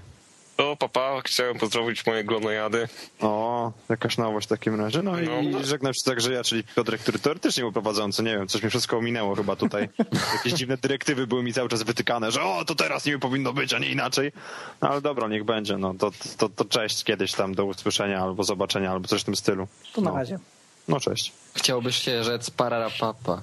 O, 0.58 0.76
papa, 0.76 1.20
chciałem 1.24 1.58
pozdrowić 1.58 2.06
moje 2.06 2.24
glonojady. 2.24 2.88
O, 3.20 3.72
jakaś 3.88 4.18
nowość 4.18 4.46
w 4.46 4.50
takim 4.50 4.80
razie. 4.80 5.02
No 5.02 5.20
i, 5.20 5.28
No. 5.28 5.60
i 5.60 5.64
żegnam 5.64 5.94
się 5.94 6.00
także 6.04 6.32
ja, 6.32 6.44
czyli 6.44 6.64
Piotrek, 6.76 7.00
który 7.00 7.18
teoretycznie 7.18 7.62
był 7.62 7.72
prowadzący. 7.72 8.22
Nie 8.22 8.36
wiem, 8.38 8.48
coś 8.48 8.62
mi 8.62 8.70
wszystko 8.70 8.98
ominęło 8.98 9.34
chyba 9.34 9.56
tutaj. 9.56 9.88
Jakieś 10.36 10.52
dziwne 10.52 10.76
dyrektywy 10.76 11.26
były 11.26 11.42
mi 11.42 11.52
cały 11.52 11.68
czas 11.68 11.82
wytykane, 11.82 12.30
że 12.32 12.42
o, 12.42 12.64
to 12.64 12.74
teraz 12.74 13.04
nie 13.06 13.18
powinno 13.18 13.52
być, 13.52 13.72
a 13.74 13.78
nie 13.78 13.88
inaczej. 13.88 14.32
No 14.82 14.88
ale 14.90 15.00
dobra, 15.00 15.28
niech 15.28 15.44
będzie. 15.44 15.76
No 15.78 15.94
to, 15.94 16.10
to, 16.38 16.48
to 16.48 16.64
cześć 16.64 17.04
kiedyś 17.04 17.32
tam, 17.32 17.54
do 17.54 17.64
usłyszenia 17.64 18.20
albo 18.22 18.44
zobaczenia, 18.44 18.90
albo 18.90 19.08
coś 19.08 19.20
w 19.20 19.24
tym 19.24 19.36
stylu. 19.36 19.68
To 19.92 20.00
na 20.00 20.10
No. 20.10 20.16
razie. 20.16 20.38
No 20.88 21.00
cześć. 21.00 21.32
Chciałbyś 21.54 21.96
się 21.96 22.24
rzec 22.24 22.50
pararapapa. 22.50 23.42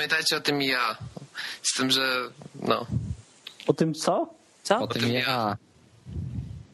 Pamiętajcie 0.00 0.36
o 0.36 0.40
tym 0.40 0.62
ja. 0.62 0.96
Z 1.62 1.74
tym, 1.74 1.90
że 1.90 2.30
no. 2.62 2.86
O 3.66 3.72
tym 3.72 3.94
co? 3.94 4.34
Co? 4.62 4.78
O 4.78 4.86
tym 4.86 5.02
tym 5.02 5.12
ja. 5.12 5.56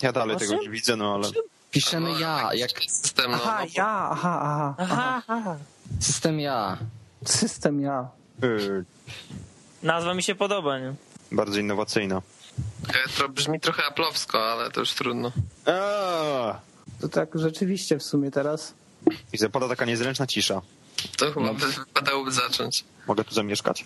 Ja 0.03 0.12
dalej 0.12 0.36
O 0.36 0.39
tego 0.39 0.55
nie 0.55 0.70
widzę, 0.70 0.97
no 0.97 1.15
ale... 1.15 1.28
Piszemy 1.70 2.20
ja, 2.20 2.51
jak 2.55 2.70
System, 2.89 3.31
no, 3.31 3.36
Aha, 3.36 3.59
no, 3.61 3.66
ja, 3.74 4.09
aha, 4.11 4.40
aha. 4.43 4.74
Aha, 4.78 5.23
aha. 5.27 5.57
system 6.01 6.40
ja. 6.40 6.78
System 7.24 7.81
ja. 7.81 8.09
Yy, 8.43 8.85
Nazwa 9.82 10.15
mi 10.15 10.23
się 10.23 10.35
podoba, 10.35 10.78
nie? 10.78 10.94
bardzo 11.32 11.61
innowacyjna. 11.61 12.23
to 13.19 13.28
brzmi 13.28 13.61
trochę 13.61 13.85
aplowsko, 13.85 14.53
ale 14.53 14.70
to 14.70 14.81
już 14.81 14.93
trudno. 14.94 15.32
Eee! 15.66 16.55
To 17.01 17.09
tak 17.09 17.28
rzeczywiście 17.35 17.98
w 17.98 18.03
sumie 18.03 18.31
teraz. 18.31 18.74
I 19.32 19.39
zapada 19.39 19.69
taka 19.69 19.85
niezręczna 19.85 20.27
cisza. 20.27 20.62
To 21.16 21.32
chyba 21.32 21.55
by 21.55 21.66
wypadałoby 21.66 22.32
zacząć. 22.32 22.85
Mogę 23.07 23.24
tu 23.24 23.35
zamieszkać? 23.35 23.85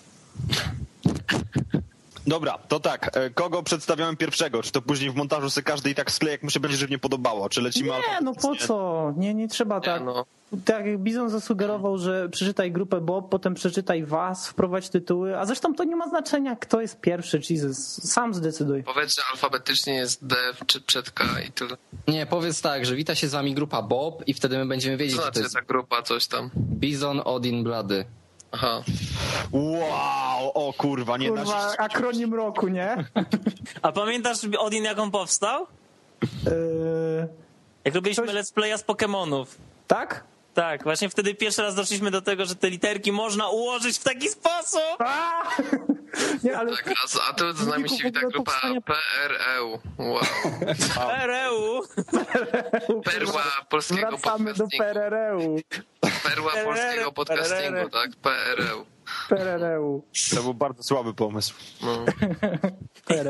Dobra, 2.27 2.57
to 2.67 2.79
tak. 2.79 3.17
e, 3.17 3.29
Kogo 3.29 3.63
przedstawiamy 3.63 4.17
pierwszego? 4.17 4.63
Czy 4.63 4.71
to 4.71 4.81
później 4.81 5.11
w 5.11 5.15
montażu 5.15 5.49
sobie 5.49 5.65
każdy 5.65 5.89
i 5.89 5.95
tak 5.95 6.11
skleje, 6.11 6.31
jak 6.31 6.43
mu 6.43 6.49
się 6.49 6.59
będzie 6.59 6.77
żywnie 6.77 6.99
podobało? 6.99 7.49
Czy 7.49 7.61
lecimy 7.61 7.89
Nie, 7.89 8.21
no 8.21 8.33
po 8.33 8.55
co? 8.55 9.13
Nie, 9.17 9.33
nie 9.33 9.47
trzeba 9.47 9.75
Nie, 9.75 9.81
tak. 9.81 10.03
no. 10.05 10.25
Tak 10.65 10.85
jak 10.85 10.99
Bizon 10.99 11.29
zasugerował, 11.29 11.97
że 11.97 12.29
przeczytaj 12.29 12.71
grupę 12.71 13.01
Bob, 13.01 13.29
potem 13.29 13.53
przeczytaj 13.53 14.03
was, 14.05 14.47
wprowadź 14.47 14.89
tytuły, 14.89 15.39
a 15.39 15.45
zresztą 15.45 15.75
to 15.75 15.83
nie 15.83 15.95
ma 15.95 16.09
znaczenia, 16.09 16.55
kto 16.55 16.81
jest 16.81 17.01
pierwszy, 17.01 17.41
Jesus. 17.49 17.77
Sam 18.11 18.33
zdecyduj. 18.33 18.83
Powiedz, 18.83 19.15
że 19.15 19.21
alfabetycznie 19.31 19.93
jest 19.93 20.25
D 20.25 20.35
czy 20.67 20.81
przed 20.81 21.11
K 21.11 21.23
i 21.47 21.51
tyle. 21.51 21.77
Nie, 22.07 22.25
powiedz 22.25 22.61
tak, 22.61 22.85
że 22.85 22.95
wita 22.95 23.15
się 23.15 23.27
z 23.27 23.31
wami 23.31 23.53
grupa 23.53 23.81
Bob 23.81 24.23
i 24.27 24.33
wtedy 24.33 24.57
my 24.57 24.65
będziemy 24.65 24.97
wiedzieć, 24.97 25.15
Co 25.17 25.21
że 25.21 25.27
to 25.27 25.33
znaczy 25.33 25.43
jest 25.43 25.55
ta 25.55 25.61
grupa, 25.61 26.01
coś 26.01 26.27
tam? 26.27 26.49
Bizon, 26.57 27.21
Odin, 27.25 27.63
Blady. 27.63 28.05
Aha. 28.51 28.83
Wow! 29.51 30.51
O 30.53 30.73
kurwa, 30.73 31.17
nie 31.17 31.31
da 31.31 31.35
Kurwa, 31.43 31.71
się... 31.71 31.77
akronim 31.77 32.33
roku, 32.33 32.67
nie? 32.67 32.97
A 33.81 33.91
pamiętasz 33.91 34.37
Odin 34.59 34.83
jak 34.83 34.99
on 34.99 35.11
powstał? 35.11 35.67
Yy, 36.45 37.27
Jak 37.85 37.95
robiliśmy 37.95 38.25
Coś- 38.27 38.35
let's 38.35 38.53
playa 38.53 38.77
z 38.77 38.83
Pokemonów. 38.83 39.57
tak? 39.87 40.23
Tak, 40.53 40.83
właśnie 40.83 41.09
wtedy 41.09 41.35
pierwszy 41.35 41.61
raz 41.61 41.75
doszliśmy 41.75 42.11
do 42.11 42.21
tego, 42.21 42.45
że 42.45 42.55
te 42.55 42.69
literki 42.69 43.11
można 43.11 43.49
ułożyć 43.49 43.97
w 43.97 44.03
taki 44.03 44.29
sposób. 44.29 44.95
A! 44.99 45.43
Nie, 46.43 46.57
ale 46.57 46.71
Tak, 46.77 46.87
a, 46.87 47.29
a 47.29 47.33
tu 47.33 47.53
z 47.53 47.67
nami 47.67 47.89
się 47.89 48.03
wita 48.03 48.19
grupa 48.19 48.51
PREU. 48.85 49.79
Wow. 49.97 50.21
REU. 51.27 51.81
Perła 53.03 53.43
polskiego 53.69 54.17
wracamy 54.17 54.53
do 54.53 54.67
podcastingu. 54.67 54.93
PRR-u. 54.93 55.55
Perła 56.23 56.51
polskiego 56.51 57.11
podcastingu, 57.11 57.89
tak? 57.89 58.11
PREU. 58.15 58.85
To 60.35 60.41
był 60.43 60.53
bardzo 60.53 60.83
słaby 60.83 61.13
pomysł. 61.13 61.53
No. 61.81 62.05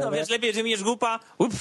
No 0.03 0.11
wiesz, 0.11 0.29
lepiej, 0.29 0.53
że 0.53 0.63
mi 0.63 0.71
jest 0.71 0.83
głupa. 0.83 1.19
Up. 1.37 1.55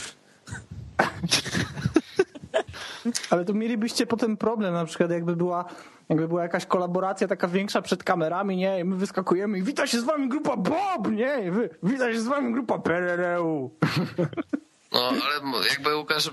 Ale 3.31 3.45
tu 3.45 3.55
mielibyście 3.55 4.07
potem 4.07 4.37
problem, 4.37 4.75
na 4.75 4.85
przykład 4.85 5.11
jakby 5.11 5.37
była, 5.37 5.65
jakby 6.09 6.29
była 6.29 6.43
jakaś 6.43 6.67
kolaboracja 6.67 7.29
taka 7.29 7.49
większa 7.49 7.83
przed 7.83 8.05
kamerami, 8.05 8.57
nie? 8.57 8.81
I 8.81 8.85
my 8.85 8.97
wyskakujemy 8.97 9.59
i 9.59 9.63
wita 9.63 9.87
się 9.87 10.01
z 10.01 10.05
wami 10.05 10.29
grupa 10.29 10.57
Bob, 10.57 11.11
nie? 11.11 11.45
I 11.47 11.51
wy, 11.51 11.71
wita 11.83 12.13
się 12.13 12.21
z 12.21 12.27
wami 12.27 12.53
grupa 12.53 12.79
PRR-u. 12.79 13.71
no, 14.93 15.09
ale 15.09 15.65
jakby 15.71 15.97
Łukasz 15.97 16.31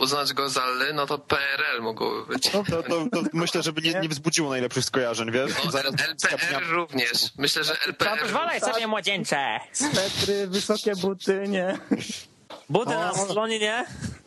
uznać 0.00 0.32
go 0.32 0.48
za 0.48 0.66
ly, 0.66 0.92
no 0.92 1.06
to 1.06 1.18
PRL 1.18 1.82
mogłoby 1.82 2.34
być. 2.34 2.50
To, 2.50 2.64
to, 2.64 2.82
to 2.82 3.22
myślę, 3.32 3.62
żeby 3.62 3.80
nie, 3.82 4.00
nie 4.00 4.08
wzbudziło 4.08 4.50
najlepszych 4.50 4.84
skojarzeń, 4.84 5.30
wiesz? 5.30 5.52
No, 5.64 5.70
Zaraz 5.70 5.94
LPR 6.30 6.70
również. 6.70 7.32
Myślę, 7.38 7.64
że 7.64 7.74
LPR... 7.86 8.18
Pozwalaj 8.22 8.60
sobie, 8.60 8.86
młodzieńcze. 8.86 9.60
Petry, 9.94 10.46
wysokie 10.46 10.96
buty, 10.96 11.44
nie? 11.48 11.78
Buty 12.68 12.90
na 12.94 13.14
stronie, 13.14 13.58
nie? 13.58 13.84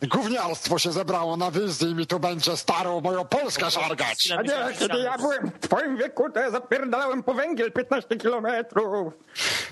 Gówniarstwo 0.08 0.78
się 0.78 0.92
zebrało 0.92 1.36
na 1.36 1.50
wizji 1.50 1.90
i 1.90 1.94
mi 1.94 2.06
tu 2.06 2.20
będzie 2.20 2.56
starą 2.56 3.00
moją 3.00 3.24
Polskę 3.24 3.70
szargać. 3.70 4.30
A 4.38 4.42
nie, 4.42 4.76
kiedy 4.78 4.98
ja 4.98 5.18
byłem 5.18 5.50
W 5.60 5.68
twoim 5.68 5.96
wieku 5.96 6.30
to 6.30 6.40
ja 6.40 6.50
zapierdalałem 6.50 7.22
po 7.22 7.34
węgiel 7.34 7.72
15 7.72 8.16
kilometrów. 8.16 9.12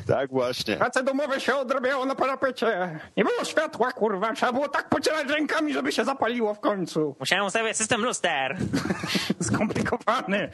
Tak 0.07 0.31
właśnie. 0.31 0.77
Prace 0.77 1.03
domowe 1.03 1.41
się 1.41 1.57
odrabiało 1.57 2.05
na 2.07 2.15
parapecie. 2.15 3.01
Nie 3.17 3.25
było 3.25 3.45
światła, 3.45 3.93
kurwa. 3.93 4.33
Trzeba 4.35 4.53
było 4.53 4.69
tak 4.69 4.89
pocierać 4.89 5.29
rękami, 5.29 5.73
żeby 5.73 5.93
się 5.93 6.05
zapaliło 6.05 6.55
w 6.55 6.61
końcu. 6.61 7.17
Musiałem 7.21 7.47
ustawiać 7.47 7.77
system 7.77 8.05
luster. 8.05 8.57
Skomplikowany. 9.41 10.51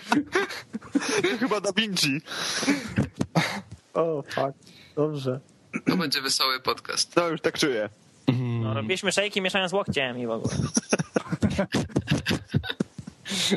Chyba 1.41 1.61
Da 1.61 1.73
Vinci. 1.77 2.21
O, 3.95 4.23
fuck. 4.23 4.53
Dobrze. 4.97 5.41
To 5.87 5.97
będzie 5.97 6.21
wesoły 6.21 6.61
podcast. 6.61 7.17
No 7.17 7.29
już 7.29 7.41
tak 7.41 7.59
czuję. 7.59 7.89
No, 8.63 8.75
robiliśmy 8.75 9.13
szejki 9.13 9.41
mieszając 9.41 9.73
łokciem 9.73 10.19
i 10.19 10.27
w 10.27 10.31
ogóle. 10.31 10.55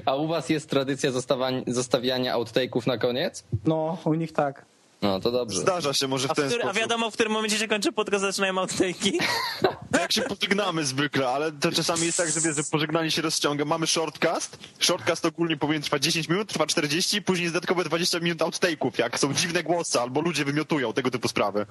A 0.06 0.16
u 0.16 0.28
was 0.28 0.50
jest 0.50 0.70
tradycja 0.70 1.12
zostawań- 1.12 1.64
zostawiania 1.68 2.36
outtake'ów 2.36 2.88
na 2.88 2.98
koniec? 2.98 3.44
No, 3.66 3.98
u 4.06 4.14
nich 4.14 4.34
tak. 4.34 4.66
No 5.02 5.20
to 5.20 5.32
dobrze. 5.32 5.60
Zdarza 5.62 5.94
się 5.94 6.08
może 6.08 6.30
A, 6.30 6.34
w 6.34 6.36
w 6.36 6.36
ten 6.36 6.48
który, 6.48 6.62
a 6.64 6.66
sposób. 6.66 6.82
wiadomo, 6.82 7.12
w 7.12 7.14
którym 7.14 7.34
momencie 7.34 7.58
się 7.58 7.68
kończy 7.68 7.92
podcast, 7.92 8.22
zaczynają 8.22 8.54
outtake'i? 8.54 9.12
Jak 10.02 10.12
się 10.12 10.22
pożegnamy 10.22 10.86
zwykle, 10.86 11.30
ale 11.30 11.52
to 11.52 11.72
czasami 11.72 12.06
jest 12.06 12.18
tak, 12.18 12.32
że, 12.32 12.42
wiesz, 12.42 12.56
że 12.56 12.64
pożegnanie 12.72 13.12
się 13.12 13.22
rozciąga. 13.22 13.66
Mamy 13.66 13.88
shortcast. 13.88 14.58
Shortcast 14.80 15.26
ogólnie 15.26 15.58
powinien 15.58 15.82
trwać 15.82 16.04
10 16.04 16.30
minut, 16.30 16.50
trwa 16.50 16.66
40, 16.68 17.22
później 17.22 17.44
jest 17.44 17.54
dodatkowe 17.56 17.84
20 17.84 18.20
minut 18.20 18.40
outtake'ów, 18.40 18.92
jak 19.00 19.20
są 19.20 19.34
dziwne 19.34 19.64
głosy 19.64 20.00
albo 20.00 20.22
ludzie 20.22 20.46
wymiotują, 20.46 20.94
tego 20.94 21.12
typu 21.12 21.28
sprawy. 21.28 21.66